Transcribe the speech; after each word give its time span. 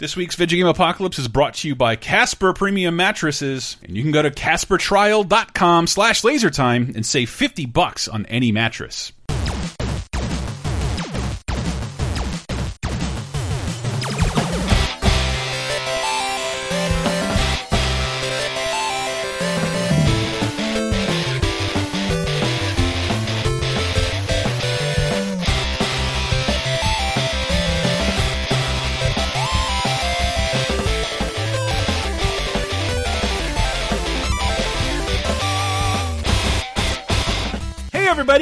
This 0.00 0.14
week's 0.14 0.36
Video 0.36 0.58
Game 0.58 0.68
Apocalypse 0.68 1.18
is 1.18 1.26
brought 1.26 1.54
to 1.54 1.66
you 1.66 1.74
by 1.74 1.96
Casper 1.96 2.52
Premium 2.52 2.94
Mattresses, 2.94 3.78
and 3.82 3.96
you 3.96 4.02
can 4.04 4.12
go 4.12 4.22
to 4.22 4.30
caspertrial.com 4.30 5.88
slash 5.88 6.22
lasertime 6.22 6.94
and 6.94 7.04
save 7.04 7.28
50 7.28 7.66
bucks 7.66 8.06
on 8.06 8.24
any 8.26 8.52
mattress. 8.52 9.10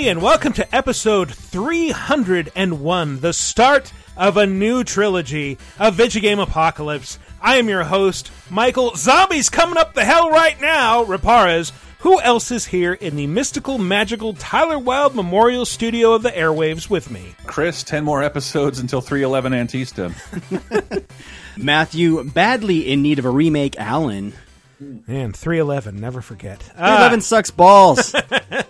Everybody, 0.06 0.20
and 0.20 0.23
welcome 0.23 0.52
to 0.52 0.74
episode 0.74 1.34
301, 1.34 3.20
the 3.20 3.33
start 3.33 3.92
of 4.16 4.37
a 4.37 4.47
new 4.47 4.84
trilogy 4.84 5.59
of 5.80 5.95
Video 5.95 6.23
Game 6.23 6.38
Apocalypse. 6.38 7.19
I 7.41 7.56
am 7.56 7.69
your 7.69 7.83
host, 7.83 8.30
Michael. 8.48 8.95
Zombies 8.95 9.50
coming 9.50 9.77
up 9.77 9.95
the 9.95 10.05
hell 10.05 10.30
right 10.30 10.61
now, 10.61 11.05
Raparez. 11.05 11.73
Who 12.00 12.20
else 12.20 12.52
is 12.52 12.66
here 12.66 12.92
in 12.92 13.16
the 13.16 13.27
mystical, 13.27 13.78
magical 13.78 14.34
Tyler 14.34 14.78
Wilde 14.78 15.16
Memorial 15.16 15.64
Studio 15.64 16.12
of 16.12 16.23
the 16.23 16.30
airwaves 16.30 16.88
with 16.88 17.11
me? 17.11 17.34
Chris, 17.47 17.83
10 17.83 18.05
more 18.05 18.23
episodes 18.23 18.78
until 18.78 19.00
311 19.00 19.66
Antista. 19.66 21.05
Matthew, 21.56 22.23
badly 22.30 22.88
in 22.92 23.02
need 23.02 23.19
of 23.19 23.25
a 23.25 23.30
remake, 23.30 23.77
Alan. 23.77 24.34
And 24.78 25.34
311, 25.34 25.98
never 25.98 26.20
forget. 26.20 26.62
Ah, 26.77 27.08
311 27.08 27.20
sucks 27.22 27.50
balls. 27.50 28.14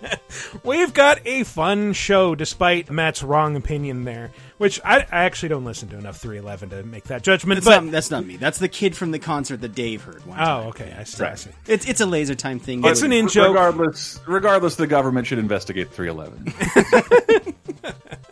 We've 0.63 0.93
got 0.93 1.19
a 1.25 1.43
fun 1.43 1.93
show, 1.93 2.33
despite 2.35 2.89
Matt's 2.89 3.23
wrong 3.23 3.55
opinion 3.55 4.05
there, 4.05 4.31
which 4.57 4.79
I, 4.85 4.99
I 4.99 5.25
actually 5.25 5.49
don't 5.49 5.65
listen 5.65 5.89
to 5.89 5.97
enough 5.97 6.17
311 6.17 6.69
to 6.69 6.83
make 6.83 7.05
that 7.05 7.23
judgment. 7.23 7.57
that's, 7.63 7.65
but 7.65 7.83
not, 7.83 7.91
that's 7.91 8.11
not 8.11 8.25
me. 8.25 8.37
That's 8.37 8.59
the 8.59 8.69
kid 8.69 8.95
from 8.95 9.11
the 9.11 9.19
concert 9.19 9.61
that 9.61 9.75
Dave 9.75 10.03
heard. 10.03 10.25
One 10.25 10.37
time. 10.37 10.65
oh, 10.65 10.69
okay, 10.69 10.95
I 10.97 11.03
see. 11.03 11.23
I 11.23 11.35
see. 11.35 11.51
It's 11.67 11.85
it's 11.87 12.01
a 12.01 12.05
laser 12.05 12.35
time 12.35 12.59
thing. 12.59 12.85
It's 12.85 13.01
an 13.01 13.11
in 13.11 13.27
joke. 13.27 13.49
Regardless, 13.49 14.19
regardless, 14.27 14.75
the 14.75 14.87
government 14.87 15.27
should 15.27 15.39
investigate 15.39 15.91
311. 15.91 17.53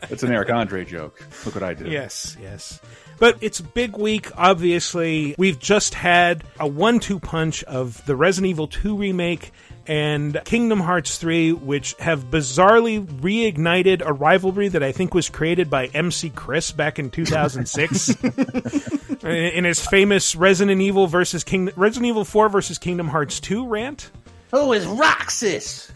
it's 0.10 0.24
an 0.24 0.32
Eric 0.32 0.50
Andre 0.50 0.86
joke. 0.86 1.22
Look 1.46 1.56
what 1.56 1.64
I 1.64 1.74
did. 1.74 1.88
Yes, 1.88 2.38
yes. 2.42 2.80
But 3.18 3.38
it's 3.42 3.60
a 3.60 3.64
big 3.64 3.98
week, 3.98 4.30
obviously. 4.38 5.36
We've 5.38 5.60
just 5.60 5.94
had 5.94 6.44
a 6.60 6.68
one 6.68 7.00
two 7.00 7.20
punch 7.20 7.64
of 7.64 8.06
the 8.06 8.16
Resident 8.16 8.50
Evil 8.50 8.68
2 8.68 8.98
remake 8.98 9.52
and 9.88 10.42
Kingdom 10.46 10.80
Hearts 10.80 11.18
3, 11.18 11.54
which 11.54 11.94
have 12.00 12.26
bizarrely 12.26 13.06
reignited 13.06 14.02
a 14.06 14.14
rivalry 14.14 14.68
that 14.70 14.84
I 14.84 14.92
think 14.92 15.14
was 15.14 15.30
created 15.30 15.70
by 15.70 15.88
MC 15.88 16.32
Chris 16.32 16.72
back 16.72 16.98
in 16.98 17.12
2006. 17.12 18.10
in 19.24 19.64
his 19.64 19.86
famous 19.86 20.36
Resident 20.36 20.82
Evil 20.82 21.08
versus 21.08 21.44
King 21.44 21.70
Resident 21.76 22.08
Evil 22.08 22.26
4 22.26 22.50
versus 22.50 22.78
Kingdom 22.78 23.08
Hearts 23.10 23.40
2 23.40 23.68
rant. 23.68 24.12
Who 24.52 24.74
is 24.74 24.86
Roxas? 24.86 25.92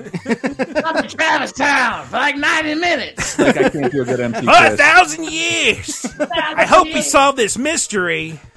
I'm 0.86 0.98
in 0.98 1.10
Traverse 1.10 1.52
Town 1.54 2.06
for 2.08 2.18
like 2.18 2.36
90 2.36 2.76
minutes. 2.76 3.38
Like 3.40 3.58
I 3.58 3.70
can't 3.70 3.92
do 3.92 4.02
a 4.02 4.06
good 4.06 4.20
MC 4.20 4.46
For 4.46 4.52
a 4.52 4.76
thousand 4.76 5.26
years! 5.32 6.06
I 6.20 6.66
hope 6.66 6.86
we 6.88 7.02
solve 7.02 7.36
this 7.36 7.58
mystery. 7.58 8.40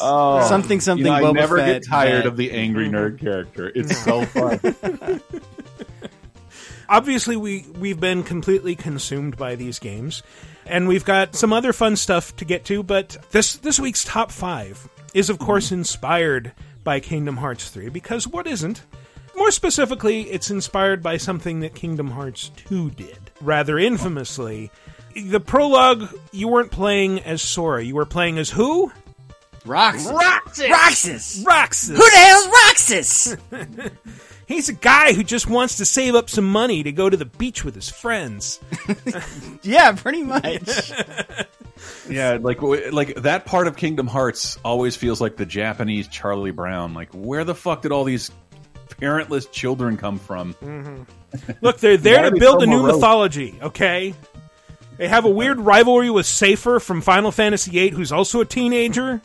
Oh, 0.00 0.46
Something, 0.48 0.80
something, 0.80 1.04
You 1.04 1.10
know, 1.10 1.16
I 1.16 1.22
Boba 1.22 1.34
never 1.34 1.56
Fett, 1.58 1.82
get 1.82 1.88
tired 1.88 2.18
that- 2.24 2.26
of 2.26 2.36
the 2.36 2.52
angry 2.52 2.88
nerd 2.88 3.18
character. 3.20 3.70
It's 3.74 3.96
so 4.04 4.24
fun. 4.26 5.20
obviously 6.88 7.36
we 7.36 7.66
we've 7.78 7.98
been 8.00 8.22
completely 8.22 8.76
consumed 8.76 9.36
by 9.36 9.56
these 9.56 9.78
games 9.78 10.22
and 10.66 10.86
we've 10.88 11.04
got 11.04 11.34
some 11.34 11.52
other 11.52 11.72
fun 11.72 11.96
stuff 11.96 12.34
to 12.36 12.44
get 12.44 12.64
to 12.66 12.82
but 12.82 13.16
this 13.32 13.56
this 13.56 13.78
week's 13.80 14.04
top 14.04 14.30
5 14.30 14.88
is 15.14 15.28
of 15.30 15.38
course 15.38 15.72
inspired 15.72 16.52
by 16.84 17.00
Kingdom 17.00 17.36
Hearts 17.36 17.68
3 17.70 17.88
because 17.88 18.26
what 18.26 18.46
isn't 18.46 18.82
more 19.36 19.50
specifically 19.50 20.22
it's 20.22 20.50
inspired 20.50 21.02
by 21.02 21.16
something 21.16 21.60
that 21.60 21.74
Kingdom 21.74 22.10
Hearts 22.10 22.50
2 22.56 22.90
did 22.90 23.18
rather 23.40 23.78
infamously 23.78 24.70
the 25.14 25.40
prologue 25.40 26.08
you 26.32 26.48
weren't 26.48 26.70
playing 26.70 27.20
as 27.20 27.42
Sora 27.42 27.82
you 27.82 27.94
were 27.94 28.06
playing 28.06 28.38
as 28.38 28.50
who 28.50 28.92
Roxas. 29.66 30.10
Roxas! 30.10 30.70
Roxas. 30.70 31.44
Roxas 31.46 31.88
Who 31.90 31.96
the 31.96 32.16
hell's 32.16 32.46
Roxas? 32.46 33.36
he's 34.46 34.70
a 34.70 34.72
guy 34.72 35.12
who 35.12 35.22
just 35.22 35.48
wants 35.48 35.76
to 35.76 35.84
save 35.84 36.14
up 36.14 36.30
some 36.30 36.46
money 36.50 36.82
to 36.82 36.92
go 36.92 37.10
to 37.10 37.16
the 37.16 37.26
beach 37.26 37.62
with 37.62 37.74
his 37.74 37.90
friends 37.90 38.58
yeah, 39.62 39.92
pretty 39.92 40.22
much. 40.22 40.92
Yeah, 42.08 42.38
like 42.40 42.60
like 42.62 43.14
that 43.16 43.44
part 43.46 43.66
of 43.66 43.76
Kingdom 43.76 44.06
Hearts 44.06 44.58
always 44.64 44.96
feels 44.96 45.20
like 45.20 45.36
the 45.36 45.46
Japanese 45.46 46.08
Charlie 46.08 46.50
Brown. 46.50 46.94
Like, 46.94 47.10
where 47.12 47.44
the 47.44 47.54
fuck 47.54 47.82
did 47.82 47.92
all 47.92 48.04
these 48.04 48.30
parentless 48.88 49.50
children 49.50 49.96
come 49.96 50.18
from? 50.18 51.06
Look, 51.60 51.78
they're 51.78 51.96
there 51.96 52.30
to 52.30 52.36
build 52.38 52.62
a 52.62 52.66
new 52.66 52.82
morose? 52.82 52.94
mythology, 52.96 53.58
okay? 53.62 54.14
They 54.96 55.08
have 55.08 55.24
a 55.24 55.30
weird 55.30 55.60
rivalry 55.60 56.10
with 56.10 56.26
Safer 56.26 56.78
from 56.80 57.00
Final 57.00 57.30
Fantasy 57.30 57.70
VIII, 57.70 57.90
who's 57.90 58.12
also 58.12 58.40
a 58.40 58.44
teenager. 58.44 59.22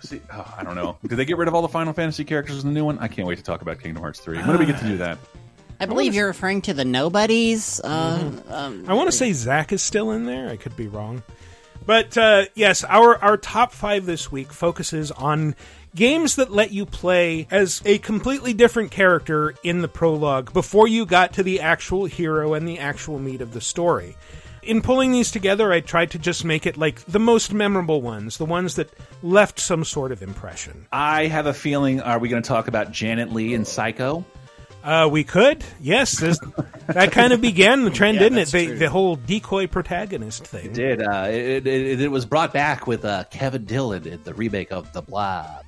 See, 0.00 0.20
oh, 0.32 0.54
I 0.58 0.64
don't 0.64 0.74
know. 0.74 0.98
Did 1.06 1.16
they 1.16 1.24
get 1.24 1.36
rid 1.38 1.46
of 1.46 1.54
all 1.54 1.62
the 1.62 1.68
Final 1.68 1.92
Fantasy 1.92 2.24
characters 2.24 2.64
in 2.64 2.70
the 2.70 2.74
new 2.74 2.84
one? 2.84 2.98
I 2.98 3.06
can't 3.06 3.28
wait 3.28 3.38
to 3.38 3.44
talk 3.44 3.62
about 3.62 3.78
Kingdom 3.78 4.02
Hearts 4.02 4.18
three. 4.18 4.38
When 4.38 4.50
do 4.50 4.58
we 4.58 4.66
get 4.66 4.80
to 4.80 4.86
do 4.86 4.96
that? 4.96 5.18
I 5.78 5.86
believe 5.86 6.14
you're 6.14 6.26
referring 6.26 6.62
to 6.62 6.74
the 6.74 6.84
nobodies. 6.84 7.80
Uh, 7.80 8.32
um, 8.48 8.84
I 8.88 8.94
want 8.94 9.10
to 9.10 9.16
say 9.16 9.32
Zack 9.32 9.72
is 9.72 9.82
still 9.82 10.10
in 10.12 10.26
there. 10.26 10.48
I 10.48 10.56
could 10.56 10.76
be 10.76 10.86
wrong. 10.88 11.22
But 11.84 12.16
uh, 12.16 12.46
yes, 12.54 12.84
our, 12.84 13.16
our 13.18 13.36
top 13.36 13.72
five 13.72 14.06
this 14.06 14.30
week 14.30 14.52
focuses 14.52 15.10
on 15.10 15.54
games 15.94 16.36
that 16.36 16.50
let 16.50 16.72
you 16.72 16.86
play 16.86 17.46
as 17.50 17.82
a 17.84 17.98
completely 17.98 18.54
different 18.54 18.90
character 18.90 19.54
in 19.62 19.82
the 19.82 19.88
prologue 19.88 20.52
before 20.52 20.88
you 20.88 21.04
got 21.04 21.32
to 21.34 21.42
the 21.42 21.60
actual 21.60 22.06
hero 22.06 22.54
and 22.54 22.66
the 22.66 22.78
actual 22.78 23.18
meat 23.18 23.40
of 23.40 23.52
the 23.52 23.60
story. 23.60 24.16
In 24.62 24.80
pulling 24.80 25.10
these 25.10 25.32
together, 25.32 25.72
I 25.72 25.80
tried 25.80 26.12
to 26.12 26.20
just 26.20 26.44
make 26.44 26.66
it 26.66 26.76
like 26.76 27.04
the 27.06 27.18
most 27.18 27.52
memorable 27.52 28.00
ones, 28.00 28.38
the 28.38 28.44
ones 28.44 28.76
that 28.76 28.88
left 29.22 29.58
some 29.58 29.84
sort 29.84 30.12
of 30.12 30.22
impression. 30.22 30.86
I 30.92 31.26
have 31.26 31.46
a 31.46 31.54
feeling. 31.54 32.00
Are 32.00 32.20
we 32.20 32.28
going 32.28 32.44
to 32.44 32.48
talk 32.48 32.68
about 32.68 32.92
Janet 32.92 33.32
Lee 33.32 33.54
and 33.54 33.66
Psycho? 33.66 34.24
Uh, 34.82 35.08
we 35.10 35.22
could, 35.24 35.64
yes. 35.80 36.18
there's- 36.18 36.38
that 36.88 37.12
kind 37.12 37.32
of 37.32 37.40
began 37.40 37.84
the 37.84 37.90
trend, 37.90 38.18
didn't 38.20 38.38
it? 38.38 38.48
The, 38.48 38.66
the 38.72 38.90
whole 38.90 39.14
decoy 39.16 39.66
protagonist 39.68 40.44
thing. 40.46 40.72
Did 40.72 41.00
uh, 41.02 41.26
it, 41.28 41.66
it, 41.66 42.00
it 42.00 42.10
was 42.10 42.26
brought 42.26 42.52
back 42.52 42.86
with 42.88 43.04
uh, 43.04 43.24
Kevin 43.30 43.64
Dillon 43.64 44.06
in 44.06 44.22
the 44.24 44.34
remake 44.34 44.72
of 44.72 44.92
The 44.92 45.00
Blob. 45.02 45.64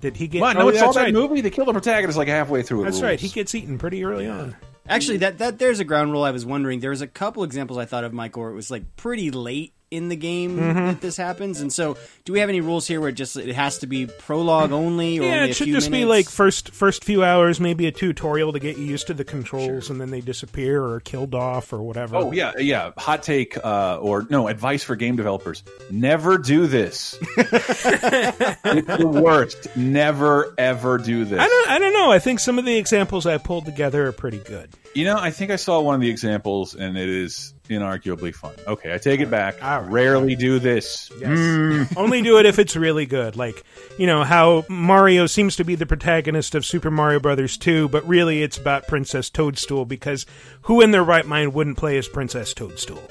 Did 0.00 0.16
he 0.16 0.28
get? 0.28 0.40
What? 0.40 0.56
oh, 0.56 0.60
No, 0.60 0.68
it's 0.68 0.80
all 0.80 0.92
that 0.92 1.02
right. 1.02 1.12
movie. 1.12 1.40
They 1.40 1.50
killed 1.50 1.68
the 1.68 1.72
protagonist 1.72 2.16
like 2.16 2.28
halfway 2.28 2.62
through. 2.62 2.84
That's 2.84 2.94
rules. 2.94 3.02
right. 3.02 3.20
He 3.20 3.28
gets 3.28 3.54
eaten 3.54 3.76
pretty 3.78 4.04
early 4.04 4.28
on. 4.28 4.56
Actually, 4.88 5.18
that 5.18 5.38
that 5.38 5.58
there's 5.58 5.80
a 5.80 5.84
ground 5.84 6.12
rule. 6.12 6.22
I 6.22 6.30
was 6.30 6.46
wondering. 6.46 6.80
There 6.80 6.90
was 6.90 7.02
a 7.02 7.06
couple 7.06 7.42
examples 7.44 7.78
I 7.78 7.84
thought 7.84 8.04
of, 8.04 8.12
Mike, 8.12 8.36
where 8.36 8.50
it 8.50 8.54
was 8.54 8.70
like 8.70 8.96
pretty 8.96 9.30
late 9.30 9.72
in 9.90 10.08
the 10.08 10.16
game 10.16 10.56
Mm-hmm. 10.56 10.86
that 10.86 11.00
this 11.00 11.16
happens. 11.16 11.60
And 11.60 11.72
so, 11.72 11.96
do 12.24 12.32
we 12.32 12.40
have 12.40 12.48
any 12.48 12.60
rules 12.60 12.86
here 12.86 13.00
where 13.00 13.08
it 13.08 13.14
just 13.14 13.36
it 13.36 13.54
has 13.54 13.78
to 13.78 13.86
be 13.86 14.06
prologue 14.06 14.72
only? 14.72 15.18
Or 15.18 15.22
Yeah, 15.22 15.34
only 15.36 15.48
it 15.48 15.50
a 15.50 15.54
should 15.54 15.64
few 15.64 15.74
just 15.74 15.90
be 15.90 16.04
like 16.04 16.28
first 16.28 16.70
first 16.72 17.04
few 17.04 17.24
hours, 17.24 17.58
maybe 17.60 17.86
a 17.86 17.92
tutorial 17.92 18.52
to 18.52 18.58
get 18.58 18.78
you 18.78 18.84
used 18.84 19.06
to 19.08 19.14
the 19.14 19.24
controls, 19.24 19.90
and 19.90 20.00
then 20.00 20.10
they 20.10 20.20
disappear 20.20 20.82
or 20.82 20.94
are 20.96 21.00
killed 21.00 21.34
off 21.34 21.72
or 21.72 21.82
whatever. 21.82 22.16
Oh 22.16 22.32
yeah, 22.32 22.52
yeah. 22.58 22.92
Hot 22.98 23.22
take 23.22 23.56
uh, 23.64 23.98
or 24.00 24.26
no 24.30 24.48
advice 24.48 24.82
for 24.84 24.96
game 24.96 25.16
developers: 25.16 25.62
never 25.90 26.38
do 26.38 26.66
this. 26.68 27.18
it's 27.36 28.86
the 28.98 29.06
worst. 29.22 29.68
Never 29.76 30.54
ever 30.58 30.98
do 30.98 31.24
this. 31.24 31.40
I 31.40 31.46
don't. 31.48 31.68
I 31.70 31.78
don't 31.78 31.92
know. 31.92 32.12
I 32.12 32.18
think 32.18 32.40
some 32.40 32.58
of 32.58 32.64
the 32.64 32.76
examples 32.76 33.26
I 33.26 33.38
pulled 33.38 33.64
together 33.64 34.06
are 34.06 34.12
pretty 34.12 34.38
good. 34.38 34.70
You 34.94 35.04
know, 35.04 35.16
I 35.16 35.30
think 35.30 35.52
I 35.52 35.56
saw 35.56 35.80
one 35.80 35.94
of 35.94 36.00
the 36.00 36.10
examples, 36.10 36.74
and 36.74 36.98
it 36.98 37.08
is 37.08 37.54
inarguably 37.68 38.34
fun. 38.34 38.54
Okay, 38.66 38.92
I 38.92 38.98
take 38.98 39.20
it 39.20 39.30
back. 39.30 39.62
Right. 39.62 39.78
Rarely 39.78 40.34
do 40.34 40.58
this. 40.58 41.10
Yes. 41.20 41.38
Hmm. 41.38 41.82
Only 41.96 42.22
do 42.22 42.38
it 42.38 42.46
if 42.46 42.58
it's 42.58 42.74
really 42.74 43.06
good. 43.06 43.36
Like, 43.36 43.62
you 43.98 44.08
know, 44.08 44.24
how 44.24 44.64
Mario 44.68 45.26
seems 45.26 45.54
to 45.56 45.64
be 45.64 45.76
the 45.76 45.86
protagonist 45.86 46.56
of 46.56 46.66
Super 46.66 46.90
Mario 46.90 47.20
Brothers 47.20 47.56
2, 47.56 47.88
but 47.88 48.06
really 48.08 48.42
it's 48.42 48.58
about 48.58 48.88
Princess 48.88 49.30
Toadstool 49.30 49.84
because 49.84 50.26
who 50.62 50.80
in 50.80 50.90
their 50.90 51.04
right 51.04 51.26
mind 51.26 51.54
wouldn't 51.54 51.78
play 51.78 51.96
as 51.96 52.08
Princess 52.08 52.52
Toadstool? 52.52 53.02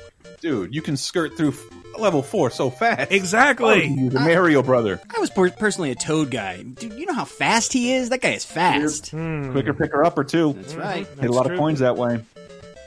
Dude, 0.42 0.76
you 0.76 0.82
can 0.82 0.98
skirt 0.98 1.38
through 1.38 1.54
level 1.98 2.22
four 2.24 2.50
so 2.50 2.70
fast. 2.70 3.12
Exactly. 3.12 3.88
You're 3.88 4.10
the 4.10 4.20
Mario 4.20 4.62
brother. 4.64 5.00
I 5.16 5.20
was 5.20 5.30
per- 5.30 5.50
personally 5.52 5.92
a 5.92 5.96
Toad 5.96 6.30
guy. 6.32 6.62
Dude, 6.64 6.94
you 6.94 7.06
know 7.06 7.14
how 7.14 7.26
fast 7.26 7.74
he 7.74 7.94
is? 7.94 8.10
That 8.10 8.22
guy 8.22 8.32
is 8.32 8.46
fast. 8.46 9.12
Hmm. 9.12 9.52
Quicker 9.52 9.74
picker 9.74 10.04
upper 10.04 10.24
too. 10.24 10.54
That's 10.54 10.76
right. 10.76 11.08
Hit 11.20 11.30
a 11.30 11.34
lot 11.34 11.46
true. 11.46 11.56
of 11.56 11.60
coins 11.60 11.80
that 11.80 11.98
way. 11.98 12.24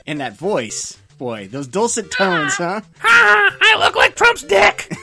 And 0.07 0.19
that 0.19 0.33
voice. 0.37 0.97
Boy, 1.17 1.47
those 1.47 1.67
dulcet 1.67 2.11
tones, 2.11 2.55
huh? 2.55 2.81
Ha! 2.99 3.57
I 3.61 3.79
look 3.79 3.95
like 3.95 4.15
Trump's 4.15 4.43
dick. 4.43 4.91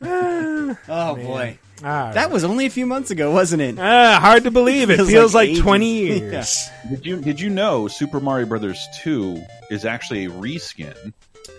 Oh 0.90 1.14
boy, 1.16 1.58
Ah, 1.84 2.10
that 2.12 2.30
was 2.30 2.44
only 2.44 2.66
a 2.66 2.70
few 2.70 2.86
months 2.86 3.10
ago, 3.10 3.30
wasn't 3.30 3.62
it? 3.62 3.78
ah, 3.78 4.18
hard 4.20 4.44
to 4.44 4.50
believe. 4.50 4.90
It 4.90 4.96
Feels 4.96 5.10
feels 5.10 5.34
like 5.34 5.50
like, 5.50 5.58
20 5.58 5.86
years. 5.92 6.68
Did 6.90 7.06
you 7.06 7.20
did 7.20 7.40
you 7.40 7.50
know 7.50 7.88
Super 7.88 8.20
Mario 8.20 8.46
Brothers 8.46 8.86
two 9.00 9.42
is 9.70 9.84
actually 9.84 10.26
a 10.26 10.30
reskin 10.30 11.12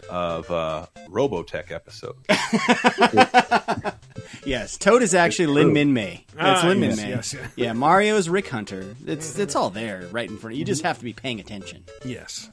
of 0.10 0.50
uh, 0.52 0.86
Robotech 1.10 1.72
episode? 1.72 2.16
Yes, 4.46 4.78
Toad 4.78 5.04
is 5.04 5.14
actually 5.14 5.48
Lynn 5.48 5.72
Minmay. 5.74 6.24
That's 6.34 6.64
Ah, 6.64 6.68
Lin 6.68 6.80
Min 6.80 6.90
yes, 6.92 6.98
Mei. 7.02 7.10
yes, 7.10 7.34
yeah. 7.34 7.48
Yeah, 7.56 7.74
Mario 7.74 8.16
is 8.16 8.30
Rick 8.30 8.48
Hunter. 8.48 8.96
It's 9.06 9.38
it's 9.38 9.56
all 9.56 9.70
there, 9.70 10.08
right 10.12 10.30
in 10.30 10.38
front. 10.38 10.54
of 10.54 10.58
You 10.58 10.60
You 10.60 10.66
just 10.66 10.82
have 10.84 10.98
to 11.00 11.04
be 11.04 11.14
paying 11.14 11.40
attention. 11.40 11.84
Yes. 12.06 12.50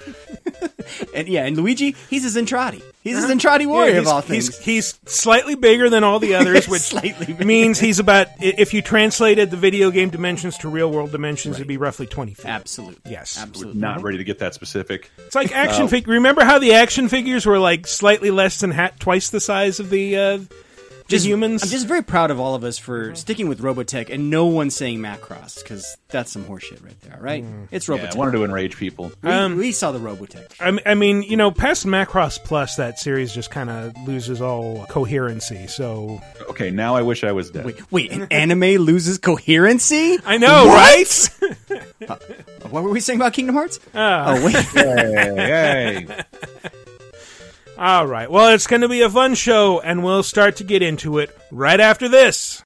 And 1.14 1.28
yeah, 1.28 1.44
and 1.44 1.56
Luigi, 1.56 1.94
he's 2.10 2.24
a 2.24 2.40
Zentraedi. 2.40 2.82
He's 3.02 3.16
a 3.16 3.24
uh-huh. 3.24 3.34
Zentraedi 3.34 3.66
warrior 3.66 3.94
Yeah, 3.94 4.00
of 4.00 4.08
all 4.08 4.20
he's, 4.20 4.48
things. 4.48 4.58
he's, 4.64 4.94
he's 4.94 5.12
slightly 5.14 5.54
bigger 5.54 5.88
than 5.88 6.04
all 6.04 6.18
the 6.18 6.34
others, 6.36 6.68
which 6.68 6.82
Slightly 6.82 7.26
bigger. 7.26 7.44
means 7.44 7.78
he's 7.78 7.98
about, 7.98 8.28
if 8.40 8.74
you 8.74 8.82
translated 8.82 9.50
the 9.50 9.56
video 9.56 9.90
game 9.90 10.10
dimensions 10.10 10.58
to 10.58 10.68
real 10.68 10.90
world 10.90 11.10
dimensions, 11.10 11.56
it'd 11.56 11.68
be 11.68 11.76
roughly 11.76 12.06
20 12.06 12.34
feet. 12.34 12.46
Absolutely. 12.46 13.10
Yes. 13.10 13.38
Absolutely. 13.40 13.80
Not 13.80 13.96
mm-hmm. 13.96 14.06
ready 14.06 14.18
to 14.18 14.24
get 14.24 14.38
that 14.40 14.54
specific. 14.54 15.10
It's 15.18 15.34
like 15.34 15.52
uh, 15.52 15.54
action 15.54 15.88
figure. 15.88 16.14
Remember 16.14 16.44
how 16.44 16.58
the 16.58 16.74
action 16.74 17.08
figures 17.08 17.46
were 17.46 17.58
like 17.58 17.86
slightly 17.86 18.30
less 18.30 18.60
than 18.60 18.70
ha- 18.70 18.92
twice 18.98 19.30
the 19.30 19.40
size 19.40 19.80
of 19.80 19.90
the, 19.90 20.16
uh, 20.16 20.38
the 21.12 21.18
humans? 21.18 21.62
I'm 21.62 21.68
just 21.68 21.86
very 21.86 22.02
proud 22.02 22.30
of 22.30 22.40
all 22.40 22.54
of 22.54 22.64
us 22.64 22.78
for 22.78 23.06
mm-hmm. 23.06 23.14
sticking 23.14 23.48
with 23.48 23.60
Robotech 23.60 24.10
and 24.12 24.30
no 24.30 24.46
one 24.46 24.70
saying 24.70 24.98
Macross 24.98 25.62
because 25.62 25.96
that's 26.08 26.30
some 26.30 26.44
horseshit 26.44 26.84
right 26.84 27.00
there, 27.02 27.18
right? 27.20 27.44
Mm. 27.44 27.68
It's 27.70 27.88
Yeah, 27.88 27.96
Robotech. 27.96 28.14
I 28.14 28.18
wanted 28.18 28.32
to 28.32 28.44
enrage 28.44 28.76
people. 28.76 29.12
we, 29.22 29.28
we 29.28 29.34
um, 29.34 29.72
saw 29.72 29.92
the 29.92 29.98
Robotech. 29.98 30.54
I, 30.60 30.68
m- 30.68 30.80
I 30.86 30.94
mean, 30.94 31.22
you 31.22 31.36
know, 31.36 31.50
past 31.50 31.86
Macross 31.86 32.42
Plus, 32.42 32.76
that 32.76 32.98
series 32.98 33.32
just 33.32 33.50
kind 33.50 33.70
of 33.70 33.96
loses 34.06 34.40
all 34.40 34.84
coherency. 34.86 35.66
So 35.66 36.20
Okay, 36.50 36.70
now 36.70 36.94
I 36.96 37.02
wish 37.02 37.24
I 37.24 37.32
was 37.32 37.50
dead. 37.50 37.64
Wait, 37.64 37.92
wait, 37.92 38.12
an 38.12 38.26
anime 38.30 38.82
loses 38.82 39.18
coherency? 39.18 40.18
I 40.24 40.38
know, 40.38 40.66
What? 40.66 40.76
right? 40.76 41.28
Uh, 42.08 42.16
what 42.70 42.82
were 42.82 42.90
we 42.90 42.98
saying 43.00 43.18
about 43.18 43.32
Kingdom 43.32 43.54
Hearts? 43.54 43.78
Ah. 43.94 44.34
oh 44.34 44.44
wait, 44.44 44.56
Hey, 44.56 46.06
hey. 46.06 46.70
All 47.82 48.06
right. 48.06 48.30
Well, 48.30 48.54
it's 48.54 48.68
going 48.68 48.82
to 48.82 48.88
be 48.88 49.02
a 49.02 49.10
fun 49.10 49.34
show, 49.34 49.80
and 49.80 50.04
we'll 50.04 50.22
start 50.22 50.54
to 50.58 50.64
get 50.64 50.82
into 50.82 51.18
it 51.18 51.36
right 51.50 51.80
after 51.80 52.08
this. 52.08 52.62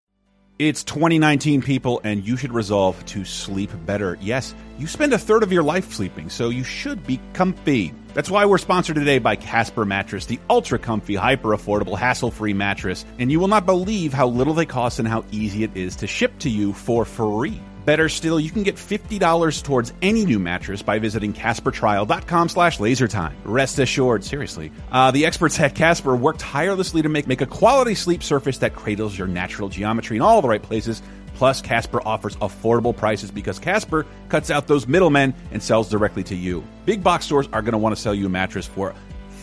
It's 0.59 0.85
2019, 0.85 1.63
people, 1.63 2.03
and 2.05 2.23
you 2.23 2.37
should 2.37 2.53
resolve 2.53 3.03
to 3.07 3.25
sleep 3.25 3.71
better. 3.87 4.19
Yes, 4.21 4.55
you 4.77 4.87
spend 4.87 5.15
a 5.15 5.19
third 5.19 5.43
of 5.43 5.51
your 5.53 5.63
life 5.63 5.91
sleeping, 5.95 6.29
so 6.29 6.51
you 6.51 6.65
should 6.65 7.07
be 7.07 7.19
comfy. 7.33 7.95
That's 8.13 8.31
why 8.31 8.45
we're 8.45 8.59
sponsored 8.59 8.97
today 8.97 9.19
by 9.19 9.37
Casper 9.37 9.87
Mattress, 9.87 10.27
the 10.27 10.39
ultra 10.51 10.79
comfy, 10.79 11.15
hyper 11.15 11.57
affordable, 11.57 11.97
hassle 11.97 12.31
free 12.31 12.53
mattress. 12.53 13.07
And 13.19 13.33
you 13.33 13.41
will 13.41 13.49
not 13.49 13.65
believe 13.65 14.13
how 14.13 14.27
little 14.27 14.53
they 14.53 14.67
cost 14.67 14.99
and 14.99 15.09
how 15.09 15.25
easy 15.31 15.65
it 15.65 15.75
is 15.75 15.97
to 15.97 16.07
ship 16.07 16.39
to 16.41 16.51
you 16.51 16.75
for 16.75 17.07
free. 17.07 17.59
Better 17.87 18.09
still, 18.09 18.41
you 18.41 18.51
can 18.51 18.65
get 18.65 18.75
$50 18.75 19.63
towards 19.63 19.93
any 20.03 20.25
new 20.25 20.41
mattress 20.41 20.83
by 20.83 20.99
visiting 20.99 21.33
CasperTrial.com 21.33 22.49
slash 22.49 22.79
lasertime. 22.79 23.35
Rest 23.45 23.79
assured, 23.79 24.25
seriously. 24.25 24.73
Uh, 24.91 25.13
the 25.13 25.25
experts 25.25 25.61
at 25.61 25.77
Casper 25.77 26.17
worked 26.17 26.41
tirelessly 26.41 27.01
to 27.01 27.09
make, 27.09 27.29
make 27.29 27.43
a 27.43 27.47
quality 27.47 27.95
sleep 27.95 28.25
surface 28.25 28.59
that 28.59 28.75
cradles 28.75 29.17
your 29.17 29.29
natural 29.29 29.69
geometry 29.69 30.17
in 30.17 30.23
all 30.23 30.43
the 30.43 30.49
right 30.49 30.63
places. 30.63 31.01
Plus, 31.37 31.61
Casper 31.63 32.01
offers 32.05 32.35
affordable 32.37 32.97
prices 32.97 33.31
because 33.31 33.59
Casper 33.59 34.05
cuts 34.31 34.51
out 34.51 34.67
those 34.67 34.89
middlemen 34.89 35.33
and 35.53 35.63
sells 35.63 35.89
directly 35.89 36.25
to 36.25 36.35
you. 36.35 36.65
Big 36.87 37.05
box 37.05 37.27
stores 37.27 37.47
are 37.53 37.63
going 37.63 37.73
to 37.73 37.79
want 37.79 37.95
to 37.95 38.01
sell 38.01 38.15
you 38.15 38.27
a 38.27 38.29
mattress 38.29 38.67
for 38.67 38.95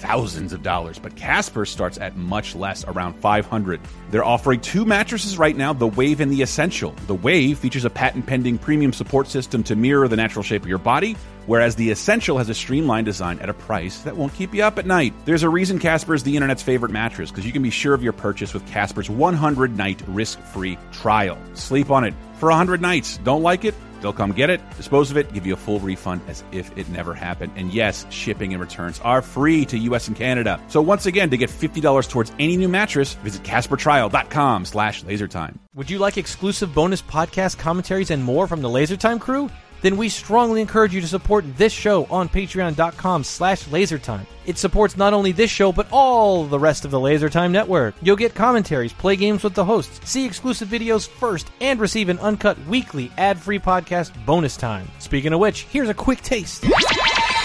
thousands 0.04 0.52
of 0.52 0.62
dollars, 0.62 1.00
but 1.00 1.16
Casper 1.16 1.66
starts 1.66 1.98
at 1.98 2.18
much 2.18 2.56
less, 2.56 2.84
around 2.86 3.14
500. 3.14 3.80
They're 4.12 4.26
offering 4.26 4.60
two 4.60 4.84
mattresses 4.84 5.38
right 5.38 5.56
now, 5.56 5.72
the 5.72 5.88
Wave 5.88 6.20
and 6.20 6.30
the 6.30 6.42
Essential. 6.42 6.92
The 7.08 7.16
Wave 7.16 7.58
features 7.58 7.86
a 7.86 7.90
patent-pending 7.90 8.58
premium 8.58 8.92
support 8.92 9.30
system 9.30 9.64
to 9.64 9.78
mirror 9.78 10.10
the 10.10 10.18
natural 10.18 10.44
shape 10.44 10.64
of 10.64 10.68
your 10.68 10.78
body, 10.78 11.16
whereas 11.46 11.78
the 11.78 11.90
Essential 11.90 12.38
has 12.38 12.50
a 12.50 12.54
streamlined 12.54 13.06
design 13.06 13.40
at 13.40 13.50
a 13.50 13.54
price 13.54 14.02
that 14.02 14.18
won't 14.18 14.34
keep 14.34 14.54
you 14.54 14.62
up 14.62 14.78
at 14.78 14.86
night. 14.86 15.14
There's 15.24 15.44
a 15.44 15.50
reason 15.50 15.80
Casper 15.80 16.14
is 16.14 16.24
the 16.24 16.36
internet's 16.36 16.62
favorite 16.62 16.92
mattress 16.92 17.32
because 17.32 17.46
you 17.46 17.54
can 17.54 17.64
be 17.64 17.70
sure 17.70 17.94
of 17.94 18.04
your 18.04 18.12
purchase 18.12 18.54
with 18.54 18.68
Casper's 18.68 19.08
100-night 19.08 20.02
risk-free 20.08 20.78
trial. 20.92 21.38
Sleep 21.54 21.90
on 21.90 22.04
it 22.04 22.14
for 22.40 22.50
100 22.50 22.82
nights. 22.82 23.20
Don't 23.24 23.42
like 23.42 23.64
it? 23.64 23.74
They'll 24.04 24.12
come 24.12 24.34
get 24.34 24.50
it, 24.50 24.60
dispose 24.76 25.12
of 25.12 25.18
it, 25.18 25.32
give 25.34 25.46
you 25.46 25.54
a 25.54 25.58
full 25.58 25.80
refund 25.80 26.22
as 26.28 26.44
if 26.52 26.78
it 26.78 26.90
never 26.90 27.14
happened. 27.14 27.54
And 27.56 27.74
yes, 27.74 28.06
shipping 28.10 28.54
and 28.54 28.60
returns 28.60 29.00
are 29.00 29.22
free 29.22 29.64
to 29.68 29.78
US 29.78 30.10
and 30.10 30.18
Canada. 30.18 30.62
So 30.68 30.82
once 30.82 31.06
again, 31.06 31.30
to 31.30 31.38
get 31.38 31.50
$50 31.50 32.10
towards 32.10 32.34
any 32.38 32.58
new 32.58 32.68
mattress, 32.68 33.14
visit 33.14 33.44
CasperTrial.com 33.44 34.66
slash 34.66 35.06
lasertime. 35.06 35.56
Would 35.76 35.90
you 35.90 36.00
like 36.00 36.18
exclusive 36.18 36.76
bonus 36.76 37.02
podcast 37.02 37.58
commentaries 37.58 38.12
and 38.12 38.22
more 38.22 38.46
from 38.46 38.62
the 38.62 38.68
LaserTime 38.68 39.22
crew? 39.22 39.50
Then 39.84 39.98
we 39.98 40.08
strongly 40.08 40.62
encourage 40.62 40.96
you 40.96 41.02
to 41.02 41.08
support 41.08 41.46
this 41.58 41.74
show 41.74 42.06
on 42.06 42.30
patreon.com 42.30 43.26
slash 43.26 43.66
lasertime. 43.66 44.26
It 44.46 44.58
supports 44.58 44.96
not 44.96 45.14
only 45.14 45.34
this 45.34 45.52
show, 45.52 45.74
but 45.74 45.88
all 45.92 46.46
the 46.46 46.58
rest 46.58 46.86
of 46.86 46.92
the 46.92 47.00
LaserTime 47.00 47.52
network. 47.52 47.94
You'll 48.02 48.16
get 48.16 48.34
commentaries, 48.34 48.94
play 48.94 49.18
games 49.18 49.44
with 49.44 49.54
the 49.54 49.66
hosts, 49.66 50.10
see 50.10 50.26
exclusive 50.26 50.70
videos 50.70 51.08
first, 51.08 51.52
and 51.60 51.82
receive 51.82 52.08
an 52.08 52.20
uncut 52.20 52.58
weekly 52.66 53.12
ad-free 53.18 53.60
podcast 53.60 54.14
bonus 54.26 54.56
time. 54.56 54.90
Speaking 55.00 55.34
of 55.34 55.42
which, 55.42 55.64
here's 55.64 55.90
a 55.90 55.94
quick 55.94 56.22
taste. 56.22 56.66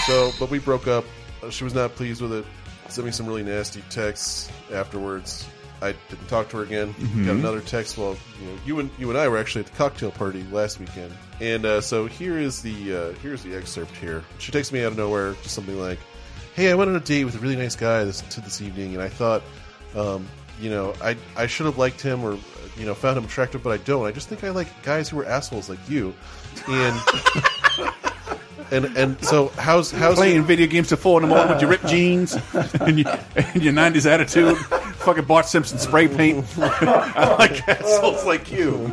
So, 0.07 0.31
but 0.39 0.49
we 0.49 0.59
broke 0.59 0.87
up. 0.87 1.03
She 1.49 1.65
was 1.65 1.73
not 1.73 1.95
pleased 1.95 2.21
with 2.21 2.31
it. 2.31 2.45
Sent 2.87 3.05
me 3.05 3.11
some 3.11 3.27
really 3.27 3.43
nasty 3.43 3.83
texts 3.89 4.49
afterwards. 4.73 5.45
I 5.81 5.93
didn't 6.09 6.27
talk 6.27 6.49
to 6.49 6.57
her 6.57 6.63
again. 6.63 6.93
Got 7.25 7.35
another 7.35 7.61
text. 7.61 7.97
Well, 7.97 8.17
you 8.41 8.47
know, 8.47 8.57
you 8.65 8.79
and 8.79 8.89
you 8.97 9.09
and 9.09 9.17
I 9.17 9.27
were 9.27 9.37
actually 9.37 9.61
at 9.61 9.67
the 9.67 9.77
cocktail 9.77 10.11
party 10.11 10.43
last 10.51 10.79
weekend, 10.79 11.13
and 11.39 11.65
uh, 11.65 11.81
so 11.81 12.05
here 12.05 12.37
is 12.37 12.61
the 12.61 12.95
uh, 12.95 13.11
here's 13.21 13.43
the 13.43 13.55
excerpt. 13.55 13.95
Here, 13.97 14.23
she 14.39 14.51
texts 14.51 14.73
me 14.73 14.81
out 14.83 14.91
of 14.91 14.97
nowhere, 14.97 15.33
just 15.41 15.55
something 15.55 15.79
like, 15.79 15.99
"Hey, 16.55 16.71
I 16.71 16.75
went 16.75 16.89
on 16.89 16.95
a 16.95 16.99
date 16.99 17.25
with 17.25 17.35
a 17.35 17.39
really 17.39 17.55
nice 17.55 17.75
guy 17.75 18.03
this 18.03 18.21
to 18.21 18.41
this 18.41 18.61
evening, 18.61 18.93
and 18.93 19.01
I 19.01 19.09
thought, 19.09 19.41
um, 19.95 20.27
you 20.59 20.69
know, 20.69 20.93
I 21.01 21.15
I 21.35 21.47
should 21.47 21.65
have 21.65 21.77
liked 21.77 22.01
him 22.01 22.23
or 22.23 22.37
you 22.77 22.85
know 22.85 22.93
found 22.93 23.17
him 23.17 23.23
attractive, 23.25 23.63
but 23.63 23.71
I 23.71 23.77
don't. 23.77 24.05
I 24.05 24.11
just 24.11 24.27
think 24.27 24.43
I 24.43 24.49
like 24.49 24.67
guys 24.83 25.09
who 25.09 25.19
are 25.19 25.25
assholes 25.25 25.69
like 25.69 25.79
you, 25.89 26.13
and." 26.67 26.99
And 28.71 28.85
and 28.97 29.23
so 29.23 29.47
how's 29.49 29.91
how's 29.91 30.15
Playing 30.15 30.43
video 30.43 30.67
games 30.67 30.89
to 30.89 30.97
four 30.97 31.21
in 31.21 31.27
the 31.27 31.33
morning 31.33 31.53
with 31.53 31.61
your 31.61 31.71
ripped 31.71 31.87
jeans 31.87 32.37
and, 32.53 32.99
your, 32.99 33.19
and 33.35 33.63
your 33.63 33.73
90s 33.73 34.05
attitude. 34.05 34.57
Fucking 34.97 35.25
Bart 35.25 35.45
Simpson 35.45 35.79
spray 35.79 36.07
paint. 36.07 36.45
I 36.57 37.35
like 37.37 37.67
assholes 37.67 38.25
like 38.25 38.51
you. 38.51 38.91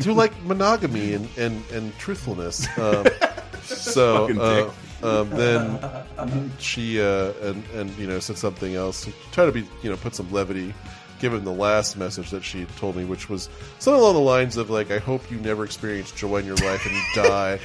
to 0.00 0.12
like 0.12 0.32
monogamy 0.44 1.14
and 1.14 1.28
and, 1.36 1.62
and 1.70 1.96
truthfulness. 1.98 2.66
Um, 2.78 3.06
so 3.62 4.72
uh, 5.02 5.20
um, 5.20 5.30
then 5.30 6.52
she 6.58 7.00
uh, 7.00 7.32
and 7.42 7.64
and 7.74 7.90
you 7.98 8.06
know 8.06 8.20
said 8.20 8.38
something 8.38 8.74
else. 8.74 9.08
Try 9.32 9.46
to 9.46 9.52
be 9.52 9.66
you 9.82 9.90
know 9.90 9.96
put 9.96 10.14
some 10.14 10.30
levity. 10.32 10.74
Given 11.20 11.44
the 11.44 11.52
last 11.52 11.96
message 11.96 12.30
that 12.30 12.44
she 12.44 12.66
told 12.76 12.96
me, 12.96 13.04
which 13.04 13.30
was 13.30 13.48
something 13.78 13.98
along 14.00 14.14
the 14.14 14.20
lines 14.20 14.56
of 14.56 14.68
like, 14.68 14.90
"I 14.90 14.98
hope 14.98 15.30
you 15.30 15.38
never 15.38 15.64
experience 15.64 16.10
joy 16.10 16.38
in 16.38 16.44
your 16.44 16.56
life 16.56 16.84
and 16.84 16.94
you 16.94 17.02
die." 17.14 17.60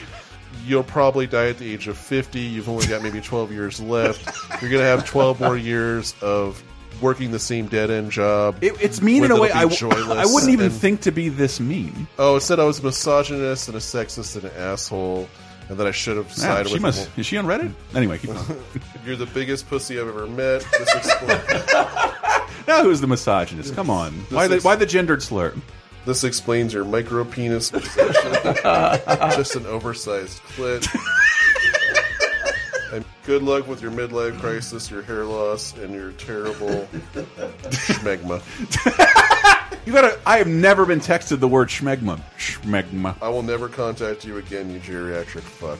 You'll 0.65 0.84
probably 0.84 1.25
die 1.27 1.48
at 1.50 1.58
the 1.58 1.72
age 1.74 1.88
of 1.88 1.98
50. 1.98 2.39
You've 2.39 2.70
only 2.70 2.86
got 2.88 3.01
maybe 3.01 3.22
12 3.22 3.51
years 3.51 3.79
left. 3.79 4.24
You're 4.62 4.70
going 4.70 4.82
to 4.84 4.88
have 4.88 5.06
12 5.06 5.39
more 5.39 5.58
years 5.58 6.13
of 6.22 6.62
working 7.01 7.32
the 7.32 7.39
same 7.39 7.68
dead 7.68 7.89
end 7.89 8.12
job. 8.12 8.58
It, 8.62 8.74
it's 8.82 9.01
mean 9.01 9.24
in 9.24 9.32
a 9.32 9.39
way 9.39 9.51
I, 9.51 9.65
be 9.65 9.75
w- 9.75 9.77
joyless 9.77 10.18
I 10.18 10.25
wouldn't 10.32 10.51
even 10.51 10.65
and- 10.68 10.75
think 10.75 11.01
to 11.01 11.12
be 11.12 11.29
this 11.29 11.60
mean. 11.60 12.08
Oh, 12.20 12.36
it 12.36 12.41
said 12.41 12.60
I 12.60 12.65
was 12.65 12.79
a 12.79 12.84
misogynist 12.84 13.68
and 13.70 13.77
a 13.77 13.79
sexist 13.79 14.36
and 14.36 14.46
an 14.46 14.51
asshole, 14.58 15.29
and 15.70 15.77
that 15.77 15.88
I 15.88 15.91
should 15.91 16.18
have 16.18 16.32
Yeah, 16.38 16.63
she 16.63 16.74
with 16.74 16.82
must. 16.82 17.10
Is 17.18 17.25
she 17.25 17.38
on 17.38 17.46
Reddit? 17.46 17.72
Anyway, 17.96 18.18
keep 18.18 18.32
going. 18.34 18.46
You're 19.06 19.15
the 19.15 19.27
biggest 19.27 19.68
pussy 19.70 20.00
I've 20.00 20.08
ever 20.10 20.27
met. 20.27 20.65
This 20.77 20.94
explains, 20.96 21.41
now 22.68 22.84
who's 22.84 23.00
the 23.01 23.08
misogynist? 23.08 23.74
Come 23.75 23.89
on. 23.89 24.12
Why 24.29 24.48
the 24.48 24.60
why 24.60 24.75
the 24.75 24.86
gendered 24.86 25.24
slur? 25.24 25.53
This 26.06 26.24
explains 26.24 26.74
your 26.74 26.86
micro 26.86 27.24
penis 27.24 27.72
possession. 27.72 28.32
Just 29.36 29.56
an 29.56 29.65
oversized 29.65 30.41
clit. 30.44 30.88
And 32.91 33.06
good 33.24 33.44
luck 33.44 33.68
with 33.68 33.82
your 33.82 33.91
midlife 33.91 34.39
crisis, 34.39 34.89
your 34.89 35.03
hair 35.03 35.24
loss, 35.24 35.75
and 35.77 35.94
your 35.94 36.12
terrible 36.13 36.88
schmegma. 37.13 38.41
You 39.86 39.94
gotta. 39.94 40.20
I 40.25 40.38
have 40.38 40.48
never 40.48 40.86
been 40.86 41.00
texted 41.00 41.39
the 41.39 41.48
word 41.48 41.70
schmegma. 41.70 42.22
Schmegma. 42.38 43.15
I 43.22 43.29
will 43.29 43.44
never 43.44 43.68
contact 43.70 44.25
you 44.25 44.38
again, 44.38 44.70
you 44.70 44.79
geriatric 44.79 45.41
fuck. 45.41 45.79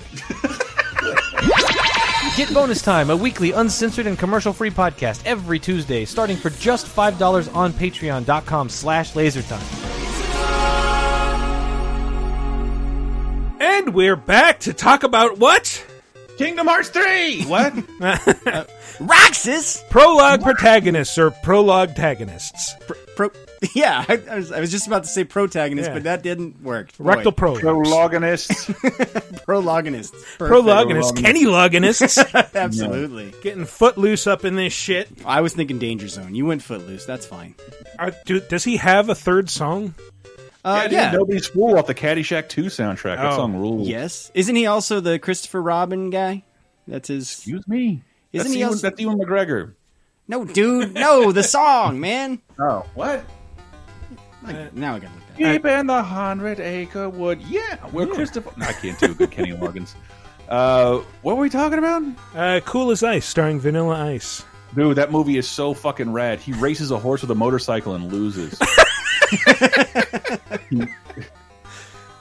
Get 2.36 2.54
Bonus 2.54 2.82
Time, 2.82 3.10
a 3.10 3.16
weekly 3.16 3.52
uncensored 3.52 4.06
and 4.08 4.18
commercial-free 4.18 4.72
podcast 4.72 5.22
every 5.26 5.60
Tuesday, 5.60 6.06
starting 6.06 6.38
for 6.38 6.50
just 6.50 6.86
$5 6.86 7.56
on 7.56 7.72
patreon.com 7.74 8.70
slash 8.70 9.14
lasertime. 9.14 9.89
And 13.80 13.94
we're 13.94 14.18
back 14.18 14.60
to 14.62 14.74
talk 14.74 15.04
about 15.04 15.38
what? 15.38 15.86
Kingdom 16.38 16.68
Hearts 16.68 16.90
3! 16.90 17.44
What? 17.46 17.74
Uh, 18.46 18.66
Roxas. 19.00 19.82
Prologue 19.90 20.42
protagonists 20.42 21.18
or 21.18 21.32
prologue 21.32 21.90
antagonists. 21.90 22.76
Pro. 23.16 23.30
Yeah, 23.74 24.04
I, 24.08 24.22
I 24.30 24.36
was 24.36 24.52
I 24.52 24.60
was 24.60 24.72
just 24.72 24.88
about 24.88 25.04
to 25.04 25.10
say 25.10 25.24
protagonist, 25.24 25.90
Yeah. 25.90 25.94
but 25.94 26.04
that 26.04 26.24
didn't 26.24 26.62
work. 26.62 26.98
Boy. 26.98 27.06
Rectal 27.06 27.32
prologues. 27.32 27.62
Prologonists. 27.62 28.72
prologonists. 29.46 30.12
Perfect. 30.38 30.66
Prologonists. 30.66 31.12
Kenny 31.22 31.46
logonists. 31.46 32.18
Absolutely. 32.56 33.34
Getting 33.42 33.66
footloose 33.66 34.28
up 34.28 34.44
in 34.44 34.56
this 34.56 34.74
shit. 34.74 35.10
I 35.26 35.42
was 35.42 35.54
thinking 35.54 35.80
Danger 35.80 36.08
Zone. 36.10 36.36
You 36.36 36.46
went 36.46 36.62
Footloose. 36.64 37.06
That's 37.06 37.26
fine. 37.26 37.56
Are, 37.98 38.12
do, 38.26 38.40
does 38.42 38.64
he 38.66 38.78
have 38.78 39.08
a 39.10 39.16
third 39.16 39.50
song? 39.50 39.94
Uh, 40.66 40.84
dude, 40.84 40.92
yeah. 40.92 41.12
Nobody's 41.12 41.48
Fool 41.48 41.78
off 41.78 41.88
the 41.88 41.96
Caddyshack 41.96 42.50
2 42.50 42.64
soundtrack. 42.66 43.16
That 43.18 43.34
Oh. 43.34 43.38
song 43.38 43.56
rules. 43.56 43.88
Yes. 43.88 44.30
Isn't 44.34 44.56
he 44.56 44.66
also 44.66 45.00
the 45.00 45.18
Christopher 45.20 45.62
Robin 45.62 46.10
guy? 46.10 46.44
That's 46.88 47.08
his. 47.08 47.32
Excuse 47.32 47.68
me. 47.68 48.04
Isn't 48.34 48.46
that's 48.48 48.54
he 48.54 48.60
Ewan, 48.60 48.74
also- 48.74 48.90
that's 48.90 49.00
Ewan 49.02 49.20
McGregor. 49.20 49.74
No, 50.28 50.44
dude. 50.46 50.94
No, 50.94 51.32
the 51.32 51.44
song, 51.44 52.00
man. 52.00 52.40
Oh, 52.60 52.86
what? 52.94 53.24
Like, 54.44 54.74
now 54.74 54.96
I 54.96 55.00
got 55.00 55.08
to 55.08 55.14
look 55.14 55.24
that. 55.38 55.52
Deep 55.54 55.66
in 55.66 55.88
the 55.88 56.02
hundred 56.04 56.60
acre 56.60 57.10
wood. 57.10 57.42
Yeah, 57.42 57.76
where 57.92 58.06
Christopher. 58.08 58.52
No, 58.58 58.66
I 58.68 58.74
can't 58.74 58.98
do 59.00 59.08
a 59.12 59.14
good 59.14 59.32
Kenny 59.32 59.52
Loggins. 59.54 59.96
Uh, 60.48 61.00
what 61.22 61.36
were 61.36 61.42
we 61.42 61.50
talking 61.50 61.78
about? 61.78 62.04
Uh, 62.36 62.60
cool 62.66 62.92
as 62.92 63.04
Ice, 63.04 63.26
starring 63.26 63.60
Vanilla 63.60 63.96
Ice. 64.14 64.44
Dude, 64.76 64.98
that 64.98 65.12
movie 65.12 65.38
is 65.38 65.48
so 65.48 65.74
fucking 65.74 66.12
rad. 66.14 66.40
He 66.40 66.54
races 66.54 66.92
a 66.92 66.98
horse 67.00 67.22
with 67.22 67.32
a 67.32 67.36
motorcycle 67.36 67.96
and 67.96 68.12
loses. 68.12 68.58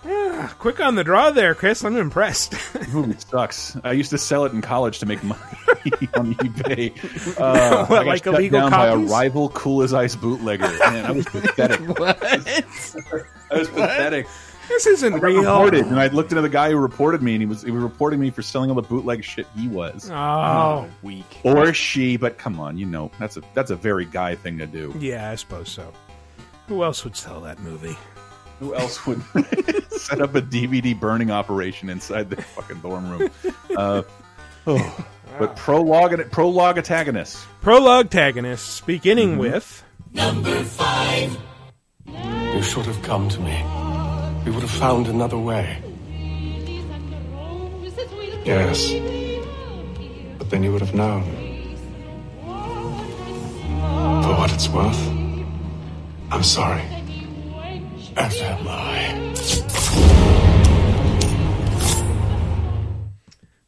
Ah, 0.05 0.55
quick 0.59 0.81
on 0.81 0.95
the 0.95 1.05
draw 1.05 1.31
there, 1.31 1.55
Chris. 1.55 1.85
I'm 1.85 1.97
impressed. 1.97 2.53
The 2.73 2.89
movie 2.93 3.17
sucks. 3.19 3.77
I 3.85 3.93
used 3.93 4.11
to 4.11 4.19
sell 4.19 4.45
it 4.45 4.53
in 4.53 4.61
college 4.63 4.99
to 5.01 5.07
make 5.07 5.23
money 5.23 5.41
on 6.15 6.35
eBay. 6.37 6.95
Uh, 7.39 7.87
What, 7.87 7.99
I 8.01 8.05
got 8.05 8.07
like 8.07 8.25
shut 8.25 8.35
illegal 8.35 8.61
down 8.61 8.71
copies? 8.71 9.11
by 9.11 9.17
a 9.17 9.21
rival 9.21 9.49
Cool 9.51 9.83
as 9.83 9.93
Ice 9.95 10.17
bootlegger. 10.17 10.67
Man, 10.79 11.05
I 11.07 11.11
was 11.13 11.27
pathetic. 11.27 11.81
What? 11.99 12.19
I 12.25 12.63
was 13.59 13.69
pathetic. 13.69 14.27
This 14.69 14.87
isn't 14.87 15.15
I 15.15 15.19
got 15.19 15.27
real. 15.27 15.41
reported, 15.41 15.87
and 15.87 15.99
I 15.99 16.09
looked 16.09 16.31
into 16.33 16.43
the 16.43 16.49
guy 16.49 16.71
who 16.71 16.77
reported 16.77 17.23
me, 17.23 17.35
and 17.35 17.43
he 17.43 17.47
was 17.47 17.63
he 17.63 17.71
was 17.71 17.83
reporting 17.83 18.21
me 18.21 18.31
for 18.31 18.43
selling 18.43 18.71
all 18.71 18.77
the 18.77 18.83
bootleg 18.83 19.25
shit 19.25 19.47
he 19.57 19.69
was, 19.69 20.11
Oh, 20.13 20.89
Weak. 21.03 21.25
or 21.45 21.73
she. 21.75 22.17
But 22.17 22.39
come 22.39 22.61
on, 22.61 22.77
you 22.79 22.87
know 22.87 23.11
that's 23.19 23.37
a 23.37 23.43
that's 23.55 23.71
a 23.71 23.77
very 23.77 24.05
guy 24.05 24.35
thing 24.35 24.59
to 24.59 24.67
do. 24.67 24.95
yeah, 24.99 25.31
I 25.31 25.35
suppose 25.35 25.71
so. 25.71 25.93
Who 26.69 26.85
else 26.85 27.03
would 27.05 27.17
sell 27.17 27.41
that 27.43 27.59
movie? 27.61 27.97
Who 28.61 28.75
else 28.75 29.07
would 29.07 29.23
set 29.91 30.21
up 30.21 30.35
a 30.35 30.43
DVD 30.43 30.99
burning 30.99 31.31
operation 31.31 31.89
inside 31.89 32.29
the 32.29 32.37
fucking 32.43 32.81
dorm 32.81 33.09
room? 33.11 33.31
Uh, 33.77 34.03
oh. 34.67 35.07
But 35.39 35.55
prologue 35.57 36.13
and 36.15 36.31
prologue 36.33 36.77
antagonists. 36.79 37.47
Prologue 37.63 38.07
antagonists, 38.07 38.81
beginning 38.81 39.39
with 39.39 39.85
number 40.13 40.63
five. 40.65 41.39
You 42.07 42.63
should 42.63 42.87
have 42.87 43.01
come 43.03 43.29
to 43.29 43.41
me. 43.41 43.63
We 44.49 44.55
would 44.55 44.63
have 44.63 44.71
found 44.71 45.09
another 45.09 45.37
way. 45.37 45.77
Yes. 48.47 48.95
But 50.39 50.49
then 50.49 50.63
you 50.63 50.73
would 50.73 50.81
have 50.81 50.95
known. 50.95 51.23
For 54.23 54.35
what 54.39 54.51
it's 54.51 54.71
worth, 54.71 55.07
I'm 56.31 56.43
sorry. 56.43 56.81
As 58.17 58.41
am 58.41 58.67
I. 58.67 59.35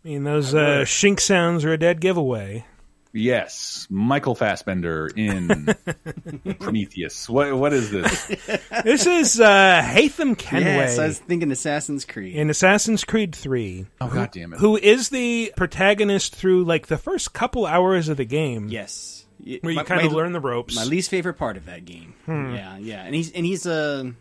I 0.02 0.08
mean, 0.08 0.24
those 0.24 0.54
uh, 0.54 0.84
shink 0.86 1.20
sounds 1.20 1.62
are 1.66 1.74
a 1.74 1.78
dead 1.78 2.00
giveaway. 2.00 2.64
Yes, 3.12 3.88
Michael 3.90 4.34
Fassbender 4.36 5.08
in 5.16 5.74
Prometheus. 6.60 7.28
What 7.28 7.56
what 7.56 7.72
is 7.72 7.90
this? 7.90 8.26
This 8.84 9.04
is 9.06 9.40
uh, 9.40 9.82
Haytham 9.84 10.38
Kenway 10.38 10.74
Yes, 10.76 10.98
I 10.98 11.06
was 11.08 11.18
thinking 11.18 11.50
Assassin's 11.50 12.04
Creed. 12.04 12.36
in 12.36 12.50
Assassin's 12.50 13.04
Creed 13.04 13.34
3, 13.34 13.86
Oh 14.00 14.08
god 14.08 14.30
damn 14.30 14.52
it! 14.52 14.60
who 14.60 14.76
is 14.76 15.08
the 15.08 15.52
protagonist 15.56 16.34
through 16.36 16.64
like 16.64 16.86
the 16.86 16.96
first 16.98 17.32
couple 17.32 17.66
hours 17.66 18.08
of 18.08 18.16
the 18.16 18.24
game. 18.24 18.68
yes. 18.68 19.26
Y- 19.44 19.58
Where 19.62 19.72
you 19.72 19.82
kind 19.84 20.06
of 20.06 20.12
learn 20.12 20.32
the 20.32 20.40
ropes. 20.40 20.76
My 20.76 20.84
least 20.84 21.10
favorite 21.10 21.34
part 21.34 21.56
of 21.56 21.64
that 21.66 21.84
game. 21.86 22.14
Hmm. 22.26 22.54
Yeah, 22.54 22.76
yeah, 22.78 23.02
and 23.02 23.14
he's 23.14 23.32
and 23.32 23.44
he's 23.46 23.64
a. 23.66 24.12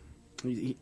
he- 0.43 0.50
he- 0.55 0.77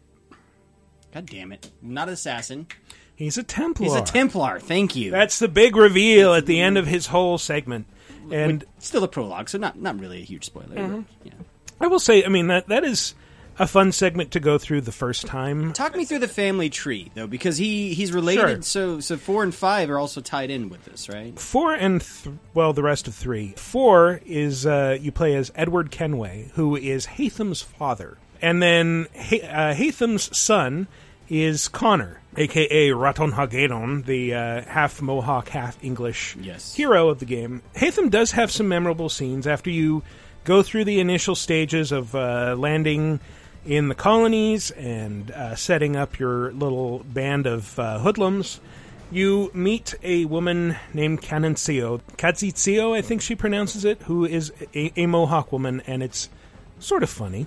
God 1.13 1.25
damn 1.25 1.51
it! 1.51 1.71
Not 1.81 2.07
an 2.07 2.13
assassin. 2.13 2.67
He's 3.15 3.37
a 3.39 3.43
Templar. 3.43 3.85
He's 3.85 3.95
a 3.95 4.01
Templar. 4.03 4.59
Thank 4.59 4.95
you. 4.95 5.09
That's 5.09 5.39
the 5.39 5.47
big 5.47 5.75
reveal 5.75 6.35
at 6.35 6.45
the 6.45 6.61
end 6.61 6.77
of 6.77 6.85
his 6.85 7.07
whole 7.07 7.39
segment. 7.39 7.87
And 8.33 8.65
still 8.79 9.03
a 9.03 9.07
prologue, 9.07 9.49
so 9.49 9.57
not 9.57 9.79
not 9.79 9.99
really 9.99 10.21
a 10.21 10.25
huge 10.25 10.45
spoiler. 10.45 10.75
Mm-hmm. 10.75 10.95
but, 10.95 11.05
yeah. 11.23 11.33
I 11.79 11.87
will 11.87 11.99
say, 11.99 12.23
I 12.23 12.29
mean 12.29 12.47
that 12.47 12.67
that 12.67 12.83
is 12.83 13.13
a 13.59 13.67
fun 13.67 13.91
segment 13.91 14.31
to 14.31 14.39
go 14.39 14.57
through 14.57 14.81
the 14.81 14.91
first 14.91 15.25
time. 15.25 15.73
Talk 15.73 15.95
me 15.95 16.05
through 16.05 16.19
the 16.19 16.27
family 16.27 16.69
tree 16.69 17.11
though, 17.15 17.27
because 17.27 17.57
he 17.57 17.93
he's 17.93 18.11
related. 18.11 18.63
So 18.65 18.99
so 18.99 19.17
four 19.17 19.43
and 19.43 19.53
five 19.53 19.89
are 19.89 19.99
also 19.99 20.21
tied 20.21 20.49
in 20.51 20.69
with 20.69 20.85
this, 20.85 21.09
right? 21.09 21.37
Four 21.39 21.73
and 21.73 22.01
th- 22.01 22.35
well, 22.53 22.73
the 22.73 22.83
rest 22.83 23.07
of 23.07 23.15
three. 23.15 23.53
Four 23.57 24.21
is 24.25 24.65
uh, 24.65 24.97
you 24.99 25.11
play 25.11 25.35
as 25.35 25.51
Edward 25.55 25.91
Kenway, 25.91 26.51
who 26.53 26.75
is 26.75 27.05
Haytham's 27.05 27.61
father, 27.61 28.17
and 28.41 28.61
then 28.61 29.07
ha- 29.15 29.47
uh, 29.47 29.73
Haytham's 29.73 30.35
son 30.37 30.87
is 31.29 31.67
Connor, 31.67 32.21
aka 32.37 32.91
Raton 32.91 33.31
Hagedon, 33.31 34.03
the 34.03 34.33
uh, 34.33 34.61
half 34.63 35.01
Mohawk, 35.01 35.49
half 35.49 35.83
English 35.83 36.35
Yes. 36.39 36.73
hero 36.75 37.09
of 37.09 37.19
the 37.19 37.25
game. 37.25 37.61
Haytham 37.75 38.09
does 38.09 38.31
have 38.31 38.51
some 38.51 38.67
memorable 38.67 39.09
scenes 39.09 39.47
after 39.47 39.69
you 39.69 40.03
go 40.43 40.61
through 40.63 40.85
the 40.85 40.99
initial 40.99 41.35
stages 41.35 41.91
of 41.91 42.13
uh, 42.15 42.55
landing 42.57 43.19
in 43.65 43.89
the 43.89 43.95
colonies 43.95 44.71
and 44.71 45.31
uh, 45.31 45.55
setting 45.55 45.95
up 45.97 46.19
your 46.19 46.53
little 46.53 46.99
band 46.99 47.45
of 47.47 47.77
uh, 47.79 47.99
hoodlums. 47.99 48.61
You 49.11 49.51
meet 49.53 49.95
a 50.03 50.25
woman 50.25 50.75
named 50.93 51.21
Canancio, 51.21 52.01
Katsitsio, 52.17 52.95
I 52.95 53.01
think 53.01 53.21
she 53.21 53.35
pronounces 53.35 53.85
it, 53.85 54.01
who 54.03 54.25
is 54.25 54.51
a, 54.75 54.91
a 54.99 55.05
Mohawk 55.05 55.51
woman, 55.51 55.81
and 55.87 56.03
it's 56.03 56.29
sort 56.79 57.03
of 57.03 57.09
funny. 57.09 57.45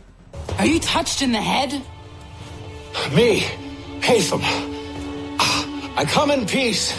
Are 0.59 0.67
you 0.67 0.81
touched 0.81 1.21
in 1.23 1.33
the 1.33 1.41
head? 1.41 1.73
Me, 3.15 3.41
Haytham. 4.01 4.41
I 5.97 6.05
come 6.07 6.31
in 6.31 6.47
peace. 6.47 6.93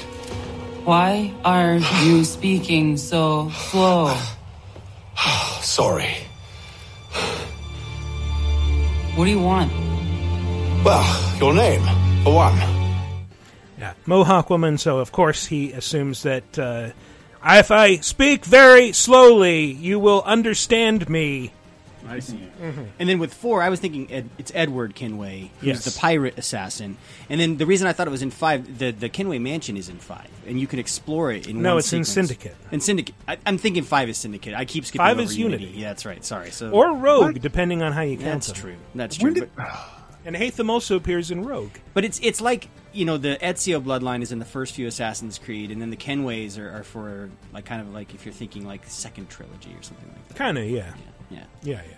Why 0.84 1.34
are 1.46 1.78
you 2.04 2.24
speaking 2.24 2.98
so 2.98 3.50
slow? 3.70 4.18
Sorry. 5.62 6.16
What 9.16 9.26
do 9.26 9.32
you 9.32 9.42
want? 9.42 9.72
Well, 10.84 11.38
your 11.38 11.54
name, 11.54 11.82
for 12.24 12.34
one. 12.34 12.58
Yeah, 13.78 13.94
Mohawk 14.06 14.50
woman. 14.50 14.78
So 14.78 15.00
of 15.00 15.12
course 15.12 15.46
he 15.46 15.72
assumes 15.72 16.24
that 16.24 16.58
uh, 16.58 16.92
if 17.46 17.72
I 17.72 17.98
speak 17.98 18.46
very 18.46 18.92
slowly, 18.92 19.66
you 19.66 20.00
will 20.00 20.24
understand 20.24 21.10
me. 21.10 21.52
I 22.08 22.20
see. 22.20 22.38
Mm-hmm. 22.62 22.84
And 23.00 23.10
then 23.10 23.20
with 23.20 23.34
four, 23.34 23.62
I 23.62 23.70
was 23.70 23.80
thinking 23.80 24.12
Ed, 24.12 24.30
it's 24.38 24.52
Edward 24.56 24.96
Kenway, 24.96 25.52
who's 25.60 25.68
Yes. 25.68 25.86
the 25.86 26.00
pirate 26.00 26.38
assassin. 26.38 26.98
And 27.30 27.40
then 27.40 27.58
the 27.58 27.66
reason 27.66 27.88
I 27.88 27.94
thought 27.94 28.08
it 28.08 28.12
was 28.12 28.22
in 28.22 28.32
five, 28.32 28.78
the 28.80 28.92
the 28.92 29.10
Kenway 29.10 29.40
mansion 29.40 29.78
is 29.78 29.90
in 29.90 29.98
five, 29.98 30.28
and 30.48 30.60
you 30.60 30.68
can 30.68 30.80
explore 30.80 31.32
it 31.32 31.48
in 31.48 31.62
No, 31.62 31.72
one 31.72 31.80
it's 31.80 31.94
in. 31.94 32.04
Syndicate. 32.04 32.56
In 32.72 32.80
Syndicate, 32.82 33.16
I, 33.28 33.38
I'm 33.46 33.58
thinking 33.58 33.84
five 33.84 34.10
is 34.10 34.18
Syndicate. 34.18 34.54
I 34.56 34.66
keep 34.66 34.86
skipping 34.86 35.06
Five 35.06 35.20
is 35.20 35.38
Unity. 35.38 35.72
Yeah, 35.76 35.90
that's 35.90 36.06
right. 36.06 36.24
Sorry. 36.26 36.52
So 36.52 36.72
Or 36.72 36.96
Rogue, 36.96 37.40
depending 37.40 37.82
on 37.82 37.92
how 37.92 38.02
you 38.02 38.18
count 38.18 38.26
that's 38.44 38.48
them. 38.48 38.56
true. 38.56 38.76
That's 38.96 39.16
true. 39.18 39.34
did- 39.34 39.56
but, 39.56 39.70
And 40.24 40.36
Haytham 40.36 40.70
also 40.70 40.96
appears 40.98 41.32
in 41.32 41.44
Rogue. 41.46 41.72
but 41.96 42.06
it's 42.06 42.20
it's 42.22 42.40
like 42.42 42.70
you 42.94 43.06
know 43.06 43.18
the 43.18 43.40
Ezio 43.42 43.82
bloodline 43.84 44.22
is 44.22 44.32
in 44.32 44.38
the 44.38 44.46
first 44.46 44.76
few 44.76 44.86
Assassin's 44.86 45.40
Creed, 45.40 45.72
and 45.72 45.82
then 45.82 45.90
the 45.90 45.98
Kenways 45.98 46.60
are, 46.60 46.70
are 46.78 46.84
for 46.84 47.32
like 47.52 47.66
kind 47.66 47.82
of 47.82 47.92
like 47.92 48.14
if 48.14 48.24
you're 48.24 48.34
thinking 48.34 48.64
like 48.64 48.82
second 48.86 49.30
trilogy 49.32 49.72
or 49.76 49.82
something 49.82 50.08
like 50.10 50.28
that. 50.28 50.38
Kind 50.38 50.60
of, 50.60 50.66
yeah. 50.66 50.94
Yeah. 50.96 51.11
Yeah, 51.32 51.44
yeah, 51.64 51.82
yeah. 51.88 51.96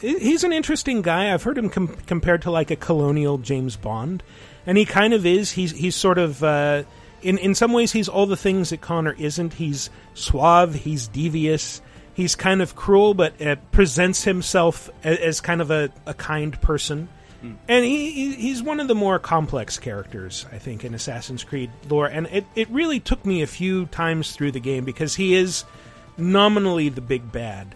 He- 0.00 0.18
He's 0.18 0.44
an 0.44 0.52
interesting 0.52 1.00
guy. 1.02 1.32
I've 1.32 1.42
heard 1.42 1.56
him 1.56 1.70
com- 1.70 1.96
compared 2.06 2.42
to 2.42 2.50
like 2.50 2.70
a 2.70 2.76
colonial 2.76 3.38
James 3.38 3.76
Bond, 3.76 4.22
and 4.66 4.76
he 4.76 4.84
kind 4.84 5.14
of 5.14 5.24
is. 5.24 5.52
He's 5.52 5.70
he's 5.72 5.96
sort 5.96 6.18
of 6.18 6.42
uh, 6.44 6.82
in 7.22 7.38
in 7.38 7.54
some 7.54 7.72
ways 7.72 7.92
he's 7.92 8.08
all 8.08 8.26
the 8.26 8.36
things 8.36 8.70
that 8.70 8.80
Connor 8.80 9.14
isn't. 9.18 9.54
He's 9.54 9.88
suave. 10.14 10.74
He's 10.74 11.08
devious. 11.08 11.80
He's 12.14 12.34
kind 12.36 12.62
of 12.62 12.76
cruel, 12.76 13.14
but 13.14 13.40
uh, 13.40 13.56
presents 13.72 14.22
himself 14.24 14.88
as, 15.02 15.18
as 15.18 15.40
kind 15.40 15.60
of 15.60 15.70
a, 15.70 15.90
a 16.06 16.14
kind 16.14 16.60
person. 16.60 17.08
And 17.68 17.84
he, 17.84 18.10
he 18.10 18.32
he's 18.36 18.62
one 18.62 18.80
of 18.80 18.88
the 18.88 18.94
more 18.94 19.18
complex 19.18 19.78
characters, 19.78 20.46
I 20.50 20.56
think, 20.56 20.82
in 20.82 20.94
Assassin's 20.94 21.44
Creed 21.44 21.70
lore. 21.90 22.06
And 22.06 22.26
it, 22.28 22.46
it 22.54 22.70
really 22.70 23.00
took 23.00 23.26
me 23.26 23.42
a 23.42 23.46
few 23.46 23.84
times 23.86 24.32
through 24.32 24.52
the 24.52 24.60
game 24.60 24.86
because 24.86 25.14
he 25.16 25.34
is 25.34 25.64
nominally 26.16 26.88
the 26.88 27.02
big 27.02 27.30
bad. 27.32 27.74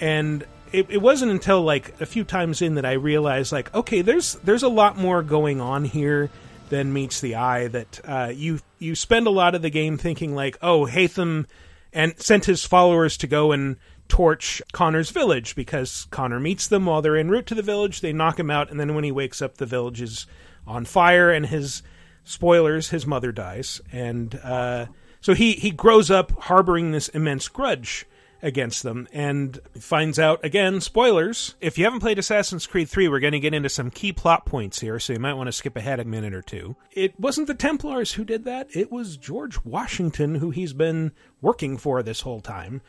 And 0.00 0.44
it, 0.72 0.90
it 0.90 1.02
wasn't 1.02 1.30
until 1.30 1.62
like 1.62 2.00
a 2.00 2.06
few 2.06 2.24
times 2.24 2.60
in 2.60 2.74
that 2.74 2.84
I 2.84 2.92
realized 2.92 3.52
like, 3.52 3.72
okay, 3.74 4.02
there's 4.02 4.34
there's 4.44 4.62
a 4.62 4.68
lot 4.68 4.96
more 4.98 5.22
going 5.22 5.60
on 5.60 5.84
here 5.84 6.30
than 6.68 6.92
meets 6.92 7.20
the 7.20 7.36
eye. 7.36 7.68
That 7.68 8.00
uh, 8.04 8.32
you 8.34 8.60
you 8.78 8.94
spend 8.94 9.26
a 9.26 9.30
lot 9.30 9.54
of 9.54 9.62
the 9.62 9.70
game 9.70 9.96
thinking 9.96 10.34
like, 10.34 10.58
oh, 10.60 10.86
Haytham 10.86 11.46
and 11.92 12.18
sent 12.20 12.46
his 12.46 12.64
followers 12.64 13.16
to 13.18 13.28
go 13.28 13.52
and 13.52 13.76
torch 14.08 14.60
Connor's 14.72 15.10
village 15.10 15.54
because 15.54 16.06
Connor 16.10 16.40
meets 16.40 16.66
them 16.66 16.86
while 16.86 17.00
they're 17.00 17.16
en 17.16 17.30
route 17.30 17.46
to 17.46 17.54
the 17.54 17.62
village. 17.62 18.00
They 18.00 18.12
knock 18.12 18.38
him 18.38 18.50
out, 18.50 18.70
and 18.70 18.78
then 18.78 18.94
when 18.94 19.04
he 19.04 19.12
wakes 19.12 19.40
up, 19.40 19.58
the 19.58 19.66
village 19.66 20.02
is 20.02 20.26
on 20.66 20.84
fire, 20.84 21.30
and 21.30 21.46
his 21.46 21.82
spoilers, 22.24 22.90
his 22.90 23.06
mother 23.06 23.30
dies, 23.30 23.80
and 23.92 24.34
uh, 24.42 24.86
so 25.20 25.34
he 25.34 25.52
he 25.52 25.70
grows 25.70 26.10
up 26.10 26.32
harboring 26.42 26.90
this 26.90 27.08
immense 27.10 27.48
grudge 27.48 28.06
against 28.44 28.82
them 28.82 29.08
and 29.12 29.58
finds 29.80 30.18
out 30.18 30.44
again 30.44 30.80
spoilers 30.80 31.54
if 31.60 31.78
you 31.78 31.84
haven't 31.84 32.00
played 32.00 32.18
assassin's 32.18 32.66
creed 32.66 32.88
3 32.88 33.08
we're 33.08 33.18
going 33.18 33.32
to 33.32 33.40
get 33.40 33.54
into 33.54 33.70
some 33.70 33.90
key 33.90 34.12
plot 34.12 34.44
points 34.44 34.80
here 34.80 35.00
so 35.00 35.14
you 35.14 35.18
might 35.18 35.34
want 35.34 35.48
to 35.48 35.52
skip 35.52 35.76
ahead 35.76 35.98
a 35.98 36.04
minute 36.04 36.34
or 36.34 36.42
two. 36.42 36.76
It 36.92 37.18
wasn't 37.18 37.46
the 37.46 37.54
templars 37.54 38.12
who 38.12 38.24
did 38.24 38.44
that 38.44 38.68
it 38.76 38.92
was 38.92 39.16
george 39.16 39.64
washington 39.64 40.36
who 40.36 40.50
he's 40.50 40.74
been 40.74 41.12
working 41.40 41.78
for 41.78 42.02
this 42.02 42.20
whole 42.20 42.40
time 42.40 42.82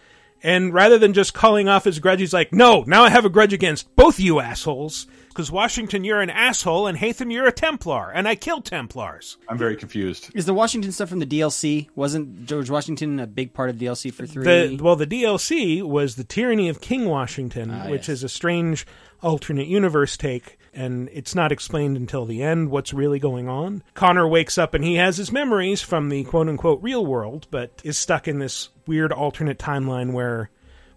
and 0.46 0.74
rather 0.74 0.98
than 0.98 1.14
just 1.14 1.34
calling 1.34 1.68
off 1.68 1.84
his 1.84 2.00
grudge, 2.00 2.20
he's 2.20 2.34
like, 2.34 2.54
no, 2.54 2.84
now 2.88 3.04
I 3.04 3.10
have 3.10 3.25
a 3.25 3.30
grudge 3.30 3.52
against 3.54 3.94
both 3.96 4.20
you 4.20 4.40
assholes. 4.40 5.08
Because 5.30 5.52
Washington, 5.52 6.06
you're 6.06 6.22
an 6.22 6.30
asshole, 6.30 6.88
and 6.88 6.98
Haytham, 6.98 7.30
you're 7.30 7.46
a 7.46 7.52
Templar, 7.52 8.10
and 8.10 8.25
I 8.25 8.36
kill 8.36 8.62
Templars. 8.62 9.36
I'm 9.50 9.58
very 9.58 9.75
confused. 9.75 10.30
Is 10.34 10.46
the 10.46 10.54
Washington 10.54 10.94
stuff 10.94 11.10
from 11.10 11.20
the 11.20 11.25
DLC? 11.25 11.90
Wasn't 11.94 12.46
George 12.46 12.70
Washington 12.70 13.20
a 13.20 13.28
big 13.28 13.54
part 13.54 13.70
of 13.70 13.75
DLC 13.75 14.14
for 14.14 14.25
three? 14.25 14.46
The, 14.46 14.82
well, 14.82 14.96
the 14.96 15.06
DLC 15.06 15.84
was 15.84 16.16
the 16.16 16.24
Tyranny 16.24 16.70
of 16.70 16.80
King 16.80 17.04
Washington, 17.10 17.70
Ah, 17.70 17.90
which 17.90 18.04
yes. 18.08 18.20
is 18.20 18.24
a 18.24 18.30
strange 18.30 18.88
alternate 19.22 19.68
universe 19.68 20.16
take, 20.16 20.58
and 20.75 21.10
it's 21.13 21.34
not 21.34 21.51
explained 21.51 21.98
until 21.98 22.25
the 22.25 22.44
end 22.44 22.70
what's 22.70 22.94
really 22.94 23.20
going 23.20 23.48
on. 23.50 23.84
Connor 23.94 24.27
wakes 24.27 24.58
up 24.58 24.74
and 24.74 24.84
he 24.84 24.96
has 24.96 25.17
his 25.17 25.32
memories 25.32 25.82
from 25.82 26.10
the 26.10 26.24
quote 26.25 26.48
unquote 26.50 26.82
real 26.84 27.05
world, 27.05 27.48
but 27.51 27.82
is 27.84 27.98
stuck 27.98 28.27
in 28.27 28.39
this 28.39 28.70
weird 28.86 29.12
alternate 29.12 29.58
timeline 29.58 30.12
where 30.12 30.50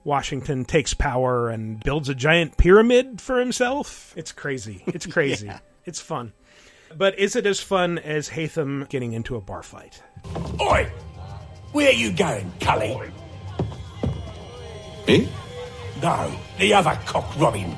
Washington 0.05 0.65
takes 0.65 0.95
power 0.95 1.49
and 1.51 1.83
builds 1.83 2.09
a 2.09 2.15
giant 2.15 2.57
pyramid 2.57 3.21
for 3.21 3.39
himself. 3.39 4.13
It's 4.17 4.33
crazy. 4.33 4.83
It's 4.87 5.07
crazy. 5.15 5.47
Yeah. 5.47 5.59
It's 5.85 6.01
fun. 6.01 6.33
But 6.97 7.19
is 7.19 7.37
it 7.37 7.47
as 7.47 7.61
fun 7.61 7.99
as 7.99 8.31
Haytham 8.31 8.89
getting 8.89 9.13
into 9.13 9.37
a 9.37 9.41
bar 9.41 9.63
fight? 9.63 10.03
Oi! 10.61 10.91
Where 11.73 11.91
are 11.91 11.93
you 11.93 12.13
going, 12.13 12.51
Cully? 12.61 13.11
Me? 15.07 15.29
No, 16.03 16.35
the 16.59 16.73
other 16.75 16.99
cock 17.05 17.39
Robin. 17.39 17.75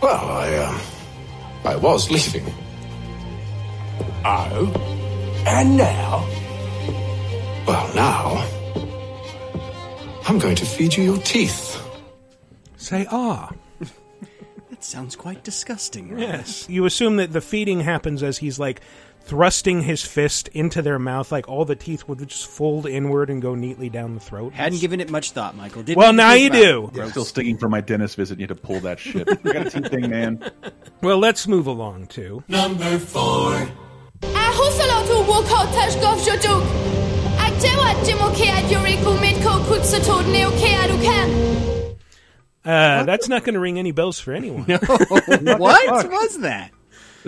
Well, 0.00 0.28
I, 0.30 0.56
um, 0.56 0.80
I 1.64 1.76
was 1.76 2.10
leaving. 2.10 2.52
Oh? 4.24 4.72
And 5.46 5.76
now? 5.76 6.26
Well, 7.66 7.94
now, 7.94 8.46
I'm 10.26 10.38
going 10.38 10.56
to 10.56 10.64
feed 10.64 10.96
you 10.96 11.04
your 11.04 11.18
teeth. 11.18 11.82
Say 12.76 13.06
ah. 13.10 13.52
that 14.70 14.84
sounds 14.84 15.16
quite 15.16 15.42
disgusting. 15.42 16.10
Ron. 16.10 16.20
Yes. 16.20 16.68
You 16.68 16.84
assume 16.84 17.16
that 17.16 17.32
the 17.32 17.40
feeding 17.40 17.80
happens 17.80 18.22
as 18.22 18.38
he's 18.38 18.58
like 18.58 18.80
thrusting 19.28 19.82
his 19.82 20.04
fist 20.04 20.48
into 20.48 20.80
their 20.80 20.98
mouth, 20.98 21.30
like 21.30 21.46
all 21.48 21.64
the 21.66 21.76
teeth 21.76 22.08
would 22.08 22.26
just 22.26 22.46
fold 22.46 22.86
inward 22.86 23.28
and 23.28 23.42
go 23.42 23.54
neatly 23.54 23.90
down 23.90 24.14
the 24.14 24.20
throat. 24.20 24.54
Hadn't 24.54 24.80
given 24.80 25.00
it 25.00 25.10
much 25.10 25.32
thought, 25.32 25.54
Michael. 25.54 25.82
Didn't 25.82 25.98
Well, 25.98 26.14
now 26.14 26.32
you 26.32 26.48
do. 26.50 26.90
it. 26.94 26.98
I'm 27.00 27.10
still 27.10 27.26
sticking 27.26 27.58
for 27.58 27.68
my 27.68 27.82
dentist 27.82 28.16
visit. 28.16 28.38
You 28.40 28.46
had 28.46 28.56
to 28.56 28.62
pull 28.62 28.80
that 28.80 28.98
shit. 28.98 29.28
I 29.44 29.52
got 29.52 29.66
a 29.66 29.70
teeth 29.70 29.88
thing, 29.90 30.08
man. 30.10 30.50
Well, 31.02 31.18
let's 31.18 31.46
move 31.46 31.66
along 31.66 32.06
to 32.08 32.42
Number 32.48 32.98
four. 32.98 33.68
Ahusalo 34.22 35.24
woko 35.26 35.66
tashkov 35.76 36.24
jojuk. 36.24 36.64
Aktewa 37.36 37.94
jimokea 38.04 38.60
yuriku 38.70 39.16
mitko 39.18 39.60
kutsatod 39.66 40.24
neokea 40.24 40.88
dukan. 40.88 41.28
uh, 42.64 43.04
that's 43.04 43.28
not 43.28 43.44
going 43.44 43.54
to 43.54 43.60
ring 43.60 43.78
any 43.78 43.92
bells 43.92 44.18
for 44.18 44.32
anyone. 44.32 44.64
what 44.66 46.10
was 46.10 46.38
that? 46.40 46.70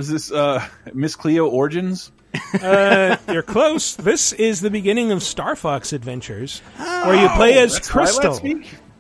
Is 0.01 0.09
this 0.09 0.33
uh, 0.33 0.67
Miss 0.93 1.15
Cleo 1.17 1.47
Origins? 1.49 2.11
uh, 2.63 3.17
you're 3.29 3.43
close. 3.43 3.97
This 3.97 4.33
is 4.33 4.61
the 4.61 4.71
beginning 4.71 5.13
of 5.13 5.23
Star 5.23 5.57
Fox 5.57 5.93
Adventures, 5.93 6.61
where 6.77 7.21
you 7.21 7.29
play 7.31 7.59
as 7.59 7.75
That's 7.75 7.91
Crystal. 7.91 8.41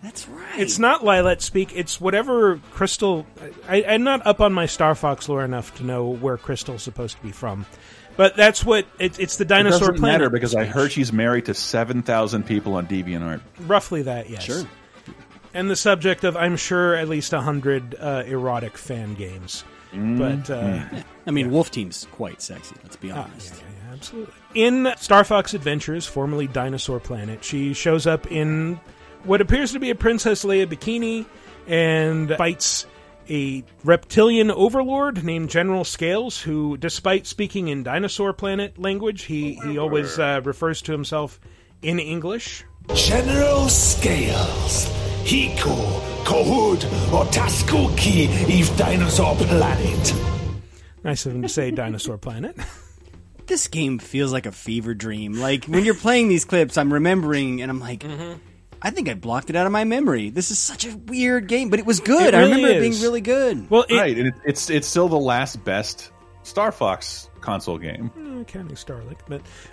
That's 0.02 0.26
right. 0.28 0.58
It's 0.58 0.78
not 0.78 1.02
Lylat 1.02 1.40
speak. 1.42 1.72
It's 1.76 2.00
whatever 2.00 2.58
Crystal. 2.72 3.26
I, 3.68 3.84
I'm 3.86 4.02
not 4.02 4.26
up 4.26 4.40
on 4.40 4.52
my 4.52 4.66
Star 4.66 4.94
Fox 4.94 5.28
lore 5.28 5.44
enough 5.44 5.74
to 5.76 5.84
know 5.84 6.08
where 6.08 6.36
Crystal's 6.38 6.82
supposed 6.82 7.16
to 7.18 7.22
be 7.22 7.30
from, 7.32 7.66
but 8.16 8.34
that's 8.36 8.64
what 8.64 8.86
it, 8.98 9.18
it's 9.20 9.36
the 9.36 9.44
It 9.44 9.48
dinosaur 9.48 9.78
doesn't 9.80 9.96
planet. 9.98 10.20
matter 10.22 10.30
because 10.30 10.54
I 10.54 10.64
heard 10.64 10.90
she's 10.90 11.12
married 11.12 11.44
to 11.46 11.54
7,000 11.54 12.44
people 12.46 12.74
on 12.74 12.86
DeviantArt. 12.86 13.42
roughly 13.60 14.02
that. 14.02 14.28
Yes, 14.30 14.42
Sure. 14.44 14.64
And 15.52 15.68
the 15.68 15.76
subject 15.76 16.24
of 16.24 16.36
I'm 16.36 16.56
sure 16.56 16.94
at 16.94 17.08
least 17.08 17.32
a 17.32 17.40
hundred 17.40 17.94
uh, 17.98 18.22
erotic 18.26 18.78
fan 18.78 19.14
games, 19.14 19.64
but 19.92 20.48
uh, 20.50 20.82
I 21.26 21.30
mean, 21.30 21.50
Wolf 21.50 21.70
Team's 21.70 22.06
quite 22.12 22.40
sexy. 22.42 22.76
Let's 22.82 22.96
be 22.96 23.10
Ah, 23.10 23.24
honest. 23.24 23.54
yeah, 23.54 23.60
yeah, 23.60 23.86
yeah, 23.88 23.92
absolutely. 23.94 24.34
In 24.54 24.92
Star 24.96 25.24
Fox 25.24 25.54
Adventures, 25.54 26.06
formerly 26.06 26.46
Dinosaur 26.46 27.00
Planet, 27.00 27.42
she 27.44 27.72
shows 27.74 28.06
up 28.06 28.30
in 28.30 28.78
what 29.24 29.40
appears 29.40 29.72
to 29.72 29.78
be 29.80 29.90
a 29.90 29.94
Princess 29.94 30.44
Leia 30.44 30.66
bikini 30.66 31.26
and 31.66 32.30
fights 32.36 32.86
a 33.28 33.62
reptilian 33.84 34.50
overlord 34.50 35.22
named 35.22 35.50
General 35.50 35.84
Scales, 35.84 36.40
who, 36.40 36.76
despite 36.76 37.26
speaking 37.26 37.68
in 37.68 37.82
Dinosaur 37.84 38.32
Planet 38.32 38.76
language, 38.78 39.22
he, 39.22 39.54
he 39.64 39.78
always 39.78 40.18
uh, 40.18 40.40
refers 40.44 40.82
to 40.82 40.92
himself 40.92 41.38
in 41.82 42.00
English. 42.00 42.64
General 42.94 43.68
Scales. 43.68 44.88
Hiko, 45.24 46.00
Kohud, 46.24 46.84
or 47.12 47.24
Taskuki, 47.26 48.48
Eve 48.48 48.76
Dinosaur 48.76 49.34
Planet. 49.36 50.14
Nice 51.04 51.24
of 51.26 51.34
him 51.34 51.42
to 51.42 51.48
say 51.48 51.70
Dinosaur 51.70 52.18
Planet. 52.18 52.56
This 53.46 53.66
game 53.66 53.98
feels 53.98 54.32
like 54.32 54.46
a 54.46 54.52
fever 54.52 54.94
dream. 54.94 55.34
Like 55.34 55.64
when 55.64 55.84
you're 55.84 55.94
playing 55.94 56.28
these 56.28 56.44
clips, 56.44 56.78
I'm 56.78 56.92
remembering, 56.92 57.62
and 57.62 57.70
I'm 57.70 57.80
like, 57.80 58.00
Mm-hmm. 58.00 58.34
I 58.82 58.90
think 58.90 59.08
I 59.08 59.14
blocked 59.14 59.50
it 59.50 59.56
out 59.56 59.66
of 59.66 59.72
my 59.72 59.84
memory. 59.84 60.30
This 60.30 60.50
is 60.50 60.58
such 60.58 60.86
a 60.86 60.96
weird 60.96 61.48
game, 61.48 61.68
but 61.68 61.78
it 61.78 61.84
was 61.84 62.00
good. 62.00 62.28
It 62.28 62.34
I 62.34 62.40
really 62.40 62.52
remember 62.52 62.76
it 62.78 62.80
being 62.80 63.02
really 63.02 63.20
good. 63.20 63.68
Well, 63.68 63.84
it, 63.88 63.94
right, 63.94 64.16
and 64.16 64.28
it, 64.28 64.34
it's 64.44 64.70
it's 64.70 64.86
still 64.88 65.08
the 65.08 65.18
last 65.18 65.62
best 65.64 66.12
Star 66.44 66.72
Fox 66.72 67.28
console 67.40 67.78
game. 67.78 68.10
uh, 68.16 68.44
counting 68.44 68.76
Starlink, 68.76 69.18
but 69.28 69.40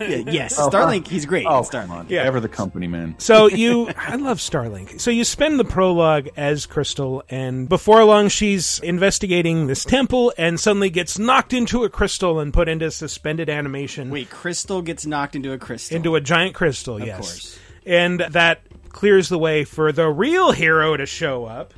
Yeah, 0.00 0.30
yes, 0.32 0.58
Starlink, 0.58 1.06
he's 1.08 1.26
great. 1.26 1.46
Oh, 1.46 1.62
Starlink. 1.62 2.10
Yeah. 2.10 2.22
Ever 2.22 2.40
the 2.40 2.48
company, 2.48 2.86
man. 2.86 3.14
So 3.18 3.48
you, 3.48 3.88
I 3.96 4.16
love 4.16 4.38
Starlink. 4.38 5.00
So 5.00 5.10
you 5.10 5.24
spend 5.24 5.58
the 5.58 5.64
prologue 5.64 6.28
as 6.36 6.66
Crystal, 6.66 7.22
and 7.28 7.68
before 7.68 8.04
long, 8.04 8.28
she's 8.28 8.78
investigating 8.80 9.66
this 9.66 9.84
temple, 9.84 10.32
and 10.38 10.58
suddenly 10.58 10.90
gets 10.90 11.18
knocked 11.18 11.52
into 11.52 11.84
a 11.84 11.88
crystal 11.88 12.40
and 12.40 12.52
put 12.52 12.68
into 12.68 12.90
suspended 12.90 13.48
animation 13.48 14.10
Wait, 14.10 14.30
Crystal 14.30 14.82
gets 14.82 15.06
knocked 15.06 15.36
into 15.36 15.52
a 15.52 15.58
crystal. 15.58 15.96
into 15.96 16.14
a 16.16 16.20
giant 16.20 16.54
crystal. 16.54 16.96
Of 16.96 17.06
yes, 17.06 17.16
course. 17.18 17.58
and 17.86 18.20
that 18.20 18.60
clears 18.90 19.28
the 19.28 19.38
way 19.38 19.64
for 19.64 19.92
the 19.92 20.08
real 20.08 20.52
hero 20.52 20.96
to 20.96 21.06
show 21.06 21.44
up. 21.44 21.72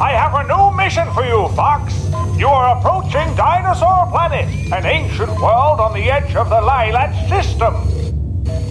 I 0.00 0.12
have 0.12 0.34
a 0.34 0.42
new 0.48 0.76
mission 0.76 1.10
for 1.12 1.24
you, 1.24 1.48
Fox. 1.54 1.94
You 2.38 2.48
are 2.48 2.78
approaching 2.78 3.34
Dinosaur 3.36 4.06
Planet, 4.10 4.48
an 4.72 4.86
ancient 4.86 5.30
world 5.40 5.80
on 5.80 5.94
the 5.94 6.10
edge 6.10 6.34
of 6.34 6.48
the 6.48 6.60
Lylat 6.60 7.28
system. 7.28 7.74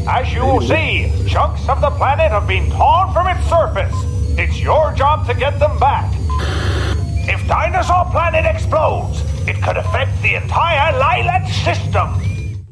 As 0.08 0.34
you 0.34 0.42
will 0.42 0.62
see, 0.62 1.12
chunks 1.28 1.70
of 1.70 1.80
the 1.80 1.92
planet 1.92 2.32
have 2.32 2.48
been 2.48 2.70
torn 2.72 3.14
from 3.14 3.28
its 3.28 3.48
surface. 3.48 3.96
It's 4.38 4.60
your 4.60 4.94
job 4.94 5.28
to 5.28 5.34
get 5.34 5.60
them 5.60 5.78
back. 5.80 6.12
If 7.30 7.48
Dinosaur 7.48 8.06
Planet 8.12 8.46
explodes, 8.46 9.22
it 9.48 9.62
could 9.62 9.78
affect 9.78 10.22
the 10.22 10.36
entire 10.36 10.94
Lylat 10.94 11.48
system. 11.64 12.66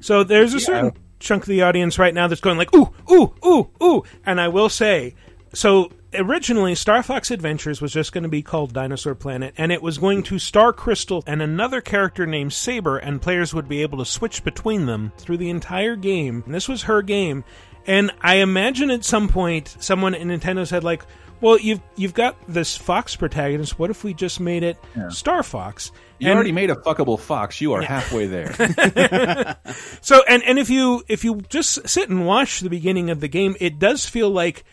So 0.00 0.24
there's 0.24 0.54
a 0.54 0.60
certain 0.60 0.92
chunk 1.20 1.42
of 1.42 1.48
the 1.48 1.62
audience 1.62 1.98
right 1.98 2.14
now 2.14 2.26
that's 2.26 2.40
going 2.40 2.56
like, 2.56 2.74
ooh, 2.74 2.92
ooh, 3.10 3.34
ooh, 3.44 3.70
ooh. 3.82 4.02
And 4.24 4.40
I 4.40 4.48
will 4.48 4.70
say, 4.70 5.14
so 5.52 5.92
originally 6.14 6.74
Star 6.74 7.02
Fox 7.02 7.30
Adventures 7.30 7.80
was 7.80 7.92
just 7.92 8.12
going 8.12 8.22
to 8.22 8.28
be 8.28 8.42
called 8.42 8.72
Dinosaur 8.72 9.14
Planet, 9.14 9.54
and 9.56 9.70
it 9.72 9.82
was 9.82 9.98
going 9.98 10.22
to 10.24 10.38
star 10.38 10.72
Crystal 10.72 11.22
and 11.26 11.40
another 11.42 11.80
character 11.80 12.26
named 12.26 12.52
Saber, 12.52 12.98
and 12.98 13.20
players 13.22 13.54
would 13.54 13.68
be 13.68 13.82
able 13.82 13.98
to 13.98 14.04
switch 14.04 14.44
between 14.44 14.86
them 14.86 15.12
through 15.18 15.36
the 15.38 15.50
entire 15.50 15.96
game. 15.96 16.42
And 16.46 16.54
this 16.54 16.68
was 16.68 16.82
her 16.84 17.02
game. 17.02 17.44
And 17.86 18.10
I 18.20 18.36
imagine 18.36 18.90
at 18.90 19.04
some 19.04 19.28
point 19.28 19.74
someone 19.80 20.14
in 20.14 20.28
Nintendo 20.28 20.66
said 20.66 20.84
like, 20.84 21.02
well, 21.40 21.58
you've 21.58 21.80
you've 21.96 22.12
got 22.12 22.36
this 22.46 22.76
Fox 22.76 23.16
protagonist. 23.16 23.78
What 23.78 23.88
if 23.88 24.04
we 24.04 24.12
just 24.12 24.40
made 24.40 24.62
it 24.62 24.76
Star 25.08 25.42
Fox? 25.42 25.90
You 26.18 26.28
And- 26.28 26.34
already 26.36 26.52
made 26.52 26.68
a 26.68 26.74
fuckable 26.74 27.18
fox. 27.18 27.62
You 27.62 27.72
are 27.72 27.80
halfway 27.80 28.26
there. 28.26 29.56
So 30.02 30.22
and 30.28 30.42
and 30.42 30.58
if 30.58 30.68
you 30.68 31.02
if 31.08 31.24
you 31.24 31.40
just 31.48 31.88
sit 31.88 32.10
and 32.10 32.26
watch 32.26 32.60
the 32.60 32.68
beginning 32.68 33.08
of 33.08 33.20
the 33.20 33.28
game, 33.28 33.56
it 33.60 33.78
does 33.78 34.04
feel 34.06 34.28
like 34.28 34.64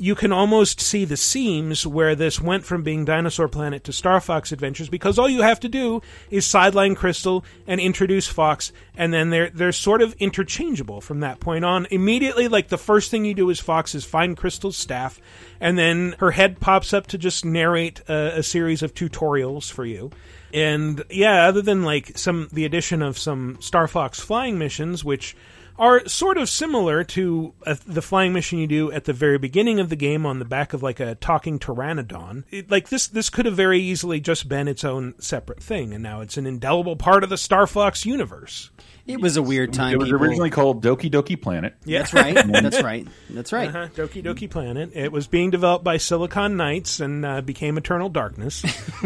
you 0.00 0.14
can 0.14 0.32
almost 0.32 0.80
see 0.80 1.04
the 1.04 1.16
seams 1.16 1.86
where 1.86 2.14
this 2.14 2.40
went 2.40 2.64
from 2.64 2.82
being 2.82 3.04
Dinosaur 3.04 3.48
Planet 3.48 3.84
to 3.84 3.92
Star 3.92 4.18
Fox 4.18 4.50
Adventures 4.50 4.88
because 4.88 5.18
all 5.18 5.28
you 5.28 5.42
have 5.42 5.60
to 5.60 5.68
do 5.68 6.00
is 6.30 6.46
sideline 6.46 6.94
Crystal 6.94 7.44
and 7.66 7.78
introduce 7.78 8.26
Fox, 8.26 8.72
and 8.96 9.12
then 9.12 9.28
they're 9.28 9.50
they're 9.50 9.72
sort 9.72 10.00
of 10.00 10.14
interchangeable 10.14 11.02
from 11.02 11.20
that 11.20 11.38
point 11.38 11.66
on. 11.66 11.86
Immediately, 11.90 12.48
like 12.48 12.68
the 12.68 12.78
first 12.78 13.10
thing 13.10 13.26
you 13.26 13.34
do 13.34 13.50
is 13.50 13.60
Fox 13.60 13.94
is 13.94 14.06
find 14.06 14.38
Crystal's 14.38 14.78
staff, 14.78 15.20
and 15.60 15.78
then 15.78 16.14
her 16.18 16.30
head 16.30 16.60
pops 16.60 16.94
up 16.94 17.06
to 17.08 17.18
just 17.18 17.44
narrate 17.44 18.00
a, 18.08 18.38
a 18.38 18.42
series 18.42 18.82
of 18.82 18.94
tutorials 18.94 19.70
for 19.70 19.84
you. 19.84 20.10
And 20.54 21.04
yeah, 21.10 21.46
other 21.46 21.60
than 21.60 21.82
like 21.82 22.16
some 22.16 22.48
the 22.52 22.64
addition 22.64 23.02
of 23.02 23.18
some 23.18 23.58
Star 23.60 23.86
Fox 23.86 24.18
flying 24.18 24.58
missions, 24.58 25.04
which 25.04 25.36
are 25.80 26.06
sort 26.06 26.36
of 26.36 26.48
similar 26.50 27.02
to 27.02 27.54
uh, 27.66 27.74
the 27.86 28.02
flying 28.02 28.34
mission 28.34 28.58
you 28.58 28.66
do 28.66 28.92
at 28.92 29.06
the 29.06 29.14
very 29.14 29.38
beginning 29.38 29.80
of 29.80 29.88
the 29.88 29.96
game 29.96 30.26
on 30.26 30.38
the 30.38 30.44
back 30.44 30.74
of 30.74 30.82
like 30.82 31.00
a 31.00 31.14
talking 31.14 31.58
pteranodon. 31.58 32.44
It, 32.50 32.70
like 32.70 32.90
this, 32.90 33.08
this 33.08 33.30
could 33.30 33.46
have 33.46 33.56
very 33.56 33.80
easily 33.80 34.20
just 34.20 34.46
been 34.46 34.68
its 34.68 34.84
own 34.84 35.14
separate 35.18 35.62
thing, 35.62 35.94
and 35.94 36.02
now 36.02 36.20
it's 36.20 36.36
an 36.36 36.46
indelible 36.46 36.96
part 36.96 37.24
of 37.24 37.30
the 37.30 37.38
Star 37.38 37.66
Fox 37.66 38.04
universe. 38.04 38.70
It 39.06 39.22
was 39.22 39.38
a 39.38 39.42
weird 39.42 39.72
time. 39.72 39.94
It 39.94 39.96
was 39.96 40.08
people- 40.08 40.20
originally 40.22 40.50
called 40.50 40.84
Doki 40.84 41.10
Doki 41.10 41.40
Planet. 41.40 41.74
Yeah. 41.86 42.00
That's 42.00 42.12
right. 42.12 42.34
That's 42.34 42.82
right. 42.82 43.08
That's 43.30 43.52
right. 43.52 43.68
Uh-huh. 43.70 43.88
Doki 43.94 44.22
Doki 44.22 44.50
Planet. 44.50 44.90
It 44.92 45.10
was 45.10 45.26
being 45.26 45.50
developed 45.50 45.82
by 45.82 45.96
Silicon 45.96 46.58
Knights 46.58 47.00
and 47.00 47.24
uh, 47.24 47.40
became 47.40 47.78
Eternal 47.78 48.10
Darkness. 48.10 48.62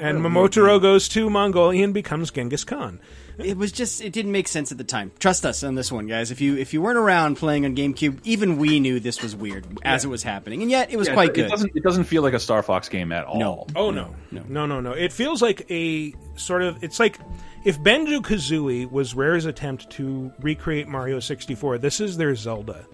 and 0.00 0.18
Momotaro 0.20 0.80
goes 0.80 1.08
to 1.10 1.28
Mongolia 1.28 1.84
and 1.84 1.92
becomes 1.92 2.30
Genghis 2.30 2.64
Khan. 2.64 3.00
It 3.38 3.56
was 3.56 3.72
just 3.72 4.00
it 4.00 4.12
didn't 4.12 4.30
make 4.32 4.46
sense 4.46 4.70
at 4.70 4.78
the 4.78 4.84
time. 4.84 5.10
Trust 5.18 5.44
us 5.44 5.64
on 5.64 5.74
this 5.74 5.90
one, 5.90 6.06
guys. 6.06 6.30
If 6.30 6.40
you 6.40 6.56
if 6.56 6.72
you 6.72 6.80
weren't 6.80 6.98
around 6.98 7.36
playing 7.36 7.64
on 7.64 7.74
GameCube, 7.74 8.20
even 8.24 8.58
we 8.58 8.78
knew 8.78 9.00
this 9.00 9.22
was 9.22 9.34
weird 9.34 9.66
as 9.82 10.04
it 10.04 10.08
was 10.08 10.22
happening, 10.22 10.62
and 10.62 10.70
yet 10.70 10.92
it 10.92 10.96
was 10.96 11.08
Yeah, 11.08 11.14
quite 11.14 11.30
it 11.30 11.34
good. 11.34 11.50
doesn't, 11.50 11.74
it 11.74 11.82
doesn't 11.82 12.04
feel 12.04 12.22
like 12.22 12.32
a 12.34 12.38
Star 12.38 12.62
Fox 12.62 12.88
game 12.88 13.10
at 13.10 13.24
all. 13.24 13.38
No. 13.40 13.66
Oh 13.74 13.90
no. 13.90 14.14
no, 14.30 14.42
no, 14.48 14.66
no, 14.66 14.80
no. 14.80 14.92
It 14.92 15.12
feels 15.12 15.42
like 15.42 15.66
a 15.70 16.14
sort 16.36 16.62
of. 16.62 16.82
It's 16.84 17.00
like 17.00 17.18
if 17.64 17.82
Banjo 17.82 18.20
Kazooie 18.20 18.88
was 18.90 19.14
Rare's 19.14 19.46
attempt 19.46 19.90
to 19.90 20.32
recreate 20.40 20.86
Mario 20.86 21.18
64. 21.18 21.78
This 21.78 22.00
is 22.00 22.16
their 22.16 22.36
Zelda, 22.36 22.86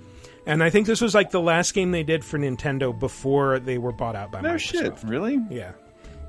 and 0.46 0.62
I 0.62 0.70
think 0.70 0.86
this 0.86 1.02
was 1.02 1.14
like 1.14 1.30
the 1.32 1.40
last 1.40 1.74
game 1.74 1.90
they 1.90 2.02
did 2.02 2.24
for 2.24 2.38
Nintendo 2.38 2.98
before 2.98 3.58
they 3.58 3.76
were 3.76 3.92
bought 3.92 4.16
out 4.16 4.32
by 4.32 4.40
No 4.40 4.50
Microsoft. 4.54 4.58
shit, 4.60 4.94
really? 5.04 5.38
Yeah. 5.50 5.72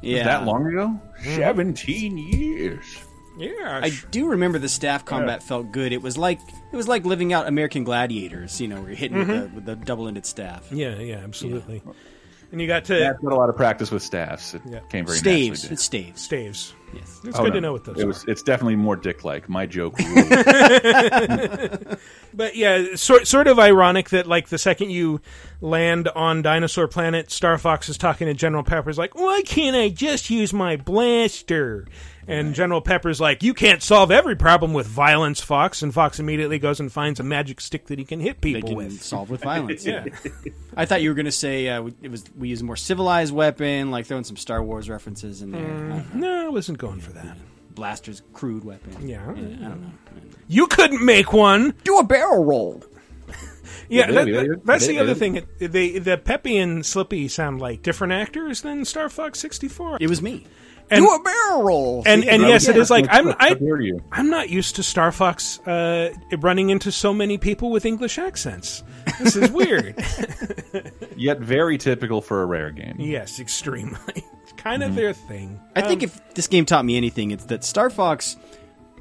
Was 0.04 0.24
that 0.24 0.46
long 0.46 0.66
ago? 0.68 1.00
Mm-hmm. 1.22 1.36
Seventeen 1.38 2.18
years. 2.18 2.84
Yeah, 3.42 3.80
I 3.84 3.92
do 4.12 4.28
remember 4.30 4.60
the 4.60 4.70
staff 4.70 5.04
combat 5.06 5.42
felt 5.44 5.72
good. 5.72 5.92
It 5.94 6.02
was 6.02 6.18
like 6.18 6.40
it 6.72 6.76
was 6.76 6.88
like 6.88 7.06
living 7.06 7.34
out 7.34 7.48
American 7.48 7.84
Gladiators. 7.84 8.62
You 8.62 8.68
know, 8.68 8.76
where 8.82 8.90
you're 8.90 8.96
hitting 8.98 9.18
with, 9.18 9.28
Mhm. 9.30 9.50
the, 9.50 9.56
with 9.56 9.66
the 9.66 9.76
double-ended 9.76 10.26
staff. 10.26 10.68
Yeah, 10.72 10.98
yeah, 11.00 11.16
absolutely. 11.24 11.82
And 12.52 12.60
you 12.60 12.68
got 12.68 12.84
to 12.86 13.00
Yeah, 13.00 13.12
I've 13.12 13.22
got 13.22 13.32
a 13.32 13.36
lot 13.36 13.50
of 13.50 13.56
practice 13.56 13.92
with 13.92 14.04
staffs. 14.04 14.54
It 14.54 14.62
Yeah. 14.70 14.80
came 14.90 15.06
very 15.06 15.18
Staves. 15.18 15.64
naturally. 15.64 15.74
It's 15.74 15.84
staves. 15.84 16.22
Staves. 16.22 16.74
Yes. 16.94 17.22
It's 17.24 17.40
Oh, 17.40 17.44
good 17.44 17.50
no. 17.54 17.56
to 17.56 17.62
know 17.62 17.72
what 17.72 17.86
those 17.86 17.98
it 17.98 18.04
are. 18.04 18.08
was, 18.08 18.26
It's 18.28 18.44
definitely 18.44 18.76
more 18.76 18.98
dick-like. 18.98 19.48
My 19.48 19.66
joke. 19.66 19.96
But 22.34 22.56
yeah, 22.56 22.96
sort 22.96 23.28
sort 23.28 23.48
of 23.48 23.60
ironic 23.60 24.10
that 24.12 24.26
like 24.26 24.48
the 24.48 24.58
second 24.58 24.90
you 24.92 25.20
land 25.60 26.08
on 26.16 26.42
Dinosaur 26.42 26.88
Planet, 26.88 27.30
Star 27.30 27.58
Fox 27.58 27.90
is 27.90 27.98
talking 27.98 28.28
to 28.28 28.34
General 28.34 28.64
Pepper's 28.64 28.98
like, 28.98 29.16
"Why 29.16 29.42
can't 29.46 29.76
I 29.76 29.90
just 29.90 30.30
use 30.30 30.54
my 30.54 30.78
blaster?" 30.78 31.88
And 32.32 32.56
General 32.56 32.82
Pepper's 32.82 33.20
like, 33.22 33.44
"You 33.44 33.54
can't 33.54 33.84
solve 33.84 34.10
every 34.12 34.36
problem 34.36 34.74
with 34.74 34.88
violence, 34.88 35.42
Fox." 35.42 35.82
And 35.82 35.94
Fox 35.94 36.20
immediately 36.20 36.60
goes 36.60 36.80
and 36.80 36.92
finds 36.92 37.20
a 37.20 37.24
magic 37.24 37.60
stick 37.62 37.88
that 37.88 38.00
he 38.00 38.06
can 38.06 38.20
hit 38.20 38.42
They 38.42 38.54
people 38.54 38.70
can 38.70 38.78
with. 38.78 39.02
solve 39.04 39.30
with 39.30 39.42
violence. 39.44 39.86
yeah. 39.86 40.06
I 40.76 40.86
thought 40.86 41.02
you 41.02 41.10
were 41.10 41.16
going 41.16 41.26
to 41.26 41.32
say 41.32 41.68
uh, 41.70 41.82
we- 41.82 41.94
it 42.02 42.10
was 42.12 42.24
we 42.38 42.50
use 42.50 42.62
a 42.62 42.66
more 42.66 42.76
civilized 42.78 43.34
weapon, 43.34 43.92
like 43.92 44.06
throwing 44.06 44.24
some 44.24 44.38
Star 44.38 44.64
Wars 44.64 44.90
references 44.90 45.42
in 45.42 45.52
there. 45.52 45.62
I 45.62 45.68
don't 45.68 45.90
know. 45.90 45.96
Mm, 45.96 46.14
no, 46.16 46.46
I 46.46 46.50
wasn't 46.50 46.78
going 46.78 47.00
for 47.02 47.12
that. 47.14 47.38
Blaster's 47.76 48.22
crude 48.34 48.64
weapon. 48.64 49.08
Yeah, 49.08 49.22
I 49.24 49.26
don't 49.34 49.82
know. 49.82 49.92
You 50.48 50.68
couldn't 50.68 51.04
make 51.06 51.32
one. 51.34 51.74
Do 51.84 51.98
a 52.00 52.04
barrel 52.04 52.44
roll. 52.44 52.84
Yeah, 53.90 54.08
Yeah, 54.08 54.12
that- 54.12 54.28
yeah, 54.28 54.34
yeah. 54.34 54.42
that- 54.50 54.66
that's 54.66 54.88
the 54.88 55.00
other 55.00 55.10
yeah. 55.10 55.14
thing. 55.16 55.48
They, 55.60 56.00
the 56.00 56.18
Peppy 56.18 56.58
and 56.58 56.86
Slippy 56.86 57.28
sound 57.28 57.60
like 57.62 57.82
different 57.82 58.14
actors 58.14 58.62
than 58.62 58.86
Star 58.86 59.10
Fox 59.10 59.40
64. 59.40 59.98
It 60.00 60.08
was 60.10 60.22
me. 60.22 60.46
And, 60.92 61.04
Do 61.06 61.10
a 61.10 61.24
barrel 61.24 61.64
roll. 61.64 62.04
And 62.06 62.22
See? 62.24 62.30
and 62.30 62.42
yes, 62.44 62.68
it 62.68 62.76
is 62.78 62.90
like 62.90 63.06
I'm 63.10 63.34
I, 63.40 63.54
dare 63.54 63.80
you? 63.82 64.02
I'm 64.12 64.30
not 64.30 64.50
used 64.50 64.76
to 64.76 64.84
Star 64.84 65.12
Fox 65.12 65.60
uh, 65.68 66.14
running 66.40 66.70
into 66.70 66.92
so 66.92 67.14
many 67.14 67.38
people 67.38 67.72
with 67.72 67.86
English 67.86 68.18
accents. 68.20 68.84
This 69.20 69.36
is 69.36 69.50
weird. 69.52 69.96
Yet 71.16 71.40
very 71.40 71.78
typical 71.78 72.22
for 72.22 72.42
a 72.44 72.46
rare 72.46 72.72
game. 72.72 72.96
yes, 73.00 73.40
extremely. 73.40 73.98
It's 74.44 74.54
kind 74.54 74.82
Mm-hmm. 74.82 74.90
of 74.90 74.96
their 74.96 75.14
thing. 75.14 75.60
I 75.76 75.82
think 75.82 76.02
Um, 76.04 76.10
if 76.10 76.34
this 76.34 76.48
game 76.48 76.66
taught 76.66 76.84
me 76.84 76.98
anything, 76.98 77.30
it's 77.32 77.46
that 77.46 77.64
Star 77.64 77.90
Fox. 77.92 78.36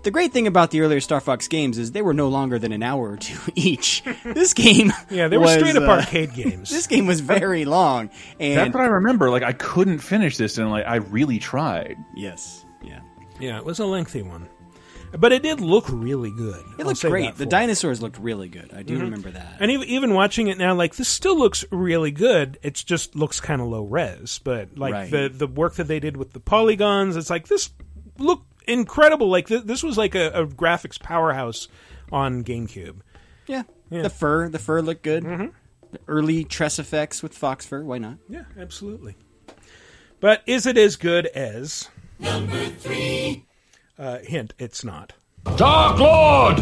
The 0.02 0.10
great 0.10 0.32
thing 0.32 0.46
about 0.46 0.70
the 0.70 0.80
earlier 0.80 1.00
Star 1.00 1.20
Fox 1.20 1.46
games 1.46 1.76
is 1.76 1.92
they 1.92 2.00
were 2.00 2.14
no 2.14 2.28
longer 2.28 2.58
than 2.58 2.72
an 2.72 2.82
hour 2.82 3.10
or 3.12 3.16
two 3.18 3.38
each. 3.54 4.02
This 4.24 4.54
game, 4.54 4.92
Yeah, 5.10 5.28
they 5.28 5.36
were 5.36 5.42
was, 5.44 5.54
straight 5.54 5.76
up 5.76 5.82
uh, 5.82 5.92
arcade 6.00 6.32
games. 6.32 6.70
This 6.80 6.86
game 6.86 7.06
was 7.06 7.20
very 7.20 7.66
long, 7.66 8.08
and 8.38 8.58
That's 8.58 8.74
what 8.74 8.82
I 8.82 8.86
remember. 8.86 9.28
Like 9.30 9.42
I 9.42 9.52
couldn't 9.52 9.98
finish 9.98 10.38
this, 10.38 10.56
and 10.56 10.70
like 10.70 10.86
I 10.86 10.96
really 10.96 11.38
tried. 11.38 11.96
yes, 12.16 12.64
yeah, 12.82 13.00
yeah, 13.38 13.58
it 13.58 13.64
was 13.66 13.78
a 13.78 13.84
lengthy 13.84 14.22
one, 14.22 14.48
but 15.18 15.32
it 15.32 15.42
did 15.42 15.60
look 15.60 15.84
really 15.90 16.30
good. 16.30 16.60
it 16.78 16.80
I'll 16.80 16.86
looked 16.86 17.02
great. 17.02 17.36
The 17.36 17.44
dinosaurs 17.44 18.00
looked 18.00 18.18
really 18.18 18.48
good. 18.48 18.72
I 18.74 18.82
do 18.82 18.96
Mhm. 18.96 19.02
remember 19.02 19.30
that. 19.32 19.56
And 19.60 19.70
even, 19.70 19.86
even 19.86 20.14
watching 20.14 20.46
it 20.48 20.56
now, 20.56 20.74
like 20.74 20.96
this 20.96 21.08
still 21.08 21.38
looks 21.38 21.62
really 21.70 22.10
good. 22.10 22.58
It 22.62 22.74
just 22.86 23.14
looks 23.16 23.38
kind 23.38 23.60
of 23.60 23.68
low 23.68 23.84
res, 23.84 24.40
but 24.42 24.78
like 24.78 24.94
Right. 24.94 25.10
the 25.10 25.28
the 25.28 25.46
work 25.46 25.74
that 25.74 25.88
they 25.88 26.00
did 26.00 26.16
with 26.16 26.32
the 26.32 26.40
polygons, 26.40 27.16
it's 27.16 27.28
like 27.28 27.48
this 27.48 27.68
looked 28.16 28.46
incredible. 28.66 29.28
Like 29.28 29.48
th- 29.48 29.64
this 29.64 29.82
was 29.82 29.96
like 29.98 30.14
a, 30.14 30.30
a 30.30 30.46
graphics 30.46 31.00
powerhouse 31.00 31.68
on 32.12 32.44
GameCube. 32.44 33.00
Yeah. 33.46 33.62
Yeah. 33.90 34.02
the 34.02 34.10
fur, 34.10 34.48
the 34.48 34.58
fur 34.58 34.80
looked 34.82 35.02
good. 35.02 35.24
Mm-hmm. 35.24 35.46
The 35.92 36.00
early 36.06 36.44
tress 36.44 36.78
effects 36.78 37.22
with 37.22 37.34
fox 37.34 37.66
fur. 37.66 37.82
Why 37.82 37.98
not? 37.98 38.18
Yeah, 38.28 38.44
absolutely. 38.58 39.16
But 40.20 40.42
is 40.46 40.66
it 40.66 40.76
as 40.78 40.96
good 40.96 41.26
as 41.26 41.88
number 42.18 42.66
three? 42.66 43.46
Uh, 43.98 44.18
hint: 44.18 44.54
It's 44.58 44.84
not. 44.84 45.14
Dark 45.56 45.98
Lord! 45.98 46.58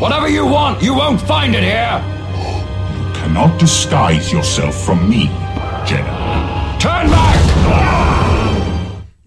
Whatever 0.00 0.28
you 0.28 0.44
want, 0.46 0.82
you 0.82 0.94
won't 0.94 1.20
find 1.20 1.54
it 1.54 1.62
here! 1.62 2.02
You 2.98 3.12
cannot 3.14 3.58
disguise 3.58 4.32
yourself 4.32 4.74
from 4.84 5.08
me, 5.08 5.26
Jedi. 5.86 6.80
Turn 6.80 7.08
back! 7.08 8.23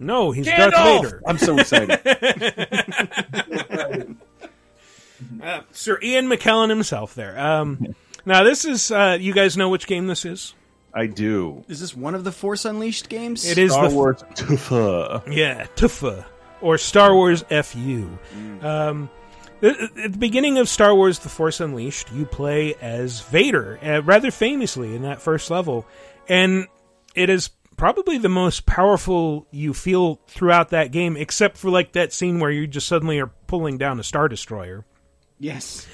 No, 0.08 0.32
he's 0.32 0.48
Gandalf! 0.48 0.72
Darth 0.72 1.04
Vader. 1.04 1.22
I'm 1.28 1.38
so 1.38 1.58
excited. 1.60 2.00
Uh, 5.42 5.62
Sir 5.72 5.98
Ian 6.02 6.28
McKellen 6.28 6.70
himself 6.70 7.16
there. 7.16 7.38
Um, 7.40 7.96
now 8.26 8.44
this 8.44 8.66
is 8.66 8.92
uh, 8.92 9.18
you 9.20 9.34
guys 9.34 9.58
know 9.58 9.70
which 9.70 9.88
game 9.88 10.06
this 10.08 10.26
is. 10.26 10.54
I 10.94 11.08
do. 11.08 11.64
Is 11.68 11.80
this 11.80 11.96
one 11.96 12.14
of 12.14 12.24
the 12.24 12.32
Force 12.32 12.66
Unleashed 12.66 13.10
games? 13.10 13.50
It 13.50 13.58
is 13.58 13.72
Star 13.72 13.90
the 13.90 13.96
Wars 13.96 14.24
Tufa. 14.36 15.24
Yeah, 15.28 15.66
Tufa 15.76 16.26
or 16.62 16.78
Star 16.78 17.16
Wars 17.16 17.44
FU. 17.50 18.18
Um, 18.62 19.10
at 19.64 20.12
the 20.12 20.18
beginning 20.18 20.60
of 20.60 20.70
Star 20.70 20.94
Wars: 20.94 21.20
The 21.20 21.30
Force 21.30 21.60
Unleashed, 21.60 22.12
you 22.12 22.26
play 22.26 22.76
as 22.76 23.22
Vader, 23.22 23.80
uh, 23.84 24.04
rather 24.04 24.30
famously 24.30 24.96
in 24.96 25.02
that 25.02 25.22
first 25.22 25.50
level, 25.50 25.86
and 26.30 26.68
it 27.16 27.30
is 27.30 27.50
probably 27.78 28.18
the 28.18 28.28
most 28.28 28.66
powerful 28.66 29.48
you 29.52 29.74
feel 29.74 30.20
throughout 30.28 30.70
that 30.70 30.92
game, 30.92 31.16
except 31.16 31.58
for 31.58 31.70
like 31.70 31.94
that 31.94 32.12
scene 32.12 32.40
where 32.40 32.52
you 32.52 32.68
just 32.68 32.88
suddenly 32.88 33.20
are 33.20 33.32
pulling 33.48 33.78
down 33.78 34.00
a 34.00 34.04
star 34.04 34.28
destroyer. 34.28 34.84
Yes. 35.40 35.88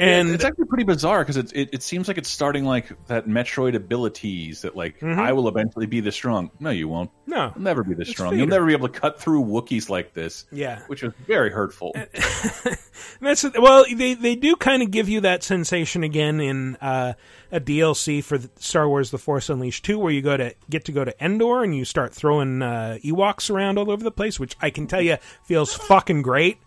And 0.00 0.30
it's 0.30 0.44
actually 0.44 0.66
pretty 0.66 0.84
bizarre 0.84 1.20
because 1.22 1.36
it, 1.36 1.52
it 1.54 1.68
it 1.72 1.82
seems 1.82 2.06
like 2.06 2.18
it's 2.18 2.28
starting 2.28 2.64
like 2.64 2.92
that 3.08 3.26
Metroid 3.26 3.74
abilities 3.74 4.62
that 4.62 4.76
like 4.76 5.00
Mhm. 5.00 5.18
I 5.18 5.32
will 5.32 5.48
eventually 5.48 5.86
be 5.86 5.98
this 6.00 6.14
strong. 6.14 6.50
No, 6.60 6.70
you 6.70 6.86
won't. 6.86 7.10
No. 7.26 7.50
You'll 7.54 7.64
never 7.64 7.82
be 7.82 7.94
this 7.94 8.08
strong. 8.08 8.38
You'll 8.38 8.46
never 8.46 8.64
be 8.66 8.72
able 8.74 8.88
to 8.88 9.00
cut 9.00 9.20
through 9.20 9.44
Wookiees 9.44 9.88
like 9.90 10.14
this. 10.14 10.44
Yeah. 10.52 10.80
which 10.86 11.02
was 11.02 11.12
very 11.26 11.50
hurtful. 11.50 11.96
That's 13.20 13.44
well, 13.58 13.84
they 13.92 14.14
they 14.14 14.36
do 14.36 14.54
kind 14.56 14.82
of 14.82 14.90
give 14.90 15.08
you 15.08 15.20
that 15.22 15.42
sensation 15.42 16.04
again 16.04 16.40
in 16.40 16.76
uh, 16.76 17.14
a 17.50 17.60
DLC 17.60 18.22
for 18.22 18.38
Star 18.58 18.88
Wars: 18.88 19.10
The 19.10 19.18
Force 19.18 19.48
Unleashed 19.50 19.84
two, 19.84 19.98
where 19.98 20.12
you 20.12 20.22
go 20.22 20.36
to 20.36 20.54
get 20.70 20.84
to 20.86 20.92
go 20.92 21.04
to 21.04 21.24
Endor 21.24 21.62
and 21.64 21.76
you 21.76 21.84
start 21.84 22.14
throwing 22.14 22.62
uh, 22.62 22.98
Ewoks 23.04 23.50
around 23.50 23.78
all 23.78 23.90
over 23.90 24.02
the 24.04 24.10
place, 24.12 24.38
which 24.38 24.56
I 24.60 24.70
can 24.70 24.86
tell 24.86 25.02
you 25.02 25.16
feels 25.44 25.74
fucking 25.74 26.22
great. 26.22 26.58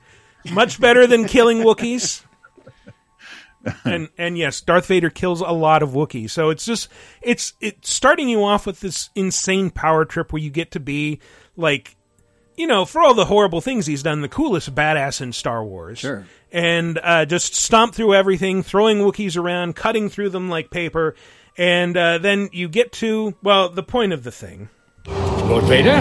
Much 0.51 0.79
better 0.81 1.05
than 1.07 1.25
killing 1.25 1.59
Wookiees. 1.59 2.23
and 3.85 4.09
and 4.17 4.37
yes, 4.37 4.61
Darth 4.61 4.87
Vader 4.87 5.09
kills 5.09 5.41
a 5.41 5.51
lot 5.51 5.83
of 5.83 5.89
Wookiees. 5.91 6.31
So 6.31 6.49
it's 6.49 6.65
just 6.65 6.89
it's 7.21 7.53
it's 7.61 7.89
starting 7.89 8.29
you 8.29 8.43
off 8.43 8.65
with 8.65 8.79
this 8.79 9.09
insane 9.15 9.69
power 9.69 10.05
trip 10.05 10.33
where 10.33 10.41
you 10.41 10.49
get 10.49 10.71
to 10.71 10.79
be 10.79 11.19
like 11.55 11.95
you 12.57 12.67
know, 12.67 12.85
for 12.85 13.01
all 13.01 13.13
the 13.13 13.25
horrible 13.25 13.61
things 13.61 13.85
he's 13.85 14.03
done, 14.03 14.21
the 14.21 14.29
coolest 14.29 14.75
badass 14.75 15.21
in 15.21 15.33
Star 15.33 15.63
Wars. 15.63 15.99
Sure. 15.99 16.25
And 16.51 16.99
uh, 17.01 17.25
just 17.25 17.55
stomp 17.55 17.95
through 17.95 18.13
everything, 18.13 18.61
throwing 18.61 18.99
Wookiees 18.99 19.37
around, 19.37 19.75
cutting 19.75 20.09
through 20.09 20.29
them 20.29 20.49
like 20.49 20.69
paper. 20.69 21.15
And 21.57 21.95
uh, 21.97 22.17
then 22.17 22.49
you 22.51 22.67
get 22.67 22.91
to, 22.93 23.35
well, 23.41 23.69
the 23.69 23.83
point 23.83 24.13
of 24.13 24.23
the 24.23 24.31
thing. 24.31 24.69
Lord 25.07 25.63
Vader, 25.63 25.99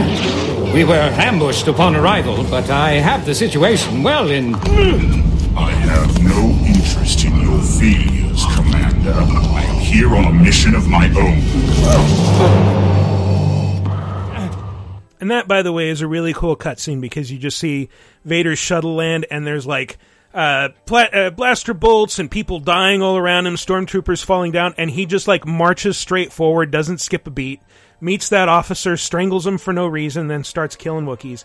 we 0.75 0.85
were 0.85 0.94
ambushed 0.94 1.66
upon 1.66 1.96
arrival, 1.96 2.44
but 2.44 2.68
I 2.68 2.92
have 2.92 3.25
the 3.25 3.35
situation 3.35 4.03
well 4.03 4.29
in. 4.31 4.55
I 4.55 5.70
have 5.70 6.23
no 6.23 6.69
interest 6.81 7.25
in 7.25 7.37
your 7.40 7.61
failures, 7.61 8.45
Commander. 8.55 9.12
I 9.12 9.62
am 9.69 9.81
here 9.81 10.16
on 10.16 10.25
a 10.25 10.33
mission 10.33 10.75
of 10.75 10.88
my 10.88 11.07
own. 11.09 11.40
And 15.21 15.31
that, 15.31 15.47
by 15.47 15.61
the 15.61 15.73
way, 15.73 15.90
is 15.90 16.01
a 16.01 16.07
really 16.07 16.33
cool 16.33 16.57
cutscene 16.57 17.01
because 17.01 17.31
you 17.31 17.38
just 17.38 17.59
see 17.59 17.90
Vader's 18.25 18.59
shuttle 18.59 18.95
land, 18.95 19.27
and 19.31 19.47
there's 19.47 19.66
like 19.66 19.99
uh, 20.33 20.71
pla- 20.87 21.11
uh, 21.12 21.31
blaster 21.31 21.75
bolts 21.75 22.19
and 22.19 22.31
people 22.31 22.61
dying 22.61 23.03
all 23.03 23.19
around 23.19 23.47
him, 23.47 23.57
stormtroopers 23.57 24.25
falling 24.25 24.53
down, 24.53 24.75
and 24.79 24.90
he 24.90 25.05
just 25.05 25.29
like 25.29 25.47
marches 25.47 25.99
straight 25.99 26.33
forward, 26.33 26.71
doesn't 26.71 26.99
skip 26.99 27.27
a 27.27 27.31
beat, 27.31 27.61
meets 28.01 28.31
that 28.31 28.49
officer, 28.49 28.97
strangles 28.97 29.47
him 29.47 29.59
for 29.59 29.75
no 29.75 29.87
reason, 29.87 30.29
then 30.29 30.45
starts 30.45 30.77
killing 30.77 31.05
Wookiees. 31.05 31.45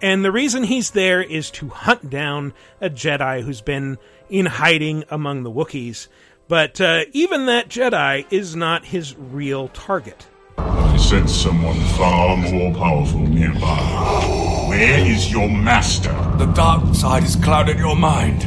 And 0.00 0.24
the 0.24 0.30
reason 0.30 0.62
he's 0.62 0.90
there 0.90 1.20
is 1.20 1.50
to 1.52 1.70
hunt 1.70 2.08
down 2.08 2.54
a 2.80 2.88
Jedi 2.88 3.42
who's 3.42 3.60
been 3.60 3.98
in 4.28 4.46
hiding 4.46 5.04
among 5.10 5.42
the 5.42 5.50
Wookiees. 5.50 6.08
But 6.48 6.80
uh, 6.80 7.04
even 7.12 7.46
that 7.46 7.68
Jedi 7.68 8.24
is 8.30 8.54
not 8.54 8.86
his 8.86 9.16
real 9.16 9.68
target. 9.68 10.26
I 10.58 10.96
sense 10.96 11.32
someone 11.34 11.78
far 11.96 12.36
more 12.36 12.72
powerful 12.72 13.20
nearby. 13.20 14.66
Where 14.68 14.98
is 14.98 15.30
your 15.30 15.48
master? 15.48 16.12
The 16.38 16.46
dark 16.54 16.94
side 16.94 17.22
has 17.22 17.36
clouded 17.36 17.78
your 17.78 17.96
mind. 17.96 18.44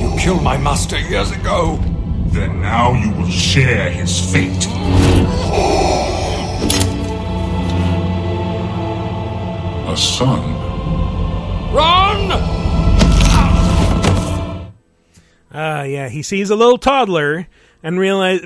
You 0.00 0.16
killed 0.18 0.42
my 0.42 0.56
master 0.56 0.98
years 0.98 1.30
ago. 1.30 1.78
Then 2.28 2.60
now 2.60 2.92
you 2.92 3.10
will 3.12 3.30
share 3.30 3.90
his 3.90 4.32
fate. 4.32 4.66
A 9.88 9.96
son. 9.96 10.42
Run! 11.72 12.55
Ah, 15.56 15.84
yeah, 15.84 16.10
he 16.10 16.22
sees 16.22 16.50
a 16.50 16.56
little 16.56 16.76
toddler 16.76 17.46
and 17.82 17.98
realize 17.98 18.40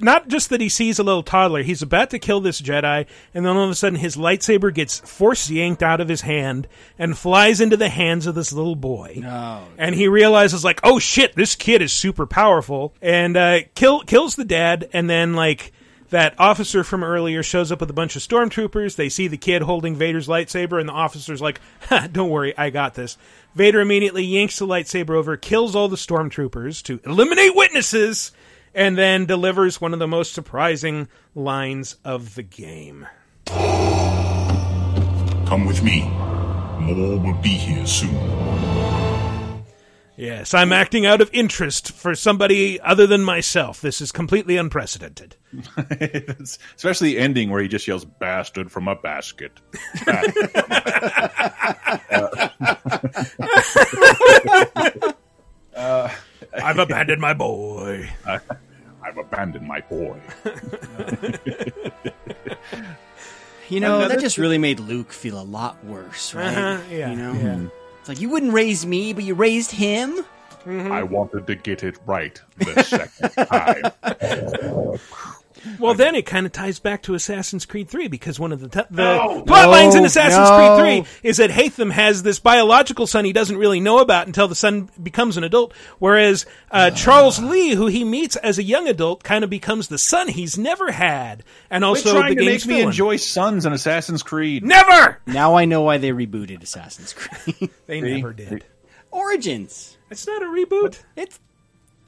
not 0.00 0.26
just 0.28 0.50
that 0.50 0.60
he 0.60 0.68
sees 0.68 0.98
a 0.98 1.04
little 1.04 1.22
toddler, 1.22 1.62
he's 1.62 1.82
about 1.82 2.10
to 2.10 2.18
kill 2.18 2.40
this 2.40 2.60
Jedi, 2.60 3.06
and 3.32 3.46
then 3.46 3.56
all 3.56 3.64
of 3.64 3.70
a 3.70 3.74
sudden 3.76 3.98
his 3.98 4.16
lightsaber 4.16 4.74
gets 4.74 4.98
force 4.98 5.48
yanked 5.50 5.82
out 5.82 6.00
of 6.00 6.08
his 6.08 6.22
hand 6.22 6.66
and 6.98 7.16
flies 7.16 7.60
into 7.60 7.76
the 7.76 7.88
hands 7.88 8.26
of 8.26 8.34
this 8.34 8.52
little 8.52 8.76
boy. 8.76 9.18
No. 9.18 9.62
And 9.76 9.94
he 9.94 10.08
realizes 10.08 10.64
like, 10.64 10.80
oh 10.82 10.98
shit, 10.98 11.36
this 11.36 11.54
kid 11.54 11.80
is 11.80 11.92
super 11.92 12.26
powerful, 12.26 12.92
and 13.00 13.36
uh, 13.36 13.60
kill 13.76 14.00
kills 14.00 14.34
the 14.34 14.44
dad, 14.44 14.88
and 14.92 15.08
then 15.08 15.34
like. 15.34 15.72
That 16.10 16.34
officer 16.38 16.84
from 16.84 17.04
earlier 17.04 17.42
shows 17.42 17.70
up 17.70 17.80
with 17.80 17.90
a 17.90 17.94
bunch 17.94 18.16
of 18.16 18.22
stormtroopers. 18.22 18.96
They 18.96 19.10
see 19.10 19.28
the 19.28 19.36
kid 19.36 19.60
holding 19.62 19.94
Vader's 19.94 20.26
lightsaber, 20.26 20.80
and 20.80 20.88
the 20.88 20.94
officer's 20.94 21.42
like, 21.42 21.60
"Don't 22.12 22.30
worry, 22.30 22.56
I 22.56 22.70
got 22.70 22.94
this." 22.94 23.18
Vader 23.54 23.80
immediately 23.80 24.24
yanks 24.24 24.58
the 24.58 24.66
lightsaber 24.66 25.10
over, 25.10 25.36
kills 25.36 25.76
all 25.76 25.88
the 25.88 25.96
stormtroopers 25.96 26.82
to 26.84 27.00
eliminate 27.04 27.54
witnesses, 27.54 28.32
and 28.74 28.96
then 28.96 29.26
delivers 29.26 29.80
one 29.80 29.92
of 29.92 29.98
the 29.98 30.08
most 30.08 30.32
surprising 30.32 31.08
lines 31.34 31.96
of 32.04 32.36
the 32.36 32.42
game. 32.42 33.06
Come 35.46 35.66
with 35.66 35.82
me. 35.82 36.08
More 36.78 37.18
will 37.18 37.34
be 37.42 37.48
here 37.50 37.86
soon. 37.86 38.67
Yes, 40.18 40.52
I'm 40.52 40.72
acting 40.72 41.06
out 41.06 41.20
of 41.20 41.30
interest 41.32 41.92
for 41.92 42.16
somebody 42.16 42.80
other 42.80 43.06
than 43.06 43.22
myself. 43.22 43.80
This 43.80 44.00
is 44.00 44.10
completely 44.10 44.56
unprecedented. 44.56 45.36
Especially 46.74 47.14
the 47.14 47.20
ending 47.20 47.50
where 47.50 47.62
he 47.62 47.68
just 47.68 47.86
yells 47.86 48.04
"bastard" 48.04 48.72
from 48.72 48.88
a 48.88 48.96
basket. 48.96 49.52
uh, 55.76 56.08
I've 56.52 56.78
abandoned 56.78 57.20
my 57.20 57.34
boy. 57.34 58.10
I, 58.26 58.40
I've 59.04 59.18
abandoned 59.18 59.68
my 59.68 59.80
boy. 59.82 60.18
You 63.68 63.80
know, 63.80 63.98
Another 63.98 64.14
that 64.16 64.20
just 64.20 64.38
really 64.38 64.58
made 64.58 64.80
Luke 64.80 65.12
feel 65.12 65.38
a 65.40 65.44
lot 65.44 65.84
worse, 65.84 66.34
right? 66.34 66.56
Uh-huh, 66.56 66.82
yeah, 66.90 67.10
You 67.10 67.16
know? 67.16 67.32
yeah. 67.34 67.66
It's 68.08 68.16
like, 68.16 68.22
you 68.22 68.30
wouldn't 68.30 68.54
raise 68.54 68.86
me, 68.86 69.12
but 69.12 69.22
you 69.22 69.34
raised 69.34 69.70
him? 69.70 70.24
I 70.66 71.02
wanted 71.02 71.46
to 71.46 71.54
get 71.54 71.84
it 71.84 71.98
right 72.06 72.40
the 72.56 72.82
second 72.82 73.34
time. 73.46 74.98
Well, 75.78 75.94
then 75.94 76.14
it 76.14 76.24
kind 76.26 76.46
of 76.46 76.52
ties 76.52 76.78
back 76.78 77.02
to 77.02 77.14
Assassin's 77.14 77.66
Creed 77.66 77.88
3 77.88 78.08
because 78.08 78.38
one 78.38 78.52
of 78.52 78.60
the, 78.60 78.68
t- 78.68 78.86
the 78.90 79.02
No! 79.02 79.42
plot 79.42 79.68
lines 79.68 79.94
in 79.94 80.04
Assassin's 80.04 80.48
no. 80.48 80.76
Creed 80.78 81.04
3 81.04 81.28
is 81.28 81.38
that 81.38 81.50
Haytham 81.50 81.90
has 81.90 82.22
this 82.22 82.38
biological 82.38 83.06
son 83.06 83.24
he 83.24 83.32
doesn't 83.32 83.56
really 83.56 83.80
know 83.80 83.98
about 83.98 84.26
until 84.26 84.46
the 84.48 84.54
son 84.54 84.88
becomes 85.02 85.36
an 85.36 85.44
adult, 85.44 85.72
whereas 85.98 86.46
uh, 86.70 86.90
Charles 86.90 87.40
Lee, 87.40 87.74
who 87.74 87.86
he 87.86 88.04
meets 88.04 88.36
as 88.36 88.58
a 88.58 88.62
young 88.62 88.86
adult, 88.88 89.22
kind 89.24 89.42
of 89.44 89.50
becomes 89.50 89.88
the 89.88 89.98
son 89.98 90.28
he's 90.28 90.56
never 90.56 90.92
had, 90.92 91.42
and 91.70 91.84
also 91.84 92.10
Quit 92.12 92.20
trying 92.20 92.34
the 92.36 92.44
to 92.44 92.50
game's 92.50 92.66
make 92.66 92.76
me 92.76 92.82
enjoy 92.82 93.16
Sons 93.16 93.66
in 93.66 93.72
Assassin's 93.72 94.22
Creed. 94.22 94.64
Never. 94.64 95.20
Now 95.26 95.54
I 95.56 95.64
know 95.64 95.82
why 95.82 95.98
they 95.98 96.10
rebooted 96.10 96.62
Assassin's 96.62 97.12
Creed. 97.12 97.70
They 97.86 98.00
See? 98.00 98.14
never 98.16 98.32
did. 98.32 98.64
Origins. 99.10 99.96
It's 100.10 100.26
not 100.26 100.42
a 100.42 100.46
reboot. 100.46 101.02
It's 101.16 101.40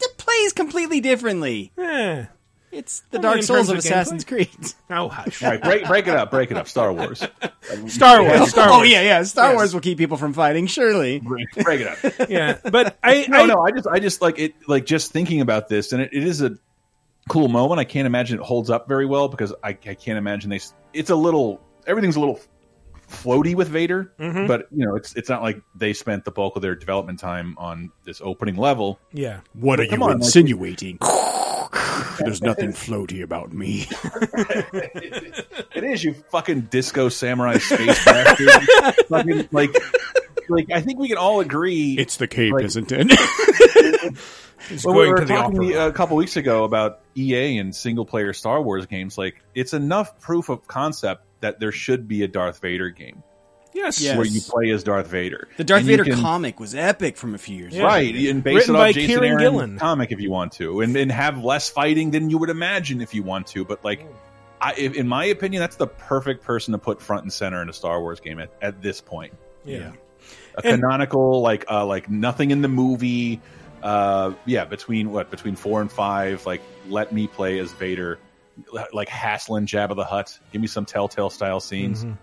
it 0.00 0.16
plays 0.18 0.52
completely 0.52 1.00
differently. 1.00 1.72
Eh. 1.78 2.24
It's 2.72 3.00
the 3.10 3.16
Only 3.18 3.22
Dark 3.28 3.36
in 3.38 3.42
Souls 3.42 3.68
of 3.68 3.72
of 3.74 3.78
Assassin's 3.78 4.24
Creed. 4.24 4.48
Oh, 4.90 5.08
hush. 5.08 5.42
All 5.42 5.50
right, 5.50 5.62
break, 5.62 5.86
break 5.86 6.06
it 6.08 6.14
up. 6.14 6.30
Break 6.30 6.50
it 6.50 6.56
up. 6.56 6.66
Star 6.68 6.92
Wars. 6.92 7.18
Star 7.86 8.22
Wars. 8.22 8.50
Star 8.50 8.68
Wars. 8.70 8.80
Oh 8.80 8.82
yeah, 8.82 9.02
yeah. 9.02 9.22
Star 9.22 9.50
Yes. 9.50 9.56
Wars 9.56 9.74
will 9.74 9.80
keep 9.80 9.98
people 9.98 10.16
from 10.16 10.32
fighting, 10.32 10.66
surely. 10.66 11.20
Break, 11.20 11.50
break 11.62 11.80
it 11.80 11.86
up. 11.88 12.28
Yeah, 12.30 12.58
but 12.70 12.96
I, 13.02 13.26
no, 13.28 13.38
I 13.42 13.46
no. 13.46 13.60
I 13.62 13.70
just, 13.72 13.86
I 13.86 13.98
just 14.00 14.20
like 14.22 14.38
it. 14.38 14.54
Like 14.68 14.84
just 14.86 15.12
thinking 15.12 15.40
about 15.40 15.68
this, 15.68 15.92
and 15.92 16.02
it, 16.02 16.10
it 16.12 16.24
is 16.24 16.42
a 16.42 16.56
cool 17.28 17.48
moment. 17.48 17.78
I 17.80 17.84
can't 17.84 18.06
imagine 18.06 18.38
it 18.40 18.44
holds 18.44 18.70
up 18.70 18.88
very 18.88 19.06
well 19.06 19.28
because 19.28 19.52
I, 19.62 19.68
I 19.70 19.74
can't 19.94 20.18
imagine 20.18 20.50
they. 20.50 20.60
It's 20.92 21.10
a 21.10 21.16
little. 21.16 21.60
Everything's 21.86 22.16
a 22.16 22.20
little 22.20 22.40
floaty 23.08 23.54
with 23.56 23.68
Vader, 23.68 24.12
Mhm. 24.20 24.46
but 24.48 24.66
you 24.72 24.86
know, 24.86 24.94
it's 24.96 25.14
it's 25.16 25.28
not 25.28 25.42
like 25.42 25.60
they 25.74 25.92
spent 25.92 26.24
the 26.24 26.30
bulk 26.30 26.56
of 26.56 26.62
their 26.62 26.74
development 26.76 27.18
time 27.20 27.54
on 27.58 27.90
this 28.04 28.20
opening 28.24 28.56
level. 28.56 28.98
Yeah. 29.12 29.40
What 29.54 29.76
But 29.76 29.80
are 29.80 29.84
you 29.84 29.92
on, 29.94 30.00
like- 30.00 30.16
insinuating? 30.16 30.98
There's 32.24 32.42
nothing 32.42 32.70
floaty 32.72 33.22
about 33.22 33.52
me. 33.52 33.86
It 35.74 35.84
is 35.84 36.02
you 36.04 36.14
fucking 36.14 36.62
disco 36.62 37.08
samurai 37.08 37.58
space 37.58 38.04
bastard. 38.04 38.48
fucking 39.08 39.48
like, 39.52 39.70
like 40.48 40.70
I 40.72 40.80
think 40.80 40.98
we 40.98 41.08
can 41.08 41.16
all 41.18 41.40
agree 41.40 41.96
It's 41.98 42.16
the 42.16 42.26
cape, 42.28 42.52
Like- 42.52 42.64
isn't 42.64 42.90
it? 42.92 43.10
He's 44.68 44.84
Well, 44.84 44.94
we 44.94 45.08
were 45.08 45.16
to 45.20 45.24
the 45.24 45.34
talking 45.34 45.58
opera. 45.74 45.86
a 45.88 45.92
couple 45.92 46.16
weeks 46.16 46.36
ago 46.36 46.64
about 46.64 47.00
EA 47.16 47.58
and 47.58 47.74
single 47.74 48.04
player 48.04 48.32
Star 48.32 48.60
Wars 48.62 48.86
games. 48.86 49.16
Like, 49.18 49.42
it's 49.54 49.72
enough 49.72 50.20
proof 50.20 50.48
of 50.48 50.66
concept 50.66 51.24
that 51.40 51.58
there 51.60 51.72
should 51.72 52.06
be 52.06 52.22
a 52.22 52.28
Darth 52.28 52.60
Vader 52.60 52.90
game 52.90 53.22
Yes. 53.72 54.00
Yes. 54.00 54.16
where 54.16 54.26
you 54.26 54.40
play 54.40 54.70
as 54.70 54.82
Darth 54.82 55.06
Vader. 55.06 55.48
The 55.56 55.64
Darth 55.64 55.80
And 55.80 55.88
Vader 55.88 56.04
can- 56.04 56.20
comic 56.20 56.58
was 56.58 56.74
epic 56.74 57.16
from 57.16 57.34
a 57.34 57.38
few 57.38 57.56
years 57.56 57.74
ago. 57.74 57.84
Right, 57.84 58.14
and 58.14 58.42
base 58.42 58.56
Written 58.68 58.74
it 58.74 58.78
by 58.78 58.88
off 58.88 58.94
Jason 58.94 59.16
Kieron 59.22 59.26
Aaron 59.28 59.38
Gillen. 59.38 59.78
comic 59.78 60.10
if 60.12 60.20
you 60.20 60.30
want 60.30 60.52
to, 60.54 60.80
and, 60.80 60.96
and 60.96 61.10
have 61.12 61.42
less 61.44 61.68
fighting 61.70 62.10
than 62.10 62.30
you 62.30 62.38
would 62.38 62.50
imagine 62.50 63.00
if 63.00 63.14
you 63.14 63.22
want 63.22 63.46
to. 63.48 63.64
But 63.64 63.84
like, 63.84 64.04
I, 64.60 64.74
in 64.74 65.06
my 65.08 65.24
opinion, 65.26 65.60
that's 65.60 65.76
the 65.76 65.86
perfect 65.86 66.42
person 66.44 66.72
to 66.72 66.78
put 66.78 67.00
front 67.00 67.22
and 67.22 67.32
center 67.32 67.62
in 67.62 67.68
a 67.68 67.72
Star 67.72 68.00
Wars 68.00 68.20
game 68.20 68.38
at, 68.40 68.50
at 68.60 68.82
this 68.82 69.00
point. 69.00 69.34
Yeah. 69.64 69.92
a 70.56 70.66
And- 70.66 70.80
canonical 70.82 71.40
like 71.40 71.64
uh 71.70 71.86
like 71.86 72.10
nothing 72.10 72.50
in 72.50 72.62
the 72.62 72.68
movie 72.68 73.40
uh 73.82 74.32
yeah 74.46 74.64
between 74.64 75.10
what 75.12 75.30
between 75.30 75.54
four 75.56 75.80
and 75.80 75.90
five 75.90 76.44
like 76.44 76.60
let 76.88 77.12
me 77.12 77.26
play 77.26 77.58
as 77.60 77.70
vader 77.72 78.18
like 78.92 79.08
hassling 79.08 79.64
jabba 79.66 79.96
the 79.96 80.04
hutt 80.04 80.38
give 80.52 80.60
me 80.60 80.66
some 80.66 80.84
telltale 80.84 81.30
style 81.30 81.60
scenes 81.60 82.04
Mhm. 82.04 82.16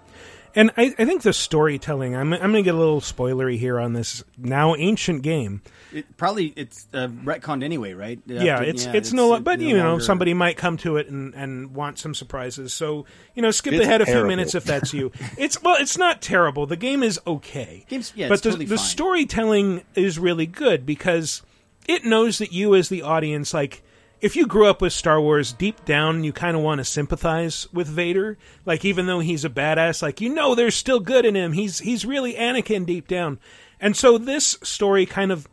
And 0.56 0.72
I, 0.78 0.94
I 0.98 1.06
think 1.06 1.22
the 1.22 1.34
storytelling. 1.34 2.16
I'm, 2.16 2.34
I'm 2.34 2.40
going 2.40 2.54
to 2.54 2.62
get 2.64 2.74
a 2.74 2.78
little 2.78 3.02
spoilery 3.02 3.58
here 3.60 3.80
on 3.80 3.94
this 3.94 4.24
now 4.38 4.76
ancient 4.76 5.22
game. 5.22 5.62
It, 5.94 6.18
probably 6.18 6.54
it's 6.56 6.88
uh, 6.94 7.08
retconned 7.08 7.64
anyway, 7.64 7.94
right? 7.94 8.20
yeah, 8.26 8.56
After- 8.56 8.66
it's 8.66 8.86
it's 8.86 9.14
no, 9.14 9.36
no 9.36 9.40
but 9.40 9.60
you 9.60 9.78
know, 9.78 9.90
longer- 9.90 10.04
somebody 10.04 10.34
might 10.34 10.58
come 10.58 10.78
to 10.78 10.98
it 10.98 11.08
and, 11.10 11.34
and 11.36 11.74
want 11.74 12.00
some 12.00 12.14
surprises. 12.14 12.74
So 12.74 13.06
you 13.36 13.42
know, 13.42 13.52
skip 13.52 13.74
It's 13.74 13.84
ahead 13.86 14.02
a 14.02 14.06
few 14.06 14.26
minutes 14.26 14.54
if 14.56 14.64
that's 14.66 14.94
you. 14.94 15.12
it's 15.38 15.62
well, 15.62 15.78
it's 15.80 15.98
not 15.98 16.22
terrible. 16.22 16.66
The 16.66 16.76
game 16.76 17.04
is 17.04 17.20
okay. 17.26 17.86
Game's- 17.88 18.14
yeah, 18.16 18.28
but 18.28 18.34
it's 18.36 18.42
the, 18.44 18.50
totally 18.50 18.66
the 18.66 18.78
fine. 18.78 18.86
storytelling 18.86 19.84
is 19.96 20.20
really 20.20 20.46
good 20.46 20.86
because 20.86 21.42
it 21.88 22.04
knows 22.04 22.38
that 22.40 22.52
you 22.52 22.76
as 22.76 22.90
the 22.90 23.02
audience 23.02 23.54
like 23.54 23.82
if 24.22 24.36
you 24.36 24.48
grew 24.48 24.68
up 24.68 24.82
with 24.82 24.94
Star 24.94 25.22
Wars, 25.22 25.54
deep 25.54 25.86
down 25.86 26.24
you 26.24 26.34
kind 26.34 26.58
of 26.58 26.64
want 26.64 26.80
to 26.80 26.86
sympathize 26.86 27.68
with 27.72 27.88
Vader. 27.88 28.38
Like 28.66 28.84
even 28.84 29.06
though 29.06 29.20
he's 29.20 29.46
a 29.46 29.50
badass, 29.50 30.02
like 30.02 30.22
you 30.22 30.30
know 30.30 30.56
there's 30.56 30.76
still 30.76 31.00
good 31.00 31.26
in 31.26 31.36
him. 31.36 31.54
He's 31.54 31.80
he's 31.80 32.06
really 32.06 32.34
Anakin 32.34 32.86
deep 32.86 33.08
down. 33.08 33.40
And 33.80 33.96
so 33.96 34.18
this 34.18 34.58
story 34.64 35.06
kind 35.06 35.32
of 35.32 35.48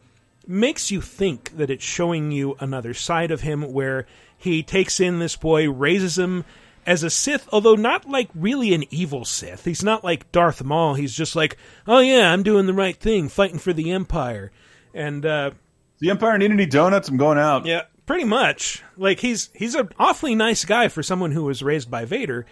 makes 0.47 0.91
you 0.91 1.01
think 1.01 1.57
that 1.57 1.71
it's 1.71 1.85
showing 1.85 2.33
you 2.33 2.57
another 2.61 2.95
side 2.95 3.31
of 3.31 3.43
him 3.43 3.73
where 3.73 4.07
he 4.37 4.63
takes 4.63 5.01
in 5.01 5.19
this 5.19 5.37
boy, 5.37 5.71
raises 5.71 6.19
him 6.19 6.45
as 6.87 7.03
a 7.03 7.11
Sith, 7.11 7.49
although 7.51 7.75
not 7.75 8.09
like 8.09 8.29
really 8.35 8.75
an 8.75 8.85
evil 8.91 9.25
Sith. 9.25 9.65
He's 9.65 9.83
not 9.83 10.05
like 10.05 10.31
Darth 10.33 10.63
Maul. 10.63 10.95
He's 10.95 11.15
just 11.15 11.35
like, 11.35 11.57
oh 11.87 12.01
yeah, 12.01 12.33
I'm 12.33 12.43
doing 12.43 12.67
the 12.67 12.75
right 12.75 12.97
thing, 12.97 13.29
fighting 13.29 13.59
for 13.59 13.73
the 13.73 13.91
Empire. 13.91 14.53
And 14.93 15.25
uh, 15.25 15.53
the 16.01 16.11
Empire 16.11 16.37
need 16.39 16.51
any 16.51 16.67
donuts? 16.67 17.09
I'm 17.09 17.17
going 17.17 17.39
out. 17.39 17.67
Yeah, 17.67 17.83
pretty 18.07 18.25
much. 18.25 18.83
Like 18.97 19.21
he's 19.21 19.51
he's 19.55 19.75
an 19.75 19.91
awfully 19.99 20.35
nice 20.35 20.65
guy 20.65 20.89
for 20.89 21.03
someone 21.03 21.33
who 21.33 21.45
was 21.45 21.63
raised 21.63 21.91
by 21.91 22.05
Vader. 22.05 22.47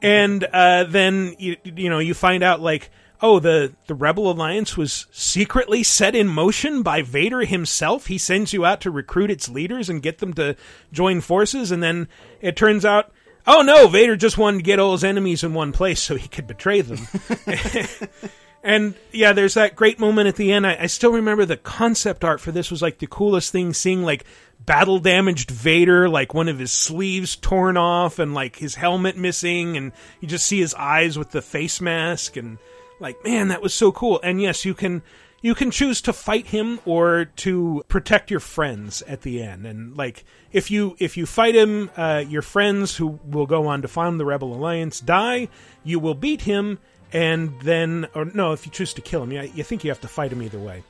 And 0.00 0.44
uh, 0.44 0.84
then 0.84 1.36
you 1.38 1.56
you 1.64 1.88
know 1.88 1.98
you 1.98 2.14
find 2.14 2.42
out 2.42 2.60
like 2.60 2.90
oh 3.20 3.38
the 3.38 3.72
the 3.86 3.94
Rebel 3.94 4.30
Alliance 4.30 4.76
was 4.76 5.06
secretly 5.12 5.82
set 5.82 6.14
in 6.14 6.28
motion 6.28 6.82
by 6.82 7.02
Vader 7.02 7.44
himself. 7.44 8.06
He 8.06 8.18
sends 8.18 8.52
you 8.52 8.64
out 8.64 8.80
to 8.82 8.90
recruit 8.90 9.30
its 9.30 9.48
leaders 9.48 9.88
and 9.88 10.02
get 10.02 10.18
them 10.18 10.34
to 10.34 10.56
join 10.92 11.20
forces, 11.20 11.70
and 11.70 11.82
then 11.82 12.08
it 12.40 12.56
turns 12.56 12.84
out. 12.84 13.12
Oh 13.44 13.62
no, 13.62 13.88
Vader 13.88 14.14
just 14.14 14.38
wanted 14.38 14.58
to 14.58 14.62
get 14.62 14.78
all 14.78 14.92
his 14.92 15.02
enemies 15.02 15.42
in 15.42 15.52
one 15.52 15.72
place 15.72 16.00
so 16.00 16.14
he 16.14 16.28
could 16.28 16.46
betray 16.46 16.80
them. 16.80 17.08
And 18.62 18.94
yeah, 19.10 19.32
there's 19.32 19.54
that 19.54 19.74
great 19.74 19.98
moment 19.98 20.28
at 20.28 20.36
the 20.36 20.52
end. 20.52 20.66
I, 20.66 20.76
I, 20.82 20.86
still 20.86 21.12
remember 21.12 21.44
the 21.44 21.56
concept 21.56 22.24
art 22.24 22.40
for 22.40 22.52
this 22.52 22.70
was 22.70 22.80
like 22.80 22.98
the 22.98 23.08
coolest 23.08 23.50
thing 23.50 23.74
seeing 23.74 24.04
like 24.04 24.24
battle 24.60 25.00
damaged 25.00 25.50
Vader, 25.50 26.08
like 26.08 26.32
one 26.32 26.48
of 26.48 26.60
his 26.60 26.72
sleeves 26.72 27.34
torn 27.34 27.76
off 27.76 28.20
and 28.20 28.34
like 28.34 28.56
his 28.56 28.76
helmet 28.76 29.16
missing. 29.16 29.76
And 29.76 29.90
you 30.20 30.28
just 30.28 30.46
see 30.46 30.60
his 30.60 30.74
eyes 30.74 31.18
with 31.18 31.32
the 31.32 31.42
face 31.42 31.80
mask. 31.80 32.36
And 32.36 32.58
like, 33.00 33.22
man, 33.24 33.48
that 33.48 33.62
was 33.62 33.74
so 33.74 33.90
cool. 33.90 34.20
And 34.22 34.40
yes, 34.40 34.64
you 34.64 34.74
can. 34.74 35.02
You 35.44 35.56
can 35.56 35.72
choose 35.72 36.00
to 36.02 36.12
fight 36.12 36.46
him 36.46 36.78
or 36.84 37.24
to 37.24 37.82
protect 37.88 38.30
your 38.30 38.38
friends 38.38 39.02
at 39.08 39.22
the 39.22 39.42
end, 39.42 39.66
and 39.66 39.96
like 39.96 40.24
if 40.52 40.70
you 40.70 40.94
if 41.00 41.16
you 41.16 41.26
fight 41.26 41.56
him, 41.56 41.90
uh, 41.96 42.22
your 42.28 42.42
friends 42.42 42.94
who 42.94 43.18
will 43.24 43.46
go 43.46 43.66
on 43.66 43.82
to 43.82 43.88
found 43.88 44.20
the 44.20 44.24
Rebel 44.24 44.54
Alliance 44.54 45.00
die. 45.00 45.48
You 45.82 45.98
will 45.98 46.14
beat 46.14 46.42
him, 46.42 46.78
and 47.12 47.58
then 47.60 48.08
or 48.14 48.24
no, 48.24 48.52
if 48.52 48.66
you 48.66 48.72
choose 48.72 48.94
to 48.94 49.00
kill 49.00 49.22
him, 49.22 49.32
you, 49.32 49.42
you 49.54 49.64
think 49.64 49.84
you 49.84 49.90
have 49.90 50.00
to 50.00 50.08
fight 50.08 50.32
him 50.32 50.42
either 50.42 50.58
way. 50.58 50.82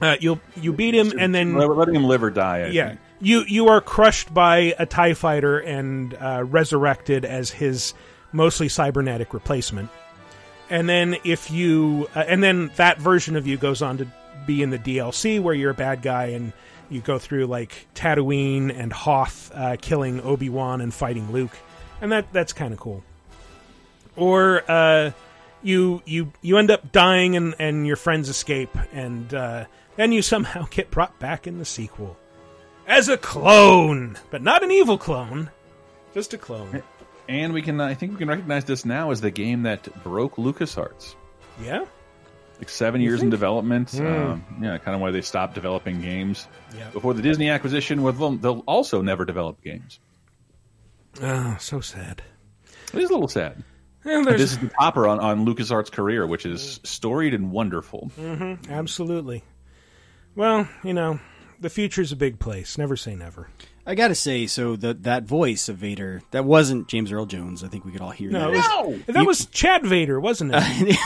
Uh, 0.00 0.16
you'll 0.20 0.40
you 0.56 0.72
beat 0.72 0.94
him 0.94 1.12
and 1.18 1.34
then 1.34 1.54
letting 1.54 1.94
him 1.94 2.04
live 2.04 2.22
or 2.22 2.30
die. 2.30 2.60
I 2.60 2.66
yeah, 2.68 2.88
think. 2.88 3.00
you 3.20 3.44
you 3.48 3.68
are 3.68 3.80
crushed 3.80 4.32
by 4.32 4.74
a 4.78 4.86
Tie 4.86 5.14
fighter 5.14 5.58
and 5.58 6.14
uh, 6.14 6.44
resurrected 6.46 7.24
as 7.24 7.50
his 7.50 7.94
mostly 8.32 8.68
cybernetic 8.68 9.34
replacement. 9.34 9.90
And 10.70 10.88
then 10.88 11.16
if 11.24 11.50
you 11.50 12.08
uh, 12.14 12.24
and 12.28 12.42
then 12.42 12.70
that 12.76 12.98
version 12.98 13.34
of 13.34 13.46
you 13.46 13.56
goes 13.56 13.82
on 13.82 13.98
to 13.98 14.06
be 14.46 14.62
in 14.62 14.70
the 14.70 14.78
DLC 14.78 15.40
where 15.40 15.54
you're 15.54 15.72
a 15.72 15.74
bad 15.74 16.02
guy 16.02 16.26
and 16.26 16.52
you 16.90 17.00
go 17.00 17.18
through 17.18 17.46
like 17.46 17.88
Tatooine 17.94 18.72
and 18.76 18.92
Hoth 18.92 19.50
uh, 19.52 19.76
killing 19.80 20.20
Obi 20.20 20.48
Wan 20.48 20.80
and 20.80 20.94
fighting 20.94 21.32
Luke, 21.32 21.56
and 22.00 22.12
that 22.12 22.32
that's 22.32 22.52
kind 22.52 22.72
of 22.72 22.78
cool. 22.78 23.02
Or 24.16 24.62
uh, 24.68 25.10
you 25.62 26.02
you 26.04 26.32
you 26.42 26.58
end 26.58 26.70
up 26.70 26.92
dying 26.92 27.36
and 27.36 27.54
and 27.58 27.86
your 27.86 27.96
friends 27.96 28.28
escape 28.28 28.76
and 28.92 29.32
uh, 29.34 29.64
then 29.96 30.12
you 30.12 30.22
somehow 30.22 30.66
get 30.70 30.90
brought 30.90 31.18
back 31.18 31.46
in 31.46 31.58
the 31.58 31.64
sequel 31.64 32.16
as 32.86 33.08
a 33.08 33.18
clone, 33.18 34.16
but 34.30 34.42
not 34.42 34.62
an 34.62 34.70
evil 34.70 34.96
clone, 34.96 35.50
just 36.14 36.32
a 36.32 36.38
clone. 36.38 36.82
And 37.28 37.52
we 37.52 37.60
can 37.62 37.80
I 37.80 37.94
think 37.94 38.12
we 38.12 38.18
can 38.18 38.28
recognize 38.28 38.64
this 38.64 38.84
now 38.84 39.10
as 39.10 39.20
the 39.20 39.30
game 39.30 39.64
that 39.64 40.02
broke 40.02 40.36
LucasArts. 40.36 41.14
Yeah. 41.62 41.84
Like 42.58 42.70
seven 42.70 43.00
You 43.00 43.10
years 43.10 43.22
in 43.22 43.30
development. 43.30 43.88
Mm. 43.88 44.30
Um, 44.30 44.44
yeah, 44.60 44.78
kind 44.78 44.94
of 44.94 45.00
why 45.00 45.12
they 45.12 45.20
stopped 45.20 45.54
developing 45.54 46.00
games. 46.00 46.48
Yeah. 46.76 46.90
Before 46.90 47.14
the 47.14 47.22
Disney 47.22 47.50
acquisition, 47.50 48.02
with 48.02 48.18
them, 48.18 48.40
they'll 48.40 48.64
also 48.66 49.00
never 49.00 49.24
develop 49.24 49.62
games. 49.62 50.00
Oh, 51.22 51.56
so 51.60 51.80
sad. 51.80 52.22
It 52.92 53.00
is 53.00 53.10
a 53.10 53.12
little 53.12 53.28
sad. 53.28 53.62
Yeah, 54.08 54.22
this 54.24 54.52
is 54.52 54.58
the 54.58 54.68
topper 54.68 55.06
on, 55.06 55.20
on 55.20 55.44
LucasArts' 55.46 55.92
career, 55.92 56.26
which 56.26 56.46
is 56.46 56.80
storied 56.84 57.34
and 57.34 57.50
wonderful. 57.52 58.10
hmm 58.16 58.54
absolutely. 58.70 59.44
Well, 60.34 60.68
you 60.84 60.94
know, 60.94 61.18
the 61.60 61.70
future's 61.70 62.12
a 62.12 62.16
big 62.16 62.38
place. 62.38 62.78
Never 62.78 62.96
say 62.96 63.14
never. 63.16 63.48
I 63.86 63.94
gotta 63.94 64.14
say, 64.14 64.46
so 64.46 64.76
the, 64.76 64.94
that 64.94 65.24
voice 65.24 65.68
of 65.68 65.76
Vader, 65.78 66.22
that 66.30 66.44
wasn't 66.44 66.88
James 66.88 67.10
Earl 67.10 67.26
Jones. 67.26 67.64
I 67.64 67.68
think 67.68 67.84
we 67.84 67.90
could 67.92 68.02
all 68.02 68.10
hear 68.10 68.30
No, 68.30 68.52
that. 68.52 68.54
it 68.54 68.86
was, 68.86 69.14
that 69.14 69.26
was 69.26 69.46
Chad 69.46 69.84
Vader, 69.86 70.20
wasn't 70.20 70.52
it? 70.54 70.96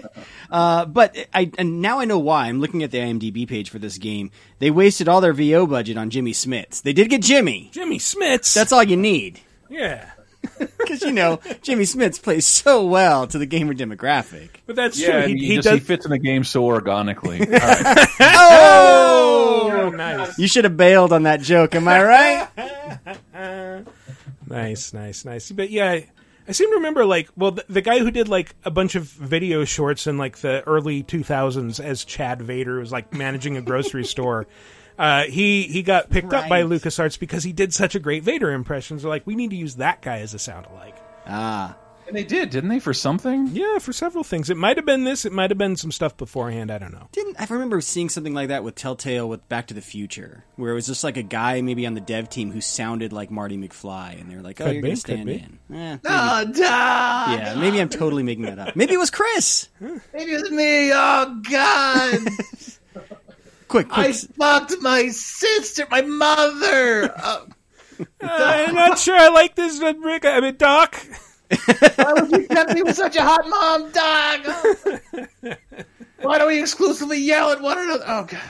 Uh, 0.48 0.84
but 0.86 1.16
I 1.34 1.50
and 1.58 1.82
now 1.82 1.98
I 1.98 2.04
know 2.04 2.20
why. 2.20 2.46
I'm 2.46 2.60
looking 2.60 2.84
at 2.84 2.92
the 2.92 2.98
IMDb 2.98 3.48
page 3.48 3.68
for 3.68 3.80
this 3.80 3.98
game. 3.98 4.30
They 4.60 4.70
wasted 4.70 5.08
all 5.08 5.20
their 5.20 5.32
VO 5.32 5.66
budget 5.66 5.96
on 5.98 6.08
Jimmy 6.08 6.32
Smits. 6.32 6.80
They 6.82 6.92
did 6.92 7.10
get 7.10 7.20
Jimmy. 7.20 7.68
Jimmy 7.72 7.98
Smits. 7.98 8.54
That's 8.54 8.70
all 8.70 8.84
you 8.84 8.96
need. 8.96 9.40
yeah. 9.68 10.12
Because 10.78 11.02
you 11.02 11.10
know 11.12 11.40
Jimmy 11.62 11.82
Smits 11.82 12.22
plays 12.22 12.46
so 12.46 12.86
well 12.86 13.26
to 13.26 13.38
the 13.38 13.46
gamer 13.46 13.74
demographic. 13.74 14.50
But 14.66 14.76
that's 14.76 15.00
yeah, 15.00 15.22
true. 15.22 15.34
he, 15.34 15.34
He, 15.34 15.46
he 15.46 15.54
just, 15.56 15.68
does. 15.68 15.74
he 15.74 15.80
fits 15.80 16.04
in 16.04 16.12
the 16.12 16.18
game 16.18 16.44
so 16.44 16.64
organically. 16.64 17.40
All 17.40 17.46
right. 17.46 18.08
Oh! 18.20 19.70
oh, 19.72 19.90
nice. 19.90 20.38
You 20.38 20.46
should 20.46 20.62
have 20.64 20.76
bailed 20.76 21.12
on 21.12 21.24
that 21.24 21.40
joke. 21.40 21.74
Am 21.74 21.88
I 21.88 22.02
right? 22.04 23.84
Nice, 24.48 24.92
nice, 24.92 25.24
nice. 25.24 25.50
But 25.50 25.70
yeah, 25.70 25.90
I, 25.90 26.06
I 26.48 26.52
seem 26.52 26.70
to 26.70 26.76
remember 26.76 27.04
like, 27.04 27.28
well, 27.36 27.50
the, 27.52 27.64
the 27.68 27.82
guy 27.82 27.98
who 27.98 28.10
did 28.10 28.28
like 28.28 28.54
a 28.64 28.70
bunch 28.70 28.94
of 28.94 29.04
video 29.04 29.64
shorts 29.64 30.06
in 30.06 30.18
like 30.18 30.38
the 30.38 30.62
early 30.68 31.02
2000s 31.02 31.80
as 31.82 32.04
Chad 32.04 32.40
Vader 32.42 32.78
was 32.78 32.92
like 32.92 33.12
managing 33.12 33.56
a 33.56 33.62
grocery 33.62 34.04
store. 34.04 34.46
Uh, 34.98 35.24
he 35.24 35.64
he 35.64 35.82
got 35.82 36.10
picked 36.10 36.32
up 36.32 36.48
by 36.48 36.62
Right. 36.62 36.70
LucasArts 36.70 37.18
because 37.18 37.44
he 37.44 37.52
did 37.52 37.74
such 37.74 37.94
a 37.94 37.98
great 37.98 38.22
Vader 38.22 38.52
impression. 38.52 38.96
They're 38.96 39.10
like, 39.10 39.26
we 39.26 39.34
need 39.36 39.50
to 39.50 39.56
use 39.56 39.76
that 39.76 40.00
guy 40.02 40.20
as 40.20 40.32
a 40.34 40.38
sound 40.38 40.66
alike. 40.66 40.96
Ah, 41.26 41.76
and 42.06 42.16
they 42.16 42.22
did, 42.22 42.50
didn't 42.50 42.70
they, 42.70 42.78
for 42.78 42.94
something? 42.94 43.48
Yeah, 43.52 43.78
for 43.78 43.92
several 43.92 44.22
things. 44.22 44.48
It 44.48 44.56
might 44.56 44.76
have 44.76 44.86
been 44.86 45.02
this. 45.02 45.24
It 45.24 45.32
might 45.32 45.50
have 45.50 45.58
been 45.58 45.74
some 45.74 45.90
stuff 45.90 46.16
beforehand. 46.16 46.70
I 46.70 46.78
don't 46.78 46.92
know. 46.92 47.08
Didn't 47.10 47.38
I 47.40 47.46
remember 47.52 47.80
seeing 47.80 48.08
something 48.08 48.32
like 48.32 48.46
that 48.48 48.62
with 48.62 48.76
Telltale 48.76 49.28
with 49.28 49.46
Back 49.48 49.66
to 49.66 49.74
the 49.74 49.80
Future, 49.80 50.44
where 50.54 50.70
it 50.70 50.74
was 50.74 50.86
just 50.86 51.02
like 51.02 51.16
a 51.16 51.22
guy 51.24 51.60
maybe 51.62 51.84
on 51.84 51.94
the 51.94 52.00
dev 52.00 52.30
team 52.30 52.52
who 52.52 52.60
sounded 52.60 53.12
like 53.12 53.28
Marty 53.30 53.58
McFly, 53.58 54.20
and 54.20 54.30
they're 54.30 54.40
like, 54.40 54.60
"Oh, 54.60 54.66
Could 54.66 54.74
you're 54.74 54.82
be, 54.82 54.88
gonna 54.90 54.96
stand 54.96 55.28
in." 55.28 55.58
Eh, 55.74 55.98
Oh, 56.04 56.44
duh. 56.44 56.52
yeah, 56.62 57.54
maybe 57.58 57.80
I'm 57.80 57.88
totally 57.88 58.22
making 58.22 58.44
that 58.44 58.58
up. 58.60 58.76
Maybe 58.76 58.94
it 58.94 58.98
was 58.98 59.10
Chris. 59.10 59.68
Maybe 59.80 60.32
it 60.32 60.40
was 60.42 60.50
me. 60.52 60.92
Oh 60.94 61.40
God! 61.50 62.20
quick, 63.68 63.86
I 63.90 64.12
fucked 64.12 64.74
my 64.80 65.08
sister, 65.08 65.86
my 65.90 66.02
mother. 66.02 67.12
Uh, 67.16 67.46
I'm 68.20 68.74
not 68.74 68.98
sure 68.98 69.16
I 69.16 69.28
like 69.28 69.54
this, 69.54 69.80
uh, 69.80 69.94
Rick. 69.94 70.24
I 70.24 70.40
mean, 70.40 70.56
Doc. 70.56 70.96
why 71.96 72.12
would 72.12 72.30
you 72.30 72.46
tempt 72.46 72.74
me 72.74 72.82
with 72.82 72.96
such 72.96 73.16
a 73.16 73.22
hot 73.22 73.48
mom, 73.48 73.90
dog? 73.92 75.56
Why 76.20 76.38
do 76.38 76.46
we 76.46 76.60
exclusively 76.60 77.18
yell 77.18 77.50
at 77.50 77.60
one 77.60 77.78
another? 77.78 78.04
Oh 78.06 78.24
God! 78.24 78.40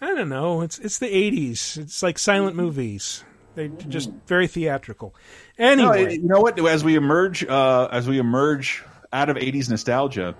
I 0.00 0.14
don't 0.14 0.28
know. 0.28 0.62
It's 0.62 0.78
it's 0.78 0.98
the 0.98 1.06
'80s. 1.06 1.78
It's 1.78 2.02
like 2.02 2.18
silent 2.18 2.56
movies. 2.56 3.24
They're 3.54 3.68
just 3.68 4.10
very 4.26 4.48
theatrical. 4.48 5.14
No, 5.58 5.64
Anyway, 5.64 6.14
you 6.14 6.26
know 6.26 6.40
what? 6.40 6.58
As 6.66 6.82
we 6.82 6.96
emerge, 6.96 7.44
uh, 7.44 7.88
as 7.90 8.08
we 8.08 8.18
emerge 8.18 8.82
out 9.12 9.30
of 9.30 9.36
'80s 9.36 9.70
nostalgia, 9.70 10.34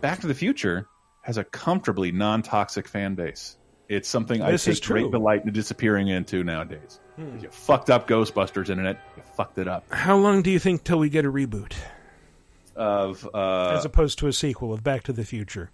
Back 0.00 0.20
to 0.20 0.26
the 0.26 0.34
Future 0.34 0.86
has 1.26 1.36
a 1.38 1.42
comfortably 1.44 2.12
non-toxic 2.12 2.86
fan 2.86 3.16
base. 3.16 3.56
It's 3.88 4.08
something 4.08 4.40
I 4.42 4.52
This 4.52 4.64
take 4.64 4.72
is 4.74 4.80
true. 4.80 5.00
great 5.02 5.10
delight 5.10 5.44
in 5.44 5.52
disappearing 5.52 6.06
into 6.06 6.44
nowadays. 6.44 7.00
Hmm. 7.16 7.38
You 7.40 7.48
fucked 7.50 7.90
up 7.90 8.06
Ghostbusters 8.06 8.70
internet. 8.70 9.00
You 9.16 9.24
fucked 9.36 9.58
it 9.58 9.66
up. 9.66 9.84
how 9.92 10.16
long 10.16 10.42
do 10.42 10.50
you 10.52 10.60
think 10.60 10.84
till 10.84 11.00
we 11.00 11.08
get 11.08 11.24
a 11.24 11.32
reboot, 11.32 11.72
Of 12.76 13.28
uh, 13.34 13.70
as 13.76 13.84
opposed 13.84 14.20
to 14.20 14.28
a 14.28 14.32
sequel 14.32 14.72
of 14.72 14.84
Back 14.84 15.02
to 15.04 15.12
the 15.12 15.24
Future? 15.24 15.70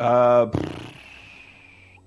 Uh, 0.00 0.46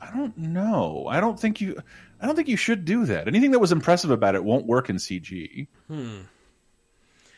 I 0.02 0.10
don't 0.16 0.36
know. 0.38 1.06
I 1.08 1.20
don't 1.20 1.40
think 1.40 1.62
you. 1.62 1.78
I 2.20 2.26
don't 2.26 2.36
think 2.36 2.48
you 2.48 2.58
should 2.58 2.86
do 2.86 3.06
that. 3.06 3.28
Anything 3.28 3.52
that 3.52 3.60
was 3.60 3.72
impressive 3.72 4.10
about 4.12 4.34
it 4.36 4.44
won't 4.44 4.66
work 4.66 4.90
in 4.90 4.96
CG. 4.98 5.68
Hmm. 5.88 6.20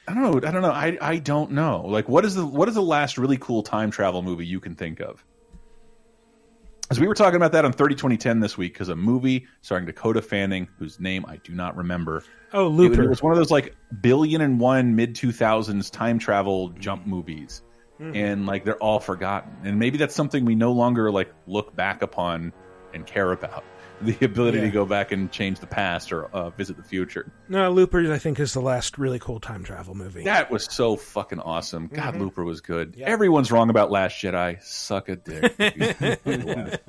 I 0.07 0.13
don't 0.13 0.23
know. 0.23 0.47
I 0.47 0.51
don't 0.51 0.61
know. 0.61 0.71
I 0.71 0.97
I 1.01 1.17
don't 1.17 1.51
know. 1.51 1.83
Like, 1.87 2.07
what 2.09 2.25
is 2.25 2.35
the 2.35 2.45
what 2.45 2.67
is 2.67 2.75
the 2.75 2.81
last 2.81 3.17
really 3.17 3.37
cool 3.37 3.63
time 3.63 3.91
travel 3.91 4.21
movie 4.21 4.45
you 4.45 4.59
can 4.59 4.75
think 4.75 4.99
of? 4.99 5.23
As 6.91 6.99
we 6.99 7.07
were 7.07 7.15
talking 7.15 7.37
about 7.37 7.53
that 7.53 7.65
on 7.65 7.71
30 7.71 7.95
2010 7.95 8.39
this 8.39 8.57
week, 8.57 8.73
because 8.73 8.89
a 8.89 8.95
movie 8.95 9.47
starring 9.61 9.85
Dakota 9.85 10.21
Fanning, 10.21 10.67
whose 10.77 10.99
name 10.99 11.25
I 11.27 11.37
do 11.37 11.53
not 11.53 11.75
remember. 11.77 12.23
Oh, 12.53 12.67
Looper. 12.67 13.03
it 13.03 13.09
was 13.09 13.23
one 13.23 13.31
of 13.31 13.37
those 13.37 13.49
like 13.49 13.75
billion 14.01 14.41
and 14.41 14.59
one 14.59 14.95
mid 14.95 15.15
2000s 15.15 15.89
time 15.89 16.19
travel 16.19 16.69
jump 16.69 17.07
movies. 17.07 17.63
Mhm. 17.99 18.15
And 18.15 18.45
like 18.45 18.65
they're 18.65 18.77
all 18.77 18.99
forgotten. 18.99 19.51
And 19.63 19.79
maybe 19.79 19.97
that's 19.97 20.13
something 20.13 20.45
we 20.45 20.55
no 20.55 20.71
longer 20.73 21.09
like 21.11 21.33
look 21.47 21.75
back 21.75 22.01
upon 22.01 22.53
and 22.93 23.05
care 23.07 23.31
about. 23.31 23.63
The 24.05 24.25
ability 24.25 24.57
Yeah. 24.59 24.65
to 24.65 24.69
go 24.71 24.85
back 24.85 25.11
and 25.11 25.31
change 25.31 25.59
the 25.59 25.67
past 25.67 26.11
or 26.11 26.25
uh, 26.25 26.49
visit 26.51 26.77
the 26.77 26.83
future. 26.83 27.31
No, 27.49 27.71
Looper, 27.71 28.11
I 28.11 28.17
think, 28.17 28.39
is 28.39 28.53
the 28.53 28.61
last 28.61 28.97
really 28.97 29.19
cool 29.19 29.39
time 29.39 29.63
travel 29.63 29.95
movie. 29.95 30.23
That 30.23 30.51
was 30.51 30.65
so 30.71 30.95
fucking 30.95 31.39
awesome. 31.39 31.87
God, 31.87 32.15
Mhm. 32.15 32.19
Looper 32.19 32.43
was 32.43 32.61
good. 32.61 32.99
Everyone's 33.01 33.51
wrong 33.51 33.69
about 33.69 33.91
Last 33.91 34.15
Jedi. 34.21 34.61
Suck 34.63 35.09
a 35.09 35.15
dick. 35.15 35.53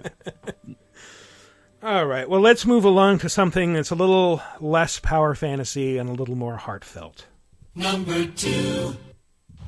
All 1.83 2.07
right. 2.07 2.29
Well, 2.29 2.41
let's 2.41 2.65
move 2.65 2.85
along 2.85 3.19
to 3.19 3.29
something 3.29 3.75
that's 3.75 3.91
a 3.91 3.95
little 3.95 4.41
less 4.61 4.99
power 4.99 5.35
fantasy 5.35 5.99
and 5.99 6.09
a 6.09 6.13
little 6.15 6.35
more 6.37 6.57
heartfelt. 6.57 7.27
Number 7.75 8.25
two. 8.27 8.97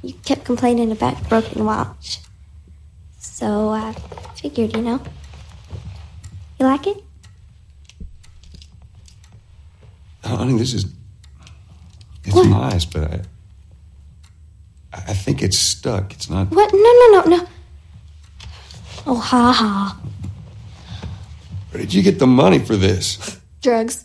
You 0.02 0.14
kept 0.24 0.44
complaining 0.44 0.92
about 0.92 1.28
broken 1.28 1.64
watch. 1.64 2.20
So 3.18 3.68
I 3.70 3.92
figured, 4.36 4.74
you 4.76 4.82
know. 4.82 5.02
You 6.58 6.64
like 6.66 6.86
it? 6.86 7.04
Oh, 10.28 10.36
honey, 10.36 10.58
this 10.58 10.74
is 10.74 10.86
it's 12.24 12.34
nice, 12.34 12.84
but 12.84 13.04
I 13.10 13.20
I 14.92 15.14
think 15.14 15.42
it's 15.42 15.58
stuck. 15.58 16.12
It's 16.12 16.28
not. 16.28 16.50
What? 16.50 16.72
No, 16.72 16.80
no, 16.80 17.20
no, 17.20 17.36
no. 17.36 17.48
Oh, 19.06 19.16
ha 19.16 19.52
ha. 19.52 20.00
Where 21.70 21.80
did 21.80 21.94
you 21.94 22.02
get 22.02 22.18
the 22.18 22.26
money 22.26 22.58
for 22.58 22.76
this? 22.76 23.38
Drugs. 23.62 24.04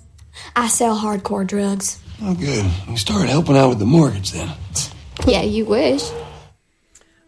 I 0.56 0.68
sell 0.68 0.96
hardcore 0.98 1.48
drugs. 1.48 2.00
Oh, 2.22 2.36
good. 2.36 2.66
You 2.88 2.98
started 2.98 3.30
helping 3.30 3.58
out 3.58 3.70
with 3.70 3.80
the 3.80 3.86
mortgage 3.86 4.32
then. 4.32 4.52
Yeah, 5.26 5.42
you 5.42 5.66
wish. 5.66 6.04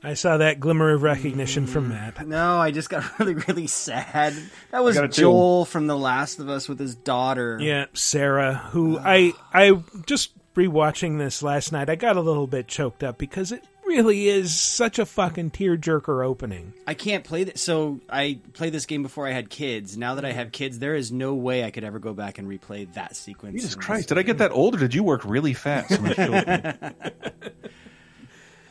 I 0.04 0.16
saw 0.16 0.38
that 0.38 0.60
glimmer 0.60 0.92
of 0.92 1.02
recognition 1.02 1.66
from 1.66 1.86
mm. 1.86 1.90
Matt. 1.90 2.28
No, 2.28 2.58
I 2.60 2.72
just 2.72 2.90
got 2.90 3.04
really, 3.20 3.36
really 3.36 3.68
sad. 3.68 4.36
That 4.72 4.84
was 4.84 4.96
got 4.96 5.06
it. 5.06 5.12
Joel 5.14 5.64
from 5.66 5.88
The 5.88 5.98
Last 5.98 6.40
of 6.40 6.50
Us 6.50 6.68
with 6.68 6.80
his 6.80 6.94
daughter. 6.94 7.58
Yeah, 7.62 7.86
Sarah, 7.94 8.56
who 8.72 9.00
I 9.00 9.34
I 9.54 9.80
just 10.06 10.32
rewatching 10.56 11.18
this 11.18 11.42
last 11.42 11.72
night, 11.72 11.90
I 11.90 11.96
got 11.96 12.18
a 12.18 12.22
little 12.22 12.48
bit 12.48 12.68
choked 12.68 13.02
up 13.02 13.18
because 13.18 13.52
it 13.52 13.64
really 13.86 14.28
is 14.28 14.60
such 14.60 15.00
a 15.00 15.06
fucking 15.06 15.52
tearjerker 15.52 16.26
opening. 16.26 16.74
I 16.86 16.94
can't 16.96 17.24
play 17.24 17.46
this. 17.46 17.62
So 17.62 18.02
I 18.10 18.40
played 18.54 18.74
this 18.74 18.86
game 18.86 19.04
before 19.04 19.28
I 19.28 19.32
had 19.32 19.50
kids. 19.50 19.98
Now 19.98 20.16
that 20.16 20.26
I 20.26 20.32
have 20.32 20.52
kids, 20.52 20.80
there 20.80 20.96
is 20.96 21.12
no 21.12 21.34
way 21.36 21.64
I 21.64 21.72
could 21.72 21.84
ever 21.84 22.00
go 22.00 22.14
back 22.14 22.38
and 22.38 22.48
replay 22.48 22.92
that 22.94 23.16
sequence. 23.16 23.56
Jesus 23.56 23.76
Christ, 23.76 24.10
did 24.10 24.18
I 24.18 24.24
get 24.24 24.40
that 24.40 24.52
old 24.52 24.76
or 24.76 24.80
did 24.80 24.94
you 24.94 25.04
work 25.04 25.24
really 25.24 25.54
fast? 25.54 25.92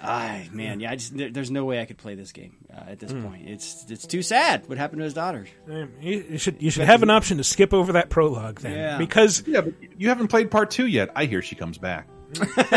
when 0.03 0.11
I 0.11 0.39
showed 0.39 0.43
you? 0.43 0.45
Ay, 0.45 0.49
man, 0.53 0.81
yeah, 0.81 0.91
I 0.91 0.97
just 0.97 1.17
there, 1.17 1.31
there's 1.31 1.51
no 1.51 1.65
way 1.65 1.81
I 1.81 1.85
could 1.85 1.99
play 1.99 2.15
this 2.15 2.33
game 2.33 2.57
uh, 2.73 2.91
at 2.91 2.99
this 2.99 3.13
Hmm. 3.13 3.23
point. 3.27 3.49
It's 3.49 3.87
it's 3.89 4.07
too 4.07 4.23
sad. 4.23 4.69
What 4.69 4.79
happened 4.79 4.99
to 5.01 5.05
his 5.05 5.15
daughter? 5.15 5.47
You 5.69 5.89
you 6.31 6.39
should 6.39 6.61
you 6.63 6.71
should 6.71 6.85
have 6.87 7.03
an 7.03 7.11
option 7.11 7.37
to 7.39 7.45
skip 7.45 7.73
over 7.73 7.93
that 7.93 8.11
prologue 8.11 8.61
then, 8.61 8.73
Yeah. 8.73 8.99
because 8.99 9.43
yeah, 9.47 9.61
but 9.63 9.75
you 9.97 10.09
haven't 10.09 10.29
played 10.29 10.51
part 10.51 10.71
two 10.71 10.87
yet. 10.87 11.11
I 11.15 11.25
hear 11.27 11.43
she 11.43 11.55
comes 11.55 11.79
back. 11.79 12.09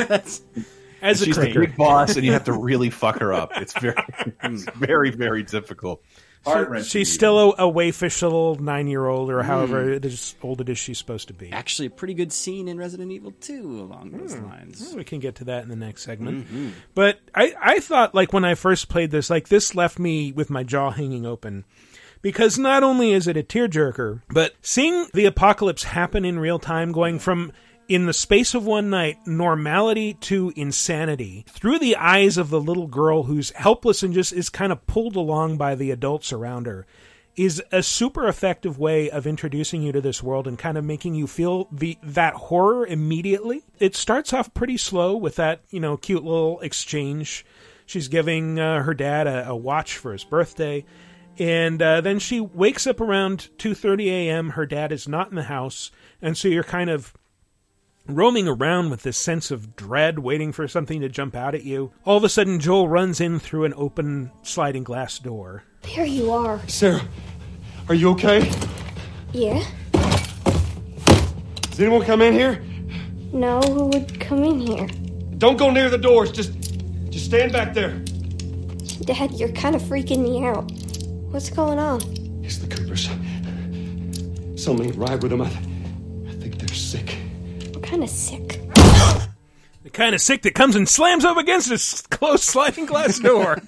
as 1.01 1.21
a 1.21 1.25
she's 1.25 1.35
the 1.35 1.41
clicker. 1.43 1.59
big 1.61 1.75
boss, 1.77 2.15
and 2.15 2.25
you 2.25 2.33
have 2.33 2.45
to 2.45 2.53
really 2.53 2.89
fuck 2.89 3.19
her 3.19 3.33
up. 3.33 3.51
It's 3.57 3.77
very, 3.79 3.95
it's 4.43 4.63
very, 4.75 5.11
very 5.11 5.43
difficult. 5.43 6.03
She- 6.45 6.83
she's 6.83 7.11
still 7.13 7.39
a, 7.39 7.67
a 7.67 7.71
waifish 7.71 8.21
little 8.21 8.55
nine 8.55 8.87
year 8.87 9.05
old 9.07 9.29
or 9.29 9.41
however 9.43 9.91
it 9.93 10.05
is, 10.05 10.35
old 10.41 10.61
it 10.61 10.69
is 10.69 10.77
she's 10.77 10.97
supposed 10.97 11.27
to 11.29 11.33
be. 11.33 11.51
Actually, 11.51 11.87
a 11.87 11.89
pretty 11.91 12.13
good 12.13 12.31
scene 12.31 12.67
in 12.67 12.77
Resident 12.77 13.11
Evil 13.11 13.31
2 13.41 13.79
along 13.81 14.11
those 14.11 14.35
lines. 14.37 14.81
Well, 14.81 14.97
we 14.97 15.03
can 15.03 15.19
get 15.19 15.35
to 15.35 15.43
that 15.45 15.63
in 15.63 15.69
the 15.69 15.75
next 15.75 16.03
segment. 16.03 16.47
Mhm. 16.51 16.71
But 16.93 17.19
I, 17.33 17.53
I 17.61 17.79
thought, 17.79 18.13
like, 18.13 18.31
when 18.33 18.45
I 18.45 18.55
first 18.55 18.89
played 18.89 19.11
this, 19.11 19.29
like, 19.29 19.47
this 19.49 19.73
left 19.75 19.97
me 19.99 20.31
with 20.31 20.49
my 20.49 20.63
jaw 20.63 20.91
hanging 20.91 21.25
open. 21.25 21.65
Because 22.21 22.57
not 22.57 22.81
only 22.81 23.11
is 23.11 23.27
it 23.27 23.37
a 23.37 23.43
tearjerker, 23.43 24.21
but 24.29 24.53
seeing 24.61 25.07
the 25.13 25.25
apocalypse 25.25 25.83
happen 25.83 26.25
in 26.25 26.39
real 26.39 26.57
time, 26.57 26.91
going 26.91 27.19
from 27.19 27.51
in 27.87 28.05
the 28.05 28.13
space 28.13 28.53
of 28.53 28.65
one 28.65 28.89
night, 28.89 29.17
normality 29.25 30.13
to 30.13 30.51
insanity, 30.55 31.45
through 31.49 31.79
the 31.79 31.95
eyes 31.95 32.37
of 32.37 32.49
the 32.49 32.59
little 32.59 32.87
girl 32.87 33.23
who's 33.23 33.51
helpless 33.51 34.03
and 34.03 34.13
just 34.13 34.33
is 34.33 34.49
kind 34.49 34.71
of 34.71 34.85
pulled 34.87 35.15
along 35.15 35.57
by 35.57 35.75
the 35.75 35.91
adults 35.91 36.33
around 36.33 36.65
her, 36.65 36.85
is 37.35 37.61
a 37.71 37.83
super 37.83 38.27
effective 38.27 38.79
way 38.79 39.09
of 39.09 39.27
introducing 39.27 39.81
you 39.81 39.91
to 39.91 40.01
this 40.01 40.23
world 40.23 40.47
and 40.47 40.57
kind 40.57 40.77
of 40.77 40.85
making 40.85 41.15
you 41.15 41.27
feel 41.27 41.67
the 41.71 41.97
that 42.01 42.33
horror 42.33 42.87
immediately. 42.87 43.63
It 43.79 43.95
starts 43.95 44.33
off 44.33 44.53
pretty 44.53 44.77
slow 44.77 45.17
with 45.17 45.35
that, 45.35 45.61
you 45.69 45.79
know, 45.79 45.97
cute 45.97 46.23
little 46.23 46.59
exchange. 46.61 47.45
She's 47.85 48.07
giving 48.07 48.59
uh, 48.59 48.83
her 48.83 48.93
dad 48.93 49.27
a, 49.27 49.49
a 49.49 49.55
watch 49.55 49.97
for 49.97 50.11
his 50.11 50.23
birthday. 50.23 50.85
And 51.37 51.81
uh, 51.81 51.99
then 51.99 52.19
she 52.19 52.39
wakes 52.39 52.87
up 52.87 53.01
around 53.01 53.49
2:30 53.57 54.07
a.m. 54.07 54.51
Her 54.51 54.65
dad 54.65 54.93
is 54.93 55.07
not 55.07 55.29
in 55.29 55.35
the 55.35 55.43
house, 55.43 55.91
and 56.21 56.37
so 56.37 56.47
you're 56.47 56.63
kind 56.63 56.89
of 56.89 57.13
roaming 58.07 58.47
around 58.47 58.89
with 58.89 59.03
this 59.03 59.17
sense 59.17 59.51
of 59.51 59.75
dread, 59.75 60.19
waiting 60.19 60.51
for 60.51 60.67
something 60.67 61.01
to 61.01 61.09
jump 61.09 61.35
out 61.35 61.55
at 61.55 61.63
you. 61.63 61.91
All 62.03 62.17
of 62.17 62.23
a 62.23 62.29
sudden, 62.29 62.59
Joel 62.59 62.87
runs 62.87 63.19
in 63.19 63.39
through 63.39 63.65
an 63.65 63.73
open 63.75 64.31
sliding 64.43 64.83
glass 64.83 65.19
door. 65.19 65.63
There 65.95 66.05
you 66.05 66.31
are. 66.31 66.59
Sarah, 66.67 67.01
are 67.89 67.95
you 67.95 68.09
okay? 68.11 68.51
Yeah? 69.31 69.63
Does 71.61 71.79
anyone 71.79 72.03
come 72.05 72.21
in 72.21 72.33
here? 72.33 72.63
No, 73.33 73.59
who 73.59 73.87
would 73.87 74.19
come 74.19 74.43
in 74.43 74.59
here? 74.59 74.87
Don't 75.37 75.57
go 75.57 75.69
near 75.69 75.89
the 75.89 75.97
doors. 75.97 76.31
Just, 76.31 76.53
just 77.09 77.25
stand 77.25 77.51
back 77.51 77.73
there. 77.73 77.99
Dad, 79.01 79.31
you're 79.33 79.51
kind 79.51 79.75
of 79.75 79.81
freaking 79.81 80.23
me 80.23 80.45
out. 80.45 80.71
What's 81.31 81.49
going 81.49 81.79
on? 81.79 82.01
It's 82.43 82.59
the 82.59 82.67
Coopers. 82.67 83.09
So 84.61 84.73
many 84.73 84.91
ride 84.93 85.21
with 85.21 85.31
them. 85.31 85.41
I, 85.41 85.47
I 85.47 85.74
kind 87.95 88.03
of 88.03 88.09
sick. 88.09 88.59
The 89.83 89.89
kind 89.91 90.13
of 90.15 90.19
sick 90.21 90.41
that 90.41 90.53
comes 90.55 90.75
and 90.75 90.87
slams 90.89 91.23
up 91.23 91.37
against 91.37 91.71
a 91.71 92.07
closed 92.09 92.43
sliding 92.43 92.85
glass 92.85 93.19
door. 93.19 93.57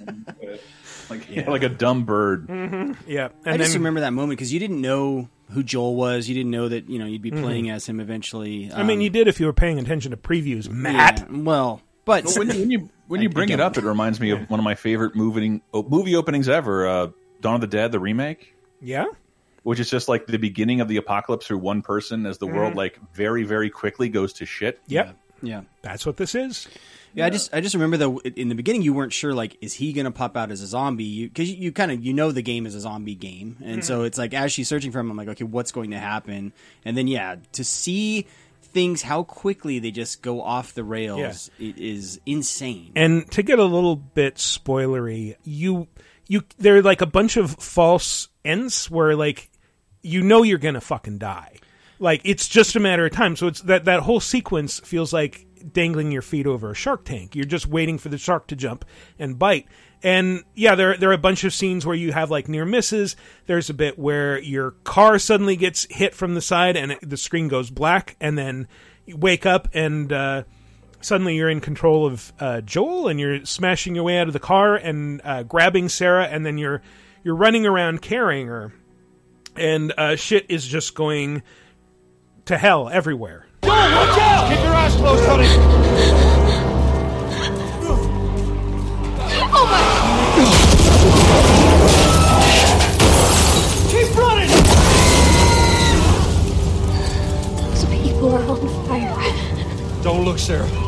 Like, 1.10 1.26
yeah. 1.30 1.48
like 1.50 1.62
a 1.62 1.70
dumb 1.70 2.04
bird. 2.04 2.44
hmm 2.48 2.92
Yeah, 3.06 3.28
I 3.46 3.52
and 3.52 3.62
just 3.62 3.72
remember 3.72 4.00
that 4.00 4.12
moment 4.12 4.36
because 4.38 4.52
you 4.52 4.60
didn't 4.60 4.82
know 4.82 5.30
who 5.52 5.62
Joel 5.62 5.96
was. 5.96 6.28
You 6.28 6.34
didn't 6.34 6.50
know 6.50 6.68
that 6.68 6.90
you 6.90 6.98
know 6.98 7.06
you'd 7.06 7.22
be 7.22 7.30
Mhm. 7.30 7.40
playing 7.42 7.70
as 7.70 7.88
him 7.88 7.98
eventually. 7.98 8.70
I 8.70 8.82
mean, 8.82 8.98
Um, 8.98 9.00
you 9.00 9.08
did 9.08 9.26
if 9.26 9.40
you 9.40 9.46
were 9.46 9.54
paying 9.54 9.78
attention 9.78 10.10
to 10.10 10.18
previews, 10.18 10.68
Matt. 10.68 11.20
yeah, 11.20 11.38
well, 11.38 11.80
but 12.04 12.26
Well, 12.26 12.34
when, 12.40 12.48
when 12.48 12.70
you 12.70 12.90
when 13.06 13.22
you 13.22 13.28
I- 13.30 13.32
I 13.32 13.32
bring 13.32 13.48
it 13.48 13.58
up, 13.58 13.78
it 13.78 13.84
reminds 13.84 14.20
me 14.20 14.32
of 14.32 14.50
one 14.50 14.60
of 14.60 14.64
my 14.64 14.74
favorite 14.74 15.16
movie 15.16 15.62
oh, 15.72 15.82
movie 15.82 16.14
openings 16.14 16.46
ever, 16.46 16.86
uh, 16.86 17.08
Dawn 17.40 17.54
of 17.54 17.62
the 17.62 17.66
Dead, 17.68 17.90
the 17.90 18.00
remake. 18.00 18.54
Yeah, 18.82 19.06
which 19.68 19.78
is 19.80 19.90
just 19.90 20.08
like 20.08 20.26
the 20.26 20.38
beginning 20.38 20.80
of 20.80 20.88
the 20.88 20.96
apocalypse 20.96 21.46
through 21.46 21.58
one 21.58 21.82
person 21.82 22.24
as 22.26 22.38
the 22.38 22.46
world 22.46 22.72
Mhm. 22.72 22.76
like 22.76 22.98
very 23.14 23.42
very 23.44 23.68
quickly 23.70 24.08
goes 24.08 24.32
to 24.34 24.46
shit. 24.46 24.80
Yep. 24.88 25.14
Yeah. 25.42 25.60
That's 25.82 26.04
what 26.06 26.16
this 26.16 26.34
is. 26.34 26.66
Yeah, 27.14 27.26
I 27.26 27.30
just 27.30 27.52
I 27.54 27.60
just 27.60 27.74
remember 27.74 27.96
though 27.96 28.18
in 28.18 28.48
the 28.48 28.54
beginning 28.54 28.82
you 28.82 28.92
weren't 28.92 29.12
sure 29.12 29.32
like 29.34 29.56
is 29.60 29.72
he 29.74 29.92
gonna 29.92 30.10
pop 30.10 30.36
out 30.36 30.50
as 30.50 30.60
a 30.62 30.66
zombie 30.66 31.26
because 31.26 31.50
you, 31.50 31.56
you, 31.56 31.72
kind 31.72 31.90
of 31.90 32.04
you 32.04 32.12
know 32.12 32.32
the 32.32 32.42
game 32.42 32.66
is 32.66 32.74
a 32.74 32.80
zombie 32.80 33.14
game 33.14 33.56
and 33.64 33.84
so 33.84 34.00
Mhm. 34.02 34.06
it's 34.06 34.18
like 34.18 34.34
as 34.34 34.52
she's 34.52 34.68
searching 34.68 34.90
for 34.92 35.00
him 35.00 35.10
I'm 35.10 35.16
like 35.16 35.28
okay 35.28 35.44
what's 35.44 35.72
going 35.72 35.90
to 35.92 35.98
happen 35.98 36.52
and 36.84 36.96
then 36.96 37.06
yeah 37.06 37.36
to 37.52 37.64
see 37.64 38.26
things 38.62 39.02
how 39.02 39.22
quickly 39.22 39.78
they 39.78 39.90
just 39.90 40.22
go 40.22 40.42
off 40.42 40.74
the 40.74 40.84
rails 40.84 41.50
it 41.58 41.78
is 41.78 42.20
insane 42.26 42.92
And 42.96 43.30
to 43.32 43.42
get 43.42 43.58
a 43.58 43.64
little 43.64 43.96
bit 43.96 44.36
spoilery, 44.36 45.36
you 45.44 45.88
you 46.26 46.42
there 46.58 46.76
are 46.76 46.82
like 46.82 47.00
a 47.00 47.06
bunch 47.06 47.36
of 47.38 47.52
false 47.52 48.28
ends 48.44 48.90
where 48.90 49.16
like 49.16 49.50
you 50.08 50.22
know 50.22 50.42
you're 50.42 50.58
gonna 50.58 50.80
fucking 50.80 51.18
die. 51.18 51.56
Like 51.98 52.20
it's 52.24 52.48
just 52.48 52.76
a 52.76 52.80
matter 52.80 53.06
of 53.06 53.12
time. 53.12 53.36
So 53.36 53.46
it's 53.46 53.60
that 53.62 53.84
that 53.84 54.00
whole 54.00 54.20
sequence 54.20 54.80
feels 54.80 55.12
like 55.12 55.46
dangling 55.72 56.12
your 56.12 56.22
feet 56.22 56.46
over 56.46 56.70
a 56.70 56.74
shark 56.74 57.04
tank. 57.04 57.34
You're 57.34 57.44
just 57.44 57.66
waiting 57.66 57.98
for 57.98 58.08
the 58.08 58.18
shark 58.18 58.46
to 58.48 58.56
jump 58.56 58.84
and 59.18 59.38
bite. 59.38 59.66
And 60.02 60.44
yeah, 60.54 60.74
there 60.74 60.96
there 60.96 61.10
are 61.10 61.14
a 61.14 61.18
bunch 61.18 61.44
of 61.44 61.52
scenes 61.52 61.84
where 61.84 61.96
you 61.96 62.12
have 62.12 62.30
like 62.30 62.48
near 62.48 62.64
misses. 62.64 63.16
There's 63.46 63.68
a 63.68 63.74
bit 63.74 63.98
where 63.98 64.38
your 64.38 64.72
car 64.84 65.18
suddenly 65.18 65.56
gets 65.56 65.86
hit 65.90 66.14
from 66.14 66.34
the 66.34 66.40
side 66.40 66.76
and 66.76 66.92
it, 66.92 66.98
the 67.02 67.16
screen 67.16 67.48
goes 67.48 67.70
black, 67.70 68.16
and 68.20 68.38
then 68.38 68.68
you 69.06 69.16
wake 69.16 69.44
up 69.44 69.68
and 69.72 70.12
uh, 70.12 70.44
suddenly 71.00 71.34
you're 71.34 71.50
in 71.50 71.60
control 71.60 72.06
of 72.06 72.32
uh, 72.38 72.60
Joel 72.60 73.08
and 73.08 73.18
you're 73.18 73.44
smashing 73.44 73.94
your 73.94 74.04
way 74.04 74.18
out 74.18 74.28
of 74.28 74.32
the 74.32 74.40
car 74.40 74.76
and 74.76 75.20
uh, 75.24 75.42
grabbing 75.42 75.88
Sarah, 75.88 76.26
and 76.26 76.46
then 76.46 76.58
you're 76.58 76.80
you're 77.24 77.34
running 77.34 77.66
around 77.66 78.00
carrying 78.00 78.46
her, 78.46 78.72
and 79.58 79.92
uh, 79.98 80.16
shit 80.16 80.46
is 80.48 80.66
just 80.66 80.94
going 80.94 81.42
to 82.46 82.56
hell 82.56 82.88
everywhere. 82.88 83.46
Joel, 83.62 83.72
watch 83.74 84.18
out! 84.18 84.48
Keep 84.50 84.64
your 84.64 84.74
eyes 84.74 84.94
closed, 84.94 85.24
honey. 85.26 85.46
Oh 89.50 89.66
my! 89.66 89.82
Keep 93.90 94.16
running! 94.16 94.50
Those 97.70 97.84
people 97.86 98.34
are 98.34 98.42
on 98.48 98.58
fire. 98.86 100.02
Don't 100.02 100.24
look, 100.24 100.38
Sarah. 100.38 100.87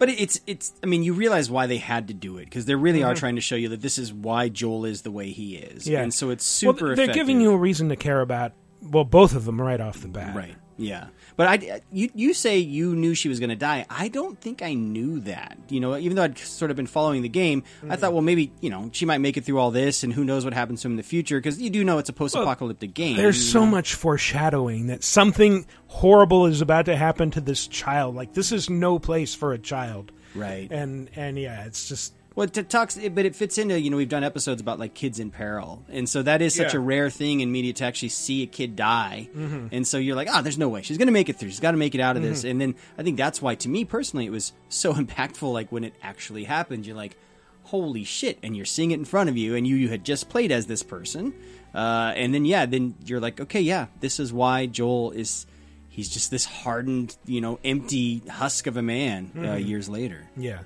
But 0.00 0.08
it's 0.08 0.40
it's. 0.48 0.72
I 0.82 0.86
mean, 0.86 1.02
you 1.04 1.12
realize 1.12 1.48
why 1.50 1.66
they 1.66 1.76
had 1.76 2.08
to 2.08 2.14
do 2.14 2.38
it 2.38 2.46
because 2.46 2.64
they 2.64 2.74
really 2.74 3.04
are 3.04 3.12
Mhm. 3.14 3.18
trying 3.18 3.34
to 3.36 3.40
show 3.40 3.54
you 3.54 3.68
that 3.68 3.82
this 3.82 3.98
is 3.98 4.12
why 4.12 4.48
Joel 4.48 4.84
is 4.86 5.02
the 5.02 5.10
way 5.12 5.30
he 5.30 5.54
is. 5.56 5.86
Yeah. 5.86 6.00
and 6.02 6.12
so 6.12 6.30
it's 6.30 6.62
Well, 6.64 6.72
super. 6.72 6.86
they're 6.96 7.04
effective. 7.04 7.14
giving 7.14 7.40
you 7.40 7.52
a 7.52 7.56
reason 7.56 7.88
to 7.90 7.96
care 7.96 8.20
about. 8.22 8.52
Well, 8.82 9.04
both 9.04 9.34
of 9.36 9.44
them 9.44 9.60
right 9.60 9.80
off 9.80 10.00
the 10.00 10.08
bat. 10.08 10.34
Right. 10.34 10.56
Yeah. 10.78 11.08
But 11.40 11.48
I, 11.48 11.80
you, 11.90 12.10
you 12.14 12.34
say 12.34 12.58
you 12.58 12.94
knew 12.94 13.14
she 13.14 13.30
was 13.30 13.40
going 13.40 13.48
to 13.48 13.56
die. 13.56 13.86
I 13.88 14.08
don't 14.08 14.38
think 14.38 14.60
I 14.60 14.74
knew 14.74 15.20
that. 15.20 15.56
You 15.70 15.80
know, 15.80 15.96
even 15.96 16.14
though 16.14 16.24
I'd 16.24 16.36
sort 16.36 16.70
of 16.70 16.76
been 16.76 16.86
following 16.86 17.22
the 17.22 17.30
game, 17.30 17.62
I 17.82 17.96
thought, 17.96 18.08
mm-hmm. 18.08 18.12
well, 18.16 18.20
maybe 18.20 18.52
you 18.60 18.68
know 18.68 18.90
she 18.92 19.06
might 19.06 19.22
make 19.22 19.38
it 19.38 19.46
through 19.46 19.58
all 19.58 19.70
this, 19.70 20.04
and 20.04 20.12
who 20.12 20.22
knows 20.22 20.44
what 20.44 20.52
happens 20.52 20.82
to 20.82 20.88
him 20.88 20.92
in 20.92 20.96
the 20.98 21.02
future? 21.02 21.38
Because 21.38 21.58
you 21.58 21.70
do 21.70 21.82
know 21.82 21.96
it's 21.96 22.10
a 22.10 22.12
post-apocalyptic 22.12 22.92
game. 22.92 23.16
There's 23.16 23.42
so 23.42 23.60
know? 23.60 23.70
much 23.70 23.94
foreshadowing 23.94 24.88
that 24.88 25.02
something 25.02 25.64
horrible 25.86 26.44
is 26.44 26.60
about 26.60 26.84
to 26.84 26.96
happen 26.96 27.30
to 27.30 27.40
this 27.40 27.66
child. 27.66 28.16
Like 28.16 28.34
this 28.34 28.52
is 28.52 28.68
no 28.68 28.98
place 28.98 29.34
for 29.34 29.54
a 29.54 29.58
child. 29.58 30.12
Right. 30.34 30.70
And 30.70 31.08
and 31.16 31.38
yeah, 31.38 31.64
it's 31.64 31.88
just 31.88 32.12
Well, 32.40 32.48
it 32.50 32.70
talks, 32.70 32.96
but 32.96 33.26
it 33.26 33.36
fits 33.36 33.58
into 33.58 33.78
you 33.78 33.90
know 33.90 33.98
we've 33.98 34.08
done 34.08 34.24
episodes 34.24 34.62
about 34.62 34.78
like 34.78 34.94
kids 34.94 35.18
in 35.18 35.30
peril, 35.30 35.84
and 35.90 36.08
so 36.08 36.22
that 36.22 36.40
is 36.40 36.54
such 36.54 36.72
Yeah. 36.72 36.78
a 36.78 36.82
rare 36.82 37.10
thing 37.10 37.40
in 37.40 37.52
media 37.52 37.74
to 37.74 37.84
actually 37.84 38.08
see 38.08 38.42
a 38.42 38.46
kid 38.46 38.76
die, 38.76 39.28
Mhm. 39.36 39.68
and 39.72 39.86
so 39.86 39.98
you're 39.98 40.16
like, 40.16 40.28
ah, 40.32 40.40
there's 40.40 40.56
no 40.56 40.70
way 40.70 40.80
she's 40.80 40.96
going 40.96 41.08
to 41.08 41.12
make 41.12 41.28
it 41.28 41.36
through. 41.38 41.50
She's 41.50 41.60
got 41.60 41.72
to 41.72 41.76
make 41.76 41.94
it 41.94 42.00
out 42.00 42.16
of 42.16 42.22
this, 42.22 42.42
Mhm. 42.42 42.50
and 42.52 42.60
then 42.62 42.74
I 42.96 43.02
think 43.02 43.18
that's 43.18 43.42
why, 43.42 43.56
to 43.56 43.68
me 43.68 43.84
personally, 43.84 44.24
it 44.24 44.30
was 44.30 44.54
so 44.70 44.94
impactful. 45.02 45.52
Like 45.52 45.70
when 45.70 45.84
it 45.84 45.92
actually 46.02 46.44
happened, 46.44 46.86
you're 46.86 46.96
like, 46.96 47.18
holy 47.64 48.04
shit, 48.04 48.38
and 48.42 48.56
you're 48.56 48.64
seeing 48.64 48.90
it 48.92 48.98
in 48.98 49.04
front 49.04 49.28
of 49.28 49.36
you, 49.36 49.54
and 49.54 49.66
you, 49.66 49.76
you 49.76 49.90
had 49.90 50.02
just 50.02 50.30
played 50.30 50.50
as 50.50 50.64
this 50.64 50.82
person, 50.82 51.34
uh, 51.74 52.14
and 52.16 52.32
then 52.32 52.46
yeah, 52.46 52.64
then 52.64 52.94
you're 53.04 53.20
like, 53.20 53.38
okay, 53.38 53.60
yeah, 53.60 53.88
this 54.00 54.18
is 54.18 54.32
why 54.32 54.64
Joel 54.64 55.10
is. 55.10 55.44
He's 55.92 56.08
just 56.08 56.30
this 56.30 56.44
hardened, 56.46 57.16
you 57.26 57.40
know, 57.42 57.58
empty 57.64 58.22
husk 58.30 58.66
of 58.68 58.76
a 58.78 58.82
man 58.82 59.32
uh, 59.36 59.40
Mhm. 59.40 59.66
years 59.68 59.88
later. 59.88 60.30
Yeah, 60.38 60.60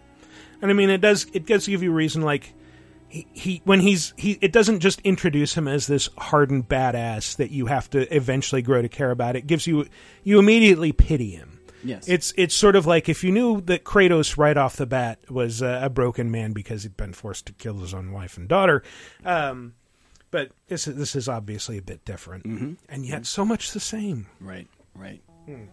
and 0.65 0.71
I 0.71 0.75
mean 0.75 0.89
it 0.89 1.03
does 1.03 1.27
it 1.35 1.45
does 1.45 1.67
give 1.67 1.83
you 1.83 1.91
a 1.91 1.95
reason 1.95 2.23
like 2.23 2.55
he, 3.09 3.27
he 3.35 3.63
when 3.65 3.81
he's 3.81 4.15
he 4.17 4.39
it 4.41 4.51
doesn't 4.51 4.81
just 4.81 4.99
introduce 5.03 5.55
him 5.55 5.69
as 5.69 5.87
this 5.87 6.09
hardened 6.17 6.71
badass 6.71 7.37
that 7.37 7.51
you 7.51 7.67
have 7.67 7.91
to 7.91 8.13
eventually 8.15 8.63
grow 8.63 8.81
to 8.81 8.89
care 8.89 9.11
about. 9.11 9.37
It 9.37 9.47
gives 9.47 9.67
you 9.67 9.87
you 10.23 10.39
immediately 10.39 10.93
pity 10.93 11.33
him. 11.33 11.61
Yes. 11.85 12.09
It's 12.09 12.33
it's 12.39 12.55
sort 12.55 12.77
of 12.77 12.87
like 12.87 13.11
if 13.11 13.23
you 13.23 13.31
knew 13.31 13.61
that 13.63 13.85
Kratos 13.85 14.39
right 14.39 14.57
off 14.57 14.77
the 14.77 14.87
bat 14.87 15.19
was 15.31 15.61
a, 15.61 15.81
a 15.83 15.91
broken 15.91 16.31
man 16.31 16.55
because 16.55 16.83
he'd 16.83 16.97
been 16.97 17.13
forced 17.13 17.45
to 17.47 17.53
kill 17.53 17.75
his 17.81 17.93
own 17.93 18.11
wife 18.11 18.39
and 18.39 18.49
daughter. 18.49 18.83
Um, 19.23 19.75
but 20.31 20.51
this 20.69 20.89
is, 20.89 20.97
this 20.97 21.15
is 21.15 21.29
obviously 21.29 21.77
a 21.77 21.83
bit 21.83 22.07
different, 22.07 22.47
and 22.89 23.05
yet 23.07 23.27
so 23.27 23.45
much 23.45 23.73
the 23.73 23.81
same. 23.81 24.27
Right, 24.41 24.67
right. 24.95 25.23
Hmm. 25.45 25.65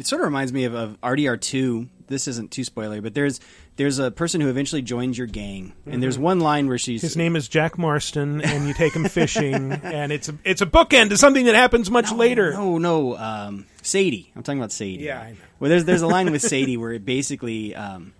It 0.00 0.06
sort 0.06 0.22
of 0.22 0.26
reminds 0.26 0.50
me 0.50 0.64
of, 0.64 0.74
of 0.74 1.00
RDR2. 1.02 1.88
This 2.10 2.28
isn't 2.28 2.50
too 2.50 2.64
spoiler, 2.64 3.00
but 3.00 3.14
there's 3.14 3.40
there's 3.76 3.98
a 3.98 4.10
person 4.10 4.42
who 4.42 4.48
eventually 4.48 4.82
joins 4.82 5.16
your 5.16 5.26
gang, 5.26 5.72
and 5.86 6.02
there's 6.02 6.18
Mhm. 6.18 6.22
one 6.22 6.40
line 6.40 6.66
where 6.68 6.76
she's 6.76 7.00
His 7.00 7.16
name 7.16 7.36
is 7.36 7.48
Jack 7.48 7.78
Marston, 7.78 8.42
and 8.42 8.68
you 8.68 8.74
take 8.74 8.92
him 8.94 9.04
fishing, 9.08 9.72
and 9.82 10.12
it's 10.12 10.28
a 10.28 10.34
it's 10.44 10.60
a 10.60 10.66
bookend 10.66 11.08
to 11.08 11.16
something 11.16 11.46
that 11.46 11.54
happens 11.54 11.90
much 11.90 12.12
later. 12.12 12.52
No, 12.52 12.76
no, 12.76 13.16
um, 13.16 13.64
Sadie. 13.80 14.30
I'm 14.36 14.42
talking 14.42 14.58
about 14.58 14.72
Sadie. 14.72 15.04
Yeah, 15.04 15.20
I 15.20 15.30
know. 15.30 15.36
Well, 15.60 15.68
there's 15.70 15.84
there's 15.86 16.02
a 16.02 16.06
line 16.06 16.30
with 16.30 16.42
Sadie 16.52 16.76
where 16.76 16.92
it 16.92 17.06
basically 17.06 17.74
um, 17.74 18.12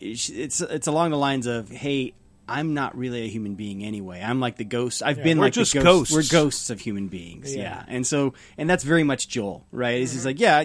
it's 0.00 0.30
it's 0.60 0.86
along 0.86 1.10
the 1.10 1.18
lines 1.18 1.46
of, 1.46 1.68
"Hey, 1.68 2.12
I'm 2.48 2.74
not 2.74 2.96
really 2.96 3.24
a 3.24 3.28
human 3.28 3.54
being 3.54 3.82
anyway. 3.84 4.22
I'm 4.24 4.40
like 4.40 4.56
the 4.56 4.64
ghost. 4.64 5.02
I've 5.02 5.18
Yeah, 5.18 5.24
been 5.24 5.38
like 5.38 5.52
just 5.52 5.72
the 5.72 5.80
ghost. 5.80 6.12
ghosts." 6.12 6.32
We're 6.32 6.38
ghosts 6.40 6.70
of 6.70 6.80
human 6.80 7.08
beings. 7.08 7.54
Yeah. 7.54 7.62
Yeah. 7.62 7.84
and 7.88 8.06
so 8.06 8.34
and 8.56 8.68
that's 8.70 8.84
very 8.84 9.02
much 9.04 9.28
Joel, 9.28 9.64
right? 9.72 9.98
He's 9.98 10.10
Mm-hmm. 10.10 10.16
just 10.16 10.26
like, 10.26 10.40
yeah. 10.40 10.64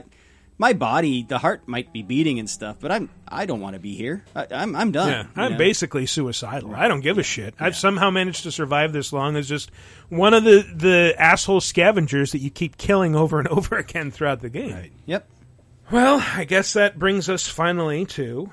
My 0.58 0.74
body, 0.74 1.24
the 1.24 1.39
heart 1.39 1.68
might 1.68 1.91
be 1.91 2.04
beating 2.04 2.38
and 2.38 2.49
stuff, 2.49 2.78
but 2.80 2.91
I'm 2.91 3.10
I 3.28 3.45
don't 3.45 3.62
want 3.62 3.74
to 3.74 3.80
be 3.80 3.95
here. 3.95 4.24
I, 4.36 4.47
I'm 4.52 4.76
I'm 4.76 4.91
done. 4.91 5.10
Yeah, 5.10 5.26
I'm 5.36 5.54
know? 5.54 5.58
basically 5.58 6.06
suicidal. 6.06 6.76
I 6.76 6.88
don't 6.88 7.02
give 7.02 7.18
a 7.18 7.24
shit. 7.24 7.56
I've 7.60 7.76
somehow 7.76 8.12
managed 8.12 8.43
to 8.43 8.52
survive 8.52 8.93
this 8.93 9.12
long 9.12 9.36
as 9.38 9.47
just 9.47 9.72
one 10.10 10.34
of 10.34 10.43
the 10.43 10.64
the 10.76 11.16
asshole 11.18 11.62
scavengers 11.62 12.32
that 12.34 12.39
you 12.39 12.52
keep 12.52 12.78
killing 12.78 13.16
over 13.16 13.39
and 13.39 13.47
over 13.49 13.76
again 13.78 14.12
throughout 14.12 14.41
the 14.41 14.49
game. 14.49 14.91
Yep. 15.06 15.28
Well, 15.91 16.24
I 16.36 16.45
guess 16.45 16.74
that 16.74 16.99
brings 16.99 17.28
us 17.28 17.47
finally 17.47 18.06
to 18.06 18.52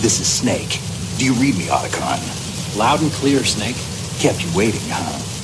This 0.00 0.20
is 0.20 0.28
Snake. 0.28 0.78
Do 1.18 1.24
you 1.24 1.34
read 1.34 1.56
me, 1.58 1.64
Otacon? 1.64 2.78
Loud 2.78 3.02
and 3.02 3.10
clear, 3.10 3.42
Snake. 3.42 3.74
Kept 4.20 4.44
you 4.44 4.56
waiting, 4.56 4.80
huh? 4.84 5.37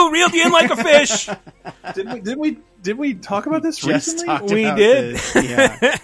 Ooh, 0.00 0.12
reeled 0.12 0.32
you 0.32 0.46
in 0.46 0.52
like 0.52 0.70
a 0.70 0.76
fish. 0.76 1.28
didn't 1.94 2.12
we? 2.14 2.20
Didn't 2.20 2.38
we? 2.38 2.58
Did 2.82 2.98
we 2.98 3.14
talk 3.14 3.46
about 3.46 3.62
this 3.62 3.84
recently? 3.86 4.54
we 4.54 4.64
did. 4.64 5.20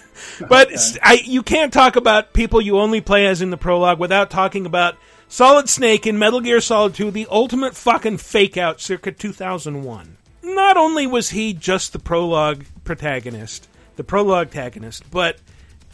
but 0.47 0.71
s- 0.71 0.97
I, 1.01 1.21
you 1.23 1.41
can't 1.43 1.73
talk 1.73 1.95
about 1.95 2.33
people 2.33 2.61
you 2.61 2.77
only 2.79 3.01
play 3.01 3.25
as 3.27 3.41
in 3.41 3.49
the 3.49 3.57
prologue 3.57 3.99
without 3.99 4.29
talking 4.29 4.65
about 4.65 4.95
Solid 5.27 5.69
Snake 5.69 6.05
in 6.07 6.19
Metal 6.19 6.39
Gear 6.39 6.61
Solid 6.61 6.93
2, 6.93 7.11
the 7.11 7.27
ultimate 7.29 7.75
fucking 7.75 8.17
fake 8.17 8.57
out 8.57 8.79
circa 8.79 9.11
2001. 9.11 10.17
Not 10.43 10.77
only 10.77 11.05
was 11.07 11.31
he 11.31 11.53
just 11.53 11.93
the 11.93 11.99
prologue 11.99 12.65
protagonist, 12.83 13.67
the 13.97 14.03
prologue 14.03 14.47
antagonist, 14.47 15.09
but 15.11 15.37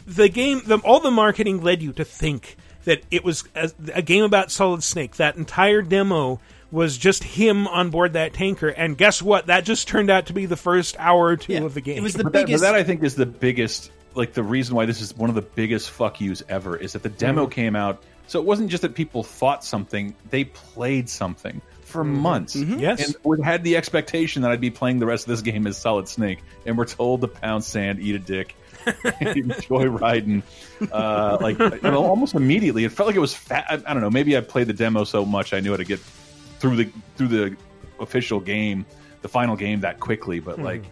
the 0.06 0.28
game, 0.28 0.62
the, 0.66 0.78
all 0.78 1.00
the 1.00 1.10
marketing 1.10 1.62
led 1.62 1.82
you 1.82 1.92
to 1.94 2.04
think 2.04 2.56
that 2.84 3.02
it 3.10 3.24
was 3.24 3.44
a, 3.56 3.70
a 3.94 4.02
game 4.02 4.22
about 4.24 4.50
Solid 4.52 4.82
Snake. 4.84 5.16
That 5.16 5.36
entire 5.36 5.82
demo 5.82 6.40
was 6.74 6.98
just 6.98 7.22
him 7.22 7.68
on 7.68 7.90
board 7.90 8.14
that 8.14 8.34
tanker, 8.34 8.68
and 8.68 8.98
guess 8.98 9.22
what? 9.22 9.46
That 9.46 9.64
just 9.64 9.86
turned 9.86 10.10
out 10.10 10.26
to 10.26 10.32
be 10.32 10.46
the 10.46 10.56
first 10.56 10.96
hour 10.98 11.26
or 11.26 11.36
two 11.36 11.64
of 11.64 11.72
the 11.72 11.80
game. 11.80 12.04
It 12.04 12.12
but 12.16 12.32
That, 12.32 12.48
but 12.50 12.60
that 12.60 12.74
I 12.74 12.82
think 12.82 13.04
is 13.04 13.14
the 13.14 13.26
biggest, 13.26 13.92
like 14.14 14.32
the 14.32 14.42
reason 14.42 14.74
why 14.74 14.84
this 14.84 15.00
is 15.00 15.16
one 15.16 15.28
of 15.30 15.36
the 15.36 15.42
biggest 15.42 15.90
fuck 15.90 16.20
yous 16.20 16.42
ever 16.48 16.76
is 16.76 16.94
that 16.94 17.04
the 17.04 17.08
demo 17.08 17.46
Mhm. 17.46 17.50
came 17.52 17.76
out. 17.76 18.02
So 18.26 18.40
it 18.40 18.44
wasn't 18.44 18.70
just 18.70 18.82
that 18.82 18.94
people 18.96 19.22
thought 19.22 19.64
something; 19.64 20.14
they 20.30 20.44
played 20.44 21.08
something 21.08 21.60
for 21.84 22.02
Mhm. 22.04 22.08
months. 22.16 22.56
Mhm. 22.56 22.80
Yes. 22.80 23.06
and 23.06 23.16
we 23.22 23.40
had 23.44 23.62
the 23.62 23.76
expectation 23.76 24.42
that 24.42 24.50
I'd 24.50 24.60
be 24.60 24.70
playing 24.70 24.98
the 24.98 25.06
rest 25.06 25.24
of 25.24 25.28
this 25.30 25.42
game 25.42 25.68
as 25.68 25.76
Solid 25.78 26.08
Snake, 26.08 26.40
and 26.66 26.76
we're 26.76 26.86
told 26.86 27.20
to 27.20 27.28
pound 27.28 27.62
sand, 27.62 28.00
eat 28.00 28.16
a 28.16 28.18
dick, 28.18 28.56
enjoy 29.20 29.84
riding. 29.86 30.42
Uh, 30.90 31.38
like 31.40 31.58
you 31.58 31.70
know, 31.82 32.04
almost 32.04 32.34
immediately, 32.34 32.84
it 32.84 32.90
felt 32.90 33.06
like 33.06 33.16
it 33.16 33.20
was 33.20 33.32
fat. 33.34 33.64
I, 33.68 33.74
I 33.74 33.94
don't 33.94 34.00
know. 34.02 34.10
Maybe 34.10 34.36
I 34.36 34.40
played 34.40 34.66
the 34.66 34.72
demo 34.72 35.04
so 35.04 35.24
much 35.24 35.52
I 35.52 35.60
knew 35.60 35.70
how 35.70 35.76
to 35.76 35.84
get 35.84 36.00
through 36.64 36.76
the 36.76 36.90
through 37.16 37.28
the 37.28 37.56
official 38.00 38.40
game, 38.40 38.86
the 39.22 39.28
final 39.28 39.54
game 39.56 39.80
that 39.80 40.00
quickly. 40.00 40.40
But 40.40 40.58
Mhm. 40.58 40.64
like, 40.64 40.84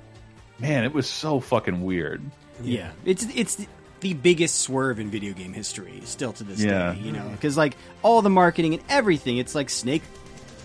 man, 0.59 0.85
it 0.85 0.93
was 0.93 1.09
so 1.09 1.41
fucking 1.41 1.83
weird. 1.83 2.21
Yeah, 2.63 2.91
it's 3.05 3.27
it's 3.35 3.55
the, 3.57 3.67
the 4.01 4.15
biggest 4.15 4.61
swerve 4.61 4.99
in 5.01 5.11
video 5.11 5.33
game 5.33 5.53
history 5.55 6.03
still 6.05 6.33
to 6.35 6.45
this 6.45 6.61
Yeah. 6.61 6.93
day. 6.93 7.01
You 7.01 7.13
know, 7.13 7.29
because 7.33 7.57
like 7.57 7.77
all 8.03 8.21
the 8.23 8.31
marketing 8.31 8.75
and 8.75 8.83
everything, 8.89 9.39
it's 9.39 9.55
like 9.55 9.71
Snake. 9.71 10.03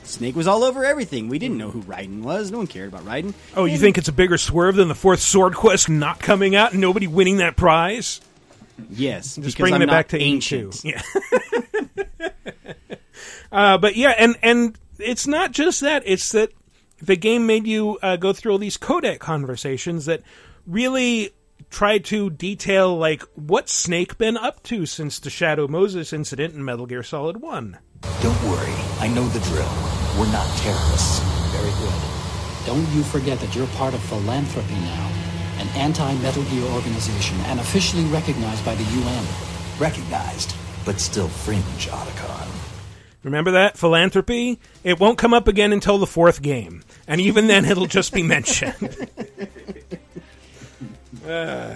Snake 0.04 0.36
was 0.36 0.48
all 0.48 0.64
over 0.64 0.86
everything. 0.86 1.28
We 1.28 1.38
didn't 1.40 1.58
know 1.58 1.70
who 1.70 1.82
Raiden 1.84 2.22
was. 2.22 2.50
No 2.52 2.60
one 2.60 2.68
cared 2.68 2.88
about 2.94 3.06
Raiden. 3.06 3.34
Oh, 3.56 3.66
you 3.66 3.78
think 3.78 3.98
it's 3.98 4.08
a 4.08 4.14
bigger 4.14 4.38
swerve 4.38 4.76
than 4.76 4.88
the 4.88 4.96
fourth 4.96 5.20
Sword 5.22 5.54
Quest 5.54 5.90
not 5.90 6.20
coming 6.20 6.56
out 6.56 6.72
and 6.72 6.80
nobody 6.82 7.08
winning 7.08 7.38
that 7.38 7.56
prize? 7.58 8.22
Yes, 8.90 9.36
just 9.36 9.36
because 9.36 9.56
bringing 9.56 9.76
I'm 9.76 9.82
it 9.82 9.86
not 9.88 9.92
back 9.92 10.08
to 10.10 10.22
ancient. 10.22 10.82
ancient. 10.86 11.04
Yeah. 11.90 12.30
uh, 13.52 13.78
but 13.78 13.96
yeah, 13.96 14.12
and 14.18 14.36
and 14.42 14.78
it's 15.00 15.28
not 15.28 15.52
just 15.52 15.82
that; 15.82 16.04
it's 16.06 16.32
that 16.32 16.52
the 17.02 17.16
game 17.16 17.46
made 17.46 17.68
you 17.68 17.98
uh, 18.02 18.16
go 18.16 18.34
through 18.34 18.52
all 18.52 18.58
these 18.58 18.78
codec 18.78 19.20
conversations 19.20 20.06
that 20.06 20.22
really 20.66 21.32
try 21.70 21.98
to 21.98 22.30
detail 22.30 22.96
like 22.96 23.22
what 23.36 23.70
Snake 23.70 24.18
been 24.18 24.38
up 24.38 24.64
to 24.64 24.86
since 24.86 25.20
the 25.20 25.30
Shadow 25.30 25.68
Moses 25.68 26.14
incident 26.14 26.54
in 26.54 26.64
Metal 26.64 26.86
Gear 26.86 27.04
Solid 27.04 27.42
One. 27.42 27.78
Don't 28.22 28.44
worry. 28.44 28.74
I 29.00 29.08
know 29.08 29.28
the 29.30 29.40
drill. 29.40 29.70
We're 30.18 30.32
not 30.32 30.48
terrorists. 30.58 31.20
Very 31.52 31.72
good. 31.80 32.18
Don't 32.66 32.88
you 32.96 33.04
forget 33.04 33.40
that 33.40 33.56
you're 33.56 33.68
part 33.68 33.94
of 33.94 34.02
Philanthropy 34.04 34.76
now, 34.76 35.12
an 35.60 35.68
anti-Metal 35.70 36.44
Gear 36.44 36.66
organization 36.72 37.38
and 37.46 37.60
officially 37.60 38.04
recognized 38.06 38.66
by 38.66 38.76
the 38.76 38.84
UN. 38.84 39.26
Recognized, 39.80 40.56
but 40.86 41.00
still 41.00 41.28
fringe, 41.28 41.88
Otacon. 41.88 42.37
Remember 43.24 43.52
that 43.52 43.78
philanthropy? 43.78 44.60
It 44.84 45.00
won't 45.00 45.18
come 45.18 45.34
up 45.34 45.48
again 45.48 45.74
until 45.74 45.98
the 45.98 46.08
fourth 46.08 46.42
game, 46.42 46.84
and 47.08 47.20
even 47.20 47.48
then, 47.48 47.66
it'll 47.66 47.86
just 47.88 48.14
be 48.14 48.24
mentioned. 48.24 49.10
Uh, 51.26 51.76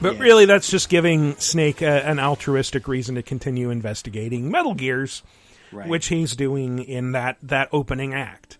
but 0.00 0.18
really, 0.18 0.44
that's 0.44 0.70
just 0.70 0.88
giving 0.88 1.34
Snake 1.36 1.82
a, 1.82 2.06
an 2.06 2.20
altruistic 2.20 2.86
reason 2.86 3.16
to 3.16 3.22
continue 3.22 3.70
investigating 3.70 4.50
Metal 4.50 4.74
Gears, 4.74 5.22
Right. 5.72 5.88
which 5.88 6.06
he's 6.06 6.36
doing 6.36 6.78
in 6.78 7.12
that 7.12 7.36
that 7.42 7.68
opening 7.72 8.14
act. 8.14 8.58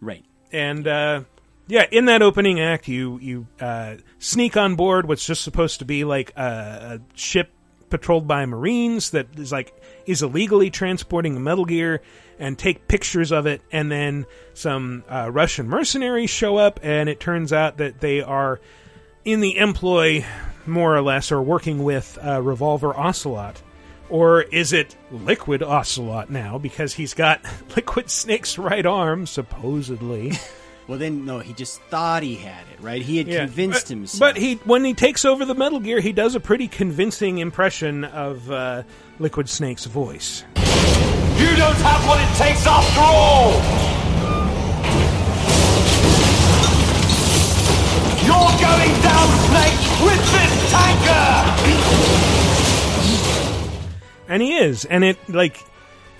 Right. 0.00 0.24
And 0.50 0.88
uh, 0.88 1.22
yeah, 1.66 1.84
in 1.90 2.06
that 2.06 2.22
opening 2.22 2.58
act, 2.58 2.88
you 2.88 3.18
you 3.20 3.46
uh, 3.60 3.96
sneak 4.18 4.56
on 4.56 4.74
board 4.76 5.06
what's 5.06 5.26
just 5.26 5.42
supposed 5.42 5.80
to 5.80 5.84
be 5.84 6.04
like 6.04 6.32
a, 6.36 6.42
a 6.98 7.00
ship 7.18 7.50
patrolled 7.90 8.26
by 8.26 8.46
Marines 8.46 9.10
that 9.10 9.26
is 9.38 9.52
like 9.52 9.74
is 10.08 10.22
illegally 10.22 10.70
transporting 10.70 11.36
a 11.36 11.40
Metal 11.40 11.64
Gear 11.64 12.00
and 12.38 12.58
take 12.58 12.88
pictures 12.88 13.30
of 13.32 13.46
it, 13.46 13.60
and 13.70 13.90
then 13.90 14.26
some 14.54 15.04
uh, 15.08 15.28
Russian 15.30 15.68
mercenaries 15.68 16.30
show 16.30 16.56
up, 16.56 16.80
and 16.82 17.08
it 17.08 17.20
turns 17.20 17.52
out 17.52 17.76
that 17.78 18.00
they 18.00 18.20
are 18.22 18.60
in 19.24 19.40
the 19.40 19.58
employ, 19.58 20.24
more 20.66 20.94
or 20.96 21.02
less, 21.02 21.30
or 21.32 21.42
working 21.42 21.82
with 21.84 22.16
uh, 22.24 22.40
Revolver 22.40 22.96
Ocelot. 22.96 23.60
Or 24.08 24.40
is 24.40 24.72
it 24.72 24.96
Liquid 25.10 25.62
Ocelot 25.62 26.30
now 26.30 26.56
because 26.56 26.94
he's 26.94 27.12
got 27.12 27.42
Liquid 27.76 28.08
Snake's 28.08 28.56
right 28.56 28.86
arm, 28.86 29.26
supposedly? 29.26 30.32
Well, 30.88 30.98
then 30.98 31.26
no, 31.26 31.38
he 31.40 31.52
just 31.52 31.82
thought 31.90 32.22
he 32.22 32.34
had 32.36 32.64
it, 32.72 32.80
right? 32.82 33.02
He 33.02 33.18
had 33.18 33.28
Yeah. 33.28 33.40
convinced 33.44 33.82
but, 33.84 33.88
himself. 33.90 34.20
But 34.20 34.36
he, 34.40 34.54
when 34.64 34.86
he 34.86 34.94
takes 34.94 35.26
over 35.26 35.44
the 35.44 35.54
Metal 35.54 35.80
Gear, 35.80 36.00
he 36.00 36.12
does 36.12 36.34
a 36.34 36.40
pretty 36.40 36.66
convincing 36.66 37.36
impression 37.36 38.04
of 38.04 38.50
uh, 38.50 38.84
Liquid 39.20 39.48
Snake's 39.48 39.84
voice. 39.84 40.44
You 40.56 41.56
don't 41.56 41.76
have 41.76 42.06
what 42.06 42.20
it 42.20 42.36
takes 42.36 42.66
after 42.66 43.00
all! 43.00 43.52
You're 48.24 48.54
going 48.60 48.94
down, 49.02 49.28
Snake, 49.48 49.80
with 50.04 50.22
this 50.32 50.52
tanker! 50.70 51.28
And 54.28 54.42
he 54.42 54.56
is. 54.56 54.84
And 54.84 55.02
it, 55.02 55.16
like, 55.28 55.64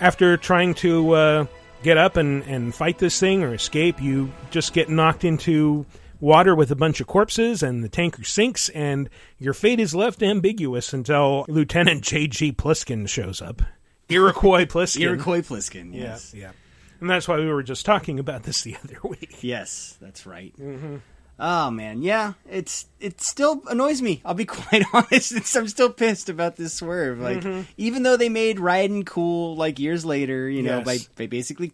after 0.00 0.36
trying 0.36 0.74
to 0.74 1.12
uh, 1.12 1.46
get 1.82 1.98
up 1.98 2.16
and, 2.16 2.42
and 2.44 2.74
fight 2.74 2.98
this 2.98 3.20
thing 3.20 3.42
or 3.42 3.54
escape, 3.54 4.00
you 4.00 4.32
just 4.50 4.72
get 4.72 4.88
knocked 4.88 5.24
into 5.24 5.84
water 6.20 6.54
with 6.54 6.70
a 6.70 6.76
bunch 6.76 7.00
of 7.00 7.06
corpses, 7.06 7.62
and 7.62 7.82
the 7.84 7.88
tanker 7.88 8.24
sinks, 8.24 8.68
and 8.70 9.08
your 9.38 9.54
fate 9.54 9.80
is 9.80 9.94
left 9.94 10.22
ambiguous 10.22 10.92
until 10.92 11.44
Lieutenant 11.48 12.02
J.G. 12.02 12.52
Pliskin 12.52 13.08
shows 13.08 13.40
up. 13.42 13.62
Iroquois 14.08 14.64
Pliskin. 14.66 15.02
Iroquois 15.02 15.40
Pliskin, 15.42 15.94
yes. 15.94 16.32
yeah. 16.34 16.52
And 17.00 17.08
that's 17.08 17.28
why 17.28 17.36
we 17.36 17.46
were 17.46 17.62
just 17.62 17.86
talking 17.86 18.18
about 18.18 18.42
this 18.42 18.62
the 18.62 18.76
other 18.82 18.98
week. 19.04 19.38
Yes, 19.42 19.96
that's 20.00 20.26
right. 20.26 20.52
Mm-hmm. 20.58 20.96
Oh 21.40 21.70
man, 21.70 22.02
yeah, 22.02 22.32
it's 22.50 22.86
it 22.98 23.20
still 23.20 23.62
annoys 23.70 24.02
me. 24.02 24.20
I'll 24.24 24.34
be 24.34 24.44
quite 24.56 24.82
honest. 24.92 25.54
I'm 25.56 25.68
still 25.68 25.90
pissed 25.92 26.28
about 26.28 26.56
this 26.56 26.74
swerve. 26.74 27.20
Like, 27.20 27.42
Mhm. 27.42 27.64
even 27.76 28.02
though 28.02 28.16
they 28.16 28.28
made 28.28 28.56
Raiden 28.56 29.06
cool, 29.06 29.54
like 29.54 29.78
years 29.78 30.04
later, 30.04 30.48
you 30.50 30.64
know, 30.64 30.78
Yes. 30.78 30.84
by 30.84 30.98
by 31.22 31.26
basically 31.28 31.72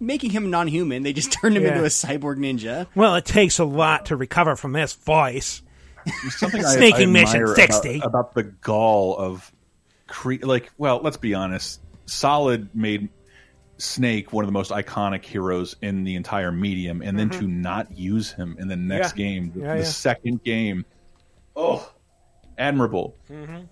making 0.00 0.30
him 0.30 0.50
non-human, 0.50 1.02
they 1.02 1.12
just 1.12 1.32
turned 1.40 1.56
him 1.56 1.62
Yeah. 1.64 1.70
into 1.72 1.84
a 1.84 1.88
cyborg 1.88 2.36
ninja. 2.38 2.86
Well, 2.94 3.14
it 3.16 3.24
takes 3.24 3.58
a 3.58 3.64
lot 3.64 4.06
to 4.06 4.16
recover 4.16 4.56
from 4.56 4.72
this 4.72 4.92
voice. 4.94 5.62
something 6.30 6.64
I- 6.64 6.68
Snaking 6.74 7.08
I 7.08 7.12
Mission 7.12 7.40
admire 7.42 7.56
60. 7.56 7.96
about, 7.98 8.06
about 8.06 8.34
the 8.34 8.42
gall 8.44 9.16
of 9.16 9.52
cre- 10.06 10.34
like 10.44 10.70
well 10.78 11.00
let's 11.02 11.16
be 11.16 11.34
honest 11.34 11.80
solid 12.04 12.68
made 12.76 13.08
snake 13.78 14.32
one 14.32 14.44
of 14.44 14.46
the 14.46 14.52
most 14.52 14.70
iconic 14.70 15.24
heroes 15.24 15.74
in 15.82 16.04
the 16.04 16.14
entire 16.14 16.52
medium 16.52 17.02
and 17.02 17.18
then 17.18 17.28
Mhm. 17.28 17.38
to 17.40 17.48
not 17.48 17.98
use 17.98 18.30
him 18.30 18.54
in 18.60 18.68
the 18.68 18.76
next 18.76 19.18
Yeah. 19.18 19.24
game 19.24 19.50
the, 19.52 19.60
Yeah, 19.62 19.72
the 19.74 19.78
yeah. 19.80 19.84
second 19.84 20.44
game 20.44 20.84
oh 21.56 21.92
admirable 22.56 23.16
Mm-hmm. 23.28 23.64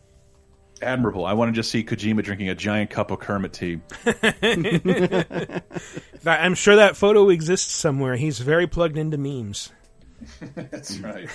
Admirable 0.83 1.25
i 1.25 1.33
want 1.33 1.49
to 1.49 1.53
just 1.55 1.71
see 1.71 1.83
kojima 1.85 2.23
drinking 2.23 2.49
a 2.49 2.55
giant 2.55 2.91
cup 2.91 3.11
of 3.11 3.19
kermit 3.19 3.53
tea 3.53 3.81
I'm 6.27 6.55
sure 6.55 6.77
that 6.77 6.97
photo 6.97 7.29
exists 7.29 7.73
somewhere. 7.73 8.17
He's 8.17 8.39
very 8.39 8.67
plugged 8.67 8.97
into 8.97 9.19
memes. 9.19 9.71
that's 10.55 10.99
right 10.99 11.29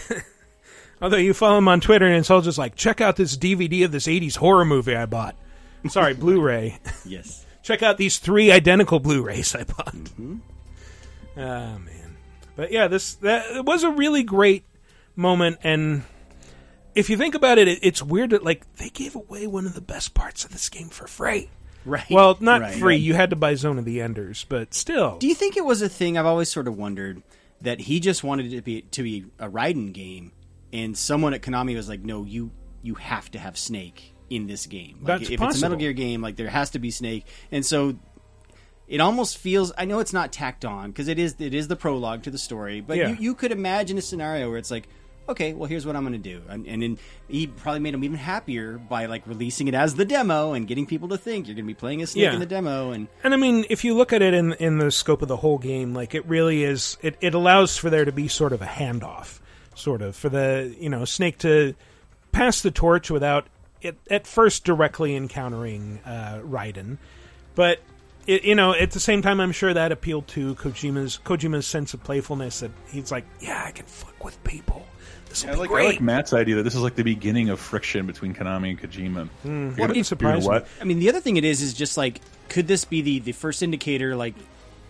Although 1.01 1.17
you 1.17 1.33
follow 1.33 1.57
him 1.59 1.67
on 1.67 1.79
Twitter 1.79 2.05
and 2.05 2.15
it's 2.15 2.29
all 2.29 2.41
just 2.41 2.57
like, 2.57 2.75
check 2.75 2.99
out 2.99 3.15
this 3.15 3.37
DVD 3.37 3.85
of 3.85 3.91
this 3.91 4.07
80s 4.07 4.35
horror 4.35 4.65
movie 4.65 4.95
I 4.95 5.05
bought. 5.05 5.35
I'm 5.83 5.89
Sorry, 5.89 6.13
Blu 6.13 6.41
ray. 6.41 6.79
Yes. 7.05 7.45
check 7.61 7.81
out 7.83 7.97
these 7.97 8.17
three 8.17 8.51
identical 8.51 8.99
Blu 8.99 9.21
rays 9.23 9.55
I 9.55 9.63
bought. 9.63 9.95
Mm-hmm. 9.95 10.37
Oh, 11.37 11.41
man. 11.79 12.17
But 12.55 12.71
yeah, 12.73 12.87
this 12.89 13.15
that 13.15 13.55
it 13.55 13.63
was 13.63 13.83
a 13.83 13.91
really 13.91 14.23
great 14.23 14.65
moment. 15.15 15.59
And 15.63 16.03
if 16.95 17.09
you 17.09 17.17
think 17.17 17.35
about 17.35 17.57
it, 17.57 17.67
it, 17.67 17.79
it's 17.81 18.01
weird 18.01 18.31
that, 18.31 18.43
like, 18.43 18.71
they 18.75 18.89
gave 18.89 19.15
away 19.15 19.47
one 19.47 19.65
of 19.65 19.73
the 19.73 19.81
best 19.81 20.13
parts 20.13 20.43
of 20.43 20.51
this 20.51 20.69
game 20.69 20.89
for 20.89 21.07
free. 21.07 21.49
Right. 21.85 22.09
Well, 22.09 22.37
not 22.39 22.61
Right. 22.61 22.75
free. 22.75 22.97
You 22.97 23.13
had 23.13 23.29
to 23.29 23.35
buy 23.35 23.55
Zone 23.55 23.77
of 23.79 23.85
the 23.85 24.01
Enders, 24.01 24.45
but 24.49 24.73
still. 24.73 25.17
Do 25.17 25.27
you 25.27 25.35
think 25.35 25.55
it 25.57 25.63
was 25.65 25.81
a 25.81 25.89
thing? 25.89 26.17
I've 26.17 26.25
always 26.25 26.49
sort 26.51 26.67
of 26.67 26.77
wondered 26.77 27.23
that 27.61 27.79
he 27.81 27.99
just 27.99 28.23
wanted 28.23 28.51
it 28.51 28.55
to 28.57 28.61
be 28.61 28.81
to 28.81 29.03
be 29.03 29.25
a 29.39 29.49
Raiden 29.49 29.93
game, 29.93 30.31
and 30.73 30.97
someone 30.97 31.33
at 31.33 31.41
Konami 31.41 31.75
was 31.75 31.87
like, 31.89 32.01
"No, 32.03 32.25
you 32.25 32.51
you 32.83 32.95
have 32.95 33.31
to 33.31 33.39
have 33.39 33.57
Snake 33.57 34.13
in 34.29 34.47
this 34.47 34.65
game. 34.65 34.97
Like, 35.01 35.19
That's 35.19 35.29
if 35.31 35.41
it's 35.41 35.57
a. 35.57 35.61
Metal 35.61 35.77
Gear 35.77 35.93
game, 35.93 36.21
like 36.21 36.35
there 36.35 36.49
has 36.49 36.69
to 36.71 36.79
be 36.79 36.91
Snake." 36.91 37.25
And 37.51 37.65
so 37.65 37.97
it 38.87 38.99
almost 38.99 39.37
feels. 39.37 39.71
I 39.77 39.85
know 39.85 39.99
it's 39.99 40.13
not 40.13 40.31
tacked 40.33 40.65
on 40.65 40.89
because 40.91 41.07
it 41.07 41.17
is 41.17 41.35
it 41.39 41.53
is 41.53 41.67
the 41.69 41.75
prologue 41.77 42.23
to 42.23 42.31
the 42.31 42.37
story, 42.37 42.81
but 42.81 42.97
Yeah. 42.97 43.09
you, 43.09 43.17
you 43.19 43.35
could 43.35 43.51
imagine 43.53 43.97
a 43.97 44.01
scenario 44.01 44.49
where 44.49 44.57
it's 44.57 44.69
like. 44.71 44.87
Okay, 45.29 45.53
well, 45.53 45.69
here's 45.69 45.85
what 45.85 45.95
I'm 45.95 46.01
going 46.03 46.13
to 46.13 46.17
do, 46.17 46.41
and, 46.49 46.65
and 46.65 46.81
then 46.81 46.97
he 47.27 47.45
probably 47.45 47.79
made 47.81 47.93
him 47.93 48.03
even 48.03 48.17
happier 48.17 48.79
by 48.79 49.05
like 49.05 49.27
releasing 49.27 49.67
it 49.67 49.75
as 49.75 49.93
the 49.93 50.03
demo 50.03 50.53
and 50.53 50.67
getting 50.67 50.87
people 50.87 51.07
to 51.09 51.19
think 51.19 51.45
you're 51.47 51.53
going 51.53 51.65
to 51.65 51.67
be 51.67 51.75
playing 51.75 52.01
a 52.01 52.07
snake 52.07 52.23
Yeah. 52.23 52.33
in 52.33 52.39
the 52.39 52.47
demo, 52.47 52.89
and 52.91 53.07
And 53.23 53.35
I 53.35 53.37
mean, 53.37 53.63
if 53.69 53.83
you 53.83 53.93
look 53.95 54.11
at 54.11 54.23
it 54.23 54.33
in 54.33 54.53
in 54.53 54.79
the 54.79 54.89
scope 54.89 55.21
of 55.21 55.27
the 55.27 55.37
whole 55.37 55.59
game, 55.59 55.93
like 55.93 56.15
it 56.15 56.25
really 56.25 56.63
is, 56.63 56.97
it, 57.03 57.15
it 57.21 57.35
allows 57.35 57.77
for 57.77 57.91
there 57.91 58.05
to 58.05 58.11
be 58.11 58.27
sort 58.27 58.53
of 58.53 58.61
a 58.63 58.65
handoff, 58.65 59.39
sort 59.75 60.01
of 60.01 60.15
for 60.15 60.29
the 60.29 60.75
you 60.79 60.89
know 60.89 61.05
Snake 61.05 61.37
to 61.39 61.75
pass 62.31 62.61
the 62.61 62.71
torch 62.71 63.11
without 63.11 63.45
it 63.83 63.97
at 64.09 64.25
first 64.25 64.63
directly 64.65 65.15
encountering 65.15 65.99
uh, 66.05 66.41
Raiden, 66.43 66.97
but. 67.55 67.79
It, 68.27 68.43
you 68.43 68.53
know, 68.53 68.75
at 68.75 68.91
the 68.91 68.99
same 68.99 69.23
time, 69.23 69.39
I'm 69.39 69.53
sure 69.53 69.73
that 69.73 69.91
appealed 69.91 70.27
to 70.29 70.53
Kojima's 70.55 71.19
Kojima's 71.25 71.65
sense 71.65 71.95
of 71.95 72.03
playfulness. 72.03 72.59
That 72.59 72.69
he's 72.91 73.11
like, 73.11 73.25
yeah, 73.39 73.63
I 73.65 73.71
can 73.71 73.87
fuck 73.87 74.23
with 74.23 74.43
people. 74.43 74.85
This 75.29 75.43
will 75.45 75.51
I 75.51 75.53
be 75.53 75.59
like, 75.59 75.69
I 75.71 75.83
like 75.85 76.01
Matt's 76.01 76.33
idea 76.33 76.55
that 76.55 76.63
this 76.63 76.75
is 76.75 76.81
like 76.81 76.95
the 76.95 77.03
beginning 77.03 77.49
of 77.49 77.59
friction 77.59 78.05
between 78.07 78.33
Konami 78.33 78.71
and 78.71 78.81
Kojima. 78.81 79.29
You're 79.43 79.53
Wouldn't 79.53 79.77
gonna- 79.77 79.93
you 79.93 79.99
know 79.99 80.03
surprise 80.03 80.45
what? 80.45 80.67
I 80.81 80.83
mean, 80.83 80.99
the 80.99 81.09
other 81.09 81.21
thing 81.21 81.37
it 81.37 81.45
is 81.45 81.61
is 81.61 81.73
just 81.73 81.97
like, 81.97 82.19
could 82.49 82.67
this 82.67 82.83
be 82.85 83.01
the 83.01 83.19
the 83.19 83.31
first 83.31 83.61
indicator? 83.63 84.15
Like, 84.15 84.33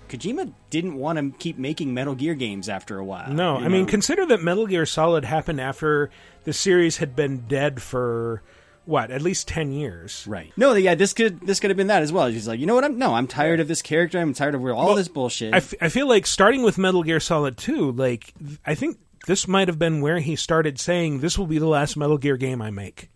Kojima 0.07 0.51
didn't 0.69 0.95
want 0.95 1.19
to 1.19 1.37
keep 1.37 1.57
making 1.57 1.93
Metal 1.93 2.15
Gear 2.15 2.33
games 2.33 2.67
after 2.69 2.97
a 2.97 3.03
while. 3.05 3.31
No, 3.31 3.59
you 3.59 3.65
I 3.65 3.67
mean, 3.67 3.85
consider 3.85 4.25
that 4.27 4.41
Metal 4.41 4.65
Gear 4.65 4.85
Solid 4.85 5.23
happened 5.25 5.61
after 5.61 6.09
the 6.45 6.53
series 6.53 6.97
had 6.97 7.15
been 7.15 7.45
dead 7.47 7.79
for 7.81 8.41
what, 8.85 9.11
at 9.11 9.21
least 9.21 9.47
ten 9.47 9.71
years. 9.71 10.25
Right. 10.25 10.51
No, 10.57 10.73
yeah, 10.73 10.95
this 10.95 11.13
could 11.13 11.41
this 11.45 11.59
could 11.59 11.69
have 11.69 11.77
been 11.77 11.87
that 11.87 12.01
as 12.01 12.11
well. 12.11 12.27
He's 12.27 12.47
like, 12.47 12.59
you 12.59 12.65
know 12.65 12.73
what? 12.75 12.85
I'm 12.85 12.97
no, 12.97 13.13
I'm 13.13 13.27
tired 13.27 13.59
of 13.59 13.67
this 13.67 13.81
character. 13.83 14.19
I'm 14.19 14.33
tired 14.33 14.55
of 14.55 14.61
all 14.65 14.87
Well, 14.87 14.95
this 14.95 15.09
bullshit. 15.09 15.53
I, 15.53 15.57
f- 15.57 15.75
I 15.81 15.89
feel 15.89 16.07
like 16.07 16.25
starting 16.25 16.63
with 16.63 16.77
Metal 16.79 17.03
Gear 17.03 17.19
Solid 17.19 17.57
2, 17.57 17.91
like, 17.91 18.33
I 18.65 18.73
think 18.73 18.97
this 19.27 19.47
might 19.47 19.67
have 19.67 19.79
been 19.79 20.01
where 20.01 20.19
he 20.19 20.35
started 20.35 20.79
saying, 20.79 21.19
this 21.19 21.37
will 21.37 21.47
be 21.47 21.59
the 21.59 21.67
last 21.67 21.97
Metal 21.97 22.17
Gear 22.17 22.37
game 22.37 22.61
I 22.61 22.69
make. 22.71 23.09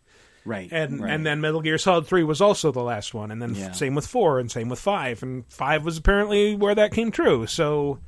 right. 0.45 0.69
And 0.71 1.01
right. 1.01 1.13
and 1.13 1.25
then 1.25 1.41
Metal 1.41 1.61
Gear 1.61 1.77
Solid 1.77 2.05
3 2.07 2.23
was 2.23 2.41
also 2.41 2.71
the 2.71 2.83
last 2.83 3.13
one. 3.13 3.31
And 3.31 3.41
then 3.41 3.55
Yeah. 3.55 3.71
same 3.71 3.95
with 3.95 4.05
4 4.07 4.39
and 4.39 4.51
same 4.51 4.69
with 4.69 4.79
5. 4.79 5.23
And 5.23 5.45
5 5.49 5.85
was 5.85 5.97
apparently 5.97 6.55
where 6.55 6.75
that 6.75 6.91
came 6.91 7.11
true. 7.11 7.47
So, 7.47 7.99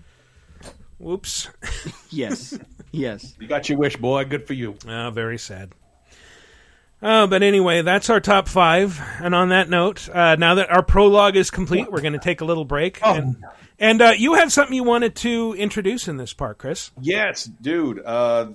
whoops. 0.97 1.49
yes, 2.09 2.57
yes. 2.91 3.33
You 3.39 3.47
got 3.47 3.69
your 3.69 3.77
wish, 3.77 3.95
boy. 3.97 4.25
Good 4.25 4.45
for 4.47 4.53
you. 4.53 4.75
Oh, 4.87 5.11
very 5.11 5.37
sad. 5.37 5.71
Oh, 7.01 7.27
but 7.27 7.43
anyway, 7.43 7.81
that's 7.81 8.09
our 8.09 8.19
top 8.19 8.47
five. 8.47 8.99
And 9.21 9.35
on 9.35 9.49
that 9.49 9.69
note, 9.69 10.09
uh, 10.09 10.35
now 10.37 10.55
that 10.55 10.71
our 10.71 10.81
prologue 10.81 11.35
is 11.35 11.51
complete, 11.51 11.91
we're 11.91 12.01
going 12.01 12.13
to 12.13 12.19
take 12.19 12.41
a 12.41 12.45
little 12.45 12.65
break. 12.65 12.99
And, 13.03 13.35
and 13.79 14.01
uh, 14.01 14.13
you 14.17 14.33
had 14.35 14.51
something 14.51 14.75
you 14.75 14.83
wanted 14.83 15.15
to 15.17 15.53
introduce 15.57 16.07
in 16.07 16.17
this 16.17 16.33
part, 16.33 16.57
Chris. 16.57 16.91
Yes, 17.01 17.43
dude. 17.45 18.03
Uh, 18.03 18.51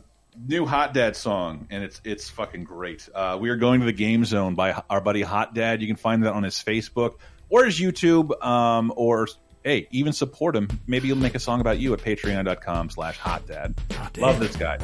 new 0.49 0.67
Hot 0.67 0.95
Dad 0.95 1.17
song, 1.17 1.67
and 1.71 1.85
it's 1.85 2.01
it's 2.05 2.29
fucking 2.29 2.65
great. 2.65 3.09
Uh, 3.15 3.39
we 3.41 3.51
are 3.51 3.57
going 3.57 3.81
to 3.81 3.87
the 3.87 3.93
Game 3.93 4.25
Zone 4.25 4.55
by 4.55 4.83
our 4.89 5.01
buddy 5.01 5.23
Hot 5.23 5.55
Dad. 5.55 5.81
You 5.81 5.87
can 5.87 5.97
find 5.97 6.25
that 6.25 6.33
on 6.33 6.43
his 6.43 6.55
Facebook 6.55 7.15
or 7.49 7.65
his 7.65 7.79
YouTube, 7.79 8.43
um, 8.45 8.93
or 8.97 9.29
hey, 9.65 9.89
even 9.91 10.13
support 10.13 10.57
him. 10.57 10.69
Maybe 10.87 11.09
he'll 11.09 11.17
make 11.17 11.35
a 11.35 11.41
song 11.41 11.61
about 11.61 11.79
you 11.79 11.93
at 11.93 12.01
Patreon.com/slash 12.01 13.19
Hot 13.19 13.47
Dad. 13.47 13.75
Love 14.19 14.41
this 14.41 14.57
guy. 14.57 14.79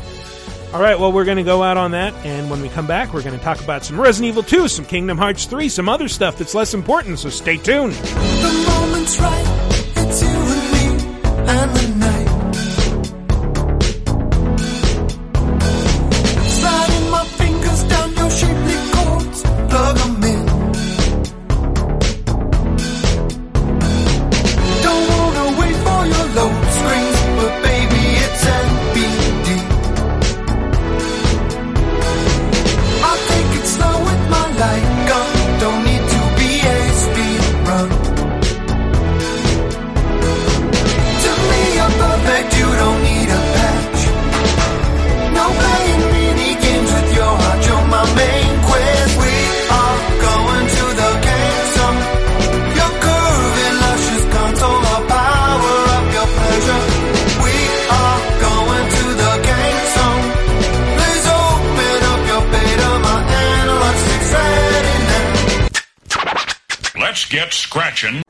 All 0.72 0.80
right, 0.80 0.99
well, 0.99 1.12
we're 1.12 1.24
going 1.24 1.37
to 1.37 1.45
go 1.45 1.62
out 1.62 1.76
on 1.76 1.93
that, 1.93 2.12
and 2.26 2.51
when 2.51 2.61
we 2.61 2.68
come 2.68 2.89
back, 2.89 3.14
we're 3.14 3.22
going 3.22 3.39
to 3.39 3.43
talk 3.43 3.61
about 3.61 3.84
some 3.84 4.01
Resident 4.01 4.30
Evil 4.30 4.43
2, 4.43 4.66
some 4.66 4.84
Kingdom 4.84 5.16
Hearts 5.16 5.47
3, 5.47 5.68
some 5.68 5.89
other 5.89 6.09
stuff 6.09 6.39
that's 6.39 6.57
less 6.57 6.74
important, 6.74 7.20
so 7.20 7.30
stay 7.30 7.57
tuned. 7.57 7.93
The 7.93 8.66
moment's 8.68 9.18
right. 9.20 9.76
And 11.57 11.86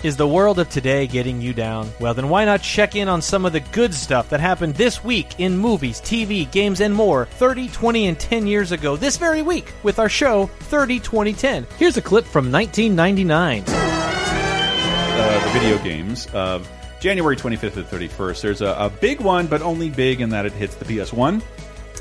Is 0.07 0.17
the 0.17 0.29
world 0.29 0.61
of 0.61 0.69
today 0.69 1.09
getting 1.09 1.41
you 1.41 1.53
down? 1.53 1.91
Well, 1.99 2.15
then 2.15 2.29
why 2.29 2.45
not 2.45 2.63
check 2.63 2.95
in 2.95 3.09
on 3.09 3.21
some 3.21 3.45
of 3.45 3.53
the 3.53 3.59
good 3.59 3.93
stuff 3.93 4.29
that 4.29 4.39
happened 4.39 4.77
this 4.77 5.03
week 5.03 5.41
in 5.41 5.59
movies, 5.59 6.01
TV, 6.01 6.49
games, 6.53 6.81
and 6.81 6.95
more 6.95 7.25
30, 7.25 7.67
20, 7.71 8.07
and 8.07 8.17
10 8.17 8.47
years 8.47 8.71
ago 8.71 8.95
this 8.95 9.17
very 9.17 9.43
week 9.43 9.73
with 9.83 9.99
our 9.99 10.09
show 10.09 10.47
30, 10.47 11.01
20, 11.01 11.33
10. 11.33 11.67
Here's 11.77 11.97
a 11.97 12.03
clip 12.03 12.25
from 12.25 12.53
1999. 12.53 13.65
uh, 13.67 15.45
the 15.45 15.59
video 15.59 15.77
games 15.83 16.29
of 16.33 16.71
January 17.01 17.35
25th 17.35 17.75
to 17.75 17.83
31st. 17.83 18.41
There's 18.43 18.61
a, 18.61 18.77
a 18.79 18.89
big 18.89 19.21
one, 19.21 19.49
but 19.49 19.61
only 19.61 19.91
big 19.91 20.21
in 20.21 20.29
that 20.29 20.47
it 20.47 20.53
hits 20.53 20.77
the 20.77 20.85
PS1. 20.85 21.43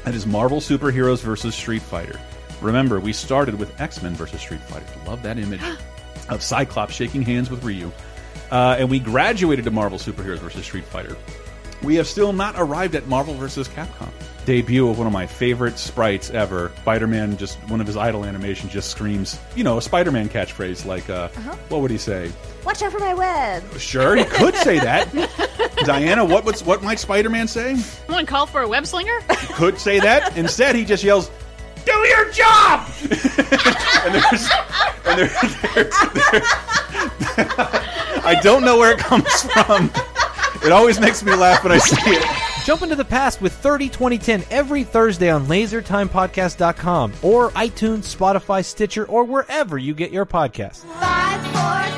That 0.03 0.14
is 0.14 0.28
Marvel 0.28 0.60
Superheroes 0.60 1.24
versus 1.24 1.56
Street 1.56 1.82
Fighter. 1.82 2.20
Remember, 2.62 2.99
we 2.99 3.14
started 3.14 3.58
with 3.58 3.82
X 3.82 4.03
Men 4.03 4.14
versus 4.14 4.41
Street 4.41 4.62
Fighter. 4.62 4.86
Love 5.08 5.24
that 5.24 5.39
image 5.39 5.62
of 6.30 6.41
Cyclops 6.41 6.93
shaking 6.93 7.21
hands 7.21 7.49
with 7.49 7.63
Ryu. 7.63 7.91
Uh, 8.51 8.76
and 8.80 8.89
we 8.89 8.99
graduated 8.99 9.65
to 9.65 9.71
Marvel 9.71 9.97
Superheroes 9.97 10.39
versus 10.39 10.65
Street 10.65 10.86
Fighter. 10.86 11.15
We 11.84 11.95
have 11.95 12.07
still 12.07 12.32
not 12.34 12.55
arrived 12.57 12.95
at 12.95 13.07
Marvel 13.07 13.34
versus 13.36 13.67
Capcom. 13.67 14.09
Debut 14.45 14.88
of 14.88 14.97
one 14.99 15.07
of 15.07 15.13
my 15.13 15.26
favorite 15.26 15.78
sprites 15.80 16.30
ever. 16.30 16.71
Spider-Man, 16.82 17.36
just 17.38 17.57
one 17.69 17.82
of 17.82 17.88
his 17.88 17.97
idle 17.97 18.23
animations, 18.26 18.71
just 18.71 18.91
screams, 18.91 19.39
you 19.55 19.63
know, 19.63 19.78
a 19.78 19.82
Spider-Man 19.82 20.30
catchphrase 20.30 20.86
like, 20.86 21.09
uh, 21.09 21.30
Uh-huh. 21.36 21.55
what 21.69 21.82
would 21.82 21.89
he 21.91 21.97
say? 21.97 22.32
Watch 22.63 22.82
out 22.84 22.91
for 22.91 22.99
my 22.99 23.13
web. 23.15 23.63
Sure, 23.80 24.15
he 24.15 24.23
could 24.23 24.55
say 24.55 24.80
that. 24.80 25.11
Diana, 25.86 26.23
what 26.23 26.45
what's, 26.45 26.63
what 26.63 26.82
might 26.84 26.99
Spider-Man 26.99 27.47
say? 27.47 27.76
Someone 27.76 28.26
call 28.28 28.45
for 28.45 28.61
a 28.61 28.67
web 28.67 28.86
slinger? 28.86 29.19
He 29.21 29.53
could 29.53 29.80
say 29.80 29.99
that. 29.99 30.38
Instead, 30.38 30.76
he 30.76 30.86
just 30.86 31.03
yells, 31.03 31.30
"Do 31.86 31.91
your 31.93 32.31
job!" 32.31 32.88
and 33.01 34.15
there's, 34.15 34.49
and 35.05 35.19
there, 35.19 35.31
there, 35.73 35.83
there- 36.31 36.41
I 38.25 38.39
don't 38.41 38.63
know 38.63 38.77
where 38.77 38.91
it 38.91 38.97
comes 38.99 39.29
from. 39.43 39.91
It 40.63 40.71
always 40.71 40.99
makes 40.99 41.21
me 41.23 41.36
laugh 41.36 41.63
when 41.63 41.73
I 41.73 41.77
see 41.77 41.95
it. 42.11 42.25
Jump 42.65 42.81
into 42.81 42.95
the 42.95 43.05
past 43.05 43.39
with 43.41 43.53
30 43.53 43.89
2010 43.89 44.43
every 44.49 44.83
Thursday 44.83 45.29
on 45.29 45.45
lasertimepodcast.com 45.45 47.13
or 47.21 47.51
iTunes, 47.51 48.15
Spotify, 48.15 48.65
Stitcher, 48.65 49.05
or 49.05 49.23
wherever 49.23 49.77
you 49.77 49.93
get 49.93 50.11
your 50.11 50.25
podcasts. 50.25 50.83
Five, 50.99 51.41
four, 51.53 51.95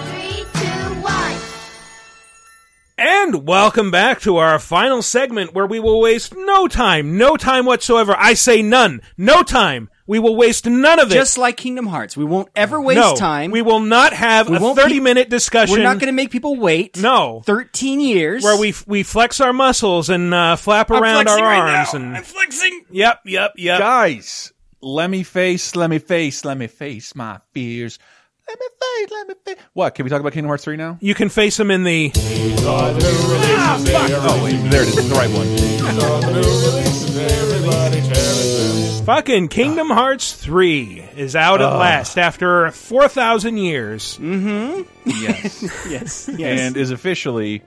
And 3.27 3.45
welcome 3.45 3.91
back 3.91 4.21
to 4.21 4.37
our 4.37 4.57
final 4.57 5.01
segment 5.01 5.53
where 5.53 5.65
we 5.67 5.81
will 5.81 5.99
waste 5.99 6.33
no 6.33 6.65
time, 6.69 7.17
no 7.17 7.35
time 7.35 7.65
whatsoever. 7.65 8.15
I 8.17 8.35
say 8.35 8.61
none, 8.61 9.01
no 9.17 9.43
time. 9.43 9.89
We 10.05 10.17
will 10.17 10.37
waste 10.37 10.65
none 10.65 10.97
of 10.97 11.11
it. 11.11 11.15
Just 11.15 11.37
like 11.37 11.57
Kingdom 11.57 11.87
Hearts, 11.87 12.15
we 12.15 12.23
won't 12.23 12.47
ever 12.55 12.79
waste 12.79 13.01
No, 13.01 13.15
time. 13.17 13.51
We 13.51 13.61
will 13.61 13.81
not 13.81 14.13
have 14.13 14.47
We 14.49 14.55
a 14.55 14.59
30 14.75 14.93
keep- 14.93 15.03
minute 15.03 15.29
discussion. 15.29 15.75
We're 15.75 15.83
not 15.83 15.99
going 15.99 16.07
to 16.07 16.13
make 16.13 16.31
people 16.31 16.55
wait. 16.55 16.95
No. 17.01 17.41
13 17.45 17.99
years. 17.99 18.45
where 18.45 18.57
we 18.57 18.73
we 18.87 19.03
flex 19.03 19.41
our 19.41 19.51
muscles 19.51 20.09
and 20.09 20.33
uh, 20.33 20.55
flap 20.55 20.89
I'm 20.89 21.03
around 21.03 21.27
our 21.27 21.37
flexing 21.37 21.43
right 21.43 21.59
arms 21.79 21.93
now. 21.93 21.99
and 21.99 22.15
I'm 22.17 22.23
flexing. 22.23 22.85
Yep, 22.91 23.19
yep, 23.25 23.51
yep. 23.57 23.79
Guys, 23.79 24.53
let 24.79 25.09
me 25.09 25.23
face, 25.23 25.75
let 25.75 25.89
me 25.89 25.99
face, 25.99 26.45
let 26.45 26.57
me 26.57 26.67
face 26.67 27.13
my 27.13 27.41
fears. 27.53 27.99
Let 28.47 28.59
me 28.59 28.65
face, 28.81 29.11
let 29.11 29.27
me 29.27 29.33
face. 29.45 29.57
What? 29.73 29.95
Can 29.95 30.03
we 30.05 30.09
talk 30.09 30.21
about 30.21 30.33
Kingdom 30.33 30.49
Hearts 30.49 30.63
3 30.63 30.77
now? 30.77 30.97
You 31.01 31.13
can 31.15 31.29
face 31.29 31.57
them 31.57 31.69
in 31.71 31.83
the. 31.83 32.11
Ah, 32.15 33.77
fuck. 33.85 34.09
Oh, 34.13 34.43
wait, 34.43 34.57
there 34.71 34.83
it 34.83 34.87
is. 34.89 35.09
The 35.09 35.15
right 35.15 35.29
one. 35.31 35.47
Fucking 39.05 39.47
Kingdom 39.47 39.87
Hearts 39.89 40.33
3 40.33 40.99
is 41.15 41.35
out 41.35 41.61
at 41.61 41.67
Ugh. 41.69 41.79
last 41.79 42.17
after 42.17 42.71
4,000 42.71 43.57
years. 43.57 44.17
Mm-hmm. 44.17 44.81
Yes. 45.21 45.63
yes. 45.87 46.27
And 46.29 46.75
is 46.75 46.91
officially 46.91 47.61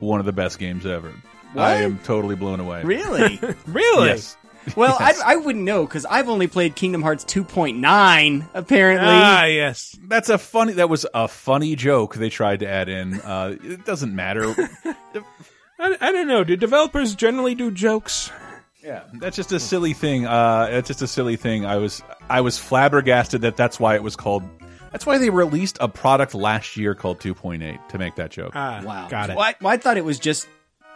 one 0.00 0.20
of 0.20 0.26
the 0.26 0.32
best 0.32 0.58
games 0.58 0.86
ever. 0.86 1.12
What? 1.52 1.62
I 1.62 1.74
am 1.82 1.98
totally 1.98 2.34
blown 2.36 2.60
away. 2.60 2.82
Really? 2.82 3.38
really? 3.66 4.08
Yes. 4.08 4.36
Well, 4.76 4.96
Yes. 5.00 5.20
I, 5.24 5.32
I 5.32 5.36
wouldn't 5.36 5.64
know 5.64 5.86
because 5.86 6.04
I've 6.06 6.28
only 6.28 6.46
played 6.46 6.74
Kingdom 6.76 7.02
Hearts 7.02 7.24
2.9, 7.24 8.48
apparently. 8.54 9.08
Ah, 9.08 9.44
yes. 9.44 9.96
That's 10.06 10.28
a 10.28 10.38
funny. 10.38 10.74
That 10.74 10.88
was 10.88 11.06
a 11.14 11.28
funny 11.28 11.76
joke 11.76 12.14
they 12.14 12.30
tried 12.30 12.60
to 12.60 12.68
add 12.68 12.88
in. 12.88 13.20
Uh, 13.20 13.56
it 13.62 13.84
doesn't 13.84 14.14
matter. 14.14 14.54
I, 15.80 15.96
I 16.00 16.12
don't 16.12 16.26
know. 16.28 16.44
Do 16.44 16.56
developers 16.56 17.14
generally 17.14 17.54
do 17.54 17.70
jokes? 17.70 18.30
Yeah, 18.82 19.04
that's 19.14 19.36
just 19.36 19.52
a 19.52 19.60
silly 19.60 19.92
thing. 19.92 20.26
Uh, 20.26 20.68
it's 20.70 20.88
just 20.88 21.02
a 21.02 21.06
silly 21.06 21.36
thing. 21.36 21.66
I 21.66 21.76
was 21.76 22.02
I 22.30 22.40
was 22.40 22.58
flabbergasted 22.58 23.42
that 23.42 23.56
that's 23.56 23.78
why 23.78 23.94
it 23.96 24.02
was 24.02 24.16
called. 24.16 24.42
That's 24.92 25.04
why 25.04 25.18
they 25.18 25.28
released 25.30 25.76
a 25.80 25.88
product 25.88 26.34
last 26.34 26.76
year 26.78 26.94
called 26.94 27.18
2.8 27.20 27.88
to 27.88 27.98
make 27.98 28.14
that 28.16 28.30
joke. 28.30 28.52
Ah, 28.54 28.80
Wow. 28.82 29.08
got 29.08 29.28
it. 29.28 29.36
Well, 29.36 29.44
I, 29.44 29.54
well, 29.60 29.72
I 29.72 29.76
thought 29.76 29.98
it 29.98 30.04
was 30.04 30.18
just 30.18 30.48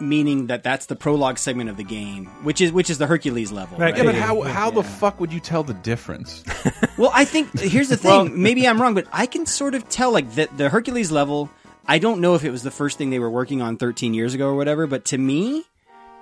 meaning 0.09 0.49
that 0.49 0.63
that's 0.63 0.87
the 0.87 0.97
prologue 0.97 1.39
segment 1.39 1.71
of 1.71 1.77
the 1.77 1.85
game, 1.85 2.27
which 2.43 2.61
is 2.61 2.73
which 2.73 2.91
is 2.91 2.99
the 2.99 3.07
Hercules 3.07 3.51
level. 3.53 3.79
Right, 3.79 3.97
yeah, 3.97 4.05
but 4.05 4.15
yeah, 4.15 4.21
how 4.21 4.43
yeah, 4.45 4.53
how 4.53 4.71
the 4.71 4.83
fuck 4.83 5.19
would 5.21 5.33
you 5.33 5.41
tell 5.41 5.63
the 5.65 5.75
difference? 5.75 6.45
Well, 6.99 7.11
I 7.15 7.25
think 7.25 7.59
here's 7.59 7.89
the 7.89 7.97
thing. 8.05 8.11
Well- 8.11 8.25
Maybe 8.27 8.69
I'm 8.69 8.81
wrong, 8.81 8.95
but 8.95 9.07
I 9.13 9.25
can 9.27 9.47
sort 9.47 9.75
of 9.75 9.89
tell 9.89 10.13
like 10.13 10.31
the 10.35 10.49
the 10.57 10.69
Hercules 10.69 11.11
level. 11.11 11.49
I 11.87 11.99
don't 11.99 12.21
know 12.21 12.35
if 12.35 12.45
it 12.45 12.51
was 12.51 12.63
the 12.63 12.71
first 12.71 12.99
thing 12.99 13.11
they 13.11 13.19
were 13.19 13.31
working 13.31 13.61
on 13.63 13.77
13 13.77 14.15
years 14.15 14.35
ago 14.35 14.47
or 14.49 14.55
whatever, 14.55 14.87
but 14.87 15.07
to 15.07 15.19
me, 15.19 15.65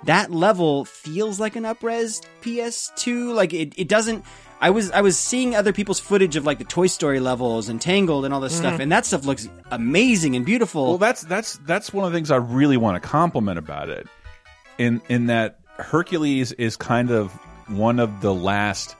that 0.05 0.31
level 0.31 0.85
feels 0.85 1.39
like 1.39 1.55
an 1.55 1.63
upres 1.65 2.21
PS2. 2.41 3.33
Like 3.35 3.53
it, 3.53 3.73
it 3.77 3.87
doesn't. 3.87 4.23
I 4.61 4.69
was 4.69 4.91
I 4.91 5.01
was 5.01 5.17
seeing 5.17 5.55
other 5.55 5.73
people's 5.73 5.99
footage 5.99 6.35
of 6.35 6.45
like 6.45 6.59
the 6.59 6.63
Toy 6.65 6.87
Story 6.87 7.19
levels 7.19 7.67
and 7.67 7.81
Tangled 7.81 8.25
and 8.25 8.33
all 8.33 8.39
this 8.39 8.55
stuff, 8.55 8.75
Mhm. 8.75 8.83
and 8.83 8.91
that 8.91 9.05
stuff 9.05 9.25
looks 9.25 9.49
amazing 9.71 10.35
and 10.35 10.45
beautiful. 10.45 10.89
Well, 10.89 10.97
that's 10.99 11.21
that's 11.23 11.57
that's 11.65 11.91
one 11.91 12.05
of 12.05 12.11
the 12.11 12.17
things 12.17 12.29
I 12.31 12.35
really 12.37 12.77
want 12.77 13.01
to 13.01 13.07
compliment 13.07 13.57
about 13.57 13.89
it. 13.89 14.07
In 14.77 15.01
in 15.09 15.25
that 15.27 15.59
Hercules 15.77 16.51
is 16.53 16.75
kind 16.77 17.09
of 17.11 17.31
one 17.67 17.99
of 17.99 18.21
the 18.21 18.33
last 18.33 18.95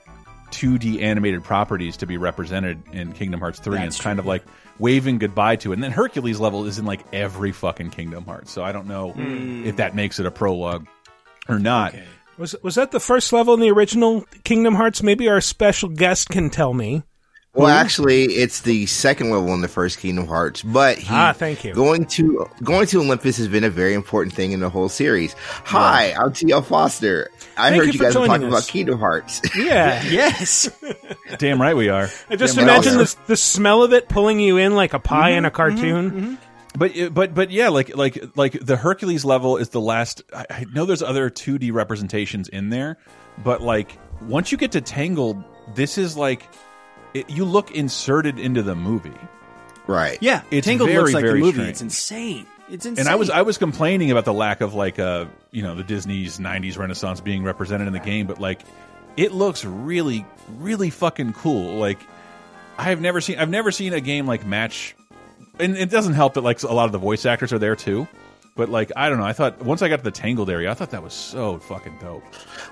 2D 0.52 1.02
animated 1.02 1.44
properties 1.44 1.96
to 1.98 2.06
be 2.08 2.18
represented 2.18 2.82
in 2.92 3.14
Kingdom 3.14 3.40
Hearts 3.40 3.60
3 3.60 3.76
and 3.76 3.84
That's 3.86 3.96
it's 3.98 4.04
kind 4.04 4.18
of 4.20 4.26
like 4.26 4.44
waving 4.80 5.20
goodbye 5.20 5.58
to 5.58 5.72
it. 5.72 5.76
And 5.76 5.84
then 5.84 5.92
Hercules 5.92 6.40
level 6.40 6.66
is 6.66 6.80
in 6.80 6.86
like 6.86 7.02
every 7.14 7.52
fucking 7.52 7.92
Kingdom 7.92 8.26
Hearts. 8.26 8.52
So 8.52 8.64
I 8.64 8.72
don't 8.72 8.88
know 8.88 9.14
Mm. 9.14 9.66
if 9.66 9.76
that 9.78 9.94
makes 9.96 10.20
it 10.20 10.26
a 10.26 10.32
prologue 10.32 10.88
or 11.48 11.60
not. 11.60 11.94
Was 12.42 12.56
was 12.64 12.74
that 12.76 12.90
the 12.92 13.00
first 13.00 13.32
level 13.32 13.54
in 13.54 13.60
the 13.60 13.70
original 13.70 14.26
Kingdom 14.44 14.74
Hearts? 14.74 15.04
Maybe 15.04 15.30
our 15.30 15.42
special 15.42 15.90
guest 15.90 16.30
can 16.30 16.50
tell 16.50 16.74
me. 16.74 17.04
Well, 17.54 17.68
Who? 17.68 17.74
actually, 17.74 18.24
it's 18.24 18.62
the 18.62 18.86
second 18.88 19.30
level 19.30 19.54
in 19.54 19.60
the 19.62 19.68
first 19.68 20.00
Kingdom 20.00 20.26
Hearts, 20.26 20.64
but 20.64 20.98
he, 20.98 21.08
Ah, 21.14 21.34
thank 21.34 21.64
you. 21.64 21.74
Going 21.76 22.06
to 22.06 22.50
going 22.64 22.88
to 22.88 23.00
Olympus 23.02 23.38
has 23.38 23.48
been 23.48 23.64
a 23.64 23.70
very 23.70 23.94
important 23.94 24.34
thing 24.34 24.54
in 24.54 24.60
the 24.62 24.70
whole 24.70 24.90
series. 24.90 25.34
Hi, 25.66 26.14
I'm 26.18 26.34
T.L. 26.34 26.64
Foster. 26.64 27.30
I 27.58 27.70
Thank 27.70 27.76
heard 27.76 27.88
you 27.88 27.92
you, 27.94 28.00
guys 28.00 28.16
were 28.18 28.26
talking 28.26 28.46
us. 28.46 28.50
about 28.50 28.68
Kingdom 28.68 28.98
Hearts. 29.00 29.42
Yeah. 29.56 30.02
yes. 30.10 30.68
Damn 31.38 31.62
right 31.62 31.76
we 31.76 31.90
are. 31.90 32.10
I 32.30 32.38
just 32.38 32.56
Damn 32.56 32.64
imagine 32.64 32.96
we 32.96 33.04
are. 33.04 33.06
the 33.06 33.18
the 33.28 33.38
smell 33.38 33.84
of 33.84 33.94
it 33.94 34.10
pulling 34.10 34.40
you 34.40 34.58
in 34.58 34.74
like 34.74 34.94
a 34.94 35.00
pie 35.00 35.32
Mm-hmm, 35.32 35.38
in 35.38 35.46
a 35.46 35.52
cartoon. 35.52 36.38
But 36.78 37.14
but 37.14 37.34
but 37.34 37.52
yeah, 37.52 37.68
like 37.70 37.96
like 37.96 38.24
like 38.38 38.54
the 38.54 38.78
Hercules 38.78 39.26
level 39.26 39.58
is 39.58 39.70
the 39.70 39.82
last. 39.82 40.24
I, 40.34 40.46
I 40.50 40.66
know 40.74 40.86
there's 40.86 41.02
other 41.04 41.30
2D 41.30 41.74
representations 41.74 42.48
in 42.48 42.70
there, 42.70 42.98
but 43.44 43.62
like 43.62 43.98
once 44.22 44.52
you 44.52 44.58
get 44.58 44.72
to 44.74 44.82
Tangled, 44.82 45.44
this 45.76 45.98
is 45.98 46.16
like 46.16 46.48
it, 47.14 47.30
you 47.30 47.44
look 47.44 47.72
inserted 47.72 48.40
into 48.40 48.64
the 48.64 48.76
movie. 48.76 49.12
Right. 49.88 50.18
Yeah, 50.22 50.44
It's 50.52 50.66
Tangled 50.66 50.90
very 50.90 51.02
looks 51.02 51.14
like 51.14 51.24
very 51.26 51.40
the 51.40 51.46
movie. 51.46 51.54
strange. 51.58 51.70
It's 51.72 51.82
insane. 51.82 52.48
It's 52.70 52.86
insane. 52.86 53.02
And 53.06 53.10
I 53.12 53.16
was 53.16 53.30
I 53.30 53.42
was 53.42 53.58
complaining 53.58 54.12
about 54.12 54.24
the 54.24 54.34
lack 54.34 54.62
of 54.62 54.74
like 54.74 54.98
uh 54.98 55.26
you 55.52 55.64
know 55.64 55.76
the 55.76 55.84
Disney's 55.84 56.38
'90s 56.40 56.78
Renaissance 56.78 57.20
being 57.20 57.44
represented 57.44 57.88
in 57.88 57.94
the 57.94 58.00
game, 58.00 58.28
but 58.28 58.40
like 58.40 58.62
it 59.18 59.34
looks 59.34 59.66
really 59.66 60.26
really 60.58 60.90
fucking 60.90 61.34
cool. 61.34 61.76
Like 61.76 62.00
I 62.78 62.84
have 62.84 63.02
never 63.02 63.20
seen 63.20 63.40
I've 63.40 63.50
never 63.50 63.72
seen 63.72 63.92
a 63.92 64.00
game 64.00 64.26
like 64.26 64.46
match, 64.46 64.96
and 65.62 65.78
it 65.78 65.90
doesn't 65.90 66.14
help 66.14 66.34
that 66.34 66.42
like 66.42 66.62
a 66.64 66.74
lot 66.74 66.86
of 66.86 66.92
the 66.92 66.98
voice 66.98 67.26
actors 67.26 67.54
are 67.54 67.60
there 67.60 67.76
too. 67.76 68.08
But 68.56 68.68
like 68.68 68.92
I 68.98 69.08
don't 69.08 69.18
know, 69.18 69.26
I 69.26 69.32
thought 69.34 69.62
once 69.64 69.82
I 69.82 69.88
got 69.88 69.98
to 69.98 70.04
the 70.04 70.12
Tangled 70.12 70.50
area, 70.50 70.70
I 70.70 70.74
thought 70.74 70.92
that 70.92 71.02
was 71.02 71.14
so 71.14 71.60
fucking 71.60 72.00
dope. 72.02 72.24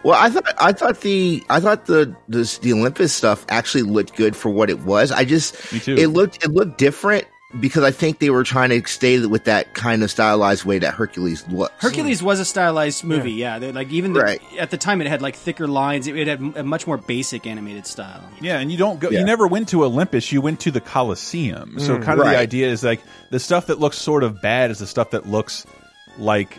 Well, 0.04 0.20
I 0.20 0.30
thought 0.30 0.54
I 0.58 0.74
thought 0.74 1.02
the 1.02 1.42
I 1.50 1.60
thought 1.62 1.86
the 1.86 2.14
this, 2.28 2.58
the 2.58 2.74
Olympus 2.74 3.14
stuff 3.14 3.46
actually 3.48 3.84
looked 3.84 4.16
good 4.16 4.36
for 4.36 4.50
what 4.50 4.70
it 4.70 4.80
was. 4.82 5.12
I 5.12 5.24
just 5.24 5.72
Me 5.72 5.80
too. 5.80 5.96
it 5.96 6.08
looked 6.08 6.44
it 6.44 6.52
looked 6.52 6.78
different 6.78 7.26
because 7.60 7.84
I 7.84 7.92
think 7.92 8.20
they 8.20 8.30
were 8.30 8.44
trying 8.44 8.70
to 8.70 8.88
stay 8.88 9.26
with 9.26 9.46
that 9.46 9.74
kind 9.74 10.04
of 10.04 10.12
stylized 10.12 10.66
way 10.66 10.78
that 10.80 10.94
Hercules 10.94 11.48
looks. 11.48 11.74
Hercules 11.80 12.22
was 12.22 12.40
a 12.40 12.46
stylized 12.46 13.04
movie, 13.04 13.32
yeah. 13.32 13.58
They- 13.58 13.72
Like 13.72 13.90
even 13.92 14.14
the, 14.14 14.20
Right. 14.22 14.42
at 14.60 14.70
the 14.70 14.78
time, 14.78 15.02
it 15.02 15.08
had 15.08 15.22
like 15.22 15.36
thicker 15.36 15.68
lines. 15.68 16.06
It, 16.08 16.16
it 16.16 16.28
had 16.28 16.42
a 16.58 16.64
much 16.64 16.86
more 16.86 16.98
basic 16.98 17.48
animated 17.48 17.88
style. 17.88 18.22
Yeah, 18.40 18.60
and 18.60 18.72
you 18.72 18.78
don't 18.78 19.00
go. 19.00 19.10
Yeah. 19.10 19.20
You 19.20 19.26
never 19.26 19.48
went 19.48 19.70
to 19.70 19.84
Olympus. 19.84 20.32
You 20.32 20.42
went 20.42 20.60
to 20.62 20.72
the 20.72 20.82
Colosseum. 20.82 21.80
So 21.80 21.98
Mm. 21.98 22.04
kind 22.04 22.20
of 22.20 22.26
Right. 22.26 22.34
the 22.34 22.40
idea 22.40 22.68
is 22.68 22.84
like 22.84 23.02
the 23.32 23.40
stuff 23.40 23.68
that 23.68 23.80
looks 23.80 23.98
sort 23.98 24.24
of 24.24 24.42
bad 24.42 24.70
is 24.70 24.78
the 24.80 24.88
stuff 24.88 25.12
that 25.12 25.28
looks 25.28 25.66
like 26.18 26.58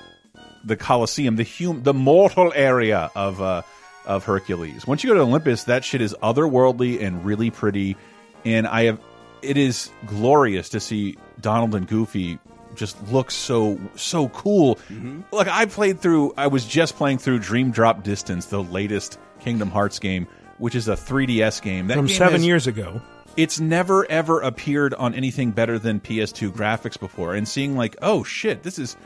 the 0.65 0.77
Colosseum, 0.77 1.37
the 1.37 1.45
hum, 1.45 1.83
the 1.85 1.95
mortal 1.95 2.53
area 2.55 3.11
of 3.15 3.41
uh, 3.41 3.63
of 4.07 4.25
Hercules. 4.25 4.87
Once 4.89 5.05
you 5.05 5.11
go 5.11 5.15
to 5.15 5.21
Olympus, 5.21 5.65
that 5.65 5.85
shit 5.85 6.01
is 6.01 6.15
otherworldly 6.23 7.01
and 7.01 7.25
really 7.25 7.51
pretty. 7.51 7.97
And 8.45 8.67
I 8.67 8.85
have 8.85 8.99
it 9.43 9.57
is 9.57 9.91
glorious 10.07 10.69
to 10.71 10.81
see 10.81 11.17
Donald 11.41 11.75
and 11.75 11.87
Goofy 11.87 12.39
just 12.75 13.03
look 13.11 13.31
so 13.31 13.79
so 13.97 14.29
cool. 14.31 14.77
Mm-hmm. 14.91 15.23
Like 15.33 15.49
I 15.49 15.67
played 15.67 16.01
through, 16.01 16.35
I 16.37 16.47
was 16.47 16.65
just 16.65 16.97
playing 16.97 17.19
through 17.19 17.41
Dream 17.41 17.71
Drop 17.71 18.03
Distance, 18.05 18.47
the 18.47 18.63
latest 18.63 19.19
Kingdom 19.41 19.71
Hearts 19.71 19.99
game, 19.99 20.27
which 20.59 20.75
is 20.75 20.87
a 20.89 20.93
3DS 20.95 21.63
game 21.63 21.89
that 21.89 21.97
From 21.97 22.07
game 22.07 22.17
seven 22.17 22.33
has- 22.35 22.47
years 22.47 22.67
ago. 22.67 23.01
It's 23.37 23.61
never 23.61 24.11
ever 24.11 24.41
appeared 24.41 24.93
on 24.95 25.15
anything 25.15 25.53
better 25.53 25.79
than 25.79 26.01
PS2 26.01 26.51
graphics 26.51 26.99
before, 26.99 27.35
and 27.35 27.47
seeing 27.49 27.77
like, 27.77 27.97
oh 28.03 28.25
shit, 28.25 28.63
this 28.63 28.79
is. 28.79 28.97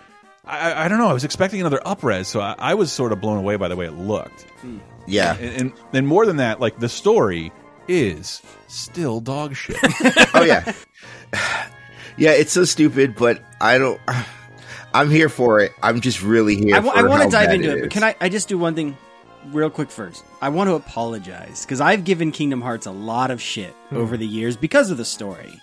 I, 0.46 0.72
I- 0.72 0.84
I 0.84 0.88
don't 0.88 0.98
know. 0.98 1.08
I 1.08 1.12
was 1.12 1.24
expecting 1.24 1.60
another 1.60 1.80
upres, 1.84 2.26
so 2.26 2.40
I, 2.40 2.54
I 2.58 2.74
was 2.74 2.90
sort 2.92 3.12
of 3.12 3.20
blown 3.20 3.38
away 3.38 3.56
by 3.56 3.68
the 3.68 3.76
way 3.76 3.86
it 3.86 3.92
looked. 3.92 4.42
Hmm. 4.60 4.78
Yeah. 5.06 5.36
and, 5.36 5.60
and 5.60 5.72
and 5.92 6.06
more 6.08 6.24
than 6.26 6.36
that, 6.38 6.58
like 6.60 6.78
the 6.80 6.88
story 6.88 7.52
is 7.88 8.42
still 8.68 9.20
dog 9.20 9.54
shit. 9.56 9.76
oh 10.34 10.42
yeah, 10.44 10.72
yeah. 12.16 12.32
It's 12.32 12.52
so 12.52 12.64
stupid, 12.64 13.14
but 13.16 13.42
I 13.60 13.78
don't. 13.78 14.00
I'm 14.92 15.10
here 15.10 15.28
for 15.28 15.60
it. 15.60 15.72
I'm 15.82 16.00
just 16.00 16.22
really 16.22 16.56
here. 16.56 16.76
I, 16.76 16.78
want 16.80 17.22
to 17.24 17.28
dive 17.28 17.52
into 17.52 17.76
it, 17.76 17.80
but 17.82 17.90
can 17.90 18.04
I, 18.04 18.14
I 18.20 18.28
just 18.28 18.46
do 18.48 18.56
one 18.56 18.74
thing 18.76 18.96
real 19.46 19.68
quick 19.70 19.90
first? 19.90 20.24
I 20.40 20.50
want 20.50 20.70
to 20.70 20.74
apologize 20.74 21.62
because 21.64 21.80
I've 21.80 22.04
given 22.04 22.30
Kingdom 22.30 22.60
Hearts 22.60 22.86
a 22.86 22.92
lot 22.92 23.30
of 23.32 23.42
shit 23.42 23.72
Hmm. 23.90 23.96
over 23.96 24.16
the 24.16 24.26
years 24.26 24.56
because 24.56 24.90
of 24.92 24.96
the 24.96 25.04
story. 25.04 25.60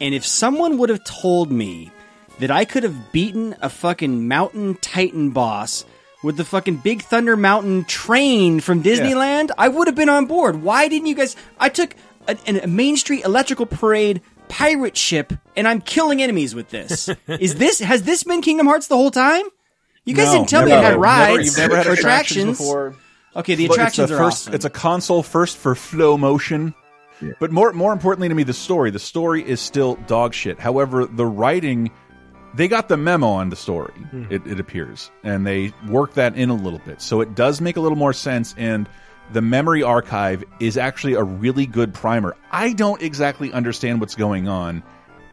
And 0.00 0.14
if 0.14 0.24
someone 0.24 0.78
would 0.78 0.88
have 0.88 1.04
told 1.04 1.50
me 1.52 1.90
that 2.38 2.50
I 2.50 2.64
could 2.64 2.84
have 2.84 3.12
beaten 3.12 3.54
a 3.60 3.68
fucking 3.68 4.28
mountain 4.28 4.76
titan 4.76 5.30
boss 5.30 5.84
with 6.22 6.36
the 6.36 6.44
fucking 6.44 6.76
Big 6.76 7.02
Thunder 7.02 7.36
Mountain 7.36 7.84
train 7.84 8.60
from 8.60 8.82
Disneyland, 8.82 9.50
I 9.56 9.68
would 9.68 9.86
have 9.88 9.94
been 9.94 10.08
on 10.08 10.26
board. 10.26 10.62
Why 10.62 10.88
didn't 10.88 11.06
you 11.06 11.14
guys? 11.14 11.36
I 11.58 11.68
took 11.68 11.94
a, 12.26 12.36
a 12.62 12.66
Main 12.66 12.96
Street 12.96 13.24
Electrical 13.24 13.66
Parade 13.66 14.20
pirate 14.48 14.96
ship 14.96 15.32
and 15.56 15.68
I'm 15.68 15.80
killing 15.80 16.22
enemies 16.22 16.54
with 16.54 16.70
this. 16.70 17.08
Is 17.28 17.56
this 17.56 17.80
has 17.80 18.02
this 18.04 18.24
been 18.24 18.40
Kingdom 18.40 18.66
Hearts 18.66 18.86
the 18.88 18.96
whole 18.96 19.10
time? 19.10 19.44
You 20.04 20.14
guys 20.14 20.26
No, 20.28 20.32
didn't 20.38 20.48
tell 20.48 20.62
me 20.64 20.70
never. 20.70 20.80
it 20.80 20.84
had 20.84 20.90
Never- 20.92 21.00
rides 21.02 21.44
you've 21.46 21.58
never 21.58 21.76
had 21.76 21.86
or 21.86 21.92
attractions 21.92 22.42
attractions. 22.44 22.58
before. 22.58 22.96
Okay, 23.36 23.54
the 23.54 23.66
attractions 23.66 24.10
it's 24.10 24.12
a 24.12 24.14
are 24.14 24.24
first, 24.24 24.42
awesome. 24.44 24.54
It's 24.54 24.64
a 24.64 24.70
console 24.70 25.22
first 25.22 25.58
for 25.58 25.74
flow 25.74 26.16
motion. 26.16 26.74
But 27.40 27.50
more 27.52 27.72
more 27.72 27.92
importantly 27.92 28.28
to 28.28 28.34
me, 28.34 28.42
the 28.44 28.52
story. 28.54 28.90
The 28.90 28.98
story 28.98 29.46
is 29.46 29.60
still 29.60 29.96
dog 30.06 30.32
shit. 30.34 30.58
However, 30.58 31.04
the 31.04 31.26
writing, 31.26 31.90
they 32.54 32.68
got 32.68 32.88
the 32.88 32.96
memo 32.96 33.28
on 33.28 33.50
the 33.50 33.56
story. 33.56 33.94
It, 34.30 34.46
it 34.46 34.60
appears, 34.60 35.10
and 35.22 35.46
they 35.46 35.72
worked 35.86 36.14
that 36.14 36.36
in 36.36 36.50
a 36.50 36.54
little 36.54 36.80
bit, 36.80 37.00
so 37.00 37.20
it 37.20 37.34
does 37.34 37.60
make 37.60 37.76
a 37.76 37.80
little 37.80 37.98
more 37.98 38.12
sense. 38.12 38.54
And 38.56 38.88
the 39.32 39.42
memory 39.42 39.82
archive 39.82 40.44
is 40.60 40.76
actually 40.76 41.14
a 41.14 41.22
really 41.22 41.66
good 41.66 41.92
primer. 41.92 42.36
I 42.50 42.72
don't 42.72 43.02
exactly 43.02 43.52
understand 43.52 44.00
what's 44.00 44.14
going 44.14 44.48
on. 44.48 44.82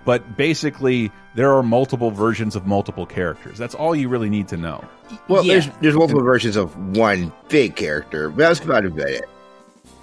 But 0.05 0.37
basically, 0.37 1.11
there 1.33 1.51
are 1.53 1.63
multiple 1.63 2.11
versions 2.11 2.55
of 2.55 2.67
multiple 2.67 3.07
characters. 3.07 3.57
That's 3.57 3.73
all 3.73 3.95
you 3.95 4.07
really 4.07 4.29
need 4.29 4.47
to 4.49 4.57
know. 4.57 4.85
Well, 5.27 5.43
there's 5.43 5.67
there's 5.81 5.95
multiple 5.95 6.23
versions 6.23 6.55
of 6.55 6.95
one 6.95 7.33
big 7.49 7.75
character, 7.75 8.29
but 8.29 8.37
that's 8.37 8.59
about 8.59 8.85
it. 8.85 9.23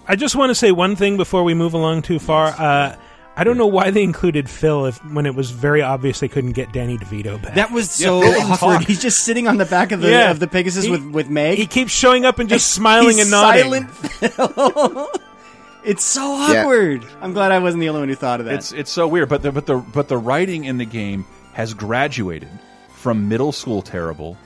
I 0.09 0.17
just 0.17 0.35
want 0.35 0.51
to 0.51 0.57
say 0.57 0.73
one 0.73 0.97
thing 0.97 1.17
before 1.17 1.45
we 1.45 1.55
move 1.55 1.75
along 1.75 2.03
too 2.03 2.19
far. 2.19 2.49
Uh, 2.49 2.97
I 3.37 3.45
don't 3.45 3.57
know 3.57 3.67
why 3.67 3.91
they 3.91 4.03
included 4.03 4.49
Phil 4.51 4.85
if 4.87 4.99
when 5.13 5.25
it 5.25 5.35
was 5.35 5.51
very 5.51 5.81
obvious 5.81 6.21
they 6.21 6.29
couldn't 6.29 6.53
get 6.53 6.71
Danny 6.73 6.99
DeVito 6.99 7.41
back. 7.43 7.55
That 7.55 7.71
was 7.73 7.91
so 7.91 8.21
awkward. 8.23 8.85
He's 8.85 9.01
just 9.01 9.25
sitting 9.25 9.49
on 9.49 9.57
the 9.57 9.65
back 9.65 9.91
of 9.93 10.01
the 10.03 10.11
Yeah. 10.11 10.31
of 10.31 10.39
the 10.39 10.47
Pegasus 10.47 10.85
He- 10.85 10.91
with 10.91 11.03
with 11.05 11.29
Meg. 11.31 11.57
He 11.57 11.67
keeps 11.67 11.93
showing 11.93 12.25
up 12.27 12.39
and 12.39 12.49
just 12.49 12.73
smiling 12.73 13.17
He's 13.17 13.23
and 13.23 13.31
nodding. 13.31 13.63
Silent 13.63 13.91
Phil. 13.91 15.09
it's 15.85 16.05
so 16.05 16.37
Yeah. 16.53 16.61
awkward. 16.63 17.05
I'm 17.23 17.33
glad 17.33 17.53
I 17.53 17.59
wasn't 17.59 17.81
the 17.81 17.89
only 17.89 18.01
one 18.03 18.09
who 18.11 18.15
thought 18.15 18.41
of 18.41 18.47
that. 18.47 18.55
It's 18.57 18.73
it's 18.73 18.91
so 18.91 19.09
weird, 19.09 19.29
but 19.31 19.41
the 19.43 19.51
but 19.51 19.65
the 19.67 19.77
but 19.79 20.09
the 20.09 20.19
writing 20.19 20.65
in 20.65 20.77
the 20.77 20.85
game 20.85 21.25
has 21.55 21.73
graduated 21.75 22.49
from 22.97 23.29
middle 23.29 23.53
school 23.53 23.81
terrible 23.83 24.37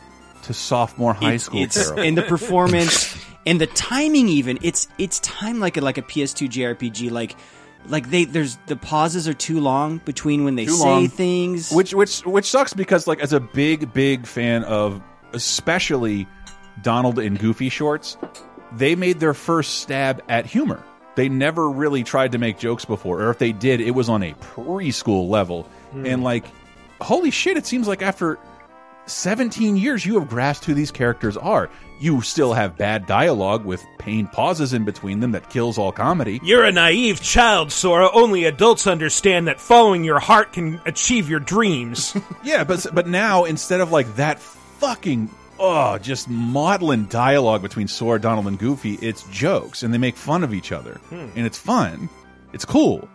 to 0.44 0.54
sophomore 0.54 1.12
high 1.12 1.26
It's- 1.34 1.42
school 1.42 1.62
it's, 1.62 1.74
terrible. 1.74 2.02
and 2.04 2.16
the 2.16 2.22
performance 2.22 3.16
and 3.46 3.60
the 3.60 3.66
timing 3.66 4.28
even 4.28 4.58
it's 4.62 4.86
it's 4.96 5.18
timed 5.20 5.58
like 5.58 5.76
a 5.76 5.80
like 5.80 5.98
a 5.98 6.02
PS2 6.02 6.48
JRPG 6.48 7.10
like 7.10 7.34
like 7.88 8.10
they 8.10 8.24
there's 8.24 8.56
the 8.66 8.76
pauses 8.76 9.26
are 9.28 9.34
too 9.34 9.60
long 9.60 9.98
between 10.04 10.44
when 10.44 10.54
they 10.56 10.66
Too 10.66 10.72
say 10.72 10.84
long. 10.84 11.08
things 11.08 11.70
which 11.70 11.94
which 11.94 12.20
which 12.20 12.46
sucks 12.50 12.74
because 12.74 13.06
like 13.06 13.20
as 13.20 13.32
a 13.32 13.40
big 13.40 13.92
big 13.92 14.26
fan 14.26 14.64
of 14.64 15.02
especially 15.32 16.26
Donald 16.82 17.18
and 17.18 17.38
Goofy 17.38 17.68
shorts, 17.68 18.16
they 18.72 18.94
made 18.94 19.20
their 19.20 19.34
first 19.34 19.78
stab 19.80 20.22
at 20.28 20.46
humor. 20.46 20.82
They 21.14 21.28
never 21.28 21.70
really 21.70 22.04
tried 22.04 22.32
to 22.32 22.38
make 22.38 22.58
jokes 22.58 22.84
before, 22.84 23.22
or 23.22 23.30
if 23.30 23.38
they 23.38 23.52
did, 23.52 23.80
it 23.80 23.92
was 23.92 24.08
on 24.10 24.22
a 24.22 24.34
preschool 24.34 25.28
level. 25.30 25.62
Hmm. 25.92 26.04
And 26.04 26.22
like, 26.24 26.44
holy 27.00 27.30
shit! 27.30 27.56
It 27.56 27.64
seems 27.66 27.88
like 27.88 28.02
after 28.02 28.38
17 29.06 29.76
years, 29.76 30.04
you 30.04 30.18
have 30.18 30.28
grasped 30.28 30.64
who 30.64 30.74
these 30.74 30.90
characters 30.90 31.36
are. 31.36 31.70
You 31.98 32.20
still 32.20 32.52
have 32.52 32.76
bad 32.76 33.06
dialogue 33.06 33.64
with 33.64 33.84
pain 33.98 34.26
pauses 34.26 34.72
in 34.74 34.84
between 34.84 35.20
them 35.20 35.32
that 35.32 35.48
kills 35.48 35.78
all 35.78 35.92
comedy. 35.92 36.40
You're 36.42 36.64
a 36.64 36.72
naive 36.72 37.22
child, 37.22 37.72
Sora. 37.72 38.10
Only 38.12 38.44
adults 38.44 38.86
understand 38.86 39.48
that 39.48 39.60
following 39.60 40.04
your 40.04 40.18
heart 40.18 40.52
can 40.52 40.80
achieve 40.84 41.30
your 41.30 41.40
dreams. 41.40 42.16
Yeah, 42.44 42.62
but 42.64 42.86
but 42.92 43.08
now 43.08 43.44
instead 43.44 43.80
of 43.80 43.90
like 43.90 44.14
that 44.16 44.38
fucking 44.38 45.30
oh, 45.58 45.96
just 45.98 46.28
maudlin 46.28 47.06
dialogue 47.08 47.62
between 47.62 47.88
Sora, 47.88 48.20
Donald, 48.20 48.46
and 48.46 48.58
Goofy, 48.58 48.94
it's 49.00 49.22
jokes 49.30 49.82
and 49.82 49.92
they 49.92 49.98
make 49.98 50.16
fun 50.16 50.44
of 50.44 50.52
each 50.54 50.70
other, 50.70 50.94
Hmm. 51.08 51.28
and 51.34 51.46
it's 51.46 51.58
fun. 51.58 52.08
It's 52.52 52.64
cool. 52.64 53.08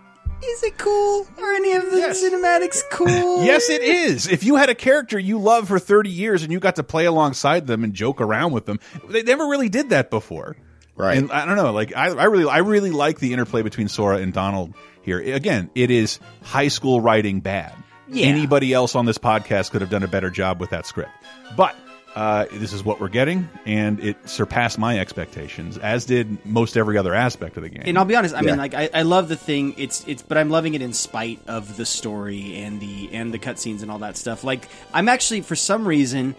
Is 0.43 0.63
it 0.63 0.77
cool 0.77 1.27
are 1.37 1.53
any 1.53 1.73
of 1.73 1.83
the 1.83 1.97
cinematics 1.97 2.81
cool 2.91 3.43
Yes, 3.43 3.69
it 3.69 3.81
is. 3.81 4.27
If 4.27 4.43
you 4.43 4.55
had 4.55 4.69
a 4.69 4.75
character 4.75 5.17
you 5.19 5.39
love 5.39 5.67
for 5.67 5.79
thirty 5.79 6.09
years 6.09 6.43
and 6.43 6.51
you 6.51 6.59
got 6.59 6.75
to 6.77 6.83
play 6.83 7.05
alongside 7.05 7.67
them 7.67 7.83
and 7.83 7.93
joke 7.93 8.21
around 8.21 8.51
with 8.51 8.65
them, 8.65 8.79
they 9.07 9.23
never 9.23 9.45
really 9.47 9.69
did 9.69 9.89
that 9.89 10.09
before. 10.09 10.55
Right. 10.95 11.17
And 11.17 11.31
I 11.31 11.45
don't 11.45 11.55
know. 11.55 11.71
Like 11.71 11.95
I, 11.95 12.09
I 12.09 12.25
really, 12.25 12.49
I 12.49 12.59
really 12.59 12.91
like 12.91 13.19
the 13.19 13.33
interplay 13.33 13.61
between 13.61 13.87
Sora 13.87 14.17
and 14.17 14.33
Donald 14.33 14.73
here. 15.01 15.19
Again, 15.19 15.69
it 15.73 15.89
is 15.89 16.19
high 16.43 16.67
school 16.67 17.01
writing 17.01 17.39
bad. 17.39 17.73
Yeah. 18.07 18.27
Anybody 18.27 18.73
else 18.73 18.93
on 18.95 19.05
this 19.05 19.17
podcast 19.17 19.71
could 19.71 19.81
have 19.81 19.89
done 19.89 20.03
a 20.03 20.07
better 20.07 20.29
job 20.29 20.59
with 20.59 20.71
that 20.71 20.85
script. 20.85 21.11
But 21.55 21.75
uh, 22.15 22.45
this 22.51 22.73
is 22.73 22.83
what 22.83 22.99
we're 22.99 23.07
getting, 23.09 23.47
and 23.65 23.99
it 24.03 24.17
surpassed 24.27 24.77
my 24.77 24.99
expectations, 24.99 25.77
as 25.77 26.05
did 26.05 26.45
most 26.45 26.75
every 26.75 26.97
other 26.97 27.13
aspect 27.15 27.55
of 27.57 27.63
the 27.63 27.69
game. 27.69 27.83
And 27.85 27.97
I'll 27.97 28.05
be 28.05 28.15
honest, 28.15 28.35
I 28.35 28.41
Yeah. 28.41 28.51
mean, 28.51 28.57
like 28.57 28.73
I, 28.73 28.89
I 28.93 29.01
love 29.03 29.29
the 29.29 29.37
thing. 29.37 29.75
It's 29.77 30.03
it's, 30.07 30.21
but 30.21 30.37
I'm 30.37 30.49
loving 30.49 30.73
it 30.73 30.81
in 30.81 30.91
spite 30.93 31.39
of 31.47 31.77
the 31.77 31.85
story 31.85 32.57
and 32.57 32.79
the 32.81 33.09
and 33.13 33.33
the 33.33 33.39
cutscenes 33.39 33.81
and 33.81 33.89
all 33.89 33.99
that 33.99 34.17
stuff. 34.17 34.43
Like 34.43 34.67
I'm 34.93 35.07
actually, 35.07 35.41
for 35.41 35.55
some 35.55 35.87
reason, 35.87 36.35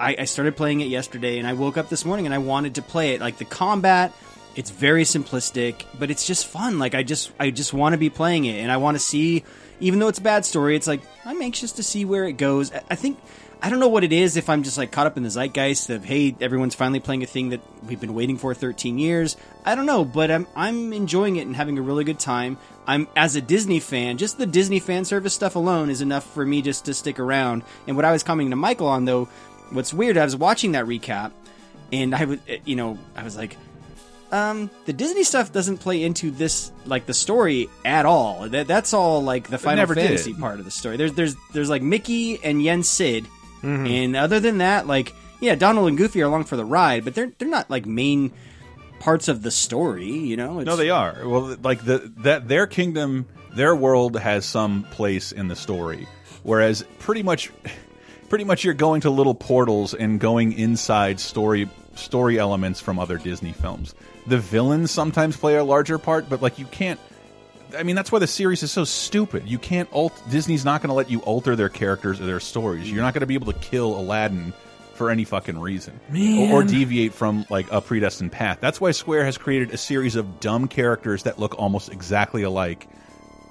I, 0.00 0.16
I 0.18 0.24
started 0.24 0.56
playing 0.56 0.80
it 0.80 0.88
yesterday, 0.88 1.38
and 1.38 1.46
I 1.46 1.52
woke 1.52 1.76
up 1.76 1.88
this 1.88 2.04
morning 2.04 2.26
and 2.26 2.34
I 2.34 2.38
wanted 2.38 2.74
to 2.74 2.82
play 2.82 3.14
it. 3.14 3.20
Like 3.20 3.38
the 3.38 3.44
combat, 3.44 4.12
it's 4.56 4.70
very 4.70 5.04
simplistic, 5.04 5.84
but 5.98 6.10
it's 6.10 6.26
just 6.26 6.46
fun. 6.48 6.78
Like 6.80 6.94
I 6.96 7.04
just 7.04 7.30
I 7.38 7.50
just 7.50 7.72
want 7.72 7.92
to 7.92 7.96
be 7.98 8.10
playing 8.10 8.44
it, 8.46 8.58
and 8.60 8.72
I 8.72 8.78
want 8.78 8.96
to 8.96 9.02
see, 9.02 9.44
even 9.78 10.00
though 10.00 10.08
it's 10.08 10.18
a 10.18 10.22
bad 10.22 10.44
story, 10.44 10.74
it's 10.74 10.88
like 10.88 11.02
I'm 11.24 11.40
anxious 11.42 11.72
to 11.72 11.84
see 11.84 12.04
where 12.04 12.24
it 12.24 12.32
goes. 12.32 12.72
I, 12.72 12.82
I 12.90 12.94
think. 12.96 13.18
I 13.66 13.68
don't 13.68 13.80
know 13.80 13.88
what 13.88 14.04
it 14.04 14.12
is 14.12 14.36
if 14.36 14.48
I'm 14.48 14.62
just 14.62 14.78
like 14.78 14.92
caught 14.92 15.08
up 15.08 15.16
in 15.16 15.24
the 15.24 15.28
zeitgeist 15.28 15.90
of 15.90 16.04
hey 16.04 16.36
everyone's 16.40 16.76
finally 16.76 17.00
playing 17.00 17.24
a 17.24 17.26
thing 17.26 17.48
that 17.48 17.60
we've 17.82 17.98
been 17.98 18.14
waiting 18.14 18.38
for 18.38 18.54
13 18.54 18.96
years. 18.96 19.36
I 19.64 19.74
don't 19.74 19.86
know, 19.86 20.04
but 20.04 20.30
I'm 20.30 20.46
I'm 20.54 20.92
enjoying 20.92 21.34
it 21.34 21.48
and 21.48 21.56
having 21.56 21.76
a 21.76 21.82
really 21.82 22.04
good 22.04 22.20
time. 22.20 22.58
I'm 22.86 23.08
as 23.16 23.34
a 23.34 23.40
Disney 23.40 23.80
fan, 23.80 24.18
just 24.18 24.38
the 24.38 24.46
Disney 24.46 24.78
fan 24.78 25.04
service 25.04 25.34
stuff 25.34 25.56
alone 25.56 25.90
is 25.90 26.00
enough 26.00 26.32
for 26.32 26.46
me 26.46 26.62
just 26.62 26.84
to 26.84 26.94
stick 26.94 27.18
around. 27.18 27.64
And 27.88 27.96
what 27.96 28.04
I 28.04 28.12
was 28.12 28.22
commenting 28.22 28.50
to 28.50 28.56
Michael 28.56 28.86
on 28.86 29.04
though, 29.04 29.24
what's 29.70 29.92
weird, 29.92 30.16
I 30.16 30.22
was 30.22 30.36
watching 30.36 30.70
that 30.72 30.84
recap 30.84 31.32
and 31.92 32.14
I 32.14 32.24
would 32.24 32.40
you 32.64 32.76
know, 32.76 32.96
I 33.16 33.24
was 33.24 33.36
like 33.36 33.56
um, 34.32 34.70
the 34.84 34.92
Disney 34.92 35.24
stuff 35.24 35.52
doesn't 35.52 35.78
play 35.78 36.02
into 36.02 36.30
this 36.30 36.72
like 36.84 37.06
the 37.06 37.14
story 37.14 37.68
at 37.84 38.06
all. 38.06 38.48
That 38.48 38.66
that's 38.66 38.92
all 38.92 39.22
like 39.22 39.48
the 39.48 39.58
Final 39.58 39.78
never 39.78 39.94
did. 39.94 40.06
Fantasy 40.06 40.34
part 40.34 40.58
of 40.58 40.64
the 40.64 40.70
story. 40.70 40.96
There's 40.96 41.12
there's 41.14 41.36
there's 41.52 41.70
like 41.70 41.82
Mickey 41.82 42.42
and 42.42 42.62
Yen 42.62 42.82
Sid, 42.82 43.26
Mhm. 43.66 44.04
and 44.04 44.16
other 44.16 44.40
than 44.40 44.58
that, 44.58 44.86
like 44.86 45.12
yeah, 45.40 45.54
Donald 45.54 45.88
and 45.88 45.98
Goofy 45.98 46.22
are 46.22 46.26
along 46.26 46.44
for 46.44 46.56
the 46.56 46.64
ride, 46.64 47.04
but 47.04 47.14
they're 47.14 47.32
they're 47.38 47.48
not 47.48 47.68
like 47.70 47.84
main 47.86 48.32
parts 49.00 49.28
of 49.28 49.42
the 49.42 49.50
story. 49.50 50.10
You 50.10 50.36
know? 50.36 50.60
No, 50.60 50.76
they 50.76 50.90
are. 50.90 51.16
Well, 51.24 51.56
like 51.62 51.84
the 51.84 52.10
that 52.18 52.48
their 52.48 52.66
kingdom, 52.66 53.26
their 53.54 53.74
world 53.76 54.18
has 54.18 54.46
some 54.46 54.84
place 54.90 55.32
in 55.32 55.48
the 55.48 55.56
story, 55.56 56.06
whereas 56.42 56.84
pretty 56.98 57.22
much, 57.22 57.50
pretty 58.28 58.44
much 58.44 58.64
you're 58.64 58.74
going 58.74 59.02
to 59.02 59.10
little 59.10 59.34
portals 59.34 59.92
and 59.94 60.18
going 60.20 60.52
inside 60.52 61.20
story 61.20 61.68
story 61.94 62.38
elements 62.38 62.80
from 62.80 62.98
other 62.98 63.18
Disney 63.18 63.52
films. 63.52 63.94
The 64.26 64.38
villains 64.38 64.90
sometimes 64.90 65.36
play 65.36 65.56
a 65.56 65.64
larger 65.64 65.98
part, 65.98 66.28
but 66.28 66.40
like 66.42 66.58
you 66.58 66.66
can't. 66.66 67.00
I 67.76 67.82
mean, 67.82 67.96
that's 67.96 68.12
why 68.12 68.18
the 68.18 68.26
series 68.26 68.62
is 68.62 68.70
so 68.70 68.84
stupid. 68.84 69.48
You 69.48 69.58
can't 69.58 69.88
alt. 69.92 70.20
Disney's 70.30 70.64
not 70.64 70.82
going 70.82 70.88
to 70.88 70.94
let 70.94 71.10
you 71.10 71.20
alter 71.20 71.56
their 71.56 71.68
characters 71.68 72.20
or 72.20 72.26
their 72.26 72.40
stories. 72.40 72.90
You're 72.90 73.02
not 73.02 73.14
going 73.14 73.20
to 73.20 73.26
be 73.26 73.34
able 73.34 73.52
to 73.52 73.58
kill 73.58 73.98
Aladdin 73.98 74.52
for 74.94 75.10
any 75.10 75.24
fucking 75.24 75.58
reason, 75.58 76.00
or, 76.50 76.60
or 76.60 76.64
deviate 76.64 77.12
from 77.12 77.44
like 77.50 77.70
a 77.70 77.80
predestined 77.80 78.32
path. 78.32 78.58
That's 78.60 78.80
why 78.80 78.92
Square 78.92 79.26
has 79.26 79.36
created 79.36 79.72
a 79.72 79.76
series 79.76 80.16
of 80.16 80.40
dumb 80.40 80.68
characters 80.68 81.24
that 81.24 81.38
look 81.38 81.58
almost 81.58 81.90
exactly 81.92 82.42
alike 82.44 82.88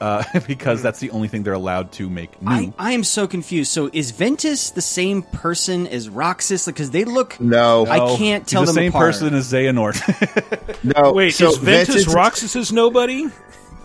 uh, 0.02 0.24
because 0.48 0.82
that's 0.82 1.00
the 1.00 1.12
only 1.12 1.28
thing 1.28 1.44
they're 1.44 1.54
allowed 1.54 1.92
to 1.94 2.10
make 2.10 2.42
new. 2.42 2.50
I, 2.52 2.74
I 2.78 2.92
am 2.92 3.04
so 3.04 3.28
confused. 3.28 3.72
So 3.72 3.90
is 3.94 4.12
Ventus 4.12 4.72
the 4.72 4.82
same 4.82 5.22
person 5.22 5.88
as 5.88 6.10
Roxas? 6.10 6.66
Because 6.66 6.92
they 6.92 7.06
look. 7.06 7.40
No, 7.40 7.86
I 7.86 8.16
can't 8.18 8.48
tell 8.48 8.62
He's 8.64 8.70
the 8.70 8.74
them 8.74 8.84
same 8.84 8.90
apart. 8.92 9.06
person 9.14 9.34
as 9.34 9.52
Xehanort. 9.52 10.02
No, 10.96 11.14
Wait, 11.14 11.32
so 11.32 11.50
is 11.50 11.58
Ventus, 11.58 11.96
Ventus- 11.96 12.14
Roxas's 12.14 12.72
nobody? 12.72 13.28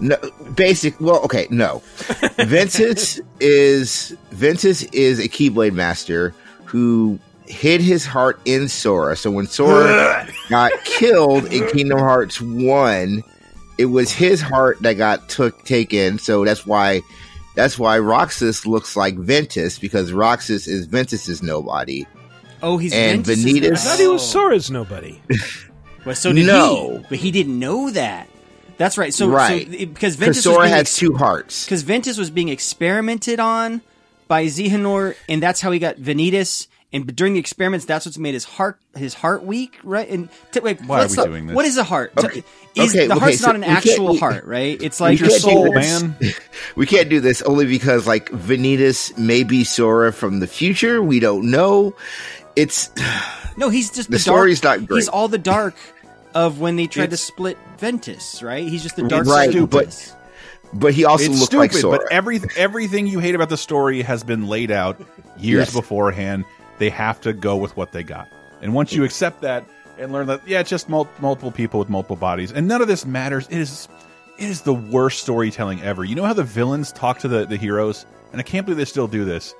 No, 0.00 0.16
basic. 0.54 0.98
Well, 1.00 1.20
okay, 1.24 1.46
no. 1.50 1.82
Ventus 2.38 3.20
is 3.38 4.16
Ventus 4.30 4.82
is 4.84 5.18
a 5.18 5.28
Keyblade 5.28 5.74
master 5.74 6.34
who 6.64 7.18
hid 7.46 7.80
his 7.80 8.06
heart 8.06 8.40
in 8.44 8.68
Sora. 8.68 9.16
So 9.16 9.30
when 9.30 9.46
Sora 9.46 10.26
got 10.48 10.72
killed 10.84 11.52
in 11.52 11.66
Kingdom 11.68 11.98
Hearts 11.98 12.40
One, 12.40 13.22
it 13.76 13.86
was 13.86 14.10
his 14.10 14.40
heart 14.40 14.80
that 14.82 14.94
got 14.94 15.28
took 15.28 15.64
taken. 15.64 16.18
So 16.18 16.44
that's 16.44 16.64
why 16.64 17.02
that's 17.56 17.78
why 17.78 17.98
Roxas 17.98 18.64
looks 18.66 18.96
like 18.96 19.16
Ventus 19.16 19.78
because 19.78 20.12
Roxas 20.12 20.66
is 20.66 20.86
Ventus's 20.86 21.42
nobody. 21.42 22.06
Oh, 22.62 22.78
he's 22.78 22.92
and 22.94 23.24
Ventus's 23.24 23.44
Vanitas. 23.52 23.72
I 23.72 23.76
thought 23.76 23.98
he 23.98 24.06
was 24.06 24.28
Sora's 24.30 24.70
nobody. 24.70 25.20
Well, 26.06 26.14
so 26.14 26.32
did 26.32 26.46
No. 26.46 26.96
he, 26.96 27.06
but 27.10 27.18
he 27.18 27.30
didn't 27.30 27.58
know 27.58 27.90
that. 27.90 28.29
That's 28.80 28.96
right. 28.96 29.12
So, 29.12 29.28
Right. 29.28 29.66
so 29.66 29.70
because 29.78 29.94
'Cause 29.94 30.14
Ventus 30.16 30.42
Sora 30.44 30.56
was 30.60 30.64
being 30.68 30.74
has 30.78 30.96
two 30.96 31.12
hearts. 31.14 31.64
Because 31.66 31.82
Ventus 31.82 32.16
was 32.16 32.30
being 32.30 32.48
experimented 32.48 33.38
on 33.38 33.82
by 34.26 34.46
Xehanort, 34.46 35.16
and 35.28 35.42
that's 35.42 35.60
how 35.60 35.70
he 35.70 35.78
got 35.78 35.96
Vanitas. 35.98 36.66
And 36.92 37.14
during 37.14 37.34
the 37.34 37.38
experiments, 37.40 37.84
that's 37.84 38.06
what's 38.06 38.16
made 38.16 38.32
his 38.34 38.44
heart 38.44 38.78
his 38.96 39.12
heart 39.14 39.44
weak, 39.44 39.76
right? 39.84 40.08
And 40.08 40.28
t- 40.50 40.60
wait, 40.60 40.80
Why 40.86 41.04
are 41.04 41.08
we 41.08 41.14
look- 41.14 41.26
doing 41.28 41.46
this? 41.48 41.54
What 41.54 41.66
is 41.66 41.76
a 41.76 41.84
heart? 41.84 42.12
Okay. 42.16 42.42
Is, 42.74 42.90
Okay, 42.90 43.06
the 43.06 43.12
okay, 43.14 43.20
heart's 43.20 43.38
so 43.40 43.46
not 43.48 43.54
an 43.56 43.60
we 43.60 43.66
actual 43.66 44.12
we- 44.14 44.18
heart, 44.18 44.44
right? 44.46 44.80
It's 44.82 44.98
like 44.98 45.18
can't 45.18 45.30
do 45.42 45.70
this. 45.74 46.02
man. 46.02 46.16
We 46.76 46.86
can't 46.86 47.08
do 47.10 47.20
this 47.20 47.42
only 47.42 47.66
because 47.66 48.06
like 48.06 48.30
Vanitas 48.30 49.16
may 49.18 49.42
be 49.44 49.62
Sora 49.62 50.10
from 50.12 50.40
the 50.40 50.46
future. 50.46 51.02
We 51.02 51.20
don't 51.20 51.50
know. 51.50 51.94
It's 52.56 52.90
no, 53.58 53.68
he's 53.68 53.90
just 53.90 54.08
The 54.10 54.16
the, 54.16 54.18
story's 54.18 54.60
dark. 54.60 54.80
not 54.80 54.88
great. 54.88 54.96
He's 54.98 55.08
all 55.08 55.28
the 55.28 55.38
dark 55.38 55.74
of 56.34 56.60
when 56.60 56.76
they 56.76 56.86
tried 56.86 57.04
It's- 57.04 57.20
to 57.20 57.26
split 57.26 57.58
Ventus, 57.78 58.42
right? 58.42 58.66
He's 58.66 58.82
just 58.82 58.96
the 58.96 59.02
dark 59.02 59.26
right, 59.26 59.50
side 59.50 59.56
of 59.56 59.70
but 59.70 59.78
Ventus. 59.86 60.12
but 60.72 60.94
he 60.94 61.04
also 61.04 61.24
it's 61.24 61.34
looked 61.34 61.44
stupid, 61.46 61.58
like 61.60 61.72
Sora. 61.72 61.98
but 61.98 62.12
every 62.12 62.40
everything 62.56 63.06
you 63.06 63.18
hate 63.18 63.34
about 63.34 63.48
the 63.48 63.56
story 63.56 64.02
has 64.02 64.22
been 64.22 64.46
laid 64.48 64.70
out 64.70 65.00
years 65.38 65.66
Yes. 65.68 65.72
beforehand. 65.74 66.44
They 66.78 66.90
have 66.90 67.20
to 67.22 67.32
go 67.32 67.56
with 67.56 67.76
what 67.76 67.92
they 67.92 68.02
got, 68.02 68.28
and 68.62 68.72
once 68.74 68.92
you 68.92 69.04
accept 69.04 69.42
that 69.42 69.64
and 69.98 70.12
learn 70.12 70.28
that, 70.28 70.40
yeah, 70.46 70.60
it's 70.60 70.70
just 70.70 70.88
mul 70.88 71.08
multiple 71.20 71.50
people 71.50 71.78
with 71.80 71.88
multiple 71.90 72.16
bodies, 72.16 72.52
and 72.52 72.66
none 72.68 72.80
of 72.80 72.88
this 72.88 73.04
matters. 73.04 73.46
It 73.50 73.58
is 73.58 73.88
it 74.38 74.48
is 74.48 74.62
the 74.62 74.72
worst 74.72 75.20
storytelling 75.20 75.82
ever. 75.82 76.04
You 76.04 76.14
know 76.14 76.24
how 76.24 76.32
the 76.32 76.42
villains 76.44 76.92
talk 76.92 77.18
to 77.18 77.28
the 77.28 77.44
the 77.46 77.56
heroes, 77.56 78.06
and 78.32 78.40
I 78.40 78.44
can't 78.44 78.64
believe 78.64 78.78
they 78.78 78.84
still 78.86 79.08
do 79.08 79.24
this. 79.26 79.54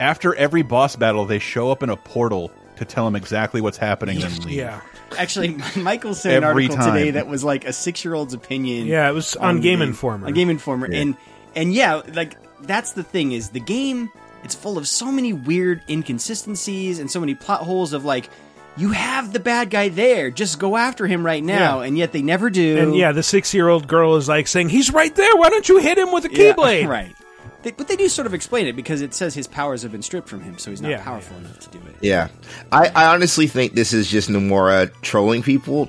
After 0.00 0.34
every 0.36 0.62
boss 0.62 0.96
battle, 0.96 1.26
they 1.26 1.38
show 1.38 1.70
up 1.70 1.82
in 1.82 1.90
a 1.90 1.96
portal 1.96 2.50
to 2.76 2.84
tell 2.86 3.04
them 3.04 3.14
exactly 3.16 3.60
what's 3.60 3.76
happening. 3.76 4.22
and 4.22 4.44
leave. 4.46 4.54
Yeah. 4.56 4.80
Actually, 5.18 5.56
Michael 5.76 6.14
sent 6.14 6.36
an 6.36 6.44
Every 6.44 6.66
article 6.66 6.84
today 6.92 7.10
that 7.12 7.26
was 7.26 7.42
like 7.44 7.64
a 7.64 7.72
six 7.72 8.04
year 8.04 8.14
old's 8.14 8.34
opinion. 8.34 8.86
Yeah, 8.86 9.08
it 9.08 9.12
was 9.12 9.36
on 9.36 9.56
the 9.56 9.62
Game 9.62 9.78
game. 9.80 9.88
Informer. 9.88 10.26
On 10.26 10.32
Game 10.32 10.50
Informer, 10.50 10.90
Yeah. 10.92 11.00
and 11.00 11.16
and 11.54 11.72
yeah, 11.74 12.02
like 12.14 12.36
that's 12.62 12.92
the 12.92 13.02
thing 13.02 13.32
is 13.32 13.50
the 13.50 13.60
game. 13.60 14.10
It's 14.44 14.54
full 14.56 14.76
of 14.78 14.88
so 14.88 15.12
many 15.12 15.32
weird 15.32 15.82
inconsistencies 15.88 16.98
and 16.98 17.10
so 17.10 17.20
many 17.20 17.34
plot 17.34 17.60
holes 17.60 17.92
of 17.92 18.04
like. 18.04 18.28
You 18.74 18.92
have 18.92 19.34
the 19.34 19.38
bad 19.38 19.68
guy 19.68 19.90
there. 19.90 20.30
Just 20.30 20.58
go 20.58 20.78
after 20.78 21.06
him 21.06 21.26
right 21.26 21.44
now, 21.44 21.80
Yeah. 21.82 21.86
and 21.88 21.98
yet 21.98 22.12
they 22.12 22.22
never 22.22 22.48
do. 22.48 22.78
And 22.78 22.96
yeah, 22.96 23.12
the 23.12 23.22
six-year-old 23.22 23.86
girl 23.86 24.16
is 24.16 24.28
like 24.30 24.48
saying, 24.48 24.70
"He's 24.70 24.90
right 24.90 25.14
there. 25.14 25.36
Why 25.36 25.50
don't 25.50 25.68
you 25.68 25.76
hit 25.76 25.98
him 25.98 26.10
with 26.10 26.24
a 26.24 26.30
Yeah, 26.32 26.54
keyblade?" 26.54 26.88
right? 26.88 27.14
They, 27.62 27.70
but 27.70 27.86
they 27.88 27.96
do 27.96 28.08
sort 28.08 28.26
of 28.26 28.34
explain 28.34 28.66
it 28.66 28.74
because 28.74 29.02
it 29.02 29.14
says 29.14 29.34
his 29.34 29.46
powers 29.46 29.82
have 29.82 29.92
been 29.92 30.02
stripped 30.02 30.28
from 30.28 30.40
him, 30.40 30.58
so 30.58 30.70
he's 30.70 30.82
not 30.82 30.90
Yeah, 30.90 31.02
powerful 31.02 31.36
enough 31.36 31.60
to 31.60 31.70
do 31.70 31.78
it. 31.86 31.94
Yeah, 32.00 32.28
I, 32.72 32.88
I 32.88 33.06
honestly 33.14 33.46
think 33.46 33.74
this 33.74 33.92
is 33.92 34.10
just 34.10 34.28
Nomura 34.28 34.90
trolling 35.02 35.42
people. 35.42 35.88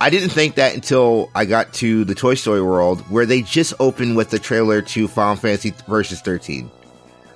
I 0.00 0.08
didn't 0.10 0.30
think 0.30 0.54
that 0.54 0.74
until 0.74 1.30
I 1.34 1.44
got 1.44 1.72
to 1.74 2.04
the 2.04 2.14
Toy 2.14 2.34
Story 2.34 2.62
world, 2.62 3.00
where 3.10 3.26
they 3.26 3.42
just 3.42 3.74
opened 3.80 4.16
with 4.16 4.30
the 4.30 4.38
trailer 4.38 4.80
to 4.82 5.06
Final 5.08 5.36
Fantasy 5.36 5.74
Versus 5.86 6.20
13. 6.22 6.70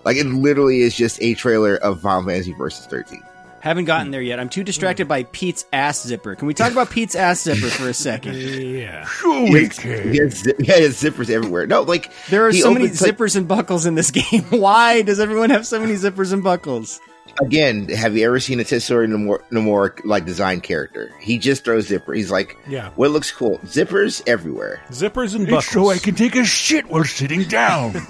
Like 0.05 0.17
it 0.17 0.25
literally 0.27 0.81
is 0.81 0.97
just 0.97 1.21
a 1.21 1.35
trailer 1.35 1.77
of 1.77 2.01
Final 2.01 2.27
Fantasy 2.29 2.55
Versus 2.55 2.87
13. 2.87 3.23
Haven't 3.61 3.87
gotten 3.87 4.11
there 4.13 4.23
yet. 4.23 4.39
I'm 4.39 4.49
too 4.49 4.63
distracted 4.65 5.09
by 5.09 5.25
Pete's 5.25 5.65
ass 5.73 6.03
zipper. 6.07 6.35
Can 6.37 6.47
we 6.47 6.55
talk 6.55 6.71
about 6.73 6.91
Pete's 6.91 7.15
ass 7.15 7.43
zipper 7.43 7.69
for 7.69 7.89
a 7.89 7.95
second? 7.95 8.37
yeah. 8.39 9.07
He 9.23 9.53
has, 9.65 9.79
he 9.79 10.19
has, 10.19 10.43
he 10.59 10.67
has 10.67 11.03
zippers 11.03 11.29
everywhere. 11.31 11.67
No, 11.67 11.83
like 11.83 12.13
There 12.29 12.47
are 12.47 12.51
he 12.51 12.61
so 12.61 12.73
many 12.73 12.85
opens, 12.87 13.03
like- 13.03 13.17
zippers 13.17 13.37
and 13.37 13.49
buckles 13.49 13.85
in 13.87 13.95
this 13.97 14.11
game. 14.13 14.43
Why 14.51 15.03
does 15.03 15.19
everyone 15.21 15.51
have 15.51 15.67
so 15.67 15.81
many 15.81 15.95
zippers 15.95 16.33
and 16.33 16.43
buckles? 16.45 17.01
Again, 17.41 17.89
have 17.89 18.17
you 18.17 18.27
ever 18.27 18.41
seen 18.41 18.61
a 18.61 18.65
Tetsuya 18.65 19.07
Nomura, 19.09 19.43
Nomura 19.51 20.01
like 20.05 20.25
design 20.25 20.61
character? 20.61 21.13
He 21.21 21.39
just 21.39 21.65
throws 21.65 21.87
zipper. 21.87 22.13
He's 22.13 22.31
like, 22.31 22.57
Yeah. 22.69 22.91
what 22.97 23.11
looks 23.11 23.31
cool? 23.31 23.59
Zippers 23.65 24.23
everywhere. 24.27 24.81
Zippers 24.91 25.35
and 25.35 25.43
It's 25.45 25.51
buckles. 25.51 25.67
so 25.67 25.91
I 25.91 25.99
can 25.99 26.15
take 26.15 26.37
a 26.37 26.45
shit 26.45 26.87
while 26.89 27.05
sitting 27.05 27.45
down. 27.45 27.95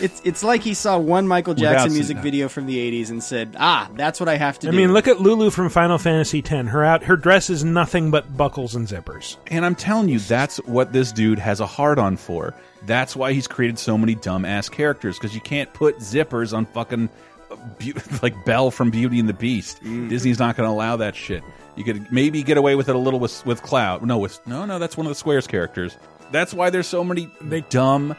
It's 0.00 0.20
it's 0.24 0.42
like 0.42 0.62
he 0.62 0.74
saw 0.74 0.98
one 0.98 1.26
Michael 1.26 1.54
Jackson 1.54 1.90
seeing 1.90 1.98
music 1.98 2.16
video 2.18 2.48
from 2.48 2.66
the 2.66 2.76
'80s 2.76 3.10
and 3.10 3.22
said, 3.22 3.56
"Ah, 3.58 3.88
that's 3.96 4.20
what 4.20 4.28
I 4.28 4.36
have 4.36 4.58
to 4.60 4.68
I 4.68 4.70
do." 4.70 4.76
I 4.76 4.80
mean, 4.80 4.92
look 4.92 5.08
at 5.08 5.20
Lulu 5.20 5.50
from 5.50 5.68
Final 5.68 5.98
Fantasy 5.98 6.38
X. 6.38 6.50
Her 6.68 6.84
out, 6.84 7.02
her 7.04 7.16
dress 7.16 7.50
is 7.50 7.64
nothing 7.64 8.10
but 8.10 8.36
buckles 8.36 8.74
and 8.74 8.86
zippers. 8.86 9.36
And 9.48 9.64
I'm 9.66 9.74
telling 9.74 10.08
you, 10.08 10.18
that's 10.18 10.58
what 10.64 10.92
this 10.92 11.12
dude 11.12 11.38
has 11.38 11.60
a 11.60 11.66
hard 11.66 11.98
on 11.98 12.16
for. 12.16 12.54
That's 12.86 13.14
why 13.14 13.32
he's 13.34 13.46
created 13.46 13.78
so 13.78 13.98
many 13.98 14.14
dumbass 14.16 14.70
characters 14.70 15.18
because 15.18 15.34
you 15.34 15.40
can't 15.42 15.72
put 15.74 15.98
zippers 15.98 16.56
on 16.56 16.64
fucking 16.66 17.10
like 18.22 18.44
Belle 18.44 18.70
from 18.70 18.90
Beauty 18.90 19.18
and 19.18 19.28
the 19.28 19.34
Beast. 19.34 19.78
Mm-hmm. 19.78 20.08
Disney's 20.08 20.38
not 20.38 20.56
going 20.56 20.66
to 20.66 20.72
allow 20.72 20.96
that 20.96 21.16
shit. 21.16 21.42
You 21.76 21.84
could 21.84 22.10
maybe 22.12 22.42
get 22.42 22.56
away 22.56 22.74
with 22.74 22.88
it 22.88 22.94
a 22.94 22.98
little 22.98 23.20
with 23.20 23.44
with 23.46 23.62
Cloud. 23.62 24.04
No, 24.04 24.18
with 24.18 24.44
no, 24.46 24.64
no, 24.66 24.78
that's 24.78 24.96
one 24.96 25.06
of 25.06 25.10
the 25.10 25.16
Squares 25.16 25.46
characters. 25.46 25.96
That's 26.30 26.52
why 26.54 26.70
there's 26.70 26.86
so 26.86 27.02
many 27.02 27.30
they, 27.40 27.62
dumb. 27.62 28.16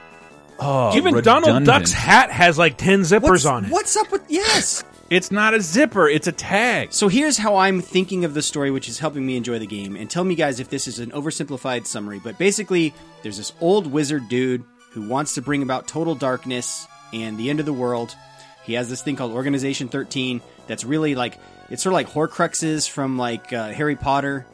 Oh, 0.60 0.96
Even 0.96 1.16
redundant. 1.16 1.46
Donald 1.46 1.66
Duck's 1.66 1.94
hat 1.94 2.32
has 2.32 2.58
like 2.58 2.78
ten 2.78 3.02
zippers 3.02 3.30
what's, 3.30 3.46
on 3.46 3.66
it. 3.66 3.72
What's 3.72 3.98
up 3.98 4.12
with 4.12 4.24
yes? 4.30 4.84
It's 5.12 5.30
not 5.30 5.54
a 5.54 5.60
zipper; 5.60 6.08
it's 6.08 6.28
a 6.28 6.32
tag. 6.32 6.94
So 6.94 7.10
here's 7.10 7.38
how 7.38 7.58
I'm 7.58 7.82
thinking 7.82 8.24
of 8.24 8.34
the 8.34 8.42
story, 8.42 8.72
which 8.72 8.88
is 8.88 8.98
helping 8.98 9.26
me 9.26 9.36
enjoy 9.36 9.60
the 9.60 9.68
game. 9.68 9.98
And 9.98 10.10
tell 10.10 10.24
me, 10.24 10.36
guys, 10.36 10.62
if 10.62 10.70
this 10.70 10.88
is 10.88 11.00
an 11.00 11.12
oversimplified 11.12 11.86
summary. 11.86 12.22
But 12.24 12.38
basically, 12.38 12.94
there's 13.22 13.36
this 13.36 13.52
old 13.60 13.88
wizard 13.88 14.30
dude 14.30 14.64
who 14.92 15.10
wants 15.10 15.36
to 15.36 15.42
bring 15.42 15.64
about 15.64 15.86
total 15.86 16.16
darkness 16.16 16.88
and 17.12 17.38
the 17.38 17.50
end 17.50 17.60
of 17.60 17.66
the 17.66 17.74
world. 17.74 18.16
He 18.64 18.74
has 18.74 18.90
this 18.90 19.02
thing 19.02 19.16
called 19.16 19.32
Organization 19.32 19.88
13 19.88 20.42
that's 20.68 20.84
really 20.84 21.16
like 21.16 21.38
it's 21.70 21.82
sort 21.84 21.94
of 21.94 21.96
like 21.96 22.10
Horcruxes 22.10 22.90
from 22.90 23.18
like 23.18 23.54
uh, 23.54 23.70
Harry 23.70 23.96
Potter, 23.96 24.46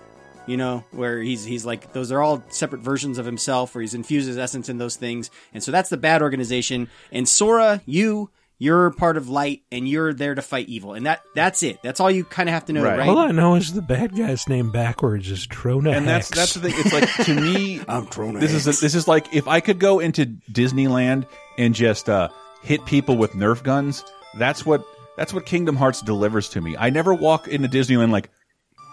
you 0.46 0.56
know, 0.56 0.84
where 0.92 1.22
he's 1.22 1.44
he's 1.44 1.66
like 1.66 1.92
those 1.94 2.12
are 2.12 2.22
all 2.22 2.44
separate 2.50 2.82
versions 2.82 3.18
of 3.18 3.26
himself, 3.26 3.74
where 3.76 3.82
he's 3.82 3.94
infused 3.94 4.28
his 4.28 4.38
essence 4.38 4.70
in 4.70 4.78
those 4.78 4.96
things. 4.96 5.30
And 5.54 5.64
so 5.64 5.72
that's 5.72 5.90
the 5.90 5.98
bad 5.98 6.22
organization. 6.22 6.90
And 7.12 7.28
Sora, 7.28 7.82
you. 7.86 8.30
You're 8.60 8.90
part 8.90 9.18
of 9.18 9.30
light, 9.30 9.62
and 9.72 9.88
you're 9.88 10.16
there 10.16 10.34
to 10.34 10.42
fight 10.42 10.68
evil, 10.68 10.96
and 10.96 11.06
that—that's 11.06 11.62
it. 11.62 11.80
That's 11.84 12.00
all 12.00 12.10
you 12.10 12.24
kind 12.24 12.50
of 12.50 12.54
have 12.54 12.66
to 12.66 12.74
know, 12.74 12.84
right? 12.84 13.08
All 13.08 13.20
I 13.20 13.30
know 13.30 13.54
is 13.54 13.72
the 13.72 13.84
bad 13.84 14.16
guy's 14.16 14.50
name 14.50 14.72
backwards 14.72 15.30
is 15.30 15.46
Trona 15.46 15.96
and 15.96 16.08
that's 16.08 16.30
Hex. 16.30 16.36
that's 16.36 16.54
the 16.56 16.62
thing. 16.62 16.74
It's 16.76 16.92
like 16.92 17.26
to 17.28 17.40
me, 17.40 17.82
I'm 17.88 18.08
Trona 18.08 18.40
this 18.40 18.54
is 18.54 18.66
this 18.66 18.96
is 18.96 19.08
like 19.08 19.32
if 19.32 19.48
I 19.48 19.60
could 19.60 19.78
go 19.78 20.00
into 20.00 20.26
Disneyland 20.52 21.28
and 21.60 21.76
just 21.76 22.10
uh, 22.10 22.30
hit 22.68 22.86
people 22.86 23.18
with 23.18 23.32
Nerf 23.32 23.64
guns. 23.64 24.04
That's 24.38 24.66
what 24.66 24.86
that's 25.16 25.34
what 25.34 25.46
Kingdom 25.46 25.76
Hearts 25.76 26.02
delivers 26.02 26.50
to 26.50 26.62
me. 26.62 26.76
I 26.78 26.90
never 26.90 27.14
walk 27.14 27.48
into 27.48 27.68
Disneyland 27.68 28.12
like, 28.12 28.30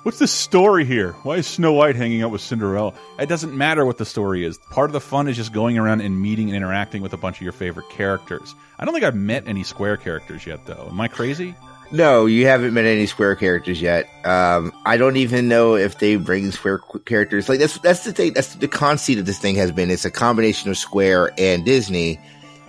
what's 0.05 0.19
the 0.21 0.29
story 0.29 0.85
here? 0.85 1.13
Why 1.25 1.37
is 1.37 1.47
Snow 1.47 1.73
White 1.73 1.97
hanging 1.97 2.23
out 2.23 2.31
with 2.31 2.41
Cinderella? 2.41 2.95
It 3.19 3.29
doesn't 3.29 3.55
matter 3.55 3.85
what 3.85 3.99
the 3.99 4.07
story 4.07 4.45
is. 4.45 4.57
Part 4.71 4.89
of 4.89 4.93
the 4.93 5.01
fun 5.01 5.29
is 5.29 5.37
just 5.37 5.53
going 5.53 5.77
around 5.77 6.01
and 6.01 6.23
meeting 6.23 6.49
and 6.49 6.57
interacting 6.57 7.03
with 7.03 7.13
a 7.13 7.19
bunch 7.19 7.37
of 7.37 7.43
your 7.43 7.53
favorite 7.53 7.91
characters. 7.91 8.55
I 8.79 8.85
don't 8.85 8.95
think 8.95 9.05
I've 9.05 9.17
met 9.17 9.47
any 9.47 9.65
Square 9.65 9.99
characters 9.99 10.47
yet, 10.47 10.65
though. 10.67 10.87
Am 10.89 11.01
I 11.01 11.09
crazy? 11.09 11.55
No, 11.91 12.27
you 12.27 12.47
haven't 12.47 12.75
met 12.75 12.87
any 12.87 13.07
Square 13.07 13.37
characters 13.37 13.81
yet. 13.81 14.09
Um, 14.25 14.73
I 14.87 14.97
don't 14.97 15.17
even 15.17 15.49
know 15.49 15.77
if 15.77 15.99
they 15.99 16.17
bring 16.17 16.51
Square 16.51 16.81
characters. 17.05 17.49
Like 17.49 17.59
that's 17.59 17.79
that's 17.79 18.05
the 18.05 18.13
thing. 18.13 18.33
That's 18.33 18.55
the 18.55 18.69
conceit 18.69 19.19
of 19.19 19.27
this 19.27 19.39
thing 19.39 19.57
has 19.57 19.71
been. 19.71 19.91
It's 19.91 20.05
a 20.05 20.11
combination 20.11 20.71
of 20.71 20.79
Square 20.79 21.33
and 21.39 21.65
Disney, 21.65 22.19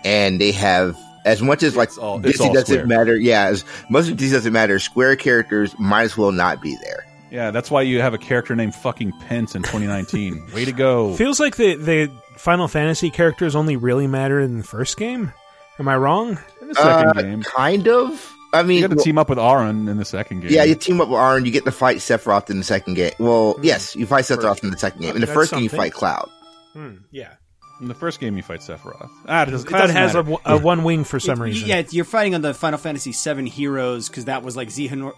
and 0.05 0.39
they 0.39 0.51
have 0.53 0.97
as 1.25 1.41
much 1.41 1.63
as 1.63 1.75
like 1.75 1.89
all- 2.01 2.17
it's 2.25 2.37
Disney 2.37 2.53
doesn't 2.53 2.65
Square. 2.67 2.87
matter. 2.87 3.17
Yeah, 3.17 3.45
as 3.47 3.65
much 3.89 4.03
as 4.07 4.11
Disney 4.13 4.37
doesn't 4.37 4.53
matter. 4.53 4.79
Square 4.79 5.17
characters 5.17 5.75
might 5.77 6.03
as 6.03 6.15
well 6.17 6.31
not 6.31 6.61
be 6.61 6.77
there. 6.83 7.05
Yeah, 7.31 7.51
that's 7.51 7.69
why 7.69 7.81
you 7.81 7.99
have 7.99 8.13
a 8.13 8.17
character 8.17 8.55
named 8.55 8.75
fucking 8.75 9.11
Pence 9.27 9.55
in 9.55 9.63
2019. 9.63 10.51
Way 10.53 10.63
to 10.65 10.71
go! 10.71 11.13
Feels 11.15 11.39
like 11.39 11.57
the 11.57 11.75
the 11.75 12.11
Final 12.37 12.67
Fantasy 12.69 13.09
characters 13.09 13.55
only 13.55 13.75
really 13.75 14.07
matter 14.07 14.39
in 14.39 14.59
the 14.59 14.63
first 14.63 14.95
game. 14.97 15.33
Am 15.79 15.87
I 15.89 15.97
wrong? 15.97 16.37
In 16.61 16.67
the 16.69 16.75
second 16.75 17.17
Uh, 17.17 17.21
game, 17.21 17.43
kind 17.43 17.87
of. 17.89 18.31
I 18.53 18.63
mean, 18.63 18.77
you 18.77 18.83
got 18.83 18.91
to 18.91 18.95
well- 18.95 19.03
team 19.03 19.17
up 19.17 19.27
with 19.27 19.39
Auron 19.39 19.89
in 19.89 19.97
the 19.97 20.05
second 20.05 20.41
game. 20.41 20.51
Yeah, 20.51 20.63
you 20.63 20.75
team 20.75 21.01
up 21.01 21.09
with 21.09 21.17
Auron, 21.19 21.43
you 21.45 21.51
get 21.51 21.65
to 21.65 21.71
fight 21.71 21.97
Sephiroth 21.97 22.49
in 22.49 22.57
the 22.59 22.63
second 22.63 22.93
game. 22.93 23.11
Well, 23.19 23.57
yes, 23.61 23.95
you 23.97 24.05
fight 24.05 24.23
Sephiroth 24.23 24.63
in 24.63 24.69
the 24.71 24.77
second 24.77 25.01
game. 25.01 25.15
In 25.15 25.19
the 25.21 25.25
That's 25.25 25.35
first 25.35 25.51
game, 25.51 25.63
you 25.63 25.69
fight 25.69 25.91
Cloud. 25.91 26.29
Hmm, 26.71 26.95
yeah. 27.11 27.33
In 27.81 27.87
the 27.89 27.93
first 27.93 28.19
game, 28.21 28.37
you 28.37 28.43
fight 28.43 28.61
Sephiroth. 28.61 29.09
Ah, 29.27 29.43
it 29.43 29.51
doesn't- 29.51 29.67
it 29.69 29.71
doesn't 29.71 29.95
has 29.95 30.15
a, 30.15 30.23
matter. 30.23 30.41
a 30.45 30.57
one 30.57 30.83
wing 30.83 31.03
for 31.03 31.19
some 31.19 31.41
It- 31.41 31.45
reason. 31.45 31.67
Yeah, 31.67 31.83
you're 31.89 32.05
fighting 32.05 32.33
on 32.35 32.41
the 32.41 32.53
Final 32.53 32.79
Fantasy 32.79 33.11
VII 33.11 33.49
heroes 33.49 34.07
because 34.07 34.25
that 34.25 34.43
was 34.43 34.55
like 34.55 34.69
Xehanort. 34.69 35.13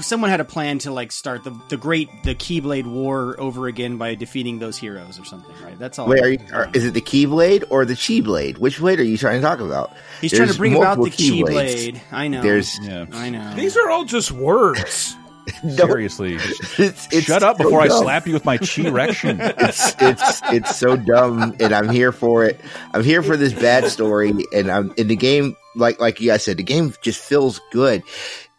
Someone 0.00 0.28
had 0.28 0.40
a 0.40 0.44
plan 0.44 0.80
to 0.80 0.90
like 0.90 1.12
start 1.12 1.44
the 1.44 1.52
the 1.68 1.76
great 1.76 2.08
the 2.24 2.34
Keyblade 2.34 2.84
War 2.84 3.36
over 3.38 3.68
again 3.68 3.96
by 3.96 4.16
defeating 4.16 4.58
those 4.58 4.76
heroes 4.76 5.20
or 5.20 5.24
something, 5.24 5.54
right? 5.64 5.78
That's 5.78 6.00
all. 6.00 6.08
Wait, 6.08 6.20
are 6.20 6.28
you, 6.30 6.38
are, 6.52 6.68
is 6.74 6.84
it 6.84 6.94
the 6.94 7.00
Keyblade 7.00 7.62
or 7.70 7.84
the 7.84 7.94
Chi 7.94 8.20
Blade? 8.20 8.58
Which 8.58 8.80
blade 8.80 8.98
are 8.98 9.04
you 9.04 9.16
trying 9.16 9.40
to 9.40 9.46
talk 9.46 9.60
about? 9.60 9.92
He's 10.20 10.32
trying 10.32 10.48
to 10.48 10.56
bring 10.58 10.74
about 10.74 10.94
the 10.96 11.02
multiple 11.02 11.24
Keyblades. 11.24 11.92
Keyblade. 11.92 12.00
I 12.10 12.26
know. 12.26 12.42
There's 12.42 12.76
I 13.12 13.30
know. 13.30 13.54
These 13.54 13.76
are 13.76 13.88
all 13.88 14.04
just 14.04 14.32
words. 14.32 15.16
Seriously, 15.68 16.34
it's, 16.78 17.12
it's 17.12 17.26
shut 17.26 17.42
up 17.42 17.56
so 17.56 17.64
before 17.64 17.80
I 17.80 17.88
slap 17.88 18.26
you 18.26 18.34
with 18.34 18.44
my 18.44 18.58
chi 18.58 18.82
erection. 18.82 19.38
it's 19.40 19.94
it's 20.00 20.40
it's 20.44 20.76
so 20.76 20.96
dumb, 20.96 21.56
and 21.60 21.72
I'm 21.72 21.88
here 21.88 22.12
for 22.12 22.44
it. 22.44 22.60
I'm 22.92 23.04
here 23.04 23.22
for 23.22 23.36
this 23.36 23.52
bad 23.52 23.86
story, 23.86 24.32
and 24.52 24.70
I'm 24.70 24.92
in 24.96 25.08
the 25.08 25.16
game. 25.16 25.56
Like 25.76 26.00
like 26.00 26.20
you 26.20 26.30
guys 26.30 26.44
said, 26.44 26.56
the 26.56 26.62
game 26.62 26.92
just 27.02 27.20
feels 27.20 27.60
good. 27.70 28.02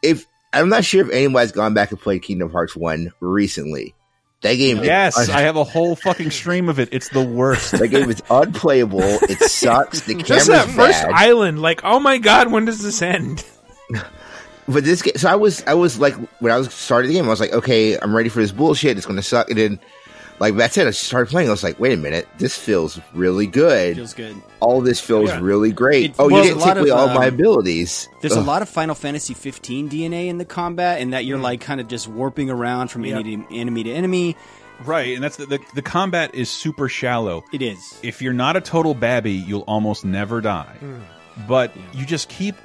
If 0.02 0.26
I'm 0.54 0.70
not 0.70 0.86
sure 0.86 1.06
if 1.06 1.12
anybody's 1.12 1.52
gone 1.52 1.74
back 1.74 1.92
and 1.92 2.00
played 2.00 2.22
Kingdom 2.22 2.52
Hearts 2.52 2.76
One 2.76 3.12
recently, 3.20 3.94
that 4.42 4.56
game. 4.56 4.84
Yes, 4.84 5.18
is, 5.18 5.30
I 5.30 5.42
have 5.42 5.58
a 5.58 5.64
whole 5.64 5.96
fucking 5.96 6.32
stream 6.32 6.70
of 6.70 6.80
it. 6.80 6.90
It's 6.92 7.10
the 7.10 7.24
worst. 7.24 7.72
that 7.72 7.88
game 7.90 8.10
is 8.10 8.24
unplayable. 8.30 9.02
It 9.02 9.40
sucks. 9.40 10.02
The 10.02 10.14
camera's 10.14 10.28
Just 10.28 10.48
camera's 10.48 10.66
that 10.68 10.76
first 10.76 11.04
bad. 11.04 11.12
island, 11.14 11.62
like, 11.62 11.82
oh 11.84 12.00
my 12.00 12.18
god, 12.18 12.52
when 12.52 12.66
does 12.66 12.82
this 12.82 13.02
end? 13.02 13.44
But 14.72 14.84
this 14.84 15.02
game, 15.02 15.16
so 15.16 15.30
I 15.30 15.36
was, 15.36 15.64
I 15.66 15.74
was 15.74 16.00
like, 16.00 16.14
when 16.40 16.52
I 16.54 16.58
was 16.58 16.72
starting 16.74 17.10
the 17.10 17.16
game, 17.16 17.26
I 17.26 17.30
was 17.30 17.40
like, 17.40 17.54
okay, 17.54 17.98
I'm 17.98 18.16
ready 18.16 18.30
for 18.30 18.40
this 18.40 18.52
bullshit. 18.52 18.98
It's 18.98 19.06
going 19.06 19.16
to 19.18 19.24
suck. 19.24 19.50
And 19.50 19.58
then, 19.58 19.80
like 20.40 20.56
that's 20.56 20.78
it. 20.78 20.88
I 20.88 20.92
started 20.92 21.30
playing. 21.30 21.48
I 21.50 21.52
was 21.52 21.64
like, 21.64 21.80
wait 21.80 21.92
a 21.94 21.98
minute, 21.98 22.28
this 22.38 22.58
feels 22.58 23.00
really 23.14 23.48
good. 23.48 23.96
Feels 23.98 24.14
good. 24.14 24.42
All 24.62 24.80
this 24.82 25.02
feels 25.02 25.30
Yeah. 25.30 25.40
really 25.42 25.72
great. 25.74 26.12
It- 26.12 26.16
oh, 26.20 26.28
well, 26.30 26.46
you 26.46 26.54
there's 26.54 26.64
didn't 26.64 26.76
take 26.76 26.82
away 26.84 26.92
of, 26.92 26.98
all 26.98 27.08
my 27.16 27.28
um, 27.28 27.34
abilities. 27.34 28.08
There's 28.22 28.36
a 28.36 28.42
lot 28.42 28.62
of 28.62 28.70
Final 28.70 28.96
Fantasy 28.96 29.34
15 29.34 29.90
DNA 29.90 30.28
in 30.28 30.38
the 30.38 30.46
combat, 30.46 31.02
and 31.02 31.12
that 31.14 31.26
you're 31.26 31.40
like 31.40 31.62
kind 31.62 31.82
of 31.82 31.88
just 31.88 32.08
warping 32.08 32.50
around 32.50 32.90
from 32.90 33.04
Yep. 33.06 33.16
enemy, 33.20 33.38
to, 33.50 33.56
enemy 33.56 33.84
to 33.86 33.92
enemy. 33.92 34.38
Right, 34.86 35.14
and 35.16 35.22
that's 35.22 35.36
the, 35.36 35.46
the 35.46 35.60
the 35.76 35.82
combat 35.82 36.34
is 36.36 36.50
super 36.50 36.88
shallow. 36.88 37.44
It 37.52 37.62
is. 37.62 38.00
If 38.02 38.22
you're 38.22 38.32
not 38.32 38.56
a 38.56 38.62
total 38.62 38.94
babby, 38.94 39.34
you'll 39.34 39.66
almost 39.68 40.06
never 40.06 40.40
die. 40.40 40.78
But 41.50 41.74
you 41.94 42.06
just 42.06 42.30
keep 42.30 42.56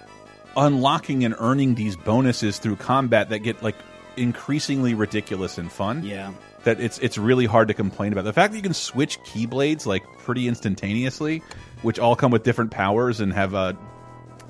unlocking 0.57 1.25
and 1.25 1.35
earning 1.39 1.75
these 1.75 1.97
bonuses 1.97 2.59
through 2.59 2.77
combat 2.77 3.31
that 3.31 3.41
get 3.41 3.63
like 3.63 3.77
increasingly 4.17 4.95
ridiculous 4.95 5.59
and 5.59 5.71
fun. 5.71 6.05
Yeah. 6.05 6.33
That 6.65 6.81
it's 6.81 6.99
it's 6.99 7.19
really 7.19 7.45
hard 7.45 7.69
to 7.69 7.75
complain 7.75 8.13
about. 8.13 8.25
The 8.25 8.33
fact 8.33 8.53
that 8.53 8.57
you 8.57 8.63
can 8.63 8.73
switch 8.75 9.21
keyblades 9.21 9.85
like 9.85 10.03
pretty 10.19 10.49
instantaneously, 10.49 11.43
which 11.83 11.99
all 11.99 12.17
come 12.17 12.31
with 12.31 12.43
different 12.43 12.71
powers 12.71 13.21
and 13.21 13.33
have 13.35 13.55
uh, 13.55 13.75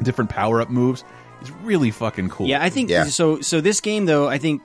different 0.01 0.31
power 0.31 0.61
up 0.61 0.71
moves, 0.71 1.03
is 1.43 1.51
really 1.63 1.91
fucking 1.91 2.29
cool. 2.29 2.47
Yeah, 2.47 2.63
I 2.63 2.71
think 2.71 2.89
yeah. 2.89 3.05
so. 3.05 3.41
So 3.41 3.61
this 3.61 3.81
game, 3.81 4.07
though, 4.07 4.29
I 4.29 4.39
think 4.39 4.63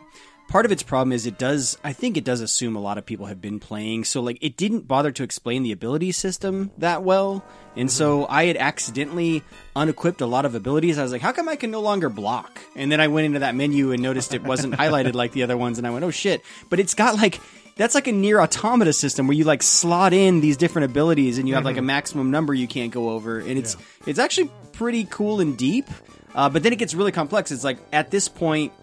part 0.50 0.66
of 0.66 0.72
its 0.72 0.84
problem 0.84 1.14
is 1.14 1.26
it 1.26 1.38
does. 1.38 1.78
I 1.84 1.93
think 1.93 2.18
it 2.18 2.24
does 2.26 2.41
assume 2.41 2.76
a 2.76 2.82
lot 2.82 2.97
of 2.97 3.06
people 3.06 3.28
have 3.28 3.39
been 3.41 3.60
playing, 3.60 4.04
so 4.04 4.22
like 4.22 4.38
it 4.41 4.58
didn't 4.58 4.88
bother 4.88 5.12
to 5.12 5.24
explain 5.24 5.64
the 5.64 5.72
ability 5.72 6.12
system 6.12 6.72
that 6.80 7.04
well, 7.04 7.43
and 7.76 7.89
so 7.89 8.26
I 8.28 8.45
had 8.45 8.58
accidentally 8.58 9.43
unequipped 9.76 10.22
a 10.22 10.26
lot 10.26 10.45
of 10.45 10.56
abilities. 10.56 10.97
I 10.97 11.04
was 11.04 11.12
like, 11.12 11.22
how 11.22 11.32
come 11.32 11.47
I 11.47 11.56
can 11.56 11.72
no 11.72 11.80
longer 11.82 12.10
block? 12.10 12.60
And 12.76 12.91
then 12.91 13.00
I 13.00 13.08
went 13.08 13.26
into 13.28 13.39
that 13.39 13.56
menu 13.56 13.91
and 13.91 14.02
noticed 14.02 14.34
it 14.34 14.43
wasn't 14.43 14.74
highlighted 14.80 15.14
like 15.14 15.32
the 15.32 15.43
other 15.43 15.56
ones, 15.58 15.78
and 15.78 15.86
I 15.88 15.91
went, 15.91 16.04
oh 16.04 16.12
shit! 16.12 16.41
But 16.70 16.80
it's 16.80 16.93
got 16.93 17.16
like. 17.16 17.39
That's 17.76 17.95
like 17.95 18.08
a 18.08 18.12
NieR 18.12 18.43
Automata 18.43 18.91
system 18.91 19.26
where 19.26 19.38
you 19.38 19.45
like 19.45 19.64
slot 19.64 20.12
in 20.12 20.41
these 20.41 20.58
different 20.58 20.91
abilities 20.91 21.38
and 21.38 21.47
you 21.47 21.56
have 21.56 21.64
like 21.64 21.78
a 21.78 21.80
Mhm. 21.80 21.86
maximum 21.86 22.30
number 22.30 22.54
you 22.54 22.68
can't 22.68 22.91
go 22.91 23.12
over, 23.12 23.39
and 23.39 23.52
it's 23.58 23.78
it's 24.06 24.20
actually 24.20 24.52
pretty 24.74 25.06
cool 25.06 25.39
and 25.39 25.58
deep. 25.58 25.86
Uh, 26.36 26.50
but 26.50 26.62
then 26.62 26.74
it 26.74 26.76
gets 26.76 26.93
really 26.93 27.14
complex. 27.14 27.52
It's 27.54 27.64
like 27.64 27.78
at 27.93 28.12
this 28.12 28.28
point, 28.28 28.74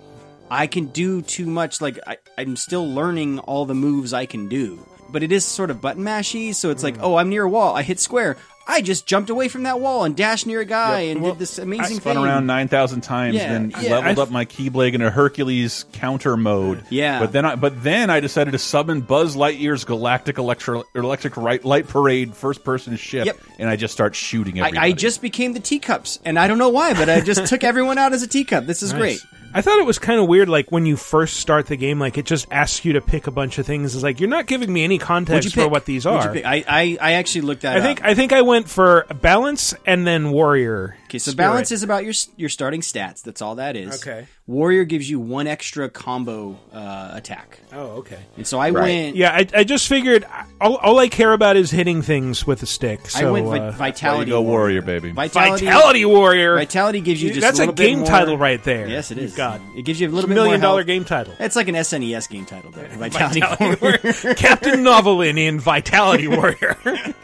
I 0.51 0.66
can 0.66 0.86
do 0.86 1.22
too 1.22 1.47
much. 1.47 1.80
Like 1.80 1.99
I, 2.07 2.18
I'm 2.38 2.57
still 2.57 2.88
learning 2.88 3.38
all 3.40 3.64
the 3.66 3.74
moves 3.74 4.12
I 4.12 4.26
can 4.26 4.49
do, 4.49 4.84
but 5.11 5.22
it 5.22 5.32
is 5.32 5.44
sort 5.44 5.70
of 5.70 5.80
button 5.80 6.03
mashy. 6.05 6.55
So 6.55 6.70
it's 6.70 6.82
like, 6.82 6.97
hmm. 6.97 7.05
oh, 7.05 7.16
I'm 7.16 7.28
near 7.28 7.44
a 7.44 7.49
wall. 7.49 7.74
I 7.76 7.82
hit 7.82 7.99
square. 8.01 8.36
I 8.68 8.80
just 8.80 9.07
jumped 9.07 9.30
away 9.30 9.47
from 9.47 9.62
that 9.62 9.78
wall 9.78 10.03
and 10.03 10.16
dashed 10.16 10.44
near 10.44 10.59
a 10.59 10.64
guy 10.64 11.03
and 11.03 11.22
did 11.22 11.38
this 11.38 11.57
amazing 11.59 11.99
I 11.99 12.01
spun 12.01 12.16
thing. 12.16 12.24
around 12.24 12.47
9,000 12.49 13.01
times, 13.01 13.36
Yeah, 13.36 13.49
then 13.53 13.72
yeah. 13.80 13.92
leveled 13.92 14.18
up 14.18 14.32
my 14.32 14.44
Keyblade 14.44 14.94
in 14.94 15.03
a 15.03 15.09
Hercules 15.11 15.84
counter 15.92 16.36
mode. 16.36 16.82
Yeah. 16.90 17.20
But 17.20 17.30
then 17.30 17.44
I 17.44 17.55
but 17.55 17.84
then 17.84 18.11
I 18.11 18.18
decided 18.18 18.51
to 18.51 18.59
summon 18.59 19.03
Buzz 19.03 19.36
Lightyear's 19.36 19.84
Galactic 19.84 20.38
Electro, 20.38 20.82
Electric 20.97 21.36
Light, 21.36 21.64
Light 21.64 21.86
Parade 21.86 22.34
first 22.34 22.64
person 22.64 22.97
ship, 22.97 23.26
Yep. 23.26 23.38
and 23.61 23.68
I 23.70 23.76
just 23.76 23.94
start 23.94 24.16
shooting 24.16 24.61
I. 24.61 24.72
I 24.76 24.90
just 24.90 25.22
became 25.22 25.53
the 25.53 25.61
teacups, 25.61 26.18
and 26.24 26.36
I 26.36 26.49
don't 26.49 26.59
know 26.59 26.70
why, 26.70 26.92
but 26.94 27.09
I 27.09 27.20
just 27.20 27.47
took 27.49 27.62
everyone 27.62 27.99
out 27.99 28.14
as 28.14 28.24
a 28.24 28.26
teacup. 28.26 28.66
This 28.66 28.82
is 28.82 28.92
Nice. 28.92 29.01
great. 29.01 29.20
I 29.55 29.62
thought 29.62 29.78
it 29.78 29.86
was 29.86 29.99
kind 29.99 30.20
of 30.20 30.28
weird, 30.28 30.49
like 30.51 30.70
when 30.70 30.84
you 30.84 30.97
first 30.97 31.38
start 31.38 31.66
the 31.66 31.76
game, 31.76 31.99
like 31.99 32.18
it 32.18 32.26
just 32.26 32.47
asks 32.51 32.84
you 32.84 32.92
to 32.94 33.01
pick 33.01 33.26
a 33.26 33.30
bunch 33.30 33.59
of 33.59 33.64
things. 33.64 33.94
It's 33.94 34.05
like 34.05 34.20
you're 34.20 34.28
not 34.28 34.47
giving 34.47 34.70
me 34.70 34.84
any 34.84 34.97
What'd 34.97 35.07
context 35.07 35.55
for 35.55 35.68
what 35.68 35.86
these 35.86 36.05
What'd 36.05 36.24
you 36.24 36.28
are. 36.30 36.34
pick? 36.34 36.44
I, 36.44 36.64
I 36.68 36.99
I 37.01 37.12
actually 37.14 37.40
looked 37.42 37.62
that 37.62 37.76
I 37.76 37.80
think 37.80 38.01
up. 38.01 38.07
I 38.07 38.14
think 38.14 38.32
I 38.32 38.42
went 38.42 38.68
for 38.68 39.07
balance 39.22 39.74
and 39.86 40.07
then 40.07 40.30
warrior. 40.30 40.97
Okay, 41.05 41.18
so 41.18 41.30
spirit. 41.30 41.49
balance 41.49 41.72
is 41.72 41.82
about 41.82 42.05
your 42.05 42.12
your 42.36 42.51
starting 42.51 42.82
stats. 42.82 43.22
That's 43.22 43.40
all 43.40 43.55
that 43.55 43.76
is. 43.76 44.03
Okay. 44.07 44.26
Warrior 44.49 44.84
gives 44.84 45.11
you 45.11 45.18
one 45.18 45.49
extra 45.49 45.88
combo 45.88 46.57
uh, 46.72 47.11
attack. 47.14 47.59
Oh, 47.72 47.97
okay. 47.99 48.20
And 48.36 48.47
so 48.47 48.61
I 48.61 48.70
went. 48.70 49.16
Yeah, 49.16 49.32
I, 49.32 49.44
I 49.53 49.64
just 49.64 49.88
figured 49.88 50.24
all, 50.61 50.76
all 50.76 51.01
I 51.01 51.09
care 51.09 51.32
about 51.32 51.57
is 51.57 51.72
hitting 51.72 52.01
things 52.01 52.47
with 52.47 52.62
a 52.62 52.66
stick. 52.66 53.11
So, 53.11 53.26
I 53.26 53.30
went 53.32 53.47
vi- 53.47 53.59
uh, 53.59 53.70
vitality. 53.72 54.30
go 54.30 54.42
warrior, 54.42 54.82
baby. 54.82 55.11
Vitality, 55.11 55.64
Vitality 55.66 56.05
warrior. 56.05 56.55
Vitality 56.55 57.01
gives 57.01 57.20
you 57.20 57.30
just 57.30 57.40
That's 57.40 57.59
a 57.59 57.62
a 57.62 57.64
little 57.64 57.74
bit 57.74 57.86
game 57.88 57.99
more- 57.99 58.07
title 58.07 58.38
right 58.38 58.62
there. 58.62 58.86
Yes, 58.86 59.11
it 59.11 59.18
is. 59.18 59.34
God. 59.34 59.61
it 59.76 59.82
gives 59.82 60.01
you 60.01 60.07
a 60.09 60.11
little 60.11 60.26
a 60.26 60.28
bit 60.28 60.34
million 60.34 60.61
more 60.61 60.68
dollar 60.68 60.78
health. 60.82 60.86
game 60.86 61.05
title. 61.05 61.34
It's 61.40 61.57
like 61.57 61.66
an 61.66 61.74
SNES 61.74 62.28
game 62.30 62.44
title 62.47 62.70
there. 62.70 62.86
Vitality, 62.90 63.40
Vitality 63.40 63.80
Warrior. 63.82 63.99
Warrior. 64.05 64.34
Captain 64.36 64.80
Novolin 64.84 65.38
in 65.38 65.59
Vitality 65.59 66.28
Warrior. 66.28 66.76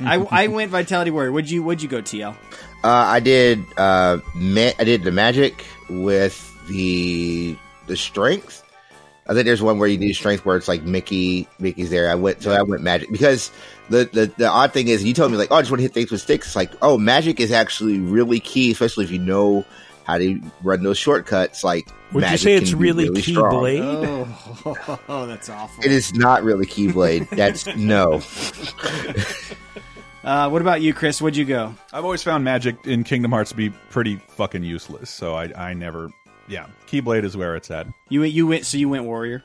I, 0.00 0.16
I 0.30 0.46
went 0.48 0.70
Vitality 0.70 1.10
Warrior. 1.10 1.32
Would 1.32 1.48
you 1.50 1.62
Would 1.62 1.80
you 1.82 1.88
go 1.88 2.02
TL? 2.02 2.34
Uh, 2.82 2.88
I 2.88 3.20
did. 3.20 3.64
Uh, 3.78 4.18
ma- 4.34 4.72
I 4.78 4.84
did 4.84 5.04
the 5.04 5.10
magic 5.10 5.64
with 5.88 6.46
the 6.70 7.56
the 7.86 7.96
strength. 7.96 8.64
I 9.26 9.34
think 9.34 9.44
there's 9.44 9.62
one 9.62 9.78
where 9.78 9.88
you 9.88 9.98
do 9.98 10.12
strength 10.12 10.44
where 10.44 10.56
it's 10.56 10.66
like 10.66 10.82
Mickey. 10.82 11.46
Mickey's 11.58 11.90
there. 11.90 12.10
I 12.10 12.14
went. 12.14 12.42
So 12.42 12.52
I 12.52 12.62
went 12.62 12.82
magic 12.82 13.10
because 13.10 13.50
the, 13.88 14.08
the 14.12 14.32
the 14.36 14.48
odd 14.48 14.72
thing 14.72 14.88
is 14.88 15.04
you 15.04 15.14
told 15.14 15.30
me 15.30 15.36
like, 15.36 15.50
oh, 15.50 15.56
I 15.56 15.60
just 15.60 15.70
want 15.70 15.80
to 15.80 15.82
hit 15.82 15.92
things 15.92 16.10
with 16.10 16.20
sticks. 16.20 16.48
It's 16.48 16.56
like, 16.56 16.72
oh, 16.82 16.98
magic 16.98 17.38
is 17.38 17.52
actually 17.52 17.98
really 17.98 18.40
key, 18.40 18.70
especially 18.72 19.04
if 19.04 19.10
you 19.10 19.18
know 19.18 19.64
how 20.04 20.18
to 20.18 20.40
run 20.62 20.82
those 20.82 20.98
shortcuts. 20.98 21.62
Like, 21.62 21.88
Would 22.12 22.22
you 22.24 22.30
magic 22.30 22.40
say 22.40 22.54
it's 22.54 22.70
can 22.70 22.78
be 22.78 22.84
really 22.84 23.22
strong. 23.22 23.78
Oh, 24.64 24.98
oh, 25.08 25.26
that's 25.28 25.48
awful. 25.48 25.84
It 25.84 25.92
is 25.92 26.14
not 26.14 26.42
really 26.42 26.66
Keyblade. 26.66 27.28
That's 27.30 27.66
no. 27.76 28.22
Uh, 30.22 30.50
what 30.50 30.60
about 30.60 30.82
you, 30.82 30.92
Chris? 30.92 31.22
Would 31.22 31.34
you 31.34 31.46
go? 31.46 31.74
I've 31.94 32.04
always 32.04 32.22
found 32.22 32.44
magic 32.44 32.86
in 32.86 33.04
Kingdom 33.04 33.30
Hearts 33.30 33.50
to 33.50 33.56
be 33.56 33.70
pretty 33.70 34.16
fucking 34.16 34.62
useless, 34.62 35.08
so 35.08 35.34
I 35.34 35.50
I 35.56 35.72
never. 35.72 36.10
Yeah, 36.50 36.66
Keyblade 36.86 37.24
is 37.24 37.36
where 37.36 37.56
it's 37.56 37.70
at. 37.70 37.86
You 38.08 38.20
went. 38.20 38.32
You 38.32 38.46
went. 38.46 38.66
So 38.66 38.76
you 38.76 38.88
went 38.88 39.04
Warrior. 39.04 39.44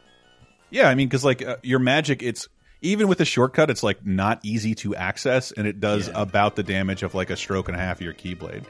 Yeah, 0.71 0.89
I 0.89 0.95
mean, 0.95 1.07
because 1.07 1.23
like 1.23 1.41
uh, 1.41 1.57
your 1.63 1.79
magic, 1.79 2.23
it's 2.23 2.47
even 2.81 3.07
with 3.07 3.19
the 3.19 3.25
shortcut, 3.25 3.69
it's 3.69 3.83
like 3.83 4.05
not 4.05 4.39
easy 4.43 4.75
to 4.75 4.95
access, 4.95 5.51
and 5.51 5.67
it 5.67 5.79
does 5.79 6.09
about 6.13 6.55
the 6.55 6.63
damage 6.63 7.03
of 7.03 7.13
like 7.15 7.29
a 7.29 7.37
stroke 7.37 7.67
and 7.69 7.77
a 7.77 7.79
half 7.79 7.97
of 7.97 8.01
your 8.01 8.13
Keyblade. 8.13 8.65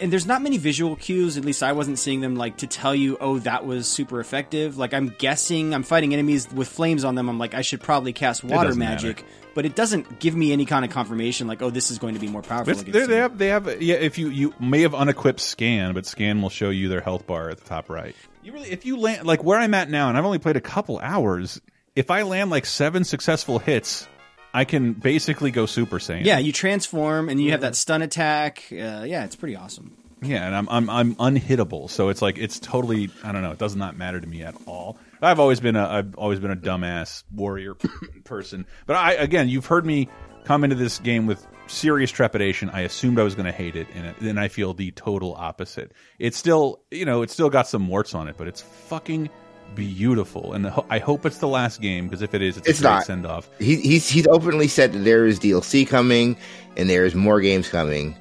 and 0.00 0.10
there's 0.10 0.26
not 0.26 0.40
many 0.40 0.56
visual 0.56 0.96
cues 0.96 1.36
at 1.36 1.44
least 1.44 1.62
i 1.62 1.72
wasn't 1.72 1.98
seeing 1.98 2.20
them 2.22 2.34
like 2.34 2.56
to 2.56 2.66
tell 2.66 2.94
you 2.94 3.18
oh 3.20 3.38
that 3.40 3.66
was 3.66 3.86
super 3.86 4.18
effective 4.18 4.78
like 4.78 4.94
i'm 4.94 5.14
guessing 5.18 5.74
i'm 5.74 5.82
fighting 5.82 6.14
enemies 6.14 6.50
with 6.54 6.68
flames 6.68 7.04
on 7.04 7.16
them 7.16 7.28
i'm 7.28 7.38
like 7.38 7.52
i 7.52 7.60
should 7.60 7.82
probably 7.82 8.12
cast 8.12 8.42
water 8.42 8.74
magic 8.74 9.16
matter. 9.18 9.28
But 9.54 9.66
it 9.66 9.74
doesn't 9.74 10.20
give 10.20 10.34
me 10.34 10.52
any 10.52 10.64
kind 10.64 10.84
of 10.84 10.90
confirmation 10.90 11.46
like 11.46 11.62
oh 11.62 11.70
this 11.70 11.90
is 11.90 11.98
going 11.98 12.14
to 12.14 12.20
be 12.20 12.28
more 12.28 12.42
powerful 12.42 12.74
they, 12.74 13.06
they 13.06 13.16
have 13.16 13.38
they 13.38 13.48
have 13.48 13.82
yeah. 13.82 13.96
If 13.96 14.18
you 14.18 14.28
you 14.28 14.54
may 14.60 14.82
have 14.82 14.94
unequipped 14.94 15.40
scan, 15.40 15.94
but 15.94 16.06
scan 16.06 16.42
will 16.42 16.50
show 16.50 16.70
you 16.70 16.88
their 16.88 17.00
health 17.00 17.26
bar 17.26 17.50
at 17.50 17.58
the 17.58 17.64
top 17.64 17.88
right. 17.90 18.14
You 18.42 18.52
really 18.52 18.70
if 18.70 18.84
you 18.86 18.98
land 18.98 19.26
like 19.26 19.42
where 19.44 19.58
I'm 19.58 19.74
at 19.74 19.90
now, 19.90 20.08
and 20.08 20.16
I've 20.16 20.24
only 20.24 20.38
played 20.38 20.56
a 20.56 20.60
couple 20.60 20.98
hours. 20.98 21.60
If 21.96 22.10
I 22.10 22.22
land 22.22 22.50
like 22.50 22.66
seven 22.66 23.04
successful 23.04 23.58
hits, 23.58 24.06
I 24.54 24.64
can 24.64 24.92
basically 24.94 25.50
go 25.50 25.66
Super 25.66 25.98
Saiyan. 25.98 26.24
yeah 26.24 26.38
you 26.38 26.52
transform 26.52 27.28
and 27.28 27.40
you 27.40 27.50
have 27.52 27.60
that 27.62 27.76
stun 27.76 28.02
attack 28.02 28.64
uh, 28.72 29.04
yeah 29.06 29.24
it's 29.24 29.36
pretty 29.36 29.56
awesome 29.56 29.96
Yeah, 30.22 30.46
and 30.46 30.54
I'm 30.54 30.68
I'm 30.68 30.90
I'm 30.90 31.14
unhittable, 31.16 31.88
so 31.88 32.08
it's 32.10 32.20
like 32.22 32.36
it's 32.38 32.58
totally 32.58 33.10
I 33.24 33.32
don't 33.32 33.42
know. 33.42 33.52
It 33.52 33.58
does 33.58 33.74
not 33.74 33.96
matter 33.96 34.20
to 34.20 34.26
me 34.26 34.42
at 34.42 34.54
all. 34.66 34.98
I've 35.22 35.40
always 35.40 35.60
been 35.60 35.76
a 35.76 35.86
I've 35.86 36.14
always 36.16 36.40
been 36.40 36.50
a 36.50 36.56
dumbass 36.56 37.24
warrior 37.32 37.74
person, 38.24 38.66
but 38.86 38.96
I 38.96 39.12
again 39.12 39.48
you've 39.48 39.66
heard 39.66 39.84
me 39.86 40.08
come 40.44 40.64
into 40.64 40.76
this 40.76 40.98
game 40.98 41.26
with 41.26 41.46
serious 41.66 42.10
trepidation. 42.10 42.70
I 42.70 42.80
assumed 42.80 43.18
I 43.18 43.22
was 43.22 43.34
going 43.34 43.46
to 43.46 43.52
hate 43.52 43.76
it, 43.76 43.86
and 43.94 44.14
then 44.20 44.38
I 44.38 44.48
feel 44.48 44.72
the 44.74 44.90
total 44.92 45.34
opposite. 45.34 45.92
It's 46.18 46.36
still 46.36 46.80
you 46.90 47.04
know 47.04 47.22
it's 47.22 47.32
still 47.32 47.50
got 47.50 47.66
some 47.68 47.86
warts 47.88 48.14
on 48.14 48.28
it, 48.28 48.36
but 48.38 48.48
it's 48.48 48.60
fucking 48.62 49.28
beautiful, 49.74 50.52
and 50.54 50.66
ho- 50.66 50.86
I 50.90 50.98
hope 50.98 51.24
it's 51.26 51.38
the 51.38 51.46
last 51.48 51.80
game 51.80 52.06
because 52.08 52.22
if 52.22 52.34
it 52.34 52.42
is, 52.42 52.56
it's, 52.56 52.68
It's 52.68 52.80
a 52.80 52.82
great 52.82 52.90
not. 52.90 53.04
send 53.04 53.26
off. 53.26 53.48
He, 53.58 53.76
he's 53.76 54.08
he's 54.08 54.26
openly 54.26 54.68
said 54.68 54.92
that 54.92 55.00
there 55.00 55.26
is 55.26 55.38
DLC 55.38 55.86
coming 55.86 56.36
and 56.76 56.88
there 56.90 57.04
is 57.04 57.14
more 57.14 57.40
games 57.40 57.68
coming. 57.68 58.16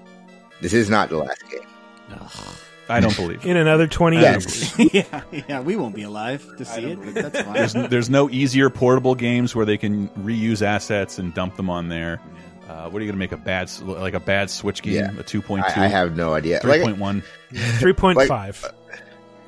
This 0.61 0.73
is 0.73 0.89
not 0.89 1.09
the 1.09 1.17
last 1.17 1.43
game. 1.49 1.61
I 2.89 2.99
don't 2.99 3.15
believe. 3.15 3.45
In 3.45 3.55
another 3.57 3.87
20 3.87 4.17
Yes. 4.17 4.77
years. 4.79 4.93
yeah, 4.93 5.21
yeah, 5.47 5.59
we 5.61 5.75
won't 5.75 5.95
be 5.95 6.03
alive 6.03 6.45
to 6.57 6.65
see 6.65 6.81
it. 6.81 6.99
But 7.03 7.13
that's 7.13 7.41
fine. 7.41 7.53
There's, 7.53 7.73
there's 7.89 8.09
no 8.09 8.29
easier 8.29 8.69
portable 8.69 9.15
games 9.15 9.55
where 9.55 9.65
they 9.65 9.77
can 9.77 10.09
reuse 10.09 10.61
assets 10.61 11.19
and 11.19 11.33
dump 11.33 11.55
them 11.55 11.69
on 11.69 11.89
there. 11.89 12.19
Uh, 12.67 12.89
what 12.89 12.99
are 13.01 13.05
you 13.05 13.11
going 13.11 13.13
to 13.13 13.17
make 13.17 13.31
a 13.31 13.37
bad 13.37 13.71
like 13.81 14.13
a 14.13 14.19
bad 14.19 14.49
Switch 14.49 14.81
game? 14.83 14.93
Yeah. 14.93 15.19
A 15.19 15.23
two 15.23 15.41
point 15.41 15.65
two? 15.73 15.81
I, 15.81 15.85
I 15.85 15.87
have 15.87 16.15
no 16.15 16.33
idea. 16.33 16.59
Three 16.59 16.71
Like, 16.71 16.81
point 16.83 16.97
one. 16.99 17.23
3.5. 17.53 18.73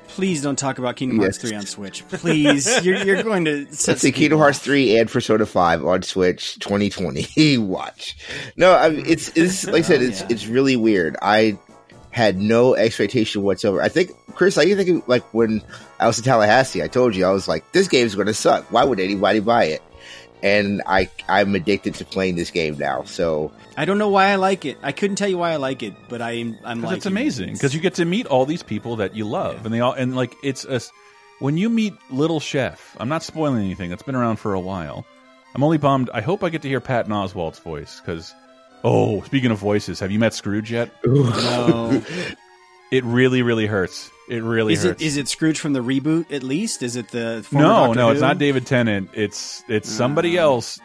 Please 0.07 0.41
don't 0.41 0.57
talk 0.57 0.77
about 0.77 0.97
Kingdom 0.97 1.19
Hearts 1.19 1.37
Yes. 1.41 1.49
3 1.51 1.57
on 1.57 1.65
Switch. 1.65 2.05
Please. 2.09 2.83
You're, 2.83 2.97
you're 2.97 3.23
going 3.23 3.45
to 3.45 3.65
set 3.73 3.91
Let's 3.93 4.01
see, 4.01 4.11
Kingdom 4.11 4.39
Hearts 4.39 4.59
3 4.59 4.97
and 4.99 5.09
Persona 5.09 5.45
5 5.45 5.85
on 5.85 6.01
Switch 6.01 6.59
2020. 6.59 7.57
Watch. 7.59 8.17
No, 8.57 8.73
I 8.75 8.89
mean, 8.89 9.05
it's, 9.07 9.29
it's, 9.37 9.65
like 9.65 9.75
I 9.75 9.81
said, 9.81 10.01
it's, 10.01 10.21
it's 10.23 10.47
really 10.47 10.75
weird. 10.75 11.15
I 11.21 11.57
had 12.11 12.37
no 12.37 12.75
expectation 12.75 13.41
whatsoever. 13.41 13.81
I 13.81 13.89
think, 13.89 14.11
Chris, 14.35 14.57
I 14.57 14.63
even 14.63 14.85
think, 14.85 15.07
like, 15.07 15.23
when 15.33 15.63
I 15.99 16.07
was 16.07 16.17
in 16.17 16.25
Tallahassee, 16.25 16.83
I 16.83 16.87
told 16.87 17.15
you, 17.15 17.25
I 17.25 17.31
was 17.31 17.47
like, 17.47 17.71
this 17.71 17.87
game's 17.87 18.15
going 18.15 18.27
to 18.27 18.33
suck. 18.33 18.71
Why 18.71 18.83
would 18.83 18.99
anybody 18.99 19.39
buy 19.39 19.65
it? 19.65 19.81
And 20.43 20.81
I, 20.85 21.09
I'm 21.29 21.55
addicted 21.55 21.95
to 21.95 22.05
playing 22.05 22.35
this 22.35 22.51
game 22.51 22.77
now. 22.77 23.03
So, 23.03 23.51
I 23.77 23.85
don't 23.85 23.97
know 23.97 24.09
why 24.09 24.27
I 24.27 24.35
like 24.35 24.65
it. 24.65 24.77
I 24.81 24.91
couldn't 24.91 25.15
tell 25.15 25.29
you 25.29 25.37
why 25.37 25.51
I 25.51 25.57
like 25.57 25.83
it, 25.83 25.93
but 26.09 26.21
I'm 26.21 26.57
I'm 26.63 26.81
like 26.81 26.97
it's 26.97 27.05
amazing 27.05 27.53
because 27.53 27.75
you 27.75 27.79
get 27.79 27.93
to 27.95 28.05
meet 28.05 28.25
all 28.25 28.45
these 28.45 28.63
people 28.63 28.97
that 28.97 29.15
you 29.15 29.25
love, 29.25 29.65
and 29.65 29.73
they 29.73 29.79
all 29.79 29.93
and 29.93 30.15
like 30.15 30.33
it's 30.43 30.65
a, 30.65 30.81
when 31.39 31.57
you 31.57 31.69
meet 31.69 31.93
Little 32.09 32.39
Chef. 32.39 32.97
I'm 32.99 33.07
not 33.07 33.21
spoiling 33.21 33.63
anything. 33.63 33.91
It's 33.91 34.01
been 34.01 34.15
around 34.15 34.37
for 34.37 34.55
a 34.55 34.59
while. 34.59 35.05
I'm 35.53 35.63
only 35.63 35.77
bummed. 35.77 36.09
I 36.11 36.21
hope 36.21 36.43
I 36.43 36.49
get 36.49 36.63
to 36.63 36.67
hear 36.67 36.81
Patton 36.81 37.11
Oswalt's 37.11 37.59
voice 37.59 37.99
because. 37.99 38.33
Oh, 38.83 39.21
speaking 39.21 39.51
of 39.51 39.59
voices, 39.59 39.99
have 39.99 40.11
you 40.11 40.19
met 40.19 40.33
Scrooge 40.33 40.71
yet? 40.71 40.91
No. 41.05 42.01
It 42.91 43.05
really, 43.05 43.41
really 43.41 43.67
hurts. 43.67 44.11
It 44.27 44.43
really 44.43 44.73
is 44.73 44.83
hurts. 44.83 45.01
it 45.01 45.05
is 45.05 45.15
it 45.15 45.29
Scrooge 45.29 45.57
from 45.61 45.71
the 45.71 45.79
reboot 45.79 46.29
at 46.29 46.43
least? 46.43 46.83
Is 46.83 46.97
it 46.97 47.07
the 47.07 47.41
former 47.49 47.65
no, 47.65 47.73
Doctor 47.85 47.95
no, 47.99 48.09
it's 48.09 48.19
not 48.19 48.37
David 48.37 48.65
Tennant. 48.67 49.11
It's 49.13 49.63
it's 49.69 49.87
somebody 49.89 50.37
Ah. 50.37 50.41
else. 50.41 50.77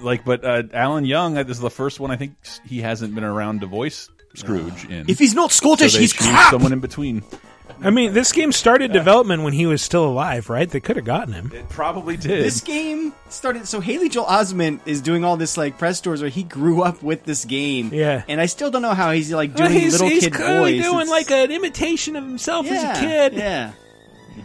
Like, 0.00 0.24
but 0.24 0.44
uh, 0.44 0.64
Alan 0.72 1.04
Young. 1.04 1.36
uh, 1.38 1.44
This 1.44 1.58
is 1.58 1.60
the 1.62 1.70
first 1.70 2.00
one 2.00 2.10
I 2.10 2.16
think 2.16 2.34
he 2.66 2.80
hasn't 2.80 3.14
been 3.14 3.22
around 3.22 3.60
to 3.60 3.66
voice 3.68 4.08
Scrooge 4.34 4.86
in. 4.86 5.08
If 5.08 5.20
he's 5.20 5.34
not 5.36 5.52
Scottish, 5.52 5.92
So 5.92 6.00
he's 6.00 6.12
crap! 6.12 6.50
Someone 6.50 6.72
in 6.72 6.80
between. 6.80 7.22
I 7.82 7.90
mean, 7.90 8.12
this 8.14 8.32
game 8.32 8.52
started 8.52 8.92
development 8.92 9.42
when 9.42 9.52
he 9.52 9.66
was 9.66 9.82
still 9.82 10.04
alive, 10.06 10.48
right? 10.48 10.68
They 10.68 10.80
could 10.80 10.96
have 10.96 11.04
gotten 11.04 11.34
him. 11.34 11.50
It 11.54 11.68
probably 11.68 12.16
did. 12.16 12.44
This 12.44 12.60
game 12.60 13.12
started 13.28 13.66
so 13.66 13.80
Haley 13.80 14.08
Joel 14.08 14.26
Osment 14.26 14.80
is 14.86 15.00
doing 15.00 15.24
all 15.24 15.36
this 15.36 15.56
like 15.56 15.76
press 15.78 16.00
tours 16.00 16.20
where 16.20 16.30
he 16.30 16.42
grew 16.44 16.82
up 16.82 17.02
with 17.02 17.24
this 17.24 17.44
game. 17.44 17.90
Yeah. 17.92 18.22
and 18.28 18.40
I 18.40 18.46
still 18.46 18.70
don't 18.70 18.82
know 18.82 18.94
how 18.94 19.10
he's 19.12 19.32
like 19.32 19.54
Well, 19.58 19.68
doing 19.68 19.80
he's, 19.80 19.92
little 19.92 20.08
he's 20.08 20.24
kid 20.24 20.34
clearly 20.34 20.78
voice. 20.78 20.84
doing 20.86 21.00
It's- 21.02 21.10
like 21.10 21.30
an 21.30 21.50
imitation 21.50 22.16
of 22.16 22.24
himself 22.24 22.66
yeah, 22.66 22.72
as 22.72 22.98
a 22.98 23.00
kid. 23.00 23.32
Yeah. 23.34 23.72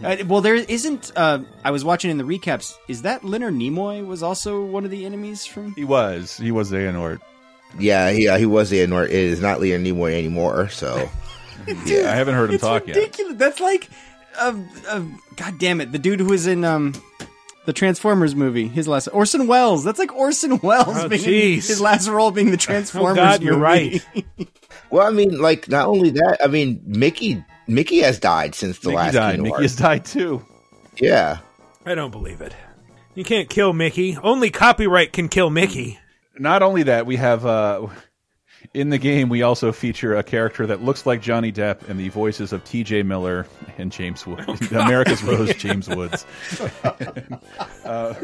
Uh, 0.04 0.16
well, 0.26 0.40
there 0.40 0.54
isn't. 0.54 1.10
Uh, 1.16 1.40
I 1.64 1.72
was 1.72 1.84
watching 1.84 2.10
in 2.10 2.16
the 2.18 2.24
recaps. 2.24 2.76
Is 2.88 3.02
that 3.02 3.24
Leonard 3.24 3.54
Nimoy 3.54 4.06
was 4.06 4.22
also 4.22 4.64
one 4.64 4.84
of 4.84 4.90
the 4.90 5.04
enemies 5.04 5.44
from? 5.46 5.74
He 5.74 5.84
was. 5.84 6.36
He 6.36 6.52
was 6.52 6.70
Xehanort. 6.70 7.20
yeah, 7.78 8.10
he, 8.10 8.28
uh, 8.28 8.38
he 8.38 8.46
was 8.46 8.70
the 8.70 8.86
Nord. 8.86 9.10
It 9.10 9.16
is 9.16 9.40
not 9.40 9.60
Leon 9.60 9.84
Nimoy 9.84 10.16
anymore. 10.16 10.68
So, 10.68 11.10
Yeah, 11.84 12.10
I 12.12 12.14
haven't 12.16 12.34
heard 12.34 12.50
him 12.50 12.54
It's 12.56 12.62
talk 12.64 12.86
yet. 12.86 13.16
That's 13.34 13.60
like, 13.60 13.88
uh, 14.38 14.56
uh, 14.88 15.02
God 15.36 15.58
damn 15.58 15.80
it, 15.80 15.92
the 15.92 15.98
dude 15.98 16.20
who 16.20 16.26
was 16.26 16.46
in 16.46 16.64
um, 16.64 16.94
the 17.66 17.72
Transformers 17.72 18.34
movie. 18.34 18.68
His 18.68 18.88
last 18.88 19.08
Orson 19.08 19.46
Welles. 19.46 19.84
That's 19.84 19.98
like 19.98 20.14
Orson 20.14 20.58
Welles 20.60 20.86
Oh, 20.88 21.08
being 21.08 21.22
jeez. 21.22 21.66
his 21.66 21.80
last 21.80 22.08
role 22.08 22.30
being 22.30 22.50
the 22.50 22.56
Transformers. 22.56 23.12
Oh, 23.12 23.14
God, 23.16 23.42
you're 23.42 23.52
movie. 23.58 24.02
right. 24.14 24.48
well, 24.90 25.06
I 25.06 25.10
mean, 25.10 25.38
like, 25.38 25.68
not 25.68 25.86
only 25.86 26.10
that, 26.10 26.38
I 26.42 26.46
mean, 26.48 26.82
Mickey, 26.86 27.44
Mickey 27.66 28.00
has 28.00 28.18
died 28.18 28.54
since 28.54 28.78
the 28.80 28.88
Mickey 28.88 28.96
last 28.96 29.14
died. 29.14 29.34
Kingdom 29.36 29.52
Mickey 29.52 29.62
has 29.62 29.76
died 29.76 30.04
too. 30.04 30.44
Yeah. 30.96 31.38
I 31.86 31.94
don't 31.94 32.10
believe 32.10 32.40
it. 32.40 32.54
You 33.14 33.24
can't 33.24 33.48
kill 33.50 33.72
Mickey. 33.72 34.16
Only 34.22 34.50
copyright 34.50 35.12
can 35.12 35.28
kill 35.28 35.50
Mickey. 35.50 35.98
Not 36.38 36.62
only 36.62 36.84
that, 36.84 37.06
we 37.06 37.16
have 37.16 37.44
uh, 37.44 37.88
in 38.72 38.90
the 38.90 38.98
game 38.98 39.28
we 39.28 39.42
also 39.42 39.72
feature 39.72 40.14
a 40.14 40.22
character 40.22 40.64
that 40.66 40.80
looks 40.80 41.04
like 41.04 41.20
Johnny 41.20 41.50
Depp 41.50 41.88
and 41.88 41.98
the 41.98 42.08
voices 42.08 42.52
of 42.52 42.62
T.J. 42.64 43.02
Miller 43.02 43.46
and 43.78 43.90
James 43.90 44.24
Woods, 44.24 44.60
America's 44.70 45.22
Rose, 45.24 45.54
James 45.56 45.88
Woods. 45.88 46.24
uh, 47.84 48.14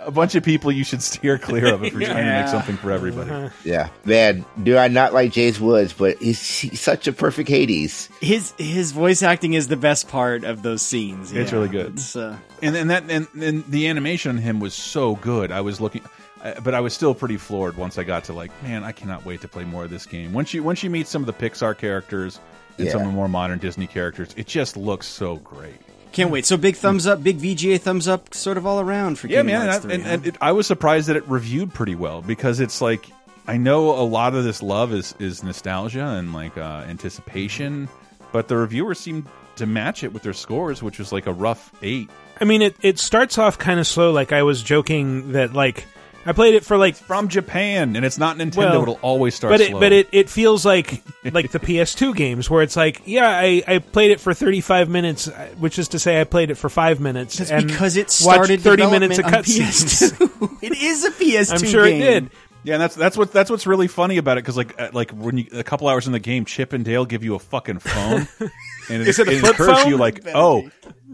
a 0.00 0.10
bunch 0.10 0.34
of 0.34 0.44
people 0.44 0.70
you 0.70 0.84
should 0.84 1.00
steer 1.00 1.38
clear 1.38 1.72
of 1.72 1.82
if 1.82 1.94
you're 1.94 2.02
trying 2.02 2.24
to 2.24 2.40
make 2.40 2.48
something 2.48 2.76
for 2.76 2.90
everybody. 2.90 3.50
Yeah. 3.64 3.88
Man, 4.04 4.44
do 4.62 4.76
I 4.76 4.88
not 4.88 5.14
like 5.14 5.32
James 5.32 5.58
Woods, 5.58 5.94
but 5.94 6.18
he's, 6.18 6.46
he's 6.60 6.80
such 6.80 7.06
a 7.06 7.12
perfect 7.12 7.48
Hades. 7.48 8.10
His 8.20 8.52
his 8.58 8.92
voice 8.92 9.22
acting 9.22 9.54
is 9.54 9.68
the 9.68 9.76
best 9.76 10.08
part 10.08 10.44
of 10.44 10.62
those 10.62 10.82
scenes. 10.82 11.32
It's 11.32 11.50
yeah. 11.50 11.56
really 11.56 11.70
good. 11.70 11.94
It's, 11.94 12.14
uh, 12.14 12.36
and 12.62 12.76
and 12.76 12.90
that 12.90 13.04
and, 13.10 13.26
and 13.40 13.64
the 13.66 13.88
animation 13.88 14.30
on 14.32 14.38
him 14.38 14.60
was 14.60 14.74
so 14.74 15.16
good. 15.16 15.50
I 15.50 15.62
was 15.62 15.80
looking, 15.80 16.02
uh, 16.44 16.60
but 16.60 16.74
I 16.74 16.80
was 16.80 16.92
still 16.94 17.14
pretty 17.14 17.36
floored 17.38 17.76
once 17.76 17.98
I 17.98 18.04
got 18.04 18.24
to 18.24 18.32
like, 18.32 18.50
man, 18.62 18.84
I 18.84 18.92
cannot 18.92 19.24
wait 19.24 19.40
to 19.40 19.48
play 19.48 19.64
more 19.64 19.84
of 19.84 19.90
this 19.90 20.06
game. 20.06 20.32
Once 20.32 20.54
you 20.54 20.62
once 20.62 20.82
you 20.82 20.90
meet 20.90 21.06
some 21.08 21.22
of 21.22 21.26
the 21.26 21.32
Pixar 21.32 21.76
characters 21.76 22.38
and 22.78 22.88
some 22.90 23.00
of 23.02 23.06
the 23.06 23.12
more 23.12 23.28
modern 23.28 23.58
Disney 23.58 23.86
characters, 23.86 24.34
it 24.36 24.46
just 24.46 24.76
looks 24.76 25.06
so 25.06 25.36
great. 25.36 25.76
can't 26.12 26.30
wait. 26.30 26.44
So 26.46 26.56
big 26.56 26.76
thumbs 26.76 27.06
up, 27.06 27.22
big 27.22 27.38
VGA 27.38 27.80
thumbs 27.80 28.06
up, 28.06 28.34
sort 28.34 28.56
of 28.58 28.66
all 28.66 28.78
around 28.80 29.18
for 29.18 29.26
Yeah, 29.28 29.38
Kingdom 29.38 29.46
man, 29.58 29.68
Hearts 29.68 29.84
and, 29.84 29.92
3, 29.92 29.94
and, 29.94 30.02
huh? 30.04 30.10
and 30.10 30.26
it, 30.26 30.36
I 30.40 30.52
was 30.52 30.66
surprised 30.66 31.08
that 31.08 31.16
it 31.16 31.26
reviewed 31.28 31.72
pretty 31.74 31.94
well 31.94 32.20
because 32.22 32.60
it's 32.60 32.80
like 32.80 33.06
I 33.46 33.56
know 33.56 33.90
a 33.90 34.02
lot 34.04 34.34
of 34.34 34.44
this 34.44 34.62
love 34.62 34.92
is 34.92 35.14
is 35.18 35.42
nostalgia 35.42 36.04
and 36.06 36.32
like 36.32 36.56
uh, 36.58 36.84
anticipation, 36.88 37.88
but 38.32 38.48
the 38.48 38.56
reviewers 38.56 38.98
seemed 38.98 39.26
to 39.56 39.66
match 39.66 40.02
it 40.02 40.12
with 40.12 40.22
their 40.24 40.32
scores, 40.32 40.82
which 40.82 40.98
was 40.98 41.12
like 41.12 41.26
a 41.26 41.32
rough 41.32 41.70
eight. 41.82 42.10
I 42.40 42.44
mean, 42.44 42.62
it, 42.62 42.74
it 42.82 42.98
starts 42.98 43.38
off 43.38 43.56
kind 43.58 43.78
of 43.78 43.86
slow. 43.86 44.10
Like 44.10 44.32
I 44.32 44.42
was 44.42 44.62
joking 44.62 45.32
that 45.32 45.52
like 45.52 45.84
I 46.26 46.32
played 46.32 46.54
it 46.54 46.64
for 46.64 46.76
like 46.76 46.96
From 46.96 47.28
Japan, 47.28 47.96
and 47.96 48.04
it's 48.04 48.18
not 48.18 48.36
Nintendo; 48.36 48.56
Well, 48.56 48.82
it'll 48.82 48.98
always 49.02 49.34
start 49.34 49.52
but 49.52 49.60
it 49.60 49.70
slow. 49.70 49.80
but 49.80 49.92
it, 49.92 50.08
it 50.12 50.30
feels 50.30 50.64
like 50.64 51.02
like 51.24 51.50
the 51.50 51.58
PS2 51.60 52.14
games 52.16 52.48
where 52.48 52.62
it's 52.62 52.76
like 52.76 53.02
yeah 53.04 53.28
I, 53.28 53.62
I 53.66 53.78
played 53.78 54.10
it 54.10 54.20
for 54.20 54.32
35 54.34 54.88
minutes 54.88 55.28
uh, 55.28 55.48
which 55.58 55.78
is 55.78 55.88
to 55.88 55.98
say 55.98 56.20
I 56.20 56.24
played 56.24 56.50
it 56.50 56.56
for 56.56 56.68
5 56.68 57.00
minutes 57.00 57.38
That's 57.38 57.50
and 57.50 57.66
because 57.66 57.96
it 57.96 58.06
watched 58.24 58.46
started 58.46 58.60
30 58.60 58.90
minutes 58.90 59.18
of 59.18 59.24
development 59.24 59.46
cutscenes 59.46 60.12
PS2. 60.12 60.58
it 60.62 60.72
is 60.72 61.04
a 61.04 61.10
PS2 61.10 61.52
I'm 61.52 61.66
sure 61.66 61.86
game. 61.86 62.00
it 62.00 62.04
did 62.04 62.30
Yeah, 62.64 62.74
and 62.74 62.82
that's 62.82 62.94
that's 62.94 63.16
what 63.16 63.30
that's 63.30 63.50
what's 63.50 63.66
really 63.66 63.88
funny 63.88 64.16
about 64.16 64.38
it 64.38 64.44
because 64.44 64.56
like 64.56 64.80
uh, 64.80 64.88
like 64.94 65.10
when 65.10 65.36
you 65.38 65.46
a 65.52 65.62
couple 65.64 65.86
hours 65.88 66.06
in 66.06 66.12
the 66.14 66.18
game, 66.18 66.46
Chip 66.46 66.72
and 66.72 66.82
Dale 66.84 67.04
give 67.04 67.22
you 67.22 67.34
a 67.34 67.38
fucking 67.38 67.78
phone, 67.80 68.26
and 68.90 69.02
it, 69.02 69.08
Is 69.08 69.18
it 69.18 69.28
a 69.28 69.32
it 69.32 69.40
flip 69.40 69.52
encourages 69.52 69.82
phone? 69.82 69.90
you 69.90 69.96
like, 69.96 70.26
oh, 70.34 70.68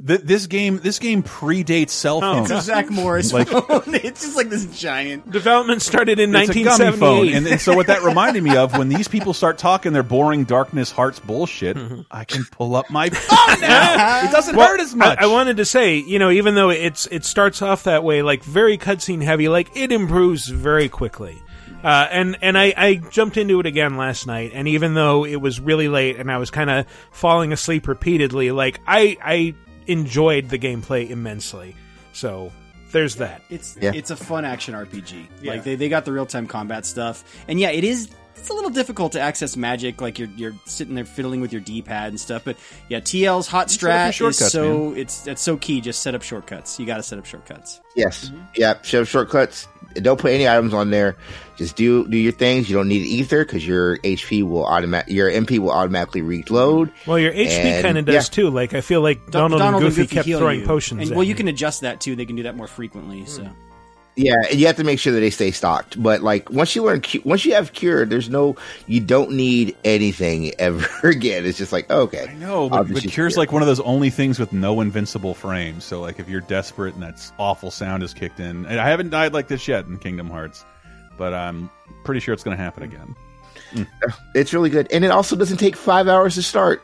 th 0.07 0.21
this 0.23 0.47
game 0.47 0.79
this 0.79 0.99
game 0.99 1.23
predates 1.23 1.91
cell 1.91 2.19
Oh, 2.19 2.21
phones. 2.21 2.51
It's 2.51 2.61
a 2.61 2.63
Zach 2.63 2.91
Morris 2.91 3.33
Like- 3.33 3.49
phone. 3.49 3.83
It's 3.95 4.23
just 4.23 4.37
like 4.37 4.49
this 4.49 4.65
giant. 4.67 5.31
development 5.31 5.83
started 5.83 6.19
in 6.19 6.35
It's 6.35 6.49
a 6.51 6.53
gummy 6.55 6.65
1978 6.65 6.99
phone, 7.01 7.37
and, 7.37 7.47
and 7.47 7.61
so 7.61 7.75
what 7.77 7.87
that 7.89 8.03
reminded 8.11 8.43
me 8.43 8.57
of 8.57 8.77
when 8.79 8.89
these 8.89 9.09
people 9.09 9.35
start 9.35 9.59
talking 9.59 9.93
their 9.93 10.03
boring 10.03 10.45
darkness 10.45 10.91
hearts 10.91 11.19
bullshit, 11.21 11.77
mm-hmm. 11.77 12.01
I 12.11 12.25
can 12.25 12.45
pull 12.51 12.77
up 12.77 12.89
my 12.91 13.09
phone 13.11 13.61
now. 13.61 14.25
It 14.27 14.31
doesn't 14.33 14.57
Well, 14.57 14.69
hurt 14.69 14.81
as 14.81 14.95
much. 14.95 15.19
I, 15.19 15.25
I 15.25 15.27
wanted 15.27 15.59
to 15.59 15.65
say, 15.65 15.97
you 15.99 16.19
know, 16.19 16.31
even 16.31 16.55
though 16.55 16.71
it's 16.71 17.07
it 17.07 17.25
starts 17.25 17.61
off 17.63 17.85
that 17.85 18.03
way, 18.05 18.23
like 18.23 18.43
very 18.43 18.79
cutscene 18.79 19.23
heavy, 19.23 19.49
like 19.49 19.77
it 19.77 19.93
improves 19.93 20.49
very 20.49 20.89
quickly. 20.89 21.37
Uh, 21.83 22.07
and 22.11 22.37
and 22.43 22.59
I, 22.59 22.75
I 22.77 22.95
jumped 23.11 23.37
into 23.37 23.59
it 23.61 23.67
again 23.67 23.97
last 23.97 24.27
night, 24.27 24.53
and 24.55 24.69
even 24.69 24.95
though 24.95 25.25
it 25.25 25.37
was 25.37 25.61
really 25.61 25.89
late 25.89 26.17
and 26.17 26.31
I 26.31 26.37
was 26.39 26.51
kind 26.51 26.69
of 26.69 26.87
falling 27.11 27.53
asleep 27.53 27.89
repeatedly, 27.89 28.51
like 28.51 28.81
I 28.87 29.17
I 29.23 29.55
enjoyed 29.87 30.49
the 30.51 30.59
gameplay 30.59 31.09
immensely. 31.09 31.75
So 32.13 32.53
there's 32.93 33.17
that. 33.17 33.43
It's 33.51 33.77
Yeah. 33.81 33.93
it's 33.95 34.11
a 34.11 34.17
fun 34.17 34.45
action 34.45 34.75
RPG. 34.75 35.27
Yeah. 35.43 35.53
Like 35.53 35.65
they, 35.65 35.75
they 35.77 35.89
got 35.89 36.05
the 36.05 36.13
real 36.13 36.27
time 36.27 36.47
combat 36.47 36.85
stuff, 36.85 37.25
and 37.49 37.59
yeah, 37.59 37.71
it 37.71 37.85
is. 37.85 38.09
It's 38.37 38.49
a 38.49 38.55
little 38.55 38.71
difficult 38.71 39.13
to 39.13 39.21
access 39.21 39.55
magic. 39.57 40.01
Like 40.01 40.19
you're 40.19 40.29
you're 40.37 40.55
sitting 40.65 40.95
there 40.95 41.05
fiddling 41.05 41.41
with 41.43 41.53
your 41.53 41.61
D 41.61 41.83
pad 41.83 42.09
and 42.09 42.21
stuff. 42.21 42.43
But 42.45 42.57
yeah, 42.89 43.01
TL's 43.01 43.47
hot 43.47 43.71
set 43.71 43.81
strat 43.81 44.09
is 44.11 44.15
shortcuts, 44.15 44.53
so 44.53 44.93
it's 44.95 45.27
it's 45.27 45.43
so 45.43 45.57
key. 45.57 45.81
Just 45.83 46.03
set 46.03 46.15
up 46.15 46.23
shortcuts. 46.23 46.79
You 46.81 46.87
got 46.87 46.97
to 46.97 47.03
set 47.03 47.19
up 47.19 47.27
shortcuts. 47.27 47.81
Yes. 47.97 48.31
Yeah. 48.55 48.81
Shove 48.83 49.09
shortcuts. 49.09 49.67
Don't 49.95 50.21
put 50.21 50.33
any 50.33 50.49
items 50.49 50.73
on 50.73 50.91
there. 50.91 51.17
Just 51.57 51.77
do 51.77 52.07
do 52.09 52.17
your 52.17 52.33
things. 52.33 52.71
You 52.71 52.77
don't 52.77 52.89
need 52.89 53.05
ether 53.05 53.45
because 53.45 53.67
your 53.67 53.99
HP 53.99 54.43
will 54.43 54.65
automatic 54.65 55.13
your 55.13 55.31
MP 55.31 55.59
will 55.59 55.73
automatically 55.73 56.23
reload. 56.23 56.93
Well, 57.07 57.19
your 57.19 57.33
HP 57.33 57.83
kind 57.83 57.99
of 57.99 58.05
does 58.05 58.15
yeah. 58.15 58.21
too. 58.35 58.51
Like 58.51 58.73
I 58.73 58.81
feel 58.81 59.03
like 59.03 59.31
Don- 59.31 59.51
Donald, 59.51 59.83
and 59.83 59.95
Goofy, 59.95 60.07
kept 60.07 60.27
throwing 60.27 60.61
you. 60.61 60.67
potions. 60.67 61.03
And, 61.03 61.11
at 61.11 61.17
well, 61.17 61.25
you 61.25 61.35
can 61.35 61.49
adjust 61.49 61.83
that 61.83 62.01
too. 62.01 62.17
They 62.17 62.25
can 62.25 62.37
do 62.37 62.45
that 62.45 62.57
more 62.57 62.67
frequently. 62.69 63.27
So 63.27 63.45
hmm. 63.45 63.70
Yeah, 64.21 64.35
and 64.51 64.61
you 64.61 64.67
have 64.67 64.77
to 64.77 64.85
make 64.85 64.99
sure 64.99 65.15
that 65.15 65.21
they 65.21 65.31
stay 65.31 65.51
stocked. 65.51 66.01
But 66.01 66.21
like 66.21 66.51
once 66.51 66.77
you 66.77 66.85
learn, 66.85 67.03
once 67.25 67.47
you 67.47 67.55
have 67.55 67.73
cure, 67.73 68.05
there's 68.05 68.29
no, 68.29 68.55
you 68.87 69.01
don't 69.01 69.31
need 69.31 69.75
anything 69.83 70.53
ever 70.59 71.09
again. 71.09 71.47
It's 71.47 71.57
just 71.57 71.73
like 71.73 71.87
oh, 71.89 72.03
okay, 72.03 72.29
I 72.29 72.35
No, 72.35 72.69
but, 72.69 72.93
but 72.93 73.03
Cure's 73.05 73.39
like 73.39 73.51
one 73.51 73.63
of 73.63 73.67
those 73.67 73.81
only 73.81 74.11
things 74.11 74.39
with 74.39 74.53
no 74.53 74.83
invincible 74.83 75.33
frames. 75.33 75.85
So 75.85 76.03
like 76.03 76.19
if 76.19 76.29
you're 76.29 76.43
desperate 76.43 76.93
and 76.95 77.03
that 77.03 77.33
awful 77.39 77.71
sound 77.71 78.03
is 78.03 78.13
kicked 78.13 78.41
in, 78.41 78.67
and 78.67 78.79
I 78.79 78.91
haven't 78.91 79.09
died 79.09 79.33
like 79.33 79.49
this 79.49 79.67
yet 79.67 79.87
in 79.87 79.99
Kingdom 79.99 80.29
Hearts, 80.29 80.67
but 81.17 81.33
I'm 81.33 81.71
pretty 82.05 82.21
sure 82.21 82.35
it's 82.35 82.45
going 82.45 82.57
to 82.57 82.63
happen 82.63 82.83
again. 82.83 83.17
it's 84.35 84.53
really 84.53 84.69
good, 84.69 84.87
and 84.93 85.03
it 85.03 85.11
also 85.11 85.35
doesn't 85.35 85.57
take 85.57 85.77
five 85.77 86.09
hours 86.09 86.35
to 86.35 86.43
start. 86.43 86.83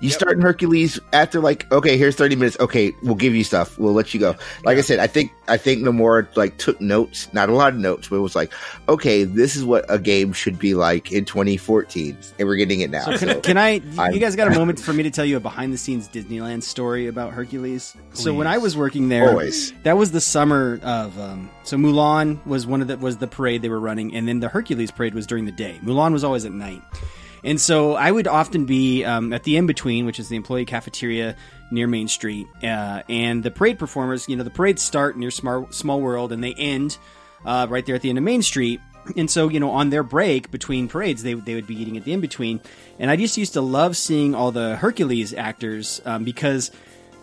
You 0.00 0.10
start 0.10 0.36
in 0.36 0.42
Hercules 0.42 1.00
after 1.14 1.40
like 1.40 1.70
okay, 1.72 1.96
here's 1.96 2.14
thirty 2.14 2.36
minutes. 2.36 2.58
Okay, 2.60 2.92
we'll 3.02 3.14
give 3.14 3.34
you 3.34 3.42
stuff. 3.42 3.78
We'll 3.78 3.94
let 3.94 4.12
you 4.12 4.20
go. 4.20 4.34
Like 4.64 4.76
I 4.76 4.82
said, 4.82 4.98
I 4.98 5.06
think 5.06 5.32
I 5.48 5.56
think 5.56 5.82
Nomura 5.82 6.26
like 6.36 6.58
took 6.58 6.78
notes, 6.80 7.32
not 7.32 7.48
a 7.48 7.52
lot 7.54 7.72
of 7.72 7.78
notes, 7.78 8.08
but 8.08 8.16
it 8.16 8.20
was 8.20 8.36
like, 8.36 8.52
okay, 8.88 9.24
this 9.24 9.56
is 9.56 9.64
what 9.64 9.86
a 9.88 9.98
game 9.98 10.32
should 10.34 10.58
be 10.58 10.74
like 10.74 11.10
in 11.10 11.24
2014, 11.24 12.18
and 12.38 12.48
we're 12.48 12.56
getting 12.56 12.80
it 12.80 12.90
now. 12.90 13.04
So 13.04 13.16
can, 13.18 13.28
So 13.28 13.40
can 13.40 13.56
I? 13.56 13.80
I'm- 13.98 14.12
You 14.12 14.20
guys 14.20 14.36
got 14.36 14.48
a 14.48 14.50
moment 14.58 14.78
for 14.78 14.92
me 14.92 15.04
to 15.04 15.10
tell 15.10 15.24
you 15.24 15.38
a 15.38 15.40
behind 15.40 15.72
the 15.72 15.78
scenes 15.78 16.08
Disneyland 16.08 16.62
story 16.64 17.06
about 17.06 17.32
Hercules? 17.32 17.96
So 18.12 18.34
when 18.34 18.46
I 18.46 18.58
was 18.58 18.76
working 18.76 19.08
there, 19.08 19.30
Always. 19.30 19.72
that 19.84 19.96
was 19.96 20.12
the 20.12 20.20
summer 20.20 20.80
of. 20.82 21.18
Um, 21.18 21.48
so 21.62 21.76
Mulan 21.78 22.44
was 22.46 22.66
one 22.66 22.82
of 22.82 22.88
the 22.88 22.98
was 22.98 23.16
the 23.18 23.26
parade 23.28 23.62
they 23.62 23.68
were 23.70 23.80
running, 23.80 24.14
and 24.14 24.28
then 24.28 24.40
the 24.40 24.48
Hercules 24.48 24.90
parade 24.90 25.14
was 25.14 25.26
during 25.26 25.46
the 25.46 25.52
day. 25.52 25.78
Mulan 25.82 26.12
was 26.12 26.24
always 26.24 26.44
at 26.44 26.52
night, 26.52 26.82
and 27.44 27.60
so 27.60 27.94
I 27.94 28.10
would 28.10 28.26
often 28.26 28.64
be 28.64 29.04
um, 29.04 29.32
at 29.32 29.44
the 29.44 29.56
in 29.56 29.66
between, 29.66 30.06
which 30.06 30.18
is 30.18 30.28
the 30.28 30.36
employee 30.36 30.64
cafeteria 30.64 31.36
near 31.70 31.86
Main 31.86 32.08
Street, 32.08 32.46
uh, 32.62 33.02
and 33.08 33.42
the 33.42 33.50
parade 33.50 33.78
performers. 33.78 34.28
You 34.28 34.36
know, 34.36 34.44
the 34.44 34.50
parades 34.50 34.82
start 34.82 35.18
near 35.18 35.30
Small, 35.30 36.00
World, 36.00 36.32
and 36.32 36.42
they 36.42 36.54
end 36.54 36.96
uh, 37.44 37.66
right 37.68 37.84
there 37.84 37.94
at 37.94 38.00
the 38.00 38.08
end 38.08 38.18
of 38.18 38.24
Main 38.24 38.42
Street. 38.42 38.80
And 39.16 39.30
so, 39.30 39.48
you 39.50 39.60
know, 39.60 39.70
on 39.70 39.90
their 39.90 40.02
break 40.02 40.50
between 40.50 40.88
parades, 40.88 41.22
they, 41.22 41.34
they 41.34 41.54
would 41.54 41.66
be 41.66 41.78
eating 41.78 41.98
at 41.98 42.04
the 42.04 42.14
in 42.14 42.22
between. 42.22 42.60
And 42.98 43.10
I 43.10 43.16
just 43.16 43.36
used 43.36 43.52
to 43.52 43.60
love 43.60 43.98
seeing 43.98 44.34
all 44.34 44.50
the 44.50 44.76
Hercules 44.76 45.34
actors 45.34 46.00
um, 46.06 46.24
because 46.24 46.70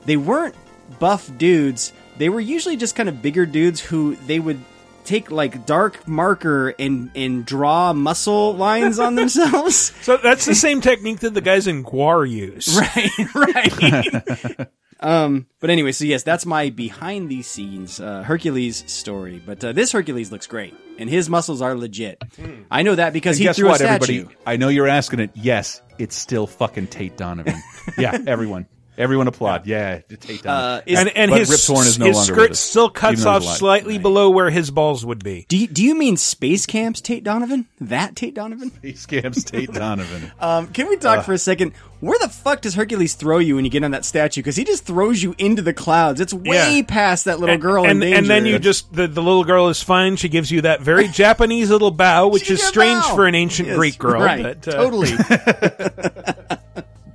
they 0.05 0.17
weren't 0.17 0.53
buff 0.99 1.35
dudes. 1.39 1.91
They 2.17 2.29
were 2.29 2.39
usually 2.39 2.77
just 2.77 2.95
kind 2.95 3.09
of 3.09 3.23
bigger 3.23 3.47
dudes 3.47 3.79
who 3.79 4.15
they 4.27 4.39
would 4.39 4.59
take 5.05 5.31
like 5.31 5.65
dark 5.65 6.07
marker 6.07 6.69
and, 6.79 7.11
and 7.15 7.45
draw 7.45 7.93
muscle 7.93 8.53
lines 8.55 8.99
on 8.99 9.15
themselves. 9.15 9.91
So 10.01 10.17
that's 10.17 10.45
the 10.45 10.55
same 10.55 10.81
technique 10.81 11.19
that 11.19 11.33
the 11.33 11.41
guys 11.41 11.67
in 11.67 11.83
Gwar 11.83 12.29
use. 12.29 12.77
Right, 12.77 13.35
right. 13.35 14.67
um, 14.99 15.47
but 15.59 15.69
anyway, 15.69 15.91
so 15.91 16.05
yes, 16.05 16.23
that's 16.23 16.45
my 16.45 16.69
behind 16.69 17.29
the 17.29 17.41
scenes 17.43 17.99
uh, 17.99 18.23
Hercules 18.23 18.83
story. 18.91 19.41
But 19.45 19.63
uh, 19.63 19.71
this 19.73 19.91
Hercules 19.91 20.31
looks 20.31 20.47
great, 20.47 20.73
and 20.97 21.09
his 21.09 21.29
muscles 21.29 21.61
are 21.61 21.75
legit. 21.75 22.21
I 22.69 22.81
know 22.83 22.95
that 22.95 23.13
because 23.13 23.39
And 23.39 23.47
he 23.47 23.53
threw 23.53 23.67
what, 23.69 23.75
a 23.81 23.83
statue. 23.85 24.13
everybody? 24.21 24.35
I 24.45 24.57
know 24.57 24.69
you're 24.69 24.87
asking 24.87 25.19
it. 25.19 25.31
Yes, 25.35 25.81
it's 25.99 26.15
still 26.15 26.47
fucking 26.47 26.87
Tate 26.87 27.17
Donovan. 27.17 27.55
yeah, 27.97 28.17
everyone, 28.27 28.67
everyone 28.97 29.27
applaud. 29.27 29.65
Yeah, 29.67 29.99
Tate 30.19 30.43
Donovan. 30.43 30.83
and 30.97 31.09
and 31.17 31.31
But 31.31 31.39
his, 31.39 31.49
Rip 31.49 31.59
Torn 31.61 31.87
is 31.87 31.99
no 31.99 32.05
his 32.07 32.15
longer 32.17 32.33
skirt 32.33 32.55
still 32.55 32.89
cuts 32.89 33.25
off 33.25 33.41
he's 33.41 33.47
alive. 33.47 33.57
slightly 33.57 33.97
below 33.97 34.29
where 34.29 34.49
his 34.49 34.71
balls 34.71 35.05
would 35.05 35.23
be. 35.23 35.45
Do 35.49 35.57
you, 35.57 35.67
do 35.67 35.83
you 35.83 35.95
mean 35.95 36.17
Space 36.17 36.65
Camp's 36.65 37.01
Tate 37.01 37.23
Donovan? 37.23 37.67
That 37.79 38.15
Tate 38.15 38.33
Donovan? 38.35 38.71
Space 38.71 39.05
Camp's 39.05 39.43
Tate 39.43 39.71
Donovan. 39.73 40.31
Um, 40.39 40.67
can 40.67 40.87
we 40.89 40.97
talk 40.97 41.19
Uh. 41.19 41.21
for 41.23 41.33
a 41.33 41.37
second? 41.37 41.73
Where 42.01 42.17
the 42.17 42.29
fuck 42.29 42.61
does 42.61 42.73
Hercules 42.73 43.13
throw 43.13 43.37
you 43.37 43.55
when 43.57 43.63
you 43.63 43.69
get 43.69 43.83
on 43.83 43.91
that 43.91 44.05
statue? 44.05 44.41
Because 44.41 44.55
he 44.55 44.63
just 44.63 44.85
throws 44.85 45.21
you 45.21 45.35
into 45.37 45.61
the 45.61 45.71
clouds. 45.71 46.19
It's 46.19 46.33
way 46.33 46.77
Yeah. 46.77 46.81
past 46.87 47.25
that 47.25 47.39
little 47.39 47.53
and, 47.53 47.61
girl 47.61 47.85
and, 47.85 48.03
in 48.03 48.13
and 48.15 48.27
then 48.27 48.47
you 48.47 48.57
just 48.57 48.91
the, 48.91 49.07
the 49.07 49.21
little 49.21 49.43
girl 49.43 49.69
is 49.69 49.83
fine. 49.83 50.15
She 50.15 50.27
gives 50.27 50.49
you 50.49 50.61
that 50.61 50.81
very 50.81 51.07
Japanese 51.13 51.69
little 51.69 51.91
bow, 51.91 52.27
which 52.29 52.49
is 52.49 52.59
strange 52.63 53.03
bow. 53.03 53.13
for 53.15 53.27
an 53.27 53.35
ancient 53.35 53.67
Yes, 53.67 53.77
Greek 53.77 53.99
girl. 53.99 54.19
right, 54.19 54.41
but, 54.41 54.67
uh, 54.67 54.71
totally. 54.77 55.11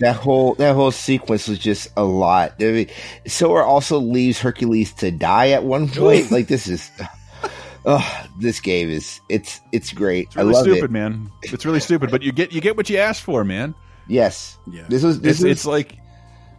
that 0.01 0.16
whole 0.16 0.55
that 0.55 0.74
whole 0.74 0.90
sequence 0.90 1.48
was 1.48 1.59
just 1.59 1.89
a 1.97 2.05
lot. 2.05 2.55
I 2.60 2.64
mean, 2.64 2.89
Sora 3.27 3.64
also 3.64 3.98
leaves 3.98 4.39
Hercules 4.39 4.93
to 4.94 5.10
die 5.10 5.51
at 5.51 5.64
one 5.64 5.89
point. 5.89 6.31
like 6.31 6.48
this 6.48 6.66
is, 6.68 6.90
oh, 7.85 8.27
this 8.39 8.60
game 8.60 8.90
is 8.90 9.20
it's 9.28 9.60
it's 9.73 9.93
great. 9.93 10.27
It's 10.28 10.36
really 10.36 10.51
I 10.51 10.52
love 10.52 10.64
stupid, 10.64 10.85
it. 10.85 10.90
man. 10.90 11.31
It's 11.43 11.64
really 11.64 11.81
stupid, 11.81 12.10
but 12.10 12.23
you 12.23 12.32
get 12.32 12.52
you 12.52 12.60
get 12.60 12.77
what 12.77 12.90
you 12.90 12.98
asked 12.98 13.23
for, 13.23 13.44
man. 13.44 13.74
Yes, 14.09 14.59
this 14.89 15.02
was 15.02 15.20
this 15.20 15.39
it's, 15.39 15.43
was 15.43 15.52
it's 15.52 15.66
like 15.66 15.98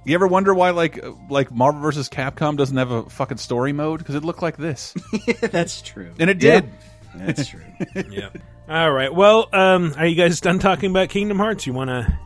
you 0.05 0.15
ever 0.15 0.27
wonder 0.27 0.53
why 0.53 0.71
like 0.71 1.03
uh, 1.03 1.11
like 1.29 1.51
Marvel 1.51 1.81
vs. 1.81 2.09
Capcom 2.09 2.57
doesn't 2.57 2.77
have 2.77 2.91
a 2.91 3.09
fucking 3.09 3.37
story 3.37 3.73
mode 3.73 3.99
because 3.99 4.15
it 4.15 4.23
looked 4.23 4.41
like 4.41 4.57
this, 4.57 4.93
That's 5.41 5.81
true. 5.81 6.13
and 6.17 6.29
it 6.29 6.39
did. 6.39 6.69
That's 7.15 7.47
true. 7.47 7.63
yeah. 8.09 8.29
All 8.69 8.91
right. 8.91 9.13
Well, 9.13 9.49
um, 9.53 9.93
are 9.97 10.05
you 10.05 10.15
guys 10.15 10.39
done 10.41 10.59
talking 10.59 10.91
about 10.91 11.09
Kingdom 11.09 11.37
Hearts? 11.37 11.65
You 11.65 11.73
want 11.73 11.89
to? 11.89 12.19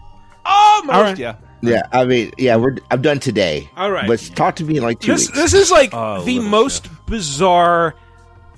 Almost. 0.45 0.95
All 0.95 1.03
right. 1.03 1.17
Yeah. 1.17 1.35
yeah. 1.61 1.83
I 1.91 2.05
mean, 2.05 2.31
yeah, 2.37 2.55
we're 2.55 2.77
I'm 2.89 3.01
done 3.01 3.19
today. 3.19 3.69
All 3.75 3.91
right. 3.91 4.07
but 4.07 4.19
talk 4.35 4.55
to 4.57 4.63
me 4.63 4.77
in 4.77 4.83
like 4.83 4.99
two 4.99 5.11
This 5.13 5.27
weeks. 5.27 5.37
this 5.37 5.53
is 5.53 5.71
like 5.71 5.89
Oh, 5.93 6.21
the 6.23 6.35
little 6.37 6.49
most 6.49 6.89
bizarre 7.07 7.95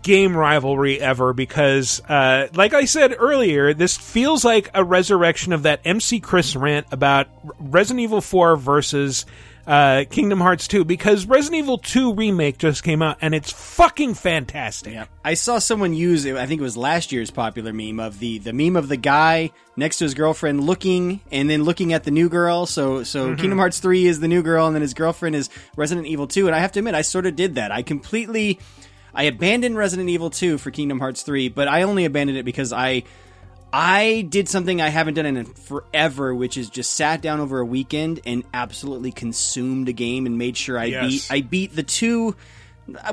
game 0.03 0.35
rivalry 0.35 0.99
ever 0.99 1.31
because, 1.33 2.01
uh, 2.09 2.47
like 2.55 2.73
I 2.73 2.85
said 2.85 3.15
earlier, 3.17 3.73
this 3.73 3.95
feels 3.97 4.43
like 4.43 4.69
a 4.73 4.83
resurrection 4.83 5.53
of 5.53 5.63
that 5.63 5.79
MC 5.85 6.19
Chris 6.19 6.55
rant 6.55 6.87
about 6.91 7.27
Resident 7.59 8.01
Evil 8.01 8.19
4 8.21 8.57
versus 8.57 9.25
uh, 9.65 10.03
Kingdom 10.09 10.41
Hearts 10.41 10.67
2 10.67 10.83
because 10.85 11.25
Resident 11.25 11.59
Evil 11.63 11.77
2 11.77 12.13
remake 12.15 12.57
just 12.57 12.83
came 12.83 13.01
out 13.01 13.17
and 13.21 13.33
it's 13.33 13.51
fucking 13.51 14.13
fantastic. 14.15 14.93
Yeah. 14.93 15.05
I 15.23 15.35
saw 15.35 15.59
someone 15.59 15.93
use 15.93 16.25
it. 16.25 16.35
I 16.35 16.45
think 16.45 16.59
it 16.59 16.63
was 16.63 16.75
last 16.75 17.11
year's 17.11 17.31
popular 17.31 17.71
meme 17.71 17.99
of 17.99 18.19
the 18.19 18.39
the 18.39 18.51
meme 18.53 18.75
of 18.75 18.89
the 18.89 18.97
guy 18.97 19.51
next 19.77 19.97
to 19.99 20.03
his 20.05 20.13
girlfriend 20.13 20.63
looking 20.65 21.21
and 21.31 21.49
then 21.49 21.63
looking 21.63 21.93
at 21.93 22.03
the 22.03 22.11
new 22.11 22.27
girl. 22.29 22.65
So 22.65 23.03
so 23.03 23.29
Mhm. 23.33 23.39
Kingdom 23.39 23.59
Hearts 23.59 23.79
3 23.79 24.05
is 24.05 24.19
the 24.19 24.27
new 24.27 24.43
girl 24.43 24.67
and 24.67 24.75
then 24.75 24.81
his 24.81 24.93
girlfriend 24.93 25.35
is 25.35 25.49
Resident 25.77 26.07
Evil 26.07 26.27
2 26.27 26.47
and 26.47 26.55
I 26.55 26.59
have 26.59 26.71
to 26.73 26.79
admit 26.79 26.93
I 26.95 27.01
sort 27.01 27.25
of 27.25 27.35
did 27.35 27.55
that. 27.55 27.71
I 27.71 27.81
completely 27.83 28.59
I 29.15 29.23
abandoned 29.23 29.77
Resident 29.77 30.09
Evil 30.09 30.29
2 30.31 30.57
for 30.57 30.71
Kingdom 30.71 30.99
Hearts 30.99 31.21
3, 31.21 31.47
but 31.47 31.67
I 31.67 31.83
only 31.83 32.03
abandoned 32.03 32.37
it 32.37 32.43
because 32.45 32.73
I 32.73 33.03
I 33.75 34.21
did 34.29 34.47
something 34.47 34.81
I 34.81 34.89
haven't 34.89 35.15
done 35.15 35.25
in 35.25 35.45
forever, 35.45 36.33
which 36.35 36.57
is 36.57 36.69
just 36.69 36.91
sat 36.93 37.21
down 37.23 37.39
over 37.39 37.59
a 37.59 37.65
weekend 37.65 38.19
and 38.23 38.43
absolutely 38.53 39.11
consumed 39.11 39.89
a 39.89 39.93
game 39.93 40.27
and 40.27 40.37
made 40.37 40.55
sure 40.55 40.77
I 40.77 40.85
Yes. 40.85 41.09
beat 41.09 41.27
I 41.31 41.41
beat 41.41 41.75
the 41.75 41.81
two 41.81 42.35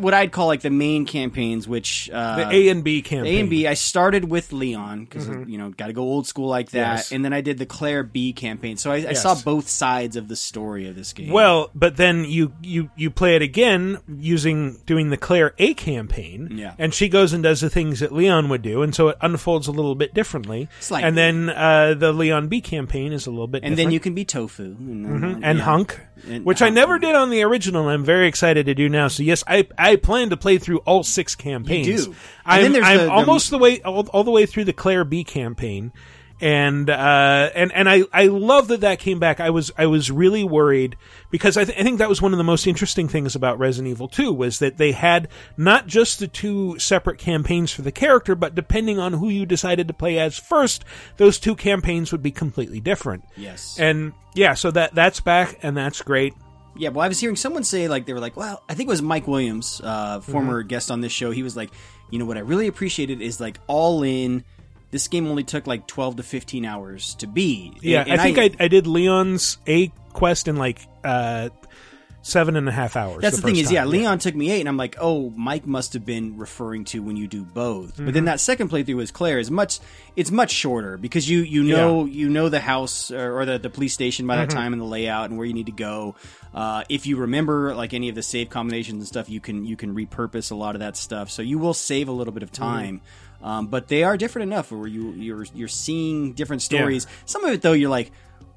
what 0.00 0.14
I'd 0.14 0.32
call 0.32 0.46
like 0.48 0.62
the 0.62 0.70
main 0.70 1.06
campaigns, 1.06 1.68
which 1.68 2.10
uh, 2.12 2.36
The 2.36 2.50
A 2.50 2.68
and 2.70 2.82
B 2.84 3.02
campaign. 3.02 3.36
A 3.36 3.40
and 3.40 3.50
B. 3.50 3.66
I 3.66 3.74
started 3.74 4.24
with 4.30 4.52
Leon 4.52 5.04
because 5.04 5.26
Mhm. 5.28 5.48
you 5.48 5.58
know 5.58 5.70
got 5.70 5.86
to 5.88 5.92
go 5.92 6.02
old 6.02 6.26
school 6.26 6.48
like 6.48 6.70
that, 6.70 6.96
Yes. 6.96 7.12
and 7.12 7.24
then 7.24 7.32
I 7.32 7.40
did 7.40 7.58
the 7.58 7.66
Claire 7.66 8.02
B 8.02 8.32
campaign. 8.32 8.76
So 8.76 8.90
I, 8.90 9.06
I 9.10 9.12
saw 9.12 9.34
both 9.34 9.68
sides 9.68 10.16
of 10.16 10.28
the 10.28 10.36
story 10.36 10.88
of 10.88 10.96
this 10.96 11.12
game. 11.12 11.30
Well, 11.30 11.70
but 11.74 11.96
then 11.96 12.24
you 12.24 12.52
you 12.62 12.90
you 12.96 13.10
play 13.10 13.36
it 13.36 13.42
again 13.42 13.98
using 14.18 14.78
doing 14.86 15.10
the 15.10 15.16
Claire 15.16 15.54
A 15.58 15.74
campaign, 15.74 16.48
Yeah. 16.56 16.74
and 16.78 16.92
she 16.92 17.08
goes 17.08 17.32
and 17.32 17.42
does 17.42 17.60
the 17.60 17.70
things 17.70 18.00
that 18.00 18.12
Leon 18.12 18.48
would 18.48 18.62
do, 18.62 18.82
and 18.82 18.94
so 18.94 19.08
it 19.08 19.16
unfolds 19.20 19.66
a 19.68 19.72
little 19.72 19.94
bit 19.94 20.14
differently. 20.14 20.68
Slightly. 20.80 21.06
And 21.08 21.16
then 21.16 21.48
uh, 21.50 21.94
the 21.94 22.12
Leon 22.12 22.48
B 22.48 22.60
campaign 22.60 23.12
is 23.12 23.26
a 23.26 23.30
little 23.30 23.46
bit, 23.46 23.62
and 23.64 23.76
then 23.76 23.90
you 23.90 24.00
can 24.00 24.14
be 24.14 24.24
Tofu 24.24 24.64
and, 24.78 25.04
then, 25.04 25.20
Mhm. 25.20 25.40
and 25.42 25.58
yeah. 25.58 25.64
Hunk, 25.64 26.00
And 26.28 26.44
which 26.44 26.62
I 26.62 26.70
never 26.70 26.98
did 26.98 27.14
on 27.14 27.30
the 27.30 27.42
original. 27.42 27.88
I'm 27.88 28.04
very 28.04 28.28
excited 28.28 28.66
to 28.66 28.74
do 28.74 28.88
now. 28.88 29.08
So 29.08 29.22
yes, 29.22 29.42
I 29.46 29.66
I 29.78 29.96
plan 29.96 30.30
to 30.30 30.36
play 30.36 30.58
through 30.58 30.78
all 30.78 31.02
six 31.02 31.34
campaigns. 31.34 31.86
You 31.86 31.96
do. 31.96 32.04
And 32.06 32.16
I'm, 32.46 32.62
then 32.62 32.72
there's 32.72 32.84
I'm 32.86 32.98
the- 32.98 33.04
the- 33.04 33.10
almost 33.12 33.50
the 33.50 33.58
way 33.58 33.80
all, 33.82 34.06
all 34.08 34.24
the 34.24 34.30
way 34.30 34.46
through 34.46 34.64
the 34.64 34.72
Claire 34.72 35.04
B 35.04 35.24
campaign, 35.24 35.92
and 36.40 36.88
uh, 36.88 37.50
and 37.54 37.72
and 37.72 37.88
I 37.88 38.04
I 38.12 38.26
love 38.26 38.68
that 38.68 38.80
that 38.80 38.98
came 38.98 39.18
back. 39.18 39.40
I 39.40 39.50
was 39.50 39.70
I 39.76 39.86
was 39.86 40.10
really 40.10 40.44
worried 40.44 40.96
because 41.30 41.56
I, 41.56 41.64
th- 41.64 41.78
I 41.78 41.82
think 41.82 41.98
that 41.98 42.08
was 42.08 42.22
one 42.22 42.32
of 42.32 42.38
the 42.38 42.44
most 42.44 42.66
interesting 42.66 43.08
things 43.08 43.34
about 43.34 43.58
Resident 43.58 43.90
Evil 43.90 44.08
2 44.08 44.32
was 44.32 44.58
that 44.58 44.78
they 44.78 44.92
had 44.92 45.28
not 45.56 45.86
just 45.86 46.18
the 46.18 46.28
two 46.28 46.78
separate 46.78 47.18
campaigns 47.18 47.72
for 47.72 47.82
the 47.82 47.92
character, 47.92 48.34
but 48.34 48.54
depending 48.54 48.98
on 48.98 49.12
who 49.12 49.28
you 49.28 49.44
decided 49.44 49.88
to 49.88 49.94
play 49.94 50.18
as 50.18 50.38
first, 50.38 50.84
those 51.18 51.38
two 51.38 51.54
campaigns 51.54 52.12
would 52.12 52.22
be 52.22 52.30
completely 52.30 52.80
different. 52.80 53.24
Yes. 53.36 53.78
And 53.78 54.12
yeah, 54.34 54.54
so 54.54 54.70
that 54.70 54.94
that's 54.94 55.20
back 55.20 55.58
and 55.62 55.76
that's 55.76 56.02
great. 56.02 56.34
Yeah, 56.76 56.90
well, 56.90 57.04
I 57.04 57.08
was 57.08 57.20
hearing 57.20 57.36
someone 57.36 57.64
say 57.64 57.88
like 57.88 58.06
they 58.06 58.12
were 58.12 58.20
like, 58.20 58.36
well, 58.36 58.62
I 58.68 58.74
think 58.74 58.88
it 58.88 58.92
was 58.92 59.02
Mike 59.02 59.26
Williams, 59.26 59.80
uh, 59.84 60.20
former 60.20 60.62
guest 60.62 60.90
on 60.90 61.00
this 61.00 61.12
show. 61.12 61.30
He 61.30 61.42
was 61.42 61.56
like, 61.56 61.70
you 62.10 62.18
know, 62.18 62.24
what 62.24 62.36
I 62.36 62.40
really 62.40 62.68
appreciated 62.68 63.20
is 63.20 63.40
like 63.40 63.58
all 63.66 64.02
in. 64.02 64.44
This 64.90 65.06
game 65.08 65.26
only 65.28 65.44
took 65.44 65.66
like 65.66 65.86
twelve 65.86 66.16
to 66.16 66.22
fifteen 66.22 66.64
hours 66.64 67.14
to 67.16 67.26
beat. 67.26 67.74
Yeah, 67.82 68.00
And- 68.00 68.10
and 68.12 68.20
I 68.20 68.24
think 68.32 68.38
I, 68.60 68.64
I 68.64 68.68
did 68.68 68.86
Leon's 68.86 69.58
A 69.68 69.92
quest 70.12 70.48
in 70.48 70.56
like 70.56 70.80
uh 71.04 71.50
seven 72.22 72.54
and 72.54 72.68
a 72.68 72.72
half 72.72 72.96
hours. 72.96 73.22
That's 73.22 73.36
the, 73.36 73.42
thing 73.42 73.54
first 73.54 73.64
is, 73.66 73.72
yeah, 73.72 73.80
time. 73.80 73.90
Leon 73.92 74.18
took 74.18 74.34
me 74.34 74.50
eight, 74.50 74.60
and 74.60 74.68
I'm 74.68 74.76
like, 74.76 74.96
oh, 75.00 75.30
Mike 75.30 75.66
must 75.66 75.94
have 75.94 76.04
been 76.04 76.36
referring 76.36 76.84
to 76.86 77.02
when 77.02 77.16
you 77.16 77.26
do 77.26 77.44
both. 77.44 77.96
But 77.96 78.12
then 78.12 78.24
Mhm. 78.24 78.26
that 78.26 78.40
second 78.40 78.68
playthrough 78.68 78.96
with 78.96 79.14
Claire 79.14 79.38
is 79.38 79.50
much, 79.50 79.78
it's 80.16 80.30
much 80.30 80.50
shorter 80.50 80.98
because 80.98 81.30
you 81.30 81.40
you 81.40 81.62
know 81.62 82.04
you 82.04 82.28
know 82.28 82.48
the 82.50 82.60
house 82.60 83.10
or, 83.10 83.38
or 83.38 83.46
the 83.46 83.58
the 83.58 83.70
police 83.70 83.94
station 83.94 84.26
by 84.26 84.36
that 84.36 84.48
Mhm. 84.48 84.52
time 84.54 84.72
and 84.74 84.82
the 84.82 84.86
layout 84.86 85.30
and 85.30 85.38
where 85.38 85.46
you 85.46 85.54
need 85.54 85.66
to 85.66 85.72
go. 85.72 86.14
Uh, 86.52 86.82
if 86.90 87.06
you 87.06 87.16
remember 87.16 87.74
like 87.74 87.94
any 87.94 88.08
of 88.10 88.14
the 88.16 88.22
save 88.22 88.50
combinations 88.50 88.98
and 89.00 89.06
stuff, 89.08 89.30
you 89.30 89.40
can 89.40 89.64
you 89.64 89.76
can 89.76 89.94
repurpose 89.94 90.50
a 90.50 90.54
lot 90.56 90.74
of 90.74 90.80
that 90.80 90.96
stuff. 90.98 91.30
So 91.30 91.40
you 91.42 91.58
will 91.58 91.74
save 91.74 92.08
a 92.08 92.12
little 92.12 92.34
bit 92.34 92.42
of 92.42 92.52
time. 92.52 93.00
Um, 93.42 93.68
but 93.68 93.88
they 93.88 94.02
are 94.04 94.16
different 94.16 94.52
enough 94.52 94.70
where 94.70 94.86
you 94.86 95.12
you're 95.12 95.46
you're 95.54 95.68
seeing 95.68 96.32
different 96.34 96.62
Yeah. 96.70 96.78
stories. 96.80 97.06
Some 97.24 97.44
of 97.44 97.52
it 97.52 97.62
though, 97.62 97.72
you're 97.72 97.88
like, 97.90 98.12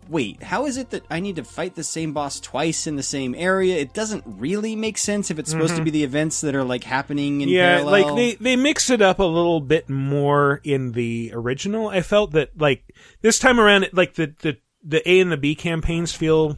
wait, 0.10 0.44
how 0.44 0.66
is 0.66 0.76
it 0.76 0.90
that 0.90 1.04
I 1.10 1.22
need 1.22 1.38
to 1.38 1.44
fight 1.46 1.76
the 1.76 1.84
same 1.84 2.12
boss 2.12 2.42
twice 2.42 2.86
in 2.88 2.98
the 2.98 3.04
same 3.04 3.34
area? 3.38 3.78
It 3.78 3.94
doesn't 3.94 4.24
really 4.28 4.76
make 4.76 4.98
sense 4.98 5.32
if 5.32 5.40
it's 5.40 5.50
supposed 5.50 5.76
to 5.78 5.82
Mhm. 5.82 5.86
be 5.86 5.92
the 5.92 6.04
events 6.04 6.42
that 6.42 6.54
are 6.56 6.66
like 6.66 6.84
happening 6.84 7.40
in 7.40 7.48
yeah, 7.48 7.78
parallel. 7.78 7.92
like 8.08 8.16
they 8.18 8.36
they 8.44 8.56
mix 8.58 8.90
it 8.90 9.02
up 9.02 9.20
a 9.20 9.24
little 9.24 9.62
bit 9.62 9.90
more 9.90 10.60
in 10.66 10.92
the 10.92 11.32
original. 11.34 11.88
I 11.88 12.02
felt 12.02 12.32
that 12.32 12.50
like 12.60 12.84
this 13.22 13.40
time 13.40 13.60
around, 13.60 13.88
like 13.94 14.16
the 14.16 14.34
the 14.42 14.58
the 14.84 15.10
A 15.10 15.22
and 15.22 15.32
the 15.32 15.38
B 15.38 15.56
campaigns 15.56 16.12
feel 16.12 16.58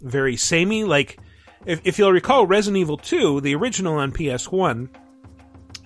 very 0.00 0.36
samey. 0.36 0.82
Like 0.84 1.18
if 1.66 1.82
if 1.84 1.98
you'll 1.98 2.12
recall, 2.12 2.46
Resident 2.46 2.80
Evil 2.80 2.96
Two, 2.96 3.42
the 3.42 3.54
original 3.54 3.96
on 3.96 4.12
PS 4.12 4.50
One. 4.50 4.88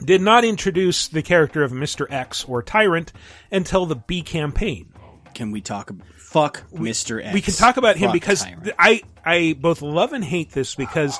Did 0.05 0.20
not 0.20 0.44
introduce 0.44 1.09
the 1.09 1.22
character 1.22 1.62
of 1.62 1.72
Mr. 1.72 2.10
X 2.10 2.44
or 2.44 2.62
Tyrant 2.62 3.12
until 3.51 3.86
the 3.86 3.97
B 3.97 4.22
campaign. 4.22 4.93
Can 5.35 5.51
we 5.51 5.60
talk? 5.60 5.90
About, 5.90 6.06
fuck 6.16 6.70
Mr. 6.72 7.24
X. 7.24 7.35
We 7.35 7.40
can 7.40 7.55
talk 7.55 7.77
about 7.77 7.97
him 7.97 8.12
because 8.12 8.43
Tyrant. 8.43 8.72
I 8.78 9.02
I 9.24 9.56
both 9.59 9.82
love 9.82 10.12
and 10.12 10.24
hate 10.24 10.51
this 10.52 10.74
because 10.74 11.18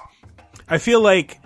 I 0.69 0.78
feel 0.78 1.01
like 1.01 1.40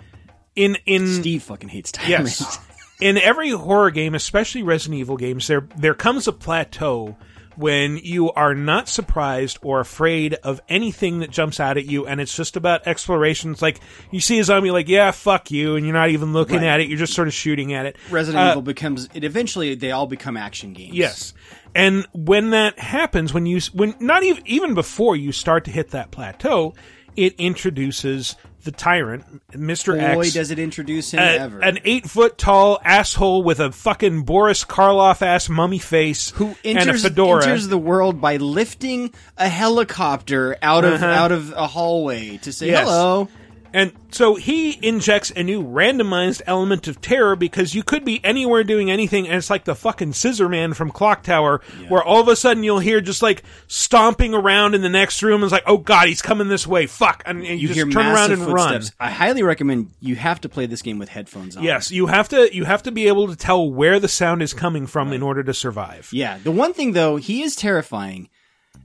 in 0.55 0.77
in 0.85 1.07
Steve 1.07 1.43
fucking 1.43 1.69
hates 1.69 1.91
Tyrant. 1.91 2.09
Yes, 2.09 2.59
in 3.01 3.17
every 3.17 3.49
horror 3.49 3.91
game, 3.91 4.15
especially 4.15 4.63
Resident 4.63 4.99
Evil 4.99 5.17
games, 5.17 5.47
there 5.47 5.67
there 5.77 5.93
comes 5.93 6.27
a 6.27 6.31
plateau 6.33 7.17
when 7.57 7.97
you 7.97 8.31
are 8.33 8.53
not 8.55 8.87
surprised 8.89 9.57
or 9.61 9.79
afraid 9.79 10.33
of 10.43 10.61
anything 10.69 11.19
that 11.19 11.29
jumps 11.31 11.59
out 11.59 11.77
at 11.77 11.85
you, 11.85 12.05
and 12.05 12.19
it's 12.21 12.35
just 12.35 12.55
about 12.55 12.87
exploration. 12.87 13.51
It's 13.51 13.61
like 13.61 13.79
you 14.11 14.19
see 14.19 14.39
a 14.39 14.43
zombie, 14.43 14.71
like 14.71 14.87
yeah, 14.87 15.11
fuck 15.11 15.51
you, 15.51 15.75
and 15.75 15.85
you're 15.85 15.93
not 15.93 16.09
even 16.09 16.33
looking 16.33 16.57
Right. 16.57 16.65
at 16.67 16.79
it; 16.79 16.87
you're 16.89 16.97
just 16.97 17.13
sort 17.13 17.27
of 17.27 17.33
shooting 17.33 17.73
at 17.73 17.85
it. 17.85 17.95
Resident 18.09 18.45
Uh, 18.47 18.51
Evil 18.51 18.61
becomes 18.61 19.09
it. 19.13 19.23
Eventually, 19.23 19.75
they 19.75 19.91
all 19.91 20.07
become 20.07 20.37
action 20.37 20.73
games. 20.73 20.93
Yes. 20.95 21.33
And 21.73 22.07
when 22.13 22.51
that 22.51 22.79
happens, 22.79 23.33
when 23.33 23.45
you, 23.45 23.59
when 23.73 23.95
not 23.99 24.23
even, 24.23 24.41
even 24.45 24.73
before 24.75 25.15
you 25.17 25.33
start 25.33 25.65
to 25.65 25.71
hit 25.71 25.91
that 25.91 26.09
plateau, 26.09 26.73
it 27.15 27.35
introduces 27.37 28.35
the 28.63 28.71
tyrant, 28.71 29.23
Mr. 29.51 29.93
Boy, 30.15 30.21
X. 30.21 30.33
does 30.33 30.49
it 30.49 30.57
introduce 30.57 31.11
him 31.11 31.19
a- 31.19 31.37
ever. 31.37 31.59
An 31.63 31.77
eight 31.85 32.09
foot 32.09 32.37
tall 32.37 32.79
asshole 32.83 33.43
with 33.43 33.59
a 33.59 33.71
fucking 33.71 34.23
Boris 34.23 34.65
Karloff 34.65 35.21
ass 35.21 35.47
mummy 35.49 35.77
face 35.77 36.31
Who 36.31 36.55
and 36.65 36.77
a 36.79 36.81
enters, 36.81 37.03
fedora. 37.03 37.43
enters 37.43 37.67
the 37.67 37.77
world 37.77 38.19
by 38.19 38.37
lifting 38.37 39.13
a 39.37 39.47
helicopter 39.49 40.57
out 40.63 40.83
of 40.83 40.93
Uh-huh. 40.93 41.05
out 41.05 41.31
of 41.31 41.51
a 41.51 41.67
hallway 41.67 42.37
to 42.37 42.51
say 42.51 42.67
Yes. 42.67 42.87
hello. 42.87 43.27
And 43.75 43.91
so 44.09 44.35
he 44.35 44.79
injects 44.81 45.33
a 45.35 45.43
new 45.43 45.61
randomized 45.61 46.41
element 46.47 46.87
of 46.87 47.01
terror 47.01 47.35
because 47.35 47.75
you 47.75 47.83
could 47.83 48.05
be 48.05 48.23
anywhere 48.23 48.63
doing 48.63 48.89
anything, 48.89 49.27
and 49.27 49.35
it's 49.35 49.49
like 49.49 49.65
the 49.65 49.75
fucking 49.75 50.13
Scissor 50.13 50.47
Man 50.47 50.73
from 50.73 50.91
Clock 50.91 51.23
Tower, 51.23 51.59
where 51.89 52.01
all 52.01 52.21
of 52.21 52.29
a 52.29 52.37
sudden 52.37 52.63
you'll 52.63 52.79
hear 52.79 53.01
just 53.01 53.21
like 53.21 53.43
stomping 53.67 54.33
around 54.33 54.75
in 54.75 54.81
the 54.81 54.87
next 54.87 55.21
room. 55.21 55.35
And 55.41 55.43
it's 55.43 55.51
like, 55.51 55.65
oh 55.67 55.75
god, 55.77 56.07
he's 56.07 56.21
coming 56.21 56.47
this 56.47 56.65
way. 56.65 56.87
Fuck! 56.87 57.21
And, 57.25 57.39
and 57.39 57.59
you, 57.59 57.67
You, 57.67 57.73
just 57.73 57.91
turn 57.91 58.05
around 58.05 58.31
and 58.31 58.45
run. 58.47 58.75
footsteps. 58.75 58.95
I 58.97 59.11
highly 59.11 59.43
recommend 59.43 59.91
you 59.99 60.15
have 60.15 60.39
to 60.41 60.47
play 60.47 60.67
this 60.67 60.81
game 60.81 60.97
with 60.97 61.09
headphones 61.09 61.57
on. 61.57 61.63
Yes, 61.63 61.91
you 61.91 62.05
have 62.07 62.29
to. 62.29 62.55
You 62.55 62.63
have 62.63 62.83
to 62.83 62.93
be 62.93 63.09
able 63.09 63.27
to 63.27 63.35
tell 63.35 63.69
where 63.69 63.99
the 63.99 64.07
sound 64.07 64.41
is 64.41 64.53
coming 64.53 64.87
from 64.87 65.11
in 65.11 65.21
order 65.21 65.43
to 65.43 65.53
survive. 65.53 66.07
Yeah. 66.13 66.37
The 66.41 66.51
one 66.51 66.73
thing 66.73 66.93
though, 66.93 67.17
he 67.17 67.43
is 67.43 67.57
terrifying 67.57 68.29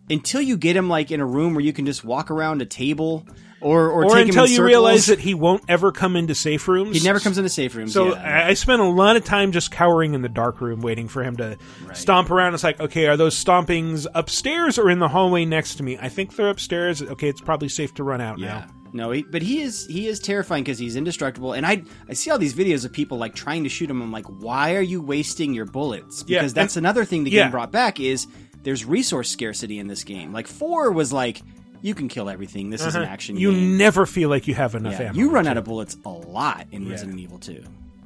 until 0.08 0.40
you 0.40 0.56
get 0.56 0.74
him 0.74 0.88
like 0.88 1.12
in 1.12 1.20
a 1.20 1.26
room 1.26 1.54
where 1.54 1.62
you 1.64 1.72
can 1.72 1.86
just 1.86 2.02
walk 2.04 2.28
around 2.28 2.60
a 2.60 2.66
table 2.66 3.24
or 3.60 3.88
or, 3.90 4.04
Or 4.04 4.14
take 4.14 4.28
until 4.28 4.44
him 4.44 4.50
in 4.50 4.56
you 4.56 4.64
realize 4.64 5.06
that 5.06 5.18
he 5.20 5.34
won't 5.34 5.62
ever 5.68 5.92
come 5.92 6.16
into 6.16 6.34
safe 6.34 6.66
rooms. 6.68 6.96
He 6.96 7.04
never 7.06 7.20
comes 7.20 7.36
into 7.38 7.50
safe 7.50 7.74
rooms. 7.74 7.92
So 7.92 8.14
yeah. 8.14 8.44
I 8.44 8.48
I 8.50 8.54
spent 8.54 8.80
a 8.80 8.84
lot 8.88 9.16
of 9.16 9.24
time 9.24 9.52
just 9.52 9.70
cowering 9.70 10.14
in 10.14 10.22
the 10.22 10.28
dark 10.28 10.60
room, 10.60 10.80
waiting 10.80 11.08
for 11.08 11.22
him 11.22 11.36
to 11.36 11.58
stomp 11.92 12.30
around. 12.30 12.54
It's 12.54 12.64
like, 12.64 12.80
okay, 12.80 13.06
are 13.06 13.16
those 13.16 13.36
stompings 13.36 14.06
upstairs 14.14 14.78
or 14.78 14.90
in 14.90 14.98
the 14.98 15.08
hallway 15.08 15.44
next 15.44 15.74
to 15.76 15.82
me? 15.82 15.98
I 16.00 16.08
think 16.08 16.36
they're 16.36 16.48
upstairs. 16.50 17.02
Okay, 17.02 17.28
it's 17.28 17.40
probably 17.40 17.68
safe 17.68 17.94
to 17.94 18.02
run 18.04 18.20
out 18.20 18.38
Yeah. 18.38 18.46
now. 18.46 18.66
No, 18.92 19.12
he, 19.12 19.22
but 19.22 19.40
he 19.40 19.60
is 19.62 19.86
he 19.86 20.08
is 20.08 20.18
terrifying 20.18 20.64
because 20.64 20.78
he's 20.78 20.96
indestructible. 20.96 21.52
And 21.52 21.64
I 21.64 21.84
I 22.08 22.14
see 22.14 22.30
all 22.32 22.38
these 22.38 22.54
videos 22.54 22.84
of 22.84 22.92
people 22.92 23.18
like 23.18 23.36
trying 23.36 23.62
to 23.62 23.68
shoot 23.68 23.88
him. 23.88 24.02
I'm 24.02 24.10
like, 24.10 24.26
why 24.26 24.74
are 24.74 24.82
you 24.82 25.00
wasting 25.00 25.54
your 25.54 25.64
bullets? 25.66 26.24
Yeah, 26.26 26.40
Because 26.40 26.54
that's 26.54 26.76
and- 26.76 26.84
another 26.86 27.04
thing 27.04 27.22
the 27.22 27.30
yeah. 27.30 27.42
game 27.44 27.50
brought 27.52 27.70
back 27.70 28.00
is 28.00 28.26
there's 28.64 28.84
resource 28.84 29.28
scarcity 29.30 29.78
in 29.78 29.86
this 29.86 30.02
game. 30.02 30.32
Like 30.32 30.48
four 30.48 30.90
was 30.90 31.12
like 31.12 31.40
you 31.82 31.94
can 31.94 32.08
kill 32.08 32.28
everything. 32.28 32.70
This 32.70 32.84
is 32.84 32.94
an 32.94 33.02
Uh-huh. 33.02 33.12
action 33.12 33.36
You 33.36 33.52
game. 33.52 33.76
never 33.76 34.06
feel 34.06 34.28
like 34.28 34.46
you 34.48 34.54
have 34.54 34.74
enough 34.74 34.98
Yeah, 35.00 35.06
ammo. 35.10 35.18
you 35.18 35.30
run 35.30 35.46
out 35.46 35.56
of 35.56 35.64
bullets 35.64 35.96
a 36.04 36.10
lot 36.10 36.66
in 36.72 36.88
Resident 36.88 37.18
Evil 37.18 37.38
2. 37.38 37.62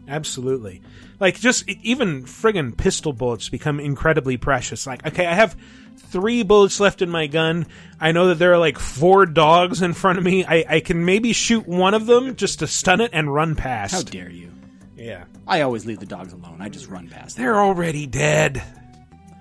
Absolutely. 0.07 0.83
Like 1.19 1.41
just 1.41 1.67
even 1.69 2.25
friggin' 2.25 2.77
pistol 2.77 3.13
bullets 3.13 3.49
become 3.49 3.81
incredibly 3.81 4.37
precious. 4.37 4.87
Like, 4.87 5.07
okay, 5.07 5.25
I 5.27 5.33
have 5.35 5.57
three 5.97 6.43
bullets 6.43 6.79
left 6.79 7.01
in 7.03 7.09
my 7.09 7.27
gun. 7.27 7.67
I 8.01 8.13
know 8.13 8.29
that 8.29 8.35
there 8.39 8.53
are 8.53 8.59
like 8.59 8.79
four 8.79 9.25
dogs 9.25 9.81
in 9.81 9.95
front 9.95 10.19
of 10.19 10.25
me. 10.25 10.45
I, 10.45 10.65
I 10.69 10.81
can 10.81 11.05
maybe 11.05 11.33
shoot 11.33 11.67
one 11.67 11.95
of 11.95 12.05
them 12.07 12.37
just 12.37 12.59
to 12.59 12.67
stun 12.67 13.01
it 13.01 13.11
and 13.15 13.33
run 13.33 13.55
past. 13.57 13.95
How 13.95 14.03
dare 14.03 14.29
you? 14.31 14.51
Yeah. 14.97 15.25
I 15.47 15.63
always 15.63 15.87
leave 15.87 16.01
the 16.01 16.07
dogs 16.07 16.33
alone. 16.35 16.59
I 16.61 16.69
just 16.69 16.89
run 16.89 17.09
past 17.09 17.37
them. 17.37 17.45
They're 17.45 17.61
already 17.61 18.07
dead. 18.07 18.63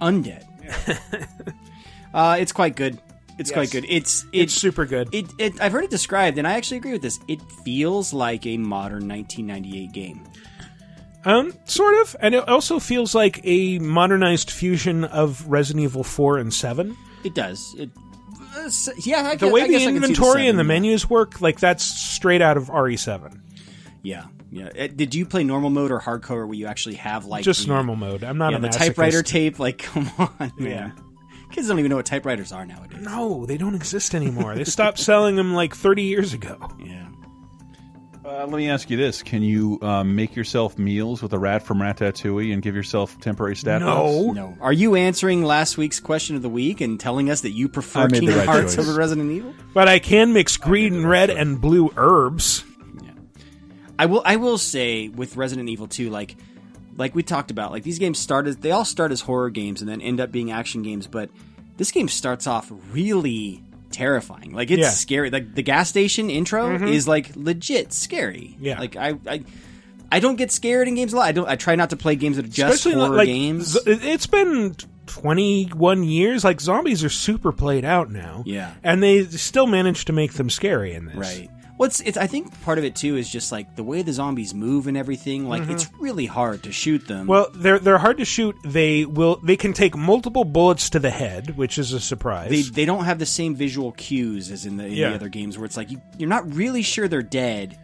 Undead. 0.01 0.45
uh, 2.13 2.37
it's 2.39 2.51
quite 2.51 2.75
good. 2.75 2.99
It's 3.39 3.49
Yes. 3.49 3.53
quite 3.55 3.71
good. 3.71 3.85
It's 3.89 4.25
It's 4.31 4.53
super 4.53 4.85
good. 4.85 5.09
It, 5.13 5.25
it 5.39 5.59
I've 5.61 5.71
heard 5.71 5.83
it 5.83 5.89
described, 5.89 6.37
and 6.37 6.47
I 6.47 6.53
actually 6.53 6.77
agree 6.77 6.91
with 6.93 7.01
this. 7.01 7.19
It 7.27 7.41
feels 7.65 8.13
like 8.13 8.45
a 8.45 8.57
modern 8.57 9.07
1998 9.07 9.91
game. 9.91 10.21
Um, 11.25 11.53
sort 11.65 11.95
of, 12.01 12.15
and 12.19 12.35
it 12.35 12.47
also 12.49 12.79
feels 12.79 13.15
like 13.15 13.39
a 13.45 13.79
modernized 13.79 14.51
fusion 14.51 15.05
of 15.05 15.47
Resident 15.47 15.83
Evil 15.85 16.03
Four 16.03 16.37
and 16.37 16.53
Seven. 16.53 16.97
It 17.23 17.33
does. 17.33 17.73
It. 17.77 17.89
uh, 18.57 18.69
yeah, 19.05 19.21
I 19.29 19.35
the 19.35 19.45
guess- 19.45 19.53
way 19.53 19.61
I 19.61 19.67
the 19.67 19.71
guess 19.73 19.81
I 19.83 19.85
the 19.91 19.95
inventory 19.95 20.47
and 20.47 20.59
the 20.59 20.63
menus 20.65 21.09
work, 21.09 21.39
like 21.41 21.59
that's 21.61 21.83
straight 21.83 22.41
out 22.41 22.57
of 22.57 22.65
RE7. 22.69 23.39
Yeah, 24.03 24.25
yeah. 24.51 24.67
Uh, 24.77 24.87
Did 24.93 25.15
you 25.15 25.25
play 25.25 25.45
normal 25.45 25.69
mode 25.69 25.91
or 25.91 25.99
hardcore, 26.01 26.45
where 26.45 26.53
you 26.55 26.67
actually 26.67 26.95
have 26.95 27.25
like 27.25 27.45
Just 27.45 27.61
the- 27.61 27.67
normal 27.73 27.95
mode. 27.95 28.23
I'm 28.25 28.37
not 28.37 28.51
yeah, 28.51 28.57
a 28.57 28.61
the 28.61 28.67
typewriter 28.69 29.23
tape. 29.23 29.59
Like, 29.59 29.77
come 29.83 30.11
on, 30.19 30.51
man. 30.57 30.69
Yeah. 30.69 30.91
Kids 31.53 31.67
don't 31.67 31.77
even 31.77 31.89
know 31.91 31.97
what 31.97 32.05
typewriters 32.07 32.51
are 32.51 32.65
nowadays. 32.65 32.99
No, 33.01 33.45
they 33.45 33.57
don't 33.57 33.75
exist 33.75 34.15
anymore. 34.15 34.55
they 34.55 34.63
stopped 34.63 34.97
selling 34.97 35.35
them 35.35 35.53
like 35.53 35.75
30 35.75 36.01
years 36.01 36.33
ago. 36.33 36.57
Yeah. 36.79 37.07
Uh, 38.25 38.47
let 38.47 38.51
me 38.51 38.69
ask 38.69 38.89
you 38.89 38.97
this: 38.97 39.21
Can 39.21 39.43
you 39.43 39.77
um, 39.81 40.15
make 40.15 40.35
yourself 40.35 40.79
meals 40.79 41.21
with 41.21 41.33
a 41.33 41.37
rat 41.37 41.61
from 41.61 41.77
Ratatouille 41.79 42.53
and 42.53 42.61
give 42.63 42.73
yourself 42.73 43.19
temporary 43.19 43.55
stat 43.55 43.81
buffs? 43.81 44.33
no. 44.33 44.57
Are 44.61 44.73
you 44.73 44.95
answering 44.95 45.43
last 45.43 45.77
week's 45.77 45.99
question 45.99 46.35
of 46.35 46.41
the 46.41 46.49
week 46.49 46.81
and 46.81 46.99
telling 46.99 47.29
us 47.29 47.41
that 47.41 47.51
you 47.51 47.67
prefer 47.69 47.99
I 47.99 48.03
made 48.03 48.13
the 48.13 48.19
Kingdom 48.19 48.37
right 48.39 48.47
Hearts 48.47 48.75
choice. 48.75 48.87
over 48.87 48.97
Resident 48.97 49.29
Evil? 49.29 49.53
But 49.73 49.89
I 49.89 49.99
can 49.99 50.33
mix 50.33 50.57
green, 50.57 50.95
and 50.95 51.09
red, 51.09 51.29
and 51.29 51.59
blue 51.61 51.91
herbs. 51.97 52.63
Yeah. 53.03 53.11
I 53.99 54.07
will. 54.07 54.23
I 54.25 54.37
will 54.37 54.57
say 54.57 55.09
with 55.09 55.35
Resident 55.35 55.67
Evil 55.69 55.87
2, 55.87 56.09
like, 56.09 56.37
like 56.97 57.15
we 57.15 57.23
talked 57.23 57.51
about, 57.51 57.71
like 57.71 57.83
these 57.83 57.99
games 57.99 58.19
started. 58.19 58.61
They 58.61 58.71
all 58.71 58.85
start 58.85 59.11
as 59.11 59.21
horror 59.21 59.49
games 59.49 59.81
and 59.81 59.89
then 59.89 60.01
end 60.01 60.19
up 60.19 60.31
being 60.31 60.51
action 60.51 60.81
games. 60.83 61.07
But 61.07 61.29
this 61.77 61.91
game 61.91 62.07
starts 62.07 62.47
off 62.47 62.71
really 62.91 63.63
terrifying. 63.91 64.53
Like 64.53 64.71
it's 64.71 64.79
Yeah. 64.81 64.89
scary. 64.89 65.29
Like 65.29 65.53
the 65.55 65.61
gas 65.63 65.89
station 65.89 66.29
intro 66.29 66.77
Mhm. 66.77 66.89
is 66.91 67.07
like 67.07 67.31
legit 67.35 67.93
scary. 67.93 68.55
Yeah. 68.59 68.79
Like 68.79 68.95
I, 68.95 69.15
I, 69.27 69.43
I 70.11 70.19
don't 70.19 70.35
get 70.35 70.51
scared 70.51 70.87
in 70.87 70.95
games 70.95 71.13
a 71.13 71.17
lot. 71.17 71.25
I 71.25 71.31
don't. 71.31 71.47
I 71.49 71.55
try 71.55 71.75
not 71.75 71.89
to 71.91 71.95
play 71.95 72.15
games 72.15 72.35
that 72.37 72.45
are 72.45 72.49
just 72.49 72.75
Especially 72.85 72.99
horror 72.99 73.15
like 73.17 73.27
games. 73.27 73.77
it's 73.85 74.27
been 74.27 74.75
21 75.07 76.03
years. 76.03 76.43
Like 76.43 76.61
zombies 76.61 77.03
are 77.03 77.09
super 77.09 77.51
played 77.51 77.85
out 77.85 78.11
now. 78.11 78.43
Yeah. 78.45 78.73
and 78.83 79.01
they 79.01 79.25
still 79.25 79.67
manage 79.67 80.05
to 80.05 80.13
make 80.13 80.33
them 80.33 80.49
scary 80.49 80.93
in 80.93 81.05
this. 81.05 81.15
Right. 81.15 81.49
Well, 81.77 81.87
it's. 81.87 82.17
I 82.17 82.27
think 82.27 82.61
part 82.63 82.77
of 82.77 82.83
it 82.83 82.95
too 82.95 83.17
is 83.17 83.27
just 83.29 83.51
like 83.51 83.75
the 83.75 83.83
way 83.83 84.03
the 84.03 84.13
zombies 84.13 84.53
move 84.53 84.87
and 84.87 84.95
everything. 84.95 85.49
Like 85.49 85.63
Mhm. 85.63 85.71
it's 85.71 85.89
really 85.99 86.27
hard 86.27 86.63
to 86.63 86.71
shoot 86.71 87.07
them. 87.07 87.25
Well, 87.27 87.47
they're 87.53 87.79
they're 87.79 87.97
hard 87.97 88.19
to 88.19 88.25
shoot. 88.25 88.55
They 88.63 89.05
will 89.05 89.37
they 89.43 89.57
can 89.57 89.73
take 89.73 89.97
multiple 89.97 90.43
bullets 90.45 90.91
to 90.91 90.99
the 90.99 91.09
head, 91.09 91.57
which 91.57 91.77
is 91.77 91.91
a 91.91 91.99
surprise. 91.99 92.49
they 92.51 92.61
they 92.61 92.85
don't 92.85 93.05
have 93.05 93.17
the 93.19 93.25
same 93.25 93.55
visual 93.55 93.91
cues 93.93 94.51
as 94.51 94.65
in 94.65 94.77
the, 94.77 94.85
in 94.85 94.93
Yeah. 94.93 95.09
the 95.09 95.15
other 95.15 95.29
games 95.29 95.57
where 95.57 95.65
it's 95.65 95.75
like 95.75 95.89
you, 95.91 95.99
you're 96.17 96.29
not 96.29 96.53
really 96.53 96.83
sure 96.83 97.07
they're 97.07 97.21
dead 97.23 97.77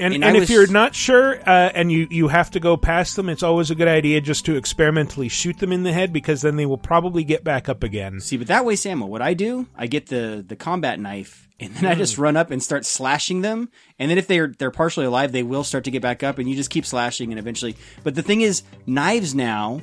And, 0.00 0.12
And 0.12 0.24
and, 0.24 0.34
I 0.36 0.36
if 0.38 0.40
was- 0.40 0.50
you're 0.50 0.66
not 0.72 0.92
sure 0.96 1.38
uh, 1.48 1.70
and 1.72 1.92
you, 1.92 2.08
you 2.10 2.26
have 2.26 2.50
to 2.52 2.58
go 2.60 2.76
past 2.76 3.14
them, 3.14 3.28
it's 3.28 3.44
always 3.44 3.70
a 3.70 3.76
good 3.76 3.86
idea 3.86 4.20
just 4.20 4.44
to 4.46 4.56
experimentally 4.56 5.28
shoot 5.28 5.56
them 5.58 5.70
in 5.70 5.84
the 5.84 5.92
head 5.92 6.12
because 6.12 6.42
then 6.42 6.56
they 6.56 6.66
will 6.66 6.78
probably 6.78 7.22
get 7.22 7.44
back 7.44 7.68
up 7.68 7.84
again. 7.84 8.18
See, 8.18 8.36
but 8.36 8.48
that 8.48 8.64
way, 8.64 8.74
Samuel, 8.74 9.08
what 9.08 9.22
I 9.22 9.34
do, 9.34 9.68
I 9.78 9.86
get 9.86 10.06
the 10.08 10.44
the 10.44 10.56
combat 10.56 10.98
knife, 10.98 11.43
and 11.60 11.72
then 11.74 11.86
I 11.86 11.94
Mm. 11.94 11.98
just 11.98 12.18
run 12.18 12.36
up 12.36 12.50
and 12.50 12.62
start 12.62 12.84
slashing 12.84 13.40
them. 13.42 13.68
And 13.98 14.10
then 14.10 14.18
if 14.18 14.26
they're 14.26 14.52
they're 14.58 14.70
partially 14.70 15.06
alive, 15.06 15.32
they 15.32 15.42
will 15.42 15.64
start 15.64 15.84
to 15.84 15.90
get 15.90 16.02
back 16.02 16.22
up, 16.22 16.38
and 16.38 16.48
you 16.48 16.56
just 16.56 16.70
keep 16.70 16.84
slashing, 16.86 17.30
and 17.32 17.38
eventually. 17.38 17.76
But 18.02 18.14
the 18.14 18.22
thing 18.22 18.40
is, 18.40 18.62
knives 18.86 19.34
now, 19.34 19.80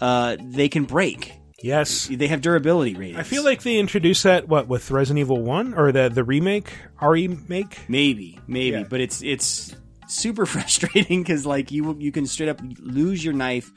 uh, 0.00 0.36
they 0.40 0.68
can 0.68 0.84
break. 0.84 1.32
Yes, 1.62 2.08
they 2.12 2.26
have 2.26 2.42
durability 2.42 2.94
ratings. 2.94 3.18
I 3.18 3.22
feel 3.22 3.42
like 3.42 3.62
they 3.62 3.78
introduced 3.78 4.24
that 4.24 4.48
what 4.48 4.68
with 4.68 4.90
Resident 4.90 5.20
Evil 5.20 5.40
One 5.42 5.72
or 5.72 5.92
the 5.92 6.10
the 6.10 6.22
remake, 6.24 6.70
remake. 7.00 7.78
Maybe, 7.88 8.38
maybe, 8.46 8.76
Yeah. 8.76 8.84
but 8.88 9.00
it's 9.00 9.22
it's 9.22 9.74
super 10.06 10.44
frustrating 10.54 11.22
because 11.22 11.46
like 11.46 11.70
you 11.72 11.96
you 11.98 12.12
can 12.12 12.26
straight 12.26 12.50
up 12.50 12.60
lose 12.80 13.24
your 13.24 13.32
knife. 13.32 13.72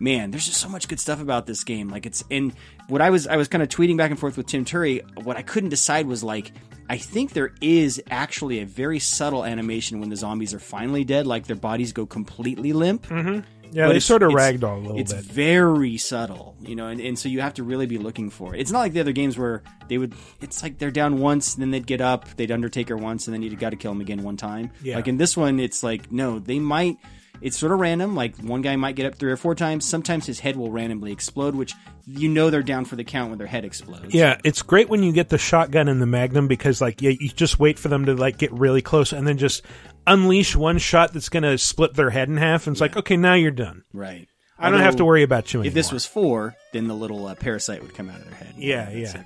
Man, 0.00 0.30
there's 0.30 0.46
just 0.46 0.60
so 0.60 0.68
much 0.68 0.86
good 0.86 1.00
stuff 1.00 1.20
about 1.20 1.46
this 1.46 1.64
game. 1.64 1.88
Like 1.88 2.06
it's 2.06 2.22
and 2.30 2.52
what 2.86 3.02
I 3.02 3.10
was 3.10 3.26
I 3.26 3.36
was 3.36 3.48
kind 3.48 3.62
of 3.64 3.68
tweeting 3.68 3.96
back 3.96 4.12
and 4.12 4.20
forth 4.20 4.36
with 4.36 4.46
Tim 4.46 4.64
Turi. 4.64 5.02
What 5.24 5.36
I 5.36 5.42
couldn't 5.42 5.70
decide 5.70 6.06
was 6.06 6.22
like 6.22 6.52
I 6.88 6.96
think 6.98 7.32
there 7.32 7.52
is 7.60 8.02
actually 8.10 8.60
a 8.60 8.66
very 8.66 8.98
subtle 8.98 9.44
animation 9.44 10.00
when 10.00 10.08
the 10.08 10.16
zombies 10.16 10.54
are 10.54 10.58
finally 10.58 11.04
dead, 11.04 11.26
like 11.26 11.46
their 11.46 11.56
bodies 11.56 11.92
go 11.92 12.06
completely 12.06 12.72
limp. 12.72 13.06
Mm-hmm. 13.06 13.40
Yeah, 13.70 13.82
But 13.84 13.88
they 13.90 13.96
it's- 13.96 14.04
sort 14.06 14.22
of 14.22 14.32
ragdoll 14.32 14.76
a 14.76 14.80
little 14.80 14.98
it's 14.98 15.12
bit. 15.12 15.18
It's 15.24 15.28
very 15.28 15.98
subtle, 15.98 16.56
you 16.62 16.74
know, 16.74 16.86
and, 16.86 17.00
and 17.02 17.18
so 17.18 17.28
you 17.28 17.42
have 17.42 17.52
to 17.54 17.62
really 17.62 17.84
be 17.84 17.98
looking 17.98 18.30
for 18.30 18.54
it. 18.54 18.60
It's 18.62 18.70
not 18.70 18.78
like 18.78 18.94
the 18.94 19.00
other 19.00 19.12
games 19.12 19.36
where 19.36 19.62
they 19.88 19.98
would. 19.98 20.14
It's 20.40 20.62
like 20.62 20.78
they're 20.78 20.90
down 20.90 21.18
once, 21.18 21.54
then 21.56 21.70
they'd 21.70 21.86
get 21.86 22.00
up, 22.00 22.26
they'd 22.36 22.50
Undertaker 22.50 22.96
once, 22.96 23.26
and 23.26 23.34
then 23.34 23.42
you'd 23.42 23.58
got 23.58 23.70
to 23.70 23.76
kill 23.76 23.92
them 23.92 24.00
again 24.00 24.22
one 24.22 24.38
time. 24.38 24.70
Yeah. 24.82 24.96
Like 24.96 25.06
in 25.08 25.18
this 25.18 25.36
one, 25.36 25.60
it's 25.60 25.82
like 25.82 26.10
no, 26.10 26.38
they 26.38 26.58
might. 26.58 26.96
It's 27.40 27.56
sort 27.56 27.72
of 27.72 27.78
random. 27.78 28.14
Like 28.14 28.36
one 28.38 28.62
guy 28.62 28.76
might 28.76 28.96
get 28.96 29.06
up 29.06 29.14
three 29.16 29.30
or 29.30 29.36
four 29.36 29.54
times. 29.54 29.84
Sometimes 29.84 30.26
his 30.26 30.40
head 30.40 30.56
will 30.56 30.70
randomly 30.70 31.12
explode, 31.12 31.54
which 31.54 31.74
you 32.06 32.28
know 32.28 32.50
they're 32.50 32.62
down 32.62 32.84
for 32.84 32.96
the 32.96 33.04
count 33.04 33.30
when 33.30 33.38
their 33.38 33.46
head 33.46 33.64
explodes. 33.64 34.14
Yeah, 34.14 34.38
it's 34.44 34.62
great 34.62 34.88
when 34.88 35.02
you 35.02 35.12
get 35.12 35.28
the 35.28 35.38
shotgun 35.38 35.88
and 35.88 36.00
the 36.00 36.06
magnum 36.06 36.48
because 36.48 36.80
like 36.80 37.02
yeah, 37.02 37.12
you 37.18 37.28
just 37.28 37.58
wait 37.58 37.78
for 37.78 37.88
them 37.88 38.06
to 38.06 38.14
like 38.14 38.38
get 38.38 38.52
really 38.52 38.82
close 38.82 39.12
and 39.12 39.26
then 39.26 39.38
just 39.38 39.62
unleash 40.06 40.56
one 40.56 40.78
shot 40.78 41.12
that's 41.12 41.28
going 41.28 41.42
to 41.42 41.58
split 41.58 41.94
their 41.94 42.10
head 42.10 42.28
in 42.28 42.36
half 42.36 42.66
and 42.66 42.74
it's 42.74 42.80
like 42.80 42.96
okay, 42.96 43.16
now 43.16 43.34
you're 43.34 43.50
done. 43.50 43.84
Right. 43.92 44.28
I 44.60 44.70
don't 44.70 44.80
have 44.80 44.96
to 44.96 45.04
worry 45.04 45.22
about 45.22 45.54
you 45.54 45.62
If 45.62 45.72
this 45.72 45.92
was 45.92 46.04
four, 46.04 46.56
then 46.72 46.88
the 46.88 46.94
little 46.94 47.26
uh, 47.26 47.36
parasite 47.36 47.80
would 47.80 47.94
come 47.94 48.10
out 48.10 48.18
of 48.18 48.24
their 48.24 48.34
head. 48.34 48.54
Yeah, 48.56 48.90
yeah. 48.90 49.22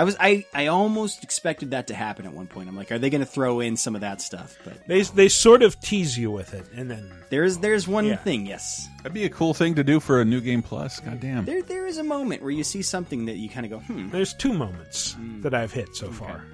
Second 0.00 0.18
life, 0.18 0.18
yeah. 0.18 0.30
I 0.30 0.42
was 0.42 0.44
I 0.54 0.62
I 0.64 0.66
almost 0.68 1.22
expected 1.24 1.70
that 1.72 1.86
to 1.88 1.94
happen 1.94 2.26
at 2.26 2.32
one 2.32 2.46
point. 2.46 2.68
I'm 2.68 2.76
like, 2.76 2.92
are 2.92 2.98
they 2.98 3.10
going 3.10 3.20
to 3.20 3.26
throw 3.26 3.60
in 3.60 3.76
some 3.76 3.94
of 3.94 4.00
that 4.02 4.20
stuff? 4.20 4.56
But 4.64 4.86
They 4.86 5.02
they 5.02 5.28
sort 5.28 5.62
of 5.62 5.80
tease 5.80 6.16
you 6.16 6.30
with 6.30 6.54
it 6.54 6.66
and 6.76 6.90
then 6.90 7.10
there's 7.30 7.58
there's 7.58 7.86
one 7.88 8.06
Yeah. 8.06 8.16
thing, 8.16 8.46
yes. 8.46 8.88
That'd 8.98 9.12
be 9.14 9.24
a 9.24 9.30
cool 9.30 9.54
thing 9.54 9.74
to 9.76 9.84
do 9.84 10.00
for 10.00 10.20
a 10.20 10.24
new 10.24 10.40
game 10.40 10.62
plus. 10.62 11.00
God 11.00 11.20
damn. 11.20 11.44
There 11.44 11.62
there 11.62 11.86
is 11.86 11.98
a 11.98 12.04
moment 12.04 12.42
where 12.42 12.50
you 12.50 12.64
see 12.64 12.82
something 12.82 13.26
that 13.26 13.36
you 13.36 13.48
kind 13.48 13.66
of 13.66 13.70
go, 13.72 13.78
hmm. 13.80 14.10
There's 14.10 14.34
two 14.34 14.52
moments 14.52 15.16
that 15.42 15.54
I've 15.54 15.72
hit 15.72 15.94
so 15.96 16.10
far. 16.10 16.44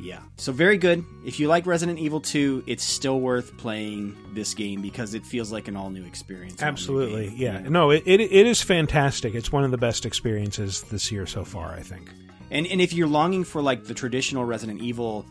Yeah. 0.00 0.08
Yeah. 0.08 0.20
So 0.36 0.52
very 0.52 0.78
good. 0.78 1.04
If 1.24 1.40
you 1.40 1.48
like 1.48 1.66
Resident 1.66 1.98
Evil 1.98 2.20
2, 2.20 2.64
it's 2.66 2.84
still 2.84 3.20
worth 3.20 3.56
playing 3.56 4.16
this 4.34 4.54
game 4.54 4.80
because 4.80 5.14
it 5.14 5.24
feels 5.26 5.52
like 5.52 5.68
an 5.68 5.76
all 5.76 5.90
new 5.90 6.04
experience. 6.04 6.60
an 6.60 6.64
all-new 6.64 6.72
Absolutely. 6.72 7.28
Yeah. 7.36 7.60
No, 7.60 7.90
it, 7.90 8.02
it 8.06 8.20
it 8.20 8.46
is 8.46 8.62
fantastic. 8.62 9.34
It's 9.34 9.52
one 9.52 9.64
of 9.64 9.70
the 9.70 9.78
best 9.78 10.06
experiences 10.06 10.82
this 10.84 11.10
year 11.12 11.26
so 11.26 11.44
far, 11.44 11.72
I 11.72 11.80
think. 11.80 12.10
And 12.50 12.66
and 12.66 12.80
if 12.80 12.92
you're 12.92 13.08
longing 13.08 13.44
for 13.44 13.60
like 13.60 13.84
the 13.84 13.94
traditional 13.94 14.44
Resident 14.44 14.80
Evil, 14.80 15.26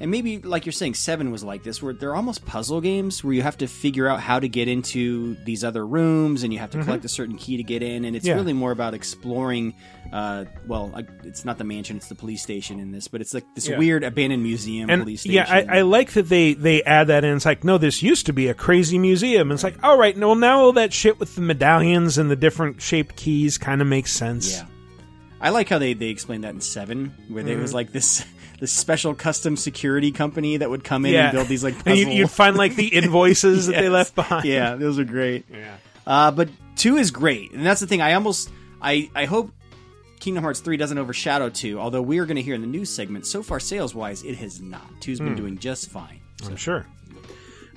and 0.00 0.10
maybe 0.10 0.38
like 0.38 0.66
you're 0.66 0.72
saying, 0.72 0.94
Seven 0.94 1.30
was 1.30 1.44
like 1.44 1.62
this, 1.62 1.82
where 1.82 1.92
they're 1.92 2.14
almost 2.16 2.44
puzzle 2.44 2.80
games 2.80 3.22
where 3.22 3.32
you 3.32 3.42
have 3.42 3.56
to 3.58 3.66
figure 3.66 4.08
out 4.08 4.20
how 4.20 4.38
to 4.40 4.48
get 4.48 4.68
into 4.68 5.36
these 5.44 5.62
other 5.64 5.86
rooms, 5.86 6.42
and 6.42 6.52
you 6.52 6.58
have 6.58 6.70
to 6.70 6.78
Mhm. 6.78 6.84
collect 6.84 7.04
a 7.04 7.08
certain 7.08 7.36
key 7.36 7.56
to 7.56 7.62
get 7.62 7.82
in, 7.82 8.04
and 8.04 8.14
it's 8.16 8.26
Yeah. 8.26 8.34
really 8.34 8.52
more 8.52 8.72
about 8.72 8.94
exploring. 8.94 9.74
Uh, 10.12 10.44
well, 10.66 10.92
it's 11.24 11.44
not 11.44 11.58
the 11.58 11.64
mansion; 11.64 11.96
it's 11.96 12.08
the 12.08 12.14
police 12.14 12.42
station 12.42 12.78
in 12.80 12.92
this, 12.92 13.08
but 13.08 13.20
it's 13.20 13.32
like 13.34 13.44
this 13.54 13.68
Yeah. 13.68 13.78
weird 13.78 14.04
abandoned 14.04 14.42
museum 14.42 14.90
And 14.90 15.02
police 15.02 15.20
station. 15.22 15.34
yeah, 15.34 15.46
I, 15.48 15.78
I 15.78 15.82
like 15.82 16.12
that 16.12 16.28
they 16.28 16.54
they 16.54 16.82
add 16.82 17.06
that 17.08 17.24
in. 17.24 17.34
It's 17.36 17.46
like, 17.46 17.64
no, 17.64 17.78
this 17.78 18.02
used 18.02 18.26
to 18.26 18.32
be 18.32 18.48
a 18.48 18.54
crazy 18.54 18.98
museum. 18.98 19.50
And 19.50 19.56
it's 19.56 19.64
like, 19.64 19.82
all 19.82 19.98
right, 19.98 20.16
well, 20.16 20.34
now 20.34 20.60
all 20.60 20.72
that 20.72 20.92
shit 20.92 21.18
with 21.18 21.34
the 21.34 21.40
medallions 21.40 22.18
and 22.18 22.30
the 22.30 22.36
different 22.36 22.80
shaped 22.82 23.16
keys 23.16 23.58
kind 23.58 23.80
of 23.80 23.86
makes 23.88 24.12
sense. 24.12 24.52
Yeah. 24.52 24.64
I 25.40 25.50
like 25.50 25.68
how 25.68 25.78
they, 25.78 25.92
they 25.94 26.08
explained 26.08 26.44
that 26.44 26.54
in 26.54 26.60
Seven, 26.60 27.12
where 27.28 27.42
there 27.42 27.58
was 27.58 27.74
like 27.74 27.92
this 27.92 28.24
this 28.64 28.72
special 28.72 29.14
custom 29.14 29.56
security 29.56 30.10
company 30.10 30.56
that 30.56 30.70
would 30.70 30.82
come 30.84 31.04
in 31.06 31.12
Yeah. 31.12 31.24
and 31.28 31.32
build 31.36 31.48
these 31.48 31.62
like 31.62 31.74
And 31.86 31.98
you- 31.98 32.04
puzzle. 32.06 32.18
you'd 32.18 32.30
find, 32.30 32.56
like, 32.56 32.74
the 32.76 32.86
invoices 33.00 33.66
that 33.66 33.80
they 33.80 33.88
left 33.88 34.14
behind. 34.14 34.44
Yeah, 34.46 34.74
those 34.76 34.98
are 34.98 35.04
great. 35.04 35.44
Yeah. 35.52 35.76
Uh, 36.06 36.30
but 36.30 36.48
two 36.76 36.96
is 36.96 37.10
great, 37.10 37.52
and 37.52 37.64
that's 37.64 37.80
the 37.80 37.86
thing. 37.86 38.00
I 38.02 38.14
almost 38.14 38.50
I 38.82 39.10
I 39.14 39.24
hope 39.26 39.50
Kingdom 40.20 40.42
Hearts 40.44 40.60
three 40.60 40.76
doesn't 40.76 40.96
overshadow 40.98 41.48
two. 41.50 41.78
Although 41.80 42.02
we 42.02 42.18
are 42.18 42.26
going 42.26 42.36
to 42.36 42.42
hear 42.42 42.54
in 42.54 42.60
the 42.60 42.66
news 42.66 42.90
segment, 42.90 43.26
so 43.26 43.42
far 43.42 43.60
sales 43.60 43.94
wise, 43.94 44.22
it 44.22 44.36
has 44.36 44.60
not. 44.60 44.86
Two's 45.00 45.18
been 45.18 45.30
Hmm. 45.30 45.34
doing 45.36 45.58
just 45.58 45.90
fine. 45.90 46.20
I'm 46.46 46.56
sure. 46.56 46.86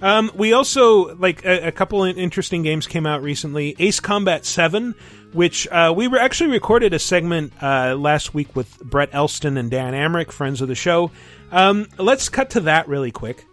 Um, 0.02 0.30
we 0.36 0.54
also 0.54 1.16
like 1.16 1.44
a, 1.46 1.68
a 1.68 1.72
couple 1.72 2.04
of 2.06 2.18
interesting 2.18 2.62
games 2.64 2.86
came 2.86 3.06
out 3.08 3.24
recently. 3.24 3.76
Ace 3.80 4.00
Combat 4.00 4.46
Seven, 4.46 4.94
which 5.34 5.68
uh, 5.70 5.94
we 5.96 6.08
were 6.08 6.18
actually 6.20 6.52
recorded 6.52 6.94
a 6.94 7.00
segment 7.00 7.54
uh, 7.62 7.96
last 7.96 8.34
week 8.34 8.56
with 8.56 8.80
Brett 8.82 9.10
Elston 9.14 9.58
and 9.58 9.70
Dan 9.72 9.94
Amrich, 9.94 10.32
friends 10.32 10.62
of 10.62 10.68
the 10.68 10.76
show. 10.76 11.12
Um, 11.52 11.88
let's 11.98 12.30
cut 12.30 12.52
to 12.52 12.62
that 12.62 12.88
really 12.88 13.12
quick. 13.12 13.46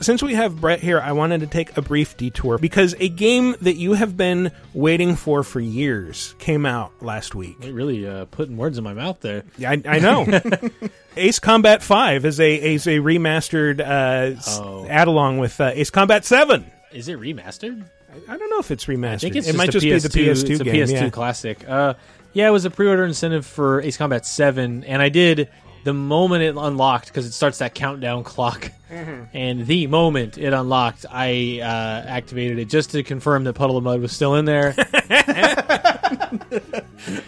Since 0.00 0.22
we 0.22 0.34
have 0.34 0.60
Brett 0.60 0.80
here, 0.80 1.00
I 1.00 1.12
wanted 1.12 1.40
to 1.40 1.46
take 1.46 1.76
a 1.78 1.82
brief 1.82 2.16
detour 2.16 2.58
because 2.58 2.94
a 2.98 3.08
game 3.08 3.54
that 3.62 3.76
you 3.76 3.94
have 3.94 4.16
been 4.16 4.50
waiting 4.74 5.14
for 5.16 5.42
for 5.44 5.60
years 5.60 6.34
came 6.38 6.66
out 6.66 6.92
last 7.00 7.34
week. 7.34 7.56
You're 7.62 7.72
really 7.72 8.06
uh, 8.06 8.24
putting 8.26 8.56
words 8.56 8.76
in 8.76 8.84
my 8.84 8.92
mouth 8.92 9.20
there. 9.20 9.44
Yeah, 9.56 9.70
I, 9.70 9.82
I 9.86 9.98
know. 10.00 10.26
Ace 11.16 11.38
Combat 11.38 11.82
Five 11.82 12.24
is 12.26 12.40
a 12.40 12.54
is 12.74 12.86
a 12.86 12.98
remastered 12.98 13.80
uh, 13.80 14.38
Oh. 14.60 14.86
add 14.88 15.06
along 15.08 15.38
with 15.38 15.58
uh, 15.60 15.70
Ace 15.74 15.90
Combat 15.90 16.24
Seven. 16.24 16.66
Is 16.92 17.08
it 17.08 17.18
remastered? 17.18 17.88
I, 18.28 18.34
I 18.34 18.36
don't 18.36 18.50
know 18.50 18.58
if 18.58 18.70
it's 18.70 18.84
remastered. 18.86 19.14
I 19.14 19.18
think 19.18 19.36
it's 19.36 19.48
it 19.48 19.56
might 19.56 19.70
just 19.70 19.84
PS2, 19.84 19.90
be 19.90 20.24
the 20.24 20.30
PS2 20.30 20.50
it's 20.50 20.60
a 20.60 20.64
game. 20.64 20.74
PS2 20.74 20.92
yeah. 20.92 21.10
classic. 21.10 21.68
Uh, 21.68 21.94
yeah, 22.32 22.48
it 22.48 22.52
was 22.52 22.64
a 22.64 22.70
pre-order 22.70 23.04
incentive 23.04 23.46
for 23.46 23.80
Ace 23.82 23.96
Combat 23.96 24.24
Seven, 24.26 24.84
and 24.84 25.00
I 25.02 25.08
did 25.08 25.48
the 25.84 25.92
moment 25.94 26.42
it 26.42 26.56
unlocked 26.56 27.08
because 27.08 27.26
it 27.26 27.32
starts 27.32 27.58
that 27.58 27.74
countdown 27.74 28.24
clock. 28.24 28.70
Mhm. 28.90 29.28
And 29.34 29.66
the 29.66 29.86
moment 29.88 30.38
it 30.38 30.52
unlocked, 30.52 31.04
I 31.10 31.60
uh, 31.62 32.08
activated 32.08 32.58
it 32.58 32.66
just 32.68 32.90
to 32.92 33.02
confirm 33.02 33.44
that 33.44 33.54
Puddle 33.54 33.76
of 33.76 33.84
Mudd 33.84 34.00
was 34.00 34.12
still 34.12 34.34
in 34.36 34.44
there. 34.44 34.74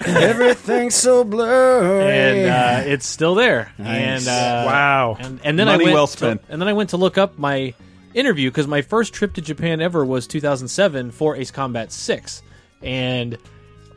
Everything's 0.07 0.95
so 0.95 1.25
blurry, 1.25 2.05
and 2.05 2.51
uh, 2.51 2.83
it's 2.91 3.07
still 3.07 3.35
there. 3.35 3.73
Nice. 3.79 4.27
And 4.27 4.29
uh, 4.29 4.67
Wow. 4.67 5.17
And, 5.19 5.41
and 5.45 5.59
then 5.59 5.67
Money 5.67 5.85
I 5.85 5.87
went 5.89 5.95
well 5.95 6.07
to- 6.07 6.39
and 6.49 6.61
then 6.61 6.69
I 6.69 6.73
went 6.73 6.91
to 6.91 6.97
look 6.97 7.19
up 7.19 7.39
my 7.39 7.75
interview 8.17 8.51
because 8.51 8.67
my 8.67 8.83
first 8.83 9.13
trip 9.13 9.35
to 9.35 9.43
Japan 9.43 9.81
ever 9.81 10.05
was 10.05 10.27
2007 10.27 11.13
for 11.13 11.37
Ace 11.37 11.51
Combat 11.51 11.93
Six, 11.93 12.43
and 12.83 13.39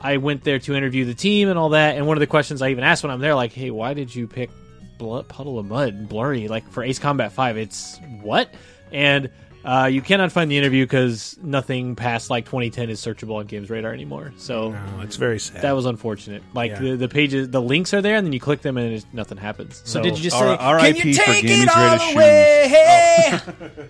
I 0.01 0.17
went 0.17 0.43
there 0.43 0.59
to 0.59 0.75
interview 0.75 1.05
the 1.05 1.13
team 1.13 1.49
and 1.49 1.57
all 1.57 1.69
that. 1.69 1.97
And 1.97 2.05
one 2.05 2.17
of 2.17 2.19
the 2.19 2.27
questions 2.27 2.61
I 2.61 2.69
even 2.69 2.83
asked 2.83 3.03
when 3.03 3.11
I'm 3.11 3.21
there, 3.21 3.35
like, 3.35 3.53
"Hey, 3.53 3.71
why 3.71 3.93
did 3.93 4.13
you 4.13 4.27
pick 4.27 4.49
Bl- 4.97 5.21
Puddle 5.21 5.57
of 5.57 5.65
Mudd 5.65 6.09
Blurry 6.09 6.47
like 6.47 6.69
for 6.69 6.83
Ace 6.83 6.99
Combat 6.99 7.31
Five? 7.31 7.57
It's 7.57 7.99
what?" 8.21 8.53
And 8.91 9.29
uh, 9.65 9.89
you 9.91 10.01
cannot 10.01 10.31
find 10.31 10.49
the 10.49 10.57
interview 10.57 10.85
because 10.85 11.37
nothing 11.41 11.95
past 11.95 12.29
like 12.29 12.45
2010 12.45 12.89
is 12.89 13.01
searchable 13.01 13.35
on 13.39 13.45
Games 13.45 13.69
Radar 13.69 13.93
anymore. 13.93 14.33
So 14.37 14.71
No, 14.71 15.01
it's 15.01 15.15
very 15.17 15.39
sad. 15.39 15.61
that 15.63 15.73
was 15.73 15.85
unfortunate. 15.85 16.43
Like 16.53 16.71
Yeah. 16.71 16.79
the, 16.79 16.95
the 16.97 17.07
pages, 17.09 17.49
the 17.49 17.61
links 17.61 17.93
are 17.93 18.01
there, 18.01 18.15
and 18.15 18.25
then 18.25 18.33
you 18.33 18.39
click 18.39 18.61
them, 18.61 18.77
and 18.77 18.93
it's, 18.93 19.05
nothing 19.11 19.37
happens. 19.37 19.81
So 19.85 20.01
did 20.01 20.17
you 20.17 20.23
just 20.23 20.35
R- 20.37 20.57
say, 20.57 20.63
R.I.P. 20.63 20.99
"Can 20.99 21.07
you 21.09 21.13
for 21.13 21.23
take 21.25 21.41
gaming's 21.45 21.63
it 21.71 21.77
all 21.77 21.97
greatest 21.97 22.13
away?" 22.13 23.39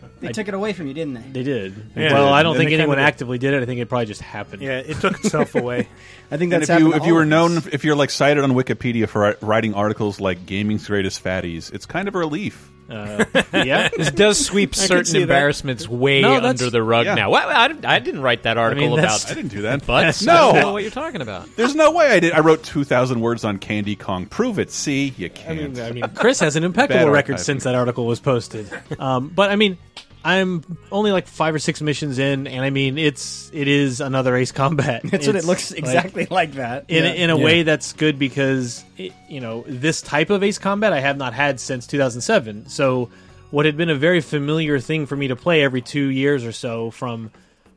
they 0.19 0.31
took 0.31 0.47
it 0.47 0.53
away 0.53 0.73
from 0.73 0.87
you, 0.87 0.93
didn't 0.93 1.13
they? 1.13 1.21
They 1.31 1.43
did. 1.43 1.91
Yeah. 1.95 2.13
well, 2.13 2.33
I 2.33 2.43
don't 2.43 2.55
think 2.57 2.71
anyone 2.71 2.97
kinda 2.97 3.07
actively 3.07 3.37
did 3.37 3.53
it. 3.53 3.61
I 3.61 3.65
think 3.65 3.79
it 3.79 3.87
probably 3.87 4.05
just 4.07 4.21
happened. 4.21 4.61
Yeah, 4.61 4.79
it 4.79 4.97
took 4.99 5.23
itself 5.23 5.55
away. 5.55 5.87
I 6.31 6.37
think 6.37 6.51
And 6.53 6.61
that's 6.63 6.69
if 6.69 6.79
you 6.79 6.91
to 6.91 6.97
if 6.97 7.05
you 7.05 7.13
were 7.13 7.25
known 7.25 7.57
if 7.71 7.83
you're 7.83 7.95
like 7.95 8.09
cited 8.09 8.43
on 8.43 8.51
Wikipedia 8.51 9.07
for 9.07 9.35
writing 9.41 9.73
articles 9.73 10.19
like 10.19 10.45
gaming's 10.45 10.87
greatest 10.87 11.23
fatties, 11.23 11.71
it's 11.73 11.85
kind 11.85 12.07
of 12.07 12.15
a 12.15 12.17
relief. 12.19 12.69
Uh, 12.89 13.25
yeah. 13.53 13.89
This 13.97 14.11
does 14.11 14.43
sweep 14.43 14.73
certain 14.75 15.15
embarrassments 15.21 15.83
that. 15.85 15.91
way 15.91 16.21
No, 16.21 16.35
under 16.43 16.69
the 16.69 16.81
rug 16.81 17.05
yeah. 17.05 17.15
now. 17.15 17.29
Well, 17.29 17.47
I, 17.49 17.67
didn't- 17.67 17.85
I 17.85 17.99
didn't 17.99 18.21
write 18.21 18.43
that 18.43 18.57
article 18.57 18.87
mean, 18.87 18.95
that's- 18.97 19.23
about. 19.23 19.31
I 19.31 19.35
didn't 19.35 19.51
do 19.51 19.61
that. 19.63 19.85
But 19.85 20.21
No. 20.23 20.51
Don't 20.53 20.73
what 20.73 20.81
you're 20.83 20.91
talking 20.91 21.21
about. 21.21 21.55
There's 21.55 21.75
no 21.75 21.91
way 21.91 22.07
I 22.07 22.19
did. 22.19 22.33
I 22.33 22.39
wrote 22.39 22.63
two 22.63 22.83
thousand 22.83 23.19
words 23.21 23.43
on 23.45 23.57
Candy 23.59 23.95
Kong. 23.95 24.25
Prove 24.25 24.59
it. 24.59 24.71
See, 24.71 25.13
you 25.17 25.29
can't. 25.29 25.73
mean, 25.75 25.79
I 25.81 25.91
mean, 25.91 26.03
Chris 26.15 26.39
has 26.39 26.55
an 26.55 26.63
impeccable 26.63 27.09
record 27.09 27.39
since 27.39 27.63
that 27.65 27.75
article 27.75 28.05
was 28.05 28.19
posted. 28.19 28.69
Um, 28.97 29.29
but 29.29 29.49
I 29.51 29.55
mean, 29.55 29.77
I'm 30.23 30.77
only 30.91 31.11
like 31.13 31.27
five 31.27 31.55
or 31.55 31.59
six 31.59 31.81
missions 31.81 32.19
in, 32.19 32.45
and 32.47 32.63
I 32.63 32.69
mean 32.71 32.97
it's 32.97 33.49
it 33.53 33.67
is 33.69 34.01
another 34.01 34.35
Ace 34.35 34.51
Combat. 34.51 35.01
That's 35.03 35.25
what 35.27 35.35
it 35.35 35.39
It's 35.39 35.47
looks 35.47 35.71
like- 35.71 35.79
exactly 35.79 36.27
like 36.29 36.53
that. 36.53 36.85
in 36.89 37.03
Yeah. 37.05 37.09
a, 37.11 37.13
in 37.15 37.29
a 37.29 37.37
Yeah. 37.37 37.43
way 37.45 37.63
that's 37.63 37.93
good 37.93 38.19
because 38.19 38.83
it, 38.97 39.13
you 39.29 39.39
know 39.39 39.63
this 39.67 40.01
type 40.01 40.29
of 40.29 40.43
Ace 40.43 40.57
Combat 40.57 40.91
I 40.91 40.99
have 40.99 41.17
not 41.17 41.33
had 41.33 41.59
since 41.59 41.87
2007. 41.87 42.67
So 42.69 43.09
what 43.51 43.65
had 43.65 43.77
been 43.77 43.89
a 43.89 43.95
very 43.95 44.19
familiar 44.21 44.79
thing 44.79 45.05
for 45.05 45.15
me 45.15 45.29
to 45.29 45.35
play 45.35 45.63
every 45.63 45.81
two 45.81 46.07
years 46.07 46.43
or 46.45 46.51
so 46.51 46.91
from 46.91 47.31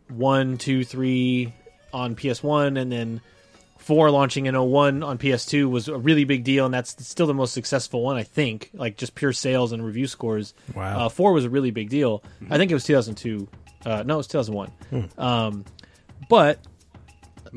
one, 0.09 0.59
two, 0.59 0.85
three 0.85 1.55
on 1.95 2.15
PS1, 2.17 2.77
and 2.79 2.91
then 2.93 3.21
four 3.83 4.11
launching 4.11 4.47
in 4.47 4.55
01 4.55 5.03
on 5.03 5.19
PS2 5.19 5.69
was 5.69 5.89
a 5.89 5.99
really 5.99 6.25
big 6.25 6.45
deal, 6.45 6.65
and 6.65 6.73
that's 6.73 7.05
still 7.07 7.27
the 7.27 7.35
most 7.35 7.53
successful 7.53 8.03
one 8.03 8.17
I 8.17 8.23
think. 8.23 8.71
Like 8.73 8.97
just 8.97 9.15
pure 9.15 9.33
sales 9.33 9.73
and 9.73 9.85
review 9.85 10.07
scores. 10.07 10.55
Wow. 10.75 11.07
Uh, 11.07 11.09
four 11.09 11.33
was 11.33 11.45
a 11.45 11.51
really 11.51 11.71
big 11.71 11.91
deal. 11.91 12.23
I 12.49 12.57
think 12.59 12.71
it 12.71 12.75
was 12.75 12.85
2002. 12.85 13.49
Uh, 13.85 14.03
no, 14.05 14.15
it 14.15 14.17
was 14.19 14.27
2001. 14.29 14.71
Hmm. 14.91 15.21
Um, 15.21 15.65
but 16.29 16.61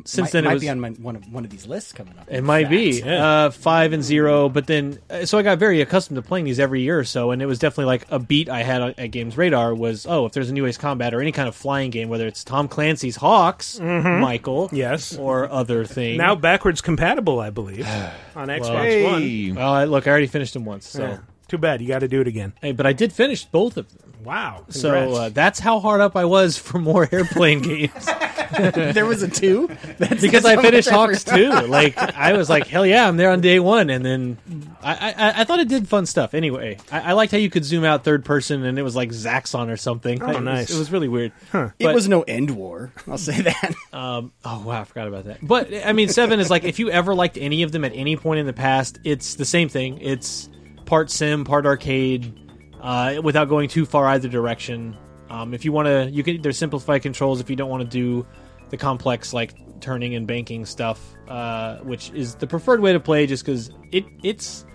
since 0.04 0.18
might, 0.18 0.32
then 0.34 0.44
might 0.44 0.52
it 0.52 0.54
was 0.56 0.62
be 0.64 0.70
on 0.70 0.80
my, 0.80 0.90
one 0.92 1.16
of 1.16 1.32
one 1.32 1.44
of 1.46 1.50
these 1.50 1.66
lists 1.68 1.94
coming 1.94 2.18
up. 2.20 2.28
it 2.30 2.44
might 2.44 2.70
be 2.70 3.00
Fact. 3.02 3.08
uh, 3.12 3.50
five 3.52 3.94
and 3.94 4.04
zero, 4.04 4.50
but 4.50 4.68
then 4.68 5.00
uh, 5.10 5.26
so 5.26 5.38
I 5.38 5.42
got 5.42 5.58
very 5.58 5.80
accustomed 5.82 6.16
to 6.18 6.22
playing 6.22 6.46
these 6.46 6.60
every 6.60 6.82
year 6.82 7.00
or 7.00 7.04
so, 7.06 7.32
and 7.32 7.42
it 7.42 7.46
was 7.46 7.60
definitely 7.60 7.86
like 7.86 8.06
a 8.10 8.20
beat 8.20 8.50
I 8.50 8.64
had 8.64 8.82
at 9.00 9.08
Games 9.12 9.38
Radar 9.38 9.74
was 9.74 10.06
oh 10.06 10.26
if 10.26 10.34
there's 10.34 10.50
a 10.50 10.54
new 10.54 10.66
Ace 10.66 10.78
Combat 10.78 11.14
or 11.14 11.22
any 11.22 11.32
kind 11.32 11.48
of 11.48 11.56
flying 11.56 11.92
game, 11.92 12.10
whether 12.10 12.28
it's 12.28 12.44
Tom 12.44 12.68
Clancy's 12.68 13.18
H.A.W.X, 13.18 13.80
Mhm. 13.80 14.20
Michael, 14.20 14.70
yes, 14.74 15.16
or 15.18 15.50
other 15.50 15.86
thing. 15.86 16.18
Now 16.18 16.36
backwards 16.36 16.82
compatible, 16.82 17.40
I 17.40 17.50
believe, 17.50 17.88
on 18.36 18.48
Xbox 18.50 19.04
One. 19.04 19.56
Well, 19.56 19.72
I, 19.74 19.84
look, 19.86 20.08
I 20.08 20.12
already 20.12 20.28
finished 20.28 20.54
them 20.54 20.66
once, 20.66 20.88
so 20.90 21.04
Yeah. 21.04 21.18
Too 21.48 21.60
bad 21.60 21.80
you 21.80 21.88
got 21.88 22.00
to 22.00 22.08
do 22.08 22.22
it 22.22 22.28
again. 22.28 22.54
hey, 22.60 22.72
but 22.72 22.88
I 22.88 22.94
did 22.94 23.14
finish 23.14 23.46
both 23.46 23.78
of 23.78 23.88
them. 23.96 24.05
Wow! 24.26 24.66
So 24.70 24.92
uh, 25.14 25.30
that's 25.30 25.60
how 25.60 25.80
hard 25.80 26.02
up 26.02 26.16
I 26.16 26.26
was 26.26 26.58
for 26.58 26.80
more 26.80 27.08
airplane 27.12 27.62
games. 27.62 28.06
there 28.58 29.06
was 29.06 29.22
a 29.22 29.28
two 29.28 29.68
That's- 29.98 30.22
because 30.22 30.46
I 30.46 30.62
finished 30.62 30.90
Hawks 30.90 31.28
effort. 31.28 31.38
too. 31.38 31.50
Like 31.68 31.98
I 31.98 32.34
was 32.34 32.50
like, 32.50 32.68
hell 32.68 32.86
yeah, 32.86 33.08
I'm 33.08 33.18
there 33.18 33.32
on 33.32 33.42
day 33.42 33.60
one, 33.60 33.90
and 33.90 34.06
then 34.06 34.38
I 34.82 35.14
I, 35.18 35.42
I 35.42 35.44
thought 35.44 35.60
it 35.60 35.68
did 35.68 35.88
fun 35.88 36.06
stuff. 36.06 36.34
Anyway, 36.34 36.78
I, 36.92 37.00
I 37.00 37.12
liked 37.14 37.32
how 37.32 37.38
you 37.38 37.50
could 37.50 37.66
zoom 37.66 37.84
out 37.84 38.04
third 38.04 38.26
person, 38.26 38.64
and 38.66 38.78
it 38.80 38.84
was 38.84 38.96
like 38.96 39.10
Zaxxon 39.10 39.70
or 39.72 39.78
something. 39.78 40.22
Oh, 40.22 40.28
It 40.30 40.34
was- 40.36 40.44
nice. 40.44 40.70
It 40.72 40.78
was 40.78 40.92
really 40.92 41.08
weird. 41.08 41.32
Huh. 41.52 41.70
It 41.80 41.94
was 41.94 42.08
no 42.10 42.24
EndWar. 42.24 42.92
I'll 43.08 43.18
say 43.18 43.42
that. 43.42 43.74
Um, 43.96 44.34
oh 44.44 44.62
wow, 44.66 44.82
I 44.82 44.84
forgot 44.84 45.08
about 45.08 45.24
that. 45.26 45.40
But 45.42 45.74
I 45.86 45.94
mean, 45.94 46.10
seven 46.10 46.40
is 46.42 46.50
like 46.50 46.66
if 46.66 46.80
you 46.80 46.90
ever 46.90 47.16
liked 47.16 47.38
any 47.38 47.64
of 47.64 47.72
them 47.72 47.86
at 47.86 47.94
any 47.96 48.18
point 48.18 48.40
in 48.42 48.46
the 48.46 48.52
past, 48.54 49.00
it's 49.06 49.36
the 49.36 49.46
same 49.46 49.70
thing. 49.70 50.00
It's 50.02 50.50
part 50.86 51.10
sim, 51.10 51.46
part 51.46 51.66
arcade, 51.66 52.45
uh, 52.86 53.20
without 53.24 53.50
going 53.50 53.68
too 53.68 53.86
far 53.86 54.06
either 54.08 54.30
direction. 54.30 54.96
Um, 55.30 55.54
if 55.54 55.66
you 55.66 55.72
want 55.72 55.88
to, 55.88 56.10
you 56.12 56.24
can. 56.24 56.42
There's 56.42 56.58
simplified 56.58 57.02
controls 57.02 57.42
if 57.42 57.50
you 57.50 57.56
don't 57.56 57.70
want 57.70 57.82
to 57.84 57.90
do 57.90 58.26
the 58.70 58.78
complex 58.78 59.34
like 59.34 59.54
turning 59.82 60.16
and 60.16 60.26
banking 60.28 60.66
stuff, 60.66 61.00
uh, 61.28 61.78
which 61.80 62.12
is 62.12 62.36
the 62.36 62.48
preferred 62.48 62.80
way 62.80 62.94
to 62.94 63.00
play, 63.00 63.26
just 63.26 63.44
because 63.44 63.72
it 63.92 64.06
it's 64.24 64.66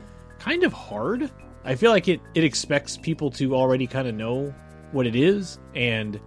kind 0.40 0.64
of 0.64 0.72
hard. 0.72 1.30
I 1.64 1.76
feel 1.76 1.90
like 1.92 2.08
it 2.08 2.20
it 2.34 2.42
expects 2.42 2.96
people 2.96 3.30
to 3.32 3.54
already 3.54 3.86
kind 3.86 4.08
of 4.08 4.14
know 4.16 4.52
what 4.90 5.06
it 5.06 5.14
is, 5.14 5.58
and 5.76 6.18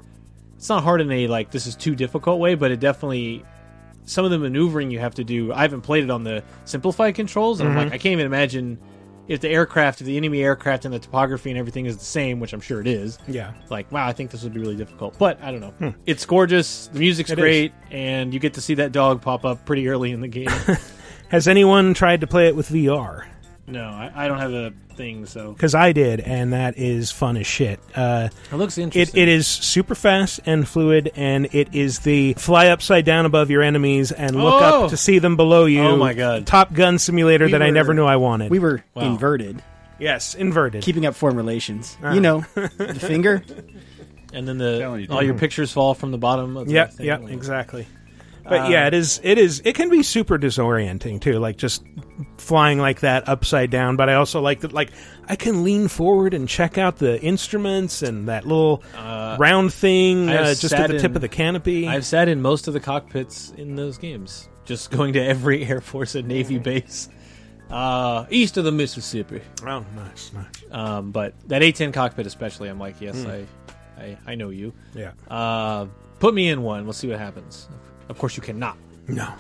it's 0.55 0.69
not 0.69 0.84
hard 0.84 1.01
in 1.01 1.11
a 1.11 1.27
like 1.27 1.51
this 1.51 1.68
is 1.68 1.76
too 1.76 1.95
difficult 1.95 2.39
way, 2.39 2.55
but 2.55 2.72
it 2.72 2.80
definitely 2.80 3.43
some 4.05 4.23
of 4.23 4.31
the 4.31 4.38
maneuvering 4.39 4.89
you 4.89 4.99
have 4.99 5.15
to 5.15 5.23
do. 5.26 5.51
I 5.51 5.61
haven't 5.64 5.81
played 5.81 6.03
it 6.05 6.10
on 6.10 6.23
the 6.23 6.43
simplified 6.64 7.15
controls, 7.15 7.60
and 7.60 7.68
I'm 7.69 7.73
Mhm. 7.76 7.77
like, 7.77 7.88
I 7.93 7.97
can't 7.97 8.14
even 8.14 8.26
imagine 8.26 8.77
if 9.28 9.41
the 9.41 9.50
aircraft, 9.50 10.02
if 10.02 10.08
the 10.08 10.18
enemy 10.18 10.44
aircraft, 10.44 10.86
and 10.86 10.94
the 10.94 11.00
topography 11.00 11.50
and 11.50 11.60
everything 11.60 11.86
is 11.86 11.98
the 11.98 12.06
same, 12.06 12.40
which 12.40 12.54
I'm 12.54 12.62
sure 12.62 12.82
it 12.82 12.88
is. 12.88 13.18
Yeah. 13.28 13.54
Like, 13.70 13.91
wow, 13.91 14.08
I 14.08 14.14
think 14.14 14.32
this 14.32 14.44
would 14.44 14.54
be 14.54 14.60
really 14.60 14.76
difficult, 14.76 15.18
but 15.18 15.41
I 15.41 15.52
don't 15.52 15.62
know. 15.62 15.72
Hmm. 15.72 15.90
It's 16.06 16.26
gorgeous, 16.26 16.88
the 16.88 17.00
music's 17.00 17.32
It 17.32 17.38
great, 17.38 17.74
and 17.91 18.34
you 18.34 18.40
get 18.40 18.54
to 18.56 18.62
see 18.62 18.76
that 18.76 18.91
dog 18.91 19.22
pop 19.22 19.45
up 19.45 19.66
pretty 19.66 19.88
early 19.88 20.12
in 20.12 20.22
the 20.22 20.28
game. 20.28 20.50
Has 21.30 21.48
anyone 21.48 21.94
tried 21.94 22.22
to 22.22 22.28
play 22.28 22.48
it 22.48 22.56
with 22.56 22.70
VR? 22.70 23.26
no, 23.66 23.86
I, 23.86 24.12
I 24.14 24.28
don't 24.28 24.40
have 24.40 24.54
a 24.54 24.74
thing, 24.95 25.26
so 25.26 25.52
Because 25.53 25.76
I 25.76 25.91
did, 25.91 26.20
and 26.20 26.53
that 26.53 26.78
is 26.78 27.11
fun 27.11 27.38
as 27.38 27.45
shit. 27.48 27.80
Uh, 27.95 28.30
It 28.52 28.56
looks 28.56 28.78
it, 28.78 28.84
interesting. 28.84 29.22
it 29.22 29.28
is 29.28 29.48
super 29.48 29.95
fast 29.95 30.40
and 30.45 30.68
fluid, 30.68 31.11
and 31.15 31.48
it 31.53 31.74
is 31.74 31.99
the 31.99 32.34
fly 32.34 32.68
upside 32.68 33.06
down 33.06 33.26
above 33.26 33.49
your 33.49 33.61
enemies 33.61 34.11
and 34.11 34.36
look 34.36 34.61
Oh! 34.61 34.84
up 34.86 34.90
to 34.91 34.98
see 34.98 35.20
them 35.20 35.36
below 35.36 35.65
you. 35.65 35.82
Oh 35.82 35.98
my 35.98 36.14
God. 36.14 36.45
Top 36.48 36.74
Gun 36.74 36.98
simulator 36.99 37.45
We 37.45 37.52
that 37.52 37.61
I 37.61 37.70
never 37.70 37.94
knew 37.94 38.06
I 38.06 38.15
wanted. 38.18 38.49
We 38.52 38.60
were 38.60 38.84
Wow. 38.94 39.03
inverted, 39.03 39.61
yes, 39.99 40.36
inverted. 40.36 40.84
keeping 40.84 41.06
up 41.06 41.15
foreign 41.15 41.36
relations. 41.36 41.98
Ah. 42.03 42.14
You 42.14 42.22
know, 42.22 42.45
the 42.56 42.95
finger. 42.99 43.44
and 44.34 44.48
then 44.48 44.57
the 44.57 44.98
you, 45.07 45.14
all 45.14 45.22
your 45.24 45.36
pictures 45.36 45.72
fall 45.72 45.94
from 45.94 46.11
the 46.11 46.18
bottom. 46.18 46.57
Of 46.57 46.68
the 46.68 46.74
Yeah, 46.74 46.86
thing. 46.88 47.06
yeah, 47.06 47.18
Like- 47.18 47.34
exactly. 47.34 47.88
But 48.44 48.61
Um, 48.61 48.72
yeah, 48.72 48.88
it 48.88 48.94
is. 48.94 49.22
It 49.24 49.38
is. 49.38 49.61
It 49.64 49.74
can 49.76 49.90
be 49.90 50.03
super 50.03 50.38
disorienting 50.38 51.22
too, 51.22 51.40
like 51.40 51.56
just 51.57 51.84
flying 52.38 52.78
like 52.80 52.99
that 52.99 53.28
upside 53.30 53.70
down. 53.70 53.95
But 53.95 54.10
I 54.10 54.15
also 54.15 54.41
like 54.41 54.60
that. 54.61 54.74
Like 54.74 54.91
I 55.30 55.36
can 55.38 55.64
lean 55.64 55.88
forward 55.88 56.34
and 56.34 56.48
check 56.49 56.78
out 56.78 56.98
the 56.98 57.22
instruments 57.22 58.02
and 58.02 58.28
that 58.28 58.45
little 58.45 58.84
Uh, 58.98 59.38
round 59.40 59.74
thing 59.74 60.30
uh, 60.30 60.53
just 60.56 60.74
at 60.74 60.90
the 60.90 60.99
tip 60.99 61.11
in- 61.11 61.15
of 61.15 61.22
the 61.22 61.30
canopy. 61.30 61.88
I've 61.88 62.06
sat 62.06 62.28
in 62.28 62.41
most 62.41 62.68
of 62.68 62.74
the 62.74 62.80
cockpits 62.82 63.53
in 63.57 63.76
those 63.76 63.98
games, 63.98 64.49
just 64.65 64.91
going 64.91 65.14
to 65.14 65.24
every 65.24 65.65
Air 65.70 65.80
Force 65.80 66.15
and 66.15 66.28
Navy 66.28 66.57
base 66.60 67.07
uh, 67.72 68.26
east 68.30 68.57
of 68.57 68.65
the 68.65 68.72
Mississippi. 68.74 69.41
oh, 69.65 69.86
nice, 69.95 70.32
nice. 70.34 70.45
Um, 70.72 71.11
but 71.11 71.34
that 71.48 71.61
A10 71.61 71.94
cockpit, 71.94 72.28
especially, 72.28 72.68
I'm 72.70 72.78
like, 72.80 72.99
yes, 72.99 73.24
Hmm. 73.24 73.30
I, 73.32 73.45
I, 73.98 74.18
I 74.28 74.36
know 74.36 74.49
you. 74.49 74.74
Yeah. 74.94 75.11
Uh, 75.30 75.86
put 76.20 76.34
me 76.34 76.49
in 76.49 76.61
one. 76.61 76.84
We'll 76.84 76.94
see 76.94 77.07
what 77.07 77.20
happens. 77.20 77.68
Of 78.09 78.17
course, 78.17 78.35
you 78.38 78.43
cannot. 78.43 78.77
No. 79.07 79.34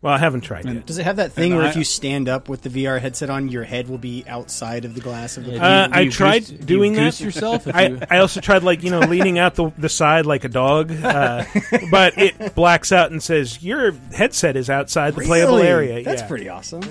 Well, 0.00 0.14
I 0.14 0.18
haven't 0.18 0.42
tried 0.42 0.64
yet. 0.64 0.86
Does 0.86 0.98
it 0.98 1.04
have 1.04 1.16
that 1.16 1.32
thing 1.32 1.50
And 1.50 1.56
where 1.58 1.66
I- 1.66 1.70
if 1.70 1.76
you 1.76 1.82
stand 1.82 2.28
up 2.28 2.48
with 2.48 2.62
the 2.62 2.68
VR 2.68 3.00
headset 3.00 3.30
on, 3.30 3.48
your 3.48 3.64
head 3.64 3.88
will 3.88 3.98
be 3.98 4.22
outside 4.28 4.84
of 4.84 4.94
the 4.94 5.00
glass 5.00 5.36
of 5.36 5.44
the? 5.44 5.54
Yeah, 5.54 5.64
Uh, 5.66 5.86
do 5.88 5.92
you 5.94 5.98
I 6.00 6.04
goose- 6.04 6.14
tried 6.14 6.44
do 6.44 6.52
you 6.52 6.58
doing 6.58 6.92
goose 6.92 7.18
that. 7.18 7.24
yourself 7.24 7.66
if 7.66 7.74
I, 7.74 7.86
you- 7.88 7.98
I 8.08 8.18
also 8.18 8.40
tried 8.40 8.62
like 8.62 8.84
you 8.84 8.90
know 8.92 9.00
leaning 9.00 9.40
out 9.40 9.56
the 9.56 9.72
the 9.76 9.88
side 9.88 10.24
like 10.24 10.44
a 10.44 10.48
dog, 10.48 10.92
uh, 10.92 11.42
but 11.90 12.16
it 12.16 12.54
blacks 12.54 12.92
out 12.92 13.10
and 13.10 13.20
says 13.20 13.60
your 13.60 13.90
headset 14.14 14.56
is 14.56 14.70
outside 14.70 15.16
the 15.16 15.22
playable 15.22 15.56
Really? 15.56 15.66
area. 15.68 16.04
That's 16.04 16.22
yeah. 16.22 16.28
pretty 16.28 16.48
awesome. 16.48 16.82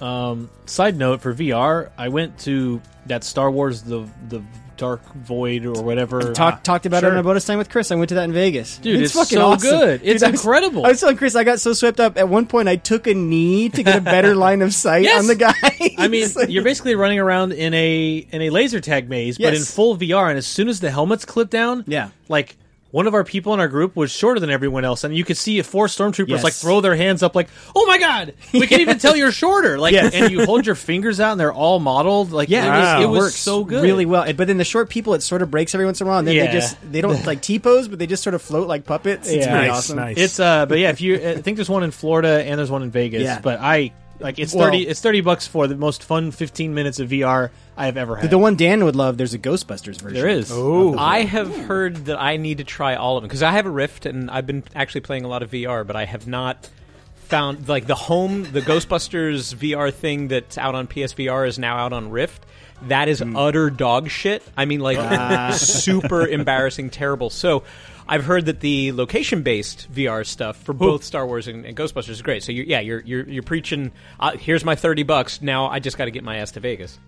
Um, 0.00 0.48
side 0.66 0.96
note 0.96 1.22
for 1.22 1.34
VR, 1.34 1.90
I 1.98 2.08
went 2.08 2.38
to 2.40 2.80
that 3.06 3.24
Star 3.24 3.50
Wars 3.50 3.82
the 3.82 4.06
the 4.28 4.42
Dark 4.76 5.02
Void 5.14 5.64
or 5.66 5.82
whatever. 5.82 6.32
Talk, 6.32 6.54
ah, 6.54 6.60
talked 6.62 6.86
about 6.86 7.00
sure. 7.00 7.10
it 7.10 7.12
on 7.12 7.18
a 7.18 7.22
bonus 7.22 7.44
time 7.44 7.58
with 7.58 7.70
Chris. 7.70 7.90
I 7.90 7.94
went 7.94 8.08
to 8.10 8.14
that 8.16 8.24
in 8.24 8.32
Vegas. 8.32 8.78
Dude, 8.78 9.00
it's 9.00 9.12
fucking 9.12 9.38
so 9.38 9.56
good. 9.56 10.00
It's 10.04 10.22
I 10.22 10.30
was- 10.30 10.40
incredible. 10.40 10.84
I 10.84 10.90
was 10.90 11.00
telling 11.00 11.16
Chris, 11.16 11.34
I 11.36 11.44
got 11.44 11.60
so 11.60 11.72
swept 11.72 12.00
up. 12.00 12.16
At 12.16 12.28
one 12.28 12.46
point, 12.46 12.68
I 12.68 12.76
took 12.76 13.06
a 13.06 13.14
knee 13.14 13.68
to 13.70 13.82
get 13.82 13.96
a 13.98 14.00
better 14.00 14.34
line 14.36 14.62
of 14.62 14.74
sight 14.74 15.04
Yes. 15.04 15.20
on 15.20 15.26
the 15.26 15.34
guy. 15.34 15.54
I 15.98 16.08
mean, 16.08 16.28
like- 16.36 16.48
you're 16.50 16.64
basically 16.64 16.94
running 16.94 17.18
around 17.18 17.52
in 17.52 17.72
a 17.74 18.26
in 18.30 18.42
a 18.42 18.50
laser 18.50 18.80
tag 18.80 19.08
maze, 19.08 19.38
but 19.38 19.54
in 19.54 19.62
full 19.62 19.96
VR. 19.96 20.28
And 20.28 20.38
as 20.38 20.46
soon 20.46 20.68
as 20.68 20.80
the 20.80 20.90
helmets 20.90 21.24
clip 21.24 21.50
down, 21.50 21.84
Yeah. 21.86 22.10
like 22.28 22.56
one 22.94 23.08
of 23.08 23.14
our 23.14 23.24
people 23.24 23.52
in 23.54 23.58
our 23.58 23.66
group 23.66 23.96
was 23.96 24.12
shorter 24.12 24.38
than 24.38 24.50
everyone 24.50 24.84
else, 24.84 25.02
and 25.02 25.16
you 25.16 25.24
could 25.24 25.36
see 25.36 25.60
four 25.62 25.88
stormtroopers 25.88 26.28
Yes. 26.28 26.44
like 26.44 26.52
throw 26.52 26.80
their 26.80 26.94
hands 26.94 27.24
up, 27.24 27.34
like, 27.34 27.48
"Oh 27.74 27.86
my 27.86 27.98
god, 27.98 28.34
we 28.52 28.68
can't 28.68 28.82
even 28.82 28.98
tell 29.00 29.16
you're 29.16 29.32
shorter!" 29.32 29.80
Like, 29.80 29.94
Yes. 29.94 30.14
and 30.14 30.30
you 30.30 30.44
hold 30.44 30.64
your 30.64 30.76
fingers 30.76 31.18
out, 31.18 31.32
and 31.32 31.40
they're 31.40 31.52
all 31.52 31.80
modeled. 31.80 32.30
Like, 32.30 32.48
Yeah, 32.50 33.00
it 33.00 33.06
was, 33.08 33.16
it 33.16 33.18
works 33.18 33.34
so 33.34 33.64
good, 33.64 33.82
really 33.82 34.06
well. 34.06 34.32
But 34.32 34.46
then 34.46 34.58
the 34.58 34.64
short 34.64 34.90
people, 34.90 35.14
it 35.14 35.24
sort 35.24 35.42
of 35.42 35.50
breaks 35.50 35.74
every 35.74 35.86
once 35.86 36.00
in 36.00 36.06
a 36.06 36.10
while, 36.10 36.20
and 36.20 36.28
then 36.28 36.36
Yeah. 36.36 36.46
they 36.46 36.52
just 36.52 36.76
they 36.92 37.00
don't 37.00 37.26
like 37.26 37.40
T 37.40 37.58
pose, 37.58 37.88
but 37.88 37.98
they 37.98 38.06
just 38.06 38.22
sort 38.22 38.34
of 38.34 38.42
float 38.42 38.68
like 38.68 38.84
puppets. 38.84 39.28
It's 39.28 39.44
Yeah. 39.44 39.52
pretty 39.52 39.68
Nice, 39.68 39.76
awesome. 39.78 39.96
nice. 39.96 40.16
It's 40.16 40.38
uh, 40.38 40.66
but 40.66 40.78
yeah, 40.78 40.90
if 40.90 41.00
you, 41.00 41.16
I 41.16 41.40
think 41.42 41.56
there's 41.56 41.68
one 41.68 41.82
in 41.82 41.90
Florida 41.90 42.44
and 42.46 42.58
there's 42.60 42.70
one 42.70 42.84
in 42.84 42.92
Vegas. 42.92 43.22
Yeah. 43.24 43.40
But 43.42 43.58
I 43.60 43.90
like 44.20 44.38
it's 44.38 44.54
Well- 44.54 44.66
thirty, 44.66 44.86
it's 44.86 45.00
thirty 45.00 45.20
bucks 45.20 45.46
for 45.46 45.66
the 45.66 45.76
most 45.76 46.02
fun 46.02 46.30
15 46.30 46.74
minutes 46.74 46.98
of 47.00 47.10
VR 47.10 47.50
I 47.76 47.86
have 47.86 47.96
ever 47.96 48.14
The, 48.14 48.20
had. 48.22 48.30
the 48.30 48.38
one 48.38 48.56
Dan 48.56 48.84
would 48.84 48.96
love. 48.96 49.16
There's 49.16 49.34
a 49.34 49.38
Ghostbusters 49.38 50.00
version. 50.00 50.14
there 50.14 50.28
is. 50.28 50.50
Oh, 50.52 50.96
I 50.96 51.22
have 51.22 51.54
heard 51.54 52.06
that 52.06 52.20
I 52.20 52.36
need 52.36 52.58
to 52.58 52.64
try 52.64 52.94
all 52.94 53.16
of 53.16 53.22
them 53.22 53.28
because 53.28 53.42
I 53.42 53.52
have 53.52 53.66
a 53.66 53.70
Rift 53.70 54.06
and 54.06 54.30
I've 54.30 54.46
been 54.46 54.62
actually 54.74 55.02
playing 55.02 55.24
a 55.24 55.28
lot 55.28 55.42
of 55.42 55.50
VR, 55.50 55.86
but 55.86 55.96
I 55.96 56.04
have 56.04 56.26
not 56.26 56.68
found 57.14 57.68
like 57.68 57.86
the 57.86 57.94
home, 57.94 58.44
the 58.52 58.60
Ghostbusters 58.60 59.54
VR 59.54 59.92
thing 59.92 60.28
that's 60.28 60.58
out 60.58 60.74
on 60.74 60.86
PSVR 60.86 61.48
is 61.48 61.58
now 61.58 61.76
out 61.76 61.92
on 61.92 62.10
Rift. 62.10 62.46
That 62.82 63.08
is 63.08 63.20
hmm. 63.20 63.36
utter 63.36 63.70
dog 63.70 64.10
shit. 64.10 64.42
I 64.56 64.64
mean, 64.66 64.80
like 64.80 64.98
ah. 64.98 65.52
super 65.56 66.26
embarrassing, 66.38 66.90
terrible. 66.90 67.30
So. 67.30 67.64
I've 68.06 68.24
heard 68.24 68.46
that 68.46 68.60
the 68.60 68.92
location-based 68.92 69.92
VR 69.92 70.26
stuff 70.26 70.58
for 70.58 70.72
both 70.72 71.04
Star 71.04 71.26
Wars 71.26 71.48
and, 71.48 71.64
and 71.64 71.76
Ghostbusters 71.76 72.10
is 72.10 72.22
great. 72.22 72.42
So 72.42 72.52
you're, 72.52 72.66
yeah, 72.66 72.80
you're 72.80 73.00
you're, 73.00 73.28
you're 73.28 73.42
preaching. 73.42 73.92
Uh, 74.20 74.36
here's 74.36 74.64
my 74.64 74.74
thirty 74.74 75.02
bucks. 75.02 75.40
Now 75.40 75.68
I 75.68 75.78
just 75.78 75.96
got 75.96 76.04
to 76.04 76.10
get 76.10 76.22
my 76.24 76.36
ass 76.36 76.52
to 76.52 76.60
Vegas. 76.60 76.98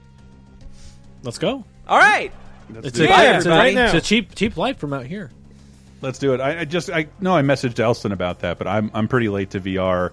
Let's 1.23 1.39
go. 1.39 1.65
All 1.87 1.99
right. 1.99 2.33
It's 2.75 2.93
do 2.93 3.03
a, 3.03 3.05
it. 3.05 3.11
Bye, 3.11 3.37
it's, 3.37 3.47
a, 3.47 3.51
everybody. 3.51 3.77
it's 3.77 3.95
a 3.95 4.01
cheap 4.01 4.35
cheap 4.35 4.55
flight 4.55 4.79
from 4.79 4.93
out 4.93 5.07
here. 5.07 5.31
Let's 6.01 6.19
do 6.19 6.35
it. 6.35 6.41
I, 6.41 6.61
I 6.61 6.65
just 6.65 6.91
I 6.91 7.09
know 7.21 7.37
I 7.37 7.43
messaged 7.43 7.79
Elston 7.79 8.13
about 8.13 8.41
that, 8.41 8.59
but 8.59 8.67
I'm 8.67 8.91
I'm 8.95 9.09
pretty 9.09 9.29
late 9.29 9.51
to 9.51 9.61
VR. 9.61 10.13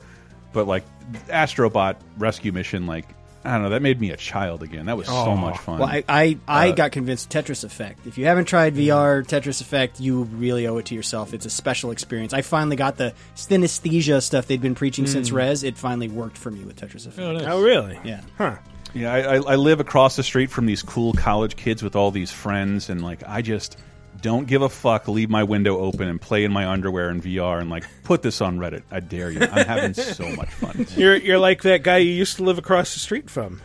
But 0.51 0.67
like 0.67 0.83
Astrobot 1.27 1.95
rescue 2.17 2.51
mission, 2.51 2.85
like 2.85 3.07
I 3.45 3.51
don't 3.53 3.63
know. 3.63 3.69
That 3.69 3.81
made 3.81 3.99
me 3.99 4.11
a 4.11 4.17
child 4.17 4.63
again. 4.63 4.85
That 4.85 4.95
was 4.95 5.07
so 5.07 5.35
much 5.35 5.57
fun. 5.57 5.79
Well, 5.79 5.89
I 5.89 6.03
I, 6.07 6.37
I 6.47 6.69
Uh, 6.69 6.75
got 6.75 6.91
convinced 6.93 7.29
Tetris 7.29 7.63
Effect. 7.63 8.05
If 8.07 8.17
you 8.17 8.25
haven't 8.25 8.45
tried 8.45 8.75
VR 8.75 9.23
Tetris 9.25 9.59
Effect, 9.61 9.99
you 9.99 10.23
really 10.23 10.65
owe 10.67 10.77
it 10.77 10.85
to 10.87 10.95
yourself. 10.95 11.33
It's 11.33 11.45
a 11.45 11.49
special 11.49 11.91
experience. 11.91 12.33
I 12.33 12.41
finally 12.41 12.75
got 12.77 12.97
the 12.97 13.13
synesthesia 13.35 14.21
stuff 14.21 14.47
they'd 14.47 14.61
been 14.61 14.75
preaching 14.75 15.07
since 15.07 15.29
Mm. 15.29 15.33
Rez. 15.33 15.63
It 15.63 15.77
finally 15.77 16.07
worked 16.07 16.37
for 16.37 16.51
me 16.51 16.63
with 16.63 16.75
Tetris 16.77 17.05
Effect. 17.07 17.43
Oh, 17.47 17.61
really? 17.61 17.99
Yeah. 18.03 18.21
Huh. 18.37 18.55
Yeah, 18.93 19.11
I, 19.13 19.19
I, 19.19 19.35
I 19.35 19.55
live 19.55 19.79
across 19.79 20.15
the 20.15 20.23
street 20.23 20.51
from 20.51 20.65
these 20.67 20.81
cool 20.83 21.13
college 21.13 21.55
kids 21.55 21.81
with 21.81 21.95
all 21.95 22.11
these 22.11 22.31
friends, 22.31 22.89
and 22.89 23.01
like 23.03 23.23
I 23.27 23.41
just 23.41 23.75
don't 24.23 24.47
give 24.47 24.63
a 24.63 24.69
fuck. 24.69 25.07
Leave 25.07 25.29
my 25.29 25.43
window 25.43 25.77
open 25.77 26.07
and 26.07 26.19
play 26.19 26.43
in 26.43 26.51
my 26.51 26.67
underwear 26.67 27.09
and 27.09 27.21
VR, 27.21 27.61
and 27.61 27.69
like 27.69 27.83
put 28.03 28.23
this 28.23 28.41
on 28.41 28.57
Reddit. 28.57 28.81
I 28.89 28.99
dare 29.01 29.29
you. 29.29 29.41
I'm 29.41 29.65
having 29.67 29.93
so 29.93 30.27
much 30.35 30.49
fun. 30.49 30.87
You're 30.97 31.15
you're 31.17 31.37
like 31.37 31.61
that 31.61 31.83
guy 31.83 31.97
you 31.97 32.11
used 32.11 32.37
to 32.37 32.43
live 32.43 32.57
across 32.57 32.93
the 32.95 32.99
street 32.99 33.29
from. 33.29 33.61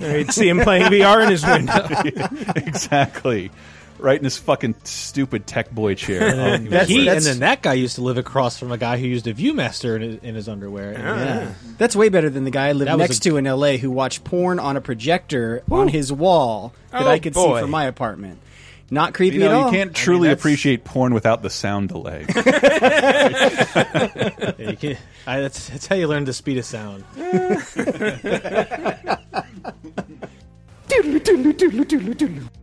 You'd 0.00 0.32
see 0.32 0.48
him 0.48 0.60
playing 0.60 0.84
VR 0.86 1.22
in 1.24 1.30
his 1.30 1.44
window. 1.44 1.84
exactly. 2.56 3.50
Right 3.98 4.16
in 4.18 4.24
his 4.24 4.38
fucking 4.38 4.76
stupid 4.84 5.46
tech 5.46 5.70
boy 5.70 5.94
chair. 5.94 6.28
And 6.28 6.40
Oh, 6.40 6.44
then, 6.44 6.62
he 6.62 6.68
was 6.70 6.88
he- 6.88 6.94
great. 7.04 7.08
and 7.16 7.22
then 7.26 7.38
that 7.40 7.60
guy 7.60 7.74
used 7.74 7.96
to 7.96 8.00
live 8.02 8.16
across 8.16 8.58
from 8.58 8.72
a 8.72 8.78
guy 8.78 8.96
who 8.96 9.06
used 9.06 9.26
a 9.26 9.34
ViewMaster 9.34 9.96
in 9.96 10.02
his, 10.02 10.16
in 10.22 10.34
his 10.36 10.48
underwear. 10.48 10.94
Ah. 10.96 11.18
Yeah. 11.18 11.52
That's 11.76 11.94
way 11.94 12.08
better 12.08 12.30
than 12.30 12.44
the 12.44 12.50
guy 12.50 12.68
I 12.68 12.72
lived 12.72 12.96
next 12.96 13.18
a- 13.18 13.20
to 13.30 13.36
in 13.36 13.44
LA 13.44 13.72
who 13.76 13.90
watched 13.90 14.24
porn 14.24 14.58
on 14.58 14.76
a 14.78 14.80
projector 14.80 15.62
on 15.70 15.88
his 15.88 16.10
wall 16.10 16.72
that 16.92 17.02
Oh, 17.02 17.08
I 17.10 17.18
could 17.18 17.34
boy. 17.34 17.56
see 17.56 17.60
from 17.62 17.70
my 17.70 17.84
apartment. 17.84 18.38
Not 18.92 19.14
creepy 19.14 19.36
you 19.36 19.44
know, 19.44 19.50
at 19.50 19.54
all. 19.54 19.66
you 19.66 19.72
can't 19.78 19.94
truly 19.94 20.30
appreciate 20.30 20.82
porn 20.84 21.14
without 21.14 21.42
the 21.42 21.50
sound 21.50 21.90
delay. 21.90 22.26
Yeah, 24.58 24.70
you 24.70 24.76
can- 24.76 24.96
I- 25.26 25.40
that's, 25.40 25.68
that's 25.68 25.86
how 25.86 25.96
you 25.96 26.08
learn 26.08 26.24
the 26.24 26.32
speed 26.32 26.58
of 26.58 26.64
sound. 26.64 27.04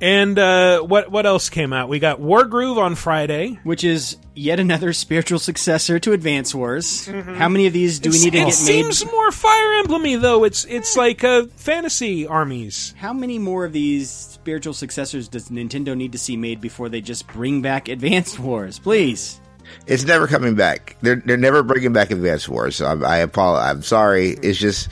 And 0.00 0.38
uh, 0.38 0.80
what 0.80 1.10
what 1.10 1.24
else 1.24 1.48
came 1.48 1.72
out? 1.72 1.88
We 1.88 1.98
got 1.98 2.20
Wargroove 2.20 2.76
on 2.76 2.94
Friday, 2.94 3.58
which 3.64 3.82
is 3.82 4.16
yet 4.34 4.60
another 4.60 4.92
spiritual 4.92 5.38
successor 5.38 5.98
to 6.00 6.12
Advance 6.12 6.54
Wars. 6.54 7.06
How 7.06 7.48
many 7.48 7.66
of 7.66 7.72
these 7.72 7.98
do 7.98 8.10
we 8.10 8.18
need 8.18 8.32
to 8.32 8.38
get 8.38 8.44
made? 8.44 8.48
it 8.48 8.54
seems 8.54 9.04
more 9.06 9.30
Fire 9.32 9.82
Emblemy 9.82 10.20
though. 10.20 10.44
It's 10.44 10.64
it's 10.66 10.96
like 10.96 11.24
uh, 11.24 11.46
fantasy 11.56 12.26
armies. 12.26 12.94
How 12.98 13.12
many 13.12 13.38
more 13.38 13.64
of 13.64 13.72
these 13.72 14.10
spiritual 14.10 14.74
successors 14.74 15.28
does 15.28 15.48
Nintendo 15.48 15.96
need 15.96 16.12
to 16.12 16.18
see 16.18 16.36
made 16.36 16.60
before 16.60 16.88
they 16.88 17.00
just 17.00 17.26
bring 17.28 17.62
back 17.62 17.88
Advance 17.88 18.38
Wars? 18.38 18.78
Please. 18.78 19.40
It's 19.86 20.04
never 20.04 20.26
coming 20.26 20.54
back. 20.54 20.96
They're 21.00 21.16
they're 21.24 21.36
never 21.36 21.62
bringing 21.62 21.92
back 21.92 22.10
Advance 22.10 22.48
Wars. 22.48 22.76
So 22.76 22.86
I'm, 22.86 23.04
I 23.04 23.18
apologize. 23.18 23.70
I'm 23.70 23.82
sorry. 23.82 24.30
It's 24.30 24.58
just 24.58 24.90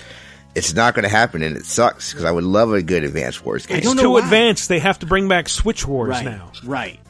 it's 0.54 0.74
not 0.74 0.94
going 0.94 1.02
to 1.04 1.08
happen, 1.08 1.42
and 1.42 1.56
it 1.56 1.66
sucks 1.66 2.12
because 2.12 2.24
I 2.24 2.30
would 2.30 2.44
love 2.44 2.72
a 2.72 2.82
good 2.82 3.04
Advance 3.04 3.44
Wars 3.44 3.66
game. 3.66 3.78
It's 3.78 3.94
too 3.94 4.16
advanced. 4.16 4.68
They 4.68 4.78
have 4.78 4.98
to 5.00 5.06
bring 5.06 5.28
back 5.28 5.48
Switch 5.48 5.86
Wars 5.86 6.10
Right. 6.10 6.24
now. 6.24 6.52
Right. 6.64 7.00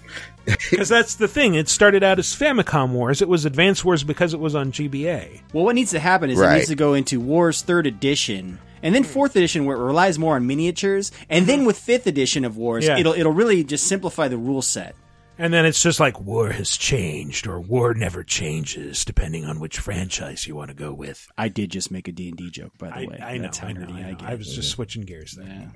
Because 0.71 0.91
that's 0.91 1.15
the 1.15 1.27
thing. 1.27 1.55
It 1.55 1.71
started 1.71 2.03
out 2.03 2.19
as 2.19 2.27
Famicom 2.37 2.91
Wars. 2.91 3.23
It 3.23 3.29
was 3.31 3.47
Advance 3.47 3.83
Wars 3.83 4.05
because 4.05 4.35
it 4.35 4.41
was 4.41 4.55
on 4.55 4.73
GBA. 4.73 5.41
Well, 5.55 5.65
what 5.65 5.75
needs 5.75 5.93
to 5.93 5.99
happen 6.01 6.29
is 6.29 6.39
it 6.39 6.53
needs 6.53 6.69
to 6.69 6.75
go 6.75 6.93
into 6.93 7.19
Wars 7.19 7.63
Third 7.63 7.87
Edition, 7.87 8.59
and 8.83 8.95
then 8.95 9.05
Fourth 9.05 9.35
Edition, 9.37 9.65
where 9.65 9.75
it 9.79 9.83
relies 9.83 10.19
more 10.19 10.37
on 10.37 10.47
miniatures, 10.47 11.13
and 11.31 11.47
then 11.47 11.65
with 11.65 11.79
Fifth 11.79 12.07
Edition 12.07 12.45
of 12.45 12.59
Wars, 12.59 12.87
Yeah. 12.87 12.99
it'll 12.99 13.15
it'll 13.15 13.33
really 13.33 13.65
just 13.65 13.87
simplify 13.87 14.29
the 14.29 14.37
rule 14.37 14.61
set. 14.61 14.95
And 15.37 15.53
then 15.53 15.67
it's 15.67 15.83
just 15.83 15.99
like 15.99 16.21
war 16.21 16.51
has 16.51 16.77
changed 16.77 17.47
or 17.47 17.61
war 17.61 17.93
never 17.93 18.23
changes, 18.23 19.05
depending 19.05 19.45
on 19.45 19.59
which 19.59 19.79
franchise 19.79 20.47
you 20.47 20.55
want 20.55 20.69
to 20.69 20.75
go 20.75 20.93
with. 20.93 21.29
I 21.37 21.49
did 21.49 21.71
just 21.71 21.91
make 21.91 22.07
a 22.07 22.13
D&D 22.13 22.51
joke, 22.51 22.79
by 22.79 22.89
the 22.89 22.95
I, 22.95 23.05
way. 23.07 23.19
I 23.21 23.39
know, 23.39 23.51
I 23.63 23.73
know, 23.73 23.87
I, 23.87 24.13
know. 24.13 24.17
I, 24.21 24.33
I 24.33 24.35
was 24.37 24.55
just 24.55 24.71
switching 24.71 25.03
gears 25.03 25.33
there. 25.33 25.47
Yeah. 25.47 25.69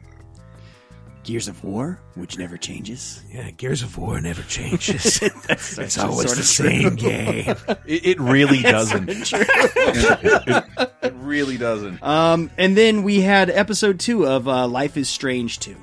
Gears 1.24 1.48
of 1.48 1.62
War, 1.62 2.00
which 2.14 2.38
never 2.38 2.56
changes. 2.56 3.22
Yeah, 3.30 3.50
Gears 3.50 3.82
of 3.82 3.98
War 3.98 4.18
never 4.18 4.40
changes. 4.42 5.20
it's 5.22 5.98
always 5.98 6.34
the 6.34 6.42
same 6.42 6.94
game. 6.96 7.54
It, 7.84 8.06
it 8.06 8.20
really 8.20 8.62
doesn't. 8.62 9.08
it, 9.08 9.32
it, 11.02 11.14
really 11.14 11.56
doesn't. 11.56 12.02
Um, 12.02 12.50
and 12.58 12.76
then 12.76 13.02
we 13.02 13.20
had 13.20 13.50
episode 13.50 13.98
two 13.98 14.26
of 14.26 14.46
uh, 14.46 14.68
Life 14.68 14.96
is 14.96 15.08
Strange 15.08 15.58
2. 15.58 15.74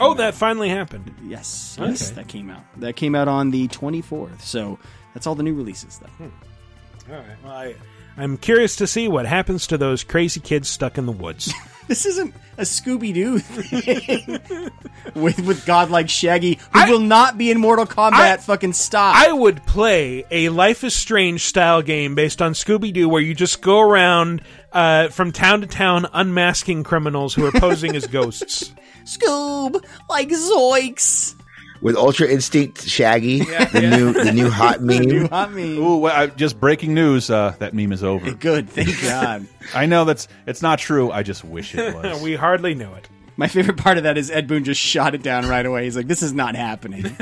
Oh, 0.00 0.10
out. 0.12 0.16
that 0.18 0.34
finally 0.34 0.68
happened. 0.68 1.14
Yes, 1.24 1.76
Okay. 1.78 1.90
yes, 1.90 2.10
that 2.10 2.28
came 2.28 2.50
out. 2.50 2.62
That 2.78 2.96
came 2.96 3.14
out 3.14 3.28
on 3.28 3.50
the 3.50 3.68
twenty 3.68 4.02
fourth. 4.02 4.44
So 4.44 4.78
that's 5.14 5.26
all 5.26 5.34
the 5.34 5.42
new 5.42 5.54
releases, 5.54 5.98
though. 5.98 6.06
Hmm. 6.24 7.12
All 7.12 7.18
right. 7.18 7.26
Well, 7.44 7.52
I, 7.52 7.74
I'm 8.16 8.36
curious 8.36 8.76
to 8.76 8.86
see 8.86 9.08
what 9.08 9.26
happens 9.26 9.66
to 9.68 9.78
those 9.78 10.02
crazy 10.04 10.40
kids 10.40 10.68
stuck 10.68 10.98
in 10.98 11.06
the 11.06 11.12
woods. 11.12 11.52
This 11.88 12.04
isn't 12.06 12.34
a 12.58 12.62
Scooby 12.62 13.14
Doo 13.14 13.38
thing 13.38 14.70
with 15.14 15.38
with 15.46 15.66
godlike 15.66 16.08
Shaggy, 16.08 16.58
who 16.72 16.90
will 16.92 17.00
not 17.00 17.38
be 17.38 17.50
in 17.50 17.58
Mortal 17.60 17.86
Kombat. 17.86 18.40
fucking 18.40 18.72
stop! 18.72 19.14
I 19.16 19.32
would 19.32 19.64
play 19.66 20.24
a 20.30 20.48
Life 20.48 20.82
is 20.84 20.94
Strange 20.94 21.42
style 21.42 21.82
game 21.82 22.14
based 22.14 22.42
on 22.42 22.52
Scooby 22.52 22.92
Doo, 22.92 23.08
where 23.08 23.22
you 23.22 23.34
just 23.34 23.60
go 23.62 23.80
around 23.80 24.42
uh, 24.72 25.08
from 25.08 25.32
town 25.32 25.60
to 25.60 25.66
town 25.66 26.06
unmasking 26.12 26.82
criminals 26.82 27.34
who 27.34 27.46
are 27.46 27.52
posing 27.52 27.94
as 27.94 28.06
ghosts. 28.06 28.72
Scoob 29.04 29.84
like 30.08 30.28
Zoinks. 30.30 31.34
With 31.80 31.96
Ultra 31.96 32.28
Instinct 32.28 32.88
Shaggy, 32.88 33.40
the 33.44 33.80
new 33.80 34.12
the 34.12 34.32
new 34.32 34.50
hot 34.50 34.80
meme. 34.80 35.28
hot 35.28 35.52
meme. 35.52 35.78
Ooh, 35.78 35.98
well, 35.98 36.14
I, 36.14 36.26
just 36.26 36.58
breaking 36.60 36.94
news. 36.94 37.30
Uh, 37.30 37.54
that 37.58 37.74
meme 37.74 37.92
is 37.92 38.02
over. 38.04 38.30
Good, 38.34 38.68
thank 38.68 39.00
God. 39.02 39.46
I 39.74 39.86
know 39.86 40.04
that's 40.04 40.28
it's 40.46 40.62
not 40.62 40.78
true. 40.78 41.10
I 41.10 41.22
just 41.22 41.44
wish 41.44 41.74
it 41.74 41.94
was. 41.94 42.22
we 42.22 42.34
hardly 42.34 42.74
knew 42.74 42.92
it. 42.94 43.08
My 43.38 43.48
favorite 43.48 43.76
part 43.76 43.98
of 43.98 44.04
that 44.04 44.16
is 44.16 44.30
Ed 44.30 44.48
Boon 44.48 44.64
just 44.64 44.80
shot 44.80 45.14
it 45.14 45.22
down 45.22 45.46
right 45.46 45.66
away. 45.66 45.84
He's 45.84 45.94
like, 45.94 46.06
"This 46.06 46.22
is 46.22 46.32
not 46.32 46.54
happening." 46.54 47.14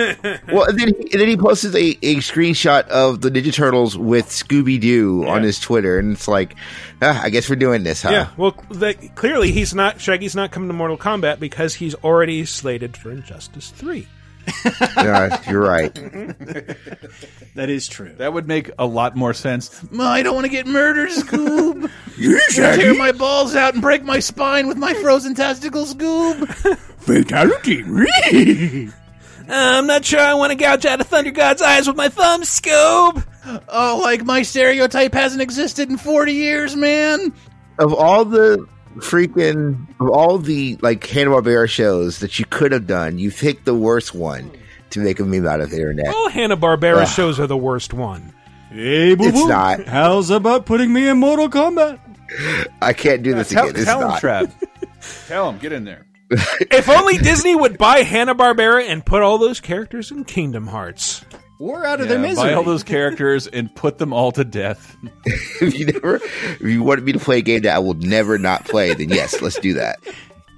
Well, 0.47 0.63
and 0.69 0.79
then, 0.79 0.89
he, 0.89 1.11
and 1.11 1.21
then 1.21 1.27
he 1.27 1.37
posted 1.37 1.75
a, 1.75 1.99
a 2.07 2.17
screenshot 2.19 2.87
of 2.87 3.21
the 3.21 3.31
Ninja 3.31 3.53
Turtles 3.53 3.99
with 3.99 4.27
Scooby 4.27 4.81
Doo 4.81 5.27
on 5.27 5.43
his 5.43 5.59
Twitter, 5.59 5.99
and 5.99 6.13
it's 6.13 6.29
like, 6.29 6.55
ah, 7.03 7.21
I 7.21 7.31
guess 7.31 7.51
we're 7.51 7.57
doing 7.57 7.83
this, 7.83 8.03
huh? 8.03 8.11
Yeah, 8.11 8.31
well, 8.37 8.53
the, 8.71 8.95
clearly 9.17 9.51
he's 9.51 9.75
not 9.75 10.01
Shaggy's 10.01 10.37
not 10.37 10.53
coming 10.53 10.69
to 10.69 10.73
Mortal 10.75 10.97
Kombat 10.97 11.41
because 11.41 11.75
he's 11.75 11.97
already 11.97 12.45
slated 12.45 12.97
for 12.97 13.11
Injustice 13.11 13.71
Three. 13.71 14.07
Yeah, 14.97 15.51
you're 15.51 15.61
right. 15.61 15.93
Mm-hmm. 15.93 17.07
that 17.55 17.69
is 17.69 17.87
true. 17.87 18.13
That 18.15 18.33
would 18.33 18.49
make 18.49 18.71
a 18.79 18.87
lot 18.87 19.17
more 19.17 19.35
sense. 19.35 19.85
I 19.99 20.23
don't 20.23 20.35
want 20.35 20.47
to 20.47 20.51
get 20.51 20.67
murdered, 20.67 21.11
Scoob. 21.11 21.91
you 22.17 22.41
tear 22.51 22.95
my 22.95 23.13
balls 23.13 23.55
out 23.55 23.75
and 23.75 23.83
break 23.83 24.03
my 24.03 24.21
spine 24.21 24.67
with 24.67 24.79
my 24.79 24.95
frozen 24.95 25.35
testicles, 25.35 25.95
Scoob. 25.95 26.49
Fatality. 26.99 28.89
Uh, 29.47 29.51
I'm 29.51 29.87
not 29.87 30.05
sure 30.05 30.21
I 30.21 30.35
want 30.35 30.53
to 30.53 30.57
gouge 30.57 30.87
out 30.87 31.01
a 31.01 31.05
Thunder 31.05 31.31
God's 31.31 31.61
eyes 31.61 31.87
with 31.87 31.97
my 31.97 32.09
thumb, 32.09 32.43
Scoob. 32.43 33.23
Oh, 33.69 34.01
like 34.03 34.25
my 34.25 34.43
stereotype 34.43 35.13
hasn't 35.13 35.43
existed 35.43 35.91
in 35.91 35.99
40 35.99 36.33
years, 36.33 36.75
man. 36.77 37.33
Of 37.79 37.93
all 37.93 38.25
the 38.25 38.67
freaking, 38.97 39.89
of 40.01 40.09
all 40.09 40.39
the 40.39 40.77
like 40.83 41.07
Hanna 41.07 41.31
Barbera 41.31 41.69
shows 41.69 42.21
that 42.21 42.39
you 42.39 42.45
could 42.47 42.73
have 42.73 42.87
done, 42.87 43.19
you 43.19 43.31
picked 43.31 43.65
the 43.65 43.75
worst 43.75 44.15
one 44.15 44.51
to 44.91 45.01
make 45.01 45.21
a 45.21 45.25
meme 45.25 45.47
out 45.47 45.61
of 45.61 45.71
the 45.71 45.77
internet. 45.77 46.09
All 46.09 46.29
Hanna 46.29 46.57
Barbera 46.57 47.07
shows 47.07 47.41
are 47.41 47.47
the 47.47 47.57
worst 47.57 47.93
one. 47.93 48.33
Hey, 48.71 49.15
boo-boo. 49.15 49.29
It's 49.29 49.47
not. 49.47 49.87
How's 49.87 50.31
about 50.31 50.67
putting 50.67 50.93
me 50.93 51.09
in 51.09 51.19
Mortal 51.19 51.49
Kombat? 51.49 52.01
I 52.83 52.93
can't 52.93 53.23
do 53.23 53.35
this 53.35 53.51
tell, 53.51 53.69
again. 53.69 53.77
It's 53.77 53.85
tell 53.85 54.01
him, 54.01 54.09
not. 54.09 54.23
Trav. 54.23 54.53
tell 55.29 55.49
him, 55.51 55.59
get 55.59 55.73
in 55.73 55.85
there. 55.85 56.07
if 56.31 56.89
only 56.89 57.19
Disney 57.19 57.55
would 57.55 57.79
buy 57.79 57.99
Hanna 57.99 58.35
Barbera 58.35 58.89
and 58.89 59.05
put 59.05 59.23
all 59.23 59.39
those 59.39 59.61
characters 59.61 60.11
in 60.11 60.25
Kingdom 60.25 60.67
Hearts. 60.67 61.25
Or 61.61 61.85
out 61.87 62.01
of 62.01 62.07
Yeah, 62.07 62.15
their 62.15 62.19
misery. 62.23 62.49
buy 62.49 62.55
all 62.55 62.65
those 62.65 62.83
characters 62.83 63.47
and 63.47 63.73
put 63.75 63.99
them 63.99 64.13
all 64.13 64.33
to 64.33 64.45
death. 64.45 64.97
if 65.61 65.79
you 65.79 65.87
never, 65.87 66.17
if 66.17 66.61
you 66.63 66.83
want 66.83 67.03
me 67.05 67.13
to 67.13 67.19
play 67.19 67.39
a 67.39 67.43
game 67.43 67.63
that 67.63 67.75
I 67.75 67.79
will 67.79 67.95
never 67.95 68.39
not 68.39 68.65
play, 68.65 68.93
then 68.95 69.09
yes, 69.11 69.41
let's 69.41 69.59
do 69.61 69.75
that. 69.75 69.99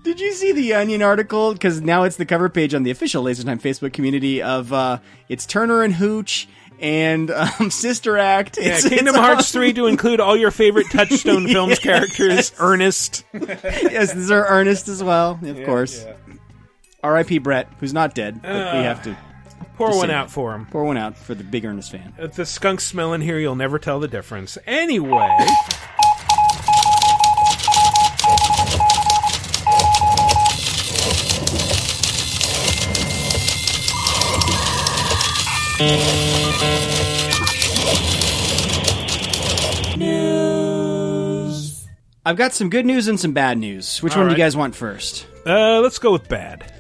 Did 0.05 0.21
you 0.21 0.33
see 0.33 0.53
the 0.53 0.73
Onion 0.75 1.03
article? 1.03 1.53
Because 1.53 1.81
now 1.81 2.05
it's 2.05 2.17
the 2.17 2.25
cover 2.27 2.49
page 2.49 2.75
on 2.75 2.83
the 2.85 2.91
official 2.91 3.25
LaserTime 3.25 3.61
Facebook 3.61 3.93
community 3.93 4.41
of 4.41 4.73
uh, 4.73 4.99
it's 5.29 5.45
Turner 5.47 5.83
and 5.83 5.93
Hooch 5.95 6.49
and 6.81 7.31
um, 7.31 7.71
Sister 7.71 8.17
Act. 8.17 8.57
Yeah, 8.57 8.75
It's, 8.77 8.89
Kingdom 8.89 9.09
it's 9.09 9.17
Hearts 9.17 9.41
awesome. 9.41 9.61
3 9.61 9.73
to 9.75 9.87
include 9.87 10.21
all 10.21 10.37
your 10.37 10.51
favorite 10.51 10.87
Touchstone 10.91 11.47
Films 11.53 11.79
characters. 11.79 12.53
Ernest. 12.59 13.25
yes, 13.35 14.13
these 14.15 14.31
are 14.31 14.47
Ernest 14.47 14.89
as 14.89 15.03
well, 15.03 15.39
of 15.43 15.65
course. 15.65 16.07
R.I.P. 17.03 17.39
Brett, 17.39 17.69
who's 17.81 17.93
not 17.93 18.15
dead, 18.15 18.41
but 18.43 18.51
we 18.51 18.59
Uh, 18.81 18.83
have 18.83 19.03
to 19.05 19.17
Pour 19.77 19.95
one 19.95 20.11
out 20.11 20.31
for 20.31 20.55
him. 20.55 20.67
Pour 20.67 20.85
one 20.85 20.97
out 20.97 21.19
for 21.19 21.35
the 21.35 21.45
big 21.45 21.65
Ernest 21.65 21.93
fan. 21.93 22.15
If 22.19 22.35
the 22.35 22.47
skunk 22.47 22.81
smell 22.81 23.13
in 23.13 23.21
here, 23.21 23.39
you'll 23.39 23.57
never 23.57 23.79
tell 23.79 24.01
the 24.01 24.09
difference. 24.09 24.57
Anyway. 24.67 25.47
News. 40.57 41.87
I've 42.25 42.37
got 42.37 42.55
some 42.55 42.71
good 42.71 42.87
news 42.87 43.09
and 43.09 43.19
some 43.19 43.33
bad 43.33 43.59
news. 43.59 44.03
Which 44.03 44.15
All 44.15 44.21
one 44.21 44.27
do 44.27 44.33
right. 44.33 44.39
you 44.39 44.45
guys 44.45 44.57
want 44.57 44.75
first? 44.75 45.27
Uh, 45.47 45.81
let's 45.81 45.99
go 45.99 46.13
with 46.13 46.29
bad. 46.29 46.73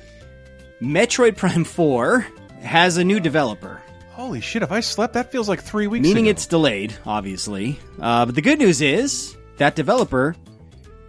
Metroid 0.80 1.36
Prime 1.36 1.64
4 1.64 2.26
has 2.66 2.96
a 2.96 3.04
new 3.04 3.20
developer. 3.20 3.80
Holy 4.12 4.40
shit! 4.40 4.62
If 4.62 4.72
I 4.72 4.80
slept, 4.80 5.14
that 5.14 5.30
feels 5.30 5.48
like 5.48 5.62
three 5.62 5.86
weeks. 5.86 6.02
meaning 6.02 6.24
ago. 6.24 6.30
it's 6.30 6.46
delayed, 6.46 6.94
obviously. 7.04 7.78
Uh, 8.00 8.26
but 8.26 8.34
the 8.34 8.42
good 8.42 8.58
news 8.58 8.80
is 8.80 9.36
that 9.58 9.74
developer 9.76 10.34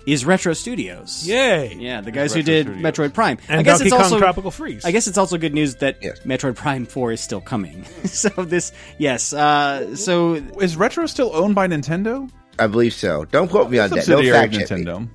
is 0.05 0.25
Retro 0.25 0.53
Studios. 0.53 1.27
Yay! 1.27 1.75
Yeah, 1.75 2.01
the 2.01 2.11
guys 2.11 2.33
who 2.33 2.39
Retro 2.39 2.53
did 2.53 2.65
Studios. 2.67 2.83
Metroid 2.83 3.13
Prime. 3.13 3.37
And 3.49 3.59
I 3.59 3.63
guess 3.63 3.79
Donkey 3.79 3.87
it's 3.87 3.93
Kong 3.93 4.03
also 4.03 4.19
Tropical 4.19 4.51
Freeze. 4.51 4.85
I 4.85 4.91
guess 4.91 5.07
it's 5.07 5.17
also 5.17 5.37
good 5.37 5.53
news 5.53 5.75
that 5.75 6.01
Metroid 6.01 6.55
Prime 6.55 6.85
Four 6.85 7.11
is 7.11 7.21
still 7.21 7.41
coming. 7.41 7.83
so 8.05 8.29
this, 8.29 8.71
yes. 8.97 9.33
Uh, 9.33 9.95
so 9.95 10.35
is 10.35 10.77
Retro 10.77 11.05
still 11.05 11.35
owned 11.35 11.55
by 11.55 11.67
Nintendo? 11.67 12.29
I 12.59 12.67
believe 12.67 12.93
so. 12.93 13.25
Don't 13.25 13.49
quote 13.49 13.69
me 13.69 13.79
on 13.79 13.89
that. 13.89 13.97
No 13.97 14.01
subsidiary 14.01 14.37
fact 14.37 14.53
of 14.55 14.61
check 14.61 14.77
me. 14.79 14.85
Nintendo. 14.85 15.09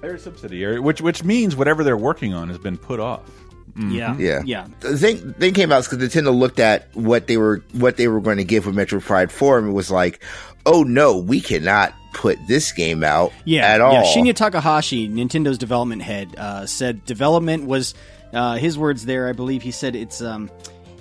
They're 0.00 0.14
a 0.14 0.18
subsidiary, 0.18 0.80
which 0.80 1.00
which 1.00 1.24
means 1.24 1.56
whatever 1.56 1.84
they're 1.84 1.96
working 1.96 2.32
on 2.32 2.48
has 2.48 2.58
been 2.58 2.76
put 2.78 3.00
off. 3.00 3.28
Mhm. 3.76 3.94
yeah. 3.94 4.16
Yeah, 4.18 4.42
yeah. 4.44 4.66
The 4.80 4.96
thing 4.98 5.34
thing 5.34 5.54
came 5.54 5.72
out 5.72 5.84
because 5.84 5.98
Nintendo 5.98 6.36
looked 6.36 6.58
at 6.60 6.88
what 6.94 7.26
they 7.26 7.36
were 7.36 7.62
what 7.72 7.96
they 7.96 8.08
were 8.08 8.20
going 8.20 8.38
to 8.38 8.44
give 8.44 8.66
with 8.66 8.74
Metroid 8.74 9.02
Prime 9.02 9.28
Four 9.28 9.58
and 9.58 9.74
was 9.74 9.90
like, 9.90 10.22
"Oh 10.66 10.82
no, 10.82 11.16
we 11.16 11.40
cannot 11.40 11.94
put 12.14 12.38
this 12.48 12.72
game 12.72 13.04
out 13.04 13.32
yeah, 13.44 13.66
at 13.66 13.80
all." 13.80 13.92
yeah. 13.92 14.02
Shinya 14.04 14.34
Takahashi, 14.34 15.08
Nintendo's 15.08 15.58
development 15.58 16.02
head, 16.02 16.34
uh, 16.36 16.66
said 16.66 17.04
development 17.04 17.66
was 17.66 17.94
uh, 18.32 18.56
his 18.56 18.78
words. 18.78 19.04
There, 19.04 19.28
I 19.28 19.32
believe 19.32 19.62
he 19.62 19.70
said 19.70 19.94
it's. 19.96 20.20
Um, 20.20 20.50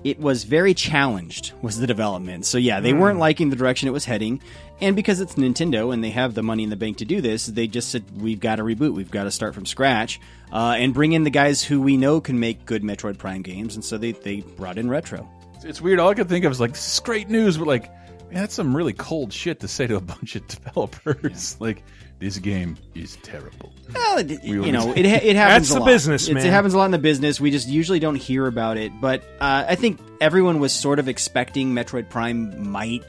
it 0.03 0.19
was 0.19 0.43
very 0.43 0.73
challenged 0.73 1.53
was 1.61 1.79
the 1.79 1.87
development 1.87 2.45
so 2.45 2.57
yeah 2.57 2.79
they 2.79 2.91
Hmm. 2.91 2.99
weren't 2.99 3.19
liking 3.19 3.49
the 3.49 3.55
direction 3.55 3.87
it 3.87 3.91
was 3.91 4.05
heading 4.05 4.41
and 4.79 4.95
because 4.95 5.19
it's 5.19 5.35
nintendo 5.35 5.93
and 5.93 6.03
they 6.03 6.09
have 6.11 6.33
the 6.33 6.43
money 6.43 6.63
in 6.63 6.69
the 6.69 6.75
bank 6.75 6.97
to 6.97 7.05
do 7.05 7.19
this 7.21 7.45
they 7.47 7.67
just 7.67 7.89
said 7.89 8.03
we've 8.21 8.39
got 8.39 8.57
to 8.57 8.63
reboot 8.63 8.93
we've 8.93 9.11
got 9.11 9.23
to 9.23 9.31
start 9.31 9.53
from 9.55 9.65
scratch 9.65 10.19
uh, 10.53 10.75
and 10.77 10.93
bring 10.93 11.11
in 11.13 11.23
the 11.23 11.29
guys 11.29 11.63
who 11.63 11.81
we 11.81 11.97
know 11.97 12.21
can 12.21 12.39
make 12.39 12.65
good 12.65 12.83
metroid 12.83 13.17
prime 13.17 13.41
games 13.41 13.75
and 13.75 13.83
so 13.83 13.97
they, 13.97 14.11
they 14.13 14.41
brought 14.41 14.77
in 14.77 14.89
retro 14.89 15.27
It's 15.63 15.81
weird. 15.81 15.99
All 15.99 16.09
I 16.09 16.13
could 16.13 16.29
think 16.29 16.45
of 16.45 16.51
is 16.51 16.59
like, 16.59 16.71
this 16.73 16.93
is 16.93 16.99
great 17.01 17.29
news, 17.29 17.57
but 17.57 17.67
like, 17.67 17.89
man, 18.31 18.41
that's 18.43 18.53
some 18.53 18.75
really 18.77 18.93
cold 18.93 19.33
shit 19.33 19.59
to 19.61 19.67
say 19.67 19.87
to 19.87 19.95
a 19.95 20.01
bunch 20.01 20.35
of 20.35 20.47
developers. 20.95 21.57
like, 21.59 21.83
this 22.19 22.37
game 22.39 22.77
is 22.95 23.15
terrible. 23.17 23.71
Well, 23.93 24.17
it, 24.17 24.27
We 24.43 24.49
you 24.65 24.71
know, 24.71 24.91
it, 24.91 25.05
it 25.05 25.35
happens 25.35 25.69
That's 25.69 25.71
a 25.71 25.73
the 25.75 25.79
lot. 25.81 25.85
business, 25.85 26.27
It's- 26.27 26.43
It 26.45 26.49
happens 26.49 26.73
a 26.73 26.77
lot 26.77 26.85
in 26.85 26.91
the 26.91 26.97
business. 26.97 27.39
We 27.39 27.51
just 27.51 27.67
usually 27.67 27.99
don't 27.99 28.15
hear 28.15 28.47
about 28.47 28.77
it. 28.77 28.91
But 28.99 29.21
uh, 29.39 29.65
I 29.67 29.75
think 29.75 29.99
everyone 30.19 30.59
was 30.59 30.73
sort 30.73 30.99
of 30.99 31.07
expecting 31.07 31.73
Metroid 31.73 32.09
Prime 32.09 32.69
might 32.71 33.03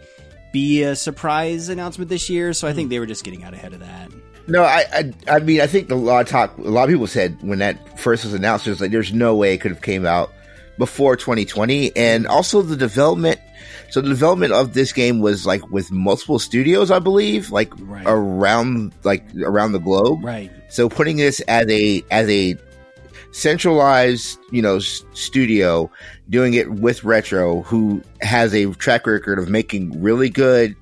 be 0.52 0.82
a 0.82 0.94
surprise 0.96 1.68
announcement 1.68 2.08
this 2.10 2.28
year. 2.30 2.52
So 2.52 2.66
I 2.68 2.72
Hmm. 2.72 2.76
think 2.76 2.90
they 2.90 2.98
were 3.00 3.06
just 3.06 3.24
getting 3.24 3.44
out 3.44 3.54
ahead 3.54 3.72
of 3.72 3.80
that. 3.80 4.10
No, 4.46 4.62
I, 4.62 4.84
I, 4.92 5.12
I 5.28 5.38
mean, 5.40 5.60
I 5.60 5.66
think 5.66 5.90
a 5.90 5.94
lot 5.94 6.20
of 6.22 6.28
talk, 6.28 6.56
a 6.56 6.62
lot 6.62 6.84
of 6.84 6.90
people 6.90 7.06
said 7.06 7.36
when 7.42 7.58
that 7.58 7.98
first 7.98 8.24
was 8.24 8.32
announced, 8.32 8.66
it 8.66 8.70
was 8.70 8.80
like, 8.80 8.90
there's 8.90 9.12
no 9.12 9.34
way 9.36 9.52
it 9.52 9.58
could 9.58 9.72
have 9.72 9.82
came 9.82 10.06
out 10.06 10.32
before 10.78 11.16
2020, 11.16 11.94
and 11.96 12.26
also 12.26 12.62
the 12.62 12.76
development. 12.76 13.40
So 13.90 14.00
the 14.02 14.08
development 14.08 14.52
of 14.52 14.74
this 14.74 14.92
game 14.92 15.20
was 15.20 15.46
like 15.46 15.68
with 15.70 15.90
multiple 15.90 16.38
studios, 16.38 16.90
I 16.90 16.98
believe, 16.98 17.50
like 17.50 17.72
around, 18.06 18.92
like 19.04 19.24
around 19.42 19.72
the 19.72 19.78
globe. 19.78 20.22
Right. 20.22 20.50
So 20.68 20.88
putting 20.88 21.16
this 21.16 21.40
as 21.48 21.66
a 21.70 22.02
as 22.10 22.28
a 22.28 22.56
centralized, 23.32 24.38
you 24.50 24.62
know, 24.62 24.76
s- 24.76 25.04
studio, 25.14 25.90
doing 26.28 26.54
it 26.54 26.70
with 26.70 27.04
Retro, 27.04 27.62
who 27.62 28.02
has 28.20 28.54
a 28.54 28.66
track 28.74 29.06
record 29.06 29.38
of 29.38 29.48
making 29.48 30.02
really 30.02 30.28
good 30.28 30.74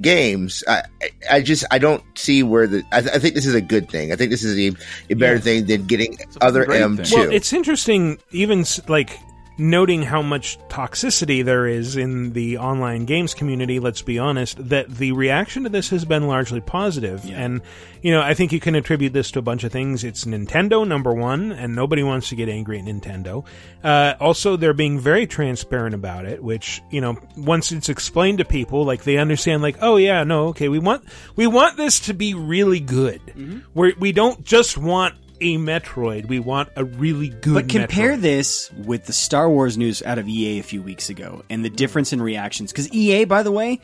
games. 0.00 0.64
I, 0.68 0.82
I- 1.02 1.10
I 1.30 1.40
just 1.40 1.64
I 1.70 1.78
don't 1.78 2.02
see 2.18 2.42
where 2.42 2.66
the. 2.66 2.82
I, 2.92 3.00
th- 3.02 3.14
I 3.14 3.18
think 3.18 3.34
this 3.34 3.46
is 3.46 3.54
a 3.54 3.60
good 3.60 3.88
thing. 3.88 4.12
I 4.12 4.16
think 4.16 4.30
this 4.30 4.42
is 4.44 4.58
a, 4.58 4.76
a 5.10 5.14
better 5.14 5.34
Yeah. 5.36 5.40
thing 5.40 5.66
than 5.66 5.86
getting 5.86 6.18
other 6.40 6.70
M 6.70 6.96
two. 6.98 7.16
Well, 7.16 7.32
it's 7.32 7.52
interesting, 7.52 8.18
even 8.32 8.64
like 8.88 9.16
noting 9.62 10.02
how 10.02 10.20
much 10.20 10.58
toxicity 10.68 11.44
there 11.44 11.66
is 11.66 11.96
in 11.96 12.32
the 12.32 12.58
online 12.58 13.04
games 13.04 13.32
community. 13.32 13.78
Let's 13.78 14.02
be 14.02 14.18
honest, 14.18 14.68
that 14.68 14.90
the 14.90 15.12
reaction 15.12 15.62
to 15.62 15.68
this 15.68 15.90
has 15.90 16.04
been 16.04 16.26
largely 16.26 16.60
positive, 16.60 17.24
and 17.30 17.62
you 18.02 18.10
know 18.10 18.20
I 18.20 18.34
think 18.34 18.52
you 18.52 18.60
can 18.60 18.74
attribute 18.74 19.12
this 19.12 19.30
to 19.32 19.38
a 19.38 19.42
bunch 19.42 19.64
of 19.64 19.72
things. 19.72 20.02
It's 20.04 20.24
Nintendo 20.24 20.86
number 20.86 21.14
one, 21.14 21.52
and 21.52 21.74
nobody 21.74 22.02
wants 22.02 22.28
to 22.30 22.36
get 22.36 22.48
angry 22.48 22.78
at 22.78 22.84
Nintendo. 22.84 23.44
Uh, 23.84 24.14
also, 24.20 24.56
they're 24.56 24.74
being 24.74 24.98
very 24.98 25.26
transparent 25.26 25.94
about 25.94 26.26
it, 26.26 26.42
which 26.42 26.82
you 26.90 27.00
know 27.00 27.16
once 27.36 27.70
it's 27.70 27.88
explained 27.88 28.38
to 28.38 28.44
people, 28.44 28.84
like 28.84 29.04
they 29.04 29.16
understand, 29.16 29.62
like 29.62 29.76
oh 29.80 29.96
yeah, 29.96 30.24
no, 30.24 30.48
okay, 30.48 30.68
we 30.68 30.80
want 30.80 31.04
we 31.36 31.46
want 31.46 31.76
this 31.76 32.00
to 32.00 32.14
be 32.14 32.34
really 32.34 32.80
good. 32.80 33.20
We're, 33.74 33.92
we 33.98 34.12
don't 34.12 34.42
just 34.44 34.76
want 34.76 35.14
a 35.42 35.58
Metroid. 35.58 36.26
We 36.28 36.38
want 36.38 36.70
a 36.76 36.84
really 36.84 37.28
good. 37.28 37.54
But 37.54 37.68
compare 37.68 38.12
Metroid. 38.16 38.20
this 38.22 38.70
with 38.72 39.06
the 39.06 39.12
Star 39.12 39.48
Wars 39.50 39.76
news 39.76 40.02
out 40.02 40.18
of 40.18 40.28
EA 40.28 40.58
a 40.58 40.62
few 40.62 40.82
weeks 40.82 41.10
ago 41.10 41.42
and 41.50 41.64
the 41.64 41.70
difference 41.70 42.12
in 42.12 42.22
reactions. 42.22 42.72
Because 42.72 42.92
EA, 42.92 43.24
by 43.24 43.42
the 43.42 43.52
way, 43.52 43.80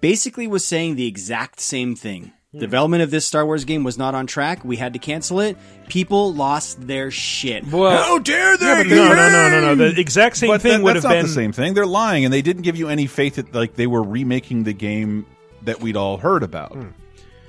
basically 0.00 0.46
was 0.46 0.64
saying 0.64 0.96
the 0.96 1.06
exact 1.06 1.60
same 1.60 1.94
thing. 1.94 2.32
Hmm. 2.52 2.58
Development 2.60 3.02
of 3.02 3.10
this 3.10 3.26
Star 3.26 3.44
Wars 3.44 3.64
game 3.64 3.84
was 3.84 3.98
not 3.98 4.14
on 4.14 4.26
track. 4.26 4.64
We 4.64 4.76
had 4.76 4.94
to 4.94 4.98
cancel 4.98 5.40
it. 5.40 5.56
People 5.88 6.32
lost 6.32 6.86
their 6.86 7.10
shit. 7.10 7.66
Well, 7.70 8.02
How 8.02 8.18
dare 8.18 8.56
they? 8.56 8.66
Yeah, 8.66 8.76
but 8.78 8.86
no, 8.88 9.08
no, 9.08 9.30
no, 9.30 9.60
no, 9.60 9.74
no. 9.74 9.90
The 9.90 10.00
exact 10.00 10.36
same 10.38 10.48
But 10.48 10.62
thing 10.62 10.78
that- 10.78 10.82
would 10.82 10.94
have 10.96 11.04
been 11.04 11.26
the 11.26 11.28
same 11.32 11.52
thing. 11.52 11.74
They're 11.74 11.86
lying, 11.86 12.24
and 12.24 12.32
they 12.32 12.42
didn't 12.42 12.62
give 12.62 12.76
you 12.76 12.88
any 12.88 13.06
faith 13.06 13.34
that 13.36 13.54
like 13.54 13.74
they 13.74 13.86
were 13.86 14.02
remaking 14.02 14.64
the 14.64 14.72
game 14.72 15.26
that 15.62 15.80
we'd 15.80 15.96
all 15.96 16.16
heard 16.16 16.42
about, 16.42 16.76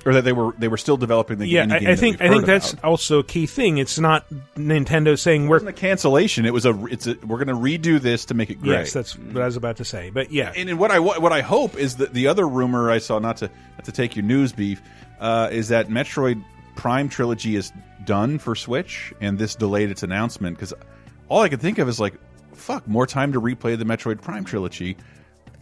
or 0.06 0.14
that 0.14 0.24
they 0.24 0.32
were 0.32 0.52
they 0.58 0.68
were 0.68 0.76
still 0.76 0.96
developing 0.96 1.38
the. 1.38 1.46
Yeah, 1.46 1.66
game 1.66 1.88
I, 1.88 1.92
I 1.92 1.96
think 1.96 2.20
I 2.20 2.28
think 2.28 2.46
that's 2.46 2.72
about. 2.72 2.84
also 2.84 3.18
a 3.20 3.24
key 3.24 3.46
thing. 3.46 3.78
It's 3.78 3.98
not 3.98 4.28
Nintendo 4.56 5.18
saying 5.18 5.44
It 5.44 5.48
we're 5.48 5.66
a 5.68 5.72
cancellation. 5.72 6.46
It 6.46 6.52
was 6.52 6.66
a 6.66 6.86
it's 6.86 7.06
a, 7.06 7.14
we're 7.26 7.42
going 7.42 7.48
to 7.48 7.54
redo 7.54 8.00
this 8.00 8.26
to 8.26 8.34
make 8.34 8.50
it 8.50 8.60
great. 8.60 8.78
yes, 8.78 8.92
that's 8.92 9.18
what 9.18 9.42
I 9.42 9.46
was 9.46 9.56
about 9.56 9.76
to 9.78 9.84
say. 9.84 10.10
But 10.10 10.32
yeah, 10.32 10.52
and, 10.56 10.70
and 10.70 10.78
what 10.78 10.90
I 10.90 10.98
what 10.98 11.32
I 11.32 11.40
hope 11.40 11.76
is 11.76 11.96
that 11.96 12.12
the 12.12 12.28
other 12.28 12.46
rumor 12.46 12.90
I 12.90 12.98
saw, 12.98 13.18
not 13.18 13.38
to 13.38 13.50
not 13.76 13.84
to 13.84 13.92
take 13.92 14.16
your 14.16 14.24
news 14.24 14.52
beef, 14.52 14.80
uh, 15.20 15.48
is 15.50 15.68
that 15.68 15.88
Metroid 15.88 16.42
Prime 16.76 17.08
trilogy 17.08 17.56
is 17.56 17.72
done 18.04 18.38
for 18.38 18.54
Switch, 18.54 19.12
and 19.20 19.38
this 19.38 19.54
delayed 19.54 19.90
its 19.90 20.02
announcement 20.02 20.56
because 20.56 20.72
all 21.28 21.40
I 21.42 21.48
could 21.48 21.60
think 21.60 21.78
of 21.78 21.88
is 21.88 22.00
like, 22.00 22.14
fuck, 22.54 22.88
more 22.88 23.06
time 23.06 23.32
to 23.34 23.40
replay 23.40 23.78
the 23.78 23.84
Metroid 23.84 24.22
Prime 24.22 24.44
trilogy. 24.44 24.96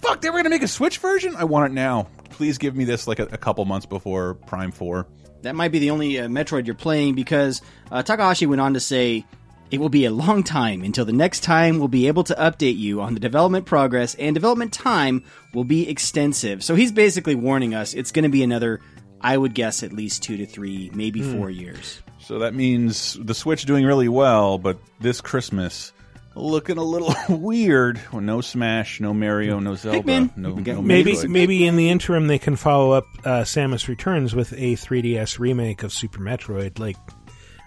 Fuck, 0.01 0.21
they 0.21 0.31
were 0.31 0.39
gonna 0.39 0.51
make 0.51 0.63
a 0.63 0.69
Switch 0.69 0.99
version. 0.99 1.35
I 1.35 1.45
want 1.45 1.73
it 1.73 1.75
now. 1.75 2.07
Please 2.31 2.59
give 2.59 2.77
me 2.77 2.85
this 2.85 3.07
like 3.07 3.19
a, 3.19 3.25
a 3.25 3.39
couple 3.39 3.65
months 3.65 3.87
before 3.87 4.35
Prime 4.35 4.71
Four. 4.73 5.07
That 5.43 5.55
might 5.55 5.73
be 5.73 5.79
the 5.79 5.91
only 5.91 6.19
uh, 6.19 6.27
Metroid 6.29 6.67
you're 6.67 6.75
playing 6.75 7.15
because 7.15 7.63
uh, 7.93 8.03
Takahashi 8.03 8.47
went 8.47 8.61
on 8.61 8.75
to 8.75 8.81
say 8.81 9.25
it 9.71 9.79
will 9.81 9.89
be 9.89 10.05
a 10.05 10.11
long 10.11 10.43
time 10.43 10.83
until 10.83 11.05
the 11.05 11.13
next 11.13 11.41
time 11.41 11.79
we'll 11.79 11.89
be 11.89 12.09
able 12.09 12.25
to 12.25 12.35
update 12.35 12.77
you 12.79 13.01
on 13.01 13.15
the 13.15 13.21
development 13.21 13.67
progress 13.67 14.15
and 14.17 14.35
development 14.35 14.73
time 14.73 15.23
will 15.55 15.65
be 15.65 15.89
extensive. 15.89 16.65
So 16.65 16.75
he's 16.75 16.91
basically 16.91 17.35
warning 17.35 17.75
us 17.75 17.95
it's 17.95 18.11
going 18.13 18.23
to 18.25 18.29
be 18.31 18.43
another, 18.43 18.81
I 19.21 19.37
would 19.37 19.55
guess, 19.55 19.83
at 19.83 19.93
least 19.93 20.23
two 20.23 20.37
to 20.39 20.47
three, 20.47 20.91
maybe 20.95 21.21
Hmm. 21.21 21.37
four 21.37 21.51
years. 21.51 22.03
So 22.19 22.41
that 22.41 22.55
means 22.55 23.17
the 23.23 23.35
Switch 23.35 23.65
doing 23.65 23.85
really 23.85 24.09
well, 24.09 24.59
but 24.59 24.79
this 25.01 25.21
Christmas 25.21 25.93
looking 26.39 26.79
a 26.79 26.83
little 26.83 27.15
weird. 27.37 28.01
Well, 28.13 28.23
no 28.23 28.41
Smash, 28.41 29.01
no 29.01 29.13
Mario, 29.15 29.59
no 29.61 29.75
Zelda, 29.75 30.01
Pikmin. 30.01 30.37
no, 30.37 30.55
no 30.55 30.83
maybe 30.83 31.13
Metroid. 31.13 31.29
maybe 31.29 31.67
in 31.67 31.77
the 31.77 31.89
interim 31.91 32.27
they 32.27 32.39
can 32.39 32.57
follow 32.57 32.93
up 32.93 33.05
uh, 33.25 33.43
Samus 33.43 33.89
Returns 33.89 34.35
with 34.35 34.53
a 34.53 34.75
3DS 34.77 35.39
remake 35.39 35.83
of 35.83 35.93
Super 35.93 36.21
Metroid. 36.21 36.79
Like, 36.79 36.97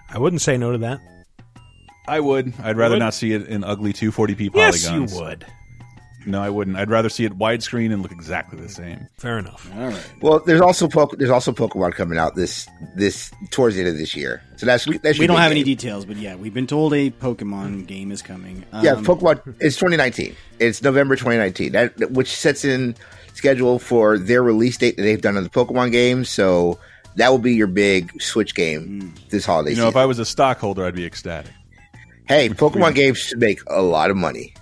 I 0.10 0.18
wouldn't 0.20 0.42
say 0.42 0.58
no 0.58 0.72
to 0.72 0.78
that. 0.80 1.00
I 2.08 2.20
would. 2.20 2.54
I'd 2.64 2.78
rather 2.78 2.96
Would? 2.96 3.00
not 3.00 3.14
see 3.14 3.32
it 3.34 3.48
in 3.48 3.64
ugly 3.64 3.94
240p 3.94 4.52
polygons. 4.52 4.56
Yes, 4.56 4.86
polygons. 4.88 5.14
you 5.16 5.22
would. 5.22 5.46
No, 6.26 6.42
I 6.42 6.50
wouldn't. 6.50 6.78
I'd 6.78 6.90
rather 6.90 7.10
see 7.10 7.26
it 7.26 7.38
widescreen 7.38 7.92
and 7.92 8.02
look 8.02 8.12
exactly 8.12 8.60
the 8.62 8.70
same. 8.70 9.08
Fair 9.18 9.40
enough. 9.40 9.70
All 9.76 9.88
right. 9.88 10.12
Well, 10.22 10.40
there's 10.46 10.62
also 10.62 10.88
Poke- 10.88 11.18
there's 11.18 11.30
also 11.32 11.52
Pokemon 11.52 11.94
coming 11.94 12.18
out 12.20 12.36
this 12.36 12.68
this 12.96 13.32
towards 13.50 13.76
the 13.76 13.82
end 13.82 13.90
of 13.90 13.98
this 13.98 14.16
year. 14.16 14.42
So 14.58 14.66
that's 14.68 14.86
that 14.86 15.18
We 15.18 15.26
don't 15.28 15.38
have 15.38 15.52
a 15.52 15.56
any 15.56 15.64
details, 15.64 16.06
but 16.06 16.18
yeah, 16.18 16.36
we've 16.36 16.54
been 16.54 16.68
told 16.68 16.94
a 16.94 17.10
Pokemon 17.10 17.88
game 17.88 18.12
is 18.12 18.22
coming. 18.22 18.64
yeah, 18.82 18.92
Um, 18.92 19.06
Pokemon. 19.06 19.42
It's 19.60 19.78
2019. 19.78 20.36
It's 20.60 20.82
November 20.84 21.16
2019. 21.16 21.72
That 21.72 22.12
which 22.12 22.36
sets 22.36 22.64
in 22.66 22.96
schedule 23.34 23.80
for 23.80 24.18
their 24.20 24.44
release 24.44 24.78
date 24.78 24.98
that 24.98 25.04
they've 25.04 25.22
done 25.22 25.38
on 25.38 25.44
the 25.44 25.50
Pokemon 25.50 25.92
game. 25.92 26.24
So 26.26 26.78
that 27.16 27.30
will 27.30 27.40
be 27.40 27.54
your 27.56 27.68
big 27.68 28.22
Switch 28.22 28.54
game 28.54 29.14
this 29.30 29.46
holiday 29.46 29.72
You 29.72 29.78
know, 29.78 29.82
season. 29.84 29.90
if 29.90 29.96
I 29.98 30.06
was 30.06 30.20
a 30.20 30.26
stockholder, 30.26 30.86
I'd 30.86 30.94
be 30.96 31.06
ecstatic. 31.06 31.52
hey, 32.28 32.50
Pokemon 32.50 32.94
games 32.96 33.18
should 33.18 33.40
make 33.40 33.60
a 33.68 33.82
lot 33.82 34.12
of 34.12 34.18
money. 34.18 34.54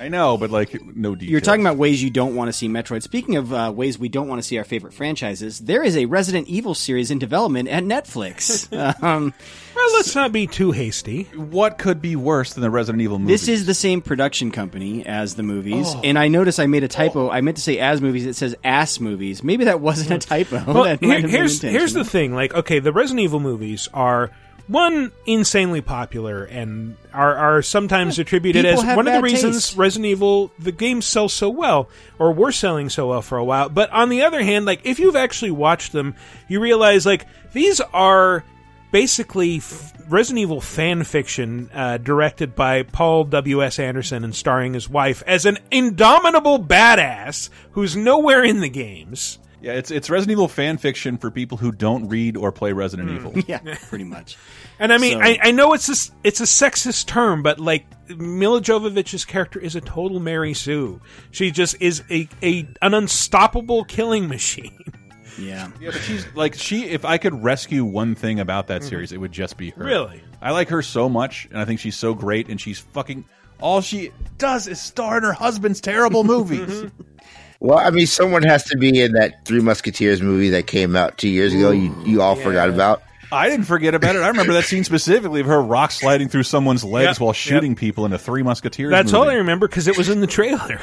I 0.00 0.08
know, 0.08 0.36
but 0.36 0.50
like 0.50 0.80
no 0.96 1.14
details. 1.14 1.30
You're 1.30 1.40
talking 1.40 1.60
about 1.60 1.76
ways 1.76 2.02
you 2.02 2.10
don't 2.10 2.34
want 2.34 2.48
to 2.48 2.52
see 2.52 2.68
Metroid. 2.68 3.02
Speaking 3.02 3.36
of 3.36 3.52
uh, 3.52 3.72
ways 3.74 3.98
we 3.98 4.08
don't 4.08 4.28
want 4.28 4.40
to 4.40 4.46
see 4.46 4.56
our 4.58 4.64
favorite 4.64 4.92
franchises, 4.94 5.58
there 5.60 5.82
is 5.82 5.96
a 5.96 6.06
Resident 6.06 6.46
Evil 6.48 6.74
series 6.74 7.10
in 7.10 7.18
development 7.18 7.68
at 7.68 7.82
Netflix. 7.84 8.70
um, 9.02 9.34
well, 9.74 9.92
let's 9.94 10.14
not 10.14 10.32
be 10.32 10.46
too 10.46 10.72
hasty. 10.72 11.24
What 11.34 11.78
could 11.78 12.00
be 12.00 12.16
worse 12.16 12.54
than 12.54 12.62
the 12.62 12.70
Resident 12.70 13.02
Evil 13.02 13.18
movies? 13.18 13.40
This 13.42 13.48
is 13.48 13.66
the 13.66 13.74
same 13.74 14.00
production 14.00 14.50
company 14.50 15.04
as 15.06 15.34
the 15.34 15.42
movies, 15.42 15.86
Oh. 15.88 16.00
and 16.04 16.18
I 16.18 16.28
noticed 16.28 16.58
I 16.60 16.66
made 16.66 16.84
a 16.84 16.88
typo. 16.88 17.30
I 17.30 17.40
meant 17.40 17.56
to 17.56 17.62
say 17.62 17.78
as 17.78 18.00
movies. 18.00 18.26
It 18.26 18.34
says 18.36 18.54
ass 18.64 19.00
movies. 19.00 19.42
Maybe 19.42 19.64
that 19.64 19.80
wasn't 19.80 20.10
a 20.10 20.26
typo. 20.26 20.62
Well, 20.72 20.84
that 20.84 21.00
here- 21.00 21.08
might 21.08 21.22
have 21.22 21.30
been 21.30 21.40
here's 21.40 21.60
here's 21.62 21.92
the 21.92 22.04
thing. 22.04 22.34
Like, 22.34 22.54
okay, 22.54 22.78
the 22.78 22.92
Resident 22.92 23.24
Evil 23.24 23.40
movies 23.40 23.88
are 23.92 24.30
one 24.68 25.10
insanely 25.26 25.80
popular 25.80 26.44
and 26.44 26.96
are 27.12 27.34
are 27.34 27.62
sometimes 27.62 28.18
attributed 28.18 28.64
as 28.64 28.84
one 28.84 29.08
of 29.08 29.14
the 29.14 29.22
reasons 29.22 29.66
taste. 29.66 29.76
Resident 29.76 30.06
Evil 30.06 30.50
the 30.58 30.72
games 30.72 31.06
sell 31.06 31.28
so 31.28 31.48
well 31.48 31.88
or 32.18 32.32
were 32.32 32.52
selling 32.52 32.88
so 32.88 33.08
well 33.08 33.22
for 33.22 33.38
a 33.38 33.44
while. 33.44 33.68
But 33.68 33.90
on 33.90 34.10
the 34.10 34.22
other 34.22 34.42
hand, 34.42 34.66
like 34.66 34.82
if 34.84 34.98
you've 34.98 35.16
actually 35.16 35.50
watched 35.50 35.92
them, 35.92 36.14
you 36.48 36.60
realize 36.60 37.06
like 37.06 37.26
these 37.52 37.80
are 37.80 38.44
basically 38.92 39.56
f- 39.56 39.92
Resident 40.08 40.42
Evil 40.42 40.60
fan 40.60 41.04
fiction 41.04 41.70
uh, 41.74 41.98
directed 41.98 42.54
by 42.54 42.82
Paul 42.82 43.24
W. 43.24 43.62
S. 43.62 43.78
Anderson 43.78 44.24
and 44.24 44.34
starring 44.34 44.74
his 44.74 44.88
wife 44.88 45.22
as 45.26 45.44
an 45.44 45.58
indomitable 45.70 46.58
badass 46.62 47.50
who's 47.72 47.96
nowhere 47.96 48.44
in 48.44 48.60
the 48.60 48.70
games. 48.70 49.38
Yeah, 49.60 49.72
it's 49.72 49.90
it's 49.90 50.08
Resident 50.08 50.32
Evil 50.32 50.48
fan 50.48 50.78
fiction 50.78 51.18
for 51.18 51.30
people 51.30 51.58
who 51.58 51.72
don't 51.72 52.08
read 52.08 52.36
or 52.36 52.52
play 52.52 52.72
Resident 52.72 53.10
hmm. 53.10 53.16
Evil. 53.16 53.32
yeah, 53.46 53.60
pretty 53.88 54.04
much. 54.04 54.36
And 54.78 54.92
I 54.92 54.98
mean, 54.98 55.14
So- 55.14 55.24
I, 55.24 55.38
I 55.42 55.50
know 55.50 55.72
it's 55.72 55.88
a, 55.88 55.92
s- 55.92 56.12
it's 56.22 56.40
a 56.40 56.44
sexist 56.44 57.06
term, 57.06 57.42
but 57.42 57.58
like 57.58 57.86
Milla 58.08 58.60
Jovovich's 58.60 59.24
character 59.24 59.58
is 59.58 59.74
a 59.74 59.80
total 59.80 60.20
Mary 60.20 60.54
Sue. 60.54 61.00
She 61.32 61.50
just 61.50 61.80
is 61.80 62.02
a, 62.10 62.28
a 62.42 62.68
an 62.82 62.94
unstoppable 62.94 63.84
killing 63.84 64.28
machine. 64.28 64.78
Yeah. 65.38 65.70
Yeah, 65.80 65.90
but 65.92 66.00
she's 66.00 66.26
like 66.34 66.54
she. 66.54 66.86
If 66.88 67.04
I 67.04 67.16
could 67.16 67.44
rescue 67.44 67.84
one 67.84 68.16
thing 68.16 68.40
about 68.40 68.66
that 68.66 68.80
mm-hmm. 68.80 68.88
series, 68.88 69.12
it 69.12 69.18
would 69.18 69.30
just 69.30 69.56
be 69.56 69.70
her. 69.70 69.84
Really? 69.84 70.20
I 70.42 70.50
like 70.50 70.68
her 70.70 70.82
so 70.82 71.08
much, 71.08 71.46
and 71.52 71.60
I 71.60 71.64
think 71.64 71.78
she's 71.78 71.96
so 71.96 72.12
great, 72.12 72.48
and 72.48 72.60
she's 72.60 72.80
fucking. 72.80 73.24
All 73.60 73.80
she 73.80 74.10
does 74.36 74.66
is 74.66 74.80
star 74.80 75.18
in 75.18 75.24
her 75.24 75.32
husband's 75.32 75.80
terrible 75.80 76.24
movies. 76.24 76.60
Mm-hmm. 76.68 77.17
Well, 77.60 77.78
I 77.78 77.90
mean, 77.90 78.06
someone 78.06 78.42
has 78.44 78.64
to 78.64 78.76
be 78.78 79.00
in 79.00 79.12
that 79.12 79.44
Three 79.44 79.60
Musketeers 79.60 80.22
movie 80.22 80.50
that 80.50 80.66
came 80.66 80.94
out 80.94 81.18
two 81.18 81.28
years 81.28 81.52
ago. 81.52 81.70
You 81.72 81.94
you 82.06 82.22
all 82.22 82.36
forgot 82.36 82.68
about. 82.68 83.02
I 83.30 83.48
didn't 83.50 83.66
forget 83.66 83.94
about 83.94 84.16
it. 84.16 84.20
I 84.20 84.28
remember 84.28 84.52
that 84.54 84.64
scene 84.64 84.84
specifically 84.84 85.40
of 85.40 85.46
her 85.46 85.60
rock 85.60 85.90
sliding 85.90 86.28
through 86.28 86.44
someone's 86.44 86.82
legs 86.84 87.16
Yep, 87.16 87.20
while 87.20 87.28
yep. 87.30 87.36
shooting 87.36 87.74
people 87.74 88.06
in 88.06 88.12
a 88.12 88.18
Three 88.18 88.42
Musketeers. 88.42 88.90
That's 88.90 89.12
movie. 89.12 89.22
all 89.24 89.28
I 89.30 89.34
remember 89.34 89.68
because 89.68 89.86
it 89.88 89.98
was 89.98 90.08
in 90.08 90.20
the 90.20 90.26
trailer. 90.26 90.80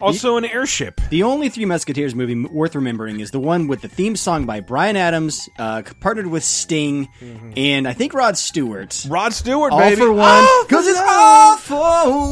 Also, 0.00 0.36
an 0.36 0.44
airship. 0.44 1.00
The 1.10 1.24
only 1.24 1.48
Three 1.48 1.64
Musketeers 1.64 2.14
movie 2.14 2.36
worth 2.36 2.76
remembering 2.76 3.18
is 3.18 3.32
the 3.32 3.40
one 3.40 3.66
with 3.66 3.80
the 3.80 3.88
theme 3.88 4.14
song 4.14 4.46
by 4.46 4.60
Bryan 4.60 4.94
Adams, 4.96 5.48
uh, 5.58 5.82
partnered 5.98 6.28
with 6.28 6.44
Sting, 6.44 7.08
and 7.56 7.88
I 7.88 7.94
think 7.94 8.14
Rod 8.14 8.38
Stewart. 8.38 9.04
Rod 9.08 9.32
Stewart, 9.32 9.72
all 9.72 9.80
baby. 9.80 9.96
for 9.96 10.12
one, 10.12 10.46
because 10.68 10.86
it's 10.86 11.00
all 11.00 11.56
for 11.56 11.76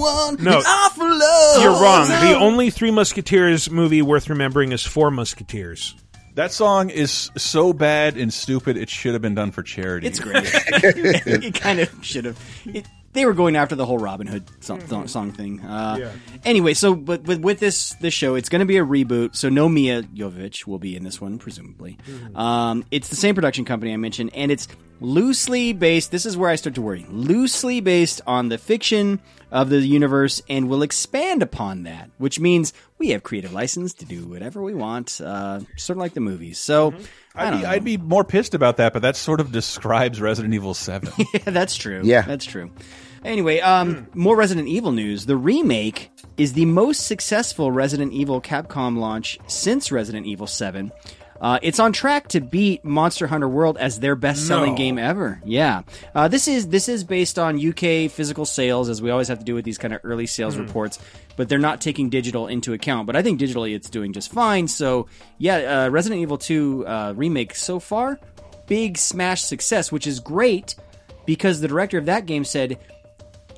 one. 0.01 0.37
No. 0.45 0.59
it's 0.59 0.69
all 0.69 0.91
for 0.91 1.09
love. 1.13 1.63
You're 1.63 1.83
wrong. 1.83 2.07
The 2.09 2.37
only 2.39 2.71
Three 2.71 2.93
Musketeers 2.93 3.69
movie 3.69 4.01
worth 4.01 4.31
remembering 4.31 4.71
is 4.71 4.85
Four 4.85 5.11
Musketeers. 5.11 5.97
That 6.37 6.53
song 6.53 6.91
is 6.91 7.31
so 7.37 7.73
bad 7.73 8.17
and 8.17 8.33
stupid. 8.33 8.77
It 8.77 8.91
should 8.91 9.15
have 9.15 9.23
been 9.23 9.35
done 9.35 9.51
for 9.51 9.63
charity. 9.63 10.07
It's 10.07 10.21
great. 10.21 10.45
it 10.45 11.55
kind 11.55 11.81
of 11.81 11.91
should 12.05 12.27
have. 12.27 12.39
It, 12.67 12.87
they 13.17 13.27
were 13.27 13.35
going 13.35 13.57
after 13.57 13.75
the 13.75 13.87
whole 13.87 13.99
Robin 13.99 14.27
Hood 14.27 14.45
song, 14.63 14.87
song, 14.87 15.09
song 15.09 15.33
thing. 15.33 15.61
Uh, 15.61 15.97
Yeah. 15.99 16.13
Anyway, 16.45 16.75
so 16.75 16.95
but 16.95 17.23
with, 17.23 17.41
with 17.41 17.59
this 17.61 17.95
this 17.95 18.15
show, 18.15 18.35
it's 18.35 18.49
going 18.49 18.61
to 18.61 18.67
be 18.67 18.77
a 18.77 18.85
reboot. 18.85 19.35
So 19.35 19.49
no 19.49 19.69
Mia 19.69 20.03
Jovovich 20.03 20.67
will 20.67 20.79
be 20.79 20.95
in 20.97 21.03
this 21.05 21.21
one, 21.21 21.39
presumably. 21.39 21.99
Um, 22.35 22.85
it's 22.91 23.09
the 23.09 23.17
same 23.17 23.35
production 23.35 23.65
company 23.65 23.93
I 23.93 23.97
mentioned, 23.97 24.31
and 24.35 24.53
it's 24.53 24.69
loosely 25.01 25.73
based. 25.73 26.11
This 26.11 26.27
is 26.27 26.37
where 26.37 26.51
I 26.51 26.57
start 26.57 26.75
to 26.77 26.83
worry. 26.83 27.07
Loosely 27.09 27.81
based 27.81 28.21
on 28.27 28.49
the 28.49 28.59
fiction 28.59 29.21
of 29.51 29.71
the 29.71 29.79
universe, 29.81 30.43
and 30.49 30.69
will 30.69 30.83
expand 30.83 31.43
upon 31.43 31.85
that, 31.85 32.11
which 32.19 32.39
means 32.39 32.73
we 32.99 33.11
have 33.11 33.23
creative 33.23 33.53
license 33.53 33.95
to 33.95 34.05
do 34.05 34.27
whatever 34.27 34.61
we 34.61 34.75
want, 34.75 35.21
uh, 35.21 35.61
sort 35.77 35.97
of 35.97 36.01
like 36.01 36.15
the 36.15 36.21
movies. 36.21 36.59
So. 36.59 36.95
I 37.39 37.49
I'd 37.49 37.61
be. 37.61 37.67
I'd 37.67 37.85
be 37.85 37.97
more 37.99 38.25
pissed 38.25 38.55
about 38.55 38.79
that, 38.79 38.95
but 38.95 39.03
that 39.03 39.15
sort 39.15 39.41
of 39.41 39.53
describes 39.53 40.23
Resident 40.23 40.55
Evil 40.55 40.73
Seven. 40.73 41.13
yeah, 41.35 41.41
that's 41.45 41.77
true. 41.77 42.01
Yeah. 42.03 42.23
that's 42.23 42.47
true. 42.47 42.71
Anyway, 43.27 43.59
um, 43.61 44.07
more 44.15 44.37
Resident 44.37 44.69
Evil 44.69 44.93
news. 44.93 45.27
The 45.27 45.37
remake 45.37 46.11
is 46.37 46.53
the 46.53 46.65
most 46.65 47.07
successful 47.07 47.73
Resident 47.73 48.13
Evil 48.13 48.41
Capcom 48.41 48.99
launch 48.99 49.39
since 49.49 49.91
Resident 49.91 50.27
Evil 50.27 50.47
7. 50.47 50.93
Uh, 51.41 51.59
it's 51.61 51.79
on 51.81 51.93
track 51.93 52.29
to 52.29 52.41
beat 52.41 52.83
Monster 52.85 53.27
Hunter 53.27 53.49
World 53.49 53.77
as 53.79 54.01
their 54.01 54.15
best-selling 54.15 54.71
No. 54.73 54.77
game 54.79 54.99
ever. 54.99 55.43
Yeah, 55.45 55.83
uh, 56.15 56.29
this 56.29 56.49
is 56.49 56.69
this 56.69 56.89
is 56.89 57.05
based 57.05 57.39
on 57.39 57.59
UK 57.59 58.09
physical 58.11 58.47
sales, 58.47 58.89
as 58.89 59.03
we 59.03 59.11
always 59.11 59.29
have 59.29 59.41
to 59.41 59.45
do 59.45 59.55
with 59.55 59.65
these 59.67 59.77
kind 59.77 59.93
of 59.93 60.01
early 60.03 60.27
sales 60.27 60.55
Hmm. 60.55 60.63
reports. 60.63 60.99
But 61.37 61.51
they're 61.51 61.59
not 61.59 61.83
taking 61.83 62.09
digital 62.09 62.47
into 62.47 62.73
account. 62.73 63.07
But 63.07 63.17
I 63.17 63.23
think 63.23 63.39
digitally 63.39 63.75
it's 63.75 63.91
doing 63.91 64.15
just 64.15 64.33
fine. 64.33 64.67
So 64.69 65.09
yeah, 65.37 65.85
uh, 65.85 65.89
Resident 65.91 66.23
Evil 66.23 66.39
2 66.39 66.85
uh, 66.87 67.13
remake 67.17 67.55
so 67.55 67.81
far, 67.81 68.19
big 68.67 68.97
smash 68.97 69.43
success, 69.43 69.93
which 69.93 70.07
is 70.07 70.21
great 70.21 70.75
because 71.27 71.61
the 71.61 71.69
director 71.69 71.99
of 71.99 72.07
that 72.07 72.25
game 72.25 72.45
said 72.45 72.79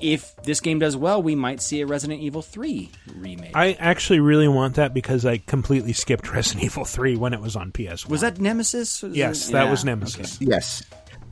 if 0.01 0.35
this 0.43 0.59
game 0.59 0.79
does 0.79 0.95
well, 0.95 1.21
we 1.21 1.35
might 1.35 1.61
see 1.61 1.81
a 1.81 1.85
Resident 1.85 2.21
Evil 2.21 2.41
3 2.41 2.89
remake. 3.15 3.51
I 3.55 3.73
actually 3.73 4.19
really 4.19 4.47
want 4.47 4.75
that 4.75 4.93
because 4.93 5.25
I 5.25 5.37
completely 5.39 5.93
skipped 5.93 6.31
Resident 6.33 6.63
Evil 6.65 6.85
3 6.85 7.15
when 7.17 7.33
it 7.33 7.41
was 7.41 7.55
on 7.55 7.71
PS1. 7.71 8.09
Was 8.09 8.21
that 8.21 8.39
Nemesis? 8.39 9.01
Was 9.03 9.15
Yes, 9.15 9.49
it- 9.49 9.53
that 9.53 9.65
yeah, 9.65 9.71
was 9.71 9.85
Nemesis. 9.85 10.37
Yes. 10.41 10.83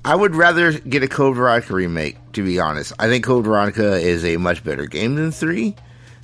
I 0.06 0.16
would 0.16 0.36
rather 0.36 0.72
get 0.72 1.04
a 1.04 1.08
Code 1.08 1.36
Veronica 1.36 1.74
remake, 1.74 2.16
to 2.34 2.44
be 2.46 2.60
honest. 2.60 2.94
I 3.00 3.08
think 3.08 3.26
Code 3.26 3.44
Veronica 3.46 3.96
is 3.98 4.24
a 4.24 4.38
much 4.38 4.64
better 4.64 4.86
game 4.86 5.16
than 5.16 5.32
3. 5.32 5.76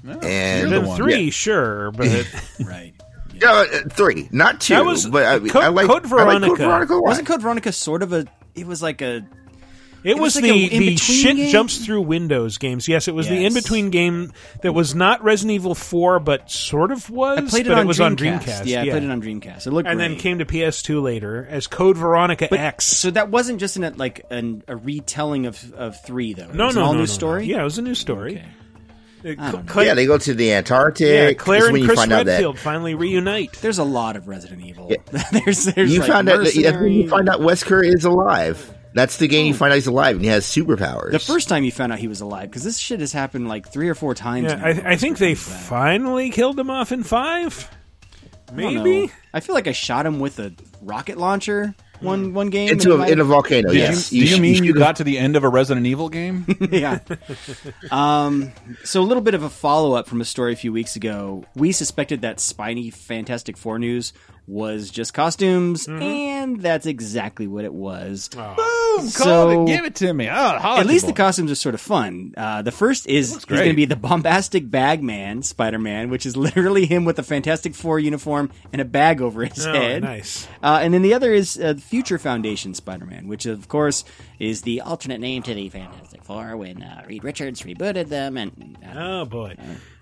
and 0.05 0.71
Then 0.71 0.95
3, 0.95 1.29
sure, 1.31 1.91
but. 1.95 2.07
right. 2.65 2.93
Yeah, 3.35 3.51
uh, 3.73 3.89
3, 3.89 4.29
not 4.31 4.61
2. 4.61 4.73
That 4.75 4.85
was- 4.85 5.05
but 5.07 5.25
I, 5.25 5.39
mean, 5.39 5.49
Code- 5.51 5.63
I 5.63 5.67
like 5.69 5.87
Code 5.87 6.05
I 6.05 6.07
like 6.07 6.09
Veronica. 6.09 6.47
Code 6.49 6.57
Veronica. 6.59 6.93
a 6.93 6.95
lot. 6.95 7.03
Wasn't 7.03 7.27
Code 7.27 7.41
Veronica 7.41 7.71
sort 7.71 8.03
of 8.03 8.13
a. 8.13 8.25
It 8.55 8.67
was 8.67 8.81
like 8.81 9.01
a. 9.01 9.25
It, 10.03 10.17
was, 10.19 10.35
like 10.35 10.43
the, 10.43 10.65
a 10.65 10.79
the 10.79 10.95
shit 10.97 11.37
game? 11.37 11.49
jumps 11.49 11.77
through 11.85 12.01
windows 12.01 12.57
games. 12.57 12.87
Yes, 12.87 13.07
it 13.07 13.15
was 13.15 13.27
the 13.29 13.45
in 13.45 13.53
between 13.53 13.89
game 13.89 14.33
that 14.61 14.73
was 14.73 14.93
not 14.93 15.23
Resident 15.23 15.55
Evil 15.55 15.75
4, 15.75 16.19
but 16.19 16.51
sort 16.51 16.91
of 16.91 17.09
was. 17.09 17.37
I 17.37 17.41
played 17.49 17.65
it 17.67 17.69
but 17.69 17.77
on 17.77 17.85
it 17.85 17.87
was 17.87 17.99
Dreamcast. 17.99 18.05
on 18.05 18.15
Dreamcast. 18.17 18.65
Yeah, 18.65 18.81
I 18.81 18.89
played 18.89 19.03
it 19.03 19.09
on 19.09 19.21
Dreamcast. 19.21 19.67
It 19.67 19.71
looked 19.71 19.87
and 19.87 19.99
then 19.99 20.17
came 20.17 20.39
to 20.39 20.45
PS2 20.45 21.01
later 21.01 21.47
as 21.49 21.67
Code 21.67 21.97
Veronica 21.97 22.47
But- 22.49 22.59
X. 22.59 22.85
So 22.85 23.11
that 23.11 23.29
wasn't 23.29 23.59
just 23.59 23.77
in 23.77 23.83
a, 23.85 23.91
like 23.91 24.25
an, 24.29 24.63
a 24.67 24.75
retelling 24.75 25.45
of, 25.45 25.73
of 25.73 26.01
3, 26.03 26.33
though. 26.33 26.43
It 26.49 26.53
No, 26.55 26.65
was 26.67 26.75
no, 26.75 26.81
an 26.81 26.87
all 26.87 26.93
no, 26.93 26.97
new 26.99 27.03
no, 27.03 27.05
story? 27.07 27.47
No. 27.47 27.55
Yeah, 27.55 27.61
it 27.61 27.65
was 27.65 27.77
a 27.77 27.81
new 27.81 27.95
story. 27.95 28.39
Uh, 28.39 29.29
I 29.29 29.35
Cl- 29.35 29.51
don't 29.53 29.65
know. 29.65 29.71
Claire- 29.71 29.85
yeah, 29.85 29.93
they 29.93 30.05
go 30.05 30.17
to 30.17 30.33
the 30.33 30.51
Antarctic. 30.51 31.07
yeah, 31.07 31.31
Claire 31.33 31.67
and 31.67 31.73
when 31.73 31.85
Chris 31.85 31.97
find 31.97 32.11
out 32.11 32.25
that 32.25 32.31
Redfield 32.33 32.59
finally 32.59 32.93
reunite. 32.93 33.53
There's 33.61 33.77
a 33.77 33.83
lot 33.85 34.17
of 34.17 34.27
Resident 34.27 34.65
Evil. 34.65 34.91
there's, 35.31 35.63
there's 35.63 35.93
you 35.93 35.99
like 36.01 36.09
found 36.09 36.27
out 36.27 36.39
that, 36.39 36.43
that's 36.43 36.55
when 36.57 36.63
Mercenary. 36.65 36.93
you 36.93 37.07
find 37.09 37.29
out 37.29 37.39
Wesker 37.39 37.85
is 37.85 38.03
alive. 38.03 38.73
That's 38.93 39.17
the 39.17 39.27
game 39.27 39.47
you 39.47 39.53
find 39.53 39.71
out 39.71 39.75
he's 39.75 39.87
alive 39.87 40.15
and 40.15 40.23
he 40.23 40.29
has 40.29 40.45
superpowers. 40.45 41.11
The 41.11 41.19
first 41.19 41.49
time 41.49 41.63
you 41.63 41.71
found 41.71 41.91
out 41.91 41.99
he 41.99 42.07
was 42.07 42.21
alive, 42.21 42.49
because 42.49 42.63
this 42.63 42.77
shit 42.77 42.99
has 42.99 43.11
happened 43.11 43.47
like 43.47 43.67
three 43.67 43.89
or 43.89 43.95
four 43.95 44.13
times. 44.13 44.51
Yeah, 44.51 44.55
now. 44.55 44.65
I, 44.65 44.91
I 44.91 44.95
think 44.95 45.17
they 45.17 45.35
finally 45.35 46.29
killed 46.29 46.59
him 46.59 46.69
off 46.69 46.91
in 46.91 47.03
5. 47.03 47.69
Maybe? 48.53 49.07
know. 49.07 49.13
I 49.33 49.39
feel 49.39 49.55
like 49.55 49.67
I 49.67 49.71
shot 49.71 50.05
him 50.05 50.19
with 50.19 50.39
a 50.39 50.53
rocket 50.81 51.17
launcher 51.17 51.73
one 52.03 52.33
one 52.33 52.49
game 52.49 52.69
Into 52.69 52.93
and 52.93 53.03
a- 53.03 53.05
it 53.05 53.11
in 53.13 53.19
a 53.19 53.23
volcano, 53.23 53.69
Did 53.69 53.77
yes. 53.77 54.11
you, 54.11 54.23
do 54.23 54.29
you 54.29 54.35
You 54.35 54.41
mean 54.41 54.63
you 54.63 54.73
you 54.73 54.73
got 54.73 54.97
to 54.97 55.03
the 55.03 55.17
end 55.17 55.35
of 55.35 55.43
a 55.43 55.49
Resident 55.49 55.85
Evil 55.85 56.09
game? 56.09 56.45
yeah. 56.71 56.99
Um, 57.91 58.51
so 58.83 59.01
a 59.01 59.03
little 59.03 59.23
bit 59.23 59.33
of 59.33 59.43
a 59.43 59.49
follow 59.49 59.93
up 59.93 60.07
from 60.07 60.21
a 60.21 60.25
story 60.25 60.53
a 60.53 60.55
few 60.55 60.73
weeks 60.73 60.95
ago. 60.95 61.45
We 61.55 61.71
suspected 61.71 62.21
that 62.21 62.39
spiny 62.39 62.89
Fantastic 62.89 63.57
Four 63.57 63.79
news 63.79 64.13
was 64.45 64.89
just 64.91 65.13
costumes, 65.13 65.87
Mm-hmm. 65.87 66.01
and 66.01 66.61
that's 66.61 66.85
exactly 66.85 67.47
what 67.47 67.63
it 67.65 67.73
was. 67.73 68.27
Boom! 68.29 69.07
So- 69.07 69.23
Call 69.23 69.63
it. 69.63 69.67
Give 69.67 69.85
it 69.85 69.95
to 69.95 70.13
me. 70.13 70.27
Oh, 70.29 70.33
At 70.79 70.85
least 70.85 71.07
the 71.07 71.13
costumes 71.13 71.49
are 71.51 71.55
sort 71.55 71.73
of 71.75 71.81
fun. 71.81 72.33
Uh, 72.37 72.61
the 72.61 72.71
first 72.71 73.07
is 73.07 73.33
he's 73.33 73.45
great. 73.45 73.57
going 73.57 73.69
to 73.69 73.75
be 73.75 73.85
the 73.85 73.95
bombastic 73.95 74.69
bag 74.69 75.01
man, 75.01 75.41
Spider 75.43 75.79
Man, 75.79 76.09
which 76.09 76.25
is 76.25 76.35
literally 76.37 76.85
him 76.85 77.05
with 77.05 77.17
a 77.19 77.23
Fantastic 77.23 77.73
Four 77.73 77.99
uniform 77.99 78.51
and 78.71 78.81
a 78.81 78.85
bag 78.85 79.21
over 79.21 79.45
his 79.45 79.65
Oh, 79.65 79.71
head. 79.73 80.03
nice. 80.03 80.47
Uh, 80.61 80.79
and 80.81 80.93
then 80.93 81.01
the 81.01 81.13
other 81.13 81.31
is 81.33 81.57
uh, 81.57 81.73
Future 81.79 82.19
Foundation 82.19 82.73
Spider 82.73 83.05
Man, 83.05 83.27
which 83.27 83.45
of 83.45 83.67
course 83.67 84.03
is 84.39 84.61
the 84.63 84.81
alternate 84.81 85.21
name 85.21 85.41
to 85.43 85.53
the 85.53 85.69
Fantastic 85.69 86.23
Four 86.23 86.55
when 86.57 86.83
uh, 86.83 87.03
Reed 87.07 87.23
Richards 87.23 87.61
rebooted 87.63 88.09
them. 88.09 88.37
And 88.37 88.77
uh, 88.85 88.93
Oh, 89.21 89.25
boy. 89.25 89.55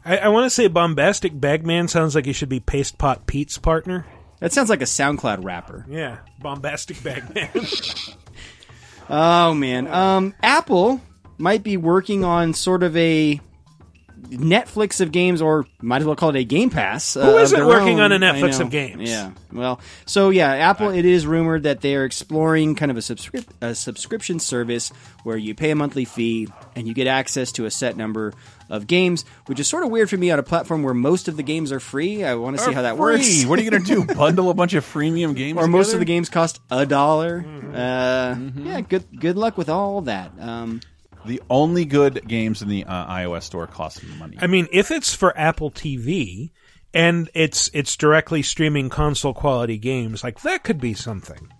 I, 0.04 0.18
I 0.18 0.28
want 0.30 0.46
to 0.46 0.50
say 0.50 0.68
Bombastic 0.68 1.40
Bagman 1.40 1.88
sounds 1.88 2.16
like 2.16 2.26
he 2.26 2.34
should 2.34 2.50
be 2.50 2.60
Paste 2.60 2.98
Pot 2.98 3.26
Pete's 3.28 3.58
partner. 3.58 4.06
That 4.42 4.52
sounds 4.52 4.70
like 4.70 4.82
a 4.82 4.86
SoundCloud 4.86 5.46
rapper. 5.46 5.86
Yeah, 5.90 6.18
Bombastic 6.42 7.02
Bagman. 7.02 7.48
Oh 9.10 9.54
man, 9.54 9.88
um, 9.88 10.34
Apple 10.42 11.02
might 11.38 11.64
be 11.64 11.76
working 11.76 12.24
on 12.24 12.54
sort 12.54 12.82
of 12.82 12.96
a 12.96 13.42
Netflix 14.30 15.02
of 15.02 15.12
games, 15.12 15.42
or 15.42 15.66
might 15.82 16.00
as 16.02 16.06
well 16.06 16.16
call 16.16 16.30
it 16.30 16.36
a 16.38 16.44
Game 16.46 16.70
Pass. 16.70 17.18
uh, 17.18 17.26
Who 17.26 17.36
of 17.36 17.42
isn't 17.42 17.66
working 17.68 18.00
own. 18.00 18.14
on 18.14 18.24
a 18.24 18.26
Netflix 18.26 18.62
of 18.62 18.70
games? 18.70 19.10
Yeah. 19.10 19.32
Well, 19.52 19.82
so 20.06 20.30
yeah, 20.30 20.52
Apple. 20.54 20.90
It 20.92 21.04
is 21.04 21.26
rumored 21.28 21.64
that 21.64 21.82
they 21.82 21.96
are 21.96 22.06
exploring 22.06 22.76
kind 22.76 22.90
of 22.92 22.96
a, 22.98 23.02
subscrip- 23.02 23.50
a 23.60 23.76
subscription 23.76 24.40
service 24.40 24.90
where 25.24 25.36
you 25.36 25.56
pay 25.56 25.72
a 25.72 25.76
monthly 25.76 26.06
fee 26.06 26.48
and 26.76 26.88
you 26.88 26.94
get 26.94 27.08
access 27.08 27.52
to 27.54 27.66
a 27.66 27.72
set 27.72 27.98
number 27.98 28.32
of 28.72 28.88
games, 28.88 29.24
which 29.46 29.60
is 29.60 29.68
sort 29.68 29.84
of 29.84 29.92
weird 29.92 30.10
for 30.10 30.18
me 30.18 30.32
on 30.32 30.40
a 30.40 30.44
platform 30.44 30.82
where 30.82 30.94
most 30.96 31.28
of 31.28 31.38
the 31.38 31.44
games 31.44 31.72
are 31.72 31.80
free. 31.80 32.24
I 32.24 32.34
want 32.36 32.58
to 32.58 32.64
see 32.64 32.72
how 32.74 32.82
that 32.82 32.94
free. 32.96 33.00
works. 33.00 33.46
What 33.46 33.60
are 33.60 33.62
you 33.62 33.70
going 33.70 33.84
to 33.84 34.06
do? 34.08 34.14
Bundle 34.16 34.50
a 34.50 34.54
bunch 34.56 34.74
of 34.74 34.84
freemium 34.86 35.36
games? 35.36 35.60
or 35.60 35.68
most 35.68 35.94
of 35.94 36.00
the 36.00 36.06
games 36.06 36.30
cost 36.30 36.60
a 36.72 36.86
dollar. 36.86 37.42
Mm-hmm. 37.44 37.76
Uh, 37.76 38.64
Yeah, 38.64 38.82
good 38.82 39.06
good 39.20 39.38
luck 39.38 39.58
with 39.58 39.70
all 39.70 40.02
that. 40.02 40.32
Um, 40.40 40.82
The 41.26 41.42
only 41.50 41.86
good 41.86 42.28
games 42.28 42.62
in 42.64 42.70
the 42.70 42.86
uh, 42.86 43.06
iOS 43.14 43.44
store 43.44 43.68
cost 43.68 44.04
money. 44.18 44.38
I 44.42 44.48
mean, 44.48 44.68
if 44.72 44.90
it's 44.90 45.14
for 45.14 45.38
Apple 45.38 45.70
TV 45.70 46.50
and 46.94 47.30
it's 47.36 47.70
it's 47.74 47.96
directly 47.96 48.42
streaming 48.42 48.90
console 48.90 49.34
quality 49.34 49.78
games, 49.78 50.24
like 50.24 50.42
that 50.42 50.64
could 50.64 50.80
be 50.82 50.94
something. 50.94 51.52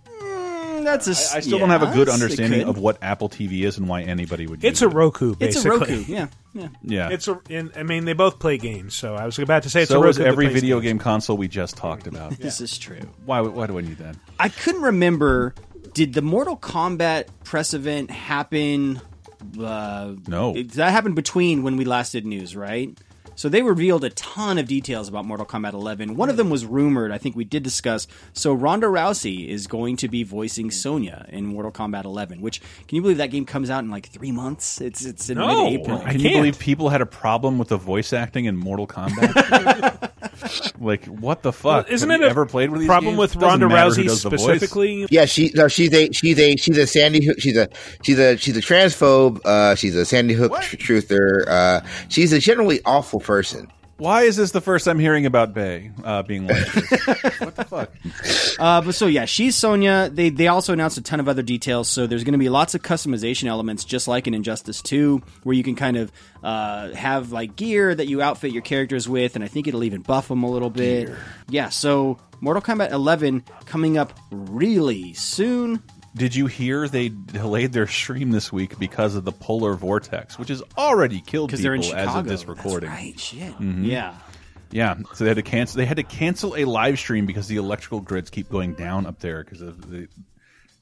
That's 0.84 1.06
a. 1.06 1.10
I, 1.34 1.38
I 1.38 1.40
still 1.40 1.58
don't 1.58 1.70
have 1.70 1.82
a 1.82 1.92
good 1.92 2.08
yes, 2.08 2.18
it 2.18 2.22
understanding 2.22 2.60
could. 2.60 2.68
of 2.68 2.78
what 2.78 2.98
Apple 3.02 3.28
TV 3.28 3.62
is 3.64 3.78
and 3.78 3.88
why 3.88 4.02
anybody 4.02 4.46
would. 4.46 4.64
It's 4.64 4.80
use 4.80 4.82
a 4.82 4.90
it. 4.90 4.94
Roku, 4.98 5.34
It's 5.40 5.64
a. 5.64 5.70
Roku, 5.70 6.04
yeah, 6.06 6.28
yeah. 6.54 6.68
Yeah. 6.82 7.08
It's 7.10 7.28
a. 7.28 7.40
And, 7.50 7.72
I 7.76 7.82
mean, 7.82 8.04
they 8.04 8.12
both 8.12 8.38
play 8.38 8.58
games, 8.58 8.94
so 8.94 9.14
I 9.14 9.24
was 9.26 9.38
about 9.38 9.62
to 9.64 9.70
say 9.70 9.82
it's 9.82 9.90
so 9.90 9.96
a 9.96 10.00
Roku. 10.00 10.10
is 10.10 10.16
that 10.16 10.26
every 10.26 10.46
plays 10.46 10.54
video 10.60 10.80
games. 10.80 10.90
game 10.92 10.98
console 10.98 11.36
we 11.36 11.48
just 11.48 11.76
talked 11.76 12.06
about. 12.06 12.32
This 12.38 12.60
is 12.60 12.76
true. 12.78 13.00
Why? 13.24 13.40
Why 13.40 13.66
do 13.66 13.78
I 13.78 13.82
need 13.82 13.98
that? 13.98 14.16
I 14.38 14.48
couldn't 14.48 14.82
remember. 14.82 15.54
Did 15.94 16.14
the 16.14 16.22
Mortal 16.22 16.56
Kombat 16.56 17.26
press 17.44 17.74
event 17.74 18.10
happen? 18.10 19.00
Uh, 19.60 20.14
No. 20.26 20.54
it- 20.56 20.72
that 20.72 20.90
happened 20.92 21.16
between 21.16 21.62
when 21.62 21.76
we 21.76 21.84
last 21.84 22.12
did 22.12 22.24
news, 22.24 22.54
right? 22.56 22.96
So 23.34 23.48
they 23.48 23.62
revealed 23.62 24.04
a 24.04 24.10
ton 24.10 24.58
of 24.58 24.66
details 24.66 25.08
about 25.08 25.24
Mortal 25.24 25.46
Kombat 25.46 25.72
11. 25.72 26.16
One 26.16 26.28
of 26.28 26.36
them 26.36 26.50
was 26.50 26.64
rumored. 26.66 27.10
I 27.10 27.18
think 27.18 27.34
we 27.34 27.44
did 27.44 27.62
discuss. 27.62 28.06
So 28.32 28.52
Ronda 28.52 28.86
Rousey 28.86 29.48
is 29.48 29.66
going 29.66 29.96
to 29.98 30.08
be 30.08 30.22
voicing 30.22 30.70
Sonya 30.70 31.26
in 31.30 31.46
Mortal 31.46 31.72
Kombat 31.72 32.04
11. 32.04 32.40
Which 32.40 32.60
can 32.86 32.96
you 32.96 33.02
believe 33.02 33.16
that 33.18 33.30
game 33.30 33.44
comes 33.46 33.70
out 33.70 33.82
in 33.84 33.90
like 33.90 34.06
three 34.08 34.32
months? 34.32 34.80
It's 34.80 35.04
it's 35.04 35.28
in 35.30 35.38
No, 35.38 35.70
mid-April. 35.70 35.98
I 36.04 36.12
Can 36.12 36.20
you 36.20 36.28
can't. 36.30 36.36
believe 36.40 36.58
people 36.58 36.90
had 36.90 37.00
a 37.00 37.06
problem 37.06 37.58
with 37.58 37.68
the 37.68 37.76
voice 37.78 38.12
acting 38.12 38.44
in 38.44 38.56
Mortal 38.56 38.86
Kombat? 38.86 40.10
like, 40.80 41.04
what 41.06 41.42
the 41.42 41.52
fuck? 41.52 41.90
Isn't 41.90 42.10
Have 42.10 42.20
it 42.20 42.22
you 42.22 42.26
a 42.26 42.30
ever 42.30 42.46
played 42.46 42.70
with 42.70 42.80
these 42.80 42.86
problem 42.88 43.12
games? 43.16 43.18
with 43.18 43.32
Doesn't 43.40 43.60
Ronda 43.60 43.66
Rousey 43.74 44.04
does 44.06 44.22
voice. 44.22 44.40
specifically? 44.40 45.06
Yeah, 45.10 45.24
she 45.24 45.50
no, 45.54 45.68
she's 45.68 45.92
a 45.92 46.12
she's 46.12 46.38
a 46.38 46.56
she's 46.56 46.78
a 46.78 46.86
Sandy 46.86 47.24
Hook. 47.24 47.40
She's 47.40 47.56
a 47.56 47.68
she's 48.02 48.18
a 48.18 48.36
she's 48.36 48.56
a 48.56 48.60
transphobe. 48.60 49.40
Uh, 49.44 49.74
she's 49.74 49.94
a 49.96 50.04
Sandy 50.04 50.34
Hook 50.34 50.52
tr- 50.60 50.76
truther. 50.76 51.46
Uh, 51.48 51.80
she's 52.08 52.32
a 52.32 52.38
generally 52.38 52.80
awful 52.84 53.20
person. 53.20 53.70
Why 54.02 54.22
is 54.22 54.34
this 54.34 54.50
the 54.50 54.60
first 54.60 54.88
I'm 54.88 54.98
hearing 54.98 55.26
about 55.26 55.54
Bay 55.54 55.92
uh, 56.02 56.24
being 56.24 56.48
like 56.48 56.72
this? 56.72 56.90
what 57.38 57.54
the 57.54 57.64
fuck? 57.64 57.92
Uh, 58.58 58.80
but 58.80 58.96
so 58.96 59.06
yeah, 59.06 59.26
she's 59.26 59.54
Sonya. 59.54 60.10
They 60.12 60.28
they 60.28 60.48
also 60.48 60.72
announced 60.72 60.98
a 60.98 61.02
ton 61.02 61.20
of 61.20 61.28
other 61.28 61.42
details. 61.42 61.88
So 61.88 62.08
there's 62.08 62.24
going 62.24 62.32
to 62.32 62.38
be 62.38 62.48
lots 62.48 62.74
of 62.74 62.82
customization 62.82 63.46
elements, 63.46 63.84
just 63.84 64.08
like 64.08 64.26
in 64.26 64.34
Injustice 64.34 64.82
2, 64.82 65.22
where 65.44 65.54
you 65.54 65.62
can 65.62 65.76
kind 65.76 65.96
of 65.96 66.10
uh, 66.42 66.92
have 66.94 67.30
like 67.30 67.54
gear 67.54 67.94
that 67.94 68.08
you 68.08 68.20
outfit 68.20 68.50
your 68.50 68.62
characters 68.62 69.08
with, 69.08 69.36
and 69.36 69.44
I 69.44 69.46
think 69.46 69.68
it'll 69.68 69.84
even 69.84 70.02
buff 70.02 70.26
them 70.26 70.42
a 70.42 70.50
little 70.50 70.70
bit. 70.70 71.08
Yeah. 71.48 71.68
So 71.68 72.18
Mortal 72.40 72.60
Kombat 72.60 72.90
11 72.90 73.44
coming 73.66 73.98
up 73.98 74.18
really 74.32 75.12
soon. 75.12 75.80
Did 76.14 76.34
you 76.34 76.46
hear 76.46 76.88
they 76.88 77.08
delayed 77.08 77.72
their 77.72 77.86
stream 77.86 78.30
this 78.30 78.52
week 78.52 78.78
because 78.78 79.14
of 79.14 79.24
the 79.24 79.32
polar 79.32 79.74
vortex, 79.74 80.38
which 80.38 80.48
has 80.48 80.62
already 80.76 81.20
killed 81.20 81.50
people 81.50 81.94
as 81.94 82.14
of 82.14 82.24
this 82.26 82.42
That's 82.42 82.48
recording? 82.48 82.90
right. 82.90 83.18
Shit. 83.18 83.58
Mhm. 83.58 83.86
Yeah. 83.86 84.14
Yeah, 84.70 84.96
so 85.14 85.24
they 85.24 85.28
had 85.28 85.36
to 85.36 85.42
cancel. 85.42 85.78
They 85.78 85.84
had 85.84 85.98
to 85.98 86.02
cancel 86.02 86.56
a 86.56 86.64
live 86.64 86.98
stream 86.98 87.26
because 87.26 87.46
the 87.46 87.56
electrical 87.56 88.00
grids 88.00 88.30
keep 88.30 88.48
going 88.48 88.74
down 88.74 89.06
up 89.06 89.20
there 89.20 89.44
because 89.44 89.60
of 89.60 89.90
the 89.90 90.08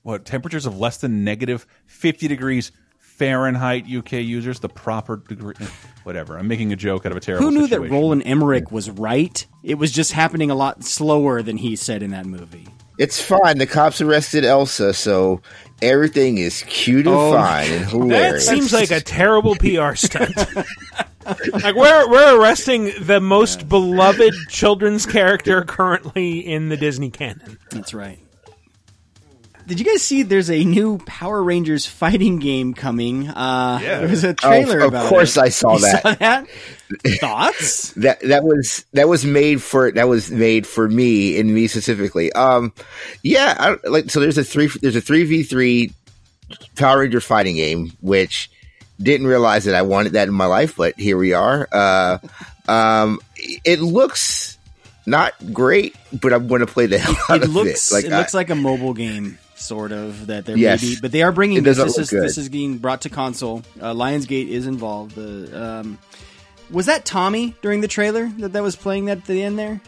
what 0.03 0.25
temperatures 0.25 0.65
of 0.67 0.79
less 0.79 0.99
than 0.99 1.25
negative 1.25 1.67
fifty 1.87 2.29
degrees 2.29 2.71
Fahrenheit. 2.99 3.87
UK 3.93 4.13
users 4.15 4.61
the 4.61 4.69
proper 4.69 5.17
degree. 5.17 5.55
Whatever. 6.05 6.39
I'm 6.39 6.49
making 6.49 6.73
a 6.73 6.77
joke 6.77 7.05
out 7.05 7.13
of 7.13 7.19
a 7.19 7.21
terrible. 7.21 7.47
Who 7.47 7.53
knew 7.53 7.67
that. 7.67 7.81
Roland 7.81 8.23
Emmerich 8.25 8.71
was 8.71 8.89
right? 8.91 9.45
It 9.63 9.75
was 9.75 9.91
just 9.93 10.13
happening 10.13 10.51
a 10.51 10.55
lot 10.55 10.85
slower 10.85 11.43
than 11.43 11.57
he 11.57 11.75
said 11.77 12.03
in 12.03 12.13
that 12.13 12.27
movie. 12.27 12.69
It's 13.01 13.21
fine. 13.21 13.57
The 13.59 13.67
cops 13.67 14.01
arrested 14.03 14.45
Elsa, 14.45 14.93
so 14.93 15.41
everything 15.81 16.37
is 16.39 16.63
cute 16.69 17.07
and 17.07 17.15
Oh, 17.17 17.33
fine 17.33 17.71
and 17.73 17.87
hilarious. 17.87 17.87
That 17.87 17.93
hilarious. 17.93 18.47
seems 18.47 18.73
like 18.75 18.91
a 18.91 19.01
terrible 19.01 19.55
PR 19.57 19.95
stunt. 19.95 20.37
like 21.53 21.75
we're 21.75 22.11
we're 22.11 22.39
arresting 22.41 22.93
the 23.01 23.19
most 23.21 23.69
beloved 23.71 24.35
children's 24.51 25.07
character 25.07 25.63
currently 25.63 26.41
in 26.41 26.69
the 26.69 26.77
Disney 26.77 27.11
canon. 27.11 27.59
That's 27.71 27.95
right. 27.95 28.19
Did 29.67 29.79
you 29.79 29.87
guys 29.87 30.03
see 30.03 30.23
there's 30.23 30.51
a 30.51 30.65
new 30.65 30.99
Power 31.07 31.43
Rangers 31.43 31.87
fighting 31.87 32.39
game 32.39 32.75
coming? 32.75 33.29
Uh, 33.29 33.79
Yeah. 33.83 34.01
There 34.01 34.09
was 34.09 34.25
a 34.25 34.31
Oh, 34.31 34.33
trailer 34.35 34.81
of 34.81 34.89
about 34.89 35.09
course 35.09 35.37
it. 35.37 35.41
I 35.43 35.49
saw 35.51 35.75
You 35.77 35.81
that. 35.83 36.03
Saw 36.03 36.15
that? 36.15 36.47
Thoughts? 37.21 37.91
that 37.97 38.21
that 38.21 38.43
was 38.45 38.85
that 38.93 39.09
was 39.09 39.25
made 39.25 39.63
for 39.63 39.91
that 39.93 40.09
was 40.09 40.31
made 40.31 40.67
for 40.67 40.89
me 40.89 41.39
and 41.39 41.53
me 41.55 41.67
specifically. 41.67 42.33
Um, 42.33 42.73
yeah, 43.23 43.55
I, 43.85 43.89
like 43.89 44.11
so. 44.11 44.21
There's 44.21 44.39
a 44.39 44.45
three 44.45 44.69
there's 44.81 44.97
a 44.97 45.01
three 45.01 45.25
v 45.25 45.43
three 45.43 45.93
Power 46.77 47.01
Ranger 47.01 47.21
fighting 47.21 47.57
game, 47.57 47.93
which 48.01 48.51
didn't 49.01 49.27
realize 49.27 49.65
that 49.65 49.75
I 49.75 49.83
wanted 49.83 50.13
that 50.13 50.29
in 50.29 50.35
my 50.35 50.47
life, 50.47 50.77
but 50.77 50.99
here 50.99 51.17
we 51.17 51.33
are. 51.33 51.69
Uh, 51.73 52.19
um, 52.69 53.21
it 53.37 53.81
looks 53.81 54.59
not 55.07 55.33
great, 55.53 55.97
but 56.13 56.33
I'm 56.33 56.49
going 56.49 56.61
to 56.61 56.67
play 56.67 56.87
the 56.87 56.99
hell 56.99 57.17
out 57.29 57.37
It 57.39 57.45
of 57.45 57.55
looks 57.55 57.93
it. 57.93 58.05
it 58.05 58.11
looks 58.11 58.35
like 58.35 58.51
a 58.51 58.55
mobile 58.55 58.93
game, 58.93 59.39
sort 59.55 59.93
of. 59.93 60.27
That 60.27 60.45
they're 60.45 60.57
Yes. 60.59 60.83
maybe, 60.83 60.97
but 61.01 61.13
they 61.13 61.23
are 61.23 61.33
bringing 61.33 61.63
this. 61.63 61.79
This 61.79 61.99
is 61.99 62.11
this 62.11 62.37
is 62.37 62.49
being 62.49 62.79
brought 62.79 63.03
to 63.03 63.11
console. 63.11 63.63
Uh, 63.81 63.95
Lionsgate 63.95 64.49
is 64.49 64.67
involved. 64.67 65.15
The 65.15 65.63
um, 65.81 65.99
was 66.73 66.87
that 66.87 67.05
Tommy 67.05 67.55
during 67.63 67.81
the 67.81 67.89
trailer 67.89 68.27
that 68.39 68.53
that 68.53 68.63
was 68.63 68.77
playing 68.77 69.07
that 69.07 69.19
at 69.19 69.25
the 69.27 69.43
end 69.43 69.59
there? 69.59 69.81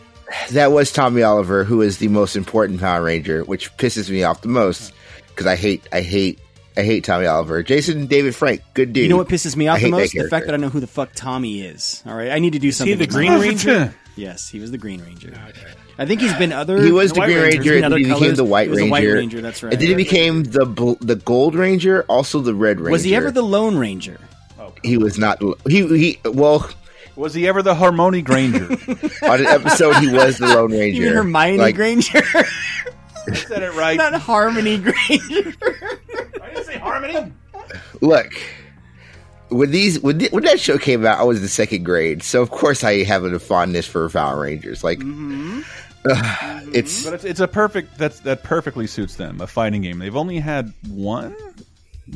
that 0.50 0.72
was 0.72 0.92
Tommy 0.92 1.22
Oliver, 1.22 1.64
who 1.64 1.82
is 1.82 1.98
the 1.98 2.08
most 2.08 2.36
important 2.36 2.80
Power 2.80 3.02
Ranger, 3.02 3.44
which 3.44 3.76
pisses 3.76 4.08
me 4.08 4.22
off 4.24 4.40
the 4.42 4.48
most 4.48 4.92
because 5.28 5.46
I 5.46 5.56
hate, 5.56 5.86
I 5.92 6.00
hate, 6.00 6.38
I 6.76 6.82
hate 6.82 7.04
Tommy 7.04 7.26
Oliver. 7.26 7.62
Jason 7.62 8.06
David 8.06 8.34
Frank, 8.34 8.62
good 8.74 8.92
dude. 8.92 9.02
You 9.04 9.08
know 9.10 9.16
what 9.16 9.28
pisses 9.28 9.56
me 9.56 9.68
I 9.68 9.74
off 9.74 9.80
the 9.82 9.90
most? 9.90 10.14
The 10.14 10.28
fact 10.28 10.46
that 10.46 10.54
I 10.54 10.58
know 10.58 10.68
who 10.70 10.80
the 10.80 10.86
fuck 10.86 11.10
Tommy 11.14 11.60
is. 11.62 12.02
All 12.06 12.14
right, 12.14 12.30
I 12.30 12.38
need 12.38 12.54
to 12.54 12.58
do 12.58 12.68
Is 12.68 12.78
he 12.78 12.92
something. 12.92 12.98
the 12.98 13.06
Green. 13.06 13.32
Ranger? 13.38 13.94
yes, 14.16 14.48
he 14.48 14.58
was 14.58 14.70
the 14.70 14.78
Green 14.78 15.02
Ranger. 15.02 15.34
I 15.98 16.06
think 16.06 16.22
he's 16.22 16.34
been 16.34 16.52
other. 16.52 16.82
He 16.82 16.90
was 16.90 17.12
the 17.12 17.20
White 17.20 17.26
Green 17.26 17.38
Ranger. 17.42 17.58
Ranger, 17.58 17.74
and 17.84 17.92
then 17.92 17.98
he 17.98 18.04
became 18.04 18.18
colors. 18.20 18.36
the 18.38 18.44
White 18.44 18.62
He 18.64 18.70
was 18.70 18.78
Ranger. 18.78 18.86
The 18.86 18.90
White 18.90 19.12
Ranger. 19.12 19.40
That's 19.42 19.62
right. 19.62 19.72
And 19.74 19.82
then 19.82 19.88
he 19.88 19.94
became 19.94 20.44
the 20.44 20.96
the 21.00 21.16
Gold 21.16 21.54
Ranger, 21.54 22.04
also 22.04 22.40
the 22.40 22.54
Red 22.54 22.78
Ranger. 22.78 22.90
Was 22.92 23.04
he 23.04 23.14
ever 23.14 23.30
the 23.30 23.42
Lone 23.42 23.76
Ranger? 23.76 24.18
He 24.82 24.96
was 24.98 25.18
not. 25.18 25.40
He 25.68 25.86
he. 25.86 26.18
Well, 26.24 26.68
Was 27.16 27.34
he 27.34 27.46
ever 27.48 27.62
the 27.62 27.74
Harmony 27.74 28.22
Granger? 28.22 28.66
on 29.22 29.40
an 29.40 29.46
episode, 29.46 29.96
he 29.96 30.08
was 30.10 30.38
the 30.38 30.46
Lone 30.46 30.72
Ranger. 30.72 31.00
You 31.02 31.06
mean 31.08 31.14
Hermione 31.16 31.58
Like, 31.58 31.74
Granger? 31.76 32.22
said 33.34 33.62
it 33.62 33.74
right. 33.74 33.96
Not 33.96 34.14
Harmony 34.14 34.78
Granger. 34.78 35.54
I 36.42 36.48
didn't 36.48 36.64
say 36.64 36.78
Harmony. 36.78 37.32
Look, 38.00 38.32
when 39.48 39.70
these 39.70 40.00
when, 40.00 40.18
th- 40.18 40.32
when 40.32 40.44
that 40.44 40.58
show 40.58 40.78
came 40.78 41.06
out, 41.06 41.18
I 41.20 41.22
was 41.24 41.40
in 41.40 41.48
second 41.48 41.84
grade, 41.84 42.22
so 42.22 42.42
of 42.42 42.50
course 42.50 42.82
I 42.82 43.04
have 43.04 43.24
a 43.24 43.38
fondness 43.38 43.86
for 43.86 44.08
Power 44.08 44.40
Rangers. 44.42 44.82
Like, 44.82 44.98
Mm-hmm. 44.98 45.60
ugh, 46.10 46.68
it's 46.74 47.04
But 47.04 47.14
it's, 47.14 47.24
it's 47.24 47.40
a 47.40 47.46
perfect 47.48 47.96
that's 47.98 48.20
that 48.20 48.42
perfectly 48.42 48.86
suits 48.88 49.14
them. 49.16 49.40
A 49.40 49.46
fighting 49.46 49.82
game. 49.82 49.98
They've 50.00 50.16
only 50.16 50.40
had 50.40 50.72
one 50.88 51.36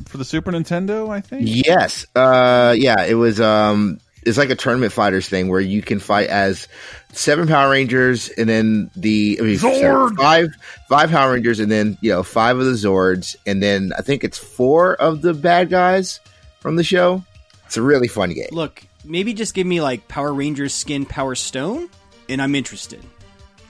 for 0.07 0.19
the 0.19 0.25
Super 0.25 0.53
Nintendo, 0.53 1.11
I 1.11 1.21
think. 1.21 1.43
Yes. 1.47 2.07
Uh 2.15 2.75
yeah, 2.77 3.05
it 3.05 3.15
was 3.15 3.41
um 3.41 3.99
it's 4.25 4.37
like 4.39 4.51
a 4.51 4.57
tournament 4.57 4.93
fighters 4.93 5.29
thing 5.29 5.49
where 5.49 5.61
you 5.61 5.83
can 5.83 6.01
fight 6.01 6.29
as 6.29 6.67
seven 7.13 7.47
Power 7.47 7.71
Rangers 7.71 8.29
and 8.29 8.49
then 8.49 8.91
the 8.97 9.39
I 9.41 9.45
mean, 9.45 9.57
Zord! 9.57 9.81
seven- 9.81 10.17
five 10.17 10.49
five 10.89 11.11
Power 11.11 11.33
Rangers 11.35 11.61
and 11.61 11.71
then, 11.71 11.97
you 12.01 12.11
know, 12.11 12.23
five 12.23 12.59
of 12.59 12.65
the 12.67 12.73
Zords 12.73 13.37
and 13.47 13.63
then 13.63 13.93
I 13.97 14.03
think 14.03 14.25
it's 14.25 14.39
four 14.39 14.95
of 14.97 15.23
the 15.23 15.33
bad 15.35 15.71
guys 15.71 16.21
from 16.61 16.77
the 16.77 16.85
show. 16.85 17.25
It's 17.67 17.77
a 17.77 17.83
really 17.83 18.09
fun 18.09 18.33
game. 18.33 18.49
Look, 18.53 18.83
maybe 19.05 19.33
just 19.35 19.55
give 19.55 19.67
me 19.67 19.81
like 19.81 20.07
Power 20.09 20.33
Rangers 20.33 20.73
skin 20.75 21.05
Power 21.05 21.35
Stone, 21.35 21.89
and 22.29 22.41
I'm 22.43 22.55
interested 22.55 23.03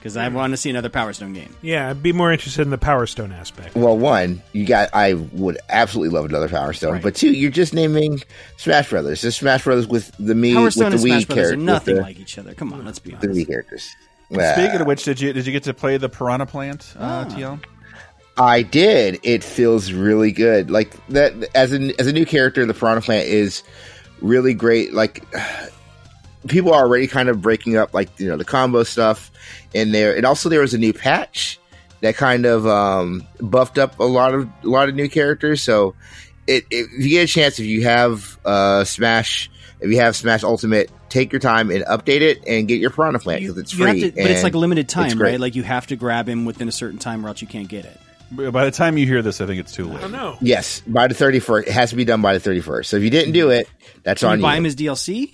because 0.07 0.17
I 0.17 0.29
want 0.29 0.51
to 0.53 0.57
see 0.57 0.69
another 0.69 0.89
Power 0.89 1.11
Stone 1.11 1.33
game. 1.33 1.53
Yeah, 1.61 1.89
I'd 1.89 2.01
be 2.01 2.13
more 2.13 2.31
interested 2.31 2.61
in 2.61 2.69
the 2.69 2.77
Power 2.77 3.05
Stone 3.05 3.33
aspect. 3.33 3.75
Well, 3.75 3.97
one, 3.97 4.41
you 4.53 4.65
got 4.65 4.89
I 4.93 5.13
would 5.15 5.57
absolutely 5.69 6.15
love 6.17 6.25
another 6.29 6.47
Power 6.47 6.71
Stone, 6.71 7.01
but 7.01 7.13
two, 7.15 7.31
you're 7.33 7.51
just 7.51 7.73
naming 7.73 8.21
Smash 8.55 8.89
Brothers. 8.89 9.21
Just 9.21 9.39
Smash 9.39 9.65
Brothers 9.65 9.85
with 9.87 10.11
the 10.17 10.33
me 10.33 10.53
Power 10.53 10.63
with 10.65 10.73
Stone 10.75 10.91
the 10.91 10.95
and 10.97 11.05
Wii 11.05 11.09
Smash 11.09 11.25
Brothers 11.25 11.43
are 11.43 11.47
character. 11.49 11.57
nothing 11.57 11.95
the, 11.95 12.01
like 12.01 12.19
each 12.19 12.37
other. 12.37 12.53
Come 12.53 12.71
on, 12.73 12.85
let's 12.85 12.99
be 12.99 13.11
the 13.11 13.17
honest. 13.17 13.31
Wii 13.41 13.47
characters. 13.47 13.95
Speaking 14.29 14.81
of 14.81 14.87
which, 14.87 15.03
did 15.03 15.19
you 15.19 15.33
did 15.33 15.45
you 15.45 15.51
get 15.51 15.63
to 15.63 15.73
play 15.73 15.97
the 15.97 16.07
Piranha 16.09 16.45
Plant, 16.45 16.93
uh, 16.97 17.25
Ah. 17.27 17.33
TL? 17.35 17.59
I 18.37 18.61
did. 18.61 19.19
It 19.23 19.43
feels 19.43 19.91
really 19.91 20.31
good. 20.31 20.69
Like 20.71 20.93
that 21.07 21.33
as 21.55 21.73
a 21.73 21.99
as 21.99 22.07
a 22.07 22.13
new 22.13 22.25
character, 22.25 22.65
the 22.65 22.73
Piranha 22.73 23.01
Plant 23.01 23.27
is 23.27 23.63
really 24.21 24.53
great. 24.53 24.93
Like 24.93 25.23
people 26.47 26.73
are 26.73 26.83
already 26.83 27.07
kind 27.07 27.29
of 27.29 27.41
breaking 27.41 27.77
up 27.77 27.93
like 27.93 28.19
you 28.19 28.27
know 28.27 28.37
the 28.37 28.45
combo 28.45 28.83
stuff 28.83 29.31
in 29.73 29.91
there, 29.91 30.15
and 30.15 30.25
also 30.25 30.49
there 30.49 30.61
was 30.61 30.73
a 30.73 30.77
new 30.77 30.93
patch 30.93 31.59
that 32.01 32.15
kind 32.15 32.45
of 32.45 32.67
um, 32.67 33.25
buffed 33.39 33.77
up 33.77 33.99
a 33.99 34.03
lot 34.03 34.33
of 34.33 34.49
a 34.63 34.67
lot 34.67 34.89
of 34.89 34.95
new 34.95 35.09
characters. 35.09 35.61
So, 35.63 35.95
it, 36.45 36.65
if 36.69 36.91
you 36.93 37.09
get 37.09 37.23
a 37.23 37.27
chance, 37.27 37.59
if 37.59 37.65
you 37.65 37.83
have 37.83 38.37
uh, 38.45 38.83
Smash, 38.83 39.49
if 39.79 39.89
you 39.89 39.99
have 39.99 40.15
Smash 40.15 40.43
Ultimate, 40.43 40.91
take 41.09 41.31
your 41.31 41.39
time 41.39 41.71
and 41.71 41.83
update 41.85 42.21
it 42.21 42.43
and 42.47 42.67
get 42.67 42.79
your 42.79 42.89
Piranha 42.89 43.19
Plant 43.19 43.41
because 43.41 43.57
it's 43.57 43.71
free. 43.71 44.01
to, 44.01 44.11
but 44.11 44.19
it's 44.19 44.35
and 44.35 44.43
like 44.43 44.55
limited 44.55 44.89
time, 44.89 45.19
right? 45.19 45.39
Like 45.39 45.55
you 45.55 45.63
have 45.63 45.87
to 45.87 45.95
grab 45.95 46.27
him 46.27 46.45
within 46.45 46.67
a 46.67 46.71
certain 46.71 46.99
time, 46.99 47.25
or 47.25 47.29
else 47.29 47.41
you 47.41 47.47
can't 47.47 47.67
get 47.67 47.85
it. 47.85 47.99
By 48.29 48.65
the 48.65 48.71
time 48.71 48.97
you 48.97 49.05
hear 49.07 49.21
this, 49.21 49.39
I 49.39 49.45
think 49.45 49.61
it's 49.61 49.71
too 49.71 49.85
late. 49.85 50.03
Oh 50.03 50.07
no. 50.07 50.37
Yes, 50.41 50.81
by 50.81 51.07
the 51.07 51.13
thirty 51.13 51.39
first, 51.39 51.69
it 51.69 51.71
has 51.71 51.91
to 51.91 51.95
be 51.95 52.03
done 52.03 52.21
by 52.21 52.33
the 52.33 52.39
thirty 52.41 52.59
first. 52.59 52.89
So 52.89 52.97
if 52.97 53.03
you 53.03 53.09
didn't 53.09 53.33
do 53.33 53.51
it, 53.51 53.69
that's 54.03 54.19
Can 54.21 54.31
on 54.31 54.39
you 54.39 54.43
buy 54.43 54.53
you. 54.53 54.57
him 54.59 54.65
as 54.65 54.75
DLC? 54.75 55.33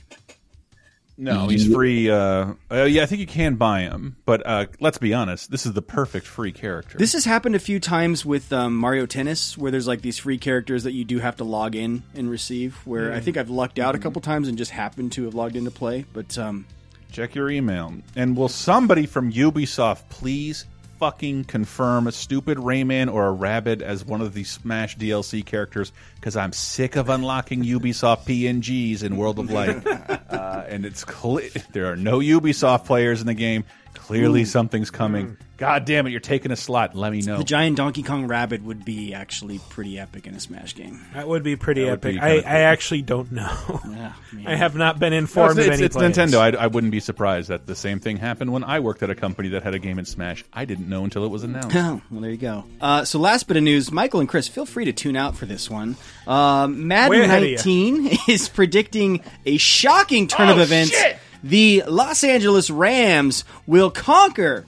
No, 1.15 1.47
he's 1.47 1.71
free. 1.71 2.09
Uh, 2.09 2.53
uh, 2.71 2.83
yeah, 2.83 3.03
I 3.03 3.05
think 3.05 3.21
you 3.21 3.27
can 3.27 3.55
buy 3.55 3.81
him, 3.81 4.15
but 4.25 4.41
uh, 4.45 4.65
let's 4.79 4.97
be 4.97 5.13
honest. 5.13 5.51
This 5.51 5.65
is 5.65 5.73
the 5.73 5.81
perfect 5.81 6.25
free 6.25 6.51
character. 6.51 6.97
This 6.97 7.13
has 7.13 7.23
happened 7.25 7.55
a 7.55 7.59
few 7.59 7.79
times 7.79 8.25
with 8.25 8.51
um, 8.51 8.75
Mario 8.75 9.05
Tennis, 9.05 9.55
where 9.57 9.69
there's 9.71 9.87
like 9.87 10.01
these 10.01 10.17
free 10.17 10.39
characters 10.39 10.83
that 10.85 10.93
you 10.93 11.05
do 11.05 11.19
have 11.19 11.35
to 11.35 11.43
log 11.43 11.75
in 11.75 12.01
and 12.15 12.29
receive. 12.31 12.75
Where 12.85 13.13
I 13.13 13.19
Mm. 13.19 13.23
think 13.23 13.37
I've 13.37 13.51
lucked 13.51 13.77
out 13.77 13.93
a 13.93 13.99
couple 13.99 14.21
times 14.21 14.47
and 14.47 14.57
just 14.57 14.71
happened 14.71 15.11
to 15.13 15.25
have 15.25 15.35
logged 15.35 15.55
into 15.55 15.69
play. 15.71 16.05
But 16.13 16.35
um, 16.37 16.65
Check 17.11 17.35
your 17.35 17.47
email. 17.51 17.93
And 18.15 18.35
will 18.35 18.49
somebody 18.49 19.05
from 19.05 19.31
Ubisoft 19.31 20.09
please 20.09 20.65
fucking 20.99 21.45
confirm 21.45 22.07
a 22.07 22.11
stupid 22.11 22.57
Rayman 22.57 23.11
or 23.11 23.27
a 23.27 23.31
Rabbid 23.31 23.81
as 23.81 24.05
one 24.05 24.21
of 24.21 24.33
the 24.33 24.43
Smash 24.43 24.97
DLC 24.97 25.45
characters? 25.45 25.91
Because 26.15 26.35
I'm 26.35 26.53
sick 26.53 26.95
of 26.95 27.09
unlocking 27.09 27.63
Ubisoft 27.63 28.25
PNGs 28.25 29.03
in 29.03 29.17
World 29.17 29.39
of 29.39 29.51
Light. 29.51 29.85
uh, 30.29 30.63
and 30.67 30.85
it's 30.85 31.03
clear 31.03 31.49
there 31.71 31.91
are 31.91 31.95
no 31.95 32.19
Ubisoft 32.19 32.85
players 32.85 33.21
in 33.21 33.27
the 33.27 33.33
game. 33.33 33.65
Clearly, 33.93 34.41
Ooh. 34.41 34.45
something's 34.45 34.89
coming. 34.89 35.37
God 35.55 35.85
damn 35.85 36.07
it, 36.07 36.09
you're 36.09 36.19
taking 36.19 36.51
a 36.51 36.55
slot. 36.55 36.95
Let 36.95 37.11
me 37.11 37.21
know. 37.21 37.37
the 37.37 37.43
giant 37.43 37.77
Donkey 37.77 38.01
Kong 38.01 38.25
Rabbid 38.27 38.65
would 38.65 38.83
be 38.83 39.13
actually 39.13 39.59
pretty 39.69 39.99
epic 39.99 40.25
in 40.25 40.33
a 40.33 40.39
Smash 40.39 40.73
game. 40.75 40.99
That 41.13 41.27
would 41.27 41.43
be 41.43 41.55
pretty 41.55 41.81
That 41.85 41.91
would 41.91 41.99
epic. 42.05 42.15
be 42.15 42.19
I, 42.19 42.29
kinda 42.35 42.49
I 42.49 42.59
actually 42.61 43.01
don't 43.03 43.31
know. 43.31 43.79
Yeah, 43.89 44.13
I 44.47 44.55
have 44.55 44.75
not 44.75 44.97
been 44.99 45.11
No, 45.11 45.17
informed 45.19 45.59
it's, 45.59 45.67
of 45.67 45.73
it's, 45.73 45.77
any 45.79 45.85
it's 45.85 45.95
plans. 45.95 46.17
Nintendo. 46.17 46.39
I, 46.57 46.63
I 46.63 46.67
wouldn't 46.67 46.91
be 46.91 46.99
surprised 46.99 47.49
that 47.49 47.67
the 47.67 47.75
same 47.75 47.99
thing 47.99 48.17
happened 48.17 48.51
when 48.51 48.63
I 48.63 48.79
worked 48.79 49.03
at 49.03 49.11
a 49.11 49.15
company 49.15 49.49
that 49.49 49.61
had 49.63 49.75
a 49.75 49.79
game 49.79 49.99
in 49.99 50.05
Smash. 50.05 50.43
I 50.51 50.65
didn't 50.65 50.89
know 50.89 51.03
until 51.03 51.23
it 51.23 51.29
was 51.29 51.43
announced. 51.45 51.75
Oh, 51.75 52.01
well, 52.09 52.21
there 52.21 52.31
you 52.31 52.37
go. 52.37 52.65
Uh, 52.81 53.05
so, 53.05 53.19
last 53.19 53.47
bit 53.47 53.55
of 53.55 53.63
news 53.63 53.91
Michael 53.91 54.19
and 54.21 54.27
Chris, 54.27 54.47
feel 54.47 54.65
free 54.65 54.85
to 54.85 54.93
tune 54.93 55.15
out 55.15 55.35
for 55.37 55.45
this 55.45 55.69
one. 55.69 55.95
Um, 56.27 56.77
Way 56.77 56.83
Madden 56.85 57.21
ahead 57.21 57.43
of 57.43 57.49
ya. 57.49 57.55
19 57.57 58.17
is 58.27 58.49
predicting 58.49 59.21
a 59.45 59.57
shocking 59.57 60.27
turn 60.27 60.49
of 60.49 60.57
Oh, 60.57 60.61
events. 60.61 60.91
shit! 60.91 61.17
The 61.43 61.83
Los 61.87 62.23
Angeles 62.23 62.69
Rams 62.69 63.43
will 63.67 63.91
conquer 63.91 64.65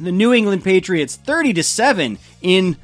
the 0.00 0.12
New 0.12 0.32
England 0.32 0.64
Patriots 0.64 1.16
30 1.16 1.54
to 1.54 1.62
7 1.62 2.18
in 2.42 2.76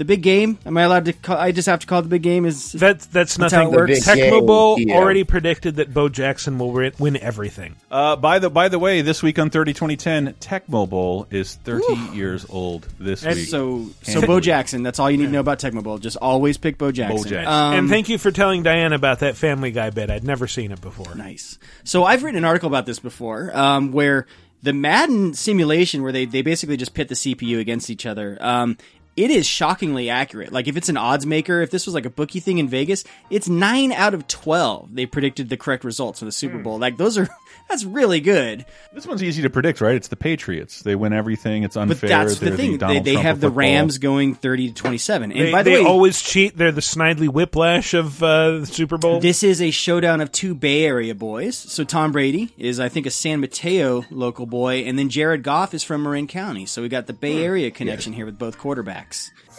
the 0.00 0.04
big 0.06 0.22
game. 0.22 0.58
Am 0.64 0.78
I 0.78 0.82
allowed 0.82 1.04
to 1.04 1.12
call 1.12 1.36
I 1.36 1.52
just 1.52 1.68
have 1.68 1.80
to 1.80 1.86
call 1.86 1.98
it 2.00 2.04
the 2.04 2.08
big 2.08 2.22
game? 2.22 2.46
Is 2.46 2.72
That's 2.72 3.04
that's 3.06 3.36
That's 3.36 3.52
how 3.52 3.64
nothing. 3.64 3.74
it 3.74 3.76
works? 3.76 4.08
Tecmo 4.08 4.46
Bowl 4.46 4.80
yeah. 4.80 4.96
already 4.96 5.24
predicted 5.24 5.76
that 5.76 5.92
Bo 5.92 6.08
Jackson 6.08 6.58
will 6.58 6.72
win 6.72 7.18
everything. 7.18 7.76
Uh, 7.90 8.16
by 8.16 8.38
the 8.38 8.48
by 8.48 8.70
the 8.70 8.78
way, 8.78 9.02
this 9.02 9.22
week 9.22 9.38
on 9.38 9.50
30 9.50 9.74
2010, 9.74 10.34
Tecmo 10.40 10.88
Bowl 10.88 11.26
is 11.30 11.56
30 11.56 12.16
years 12.16 12.46
old 12.48 12.88
this 12.98 13.20
That's 13.20 13.36
week. 13.36 13.48
so 13.48 13.90
so 14.02 14.26
Bo 14.26 14.40
Jackson. 14.40 14.82
That's 14.82 14.98
all 14.98 15.10
you 15.10 15.18
need 15.18 15.26
to 15.26 15.32
know 15.32 15.40
about 15.40 15.58
Tecmo 15.58 15.82
Bowl. 15.82 15.98
Just 15.98 16.16
always 16.16 16.56
pick 16.56 16.78
Bo 16.78 16.90
Jackson. 16.92 17.28
Jackson. 17.28 17.52
Um, 17.52 17.74
and 17.74 17.88
thank 17.90 18.08
you 18.08 18.16
for 18.16 18.30
telling 18.30 18.62
Diane 18.62 18.94
about 18.94 19.18
that 19.18 19.36
Family 19.36 19.70
Guy 19.70 19.90
bit. 19.90 20.08
I'd 20.10 20.24
never 20.24 20.48
seen 20.48 20.72
it 20.72 20.80
before. 20.80 21.14
Nice. 21.14 21.58
So 21.84 22.04
I've 22.04 22.22
written 22.22 22.38
an 22.38 22.46
article 22.46 22.68
about 22.68 22.86
this 22.86 23.00
before, 23.00 23.54
um, 23.54 23.92
where 23.92 24.26
the 24.62 24.72
Madden 24.72 25.34
simulation, 25.34 26.02
where 26.02 26.12
they, 26.12 26.24
they 26.24 26.42
basically 26.42 26.76
just 26.76 26.94
pit 26.94 27.08
the 27.08 27.14
CPU 27.14 27.58
against 27.58 27.90
each 27.90 28.06
other, 28.06 28.36
um, 28.40 28.76
it 29.16 29.30
is 29.30 29.46
shockingly 29.46 30.08
accurate. 30.10 30.52
Like 30.52 30.68
if 30.68 30.76
it's 30.76 30.88
an 30.88 30.96
odds 30.96 31.26
maker, 31.26 31.60
if 31.62 31.70
this 31.70 31.86
was 31.86 31.94
like 31.94 32.06
a 32.06 32.10
bookie 32.10 32.40
thing 32.40 32.58
in 32.58 32.68
Vegas, 32.68 33.04
it's 33.28 33.48
nine 33.48 33.92
out 33.92 34.14
of 34.14 34.26
twelve. 34.28 34.94
They 34.94 35.06
predicted 35.06 35.48
the 35.48 35.56
correct 35.56 35.84
results 35.84 36.20
for 36.20 36.24
the 36.24 36.32
Super 36.32 36.58
Bowl. 36.58 36.78
Like 36.78 36.96
those 36.96 37.18
are 37.18 37.28
that's 37.68 37.84
really 37.84 38.20
good. 38.20 38.64
This 38.92 39.06
one's 39.06 39.22
easy 39.22 39.42
to 39.42 39.50
predict, 39.50 39.80
right? 39.80 39.94
It's 39.94 40.08
the 40.08 40.16
Patriots. 40.16 40.82
They 40.82 40.94
win 40.94 41.12
everything. 41.12 41.62
It's 41.64 41.76
unfair. 41.76 41.96
But 42.00 42.08
that's 42.08 42.38
the 42.38 42.46
They're 42.46 42.56
thing. 42.56 42.78
they 42.78 43.00
they 43.00 43.14
have 43.14 43.40
the 43.40 43.48
football. 43.48 43.58
Rams 43.58 43.98
going 43.98 44.34
thirty 44.34 44.68
to 44.68 44.74
twenty 44.74 44.98
seven. 44.98 45.32
And 45.32 45.40
They, 45.48 45.52
by 45.52 45.62
the 45.62 45.70
they 45.70 45.82
way, 45.82 45.86
always 45.88 46.22
cheat. 46.22 46.56
They're 46.56 46.72
the 46.72 46.80
Snidely 46.80 47.28
Whiplash 47.28 47.94
of 47.94 48.22
uh, 48.22 48.58
the 48.58 48.66
Super 48.66 48.98
Bowl. 48.98 49.20
This 49.20 49.42
is 49.42 49.60
a 49.60 49.70
showdown 49.70 50.20
of 50.20 50.32
two 50.32 50.54
Bay 50.54 50.84
Area 50.84 51.14
boys. 51.14 51.56
So 51.56 51.84
Tom 51.84 52.12
Brady 52.12 52.52
is, 52.56 52.80
I 52.80 52.88
think, 52.88 53.06
a 53.06 53.10
San 53.10 53.40
Mateo 53.40 54.04
local 54.10 54.46
boy, 54.46 54.78
and 54.84 54.98
then 54.98 55.08
Jared 55.08 55.42
Goff 55.42 55.74
is 55.74 55.82
from 55.84 56.02
Marin 56.02 56.26
County. 56.26 56.66
So 56.66 56.82
we 56.82 56.88
got 56.88 57.06
the 57.06 57.12
Bay 57.12 57.42
Area 57.44 57.70
connection 57.70 58.12
here 58.12 58.24
with 58.26 58.38
both 58.38 58.58
quarterbacks. 58.58 58.99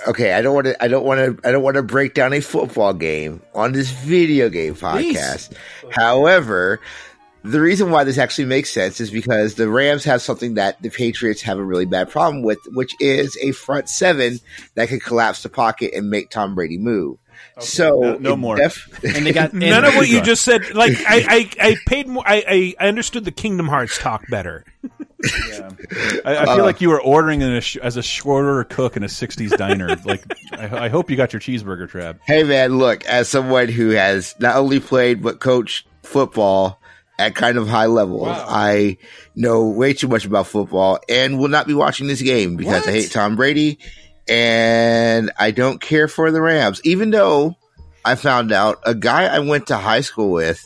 Okay, 0.08 0.34
I 0.34 0.42
don't 0.42 0.56
want 0.56 0.66
to. 0.66 0.84
I 0.84 0.88
don't 0.88 1.06
want 1.06 1.20
to. 1.20 1.48
I 1.48 1.52
don't 1.52 1.62
want 1.62 1.76
to 1.76 1.84
break 1.84 2.16
down 2.16 2.34
a 2.34 2.40
football 2.40 2.94
game 2.94 3.42
on 3.54 3.72
this 3.72 3.92
video 3.92 4.50
game 4.50 4.74
podcast. 4.76 5.54
However, 5.92 6.80
the 7.44 7.62
reason 7.62 7.92
why 7.92 8.04
this 8.04 8.18
actually 8.18 8.46
makes 8.46 8.72
sense 8.72 9.00
is 9.00 9.12
because 9.12 9.56
the 9.56 9.70
Rams 9.70 10.04
have 10.06 10.22
something 10.22 10.56
that 10.56 10.82
the 10.82 10.90
Patriots 10.90 11.42
have 11.42 11.58
a 11.58 11.64
really 11.64 11.86
bad 11.86 12.10
problem 12.10 12.44
with, 12.44 12.60
which 12.74 12.96
is 13.00 13.38
a 13.42 13.52
front 13.52 13.90
seven 13.90 14.40
that 14.76 14.90
can 14.90 15.00
collapse 15.00 15.44
the 15.44 15.50
pocket 15.50 15.94
and 15.94 16.10
make 16.10 16.30
Tom 16.30 16.56
Brady 16.56 16.78
move. 16.78 17.18
So 17.60 18.00
No- 18.00 18.18
no 18.18 18.36
more. 18.36 18.58
def- 18.58 18.88
And 19.16 19.26
they 19.26 19.34
got 19.34 19.54
None 19.54 19.84
of 19.86 19.96
what 19.96 20.08
you 20.10 20.22
just 20.22 20.44
said. 20.44 20.74
Like 20.74 20.94
I, 21.08 21.50
I, 21.60 21.70
I 21.70 21.76
paid 21.88 22.08
more. 22.08 22.24
I, 22.26 22.76
I 22.80 22.88
understood 22.88 23.26
the 23.26 23.32
Kingdom 23.32 23.68
Hearts 23.68 23.98
talk 24.00 24.24
better. 24.30 24.64
I, 25.24 25.68
I 26.26 26.46
feel 26.46 26.62
Uh, 26.62 26.64
like 26.64 26.82
you 26.82 26.90
were 26.90 27.02
ordering 27.02 27.42
in 27.42 27.52
a 27.52 27.62
sh 27.62 27.78
as 27.78 27.98
a 27.98 28.02
shorter 28.04 28.64
cook 28.64 28.98
in 28.98 29.04
a 29.04 29.08
60s 29.08 29.56
diner. 29.58 29.96
like, 30.06 30.24
I, 30.54 30.86
I 30.86 30.90
hope 30.90 31.10
you 31.12 31.18
got 31.18 31.34
your 31.34 31.40
cheeseburger 31.40 31.88
trap. 31.88 32.18
Hey 32.26 32.44
man, 32.44 32.78
look, 32.78 33.06
as 33.06 33.30
someone 33.30 33.68
who 33.70 33.90
has 33.90 34.36
not 34.40 34.56
only 34.56 34.80
played 34.80 35.22
but 35.22 35.40
coached 35.40 35.86
football 36.04 36.80
at 37.20 37.36
kind 37.36 37.58
of 37.58 37.68
high 37.68 37.86
levels, 37.86 38.30
I 38.32 38.98
know 39.36 39.68
way 39.70 39.94
too 39.94 40.08
much 40.08 40.26
about 40.26 40.48
football 40.48 41.00
and 41.08 41.38
will 41.38 41.50
not 41.50 41.68
be 41.68 41.74
watching 41.76 42.08
this 42.08 42.22
game 42.22 42.56
because 42.58 42.88
I 42.88 42.92
hate 42.92 43.12
Tom 43.12 43.36
Brady 43.36 43.78
and 44.28 45.32
I 45.38 45.52
don't 45.52 45.80
care 45.82 46.08
for 46.08 46.32
the 46.32 46.42
Rams. 46.42 46.82
Even 46.84 47.12
though 47.12 47.56
I 48.04 48.16
found 48.16 48.52
out 48.52 48.80
a 48.86 48.96
guy 48.96 49.26
I 49.26 49.40
went 49.40 49.68
to 49.68 49.78
high 49.78 50.02
school 50.02 50.32
with 50.32 50.66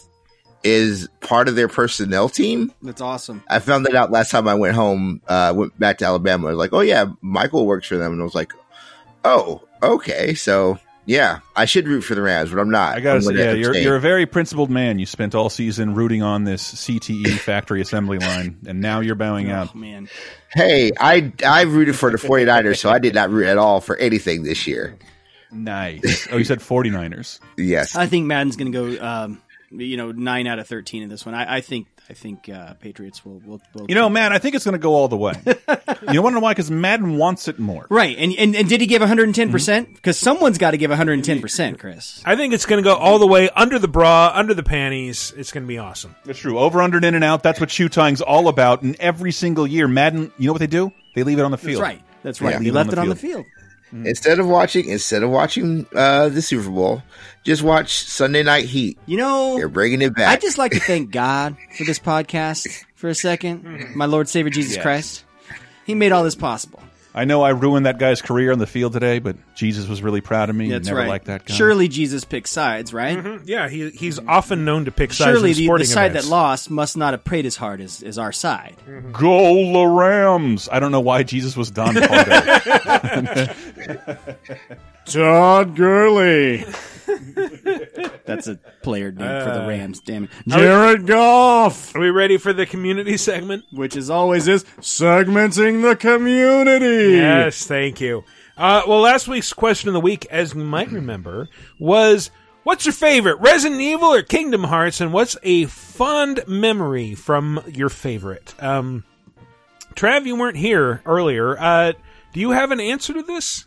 is 0.64 1.07
part 1.22 1.48
of 1.48 1.56
their 1.56 1.68
personnel 1.68 2.27
team. 2.27 2.72
That's 2.82 3.02
awesome. 3.02 3.44
I 3.48 3.60
found 3.60 3.86
that 3.86 3.95
out 3.95 4.11
last 4.11 4.32
time 4.32 4.48
I 4.48 4.56
went 4.56 4.76
home, 4.76 5.22
uh, 5.27 5.53
went 5.56 5.77
back 5.80 5.99
to 5.99 6.06
Alabama. 6.06 6.48
I 6.48 6.52
was 6.52 6.57
like, 6.57 6.73
oh 6.73 6.80
yeah, 6.80 7.06
Michael 7.22 7.68
works 7.68 7.88
for 7.88 7.98
them. 7.98 8.14
And 8.14 8.22
I 8.22 8.23
was 8.23 8.36
like, 8.36 8.53
oh, 9.23 9.61
okay. 9.84 10.34
So 10.34 10.80
yeah, 11.06 11.40
I 11.56 11.65
should 11.65 11.88
root 11.88 12.02
for 12.02 12.15
the 12.15 12.22
Rams, 12.22 12.49
but 12.49 12.60
I'm 12.60 12.72
not. 12.72 12.95
I 12.95 12.99
gotta 12.99 13.22
say, 13.22 13.34
gonna 13.34 13.44
yeah, 13.44 13.53
you're, 13.53 13.76
you're 13.76 13.95
a 13.95 14.02
very 14.02 14.26
principled 14.26 14.69
man. 14.69 14.98
You 14.99 15.06
spent 15.06 15.36
all 15.36 15.49
season 15.49 15.94
rooting 15.94 16.23
on 16.23 16.44
this 16.44 16.73
CTE 16.73 17.32
factory 17.40 17.82
assembly 17.82 18.18
line, 18.18 18.57
and 18.68 18.82
now 18.82 19.02
you're 19.02 19.15
bowing 19.15 19.52
out. 19.52 19.72
Oh, 19.73 19.77
man. 19.77 20.10
Hey, 20.53 20.91
I, 20.99 21.32
I 21.45 21.64
rooted 21.64 21.95
for 21.95 22.11
the 22.11 22.18
49ers, 22.27 22.77
so 22.77 22.90
I 22.90 22.99
did 22.99 23.14
not 23.14 23.30
root 23.30 23.48
at 23.48 23.57
all 23.57 23.82
for 23.82 23.95
anything 23.98 24.44
this 24.44 24.65
year. 24.68 24.98
Nice. 25.52 26.27
Oh, 26.32 26.38
you 26.38 26.44
said 26.44 26.60
49ers. 26.60 27.40
Yes. 27.57 27.95
I 27.95 28.07
think 28.07 28.26
Madden's 28.26 28.57
going 28.57 28.72
to 28.72 28.98
go, 28.98 29.06
um, 29.06 29.41
you 29.72 29.95
know, 29.98 30.11
nine 30.11 30.48
out 30.48 30.60
of 30.60 30.68
thirteen 30.68 31.03
in 31.03 31.10
this 31.10 31.26
one. 31.26 31.34
I, 31.36 31.57
I 31.57 31.61
think 31.61 31.88
I 32.10 32.14
think 32.14 32.49
uh, 32.49 32.76
Patriots 32.76 33.26
will, 33.26 33.40
will, 33.45 33.61
will. 33.73 33.88
You 33.90 33.95
know, 33.95 34.10
man, 34.10 34.32
I 34.32 34.38
think 34.38 34.53
it's 34.53 34.64
going 34.64 34.73
to 34.73 34.80
go 34.80 34.94
all 34.94 35.07
the 35.07 35.18
way. 35.18 35.34
you 36.11 36.22
want 36.22 36.34
to 36.34 36.36
know 36.36 36.40
why? 36.40 36.52
Because 36.52 36.69
Madden 36.69 37.18
wants 37.18 37.48
it 37.48 37.57
more. 37.57 37.88
right? 37.90 38.15
And, 38.18 38.34
and 38.38 38.56
and 38.56 38.69
did 38.69 38.80
he 38.82 38.88
give 38.88 39.02
one 39.02 39.07
hundred 39.07 39.23
and 39.23 39.34
ten 39.36 39.52
percent? 39.52 39.95
Because 39.95 40.18
someone's 40.19 40.57
got 40.57 40.72
to 40.72 40.77
give 40.77 40.90
one 40.91 40.98
hundred 40.98 41.14
and 41.14 41.26
ten 41.26 41.41
percent, 41.41 41.80
Chris. 41.80 42.22
I 42.26 42.36
think 42.36 42.53
it's 42.53 42.65
going 42.65 42.84
to 42.84 42.88
go 42.88 42.95
all 42.95 43.18
the 43.18 43.27
way 43.27 43.49
under 43.49 43.80
the 43.80 43.88
bra, 43.88 44.32
under 44.34 44.53
the 44.53 44.64
panties. 44.64 45.34
It's 45.36 45.52
going 45.52 45.64
to 45.64 45.68
be 45.68 45.77
awesome. 45.80 46.15
That's 46.26 46.40
true. 46.40 46.60
Over, 46.60 46.82
under, 46.82 46.98
and 46.98 47.06
in 47.06 47.15
and 47.15 47.23
out. 47.23 47.41
That's 47.44 47.60
what 47.60 47.72
shoe 47.72 47.90
tying's 47.90 48.22
all 48.22 48.48
about. 48.49 48.84
And 48.84 48.95
every 48.99 49.32
single 49.32 49.65
year, 49.65 49.88
Madden, 49.88 50.32
you 50.38 50.48
know 50.48 50.53
what 50.53 50.60
they 50.60 50.68
do? 50.68 50.91
They 51.15 51.23
leave 51.23 51.40
it 51.40 51.44
on 51.44 51.52
the 51.52 51.57
That's 51.57 51.68
field. 51.68 51.82
right. 51.82 52.02
That's 52.23 52.41
right. 52.41 52.53
Yeah. 52.53 52.60
He 52.60 52.72
left 52.72 52.91
it 52.91 52.99
on 52.99 53.10
the 53.10 53.15
field. 53.15 53.45
Instead 54.03 54.39
of 54.39 54.47
watching, 54.47 54.89
instead 54.89 55.23
of 55.23 55.30
watching 55.30 55.85
uh, 55.95 56.30
the 56.30 56.41
Super 56.41 56.69
Bowl, 56.69 57.01
just 57.43 57.61
watch 57.63 58.03
Sunday 58.03 58.43
Night 58.43 58.65
Heat. 58.65 58.97
You 59.05 59.17
know, 59.17 59.55
They're 59.57 59.69
bringing 59.69 60.01
it 60.01 60.15
back. 60.15 60.35
I 60.38 60.39
just 60.41 60.57
like 60.57 60.72
to 60.73 60.80
thank 60.80 61.11
God 61.11 61.55
for 61.77 61.84
this 61.85 61.99
podcast 61.99 62.84
for 62.95 63.07
a 63.09 63.15
second. 63.15 63.95
My 63.95 64.05
Lord 64.05 64.27
Savior 64.27 64.49
Jesus 64.49 64.76
Yes. 64.76 64.81
Christ. 64.84 65.23
He 65.85 65.93
made 65.95 66.11
all 66.11 66.23
this 66.23 66.35
possible. 66.35 66.81
I 67.18 67.24
know 67.24 67.44
I 67.44 67.52
ruined 67.52 67.86
that 67.86 67.98
guy's 67.98 68.22
career 68.22 68.52
on 68.52 68.60
the 68.60 68.68
field 68.68 68.92
today, 68.92 69.20
but 69.20 69.38
Jesus 69.56 69.88
was 69.88 70.02
really 70.04 70.20
proud 70.20 70.50
of 70.50 70.56
me. 70.56 70.70
That's 70.70 70.88
Never 70.88 71.00
right. 71.00 71.08
liked 71.08 71.26
that 71.28 71.46
guy. 71.46 71.54
Surely 71.54 71.88
Jesus 71.88 72.26
picks 72.26 72.52
sides, 72.52 72.94
right? 72.94 73.18
Mm-hmm. 73.18 73.46
Yeah, 73.48 73.70
he, 73.70 73.90
he's 73.92 74.20
often 74.20 74.66
known 74.66 74.84
to 74.84 74.92
pick 74.92 75.14
sides 75.14 75.32
Surely 75.32 75.52
in 75.52 75.56
the, 75.56 75.62
the 75.62 75.66
sporting 75.66 75.88
side 75.88 76.12
events. 76.12 76.28
that 76.28 76.32
lost 76.32 76.70
must 76.70 76.98
not 76.98 77.14
have 77.14 77.24
prayed 77.24 77.46
as 77.46 77.56
hard 77.56 77.80
as, 77.80 78.04
as 78.04 78.18
our 78.18 78.34
side. 78.34 78.76
Go 79.14 79.72
the 79.72 79.88
Rams! 79.88 80.68
I 80.70 80.82
don't 80.82 80.92
know 80.92 81.00
why 81.00 81.24
Jesus 81.24 81.56
was 81.56 81.72
Don 81.72 81.96
Pardo. 81.96 83.54
Todd 85.06 85.76
Gurley. 85.78 86.66
That's 88.26 88.48
a 88.48 88.56
player 88.82 89.11
name 89.11 89.18
for 89.44 89.52
the 89.52 89.64
Uh, 89.64 89.68
Rams. 89.68 89.99
Damn 89.99 90.26
it, 90.26 90.30
Jared 90.48 91.06
Goff. 91.07 91.95
Are 91.95 91.99
we 91.99 92.10
ready 92.10 92.38
for 92.38 92.53
the 92.53 92.65
community 92.65 93.18
segment? 93.18 93.65
Which 93.72 93.95
is 93.95 94.10
always 94.10 94.48
is 94.48 94.64
segmenting 94.80 95.82
the 95.82 95.95
community. 95.95 97.14
Yes, 97.18 97.65
thank 97.65 98.02
you. 98.02 98.23
Uh, 98.57 98.84
well, 98.88 99.02
last 99.02 99.27
week's 99.27 99.53
question 99.53 99.90
of 99.90 99.94
the 99.94 99.99
week, 100.02 100.26
as 100.32 100.53
you 100.53 100.64
might 100.64 100.90
remember, 100.91 101.49
was 101.80 102.32
what's 102.64 102.86
your 102.86 102.94
favorite, 102.94 103.40
Resident 103.40 103.82
Evil 103.82 104.14
or 104.14 104.22
Kingdom 104.23 104.64
Hearts, 104.64 105.02
and 105.02 105.11
what's 105.11 105.36
a 105.44 105.65
fond 105.65 106.41
memory 106.48 107.15
from 107.15 107.61
your 107.68 107.90
favorite? 107.90 108.53
Um, 108.64 109.03
Trav, 109.95 110.26
you 110.26 110.38
weren't 110.38 110.57
here 110.57 111.02
earlier. 111.06 111.60
Uh, 111.60 111.94
do 112.34 112.40
you 112.40 112.52
have 112.52 112.72
an 112.72 112.80
answer 112.80 113.14
to 113.14 113.23
this? 113.23 113.65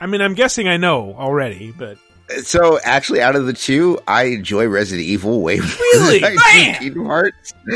I 0.00 0.06
mean, 0.06 0.20
I'm 0.20 0.34
guessing 0.34 0.68
I 0.68 0.76
know 0.76 1.14
already, 1.14 1.72
but 1.76 1.98
So 2.42 2.78
actually, 2.84 3.20
out 3.22 3.36
of 3.36 3.46
the 3.46 3.52
two, 3.52 3.98
I 4.06 4.24
enjoy 4.24 4.66
Resident 4.68 5.06
Evil 5.06 5.40
way 5.40 5.58
more 5.58 5.66
Really? 5.66 6.20
than 6.20 6.36
I 6.38 6.56
Man! 6.56 6.72
do 6.74 6.78
Kingdom 6.80 7.06
Hearts. 7.06 7.54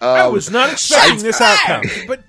I 0.00 0.20
Um, 0.20 0.32
was 0.32 0.50
not 0.50 0.72
expecting 0.72 1.22
this 1.22 1.40
outcome. 1.40 1.84
But 2.06 2.20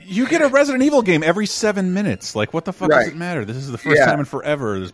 you 0.00 0.26
get 0.28 0.40
a 0.40 0.48
Resident 0.48 0.82
Evil 0.84 1.02
game 1.02 1.22
every 1.22 1.46
seven 1.46 1.92
minutes. 1.92 2.34
Like, 2.36 2.54
what 2.54 2.64
the 2.64 2.72
fuck 2.72 2.90
does 2.90 3.08
it 3.08 3.16
matter? 3.16 3.44
This 3.44 3.56
is 3.56 3.70
the 3.70 3.78
first 3.78 3.98
Yeah. 3.98 4.06
time 4.06 4.20
in 4.20 4.24
forever. 4.24 4.80
This- 4.80 4.92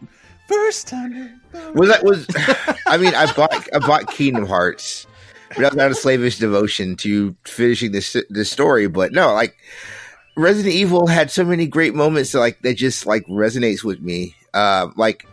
First 0.49 0.89
time. 0.89 1.41
was 1.75 1.89
that 1.89 2.03
was 2.05 2.27
I 2.87 2.97
mean 2.99 3.15
I 3.15 3.33
bought 3.33 3.55
I 3.75 3.79
bought 3.79 4.09
Kingdom 4.11 4.45
Hearts, 4.45 5.07
but 5.51 5.65
I 5.65 5.69
was 5.69 5.79
out 5.79 5.91
of 5.93 5.97
slavish 5.97 6.39
devotion 6.39 6.97
to 6.97 7.35
finishing 7.45 7.93
this 7.93 8.17
this 8.29 8.51
story. 8.51 8.87
But 8.89 9.13
no, 9.13 9.33
like 9.33 9.57
Resident 10.37 10.75
Evil 10.75 11.07
had 11.07 11.31
so 11.31 11.45
many 11.45 11.67
great 11.67 11.95
moments 11.95 12.33
that 12.33 12.41
like 12.41 12.61
that 12.63 12.75
just 12.75 13.07
like 13.07 13.25
resonates 13.29 13.85
with 13.85 14.01
me. 14.01 14.35
Uh, 14.53 14.89
like 14.97 15.25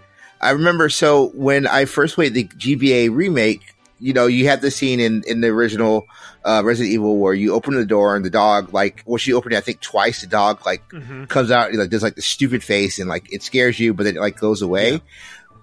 I 0.42 0.52
remember 0.52 0.90
so 0.90 1.30
when 1.34 1.68
I 1.68 1.86
first 1.86 2.16
played 2.16 2.34
the 2.34 2.46
GBA 2.46 3.10
remake, 3.14 3.76
you 4.00 4.14
know, 4.14 4.28
you 4.28 4.48
have 4.48 4.62
the 4.62 4.72
scene 4.72 5.00
in 5.00 5.24
in 5.28 5.42
the 5.42 5.48
original 5.50 6.06
uh, 6.46 6.62
Resident 6.64 6.94
Evil 6.94 7.18
where 7.18 7.34
you 7.34 7.54
open 7.54 7.74
the 7.76 7.86
door 7.86 8.16
and 8.16 8.24
the 8.24 8.30
dog 8.30 8.74
like 8.74 9.04
well 9.06 9.18
she 9.18 9.34
opened 9.34 9.54
it 9.54 9.58
I 9.58 9.62
think 9.62 9.82
twice 9.82 10.22
the 10.22 10.28
dog 10.28 10.66
like 10.66 10.88
Mhm. 10.90 11.28
comes 11.28 11.52
out 11.52 11.74
like 11.74 11.90
does 11.90 12.02
like 12.04 12.16
the 12.16 12.22
stupid 12.22 12.64
face 12.64 12.98
and 13.00 13.10
like 13.10 13.32
it 13.34 13.44
scares 13.44 13.78
you 13.78 13.94
but 13.94 14.04
then 14.04 14.16
it 14.16 14.22
like 14.22 14.40
goes 14.40 14.62
away. 14.62 15.02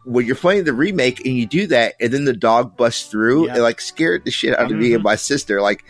When 0.04 0.24
you're 0.26 0.36
playing 0.36 0.64
the 0.64 0.72
remake 0.74 1.24
and 1.26 1.34
you 1.36 1.46
do 1.46 1.66
that 1.68 1.94
and 1.98 2.12
then 2.12 2.26
the 2.26 2.32
dog 2.36 2.76
busts 2.76 3.08
through, 3.10 3.48
it 3.50 3.58
like 3.58 3.80
scared 3.80 4.24
the 4.24 4.30
shit 4.30 4.56
out 4.56 4.70
of 4.70 4.76
me 4.76 4.92
and 4.94 5.02
my 5.02 5.16
sister. 5.16 5.60
Like, 5.60 5.84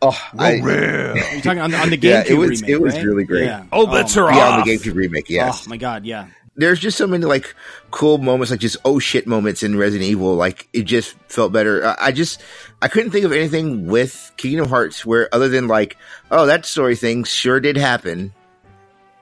oh, 0.00 0.18
I, 0.36 0.54
You're 1.32 1.42
talking 1.42 1.60
on, 1.60 1.72
on 1.72 1.90
the 1.90 1.96
GameCube 1.96 2.02
yeah, 2.02 2.24
it 2.26 2.34
was 2.34 2.60
remake, 2.60 2.70
it 2.70 2.80
was 2.80 2.94
right? 2.94 3.04
really 3.04 3.22
great. 3.24 3.44
Yeah. 3.44 3.64
Oh, 3.70 3.86
bets 3.86 4.16
are 4.16 4.32
yeah, 4.32 4.38
off. 4.48 4.60
on 4.62 4.66
the 4.66 4.72
GameCube 4.76 4.94
remake. 4.96 5.30
Yes, 5.30 5.64
Oh 5.66 5.70
my 5.70 5.76
god, 5.76 6.04
yeah. 6.04 6.26
There's 6.56 6.78
just 6.78 6.98
so 6.98 7.06
many 7.06 7.24
like 7.24 7.54
cool 7.90 8.18
moments, 8.18 8.50
like 8.50 8.60
just 8.60 8.76
oh 8.84 8.98
shit 8.98 9.26
moments 9.26 9.62
in 9.62 9.76
Resident 9.76 10.10
Evil. 10.10 10.34
Like 10.34 10.68
it 10.72 10.82
just 10.82 11.16
felt 11.28 11.52
better. 11.52 11.84
I, 11.84 11.96
I 12.00 12.12
just 12.12 12.42
I 12.80 12.88
couldn't 12.88 13.10
think 13.10 13.24
of 13.24 13.32
anything 13.32 13.86
with 13.86 14.32
Kingdom 14.36 14.68
Hearts 14.68 15.06
where 15.06 15.28
other 15.34 15.48
than 15.48 15.68
like 15.68 15.96
oh 16.30 16.46
that 16.46 16.66
story 16.66 16.96
thing 16.96 17.24
sure 17.24 17.60
did 17.60 17.76
happen. 17.76 18.32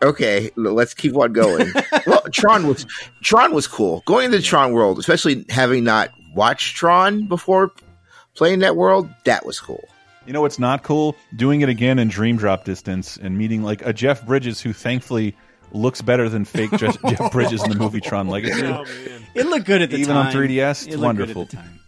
Okay, 0.02 0.50
let's 0.56 0.94
keep 0.94 1.14
on 1.14 1.32
going. 1.34 1.72
well, 2.06 2.22
Tron 2.32 2.66
was 2.66 2.86
Tron 3.22 3.52
was 3.52 3.66
cool. 3.66 4.02
Going 4.06 4.26
into 4.26 4.38
the 4.38 4.42
Tron 4.42 4.72
world, 4.72 4.98
especially 4.98 5.44
having 5.50 5.84
not 5.84 6.10
watched 6.34 6.76
Tron 6.76 7.28
before 7.28 7.70
playing 8.34 8.60
that 8.60 8.76
world, 8.76 9.08
that 9.24 9.44
was 9.44 9.60
cool. 9.60 9.84
You 10.26 10.32
know 10.32 10.40
what's 10.40 10.58
not 10.58 10.82
cool? 10.82 11.16
Doing 11.36 11.60
it 11.60 11.68
again 11.68 11.98
in 11.98 12.08
Dream 12.08 12.36
Drop 12.36 12.64
distance 12.64 13.16
and 13.16 13.36
meeting 13.36 13.62
like 13.62 13.84
a 13.84 13.92
Jeff 13.92 14.24
Bridges 14.24 14.60
who 14.60 14.72
thankfully 14.72 15.36
looks 15.72 16.02
better 16.02 16.28
than 16.28 16.44
fake 16.44 16.70
Jeff, 16.72 16.96
Jeff 17.08 17.32
Bridges 17.32 17.62
in 17.62 17.70
the 17.70 17.76
movie 17.76 18.00
Tron 18.00 18.28
Legacy. 18.28 18.64
Oh, 18.64 18.84
It 19.34 19.46
looked 19.46 19.66
good 19.66 19.82
at 19.82 19.90
the 19.90 19.96
Even 19.96 20.14
time. 20.14 20.26
on 20.26 20.32
3DS, 20.32 20.86
It 20.86 20.94
it's 20.94 20.96
looked 20.96 21.16
good 21.18 21.30
at 21.30 21.36
wonderful. 21.36 21.44
the 21.46 21.56
time. 21.56 21.80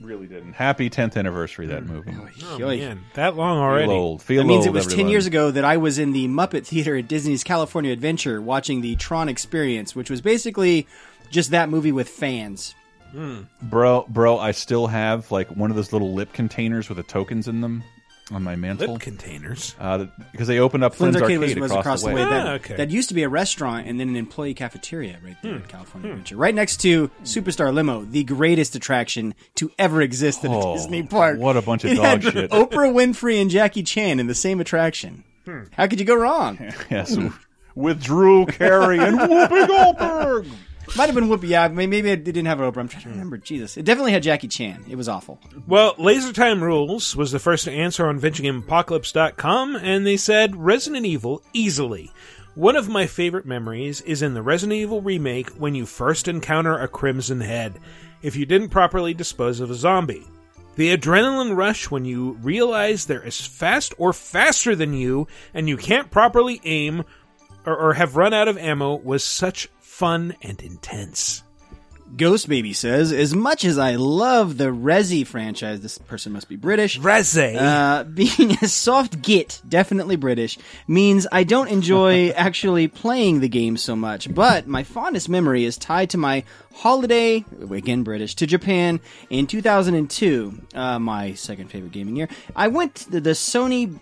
Really 0.00 0.28
didn't. 0.28 0.52
Happy 0.52 0.90
10th 0.90 1.16
anniversary 1.16 1.64
of 1.66 1.72
that 1.72 1.82
mm. 1.82 1.88
movie. 1.88 2.14
Oh, 2.44 2.58
oh 2.62 2.68
man, 2.68 3.00
that 3.14 3.36
long 3.36 3.58
already. 3.58 3.88
Feel 3.88 3.92
old. 3.96 4.22
Feel 4.22 4.42
that 4.42 4.48
means 4.48 4.66
old, 4.66 4.76
it 4.76 4.78
was 4.78 4.94
10 4.94 5.08
years 5.08 5.26
ago 5.26 5.50
that 5.50 5.64
I 5.64 5.76
was 5.76 5.98
in 5.98 6.12
the 6.12 6.28
Muppet 6.28 6.64
Theater 6.64 6.96
at 6.96 7.08
Disney's 7.08 7.42
California 7.42 7.92
Adventure 7.92 8.40
watching 8.40 8.80
the 8.80 8.94
Tron 8.96 9.28
Experience, 9.28 9.96
which 9.96 10.08
was 10.08 10.20
basically 10.20 10.86
just 11.30 11.50
that 11.50 11.68
movie 11.68 11.90
with 11.92 12.08
fans. 12.08 12.76
Hmm. 13.10 13.42
Bro, 13.62 14.06
bro, 14.08 14.38
I 14.38 14.52
still 14.52 14.86
have 14.86 15.30
like 15.32 15.48
one 15.48 15.70
of 15.70 15.76
those 15.76 15.92
little 15.92 16.14
lip 16.14 16.32
containers 16.32 16.88
with 16.88 16.98
the 16.98 17.02
tokens 17.02 17.48
in 17.48 17.60
them 17.60 17.82
on 18.30 18.42
my 18.42 18.56
mantle. 18.56 18.92
Lip 18.92 19.00
containers? 19.02 19.74
Uh, 19.78 20.06
because 20.32 20.48
they 20.48 20.58
opened 20.58 20.84
up 20.84 20.94
Flynn's 20.94 21.16
Flynn's 21.16 21.22
Arcade 21.22 21.38
Arcade, 21.38 21.58
was, 21.58 21.70
was 21.70 21.70
across, 21.70 22.02
across 22.02 22.02
the 22.02 22.08
way. 22.14 22.24
That, 22.24 22.46
Ah, 22.46 22.52
okay. 22.54 22.76
that 22.76 22.90
used 22.90 23.08
to 23.08 23.14
be 23.14 23.22
a 23.22 23.28
restaurant 23.28 23.86
and 23.86 23.98
then 23.98 24.08
an 24.08 24.16
employee 24.16 24.54
cafeteria 24.54 25.18
right 25.24 25.36
there 25.42 25.52
Hmm. 25.54 25.62
at 25.62 25.68
California 25.68 26.10
Adventure. 26.10 26.36
Right 26.36 26.54
next 26.54 26.78
to 26.82 27.08
Superstar 27.24 27.72
Limo, 27.72 28.04
the 28.04 28.24
greatest 28.24 28.74
attraction 28.76 29.34
to 29.56 29.70
ever 29.78 30.02
exist 30.02 30.44
at 30.44 30.50
Oh, 30.50 30.72
a 30.72 30.76
Disney 30.76 31.02
park. 31.04 31.38
what 31.38 31.56
a 31.56 31.62
bunch 31.62 31.84
of 31.84 31.92
It 31.92 31.96
dog 31.96 32.22
had 32.22 32.32
shit. 32.32 32.50
Oprah 32.50 32.92
Winfrey 32.92 33.40
and 33.40 33.50
Jackie 33.50 33.82
Chan 33.82 34.20
in 34.20 34.26
the 34.26 34.34
same 34.34 34.60
attraction. 34.60 35.24
Hmm. 35.46 35.62
How 35.72 35.86
could 35.86 35.98
you 36.00 36.04
go 36.06 36.14
wrong? 36.16 36.58
Yes, 36.90 37.16
with 37.74 38.02
Drew 38.02 38.44
Carey 38.46 38.98
and 38.98 39.18
Whoopi 39.18 39.66
Goldberg. 39.68 40.46
Might 40.96 41.06
have 41.06 41.14
been 41.14 41.28
Whoopi. 41.28 41.48
Yeah, 41.48 41.68
may- 41.68 41.86
maybe 41.86 42.10
it 42.10 42.24
didn't 42.24 42.46
have 42.46 42.58
Oprah. 42.58 42.78
I'm 42.78 42.88
trying 42.88 43.02
to 43.04 43.08
remember. 43.10 43.36
Jesus, 43.36 43.76
it 43.76 43.84
definitely 43.84 44.12
had 44.12 44.22
Jackie 44.22 44.48
Chan. 44.48 44.84
It 44.88 44.96
was 44.96 45.08
awful. 45.08 45.40
Well, 45.66 45.94
Laser 45.98 46.32
Time 46.32 46.62
Rules 46.62 47.14
was 47.14 47.30
the 47.32 47.38
first 47.38 47.64
to 47.64 47.72
answer 47.72 48.06
on 48.06 48.20
VidjagameApocalypse.com, 48.20 49.76
and 49.76 50.06
they 50.06 50.16
said 50.16 50.56
Resident 50.56 51.06
Evil 51.06 51.42
easily. 51.52 52.10
One 52.54 52.74
of 52.76 52.88
my 52.88 53.06
favorite 53.06 53.46
memories 53.46 54.00
is 54.00 54.22
in 54.22 54.34
the 54.34 54.42
Resident 54.42 54.78
Evil 54.78 55.00
remake 55.00 55.50
when 55.50 55.74
you 55.74 55.86
first 55.86 56.26
encounter 56.26 56.76
a 56.78 56.88
Crimson 56.88 57.40
Head, 57.40 57.78
if 58.22 58.34
you 58.34 58.46
didn't 58.46 58.70
properly 58.70 59.14
dispose 59.14 59.60
of 59.60 59.70
a 59.70 59.74
zombie. 59.74 60.26
The 60.74 60.96
adrenaline 60.96 61.56
rush 61.56 61.90
when 61.90 62.04
you 62.04 62.32
realize 62.42 63.04
they're 63.06 63.24
as 63.24 63.40
fast 63.44 63.94
or 63.98 64.12
faster 64.12 64.74
than 64.76 64.92
you 64.92 65.26
and 65.52 65.68
you 65.68 65.76
can't 65.76 66.10
properly 66.10 66.60
aim 66.64 67.04
or 67.66 67.94
have 67.94 68.16
run 68.16 68.32
out 68.32 68.48
of 68.48 68.56
ammo 68.56 68.94
was 68.96 69.22
such 69.24 69.68
fun 69.98 70.32
and 70.42 70.62
intense. 70.62 71.42
Ghost 72.16 72.48
Baby 72.48 72.72
says, 72.72 73.12
as 73.12 73.34
much 73.34 73.64
as 73.64 73.78
I 73.78 73.96
love 73.96 74.56
the 74.56 74.66
Resi 74.66 75.26
franchise, 75.26 75.80
this 75.80 75.98
person 75.98 76.32
must 76.32 76.48
be 76.48 76.54
British. 76.54 77.00
Resi. 77.00 77.56
Uh, 77.56 78.04
being 78.14 78.52
a 78.62 78.68
soft 78.68 79.20
git, 79.22 79.60
definitely 79.68 80.14
British, 80.14 80.56
means 80.86 81.26
I 81.32 81.42
don't 81.42 81.66
enjoy 81.66 82.28
actually 82.36 82.86
playing 82.86 83.40
the 83.40 83.48
game 83.48 83.76
so 83.76 83.96
much. 83.96 84.32
But 84.32 84.68
my 84.68 84.84
fondest 84.84 85.28
memory 85.28 85.64
is 85.64 85.76
tied 85.76 86.10
to 86.10 86.16
my 86.16 86.44
holiday, 86.76 87.44
again 87.68 88.04
British, 88.04 88.36
to 88.36 88.46
Japan 88.46 89.00
in 89.30 89.48
2002, 89.48 90.62
uh, 90.74 91.00
my 91.00 91.34
second 91.34 91.72
favorite 91.72 91.90
gaming 91.90 92.14
year. 92.14 92.28
I 92.54 92.68
went 92.68 92.94
to 92.94 93.20
the 93.20 93.30
Sony 93.30 93.98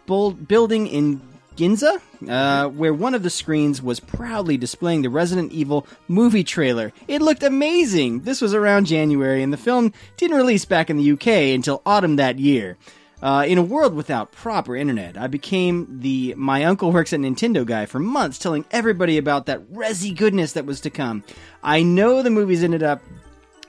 building 0.47 0.89
in 0.89 1.23
Ginza, 1.57 2.01
uh, 2.29 2.69
where 2.69 2.93
one 2.93 3.15
of 3.15 3.23
the 3.23 3.31
screens 3.31 3.83
was 3.83 3.99
proudly 3.99 4.57
displaying 4.57 5.03
the 5.03 5.11
Resident 5.11 5.53
Evil 5.53 5.87
movie 6.07 6.45
trailer. 6.45 6.93
It 7.09 7.23
looked 7.23 7.43
amazing. 7.43 8.21
This 8.21 8.41
was 8.41 8.53
around 8.55 8.87
January, 8.87 9.43
and 9.43 9.53
the 9.53 9.57
film 9.57 9.93
didn't 10.17 10.37
release 10.37 10.65
back 10.65 10.91
in 10.91 10.99
the 10.99 11.13
UK 11.13 11.55
until 11.55 11.83
autumn 11.87 12.17
that 12.17 12.39
year. 12.39 12.77
Uh, 13.23 13.47
in 13.49 13.57
a 13.57 13.63
world 13.63 13.95
without 13.95 14.31
proper 14.31 14.77
internet, 14.77 15.17
I 15.17 15.27
became 15.27 16.01
the 16.01 16.35
my 16.37 16.65
uncle 16.65 16.93
works 16.93 17.15
at 17.15 17.21
Nintendo 17.21 17.65
guy 17.65 17.87
for 17.87 17.99
months, 17.99 18.39
telling 18.39 18.67
everybody 18.71 19.17
about 19.17 19.47
that 19.47 19.63
resi 19.73 20.15
goodness 20.15 20.53
that 20.53 20.67
was 20.67 20.83
to 20.83 20.91
come. 20.91 21.25
I 21.63 21.83
know 21.83 22.23
the 22.23 22.31
movies 22.31 22.63
ended 22.63 22.83
up 22.83 23.01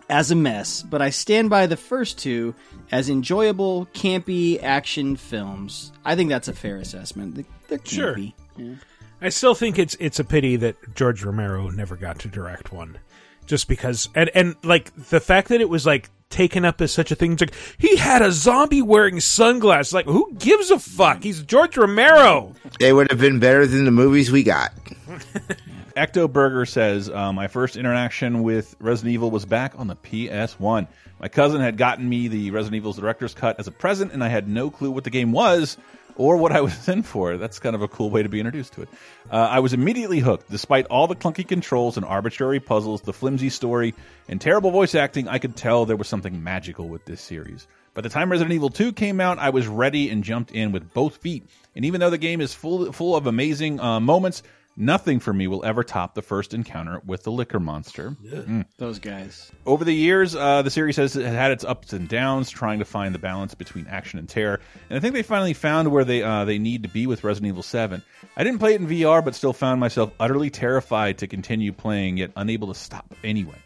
as 0.10 0.32
a 0.32 0.36
mess, 0.36 0.82
but 0.84 1.02
I 1.02 1.10
stand 1.10 1.50
by 1.50 1.68
the 1.68 1.76
first 1.78 2.18
two 2.18 2.56
as 2.92 3.10
enjoyable, 3.10 3.88
campy 3.94 4.62
action 4.64 5.16
films. 5.18 5.92
I 6.06 6.16
think 6.16 6.30
that's 6.30 6.48
a 6.48 6.54
fair 6.54 6.78
assessment. 6.78 7.36
They- 7.36 7.46
They're 7.68 7.80
Sure. 7.84 8.18
Yeah. 8.56 8.76
I 9.22 9.30
still 9.30 9.56
think 9.56 9.78
it's 9.80 9.96
it's 10.00 10.20
a 10.20 10.24
pity 10.24 10.56
that 10.58 10.76
George 10.96 11.24
Romero 11.24 11.70
never 11.70 11.96
got 11.98 12.20
to 12.20 12.28
direct 12.28 12.72
one, 12.72 13.00
just 13.48 13.68
because 13.68 14.10
and 14.16 14.30
and 14.36 14.56
like 14.64 14.94
the 15.10 15.20
fact 15.20 15.50
that 15.50 15.60
it 15.60 15.70
was 15.70 15.86
like 15.88 16.10
taken 16.30 16.64
up 16.66 16.80
as 16.82 16.92
such 16.92 17.12
a 17.12 17.16
thing. 17.16 17.32
It's 17.34 17.42
like 17.42 17.54
he 17.80 17.96
had 17.98 18.22
a 18.22 18.32
zombie 18.32 18.82
wearing 18.84 19.20
sunglasses. 19.20 19.92
Like 19.94 20.06
who 20.06 20.32
gives 20.38 20.70
a 20.70 20.78
fuck? 20.78 21.24
He's 21.24 21.42
George 21.42 21.78
Romero. 21.78 22.54
They 22.80 22.94
would 22.94 23.10
have 23.10 23.20
been 23.20 23.40
better 23.40 23.66
than 23.66 23.86
the 23.86 23.92
movies 23.92 24.32
we 24.32 24.44
got. 24.44 24.72
Ecto 25.98 26.32
Burger 26.32 26.66
says, 26.68 27.10
uh, 27.10 27.34
My 27.34 27.48
first 27.48 27.76
interaction 27.76 28.44
with 28.44 28.76
Resident 28.80 29.14
Evil 29.16 29.32
was 29.32 29.46
back 29.46 29.74
on 29.78 29.88
the 29.88 29.96
PS1. 29.96 30.88
My 31.20 31.28
cousin 31.28 31.60
had 31.60 31.76
gotten 31.76 32.08
me 32.08 32.28
the 32.28 32.52
Resident 32.52 32.76
Evil's 32.76 32.98
Director's 32.98 33.34
Cut 33.34 33.60
as 33.60 33.68
a 33.68 33.72
present, 33.72 34.14
and 34.14 34.24
I 34.24 34.28
had 34.28 34.48
no 34.48 34.70
clue 34.70 34.92
what 34.92 35.04
the 35.04 35.10
game 35.10 35.32
was 35.32 35.76
or 36.16 36.38
what 36.38 36.52
I 36.52 36.62
was 36.62 36.88
in 36.90 37.02
for. 37.02 37.38
That's 37.38 37.58
kind 37.58 37.76
of 37.76 37.82
a 37.82 37.88
cool 37.88 38.12
way 38.12 38.22
to 38.22 38.30
be 38.30 38.40
introduced 38.40 38.74
to 38.74 38.84
it. 38.84 38.90
Uh, 39.32 39.38
I 39.38 39.60
was 39.60 39.74
immediately 39.74 40.20
hooked. 40.20 40.52
Despite 40.52 40.86
all 40.86 41.08
the 41.08 41.16
clunky 41.16 41.48
controls 41.48 41.98
and 41.98 42.06
arbitrary 42.06 42.60
puzzles, 42.60 43.02
the 43.02 43.14
flimsy 43.14 43.50
story, 43.50 43.96
and 44.30 44.40
terrible 44.40 44.70
voice 44.70 44.94
acting, 44.94 45.28
I 45.28 45.40
could 45.40 45.56
tell 45.56 45.86
there 45.86 45.96
was 45.96 46.08
something 46.08 46.44
magical 46.44 46.88
with 46.88 47.06
this 47.06 47.22
series. 47.22 47.68
By 47.96 48.02
the 48.02 48.10
time 48.10 48.32
Resident 48.32 48.54
Evil 48.54 48.70
2 48.70 48.94
came 48.94 49.20
out, 49.20 49.40
I 49.40 49.50
was 49.50 49.68
ready 49.68 50.12
and 50.12 50.24
jumped 50.24 50.52
in 50.52 50.72
with 50.72 50.94
both 50.94 51.18
feet. 51.18 51.50
And 51.76 51.86
even 51.86 52.00
though 52.00 52.12
the 52.12 52.20
game 52.20 52.42
is 52.42 52.54
full 52.54 52.92
full 52.92 53.16
of 53.16 53.26
amazing 53.26 53.80
uh, 53.80 54.00
moments, 54.00 54.44
Nothing 54.80 55.20
for 55.20 55.34
me 55.34 55.48
will 55.48 55.66
ever 55.66 55.84
top 55.84 56.14
the 56.14 56.22
first 56.22 56.54
encounter 56.54 57.02
with 57.04 57.24
the 57.24 57.32
Licker 57.32 57.60
monster. 57.60 58.16
Mm. 58.24 58.64
Those 58.78 59.00
guys. 59.00 59.52
Over 59.66 59.84
the 59.84 59.94
years, 59.94 60.36
uh, 60.36 60.62
the 60.62 60.70
series 60.70 60.98
has 60.98 61.16
had 61.16 61.50
its 61.50 61.64
ups 61.64 61.94
and 61.94 62.08
downs, 62.08 62.52
trying 62.52 62.78
to 62.78 62.86
find 62.86 63.16
the 63.16 63.20
balance 63.20 63.56
between 63.56 63.88
action 63.88 64.20
and 64.20 64.30
terror. 64.30 64.60
And 64.92 64.98
I 64.98 65.00
think 65.00 65.16
they 65.16 65.24
finally 65.24 65.54
found 65.54 65.92
where 65.92 66.06
they 66.06 66.22
uh, 66.22 66.46
they 66.46 66.60
need 66.60 66.84
to 66.84 66.90
be 66.90 67.08
with 67.08 67.24
Resident 67.24 67.50
Evil 67.50 67.64
7. 67.64 68.04
I 68.36 68.44
didn't 68.44 68.60
play 68.60 68.76
it 68.76 68.82
in 68.82 68.88
VR, 68.88 69.26
but 69.26 69.34
still 69.34 69.52
found 69.52 69.80
myself 69.80 70.12
utterly 70.20 70.52
terrified 70.52 71.18
to 71.18 71.28
continue 71.28 71.74
playing, 71.74 72.18
yet 72.18 72.32
unable 72.36 72.68
to 72.68 72.76
stop 72.76 73.16
anyway. 73.24 73.58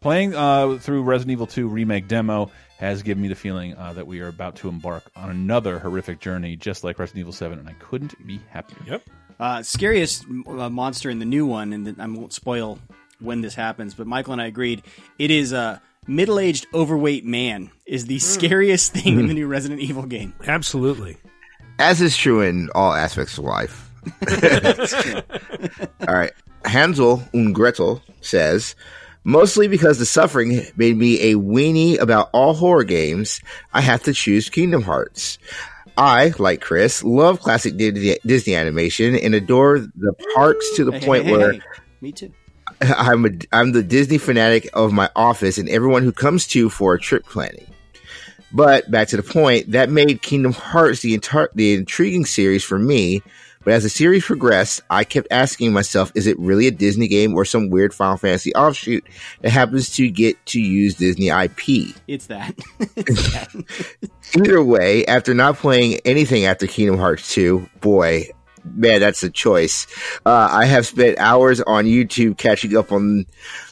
Playing 0.00 0.34
uh, 0.34 0.78
through 0.78 1.02
Resident 1.02 1.32
Evil 1.32 1.46
2 1.46 1.68
remake 1.68 2.08
demo 2.08 2.50
has 2.78 3.02
given 3.02 3.22
me 3.22 3.28
the 3.28 3.34
feeling 3.34 3.76
uh, 3.76 3.92
that 3.92 4.06
we 4.06 4.20
are 4.20 4.28
about 4.28 4.56
to 4.56 4.70
embark 4.70 5.10
on 5.14 5.28
another 5.28 5.78
horrific 5.78 6.20
journey, 6.20 6.56
just 6.56 6.84
like 6.84 6.98
Resident 6.98 7.20
Evil 7.20 7.32
7, 7.32 7.58
and 7.58 7.68
I 7.68 7.74
couldn't 7.74 8.14
be 8.26 8.40
happier. 8.50 8.78
Yep. 8.86 9.02
Uh, 9.38 9.62
scariest 9.62 10.24
uh, 10.46 10.70
monster 10.70 11.10
in 11.10 11.18
the 11.18 11.24
new 11.24 11.46
one, 11.46 11.72
and 11.72 12.00
I 12.00 12.06
won't 12.06 12.32
spoil 12.32 12.78
when 13.20 13.40
this 13.40 13.54
happens, 13.54 13.94
but 13.94 14.06
Michael 14.06 14.34
and 14.34 14.42
I 14.42 14.46
agreed 14.46 14.82
it 15.18 15.30
is 15.30 15.52
a 15.52 15.80
middle-aged, 16.06 16.66
overweight 16.74 17.24
man 17.24 17.70
is 17.86 18.06
the 18.06 18.18
scariest 18.18 18.92
thing 18.92 19.18
in 19.18 19.26
the 19.26 19.34
new 19.34 19.46
Resident 19.46 19.80
Evil 19.80 20.04
game. 20.04 20.34
Absolutely. 20.46 21.16
As 21.78 22.00
is 22.00 22.16
true 22.16 22.42
in 22.42 22.70
all 22.74 22.92
aspects 22.92 23.38
of 23.38 23.44
life. 23.44 23.90
all 26.08 26.14
right. 26.14 26.32
Hansel 26.64 27.22
und 27.32 27.54
Gretel 27.54 28.02
says, 28.20 28.74
mostly 29.24 29.68
because 29.68 29.98
the 29.98 30.06
suffering 30.06 30.66
made 30.76 30.96
me 30.96 31.20
a 31.20 31.34
weenie 31.34 32.00
about 32.00 32.30
all 32.32 32.54
horror 32.54 32.84
games, 32.84 33.40
I 33.72 33.80
have 33.80 34.02
to 34.04 34.12
choose 34.12 34.48
Kingdom 34.48 34.82
Hearts. 34.82 35.38
I, 35.96 36.32
like 36.38 36.60
Chris, 36.60 37.04
love 37.04 37.40
classic 37.40 37.76
Disney, 37.76 38.54
animation 38.54 39.16
and 39.16 39.34
adore 39.34 39.78
the 39.78 40.14
parks 40.34 40.68
to 40.76 40.84
the 40.84 40.92
Hey, 40.92 40.98
hey, 40.98 41.06
point 41.06 41.24
hey, 41.24 41.32
where 41.32 41.52
hey. 41.52 41.60
Me 42.00 42.12
too. 42.12 42.32
I'm 42.80 43.24
a, 43.26 43.30
I'm 43.52 43.72
the 43.72 43.82
Disney 43.82 44.18
fanatic 44.18 44.68
of 44.74 44.92
my 44.92 45.10
office 45.14 45.58
and 45.58 45.68
everyone 45.68 46.02
who 46.02 46.12
comes 46.12 46.46
to 46.48 46.68
for 46.68 46.94
a 46.94 47.00
trip 47.00 47.24
planning. 47.26 47.66
But 48.52 48.90
back 48.90 49.08
to 49.08 49.16
the 49.16 49.22
point, 49.22 49.72
that 49.72 49.90
made 49.90 50.22
Kingdom 50.22 50.52
Hearts 50.52 51.00
the 51.00 51.14
entire 51.14 51.50
the 51.54 51.74
intriguing 51.74 52.24
series 52.24 52.62
for 52.62 52.78
me. 52.78 53.22
But 53.64 53.74
as 53.74 53.82
the 53.82 53.88
series 53.88 54.24
progressed, 54.24 54.82
I 54.90 55.04
kept 55.04 55.28
asking 55.30 55.72
myself, 55.72 56.12
is 56.14 56.26
it 56.26 56.38
really 56.38 56.66
a 56.66 56.70
Disney 56.70 57.08
game 57.08 57.34
or 57.34 57.44
some 57.44 57.70
weird 57.70 57.94
Final 57.94 58.16
Fantasy 58.16 58.54
offshoot 58.54 59.04
that 59.40 59.50
happens 59.50 59.90
to 59.96 60.10
get 60.10 60.44
to 60.46 60.60
use 60.60 60.94
Disney 60.94 61.28
IP? 61.28 61.94
It's 62.06 62.26
that. 62.26 62.54
Either 64.36 64.62
way, 64.62 65.06
after 65.06 65.34
not 65.34 65.56
playing 65.56 66.00
anything 66.04 66.44
after 66.44 66.66
Kingdom 66.66 66.98
Hearts 66.98 67.32
2, 67.32 67.68
boy, 67.80 68.28
man, 68.64 69.00
that's 69.00 69.22
a 69.22 69.30
choice. 69.30 69.86
Uh, 70.24 70.48
I 70.50 70.64
have 70.66 70.86
spent 70.86 71.18
hours 71.18 71.60
on 71.60 71.84
YouTube 71.84 72.38
catching 72.38 72.76
up 72.76 72.92
on 72.92 73.26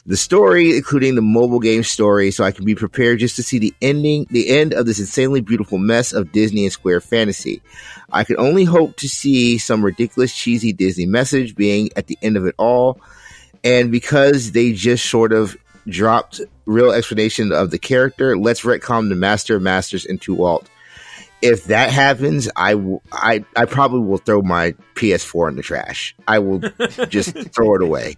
the 0.05 0.17
story, 0.17 0.75
including 0.77 1.15
the 1.15 1.21
mobile 1.21 1.59
game 1.59 1.83
story, 1.83 2.31
so 2.31 2.43
I 2.43 2.51
can 2.51 2.65
be 2.65 2.75
prepared 2.75 3.19
just 3.19 3.35
to 3.37 3.43
see 3.43 3.59
the 3.59 3.73
ending, 3.81 4.27
the 4.29 4.49
end 4.49 4.73
of 4.73 4.85
this 4.85 4.99
insanely 4.99 5.41
beautiful 5.41 5.77
mess 5.77 6.13
of 6.13 6.31
Disney 6.31 6.65
and 6.65 6.73
Square 6.73 7.01
fantasy. 7.01 7.61
I 8.11 8.23
can 8.23 8.37
only 8.37 8.63
hope 8.63 8.97
to 8.97 9.09
see 9.09 9.57
some 9.57 9.83
ridiculous, 9.83 10.35
cheesy 10.35 10.73
Disney 10.73 11.05
message 11.05 11.55
being 11.55 11.89
at 11.95 12.07
the 12.07 12.17
end 12.21 12.37
of 12.37 12.45
it 12.45 12.55
all. 12.57 12.99
And 13.63 13.91
because 13.91 14.51
they 14.51 14.73
just 14.73 15.09
sort 15.09 15.31
of 15.33 15.57
dropped 15.87 16.41
real 16.65 16.91
explanation 16.91 17.51
of 17.51 17.71
the 17.71 17.79
character, 17.79 18.37
let's 18.37 18.61
retcon 18.61 19.09
the 19.09 19.15
Master 19.15 19.55
of 19.55 19.61
Masters 19.61 20.05
into 20.05 20.33
Walt. 20.33 20.69
If 21.43 21.65
that 21.65 21.91
happens, 21.91 22.49
I 22.55 22.75
will, 22.75 23.03
I, 23.11 23.43
I 23.53 23.65
probably 23.65 23.99
will 23.99 24.17
throw 24.17 24.41
my 24.41 24.75
PS4 24.95 25.49
in 25.49 25.55
the 25.57 25.61
trash. 25.61 26.15
I 26.25 26.39
will 26.39 26.59
just 27.09 27.37
throw 27.53 27.75
it 27.75 27.81
away. 27.81 28.15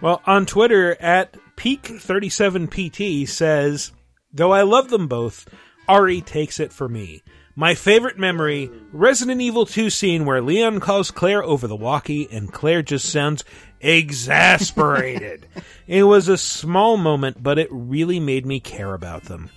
Well, 0.00 0.20
on 0.26 0.44
Twitter, 0.44 0.96
at 1.00 1.36
Peak37PT 1.56 3.28
says, 3.28 3.92
Though 4.32 4.52
I 4.52 4.62
love 4.62 4.90
them 4.90 5.06
both, 5.06 5.48
RE 5.88 6.20
takes 6.22 6.58
it 6.58 6.72
for 6.72 6.88
me. 6.88 7.22
My 7.54 7.76
favorite 7.76 8.18
memory 8.18 8.72
Resident 8.92 9.40
Evil 9.40 9.64
2 9.64 9.88
scene 9.88 10.24
where 10.24 10.42
Leon 10.42 10.80
calls 10.80 11.12
Claire 11.12 11.44
over 11.44 11.68
the 11.68 11.76
walkie 11.76 12.26
and 12.32 12.52
Claire 12.52 12.82
just 12.82 13.08
sounds 13.08 13.44
exasperated. 13.80 15.46
it 15.86 16.02
was 16.02 16.26
a 16.26 16.36
small 16.36 16.96
moment, 16.96 17.40
but 17.40 17.60
it 17.60 17.68
really 17.70 18.18
made 18.18 18.46
me 18.46 18.58
care 18.58 18.94
about 18.94 19.24
them. 19.26 19.50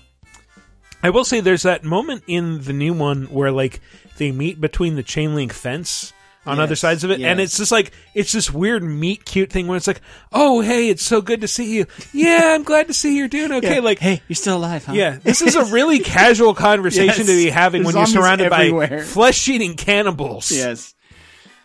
I 1.06 1.11
will 1.11 1.23
say 1.23 1.40
there's 1.40 1.61
that 1.64 1.84
moment 1.84 2.23
in 2.26 2.64
the 2.64 2.73
new 2.73 2.91
one 2.94 3.26
where 3.26 3.52
like 3.52 3.80
they 4.18 4.32
meet 4.32 4.60
between 4.60 4.95
the 4.95 5.03
chain 5.03 5.36
link 5.36 5.53
fence 5.53 6.14
on 6.48 6.60
other 6.60 6.76
sides 6.76 7.03
of 7.03 7.11
it, 7.11 7.22
and 7.22 7.40
it's 7.40 7.57
just 7.57 7.72
like 7.72 7.91
it's 8.15 8.32
this 8.32 8.52
weird 8.52 8.82
meet 8.84 9.23
cute 9.23 9.52
thing 9.52 9.68
where 9.68 9.77
it's 9.77 9.86
like, 9.86 10.02
oh 10.34 10.61
hey, 10.61 10.90
it's 10.90 11.03
so 11.03 11.22
good 11.22 11.41
to 11.41 11.48
see 11.48 11.76
you. 11.76 11.86
Yeah, 12.11 12.56
I'm 12.56 12.64
glad 12.64 12.88
to 12.88 12.94
see 12.95 13.15
you're 13.18 13.27
doing 13.27 13.52
okay. 13.52 13.76
Yeah. 13.76 13.82
Like, 13.82 13.99
hey, 13.99 14.23
you're 14.27 14.36
still 14.36 14.57
alive, 14.57 14.84
huh? 14.86 14.94
Yeah, 14.94 15.18
this 15.22 15.44
is 15.44 15.53
a 15.56 15.65
really 15.65 15.99
casual 16.18 16.56
conversation 16.56 17.27
Yes. 17.27 17.30
to 17.36 17.36
be 17.45 17.49
having 17.52 17.84
There's 17.84 17.94
when 17.94 18.02
you're 18.02 18.07
surrounded 18.07 18.52
everywhere. 18.52 18.88
by 18.90 19.02
flesh 19.03 19.48
eating 19.48 19.76
cannibals. 19.76 20.52
Yes. 20.52 20.95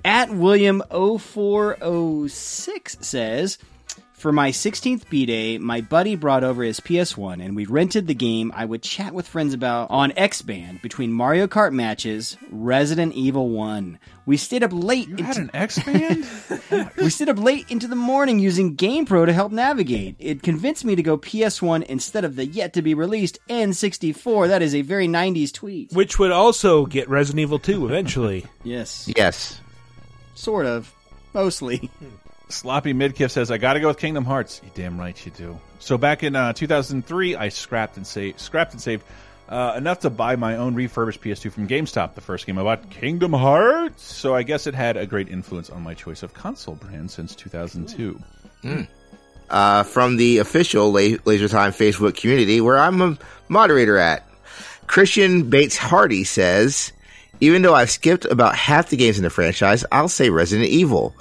At 0.04 0.28
William 0.30 0.82
0406 0.90 2.98
says, 3.00 3.56
For 4.20 4.32
my 4.32 4.50
16th 4.50 5.08
B 5.08 5.24
Day, 5.24 5.56
my 5.56 5.80
buddy 5.80 6.14
brought 6.14 6.44
over 6.44 6.62
his 6.62 6.78
PS1 6.78 7.42
and 7.42 7.56
we 7.56 7.64
rented 7.64 8.06
the 8.06 8.12
game 8.12 8.52
I 8.54 8.66
would 8.66 8.82
chat 8.82 9.14
with 9.14 9.26
friends 9.26 9.54
about 9.54 9.90
on 9.90 10.12
X 10.14 10.42
Band 10.42 10.82
between 10.82 11.10
Mario 11.10 11.46
Kart 11.46 11.72
matches, 11.72 12.36
Resident 12.50 13.14
Evil 13.14 13.48
1. 13.48 13.98
We 14.26 14.36
stayed 14.36 14.62
up 14.62 14.74
late. 14.74 15.08
You 15.08 15.24
had 15.24 15.38
an 15.38 15.50
X 15.54 15.78
Band? 15.82 16.26
we 16.98 17.08
stayed 17.08 17.30
up 17.30 17.38
late 17.38 17.70
into 17.70 17.88
the 17.88 17.96
morning 17.96 18.38
using 18.38 18.76
GamePro 18.76 19.24
to 19.24 19.32
help 19.32 19.52
navigate. 19.52 20.16
It 20.18 20.42
convinced 20.42 20.84
me 20.84 20.96
to 20.96 21.02
go 21.02 21.16
PS1 21.16 21.84
instead 21.84 22.26
of 22.26 22.36
the 22.36 22.44
yet 22.44 22.74
to 22.74 22.82
be 22.82 22.92
released 22.92 23.38
N64. 23.48 24.48
That 24.48 24.60
is 24.60 24.74
a 24.74 24.82
very 24.82 25.08
90s 25.08 25.50
tweet. 25.50 25.94
Which 25.94 26.18
would 26.18 26.30
also 26.30 26.84
get 26.84 27.08
Resident 27.08 27.40
Evil 27.40 27.58
2 27.58 27.86
eventually. 27.86 28.44
Yes. 28.64 29.10
Yes. 29.16 29.62
Sort 30.34 30.66
of. 30.66 30.94
Mostly. 31.32 31.78
Hmm. 31.78 32.29
Sloppy 32.52 32.92
Midkiff 32.92 33.30
says, 33.30 33.50
I 33.50 33.58
gotta 33.58 33.80
go 33.80 33.88
with 33.88 33.98
Kingdom 33.98 34.24
Hearts. 34.24 34.60
You 34.64 34.70
damn 34.74 34.98
right 34.98 35.24
you 35.24 35.32
do. 35.32 35.58
So 35.78 35.96
back 35.98 36.22
in 36.22 36.36
uh, 36.36 36.52
2003, 36.52 37.36
I 37.36 37.48
scrapped 37.48 37.96
and 37.96 38.06
saved, 38.06 38.40
scrapped 38.40 38.72
and 38.72 38.80
saved 38.82 39.04
uh, 39.48 39.74
enough 39.76 40.00
to 40.00 40.10
buy 40.10 40.36
my 40.36 40.56
own 40.56 40.74
refurbished 40.74 41.20
PS2 41.22 41.50
from 41.52 41.66
GameStop. 41.68 42.14
The 42.14 42.20
first 42.20 42.46
game 42.46 42.58
I 42.58 42.62
bought, 42.62 42.88
Kingdom 42.90 43.32
Hearts. 43.32 44.02
So 44.02 44.34
I 44.34 44.42
guess 44.42 44.66
it 44.66 44.74
had 44.74 44.96
a 44.96 45.06
great 45.06 45.28
influence 45.28 45.70
on 45.70 45.82
my 45.82 45.94
choice 45.94 46.22
of 46.22 46.34
console 46.34 46.74
brand 46.76 47.10
since 47.10 47.34
2002. 47.34 48.18
uh, 49.50 49.82
from 49.82 50.16
the 50.16 50.38
official 50.38 50.92
La- 50.92 51.16
Laser 51.24 51.48
Time 51.48 51.72
Facebook 51.72 52.16
community, 52.16 52.60
where 52.60 52.78
I'm 52.78 53.00
a 53.00 53.18
moderator 53.48 53.98
at. 53.98 54.26
Christian 54.86 55.50
Bates 55.50 55.76
Hardy 55.76 56.24
says, 56.24 56.92
even 57.40 57.62
though 57.62 57.74
I've 57.74 57.90
skipped 57.90 58.24
about 58.24 58.54
half 58.54 58.90
the 58.90 58.96
games 58.96 59.18
in 59.18 59.24
the 59.24 59.30
franchise, 59.30 59.84
I'll 59.90 60.08
say 60.08 60.30
Resident 60.30 60.68
Evil. 60.68 61.14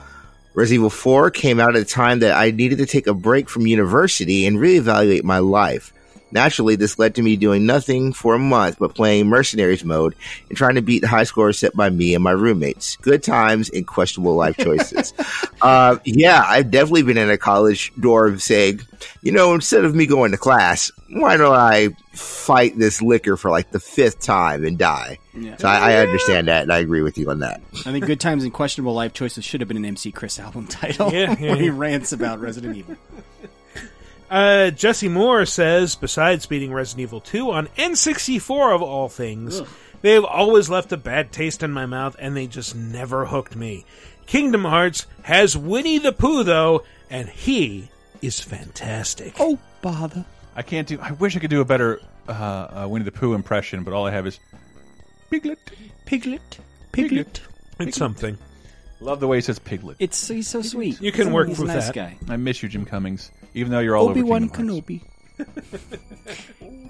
Resident 0.59 0.79
Evil 0.79 0.89
4 0.89 1.31
came 1.31 1.57
out 1.61 1.77
at 1.77 1.81
a 1.81 1.85
time 1.85 2.19
that 2.19 2.35
I 2.35 2.51
needed 2.51 2.79
to 2.79 2.85
take 2.85 3.07
a 3.07 3.13
break 3.13 3.49
from 3.49 3.65
university 3.65 4.45
and 4.45 4.57
reevaluate 4.57 5.23
my 5.23 5.39
life. 5.39 5.93
Naturally, 6.31 6.75
this 6.75 6.99
led 6.99 7.15
to 7.15 7.21
me 7.21 7.35
doing 7.35 7.65
nothing 7.65 8.13
for 8.13 8.35
a 8.35 8.39
month 8.39 8.77
but 8.79 8.95
playing 8.95 9.27
Mercenaries 9.27 9.83
mode 9.83 10.15
and 10.47 10.57
trying 10.57 10.75
to 10.75 10.81
beat 10.81 10.99
the 10.99 11.07
high 11.07 11.23
scores 11.23 11.57
set 11.57 11.75
by 11.75 11.89
me 11.89 12.13
and 12.15 12.23
my 12.23 12.31
roommates. 12.31 12.97
Good 12.97 13.23
times 13.23 13.69
and 13.69 13.85
questionable 13.85 14.35
life 14.35 14.57
choices. 14.59 15.13
uh, 15.61 15.97
yeah, 16.05 16.43
I've 16.45 16.71
definitely 16.71 17.03
been 17.03 17.17
in 17.17 17.29
a 17.29 17.37
college 17.37 17.91
dorm 17.99 18.39
saying, 18.39 18.81
you 19.21 19.31
know, 19.31 19.53
instead 19.53 19.85
of 19.85 19.95
me 19.95 20.05
going 20.05 20.31
to 20.31 20.37
class, 20.37 20.91
why 21.09 21.37
don't 21.37 21.55
I 21.55 21.89
fight 22.13 22.77
this 22.77 23.01
Licker 23.01 23.37
for 23.37 23.49
like 23.49 23.71
the 23.71 23.79
fifth 23.79 24.19
time 24.19 24.65
and 24.65 24.77
die? 24.77 25.19
Yeah. 25.33 25.57
So 25.57 25.67
I, 25.67 25.91
I 25.91 25.95
understand 25.97 26.47
that 26.47 26.63
and 26.63 26.73
I 26.73 26.79
agree 26.79 27.01
with 27.01 27.17
you 27.17 27.29
on 27.29 27.39
that. 27.39 27.61
I 27.85 27.91
think 27.91 28.05
Good 28.05 28.19
Times 28.19 28.43
and 28.43 28.53
Questionable 28.53 28.93
Life 28.93 29.13
Choices 29.13 29.45
should 29.45 29.61
have 29.61 29.67
been 29.67 29.77
an 29.77 29.85
MC 29.85 30.11
Chris 30.11 30.39
album 30.39 30.67
title 30.67 31.11
Yeah, 31.11 31.35
yeah, 31.39 31.51
where 31.53 31.55
he 31.55 31.69
rants 31.69 32.11
about 32.11 32.39
Resident 32.39 32.77
Evil. 32.77 32.95
Uh, 34.29 34.69
Jesse 34.71 35.09
Moore 35.09 35.45
says, 35.45 35.95
besides 35.95 36.45
beating 36.45 36.71
Resident 36.71 37.01
Evil 37.01 37.21
2 37.21 37.51
on 37.51 37.67
N64 37.77 38.75
of 38.75 38.81
all 38.81 39.09
things, 39.09 39.61
they've 40.01 40.23
always 40.23 40.69
left 40.69 40.91
a 40.91 40.97
bad 40.97 41.31
taste 41.31 41.63
in 41.63 41.71
my 41.71 41.85
mouth 41.85 42.15
and 42.19 42.37
they 42.37 42.45
just 42.47 42.75
never 42.75 43.25
hooked 43.25 43.55
me. 43.55 43.85
Kingdom 44.27 44.65
Hearts 44.65 45.07
has 45.23 45.57
Winnie 45.57 45.97
the 45.97 46.11
Pooh 46.11 46.43
though, 46.43 46.83
and 47.09 47.27
he 47.27 47.89
is 48.21 48.39
fantastic. 48.39 49.33
Oh, 49.39 49.57
bother. 49.81 50.25
I 50.55 50.61
can't 50.61 50.87
do. 50.87 50.99
I 51.01 51.11
wish 51.13 51.35
I 51.35 51.39
could 51.39 51.49
do 51.49 51.61
a 51.61 51.65
better 51.65 51.99
uh, 52.27 52.31
uh, 52.31 52.87
Winnie 52.87 53.05
the 53.05 53.11
Pooh 53.11 53.33
impression, 53.33 53.83
but 53.83 53.93
all 53.93 54.05
I 54.05 54.11
have 54.11 54.27
is 54.27 54.39
Piglet. 55.31 55.57
Piglet. 56.05 56.59
Piglet. 56.91 57.41
It's 57.79 57.97
something. 57.97 58.37
Love 58.99 59.19
the 59.19 59.27
way 59.27 59.37
he 59.37 59.41
says 59.41 59.57
Piglet. 59.57 59.95
It's 59.99 60.27
he's 60.27 60.47
so 60.47 60.61
sweet. 60.61 61.01
You 61.01 61.11
can 61.11 61.21
He's 61.21 61.27
a- 61.31 61.33
work 61.33 61.47
he's 61.47 61.57
a 61.59 61.61
with 61.63 61.71
nice 61.71 61.85
that. 61.87 61.95
guy. 61.95 62.17
I 62.27 62.35
miss 62.37 62.61
you, 62.61 62.69
Jim 62.69 62.85
Cummings. 62.85 63.31
Even 63.53 63.71
though 63.71 63.79
you're 63.79 63.95
all 63.97 64.09
Obi 64.09 64.21
over 64.21 64.29
Wan 64.29 64.49
Kenobi. 64.49 65.01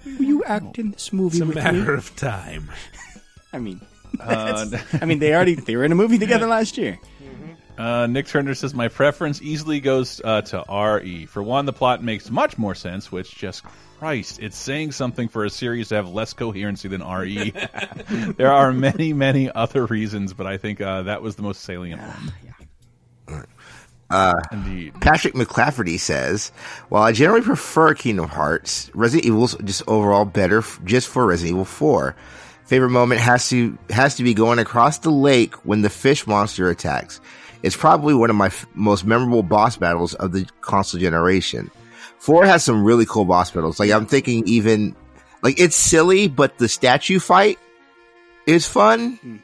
Will 0.06 0.26
you 0.26 0.44
act 0.44 0.80
in 0.80 0.92
this 0.92 1.14
movie 1.14 1.38
It's 1.38 1.44
a 1.44 1.46
with 1.46 1.56
matter 1.56 1.84
me? 1.92 1.94
of 1.94 2.16
time. 2.16 2.70
I 3.54 3.60
mean, 3.60 3.82
Uh, 4.20 4.66
I 5.02 5.06
mean, 5.06 5.20
they 5.20 5.34
already 5.36 5.54
they 5.56 5.76
were 5.76 5.84
in 5.86 5.92
a 5.92 5.96
movie 5.96 6.18
together 6.18 6.48
last 6.48 6.78
year. 6.78 7.00
Uh, 7.78 8.08
Nick 8.08 8.26
Turner 8.28 8.56
says 8.56 8.74
my 8.74 8.88
preference 8.90 9.40
easily 9.42 9.80
goes 9.80 10.20
uh, 10.26 10.42
to 10.42 10.66
RE. 10.68 11.26
For 11.28 11.42
one, 11.44 11.66
the 11.66 11.72
plot 11.74 12.04
makes 12.04 12.30
much 12.30 12.58
more 12.58 12.74
sense. 12.76 13.12
Which 13.12 13.34
just 13.36 13.64
Christ, 14.00 14.40
it's 14.42 14.58
saying 14.58 14.94
something 14.94 15.30
for 15.30 15.46
a 15.46 15.50
series 15.50 15.90
to 15.90 15.96
have 15.96 16.10
less 16.10 16.34
coherency 16.34 16.88
than 16.90 17.02
RE. 17.08 17.54
there 18.36 18.52
are 18.52 18.74
many, 18.74 19.14
many 19.14 19.50
other 19.52 19.86
reasons, 19.86 20.34
but 20.34 20.48
I 20.48 20.58
think 20.58 20.82
uh, 20.82 21.04
that 21.04 21.22
was 21.22 21.36
the 21.36 21.44
most 21.44 21.62
salient 21.62 22.02
one. 22.02 22.34
Uh, 24.10 24.40
Indeed. 24.52 24.94
Patrick 25.02 25.36
McClafferty 25.36 26.00
says, 26.00 26.52
"While 26.90 27.04
I 27.04 27.12
generally 27.12 27.42
prefer 27.42 27.94
Kingdom 27.94 28.28
Hearts, 28.28 28.90
Resident 28.96 29.26
Evil's 29.28 29.56
just 29.64 29.84
overall 29.88 30.26
better 30.26 30.60
f- 30.60 30.80
just 30.84 31.08
for 31.08 31.26
Resident 31.28 31.52
Evil 31.56 31.66
4. 31.66 32.16
Favorite 32.66 32.90
moment 32.90 33.22
has 33.22 33.50
to 33.50 33.78
has 33.90 34.16
to 34.16 34.24
be 34.24 34.34
going 34.34 34.58
across 34.60 35.00
the 35.00 35.12
lake 35.12 35.54
when 35.66 35.82
the 35.84 35.90
fish 35.90 36.26
monster 36.26 36.70
attacks. 36.70 37.20
It's 37.62 37.76
probably 37.76 38.14
one 38.14 38.30
of 38.30 38.36
my 38.36 38.48
f- 38.48 38.66
most 38.74 39.06
memorable 39.06 39.44
boss 39.44 39.78
battles 39.78 40.14
of 40.16 40.32
the 40.32 40.48
console 40.62 41.00
generation. 41.00 41.70
4 42.20 42.46
has 42.46 42.64
some 42.64 42.84
really 42.84 43.06
cool 43.06 43.26
boss 43.26 43.52
battles. 43.52 43.80
Like 43.80 43.92
I'm 43.92 44.06
thinking 44.06 44.44
even 44.48 44.96
like 45.44 45.60
it's 45.60 45.76
silly, 45.76 46.28
but 46.28 46.58
the 46.58 46.68
statue 46.68 47.20
fight 47.20 47.60
is 48.48 48.68
fun. 48.68 49.42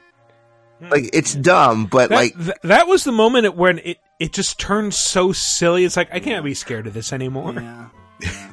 Like 0.82 1.10
it's 1.14 1.34
dumb, 1.34 1.86
but 1.86 2.10
That, 2.10 2.16
like 2.16 2.36
th- 2.38 2.58
that 2.64 2.88
was 2.88 3.04
the 3.04 3.12
moment 3.12 3.56
when 3.56 3.80
it 3.80 3.98
it 4.20 4.34
just 4.34 4.60
turned 4.60 4.94
so 4.94 5.32
silly. 5.32 5.84
It's 5.86 5.98
like 5.98 6.14
I 6.14 6.20
can't 6.20 6.44
be 6.46 6.54
scared 6.54 6.88
of 6.88 6.94
this 6.94 7.12
anymore. 7.14 7.54
Yeah. 7.54 7.90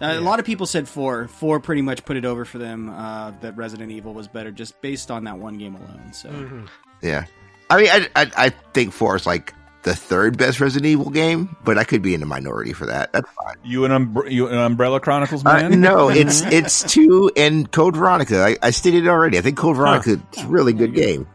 Uh, 0.00 0.18
A 0.18 0.20
lot 0.20 0.40
of 0.40 0.44
people 0.44 0.66
said 0.66 0.88
four. 0.88 1.28
Four 1.28 1.60
pretty 1.60 1.80
much 1.80 2.04
put 2.04 2.16
it 2.16 2.24
over 2.24 2.44
for 2.44 2.58
them. 2.58 2.90
Uh, 2.90 3.30
that 3.40 3.56
Resident 3.56 3.92
Evil 3.92 4.12
was 4.12 4.26
better 4.26 4.50
just 4.50 4.80
based 4.80 5.12
on 5.12 5.22
that 5.24 5.38
one 5.38 5.58
game 5.58 5.76
alone. 5.76 6.12
So 6.12 6.64
Yeah. 7.00 7.26
I 7.70 7.76
mean, 7.76 7.88
I, 7.88 8.08
I, 8.16 8.30
I 8.36 8.48
think 8.74 8.92
4 8.92 9.14
is 9.14 9.26
like 9.26 9.54
the 9.84 9.94
third 9.94 10.36
best 10.38 10.58
Resident 10.58 10.86
Evil 10.86 11.08
game, 11.10 11.56
but 11.62 11.78
I 11.78 11.84
could 11.84 12.02
be 12.02 12.14
in 12.14 12.20
the 12.20 12.26
minority 12.26 12.72
for 12.72 12.86
that. 12.86 13.12
That's 13.12 13.30
fine. 13.44 13.54
You 13.62 13.84
an, 13.84 13.92
umbre- 13.92 14.28
you 14.28 14.48
an 14.48 14.58
Umbrella 14.58 14.98
Chronicles 14.98 15.46
Uh, 15.46 15.52
man? 15.68 15.80
no, 15.80 16.08
it's 16.10 16.40
it's 16.40 16.82
two 16.82 17.30
and 17.36 17.70
Code 17.70 17.94
Veronica. 17.94 18.42
I, 18.42 18.56
I 18.60 18.70
stated 18.72 19.04
it 19.04 19.08
already. 19.08 19.38
I 19.38 19.40
think 19.40 19.56
Code 19.56 19.76
Veronica 19.76 20.20
is 20.36 20.42
a 20.42 20.48
really 20.48 20.72
good 20.72 20.94
game. 20.94 21.28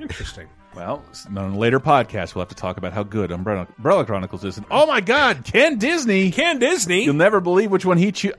Interesting. 0.00 0.48
Well, 0.74 1.04
on 1.28 1.36
a 1.36 1.56
later 1.56 1.78
podcast, 1.78 2.34
we'll 2.34 2.42
have 2.42 2.48
to 2.48 2.54
talk 2.54 2.78
about 2.78 2.92
how 2.92 3.04
good 3.04 3.30
Umbrella, 3.30 3.68
Umbrella 3.76 4.04
Chronicles 4.04 4.44
is. 4.44 4.56
And, 4.56 4.66
oh 4.70 4.86
my 4.86 5.00
God, 5.00 5.44
Ken 5.44 5.78
Disney! 5.78 6.32
Ken 6.32 6.58
Disney! 6.58 7.04
You'll 7.04 7.14
never 7.14 7.40
believe 7.40 7.70
which 7.70 7.84
one 7.84 7.96
he 7.96 8.10
chose. 8.10 8.34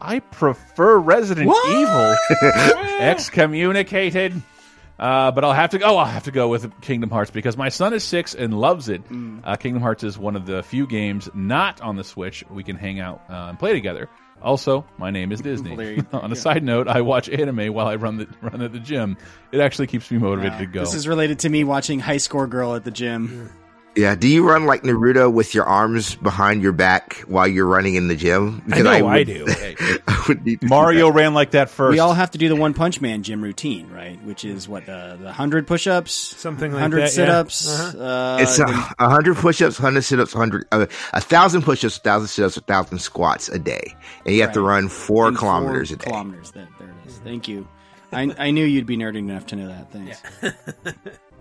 I 0.00 0.20
prefer 0.20 0.98
Resident 0.98 1.48
Evil. 1.66 2.16
Excommunicated. 3.00 4.40
Uh, 4.98 5.32
but 5.32 5.42
I'll 5.44 5.52
have 5.52 5.70
to 5.70 5.78
go. 5.78 5.86
Oh, 5.86 5.96
I'll 5.96 6.06
have 6.06 6.24
to 6.24 6.30
go 6.30 6.48
with 6.48 6.80
Kingdom 6.80 7.10
Hearts 7.10 7.30
because 7.30 7.56
my 7.56 7.68
son 7.68 7.92
is 7.94 8.04
six 8.04 8.34
and 8.34 8.58
loves 8.58 8.88
it. 8.88 9.02
Uh, 9.42 9.56
Kingdom 9.56 9.82
Hearts 9.82 10.04
is 10.04 10.16
one 10.16 10.36
of 10.36 10.46
the 10.46 10.62
few 10.62 10.86
games 10.86 11.28
not 11.34 11.80
on 11.80 11.96
the 11.96 12.04
Switch 12.04 12.44
we 12.50 12.62
can 12.62 12.76
hang 12.76 13.00
out 13.00 13.22
uh, 13.28 13.48
and 13.48 13.58
play 13.58 13.72
together. 13.72 14.08
Also, 14.42 14.84
my 14.98 15.10
name 15.10 15.32
is 15.32 15.40
Disney. 15.40 16.02
On 16.12 16.32
a 16.32 16.36
side 16.36 16.62
note, 16.62 16.88
I 16.88 17.00
watch 17.00 17.28
anime 17.28 17.72
while 17.72 17.86
I 17.86 17.94
run 17.96 18.16
the 18.18 18.28
run 18.40 18.60
at 18.60 18.72
the 18.72 18.80
gym. 18.80 19.16
It 19.52 19.60
actually 19.60 19.86
keeps 19.86 20.10
me 20.10 20.18
motivated 20.18 20.58
to 20.58 20.66
go. 20.66 20.80
this 20.80 20.94
is 20.94 21.06
related 21.08 21.40
to 21.40 21.48
me 21.48 21.64
watching 21.64 22.00
High 22.00 22.16
Score 22.16 22.46
Girl 22.46 22.74
at 22.74 22.84
the 22.84 22.90
gym. 22.90 23.50
Yeah. 23.94 24.14
Do 24.14 24.26
you 24.28 24.48
run 24.48 24.64
like 24.66 24.82
Naruto 24.82 25.30
with 25.32 25.54
your 25.54 25.64
arms 25.64 26.14
behind 26.14 26.62
your 26.62 26.72
back 26.72 27.16
while 27.26 27.46
you're 27.46 27.66
running 27.66 27.94
in 27.94 28.08
the 28.08 28.16
gym? 28.16 28.62
I 28.72 28.80
know 28.82 28.90
I, 28.90 29.02
would- 29.02 29.26
do. 29.26 29.44
I 30.08 30.24
would 30.28 30.44
need 30.46 30.60
to 30.60 30.66
do 30.66 30.70
Mario 30.70 31.06
that. 31.08 31.12
ran 31.16 31.34
like 31.34 31.50
that 31.52 31.68
first. 31.68 31.92
We 31.92 31.98
all 31.98 32.14
have 32.14 32.30
to 32.30 32.38
do 32.38 32.48
the 32.48 32.56
One 32.56 32.72
Punch 32.74 33.00
Man 33.00 33.22
gym 33.22 33.42
routine, 33.42 33.90
right? 33.90 34.22
Which 34.24 34.44
is 34.44 34.68
what 34.68 34.86
the 34.86 35.18
the 35.20 35.32
hundred 35.32 35.66
push-ups, 35.66 36.12
Something 36.12 36.72
like 36.72 36.80
hundred 36.80 36.98
that, 37.00 37.02
yeah. 37.02 37.08
sit-ups. 37.08 37.68
Uh-huh. 37.68 37.98
Uh, 38.04 38.38
It's 38.40 38.58
a, 38.58 38.64
then- 38.64 38.74
a 38.98 39.08
hundred 39.10 39.36
push-ups, 39.36 39.76
hundred 39.76 40.02
sit-ups, 40.02 40.32
hundred 40.32 40.66
uh, 40.72 40.86
a 41.12 41.20
thousand 41.20 41.62
push-ups, 41.62 41.96
a 41.98 42.00
thousand 42.00 42.28
sit-ups, 42.28 42.56
a 42.56 42.60
thousand 42.62 42.98
squats 43.00 43.48
a 43.48 43.58
day, 43.58 43.94
and 44.24 44.34
you 44.34 44.40
have 44.42 44.52
to 44.52 44.62
run 44.62 44.88
four 44.88 45.28
in 45.28 45.34
kilometers 45.34 45.90
four 45.90 45.96
a 45.96 45.98
day. 45.98 46.04
Kilometers. 46.10 46.50
That, 46.52 46.68
there 46.78 46.88
it 46.88 47.08
is. 47.08 47.18
Thank 47.18 47.48
you. 47.48 47.66
I, 48.12 48.32
I 48.38 48.50
knew 48.52 48.64
you'd 48.64 48.86
be 48.86 48.96
nerding 48.96 49.28
enough 49.30 49.46
to 49.46 49.56
know 49.56 49.68
that. 49.68 49.90
Thanks. 49.92 50.22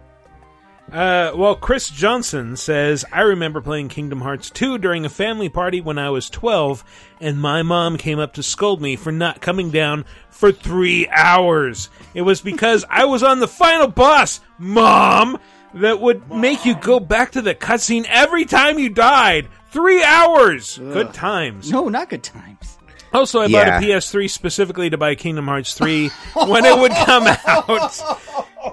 Uh, 0.91 1.31
well, 1.35 1.55
Chris 1.55 1.89
Johnson 1.89 2.57
says, 2.57 3.05
I 3.13 3.21
remember 3.21 3.61
playing 3.61 3.87
Kingdom 3.87 4.19
Hearts 4.21 4.49
2 4.49 4.77
during 4.77 5.05
a 5.05 5.09
family 5.09 5.47
party 5.47 5.79
when 5.79 5.97
I 5.97 6.09
was 6.09 6.29
12, 6.29 6.83
and 7.21 7.39
my 7.39 7.61
mom 7.61 7.97
came 7.97 8.19
up 8.19 8.33
to 8.33 8.43
scold 8.43 8.81
me 8.81 8.97
for 8.97 9.09
not 9.11 9.39
coming 9.39 9.71
down 9.71 10.03
for 10.29 10.51
three 10.51 11.07
hours. 11.09 11.89
It 12.13 12.23
was 12.23 12.41
because 12.41 12.83
I 12.89 13.05
was 13.05 13.23
on 13.23 13.39
the 13.39 13.47
final 13.47 13.87
boss, 13.87 14.41
Mom, 14.57 15.39
that 15.75 16.01
would 16.01 16.29
make 16.29 16.65
you 16.65 16.75
go 16.75 16.99
back 16.99 17.31
to 17.33 17.41
the 17.41 17.55
cutscene 17.55 18.05
every 18.09 18.43
time 18.43 18.77
you 18.77 18.89
died. 18.89 19.47
Three 19.69 20.03
hours! 20.03 20.77
Good 20.77 21.13
times. 21.13 21.71
No, 21.71 21.87
not 21.87 22.09
good 22.09 22.23
times. 22.23 22.77
Also, 23.13 23.39
I 23.39 23.45
Yeah. 23.45 23.79
bought 23.79 23.83
a 23.83 23.85
PS3 23.85 24.27
specifically 24.27 24.89
to 24.89 24.97
buy 24.97 25.15
Kingdom 25.15 25.45
Hearts 25.47 25.73
3 25.73 26.09
when 26.47 26.65
it 26.65 26.77
would 26.77 26.91
come 26.91 27.27
out. 27.47 27.97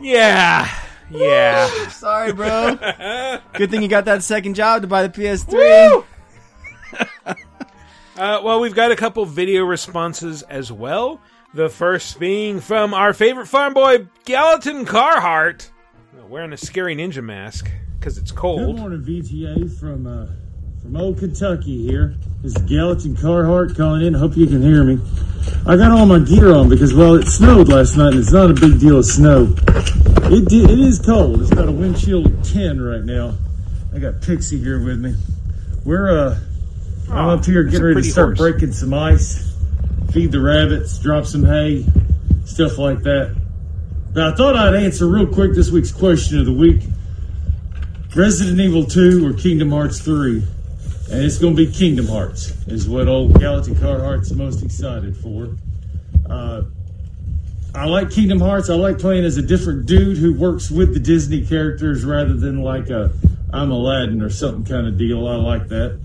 Yeah. 0.01 0.68
Yeah. 1.10 1.66
Sorry, 1.89 2.32
bro. 2.32 2.76
Good 3.55 3.70
thing 3.70 3.82
you 3.82 3.89
got 3.89 4.05
that 4.06 4.22
second 4.22 4.55
job 4.55 4.82
to 4.82 4.89
buy 4.89 5.06
the 5.06 5.09
PS3. 5.20 6.05
Uh, 8.18 8.40
well, 8.43 8.59
we've 8.59 8.74
got 8.74 8.90
a 8.90 8.97
couple 8.97 9.24
video 9.24 9.62
responses 9.62 10.43
as 10.43 10.72
well. 10.72 11.20
The 11.55 11.68
first 11.68 12.18
being 12.18 12.59
from 12.59 12.93
our 12.93 13.12
favorite 13.12 13.47
farm 13.47 13.74
boy, 13.74 14.09
Gallatin 14.24 14.85
Carhart, 14.86 15.70
wearing 16.28 16.52
a 16.52 16.56
scary 16.56 16.97
ninja 16.97 17.22
mask 17.22 17.70
because 17.97 18.18
it's 18.18 18.32
cold. 18.32 18.59
Good 18.59 18.64
cold. 18.64 18.78
morning, 18.80 19.02
VTA 19.05 19.78
from 19.78 20.09
uh, 20.09 20.26
from 20.89 20.97
old 20.97 21.19
Kentucky 21.19 21.86
here. 21.86 22.15
This 22.40 22.56
is 22.56 22.62
Gallatin 22.62 23.15
Carhart 23.15 23.77
calling 23.77 24.06
in. 24.06 24.15
Hope 24.15 24.39
you 24.39 24.47
can 24.47 24.62
hear 24.62 24.82
me. 24.85 24.98
I 25.66 25.77
got 25.77 25.90
all 25.90 26.06
my 26.06 26.19
gear 26.19 26.55
on 26.55 26.70
because 26.70 26.94
well, 26.94 27.16
it 27.16 27.27
snowed 27.27 27.69
last 27.69 27.98
night, 27.98 28.15
and 28.15 28.20
it's 28.20 28.32
not 28.32 28.51
a 28.51 28.55
big 28.55 28.81
deal 28.81 28.97
of 28.97 29.05
snow. 29.05 29.55
It 30.31 30.51
it 30.51 30.78
is 30.78 30.98
cold. 30.98 31.43
It's 31.43 31.51
got 31.51 31.69
a 31.69 31.73
wind 31.73 31.98
chill 31.98 32.24
of 32.24 32.43
ten 32.43 32.81
right 32.81 33.05
now. 33.05 33.35
I 33.94 33.98
got 33.98 34.23
Pixie 34.23 34.56
here 34.59 34.82
with 34.82 34.98
me. 34.98 35.15
We're 35.85 36.10
uh, 36.10 36.39
I'm 37.10 37.39
up 37.39 37.44
here 37.44 37.65
getting 37.65 37.85
ready 37.85 38.01
to 38.01 38.10
start 38.10 38.39
horse. 38.39 38.39
breaking 38.39 38.73
some 38.73 38.94
ice, 38.94 39.55
feed 40.12 40.32
the 40.32 40.40
rabbits, 40.40 40.98
drop 41.01 41.27
some 41.27 41.44
hay, 41.44 41.85
stuff 42.47 42.78
like 42.78 43.02
that. 43.02 43.36
But 44.15 44.32
I 44.32 44.35
thought 44.35 44.56
I'd 44.56 44.74
answer 44.74 45.06
real 45.06 45.27
quick 45.27 45.52
this 45.52 45.70
week's 45.70 45.93
question 45.93 46.39
of 46.39 46.47
the 46.47 46.52
week. 46.55 46.81
Resident 48.16 48.59
Evil 48.59 48.86
2 48.86 49.27
or 49.27 49.35
Kingdom 49.35 49.70
Hearts 49.70 50.01
3? 50.01 50.43
And 51.10 51.24
it's 51.24 51.39
going 51.39 51.56
to 51.56 51.66
be 51.66 51.72
Kingdom 51.72 52.06
Hearts, 52.06 52.51
is 52.66 52.86
what 52.86 53.09
old 53.09 53.40
Gallatin 53.40 53.74
Carhart's 53.74 54.30
most 54.32 54.62
excited 54.62 55.16
for. 55.16 55.56
Uh, 56.28 56.64
I 57.74 57.86
like 57.86 58.10
Kingdom 58.10 58.40
Hearts. 58.40 58.68
I 58.68 58.74
like 58.74 58.98
playing 58.98 59.24
as 59.24 59.39
a 59.39 59.43
different 59.43 59.86
dude 59.86 60.18
who 60.18 60.35
works 60.35 60.70
with 60.70 60.93
the 60.93 61.01
Disney 61.01 61.47
characters 61.47 62.05
rather 62.05 62.35
than 62.35 62.62
like 62.62 62.90
a 62.90 63.12
I'm 63.52 63.70
Aladdin 63.70 64.20
or 64.20 64.28
something 64.28 64.64
kind 64.64 64.86
of 64.86 64.98
deal. 64.98 65.26
I 65.26 65.36
like 65.36 65.68
that. 65.68 65.98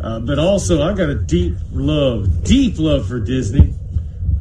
Uh, 0.00 0.20
but 0.20 0.38
also, 0.38 0.82
I 0.82 0.94
got 0.94 1.08
a 1.08 1.14
deep 1.14 1.56
love, 1.72 2.44
deep 2.44 2.78
love 2.78 3.08
for 3.08 3.18
Disney. 3.18 3.74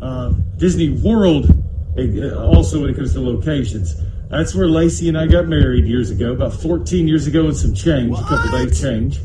Uh, 0.02 0.34
Disney 0.58 0.90
World, 0.90 1.50
uh, 1.98 2.36
also 2.36 2.82
when 2.82 2.92
it 2.92 2.96
comes 2.96 3.14
to 3.14 3.22
locations. 3.22 3.96
That's 4.30 4.54
where 4.54 4.68
Lacey 4.68 5.10
and 5.10 5.18
I 5.18 5.28
got 5.28 5.48
married 5.48 5.86
years 5.86 6.10
ago, 6.10 6.34
about 6.34 6.54
14 6.54 7.08
years 7.08 7.28
ago 7.28 7.46
and 7.46 7.56
some 7.56 7.74
change, 7.74 8.18
a 8.18 8.24
couple 8.24 8.52
days 8.52 8.80
change. 8.80 9.20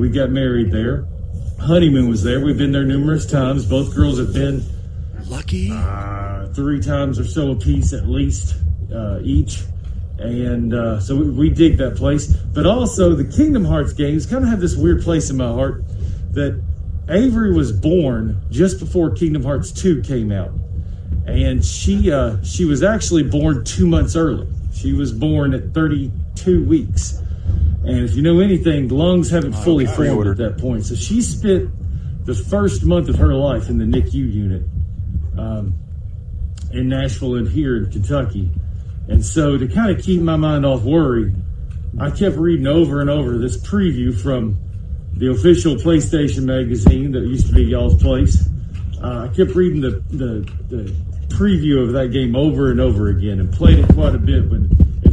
We 0.00 0.08
got 0.08 0.30
married 0.30 0.72
there. 0.72 1.06
Honeymoon 1.60 2.08
was 2.08 2.22
there. 2.22 2.40
We've 2.40 2.56
been 2.56 2.72
there 2.72 2.86
numerous 2.86 3.26
times. 3.26 3.66
Both 3.66 3.94
girls 3.94 4.18
have 4.18 4.32
been 4.32 4.64
lucky 5.26 5.68
uh, 5.70 6.46
three 6.54 6.80
times 6.80 7.18
or 7.18 7.26
so 7.26 7.50
apiece 7.50 7.92
at 7.92 8.08
least 8.08 8.56
uh, 8.90 9.20
each. 9.22 9.60
And 10.18 10.72
uh, 10.72 11.00
so 11.00 11.16
we, 11.16 11.30
we 11.30 11.50
dig 11.50 11.76
that 11.76 11.96
place. 11.96 12.32
But 12.32 12.64
also, 12.64 13.14
the 13.14 13.26
Kingdom 13.26 13.62
Hearts 13.62 13.92
games 13.92 14.24
kind 14.24 14.42
of 14.42 14.48
have 14.48 14.58
this 14.58 14.74
weird 14.74 15.02
place 15.02 15.28
in 15.28 15.36
my 15.36 15.52
heart 15.52 15.84
that 16.32 16.58
Avery 17.10 17.52
was 17.52 17.70
born 17.70 18.40
just 18.50 18.80
before 18.80 19.10
Kingdom 19.10 19.42
Hearts 19.42 19.70
2 19.70 20.00
came 20.00 20.32
out. 20.32 20.52
And 21.26 21.62
she 21.62 22.10
uh, 22.10 22.42
she 22.42 22.64
was 22.64 22.82
actually 22.82 23.24
born 23.24 23.64
two 23.64 23.86
months 23.86 24.16
early. 24.16 24.48
She 24.72 24.94
was 24.94 25.12
born 25.12 25.52
at 25.52 25.74
32 25.74 26.64
weeks. 26.64 27.20
And 27.82 28.04
if 28.04 28.14
you 28.14 28.22
know 28.22 28.40
anything, 28.40 28.88
the 28.88 28.94
lungs 28.94 29.30
haven't 29.30 29.54
fully 29.54 29.86
formed 29.86 30.26
at 30.26 30.36
that 30.36 30.58
point. 30.58 30.84
So 30.84 30.94
she 30.94 31.22
spent 31.22 31.70
the 32.26 32.34
first 32.34 32.84
month 32.84 33.08
of 33.08 33.16
her 33.16 33.34
life 33.34 33.68
in 33.70 33.78
the 33.78 33.84
NICU 33.84 34.14
unit 34.14 34.62
um, 35.38 35.74
in 36.72 36.88
Nashville 36.88 37.36
and 37.36 37.48
here 37.48 37.76
in 37.76 37.90
Kentucky. 37.90 38.50
And 39.08 39.24
so 39.24 39.56
to 39.56 39.66
kind 39.66 39.96
of 39.96 40.02
keep 40.04 40.20
my 40.20 40.36
mind 40.36 40.66
off 40.66 40.82
worry, 40.82 41.34
I 41.98 42.10
kept 42.10 42.36
reading 42.36 42.66
over 42.66 43.00
and 43.00 43.10
over 43.10 43.38
this 43.38 43.56
preview 43.56 44.18
from 44.18 44.58
the 45.14 45.30
official 45.30 45.76
PlayStation 45.76 46.44
magazine 46.44 47.12
that 47.12 47.20
used 47.20 47.48
to 47.48 47.54
be 47.54 47.64
y'all's 47.64 48.00
place. 48.00 48.46
Uh, 49.02 49.28
I 49.30 49.34
kept 49.34 49.54
reading 49.54 49.80
the, 49.80 50.02
the, 50.10 50.52
the 50.68 50.94
preview 51.28 51.82
of 51.82 51.92
that 51.94 52.08
game 52.08 52.36
over 52.36 52.70
and 52.70 52.80
over 52.80 53.08
again 53.08 53.40
and 53.40 53.52
played 53.52 53.78
it 53.78 53.88
quite 53.94 54.14
a 54.14 54.18
bit 54.18 54.48
when 54.50 54.68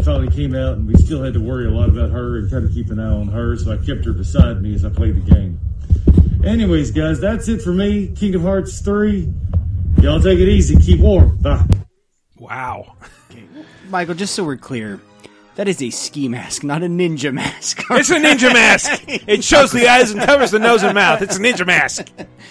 finally 0.07 0.33
came 0.33 0.55
out, 0.55 0.77
and 0.77 0.87
we 0.87 0.95
still 0.95 1.21
had 1.21 1.33
to 1.33 1.39
worry 1.41 1.67
a 1.67 1.69
lot 1.69 1.89
about 1.89 2.09
her 2.09 2.37
and 2.37 2.49
kind 2.49 2.63
of 2.63 2.71
keep 2.71 2.89
an 2.91 2.97
eye 2.97 3.03
on 3.03 3.27
her, 3.27 3.57
so 3.57 3.73
I 3.73 3.75
kept 3.75 4.05
her 4.05 4.13
beside 4.13 4.61
me 4.61 4.73
as 4.73 4.85
I 4.85 4.89
played 4.89 5.17
the 5.17 5.31
game. 5.33 5.59
Anyways, 6.45 6.91
guys, 6.91 7.19
that's 7.19 7.49
it 7.49 7.61
for 7.61 7.73
me. 7.73 8.07
Kingdom 8.15 8.43
Hearts 8.43 8.79
3. 8.79 9.29
Y'all 10.01 10.21
take 10.21 10.39
it 10.39 10.47
easy. 10.47 10.77
Keep 10.77 11.01
warm. 11.01 11.35
Bye. 11.41 11.67
Wow. 12.37 12.95
Michael, 13.89 14.15
just 14.15 14.33
so 14.33 14.45
we're 14.45 14.55
clear, 14.55 15.01
that 15.57 15.67
is 15.67 15.81
a 15.81 15.89
ski 15.89 16.27
mask, 16.27 16.63
not 16.63 16.83
a 16.83 16.85
ninja 16.85 17.33
mask. 17.33 17.83
It's 17.89 18.11
a 18.11 18.15
ninja 18.15 18.53
mask. 18.53 19.03
It 19.07 19.43
shows 19.43 19.71
the 19.71 19.87
eyes 19.87 20.11
and 20.11 20.21
covers 20.21 20.51
the 20.51 20.59
nose 20.59 20.83
and 20.83 20.93
mouth. 20.93 21.23
It's 21.23 21.37
a 21.37 21.39
ninja 21.39 21.65
mask. 21.65 22.09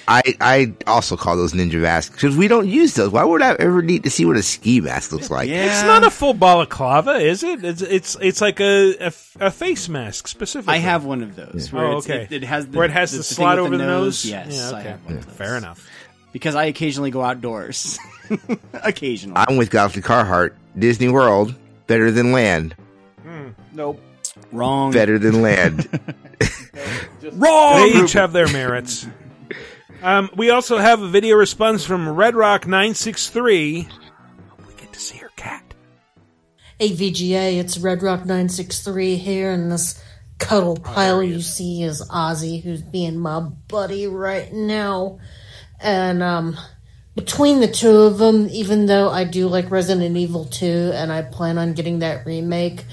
I, 0.09 0.23
I 0.41 0.75
also 0.89 1.17
call 1.17 1.37
those 1.37 1.53
ninja 1.53 1.81
masks 1.81 2.17
because 2.17 2.37
we 2.37 2.49
don't 2.49 2.67
use 2.67 2.95
those. 2.95 3.11
Why 3.11 3.23
would 3.23 3.43
I 3.43 3.55
ever 3.61 3.81
need 3.81 4.03
to 4.05 4.11
see 4.11 4.25
what 4.25 4.37
a 4.37 4.43
ski 4.43 4.81
mask 4.81 5.13
looks 5.13 5.31
like? 5.31 5.49
Yeah. 5.49 5.67
It's 5.67 5.85
not 5.85 6.03
a 6.03 6.11
full 6.11 6.35
balaclava, 6.35 7.13
is 7.13 7.45
it? 7.45 7.65
It's 7.65 7.81
it's, 7.81 8.17
it's 8.21 8.41
like 8.41 8.59
a, 8.59 8.97
a, 8.97 9.13
a 9.39 9.51
face 9.53 9.89
mask 9.89 10.27
specifically. 10.27 10.75
I 10.75 10.79
have 10.79 11.05
one 11.05 11.23
of 11.23 11.37
those. 11.37 11.73
Where 11.73 11.87
oh, 11.87 11.99
okay. 11.99 12.27
It, 12.29 12.43
it 12.43 12.45
has 12.45 12.67
the, 12.67 12.77
where 12.77 12.87
it 12.87 12.93
has 12.93 13.13
the, 13.13 13.19
the, 13.19 13.23
thing 13.23 13.37
slot 13.37 13.61
over 13.61 13.77
the 13.77 13.87
nose. 13.87 14.25
Yes. 14.25 14.57
Yeah, 14.57 14.77
I 14.77 14.83
have 14.83 15.05
one 15.05 15.19
of 15.19 15.27
those. 15.27 15.35
Fair 15.37 15.57
enough. 15.57 15.89
Because 16.33 16.57
I 16.57 16.65
occasionally 16.65 17.13
go 17.13 17.23
outdoors. 17.23 17.99
occasionally. 18.73 19.37
I'm 19.47 19.57
with 19.57 19.71
Gallatin 19.71 20.03
Carhart. 20.03 20.57
Disney 20.77 21.09
World, 21.09 21.55
better 21.87 22.11
than 22.11 22.33
land. 22.33 22.75
Nope. 23.77 24.01
Wrong. 24.53 24.91
Better 24.91 25.19
than 25.19 25.43
land. 25.43 25.87
Wrong. 27.33 27.77
They 27.77 28.03
each 28.03 28.15
have 28.15 28.33
their 28.33 28.49
merits. 28.53 29.07
Um, 30.03 30.31
we 30.35 30.51
also 30.51 30.79
have 30.79 31.03
a 31.03 31.09
video 31.09 31.37
response 31.37 31.85
from 31.85 32.09
Red 32.09 32.35
Rock 32.35 32.67
nine 32.67 32.95
six 32.95 33.29
three. 33.29 33.87
Hey 36.79 36.91
VGA, 36.91 37.59
it's 37.59 37.79
Red 37.79 38.03
Rock 38.03 38.21
963 38.27 39.17
here, 39.17 39.51
and 39.51 39.73
this 39.73 39.99
cuddle 40.37 40.77
pile 40.77 41.23
you 41.23 41.41
see 41.41 41.83
is 41.83 42.07
Ozzy, 42.11 42.63
who's 42.63 42.83
being 42.83 43.19
my 43.19 43.41
buddy 43.41 44.07
right 44.07 44.53
now. 44.53 45.19
And 45.81 46.23
um, 46.23 46.59
between 47.15 47.61
the 47.61 47.67
two 47.67 47.97
of 48.03 48.19
them, 48.19 48.47
even 48.51 48.85
though 48.85 49.09
I 49.09 49.25
do 49.25 49.49
like 49.49 49.71
Resident 49.71 50.19
Evil 50.19 50.45
2 50.45 50.93
and 50.95 51.11
I 51.11 51.23
plan 51.23 51.57
on 51.57 51.73
getting 51.73 52.01
that 52.01 52.27
remake, 52.27 52.85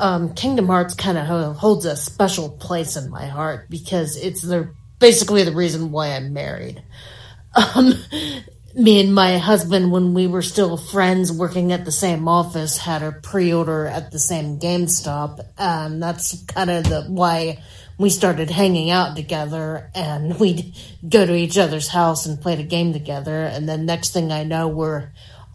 um, 0.00 0.34
Kingdom 0.34 0.66
Hearts 0.66 0.94
kind 0.94 1.18
of 1.18 1.56
holds 1.56 1.84
a 1.84 1.96
special 1.96 2.48
place 2.48 2.96
in 2.96 3.10
my 3.10 3.26
heart 3.26 3.68
because 3.68 4.16
it's 4.16 4.42
the 4.42 4.74
basically 4.98 5.44
the 5.44 5.54
reason 5.54 5.92
why 5.92 6.08
I'm 6.08 6.32
married. 6.32 6.82
Um, 7.54 7.94
me 8.74 9.00
and 9.00 9.14
my 9.14 9.38
husband, 9.38 9.90
when 9.90 10.14
we 10.14 10.26
were 10.26 10.42
still 10.42 10.76
friends 10.76 11.32
working 11.32 11.72
at 11.72 11.84
the 11.84 11.92
same 11.92 12.28
office, 12.28 12.78
had 12.78 13.02
a 13.02 13.12
pre-order 13.12 13.86
at 13.86 14.12
the 14.12 14.18
same 14.18 14.58
GameStop, 14.58 15.40
and 15.58 16.02
that's 16.02 16.42
kind 16.44 16.70
of 16.70 16.84
the 16.84 17.02
why 17.08 17.62
we 17.98 18.08
started 18.08 18.50
hanging 18.50 18.90
out 18.90 19.16
together. 19.16 19.90
And 19.94 20.38
we'd 20.40 20.74
go 21.06 21.26
to 21.26 21.34
each 21.34 21.58
other's 21.58 21.88
house 21.88 22.26
and 22.26 22.40
play 22.40 22.56
the 22.56 22.62
game 22.62 22.92
together. 22.92 23.42
And 23.42 23.68
then 23.68 23.86
next 23.86 24.12
thing 24.12 24.32
I 24.32 24.44
know, 24.44 24.68
we're 24.68 25.10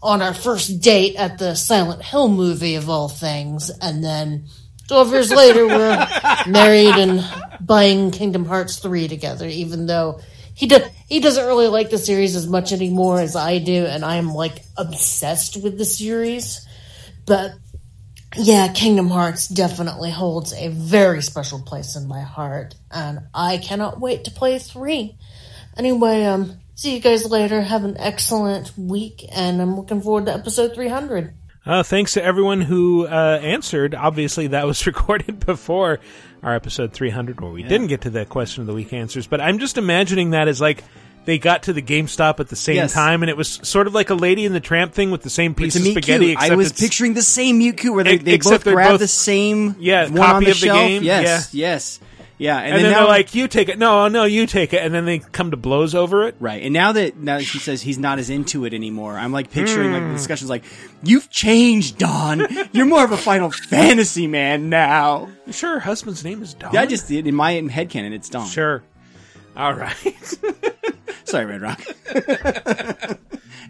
on 0.06 0.22
our 0.22 0.34
first 0.34 0.80
date 0.80 1.16
at 1.16 1.38
the 1.38 1.54
Silent 1.54 2.02
Hill 2.02 2.28
movie 2.28 2.76
of 2.76 2.88
all 2.88 3.08
things, 3.08 3.70
and 3.70 4.02
then. 4.02 4.46
12 4.88 5.10
years 5.10 5.32
later, 5.32 5.66
we're 5.66 6.08
married 6.46 6.94
and 6.94 7.28
buying 7.60 8.12
Kingdom 8.12 8.44
Hearts 8.44 8.78
3 8.78 9.08
together, 9.08 9.48
even 9.48 9.86
though 9.86 10.20
he 10.56 10.68
does 10.68 10.82
he 11.06 11.20
doesn't 11.20 11.46
really 11.46 11.68
like 11.68 11.90
the 11.90 11.98
series 11.98 12.34
as 12.34 12.48
much 12.48 12.72
anymore 12.72 13.20
as 13.20 13.36
I 13.36 13.58
do, 13.58 13.84
and 13.84 14.04
I 14.04 14.16
am 14.16 14.32
like 14.32 14.62
obsessed 14.76 15.62
with 15.62 15.76
the 15.76 15.84
series. 15.84 16.66
But 17.26 17.52
yeah, 18.36 18.72
Kingdom 18.72 19.08
Hearts 19.08 19.48
definitely 19.48 20.10
holds 20.10 20.54
a 20.54 20.68
very 20.68 21.22
special 21.22 21.60
place 21.60 21.94
in 21.94 22.08
my 22.08 22.22
heart, 22.22 22.74
and 22.90 23.20
I 23.34 23.58
cannot 23.58 24.00
wait 24.00 24.24
to 24.24 24.30
play 24.30 24.58
three. 24.58 25.18
Anyway, 25.76 26.24
um, 26.24 26.54
see 26.76 26.94
you 26.94 27.00
guys 27.00 27.28
later. 27.28 27.60
Have 27.62 27.82
an 27.84 27.96
excellent 27.98 28.72
week, 28.78 29.24
and 29.34 29.60
I'm 29.60 29.74
looking 29.76 30.00
forward 30.00 30.26
to 30.26 30.34
episode 30.34 30.74
300. 30.74 31.34
Uh, 31.64 31.82
thanks 31.82 32.12
to 32.12 32.22
everyone 32.22 32.60
who 32.60 33.08
uh, 33.08 33.40
answered. 33.42 33.92
Obviously, 33.96 34.46
that 34.48 34.66
was 34.66 34.86
recorded 34.86 35.44
before 35.44 35.98
our 36.42 36.54
episode 36.54 36.92
300, 36.92 37.40
where 37.40 37.50
we 37.50 37.64
didn't 37.64 37.88
get 37.88 38.02
to 38.02 38.10
the 38.10 38.24
question 38.24 38.60
of 38.60 38.68
the 38.68 38.74
week 38.74 38.92
answers. 38.92 39.26
But 39.26 39.40
I'm 39.40 39.58
just 39.58 39.76
imagining 39.76 40.30
that 40.30 40.46
as 40.46 40.60
like 40.60 40.84
they 41.24 41.38
got 41.38 41.64
to 41.64 41.72
the 41.72 41.82
GameStop 41.82 42.38
at 42.38 42.48
the 42.48 42.54
same 42.54 42.76
Yes. 42.76 42.92
time, 42.92 43.24
and 43.24 43.30
it 43.30 43.36
was 43.36 43.48
sort 43.64 43.88
of 43.88 43.94
like 43.94 44.10
a 44.10 44.14
Lady 44.14 44.44
in 44.44 44.52
the 44.52 44.60
Tramp 44.60 44.92
thing 44.92 45.10
with 45.10 45.22
the 45.22 45.30
same 45.30 45.56
piece 45.56 45.74
It's 45.74 45.84
of 45.84 45.90
spaghetti. 45.90 46.26
cute. 46.36 46.38
I 46.38 46.54
was 46.54 46.68
it's- 46.68 46.80
picturing 46.80 47.14
the 47.14 47.22
same 47.22 47.58
mute 47.58 47.78
cute 47.78 47.92
where 47.92 48.04
they, 48.04 48.18
they 48.18 48.36
both 48.38 48.62
they're 48.62 48.74
grab 48.74 48.90
both- 48.92 49.00
the 49.00 49.08
same 49.08 49.74
yeah 49.80 50.04
one 50.04 50.14
copy 50.18 50.34
on 50.36 50.44
the 50.44 50.50
of 50.52 50.60
the 50.60 50.66
shelf. 50.66 50.78
game. 50.78 51.02
Yes, 51.02 51.52
yeah. 51.52 51.68
yes, 51.72 52.00
yeah. 52.38 52.58
And, 52.58 52.74
And, 52.74 52.84
then, 52.84 52.92
now, 52.92 52.98
they're 53.00 53.08
like, 53.08 53.34
"You 53.34 53.48
take 53.48 53.68
it." 53.68 53.78
No, 53.78 54.08
no, 54.08 54.24
you 54.24 54.46
take 54.46 54.72
it. 54.72 54.82
And 54.82 54.92
then 54.94 55.04
they 55.04 55.18
come 55.20 55.50
to 55.52 55.56
blows 55.56 55.94
over 55.94 56.26
it. 56.28 56.36
Right. 56.40 56.62
And 56.62 56.72
now 56.72 56.92
that 56.92 57.16
now 57.16 57.38
that 57.38 57.44
she 57.44 57.58
says 57.58 57.82
he's 57.82 57.98
not 57.98 58.18
as 58.18 58.30
into 58.30 58.64
it 58.64 58.74
anymore, 58.74 59.16
I'm 59.16 59.32
like 59.32 59.50
picturing 59.50 59.92
like 59.92 60.02
Hmm. 60.02 60.08
the 60.08 60.14
discussions 60.14 60.50
like, 60.50 60.64
You've 61.02 61.30
changed, 61.30 61.98
Don. 61.98 62.46
You're 62.72 62.86
more 62.86 63.04
of 63.04 63.12
a 63.12 63.16
Final 63.16 63.50
Fantasy 63.70 64.26
man 64.26 64.68
now. 64.68 65.28
You 65.46 65.52
sure 65.52 65.74
her 65.74 65.80
husband's 65.80 66.24
name 66.24 66.42
is 66.42 66.54
Don? 66.54 66.72
Yeah, 66.74 66.82
I 66.82 66.86
just 66.86 67.10
in 67.10 67.34
my 67.34 67.54
headcanon 67.54 68.12
it's 68.12 68.28
Don. 68.28 68.46
Sure. 68.48 68.82
All 69.56 69.72
right. 69.74 70.34
Sorry, 71.24 71.44
Red 71.46 71.62
Rock. 71.62 71.80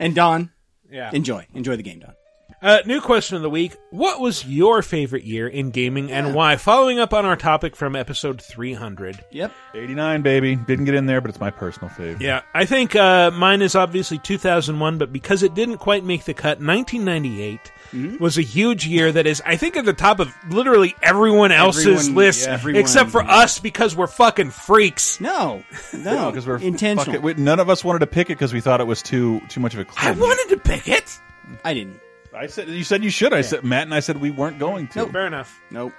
and 0.01 0.14
Don, 0.14 0.51
Yeah. 0.90 1.10
enjoy. 1.12 1.47
Enjoy 1.55 1.76
the 1.76 1.82
game, 1.82 2.01
Don. 2.01 2.12
Uh, 2.62 2.78
new 2.86 3.02
question 3.02 3.36
of 3.36 3.42
the 3.42 3.50
week. 3.50 3.76
What 3.90 4.18
was 4.18 4.46
your 4.46 4.80
favorite 4.80 5.24
year 5.24 5.46
in 5.46 5.70
gaming 5.70 6.10
and 6.10 6.34
why? 6.34 6.56
Following 6.56 6.98
up 6.98 7.12
on 7.12 7.26
our 7.26 7.36
topic 7.36 7.76
from 7.76 7.94
episode 7.94 8.40
300. 8.40 9.22
Yep. 9.30 9.52
89, 9.74 10.22
baby. 10.22 10.56
Didn't 10.56 10.86
get 10.86 10.94
in 10.94 11.04
there, 11.04 11.20
but 11.20 11.28
it's 11.28 11.38
my 11.38 11.50
personal 11.50 11.90
favorite. 11.90 12.22
Yeah, 12.22 12.40
I 12.54 12.64
think 12.64 12.96
uh, 12.96 13.30
mine 13.30 13.60
is 13.60 13.74
obviously 13.74 14.16
2001, 14.18 14.96
but 14.96 15.12
because 15.12 15.42
it 15.42 15.54
didn't 15.54 15.78
quite 15.78 16.02
make 16.02 16.24
the 16.24 16.34
cut, 16.34 16.58
1998 16.60 17.72
Mm-hmm. 17.92 18.16
was 18.22 18.36
a 18.36 18.42
huge 18.42 18.84
year 18.84 19.12
that 19.12 19.28
is, 19.28 19.40
I 19.46 19.54
think, 19.54 19.76
at 19.76 19.84
the 19.84 19.92
top 19.92 20.18
of 20.18 20.34
literally 20.50 20.96
everyone 21.02 21.52
else's 21.52 21.86
Everyone- 21.86 22.14
list, 22.16 22.46
yeah, 22.48 22.54
everyone- 22.54 22.80
except 22.80 23.10
for 23.10 23.22
us 23.22 23.60
because 23.60 23.94
we're 23.94 24.08
fucking 24.08 24.50
freaks. 24.50 25.20
No, 25.20 25.62
No, 25.94 26.32
because 26.32 26.48
we're 26.48 26.58
intentional. 26.58 27.04
fuck 27.04 27.14
it. 27.14 27.22
We- 27.22 27.34
none 27.34 27.60
of 27.60 27.70
us 27.70 27.84
wanted 27.84 28.00
to 28.00 28.08
pick 28.08 28.26
it 28.28 28.34
because 28.38 28.52
we 28.52 28.60
thought 28.60 28.80
it 28.80 28.88
was 28.88 29.02
too 29.02 29.40
too 29.48 29.60
much 29.60 29.74
of 29.74 29.80
a. 29.80 29.86
I 29.98 30.10
wanted 30.10 30.56
to 30.56 30.60
pick 30.60 30.88
it. 30.88 31.16
I 31.64 31.74
didn't. 31.74 32.00
I 32.36 32.46
said 32.48 32.68
you 32.68 32.84
said 32.84 33.02
you 33.02 33.10
should. 33.10 33.32
I 33.32 33.40
said 33.40 33.64
Matt 33.64 33.82
and 33.84 33.94
I 33.94 34.00
said 34.00 34.20
we 34.20 34.30
weren't 34.30 34.58
going 34.58 34.88
to. 34.88 34.98
Nope. 35.00 35.12
Fair 35.12 35.26
enough. 35.26 35.58
Nope. 35.70 35.92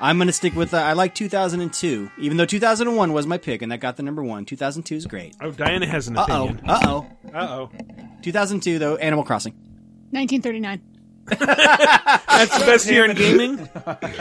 I'm 0.00 0.16
going 0.16 0.26
to 0.26 0.32
stick 0.32 0.56
with 0.56 0.74
uh, 0.74 0.78
I 0.78 0.94
like 0.94 1.14
2002, 1.14 2.10
even 2.18 2.36
though 2.36 2.46
2001 2.46 3.12
was 3.12 3.26
my 3.26 3.38
pick 3.38 3.62
and 3.62 3.70
that 3.70 3.78
got 3.78 3.96
the 3.96 4.02
number 4.02 4.22
one. 4.24 4.44
2002 4.44 4.96
is 4.96 5.06
great. 5.06 5.36
Oh, 5.40 5.50
Diana 5.52 5.86
has 5.86 6.08
an 6.08 6.16
Uh 6.16 6.26
oh. 6.28 6.44
opinion. 6.46 6.68
Uh 6.68 6.80
oh. 6.84 7.06
Uh 7.32 7.46
oh. 7.48 7.70
2002 8.22 8.78
though, 8.78 8.96
Animal 8.96 9.24
Crossing. 9.24 9.52
1939. 10.10 10.80
That's 11.26 12.58
the 12.58 12.64
best 12.66 12.90
year 12.90 13.04
in 13.04 13.14
gaming. 13.16 13.68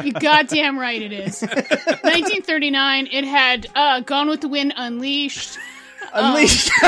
You 0.04 0.14
goddamn 0.14 0.78
right 0.78 1.02
it 1.02 1.12
is. 1.12 1.42
1939. 1.42 3.08
It 3.12 3.24
had 3.24 3.66
uh, 3.74 4.02
Gone 4.02 4.30
with 4.30 4.42
the 4.42 4.48
Wind 4.48 4.74
Unleashed. 4.78 5.58
Unleashed. 6.14 6.72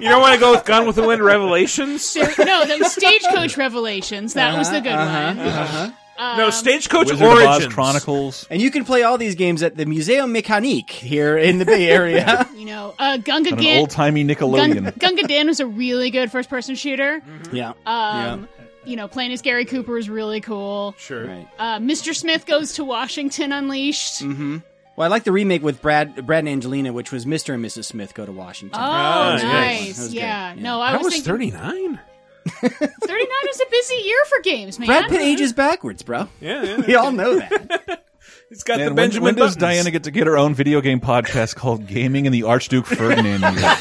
You 0.00 0.08
don't 0.08 0.20
want 0.20 0.34
to 0.34 0.40
go 0.40 0.52
with 0.52 0.64
Gun 0.64 0.86
with 0.86 0.96
the 0.96 1.02
Wind 1.06 1.22
Revelations? 1.22 2.12
There- 2.14 2.26
no, 2.38 2.64
that 2.64 2.78
was 2.78 2.92
Stagecoach 2.92 3.56
Revelations. 3.56 4.34
That 4.34 4.56
was 4.56 4.70
the 4.70 4.80
good 4.80 4.90
one. 4.94 4.98
Uh-huh. 5.38 6.36
no, 6.36 6.50
Stagecoach 6.50 7.10
Wizard 7.10 7.26
of 7.26 7.32
Oz 7.38 7.46
Origins. 7.54 7.74
Chronicles. 7.74 8.46
And 8.50 8.60
you 8.62 8.70
can 8.70 8.84
play 8.84 9.02
all 9.02 9.18
these 9.18 9.34
games 9.34 9.62
at 9.62 9.76
the 9.76 9.84
Musée 9.86 10.18
Mécanique 10.30 10.90
here 10.90 11.36
in 11.36 11.58
the 11.58 11.64
Bay 11.64 11.88
Area. 11.90 12.48
You 12.58 12.66
know, 12.66 12.94
uh, 12.98 13.16
Gunga 13.18 13.52
On 13.52 13.58
an 13.58 13.64
Din. 13.64 13.78
old 13.78 13.90
timey 13.90 14.24
Gun- 14.24 14.36
Nickelodeon. 14.36 14.98
Gunga 14.98 15.22
Din 15.26 15.46
was 15.46 15.60
a 15.60 15.66
really 15.66 16.10
good 16.10 16.30
first 16.30 16.50
person 16.50 16.74
shooter. 16.74 17.20
yeah. 17.52 17.72
Um, 17.86 18.48
You 18.84 18.96
know, 18.96 19.06
playing 19.08 19.32
as 19.32 19.42
Gary 19.42 19.64
Cooper 19.64 19.96
is 19.98 20.08
really 20.10 20.40
cool. 20.40 20.94
Sure. 20.98 21.26
Right. 21.26 21.48
Uh, 21.58 21.78
Mr. 21.78 22.14
Smith 22.14 22.46
Goes 22.46 22.74
to 22.74 22.84
Washington 22.84 23.52
Unleashed. 23.52 24.22
Mm-hmm. 24.22 24.58
Well, 24.98 25.04
I 25.04 25.08
like 25.14 25.22
the 25.22 25.30
remake 25.30 25.62
with 25.62 25.80
Brad, 25.80 26.26
Brad 26.26 26.40
and 26.40 26.48
Angelina, 26.48 26.92
which 26.92 27.12
was 27.12 27.24
Mr. 27.24 27.54
and 27.54 27.64
Mrs. 27.64 27.84
Smith 27.84 28.14
Go 28.14 28.26
to 28.26 28.32
Washington. 28.32 28.80
Oh, 28.80 29.38
nice. 29.40 29.96
was 29.96 30.08
good. 30.08 30.16
Yeah. 30.16 30.56
No, 30.58 30.80
I 30.80 30.90
That 30.90 30.98
was, 30.98 31.14
was 31.14 31.22
thinking 31.22 31.52
39? 31.52 32.00
39 32.46 32.80
was 33.44 33.60
a 33.60 33.70
busy 33.70 33.94
year 33.94 34.18
for 34.28 34.40
games, 34.42 34.80
man. 34.80 34.88
Brad 34.88 35.08
Pitt 35.08 35.20
ages 35.20 35.52
backwards, 35.52 36.02
bro. 36.02 36.26
Yeah, 36.40 36.64
yeah. 36.64 36.80
We 36.88 36.96
all 36.96 37.12
know 37.12 37.38
that. 37.38 38.04
It's 38.50 38.64
got 38.64 38.78
Man, 38.78 38.86
the 38.86 38.92
when, 38.92 38.96
Benjamin 38.96 39.24
when 39.24 39.34
does 39.36 39.56
Diana 39.56 39.90
get 39.90 40.04
to 40.04 40.10
get 40.10 40.26
her 40.26 40.38
own 40.38 40.54
video 40.54 40.80
game 40.80 41.00
podcast 41.00 41.54
called 41.54 41.86
Gaming 41.86 42.24
in 42.24 42.32
the 42.32 42.44
Archduke 42.44 42.86
Ferdinand 42.86 43.42
Year? 43.42 43.76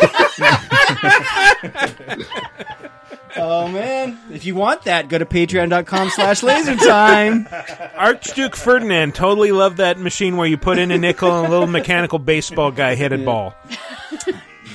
Oh 3.37 3.67
man! 3.67 4.17
If 4.31 4.45
you 4.45 4.55
want 4.55 4.83
that, 4.83 5.09
go 5.09 5.17
to 5.17 5.25
patreon.com 5.25 6.09
slash 6.09 6.41
lasertime. 6.41 7.47
Archduke 7.97 8.55
Ferdinand 8.55 9.15
totally 9.15 9.51
loved 9.51 9.77
that 9.77 9.99
machine 9.99 10.37
where 10.37 10.47
you 10.47 10.57
put 10.57 10.77
in 10.77 10.91
a 10.91 10.97
nickel 10.97 11.35
and 11.35 11.47
a 11.47 11.49
little 11.49 11.67
mechanical 11.67 12.19
baseball 12.19 12.71
guy 12.71 12.95
hit 12.95 13.11
a 13.11 13.17
ball. 13.17 13.53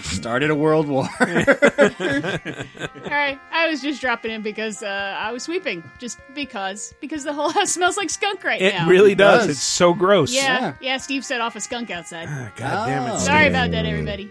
Started 0.03 0.51
a 0.51 0.55
world 0.55 0.89
war. 0.89 1.09
All 1.21 1.27
right, 1.29 3.39
I 3.51 3.69
was 3.69 3.81
just 3.81 4.01
dropping 4.01 4.31
in 4.31 4.43
because 4.43 4.83
uh, 4.83 5.17
I 5.19 5.33
was 5.33 5.45
sweeping, 5.45 5.83
just 5.99 6.19
because, 6.35 6.95
because 7.01 7.25
the 7.25 7.33
whole 7.33 7.49
house 7.51 7.73
smells 7.73 7.97
like 7.97 8.11
skunk 8.11 8.45
right 8.45 8.61
It 8.61 8.75
now. 8.75 8.87
It 8.87 8.91
really 8.91 9.15
does. 9.15 9.49
It's 9.49 9.63
so 9.63 9.95
gross. 9.95 10.33
Yeah, 10.33 10.75
yeah. 10.81 10.99
Steve 10.99 11.25
set 11.25 11.41
off 11.41 11.57
a 11.57 11.61
skunk 11.61 11.91
outside. 11.91 12.27
God 12.57 12.87
damn 12.87 13.15
it. 13.15 13.21
Sorry 13.21 13.45
Steve. 13.45 13.53
about 13.53 13.71
that, 13.71 13.87
everybody. 13.87 14.31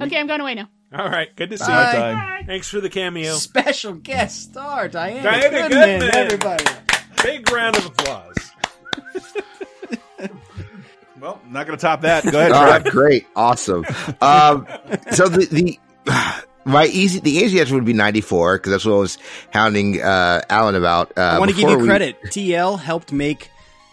Okay, 0.00 0.18
I'm 0.18 0.26
going 0.26 0.40
away 0.40 0.54
now. 0.54 0.68
All 0.94 1.08
right. 1.08 1.34
Good 1.36 1.50
to 1.50 1.58
see 1.58 1.66
Bye. 1.66 1.92
you. 1.92 1.98
Bye. 2.14 2.42
Thanks 2.46 2.68
for 2.68 2.80
the 2.80 2.90
cameo. 2.90 3.34
Special 3.34 3.94
guest 3.94 4.50
star 4.50 4.88
Diana, 4.88 5.22
Diana 5.22 5.68
Goodman, 5.68 6.00
Goodman. 6.00 6.14
everybody. 6.14 6.64
Big 7.22 7.50
round 7.50 7.76
of 7.76 7.86
applause. 7.86 8.36
Well, 11.20 11.40
not 11.48 11.68
going 11.68 11.78
to 11.78 11.80
top 11.80 12.00
that. 12.00 12.24
Go 12.24 12.36
ahead, 12.40 12.50
All 12.50 12.64
right, 12.64 12.82
great, 12.84 13.26
awesome. 13.36 13.84
Um, 14.20 14.66
so 15.12 15.28
the 15.28 15.46
the 15.46 15.78
my 16.64 16.86
easy 16.86 17.20
the 17.20 17.30
easy 17.30 17.60
answer 17.60 17.74
would 17.76 17.84
be 17.84 17.92
ninety 17.92 18.20
four 18.20 18.58
because 18.58 18.72
that's 18.72 18.84
what 18.84 18.94
I 18.94 18.98
was 18.98 19.18
hounding 19.52 20.02
uh, 20.02 20.40
Alan 20.50 20.74
about. 20.74 21.12
Uh, 21.16 21.20
I 21.20 21.38
want 21.38 21.52
to 21.52 21.56
give 21.56 21.70
you 21.70 21.78
we- 21.78 21.86
credit. 21.86 22.20
TL 22.24 22.80
helped 22.80 23.12
make 23.12 23.50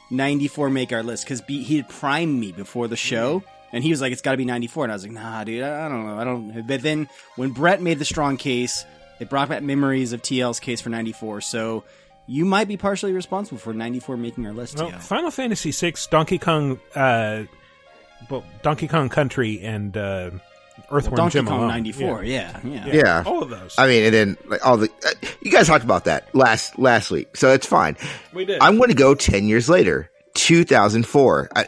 94 0.09 0.71
make 0.71 0.91
our 0.91 1.03
list 1.03 1.23
because 1.25 1.41
he 1.47 1.77
had 1.77 1.87
primed 1.87 2.39
me 2.39 2.51
before 2.51 2.87
the 2.87 2.95
show. 2.95 3.43
And 3.72 3.83
he 3.83 3.91
was 3.91 4.01
like, 4.01 4.11
it's 4.11 4.22
got 4.22 4.31
to 4.31 4.38
be 4.38 4.45
94. 4.45 4.85
And 4.85 4.91
I 4.91 4.95
was 4.95 5.03
like, 5.03 5.11
nah, 5.11 5.43
dude, 5.43 5.64
I 5.64 5.85
I 5.85 5.89
don't 5.89 6.06
know. 6.07 6.17
I 6.19 6.23
don't. 6.23 6.67
But 6.67 6.81
then 6.81 7.07
when 7.35 7.51
Brett 7.51 7.81
made 7.81 7.99
the 7.99 8.06
strong 8.06 8.38
case, 8.38 8.85
it 9.19 9.30
brought 9.30 9.49
back 9.49 9.61
memories 9.61 10.14
of 10.14 10.22
TL's 10.22 10.59
case 10.59 10.81
for 10.81 10.89
94. 10.89 11.41
So 11.41 11.83
you 12.27 12.45
might 12.45 12.67
be 12.67 12.77
partially 12.77 13.11
responsible 13.14 13.57
for 13.59 13.73
94 13.73 14.17
making 14.17 14.45
our 14.48 14.53
list, 14.53 14.77
Well, 14.77 14.91
TL. 14.91 15.01
Final 15.01 15.31
Fantasy 15.31 15.72
VI, 15.72 15.93
Donkey 16.09 16.38
Kong, 16.38 16.80
uh, 16.95 17.43
well, 18.30 18.43
Donkey 18.61 18.88
Kong 18.88 19.09
Country, 19.09 19.61
and 19.61 19.95
uh, 19.98 20.31
Earthworm 20.91 21.15
Donkey 21.15 21.33
Jim 21.39 21.45
Kong 21.48 21.57
alone. 21.59 21.69
94, 21.69 22.23
yeah, 22.25 22.59
yeah. 22.64 22.88
Yeah, 22.88 23.23
all 23.25 23.41
of 23.43 23.49
those. 23.49 23.75
I 23.77 23.88
mean, 23.88 24.03
and 24.03 24.14
then 24.14 24.38
like 24.48 24.65
all 24.65 24.77
the 24.77 24.89
uh, 25.06 25.27
you 25.41 25.51
guys 25.51 25.67
talked 25.67 25.83
about 25.83 26.06
that 26.06 26.33
last 26.35 26.77
last 26.77 27.09
week, 27.11 27.35
so 27.35 27.51
it's 27.51 27.65
fine. 27.65 27.98
We 28.33 28.45
did. 28.45 28.61
I'm 28.61 28.77
going 28.77 28.89
to 28.89 28.95
go 28.95 29.15
ten 29.15 29.48
years 29.48 29.67
later, 29.69 30.08
2004. 30.35 31.49
Really? 31.56 31.67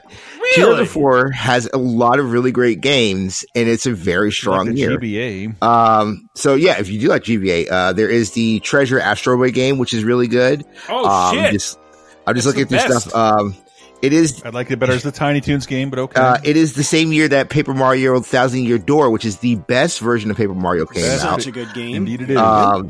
2004 0.56 1.32
has 1.32 1.70
a 1.74 1.78
lot 1.78 2.20
of 2.20 2.32
really 2.32 2.52
great 2.52 2.82
games, 2.82 3.46
and 3.56 3.70
it's 3.70 3.86
a 3.86 3.92
very 3.94 4.32
strong 4.32 4.68
Like 4.68 4.78
year. 4.78 4.98
GBA. 4.98 5.62
Um, 5.64 6.30
so 6.36 6.56
yeah, 6.56 6.80
if 6.80 6.90
you 6.90 7.00
do 7.00 7.08
like 7.10 7.24
GBA, 7.24 7.70
uh, 7.72 7.94
there 7.94 8.10
is 8.10 8.32
the 8.32 8.60
Treasure 8.60 9.00
Astro 9.00 9.38
Boy 9.38 9.52
game, 9.52 9.78
which 9.78 9.94
is 9.94 10.04
really 10.04 10.28
good. 10.28 10.66
Oh, 10.90 11.06
um, 11.06 11.36
shit. 11.36 11.52
Just, 11.54 11.80
I'm 12.28 12.36
just 12.36 12.46
That's 12.46 12.58
looking 12.58 12.64
the 12.70 12.80
through 12.80 12.94
best. 12.96 13.10
stuff. 13.10 13.16
Um, 13.40 13.56
it 14.02 14.14
is. 14.14 14.42
I 14.44 14.50
like 14.50 14.72
it 14.72 14.80
better 14.80 14.94
as 14.94 15.04
the 15.04 15.12
Tiny 15.12 15.42
Toons 15.42 15.68
game, 15.68 15.92
but 15.92 16.00
okay. 16.00 16.20
Uh, 16.20 16.38
it 16.44 16.58
is 16.58 16.74
the 16.74 16.84
same 16.84 17.14
year 17.14 17.28
that 17.28 17.50
Paper 17.50 17.74
Mario 17.76 18.20
Thousand 18.20 18.64
Year 18.64 18.80
Door, 18.80 19.12
which 19.12 19.26
is 19.26 19.38
the 19.38 19.56
best 19.56 20.00
version 20.00 20.32
of 20.32 20.38
Paper 20.38 20.56
Mario, 20.56 20.88
came 20.88 21.04
Such 21.04 21.22
out. 21.28 21.46
a 21.46 21.52
good 21.52 21.72
game. 21.76 21.98
Indeed, 21.98 22.22
it 22.24 22.32
is. 22.32 22.38
Um, 22.38 22.90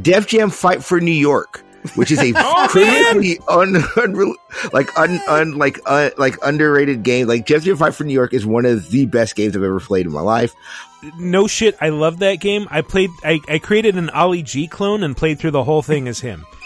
Def 0.00 0.26
Jam 0.26 0.50
Fight 0.50 0.84
for 0.84 1.00
New 1.00 1.10
York, 1.12 1.64
which 1.94 2.10
is 2.10 2.18
a 2.18 2.32
Oh, 2.36 2.66
critically 2.68 3.38
un, 3.48 3.82
unreal 3.96 4.34
like 4.72 4.96
un, 4.98 5.20
un 5.28 5.52
like 5.52 5.80
uh, 5.86 6.10
like 6.18 6.36
underrated 6.44 7.02
game. 7.02 7.26
Like 7.26 7.46
Jam 7.46 7.76
Fight 7.76 7.94
for 7.94 8.04
New 8.04 8.14
York 8.14 8.32
is 8.32 8.46
one 8.46 8.66
of 8.66 8.90
the 8.90 9.06
best 9.06 9.36
games 9.36 9.56
I've 9.56 9.62
ever 9.62 9.80
played 9.80 10.06
in 10.06 10.12
my 10.12 10.20
life. 10.20 10.54
No 11.18 11.46
shit, 11.46 11.76
I 11.80 11.88
love 11.88 12.18
that 12.18 12.40
game. 12.40 12.66
I 12.70 12.82
played, 12.82 13.10
I, 13.24 13.40
I 13.48 13.58
created 13.58 13.96
an 13.96 14.10
Ali 14.10 14.42
G 14.42 14.66
clone 14.66 15.02
and 15.02 15.16
played 15.16 15.38
through 15.38 15.52
the 15.52 15.64
whole 15.64 15.82
thing 15.82 16.08
as 16.08 16.20
him. 16.20 16.46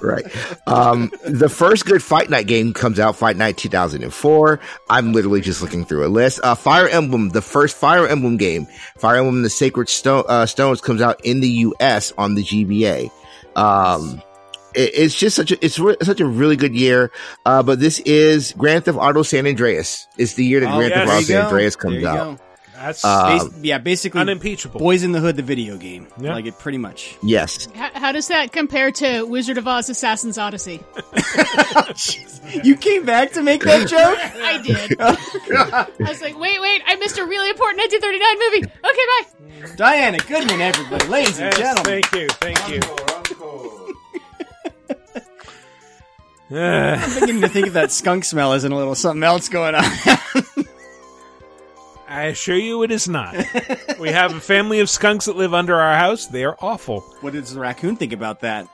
Right. 0.00 0.24
Um, 0.66 1.10
the 1.24 1.48
first 1.48 1.86
good 1.86 2.02
Fight 2.02 2.28
Night 2.28 2.46
game 2.46 2.74
comes 2.74 3.00
out 3.00 3.16
Fight 3.16 3.36
Night 3.36 3.56
2004. 3.56 4.60
I'm 4.90 5.12
literally 5.12 5.40
just 5.40 5.62
looking 5.62 5.84
through 5.86 6.06
a 6.06 6.08
list. 6.08 6.40
Uh, 6.42 6.54
Fire 6.54 6.86
Emblem, 6.86 7.30
the 7.30 7.40
first 7.40 7.76
Fire 7.76 8.06
Emblem 8.06 8.36
game, 8.36 8.66
Fire 8.98 9.16
Emblem: 9.16 9.42
The 9.42 9.50
Sacred 9.50 9.88
Stone, 9.88 10.24
uh, 10.28 10.44
Stones 10.46 10.80
comes 10.82 11.00
out 11.00 11.24
in 11.24 11.40
the 11.40 11.48
U.S. 11.48 12.12
on 12.18 12.34
the 12.34 12.42
GBA. 12.42 13.10
Um, 13.56 14.20
it's 14.76 15.14
just 15.18 15.36
such 15.36 15.52
a 15.52 15.64
it's 15.64 15.78
re- 15.78 15.96
such 16.02 16.20
a 16.20 16.26
really 16.26 16.56
good 16.56 16.74
year. 16.74 17.10
Uh, 17.44 17.62
but 17.62 17.80
this 17.80 17.98
is 18.00 18.52
Grand 18.56 18.84
Theft 18.84 18.98
Auto 18.98 19.22
San 19.22 19.46
Andreas. 19.46 20.06
It's 20.18 20.34
the 20.34 20.44
year 20.44 20.60
that 20.60 20.72
Oh, 20.72 20.76
Grand 20.78 20.90
yes. 20.90 20.98
Theft 21.00 21.10
Auto 21.12 21.20
San 21.24 21.36
go. 21.42 21.46
Andreas 21.46 21.76
comes 21.76 22.04
out. 22.04 22.16
go. 22.38 22.38
That's 22.78 23.02
Um, 23.06 23.38
Bas- 23.38 23.58
yeah, 23.62 23.78
basically 23.78 24.20
unimpeachable. 24.20 24.78
Boys 24.78 25.02
in 25.02 25.12
the 25.12 25.20
Hood, 25.20 25.36
the 25.36 25.42
video 25.42 25.78
game. 25.78 26.08
Yeah. 26.20 26.34
Like 26.34 26.44
it 26.44 26.58
pretty 26.58 26.76
much. 26.76 27.16
Yes. 27.22 27.68
How, 27.74 27.90
how 27.94 28.12
does 28.12 28.28
that 28.28 28.52
compare 28.52 28.92
to 28.92 29.22
Wizard 29.24 29.56
of 29.56 29.66
Oz: 29.66 29.88
Assassin's 29.88 30.36
Odyssey? 30.38 30.80
You 32.62 32.76
came 32.76 33.04
back 33.04 33.32
to 33.32 33.42
make 33.42 33.62
that 33.64 33.88
joke? 33.88 34.18
I 34.40 34.58
did. 34.62 35.00
I 35.00 36.08
was 36.08 36.22
like, 36.22 36.38
wait, 36.38 36.60
wait, 36.60 36.80
I 36.86 36.94
missed 36.96 37.18
a 37.18 37.26
really 37.26 37.50
important 37.50 37.78
1939 37.80 38.38
movie. 38.38 38.72
Okay, 38.84 39.66
bye. 39.66 39.74
Diana 39.76 40.18
Goodman, 40.18 40.60
everybody, 40.60 41.06
ladies 41.08 41.40
and 41.40 41.54
gentlemen. 41.56 42.02
Thank 42.02 42.12
you, 42.14 42.28
thank 42.28 42.68
you. 42.68 42.80
I'm 46.50 47.14
beginning 47.20 47.42
to 47.42 47.48
think 47.48 47.66
of 47.68 47.72
that 47.74 47.90
skunk 47.90 48.24
smell 48.24 48.52
isn't 48.52 48.70
a 48.70 48.76
little 48.76 48.94
something 48.94 49.22
else 49.22 49.48
going 49.48 49.74
on. 49.74 49.84
I 52.08 52.24
assure 52.26 52.56
you 52.56 52.82
it 52.84 52.92
is 52.92 53.08
not. 53.08 53.34
we 53.98 54.10
have 54.10 54.34
a 54.34 54.40
family 54.40 54.78
of 54.80 54.88
skunks 54.88 55.24
that 55.24 55.36
live 55.36 55.52
under 55.54 55.74
our 55.74 55.96
house. 55.96 56.26
They 56.26 56.44
are 56.44 56.56
awful. 56.60 57.00
What 57.20 57.32
does 57.32 57.52
the 57.52 57.60
raccoon 57.60 57.96
think 57.96 58.12
about 58.12 58.40
that? 58.40 58.68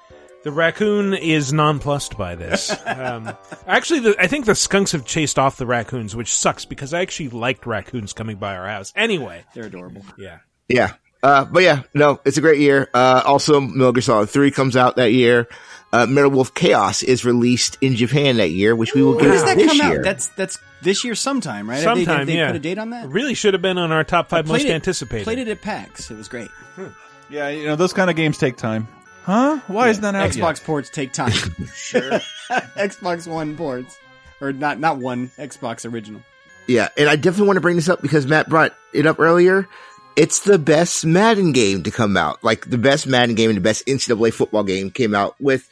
The 0.44 0.52
raccoon 0.52 1.14
is 1.14 1.52
nonplussed 1.52 2.18
by 2.18 2.34
this. 2.34 2.76
Um, 2.84 3.32
actually, 3.66 4.00
the, 4.00 4.16
I 4.18 4.26
think 4.26 4.44
the 4.44 4.54
skunks 4.56 4.92
have 4.92 5.06
chased 5.06 5.38
off 5.38 5.56
the 5.56 5.66
raccoons, 5.66 6.14
which 6.14 6.34
sucks 6.34 6.64
because 6.64 6.92
I 6.92 7.00
actually 7.00 7.30
liked 7.30 7.64
raccoons 7.64 8.12
coming 8.12 8.36
by 8.36 8.56
our 8.56 8.66
house. 8.68 8.92
Anyway, 8.96 9.44
They're 9.54 9.66
adorable. 9.66 10.02
yeah. 10.18 10.38
Yeah. 10.68 10.94
Uh, 11.22 11.44
but 11.44 11.62
yeah, 11.62 11.82
no, 11.94 12.20
it's 12.24 12.36
a 12.38 12.40
great 12.40 12.58
year. 12.60 12.90
Uh, 12.92 13.22
also 13.24 13.60
Metal 13.60 13.92
Gear 13.92 14.02
Solid 14.02 14.28
3 14.30 14.50
comes 14.50 14.76
out 14.76 14.96
that 14.96 15.12
year. 15.12 15.46
Uh, 15.92 16.06
Metal 16.06 16.30
Wolf 16.30 16.54
Chaos 16.54 17.02
is 17.02 17.24
released 17.24 17.76
in 17.82 17.96
Japan 17.96 18.38
that 18.38 18.50
year, 18.50 18.74
which 18.74 18.94
we 18.94 19.02
will 19.02 19.16
When 19.16 19.24
does 19.24 19.42
get 19.42 19.46
that 19.46 19.56
this 19.58 19.78
come 19.78 19.90
year. 19.90 19.98
out? 19.98 20.04
That's 20.04 20.26
that's 20.28 20.58
this 20.80 21.04
year 21.04 21.14
sometime, 21.14 21.68
right? 21.68 21.82
Have 21.82 21.96
they- 21.96 22.04
Sometime, 22.04 22.26
they, 22.26 22.36
yeah. 22.38 22.46
put 22.46 22.56
a 22.56 22.60
date 22.60 22.78
on 22.78 22.90
that? 22.90 23.08
Really 23.10 23.34
should 23.34 23.52
have 23.52 23.60
been 23.62 23.76
on 23.76 23.92
our 23.92 24.02
top 24.02 24.30
five 24.30 24.46
most 24.46 24.64
it- 24.64 24.70
anticipated. 24.70 25.24
Played 25.24 25.40
it 25.40 25.48
at 25.48 25.60
PAX. 25.60 26.10
It 26.10 26.16
was 26.16 26.28
great. 26.28 26.48
yeah, 27.28 27.48
you 27.50 27.66
know 27.66 27.76
those 27.76 27.92
kind 27.92 28.08
of 28.08 28.16
games 28.16 28.38
take 28.38 28.56
time. 28.56 28.88
Huh? 29.24 29.60
Why 29.68 29.90
isn't 29.90 30.02
that 30.02 30.14
out 30.14 30.30
Xbox 30.30 30.56
yet? 30.58 30.64
ports 30.64 30.88
take 30.90 31.12
time. 31.12 31.32
sure. 31.74 32.10
Xbox 32.50 33.26
One 33.26 33.56
ports, 33.56 33.96
or 34.40 34.52
not? 34.52 34.80
Not 34.80 34.96
one. 34.98 35.28
Xbox 35.38 35.90
original. 35.90 36.22
Yeah, 36.66 36.88
and 36.96 37.08
I 37.08 37.16
definitely 37.16 37.48
want 37.48 37.56
to 37.58 37.60
bring 37.60 37.76
this 37.76 37.88
up 37.88 38.00
because 38.02 38.26
Matt 38.26 38.48
brought 38.48 38.74
it 38.92 39.06
up 39.06 39.20
earlier. 39.20 39.68
It's 40.16 40.40
the 40.40 40.58
best 40.58 41.04
Madden 41.06 41.52
game 41.52 41.82
to 41.84 41.90
come 41.90 42.16
out. 42.16 42.42
Like 42.44 42.68
the 42.68 42.78
best 42.78 43.06
Madden 43.06 43.34
game 43.34 43.50
and 43.50 43.56
the 43.56 43.62
best 43.62 43.86
NCAA 43.86 44.32
football 44.32 44.62
game 44.64 44.90
came 44.90 45.14
out 45.14 45.34
with 45.40 45.68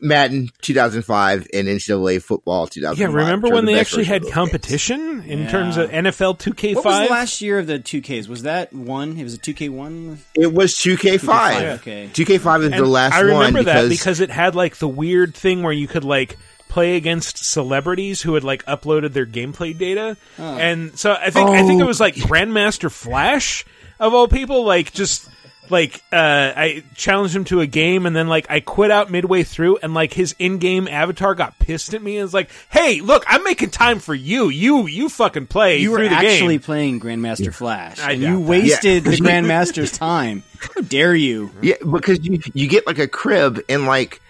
Madden 0.00 0.50
2005 0.60 1.46
and 1.54 1.68
NCAA 1.68 2.20
football 2.22 2.66
2005. 2.66 2.98
yeah, 3.00 3.06
remember 3.16 3.48
when 3.48 3.64
the 3.64 3.72
they 3.72 3.80
actually 3.80 4.04
had 4.04 4.16
of 4.22 4.22
those 4.24 4.34
competition 4.34 5.22
in 5.26 5.40
Yeah. 5.44 5.50
terms 5.50 5.76
of 5.78 5.90
NFL 5.90 6.34
2K5? 6.38 6.74
What 6.76 6.84
was 6.84 7.08
the 7.08 7.12
last 7.14 7.40
year 7.40 7.58
of 7.58 7.66
the 7.66 7.78
two 7.78 8.02
Ks? 8.02 8.28
Was 8.28 8.42
that 8.42 8.72
one? 8.74 9.16
It 9.18 9.24
was 9.24 9.34
a 9.34 9.38
two 9.38 9.54
K 9.54 9.68
one. 9.70 10.18
It 10.34 10.52
was 10.52 10.74
2K5. 10.74 11.76
Okay. 11.80 12.10
2K5 12.12 12.64
is 12.64 12.70
the 12.70 12.76
And 12.76 12.86
last 12.86 13.14
I 13.14 13.20
remember 13.20 13.58
one 13.60 13.64
that 13.64 13.64
because, 13.64 13.88
because 13.88 14.20
it 14.20 14.30
had 14.30 14.54
like 14.54 14.76
the 14.76 14.88
weird 14.88 15.34
thing 15.34 15.62
where 15.62 15.72
you 15.72 15.88
could 15.88 16.04
like 16.04 16.36
play 16.68 16.96
against 16.96 17.42
celebrities 17.50 18.20
who 18.20 18.34
had 18.34 18.44
like 18.44 18.64
uploaded 18.66 19.14
their 19.14 19.24
gameplay 19.24 19.76
data, 19.76 20.16
Oh. 20.38 20.58
and 20.58 20.98
so 20.98 21.12
I 21.12 21.30
think 21.30 21.48
I 21.48 21.62
think 21.66 21.80
it 21.80 21.84
Oh. 21.84 21.86
was 21.86 22.00
like 22.00 22.16
Grandmaster 22.16 22.90
Flash 22.90 23.64
of 23.98 24.12
all 24.12 24.28
people, 24.28 24.64
like 24.64 24.92
just 24.92 25.26
like 25.70 25.96
uh 26.12 26.52
I 26.56 26.82
challenged 26.94 27.34
him 27.34 27.44
to 27.44 27.60
a 27.60 27.66
game 27.66 28.06
and 28.06 28.14
then 28.14 28.28
like 28.28 28.46
I 28.50 28.60
quit 28.60 28.90
out 28.90 29.10
midway 29.10 29.42
through 29.42 29.78
and 29.78 29.94
like 29.94 30.12
his 30.12 30.34
in-game 30.38 30.88
avatar 30.88 31.34
got 31.34 31.58
pissed 31.58 31.94
at 31.94 32.02
me 32.02 32.16
and 32.16 32.24
was 32.24 32.34
like, 32.34 32.50
"Hey, 32.70 33.00
look, 33.00 33.24
I'm 33.26 33.42
making 33.44 33.70
time 33.70 33.98
for 33.98 34.14
you. 34.14 34.48
You 34.48 34.86
you 34.86 35.08
fucking 35.08 35.46
play 35.46 35.78
You 35.78 35.90
were 35.90 35.98
through 35.98 36.08
the 36.10 36.14
actually 36.16 36.54
game." 36.54 36.60
playing 36.60 37.00
Grandmaster 37.00 37.52
Flash, 37.54 37.98
I 38.00 38.12
and 38.12 38.22
you 38.22 38.32
that. 38.34 38.38
wasted 38.40 39.04
Yeah. 39.04 39.10
the 39.10 39.16
Grandmaster's 39.16 39.92
time. 39.92 40.42
How 40.58 40.80
dare 40.82 41.14
you? 41.14 41.50
Yeah, 41.62 41.74
because 41.90 42.24
you 42.24 42.40
you 42.54 42.68
get 42.68 42.86
like 42.86 42.98
a 42.98 43.08
crib 43.08 43.60
and 43.68 43.86
like 43.86 44.20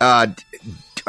uh 0.00 0.28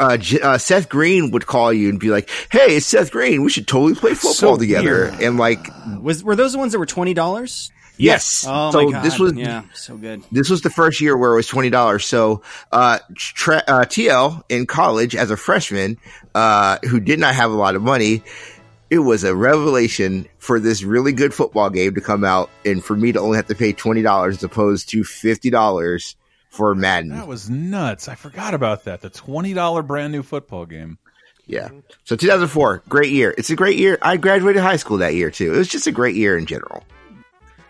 uh, 0.00 0.16
J- 0.16 0.40
uh 0.40 0.58
Seth 0.58 0.88
Green 0.88 1.32
would 1.32 1.46
call 1.46 1.72
you 1.72 1.88
and 1.88 1.98
be 1.98 2.08
like, 2.10 2.30
"Hey, 2.52 2.76
it's 2.76 2.86
Seth 2.86 3.10
Green. 3.10 3.42
We 3.42 3.50
should 3.50 3.66
totally 3.66 3.96
play 3.96 4.14
football 4.14 4.32
So 4.34 4.56
together." 4.56 4.84
weird. 5.10 5.20
And 5.20 5.36
like, 5.38 5.66
Was 6.00 6.22
were 6.22 6.36
those 6.36 6.52
the 6.52 6.58
ones 6.58 6.70
that 6.72 6.78
were 6.78 6.86
twenty 6.86 7.14
dollars? 7.14 7.72
Yes. 7.98 8.44
Oh 8.48 8.70
so 8.70 8.84
my 8.84 8.92
god! 8.92 9.04
this 9.04 9.18
was 9.18 9.34
yeah, 9.34 9.64
so 9.74 9.96
good. 9.96 10.22
this 10.32 10.48
was 10.48 10.62
the 10.62 10.70
first 10.70 11.00
year 11.00 11.16
where 11.16 11.32
it 11.32 11.36
was 11.36 11.46
twenty 11.46 11.70
dollars. 11.70 12.04
So 12.04 12.42
uh, 12.72 12.98
tra- 13.14 13.64
uh 13.66 13.84
TL 13.84 14.42
in 14.48 14.66
college 14.66 15.14
as 15.14 15.30
a 15.30 15.36
freshman, 15.36 15.98
uh, 16.34 16.78
who 16.88 17.00
did 17.00 17.18
not 17.18 17.34
have 17.34 17.50
a 17.50 17.54
lot 17.54 17.74
of 17.74 17.82
money. 17.82 18.22
It 18.90 19.00
was 19.00 19.22
a 19.22 19.34
revelation 19.36 20.26
for 20.38 20.58
this 20.58 20.82
really 20.82 21.12
good 21.12 21.34
football 21.34 21.68
game 21.68 21.94
to 21.94 22.00
come 22.00 22.24
out, 22.24 22.48
and 22.64 22.82
for 22.82 22.96
me 22.96 23.12
to 23.12 23.20
only 23.20 23.36
have 23.36 23.48
to 23.48 23.54
pay 23.54 23.72
twenty 23.72 24.02
dollars 24.02 24.38
as 24.38 24.44
opposed 24.44 24.88
to 24.90 25.04
fifty 25.04 25.50
dollars 25.50 26.16
for 26.48 26.74
Madden. 26.74 27.10
That 27.10 27.28
was 27.28 27.50
nuts. 27.50 28.08
I 28.08 28.14
forgot 28.14 28.54
about 28.54 28.84
that. 28.84 29.02
The 29.02 29.10
twenty 29.10 29.52
dollar 29.52 29.82
brand 29.82 30.12
new 30.12 30.22
football 30.22 30.64
game. 30.64 30.98
Yeah. 31.48 31.70
So 32.04 32.14
2004, 32.14 32.84
great 32.88 33.10
year. 33.10 33.34
It's 33.36 33.48
a 33.48 33.56
great 33.56 33.78
year. 33.78 33.98
I 34.02 34.18
graduated 34.18 34.62
high 34.62 34.76
school 34.76 34.98
that 34.98 35.14
year 35.14 35.30
too. 35.30 35.54
It 35.54 35.56
was 35.56 35.68
just 35.68 35.86
a 35.86 35.92
great 35.92 36.14
year 36.14 36.36
in 36.36 36.44
general. 36.44 36.84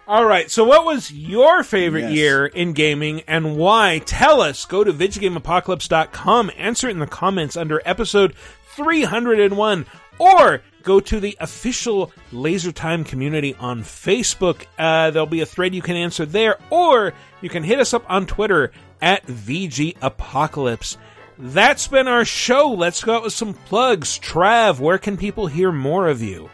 All 0.08 0.24
right. 0.24 0.50
So, 0.50 0.64
what 0.64 0.86
was 0.86 1.12
your 1.12 1.62
favorite 1.62 2.04
Yes. 2.04 2.12
year 2.12 2.46
in 2.46 2.72
gaming 2.72 3.20
and 3.28 3.56
why? 3.58 4.00
Tell 4.06 4.40
us. 4.40 4.64
Go 4.64 4.82
to 4.82 4.90
VidjagameApocalypse.com, 4.92 6.50
answer 6.56 6.88
it 6.88 6.92
in 6.92 6.98
the 6.98 7.06
comments 7.06 7.58
under 7.58 7.82
episode 7.84 8.32
301, 8.74 9.84
or 10.18 10.62
go 10.82 10.98
to 11.00 11.20
the 11.20 11.36
official 11.40 12.10
Laser 12.32 12.72
Time 12.72 13.04
community 13.04 13.54
on 13.60 13.82
Facebook. 13.82 14.62
Uh, 14.78 15.10
there'll 15.10 15.26
be 15.26 15.42
a 15.42 15.46
thread 15.46 15.74
you 15.74 15.82
can 15.82 15.96
answer 15.96 16.24
there, 16.24 16.56
or 16.70 17.12
you 17.42 17.50
can 17.50 17.62
hit 17.62 17.78
us 17.78 17.92
up 17.92 18.04
on 18.08 18.24
Twitter 18.24 18.72
at 19.02 19.26
VG 19.26 19.94
Apocalypse. 20.00 20.96
That's 21.38 21.86
been 21.86 22.08
our 22.08 22.24
show. 22.24 22.70
Let's 22.72 23.04
go 23.04 23.16
out 23.16 23.24
with 23.24 23.34
some 23.34 23.52
plugs. 23.52 24.18
Trav, 24.18 24.80
where 24.80 24.96
can 24.98 25.18
people 25.18 25.46
hear 25.48 25.70
more 25.70 26.08
of 26.08 26.22
you? 26.22 26.48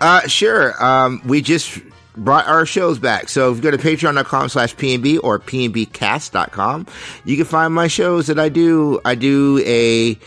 Uh, 0.00 0.26
sure. 0.26 0.82
Um, 0.84 1.22
we 1.24 1.40
just 1.40 1.78
brought 2.16 2.46
our 2.46 2.66
shows 2.66 2.98
back. 2.98 3.28
So 3.28 3.50
if 3.50 3.56
you 3.56 3.62
go 3.62 3.70
to 3.70 3.78
patreon.com 3.78 4.48
slash 4.48 4.74
PNB 4.76 5.20
or 5.22 5.38
PNBcast.com, 5.38 6.86
you 7.24 7.36
can 7.36 7.46
find 7.46 7.72
my 7.74 7.88
shows 7.88 8.26
that 8.26 8.38
I 8.38 8.48
do. 8.48 9.00
I 9.04 9.14
do 9.14 9.62
a 9.64 10.18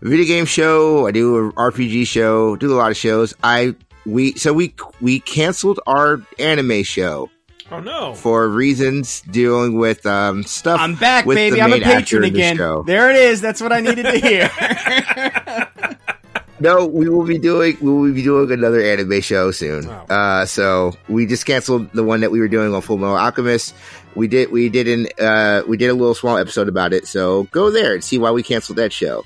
video 0.00 0.24
game 0.26 0.44
show. 0.46 1.06
I 1.06 1.10
do 1.10 1.36
a 1.48 1.52
RPG 1.52 2.06
show, 2.06 2.56
do 2.56 2.72
a 2.72 2.76
lot 2.76 2.90
of 2.90 2.96
shows. 2.96 3.34
I, 3.42 3.74
we, 4.06 4.34
so 4.34 4.52
we, 4.52 4.74
we 5.00 5.20
canceled 5.20 5.80
our 5.86 6.20
anime 6.38 6.82
show 6.82 7.30
Oh, 7.70 7.80
no. 7.80 8.12
for 8.14 8.48
reasons 8.48 9.22
dealing 9.30 9.78
with, 9.78 10.04
um, 10.04 10.42
stuff. 10.42 10.78
I'm 10.80 10.94
back, 10.96 11.24
with 11.24 11.36
baby. 11.36 11.56
the 11.56 11.62
I'm 11.62 11.72
a 11.72 11.80
patron 11.80 12.24
in 12.24 12.32
the 12.34 12.38
again. 12.38 12.56
There 12.86 13.10
it 13.10 13.16
is. 13.16 13.40
That's 13.40 13.60
what 13.62 13.72
I 13.72 13.80
needed 13.80 14.02
to 14.04 14.18
hear. 14.18 14.50
No, 16.62 16.86
we 16.86 17.08
will 17.08 17.24
be 17.26 17.38
doing 17.38 17.76
we 17.80 17.92
will 17.92 18.12
be 18.12 18.22
doing 18.22 18.52
another 18.52 18.80
anime 18.80 19.20
show 19.20 19.50
soon. 19.50 19.88
Uh, 19.88 20.46
so 20.46 20.92
we 21.08 21.26
just 21.26 21.44
canceled 21.44 21.90
the 21.92 22.04
one 22.04 22.20
that 22.20 22.30
we 22.30 22.38
were 22.38 22.46
doing 22.46 22.72
on 22.72 22.80
Full 22.82 22.98
Metal 22.98 23.16
Alchemist. 23.16 23.74
We 24.14 24.28
did 24.28 24.52
we 24.52 24.68
did 24.68 24.86
an 24.86 25.08
uh, 25.18 25.62
we 25.66 25.76
did 25.76 25.88
a 25.88 25.94
little 25.94 26.14
small 26.14 26.38
episode 26.38 26.68
about 26.68 26.92
it. 26.92 27.08
So 27.08 27.44
go 27.50 27.72
there 27.72 27.94
and 27.94 28.04
see 28.04 28.16
why 28.16 28.30
we 28.30 28.44
canceled 28.44 28.78
that 28.78 28.92
show. 28.92 29.24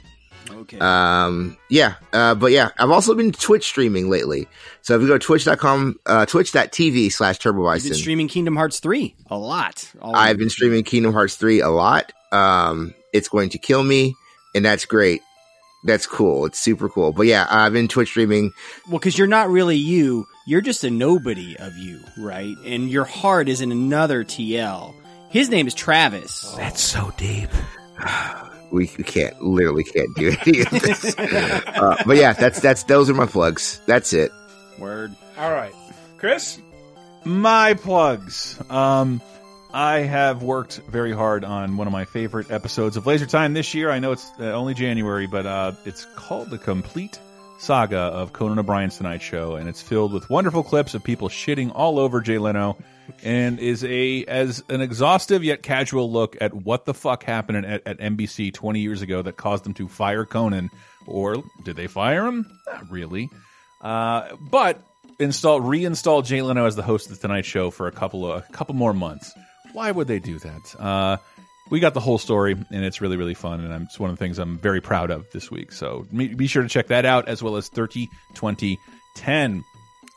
Okay. 0.50 0.78
Um, 0.78 1.58
yeah, 1.68 1.96
uh, 2.14 2.34
but 2.34 2.52
yeah, 2.52 2.70
I've 2.78 2.90
also 2.90 3.14
been 3.14 3.32
Twitch 3.32 3.66
streaming 3.66 4.08
lately. 4.08 4.48
So 4.80 4.96
if 4.96 5.02
you 5.02 5.08
go 5.08 5.18
to 5.18 5.24
twitch.com, 5.24 6.00
uh, 6.06 6.24
twitch.tv 6.24 7.12
slash 7.12 7.38
turbo 7.38 7.58
You've 7.58 7.82
been 7.82 7.90
bison, 7.90 7.94
streaming 7.94 8.28
Kingdom 8.28 8.56
Hearts 8.56 8.80
3 8.80 9.14
a 9.30 9.36
lot. 9.36 9.92
I've 10.02 10.38
been 10.38 10.48
streaming 10.48 10.84
Kingdom 10.84 11.12
Hearts 11.12 11.36
3 11.36 11.60
a 11.60 11.68
lot. 11.68 12.12
Um, 12.32 12.94
it's 13.12 13.28
going 13.28 13.50
to 13.50 13.58
kill 13.58 13.82
me, 13.82 14.14
and 14.54 14.64
that's 14.64 14.86
great. 14.86 15.20
That's 15.86 16.06
cool. 16.06 16.46
It's 16.46 16.58
super 16.58 16.88
cool. 16.88 17.12
But 17.12 17.26
yeah, 17.26 17.46
I've 17.48 17.72
been 17.72 17.86
Twitch 17.88 18.08
streaming. 18.08 18.52
Well, 18.88 18.98
because 18.98 19.16
you're 19.16 19.28
not 19.28 19.48
really 19.48 19.76
you. 19.76 20.26
You're 20.44 20.60
just 20.60 20.84
a 20.84 20.90
nobody 20.90 21.56
of 21.56 21.76
you, 21.78 22.00
right? 22.18 22.56
And 22.64 22.90
your 22.90 23.04
heart 23.04 23.48
is 23.48 23.60
in 23.60 23.70
another 23.72 24.24
TL. 24.24 24.94
His 25.30 25.48
name 25.48 25.66
is 25.66 25.74
Travis. 25.74 26.52
That's 26.56 26.80
so 26.80 27.12
deep. 27.16 27.50
We, 28.70 28.90
we 28.98 29.04
can't, 29.04 29.40
literally 29.40 29.84
can't 29.84 30.14
do 30.16 30.34
any 30.44 30.60
of 30.60 30.70
this. 30.70 31.16
uh, 31.18 32.02
but 32.04 32.16
yeah, 32.16 32.32
that's 32.32 32.60
that's 32.60 32.82
those 32.84 33.08
are 33.08 33.14
my 33.14 33.26
plugs. 33.26 33.80
That's 33.86 34.12
it. 34.12 34.32
Word. 34.78 35.14
All 35.38 35.52
right. 35.52 35.74
Chris? 36.18 36.60
My 37.24 37.74
plugs. 37.74 38.58
Um, 38.70 39.20
I 39.76 39.98
have 39.98 40.42
worked 40.42 40.78
very 40.88 41.12
hard 41.12 41.44
on 41.44 41.76
one 41.76 41.86
of 41.86 41.92
my 41.92 42.06
favorite 42.06 42.50
episodes 42.50 42.96
of 42.96 43.06
Laser 43.06 43.26
Time 43.26 43.52
this 43.52 43.74
year. 43.74 43.90
I 43.90 43.98
know 43.98 44.12
it's 44.12 44.26
uh, 44.40 44.44
only 44.44 44.72
January, 44.72 45.26
but 45.26 45.44
uh, 45.44 45.72
it's 45.84 46.06
called 46.16 46.48
The 46.48 46.56
Complete 46.56 47.18
Saga 47.58 47.98
of 47.98 48.32
Conan 48.32 48.58
O'Brien's 48.58 48.96
Tonight 48.96 49.20
Show, 49.20 49.56
and 49.56 49.68
it's 49.68 49.82
filled 49.82 50.14
with 50.14 50.30
wonderful 50.30 50.62
clips 50.62 50.94
of 50.94 51.04
people 51.04 51.28
shitting 51.28 51.72
all 51.74 51.98
over 51.98 52.22
Jay 52.22 52.38
Leno, 52.38 52.78
and 53.22 53.58
is 53.58 53.84
a 53.84 54.24
as 54.24 54.64
an 54.70 54.80
exhaustive 54.80 55.44
yet 55.44 55.62
casual 55.62 56.10
look 56.10 56.38
at 56.40 56.54
what 56.54 56.86
the 56.86 56.94
fuck 56.94 57.22
happened 57.22 57.66
at, 57.66 57.86
at 57.86 57.98
NBC 57.98 58.54
20 58.54 58.80
years 58.80 59.02
ago 59.02 59.20
that 59.20 59.36
caused 59.36 59.64
them 59.64 59.74
to 59.74 59.88
fire 59.88 60.24
Conan, 60.24 60.70
or 61.06 61.44
did 61.64 61.76
they 61.76 61.86
fire 61.86 62.24
him? 62.24 62.50
Not 62.66 62.90
really. 62.90 63.28
Uh, 63.82 64.36
but 64.40 64.80
install 65.18 65.60
reinstall 65.60 66.24
Jay 66.24 66.40
Leno 66.40 66.64
as 66.64 66.76
the 66.76 66.82
host 66.82 67.10
of 67.10 67.16
the 67.16 67.20
Tonight 67.20 67.44
Show 67.44 67.70
for 67.70 67.88
a 67.88 67.92
couple 67.92 68.24
of 68.32 68.42
a 68.42 68.52
couple 68.52 68.74
more 68.74 68.94
months. 68.94 69.34
Why 69.76 69.90
would 69.90 70.08
they 70.08 70.20
do 70.20 70.38
that? 70.38 70.80
Uh, 70.80 71.18
we 71.68 71.80
got 71.80 71.92
the 71.92 72.00
whole 72.00 72.16
story, 72.16 72.52
and 72.52 72.82
it's 72.82 73.02
really 73.02 73.18
really 73.18 73.34
fun, 73.34 73.60
and 73.60 73.74
I'm, 73.74 73.82
it's 73.82 74.00
one 74.00 74.08
of 74.08 74.16
the 74.16 74.24
things 74.24 74.38
I'm 74.38 74.56
very 74.56 74.80
proud 74.80 75.10
of 75.10 75.30
this 75.32 75.50
week. 75.50 75.70
So 75.70 76.06
be 76.10 76.46
sure 76.46 76.62
to 76.62 76.68
check 76.70 76.86
that 76.86 77.04
out 77.04 77.28
as 77.28 77.42
well 77.42 77.56
as 77.56 77.68
30 77.68 78.08
20 78.32 78.78
10 79.16 79.64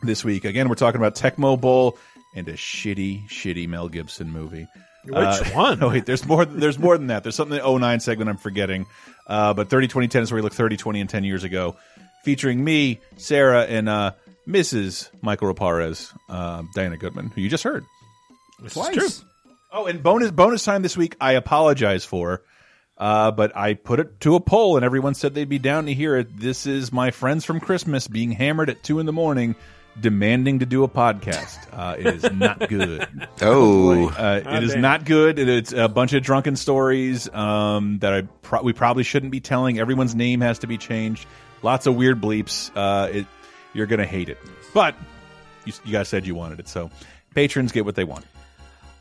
this 0.01 0.23
week. 0.23 0.45
Again, 0.45 0.69
we're 0.69 0.75
talking 0.75 1.01
about 1.01 1.15
Tecmo 1.15 1.59
Bowl 1.59 1.97
and 2.33 2.47
a 2.47 2.53
shitty 2.53 3.27
shitty 3.27 3.67
Mel 3.67 3.89
Gibson 3.89 4.31
movie. 4.31 4.65
Which 5.03 5.15
one? 5.53 5.83
Oh 5.83 5.89
wait, 5.89 6.05
there's 6.05 6.25
more. 6.25 6.45
There's 6.45 6.79
more 6.79 6.97
than 6.97 7.07
that. 7.07 7.23
There's 7.23 7.35
something 7.35 7.57
in 7.57 7.61
the 7.61 7.79
09 7.79 7.99
segment 7.99 8.29
I'm 8.29 8.37
forgetting. 8.37 8.85
Uh, 9.27 9.53
but 9.53 9.69
30 9.69 9.89
20 9.89 10.07
10 10.07 10.23
is 10.23 10.31
where 10.31 10.37
we 10.37 10.41
look 10.41 10.53
30 10.53 10.77
20 10.77 11.01
and 11.01 11.09
10 11.09 11.25
years 11.25 11.43
ago, 11.43 11.75
featuring 12.23 12.63
me, 12.63 13.01
Sarah, 13.17 13.63
and 13.63 13.89
uh, 13.89 14.13
Mrs. 14.47 15.09
Michael 15.21 15.53
Raparez, 15.53 16.13
uh, 16.29 16.63
Diana 16.73 16.95
Goodman, 16.95 17.31
who 17.35 17.41
you 17.41 17.49
just 17.49 17.65
heard. 17.65 17.83
This 18.61 18.73
Twice. 18.73 19.25
Is 19.69 19.73
true. 19.73 19.81
Oh, 19.81 19.85
and 19.87 20.01
bonus 20.03 20.31
bonus 20.31 20.63
time 20.63 20.81
this 20.81 20.97
week. 20.97 21.15
I 21.21 21.33
apologize 21.33 22.05
for, 22.05 22.43
uh, 22.97 23.31
but 23.31 23.55
I 23.55 23.73
put 23.75 23.99
it 23.99 24.19
to 24.21 24.35
a 24.35 24.39
poll, 24.39 24.75
and 24.77 24.85
everyone 24.85 25.13
said 25.13 25.33
they'd 25.33 25.49
be 25.49 25.59
down 25.59 25.85
to 25.85 25.93
hear 25.93 26.15
it. 26.17 26.37
This 26.39 26.65
is 26.67 26.91
my 26.91 27.11
friends 27.11 27.45
from 27.45 27.59
Christmas 27.59 28.07
being 28.07 28.31
hammered 28.31 28.69
at 28.69 28.83
two 28.83 28.99
in 28.99 29.05
the 29.05 29.13
morning, 29.13 29.55
demanding 29.99 30.59
to 30.59 30.65
do 30.65 30.83
a 30.83 30.87
podcast. 30.87 31.57
Uh, 31.73 31.95
it 31.97 32.07
is 32.07 32.31
not 32.31 32.59
good. 32.69 33.07
Oh. 33.41 34.09
uh, 34.09 34.41
Oh, 34.45 34.55
it 34.55 34.63
is 34.63 34.73
damn. 34.73 34.81
not 34.81 35.05
good. 35.05 35.39
It's 35.39 35.71
a 35.73 35.87
bunch 35.87 36.13
of 36.13 36.23
drunken 36.23 36.55
stories 36.55 37.27
um, 37.33 37.99
that 37.99 38.13
I 38.13 38.21
pro 38.41 38.61
we 38.61 38.73
probably 38.73 39.03
shouldn't 39.03 39.31
be 39.31 39.39
telling. 39.39 39.79
Everyone's 39.79 40.15
name 40.15 40.41
has 40.41 40.59
to 40.59 40.67
be 40.67 40.77
changed. 40.77 41.25
Lots 41.61 41.87
of 41.87 41.95
weird 41.95 42.21
bleeps. 42.21 42.71
Uh, 42.75 43.09
it, 43.11 43.25
you're 43.73 43.85
gonna 43.87 44.05
hate 44.05 44.29
it, 44.29 44.37
but 44.73 44.95
you, 45.65 45.73
you 45.85 45.91
guys 45.91 46.07
said 46.09 46.25
you 46.25 46.33
wanted 46.33 46.59
it, 46.59 46.67
so 46.67 46.89
patrons 47.35 47.71
get 47.71 47.85
what 47.85 47.95
they 47.95 48.03
want. 48.05 48.25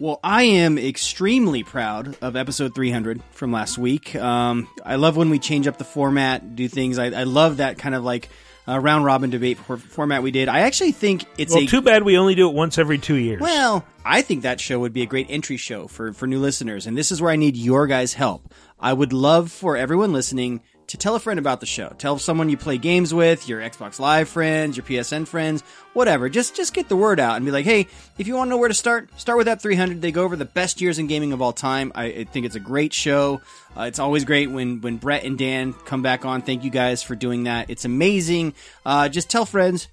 Well, 0.00 0.20
I 0.22 0.44
am 0.44 0.78
extremely 0.78 1.64
proud 1.64 2.16
of 2.22 2.36
episode 2.36 2.72
300 2.72 3.20
from 3.32 3.50
last 3.50 3.78
week. 3.78 4.14
Um, 4.14 4.68
I 4.86 4.94
love 4.94 5.16
when 5.16 5.28
we 5.28 5.40
change 5.40 5.66
up 5.66 5.76
the 5.76 5.84
format, 5.84 6.54
do 6.54 6.68
things. 6.68 6.98
I, 6.98 7.06
I 7.06 7.24
love 7.24 7.56
that 7.56 7.78
kind 7.78 7.96
of 7.96 8.04
like 8.04 8.28
uh, 8.68 8.78
round 8.78 9.04
robin 9.04 9.30
debate 9.30 9.58
for, 9.58 9.76
format 9.76 10.22
we 10.22 10.30
did. 10.30 10.48
I 10.48 10.60
actually 10.60 10.92
think 10.92 11.24
it's 11.36 11.52
well, 11.52 11.64
a 11.64 11.66
too 11.66 11.82
bad 11.82 12.04
we 12.04 12.16
only 12.16 12.36
do 12.36 12.48
it 12.48 12.54
once 12.54 12.78
every 12.78 12.98
two 12.98 13.16
years. 13.16 13.40
Well, 13.40 13.84
I 14.04 14.22
think 14.22 14.42
that 14.42 14.60
show 14.60 14.78
would 14.78 14.92
be 14.92 15.02
a 15.02 15.06
great 15.06 15.26
entry 15.30 15.56
show 15.56 15.88
for, 15.88 16.12
for 16.12 16.28
new 16.28 16.38
listeners, 16.38 16.86
and 16.86 16.96
this 16.96 17.10
is 17.10 17.20
where 17.20 17.32
I 17.32 17.36
need 17.36 17.56
your 17.56 17.88
guys' 17.88 18.14
help. 18.14 18.54
I 18.78 18.92
would 18.92 19.12
love 19.12 19.50
for 19.50 19.76
everyone 19.76 20.12
listening 20.12 20.60
to 20.88 20.96
tell 20.96 21.14
a 21.14 21.20
friend 21.20 21.38
about 21.38 21.60
the 21.60 21.66
show. 21.66 21.94
Tell 21.98 22.18
someone 22.18 22.48
you 22.48 22.56
play 22.56 22.78
games 22.78 23.14
with, 23.14 23.48
your 23.48 23.60
Xbox 23.60 23.98
Live 23.98 24.28
friends, 24.28 24.76
your 24.76 24.84
PSN 24.84 25.28
friends, 25.28 25.62
whatever. 25.92 26.28
Just 26.28 26.56
just 26.56 26.74
get 26.74 26.88
the 26.88 26.96
word 26.96 27.20
out 27.20 27.36
and 27.36 27.44
be 27.44 27.52
like, 27.52 27.64
hey, 27.64 27.86
if 28.18 28.26
you 28.26 28.34
want 28.34 28.48
to 28.48 28.50
know 28.50 28.56
where 28.56 28.68
to 28.68 28.74
start, 28.74 29.08
start 29.18 29.38
with 29.38 29.46
that 29.46 29.62
300. 29.62 30.00
They 30.00 30.12
go 30.12 30.24
over 30.24 30.36
the 30.36 30.44
best 30.44 30.80
years 30.80 30.98
in 30.98 31.06
gaming 31.06 31.32
of 31.32 31.40
all 31.40 31.52
time. 31.52 31.92
I, 31.94 32.04
I 32.04 32.24
think 32.24 32.46
it's 32.46 32.56
a 32.56 32.60
great 32.60 32.92
show. 32.92 33.40
Uh, 33.76 33.82
it's 33.82 33.98
always 33.98 34.24
great 34.24 34.50
when 34.50 34.80
when 34.80 34.96
Brett 34.96 35.24
and 35.24 35.38
Dan 35.38 35.72
come 35.72 36.02
back 36.02 36.24
on. 36.24 36.42
Thank 36.42 36.64
you 36.64 36.70
guys 36.70 37.02
for 37.02 37.14
doing 37.14 37.44
that. 37.44 37.70
It's 37.70 37.84
amazing. 37.84 38.54
Uh, 38.84 39.08
just 39.08 39.30
tell 39.30 39.46
friends 39.46 39.88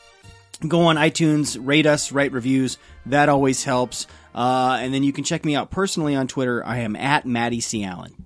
go 0.66 0.84
on 0.84 0.96
iTunes, 0.96 1.58
rate 1.60 1.86
us, 1.86 2.12
write 2.12 2.32
reviews. 2.32 2.78
That 3.08 3.30
always 3.30 3.64
helps. 3.64 4.08
Uh, 4.34 4.78
and 4.80 4.94
then 4.94 5.04
you 5.04 5.14
can 5.14 5.24
check 5.24 5.46
me 5.46 5.56
out 5.56 5.70
personally 5.70 6.16
on 6.16 6.28
Twitter. 6.28 6.66
I 6.66 6.80
am 6.80 6.96
at 6.96 7.26
Maddie 7.26 7.62
C. 7.62 7.84
Allen. 7.84 8.25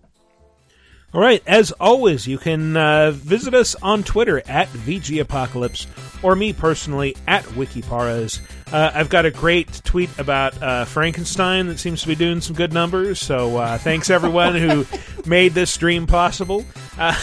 All 1.11 1.21
right, 1.21 1.41
as 1.47 1.71
always, 1.71 2.27
you 2.27 2.37
can 2.37 2.77
uh, 2.77 3.09
visit 3.11 3.55
us 3.55 3.73
on 3.81 4.03
Twitter 4.03 4.43
at 4.47 4.67
VG 4.67 5.19
Apocalypse 5.19 5.87
or 6.21 6.35
me 6.35 6.53
personally 6.53 7.17
at 7.27 7.43
Wikiparas. 7.45 8.41
Uh, 8.71 8.91
I've 8.93 9.09
got 9.09 9.25
a 9.25 9.31
great 9.31 9.81
tweet 9.83 10.09
about 10.19 10.61
uh, 10.61 10.85
Frankenstein 10.85 11.65
that 11.65 11.79
seems 11.79 12.03
to 12.03 12.07
be 12.07 12.13
doing 12.13 12.41
some 12.41 12.55
good 12.55 12.73
numbers. 12.73 13.19
So 13.19 13.57
uh, 13.57 13.79
thanks 13.79 14.11
everyone 14.11 14.55
who 14.55 14.85
made 15.25 15.55
this 15.55 15.71
stream 15.71 16.05
possible. 16.05 16.63
Uh, 16.99 17.15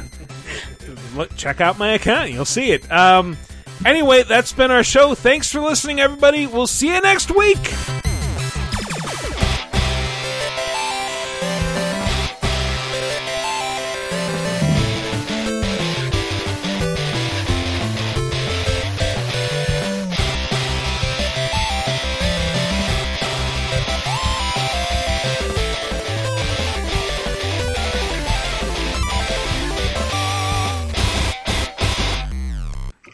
look, 1.16 1.36
check 1.36 1.62
out 1.62 1.78
my 1.78 1.90
account; 1.90 2.32
you'll 2.32 2.46
see 2.46 2.72
it. 2.72 2.92
Um, 2.92 3.38
anyway, 3.86 4.24
that's 4.24 4.52
been 4.52 4.72
our 4.72 4.84
show. 4.84 5.14
Thanks 5.14 5.52
for 5.52 5.62
listening, 5.62 6.00
everybody. 6.00 6.48
We'll 6.48 6.66
see 6.66 6.88
you 6.88 7.02
next 7.02 7.30
week. 7.30 7.72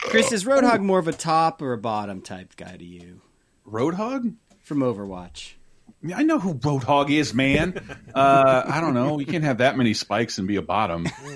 Chris, 0.09 0.31
is 0.31 0.43
Roadhog 0.45 0.81
more 0.81 0.99
of 0.99 1.07
a 1.07 1.13
top 1.13 1.61
or 1.61 1.73
a 1.73 1.77
bottom 1.77 2.21
type 2.21 2.55
guy 2.55 2.75
to 2.77 2.83
you? 2.85 3.21
Roadhog 3.67 4.35
from 4.61 4.79
Overwatch. 4.79 5.53
I 6.15 6.23
know 6.23 6.39
who 6.39 6.53
Roadhog 6.55 7.09
is, 7.11 7.33
man. 7.33 7.73
uh, 8.15 8.63
I 8.65 8.79
don't 8.81 8.93
know. 8.93 9.19
You 9.19 9.25
can't 9.25 9.43
have 9.43 9.57
that 9.57 9.77
many 9.77 9.93
spikes 9.93 10.37
and 10.37 10.47
be 10.47 10.55
a 10.55 10.61
bottom. 10.61 11.05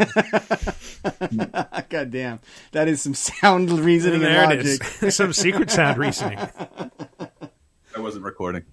God 1.90 2.12
damn, 2.12 2.40
that 2.72 2.88
is 2.88 3.02
some 3.02 3.14
sound 3.14 3.70
reasoning 3.72 4.16
and 4.16 4.24
There 4.24 4.52
it 4.54 4.58
logic. 4.58 4.82
is. 5.04 5.16
Some 5.16 5.34
secret 5.34 5.70
sound 5.70 5.98
reasoning. 5.98 6.40
I 7.96 8.00
wasn't 8.00 8.24
recording. 8.24 8.64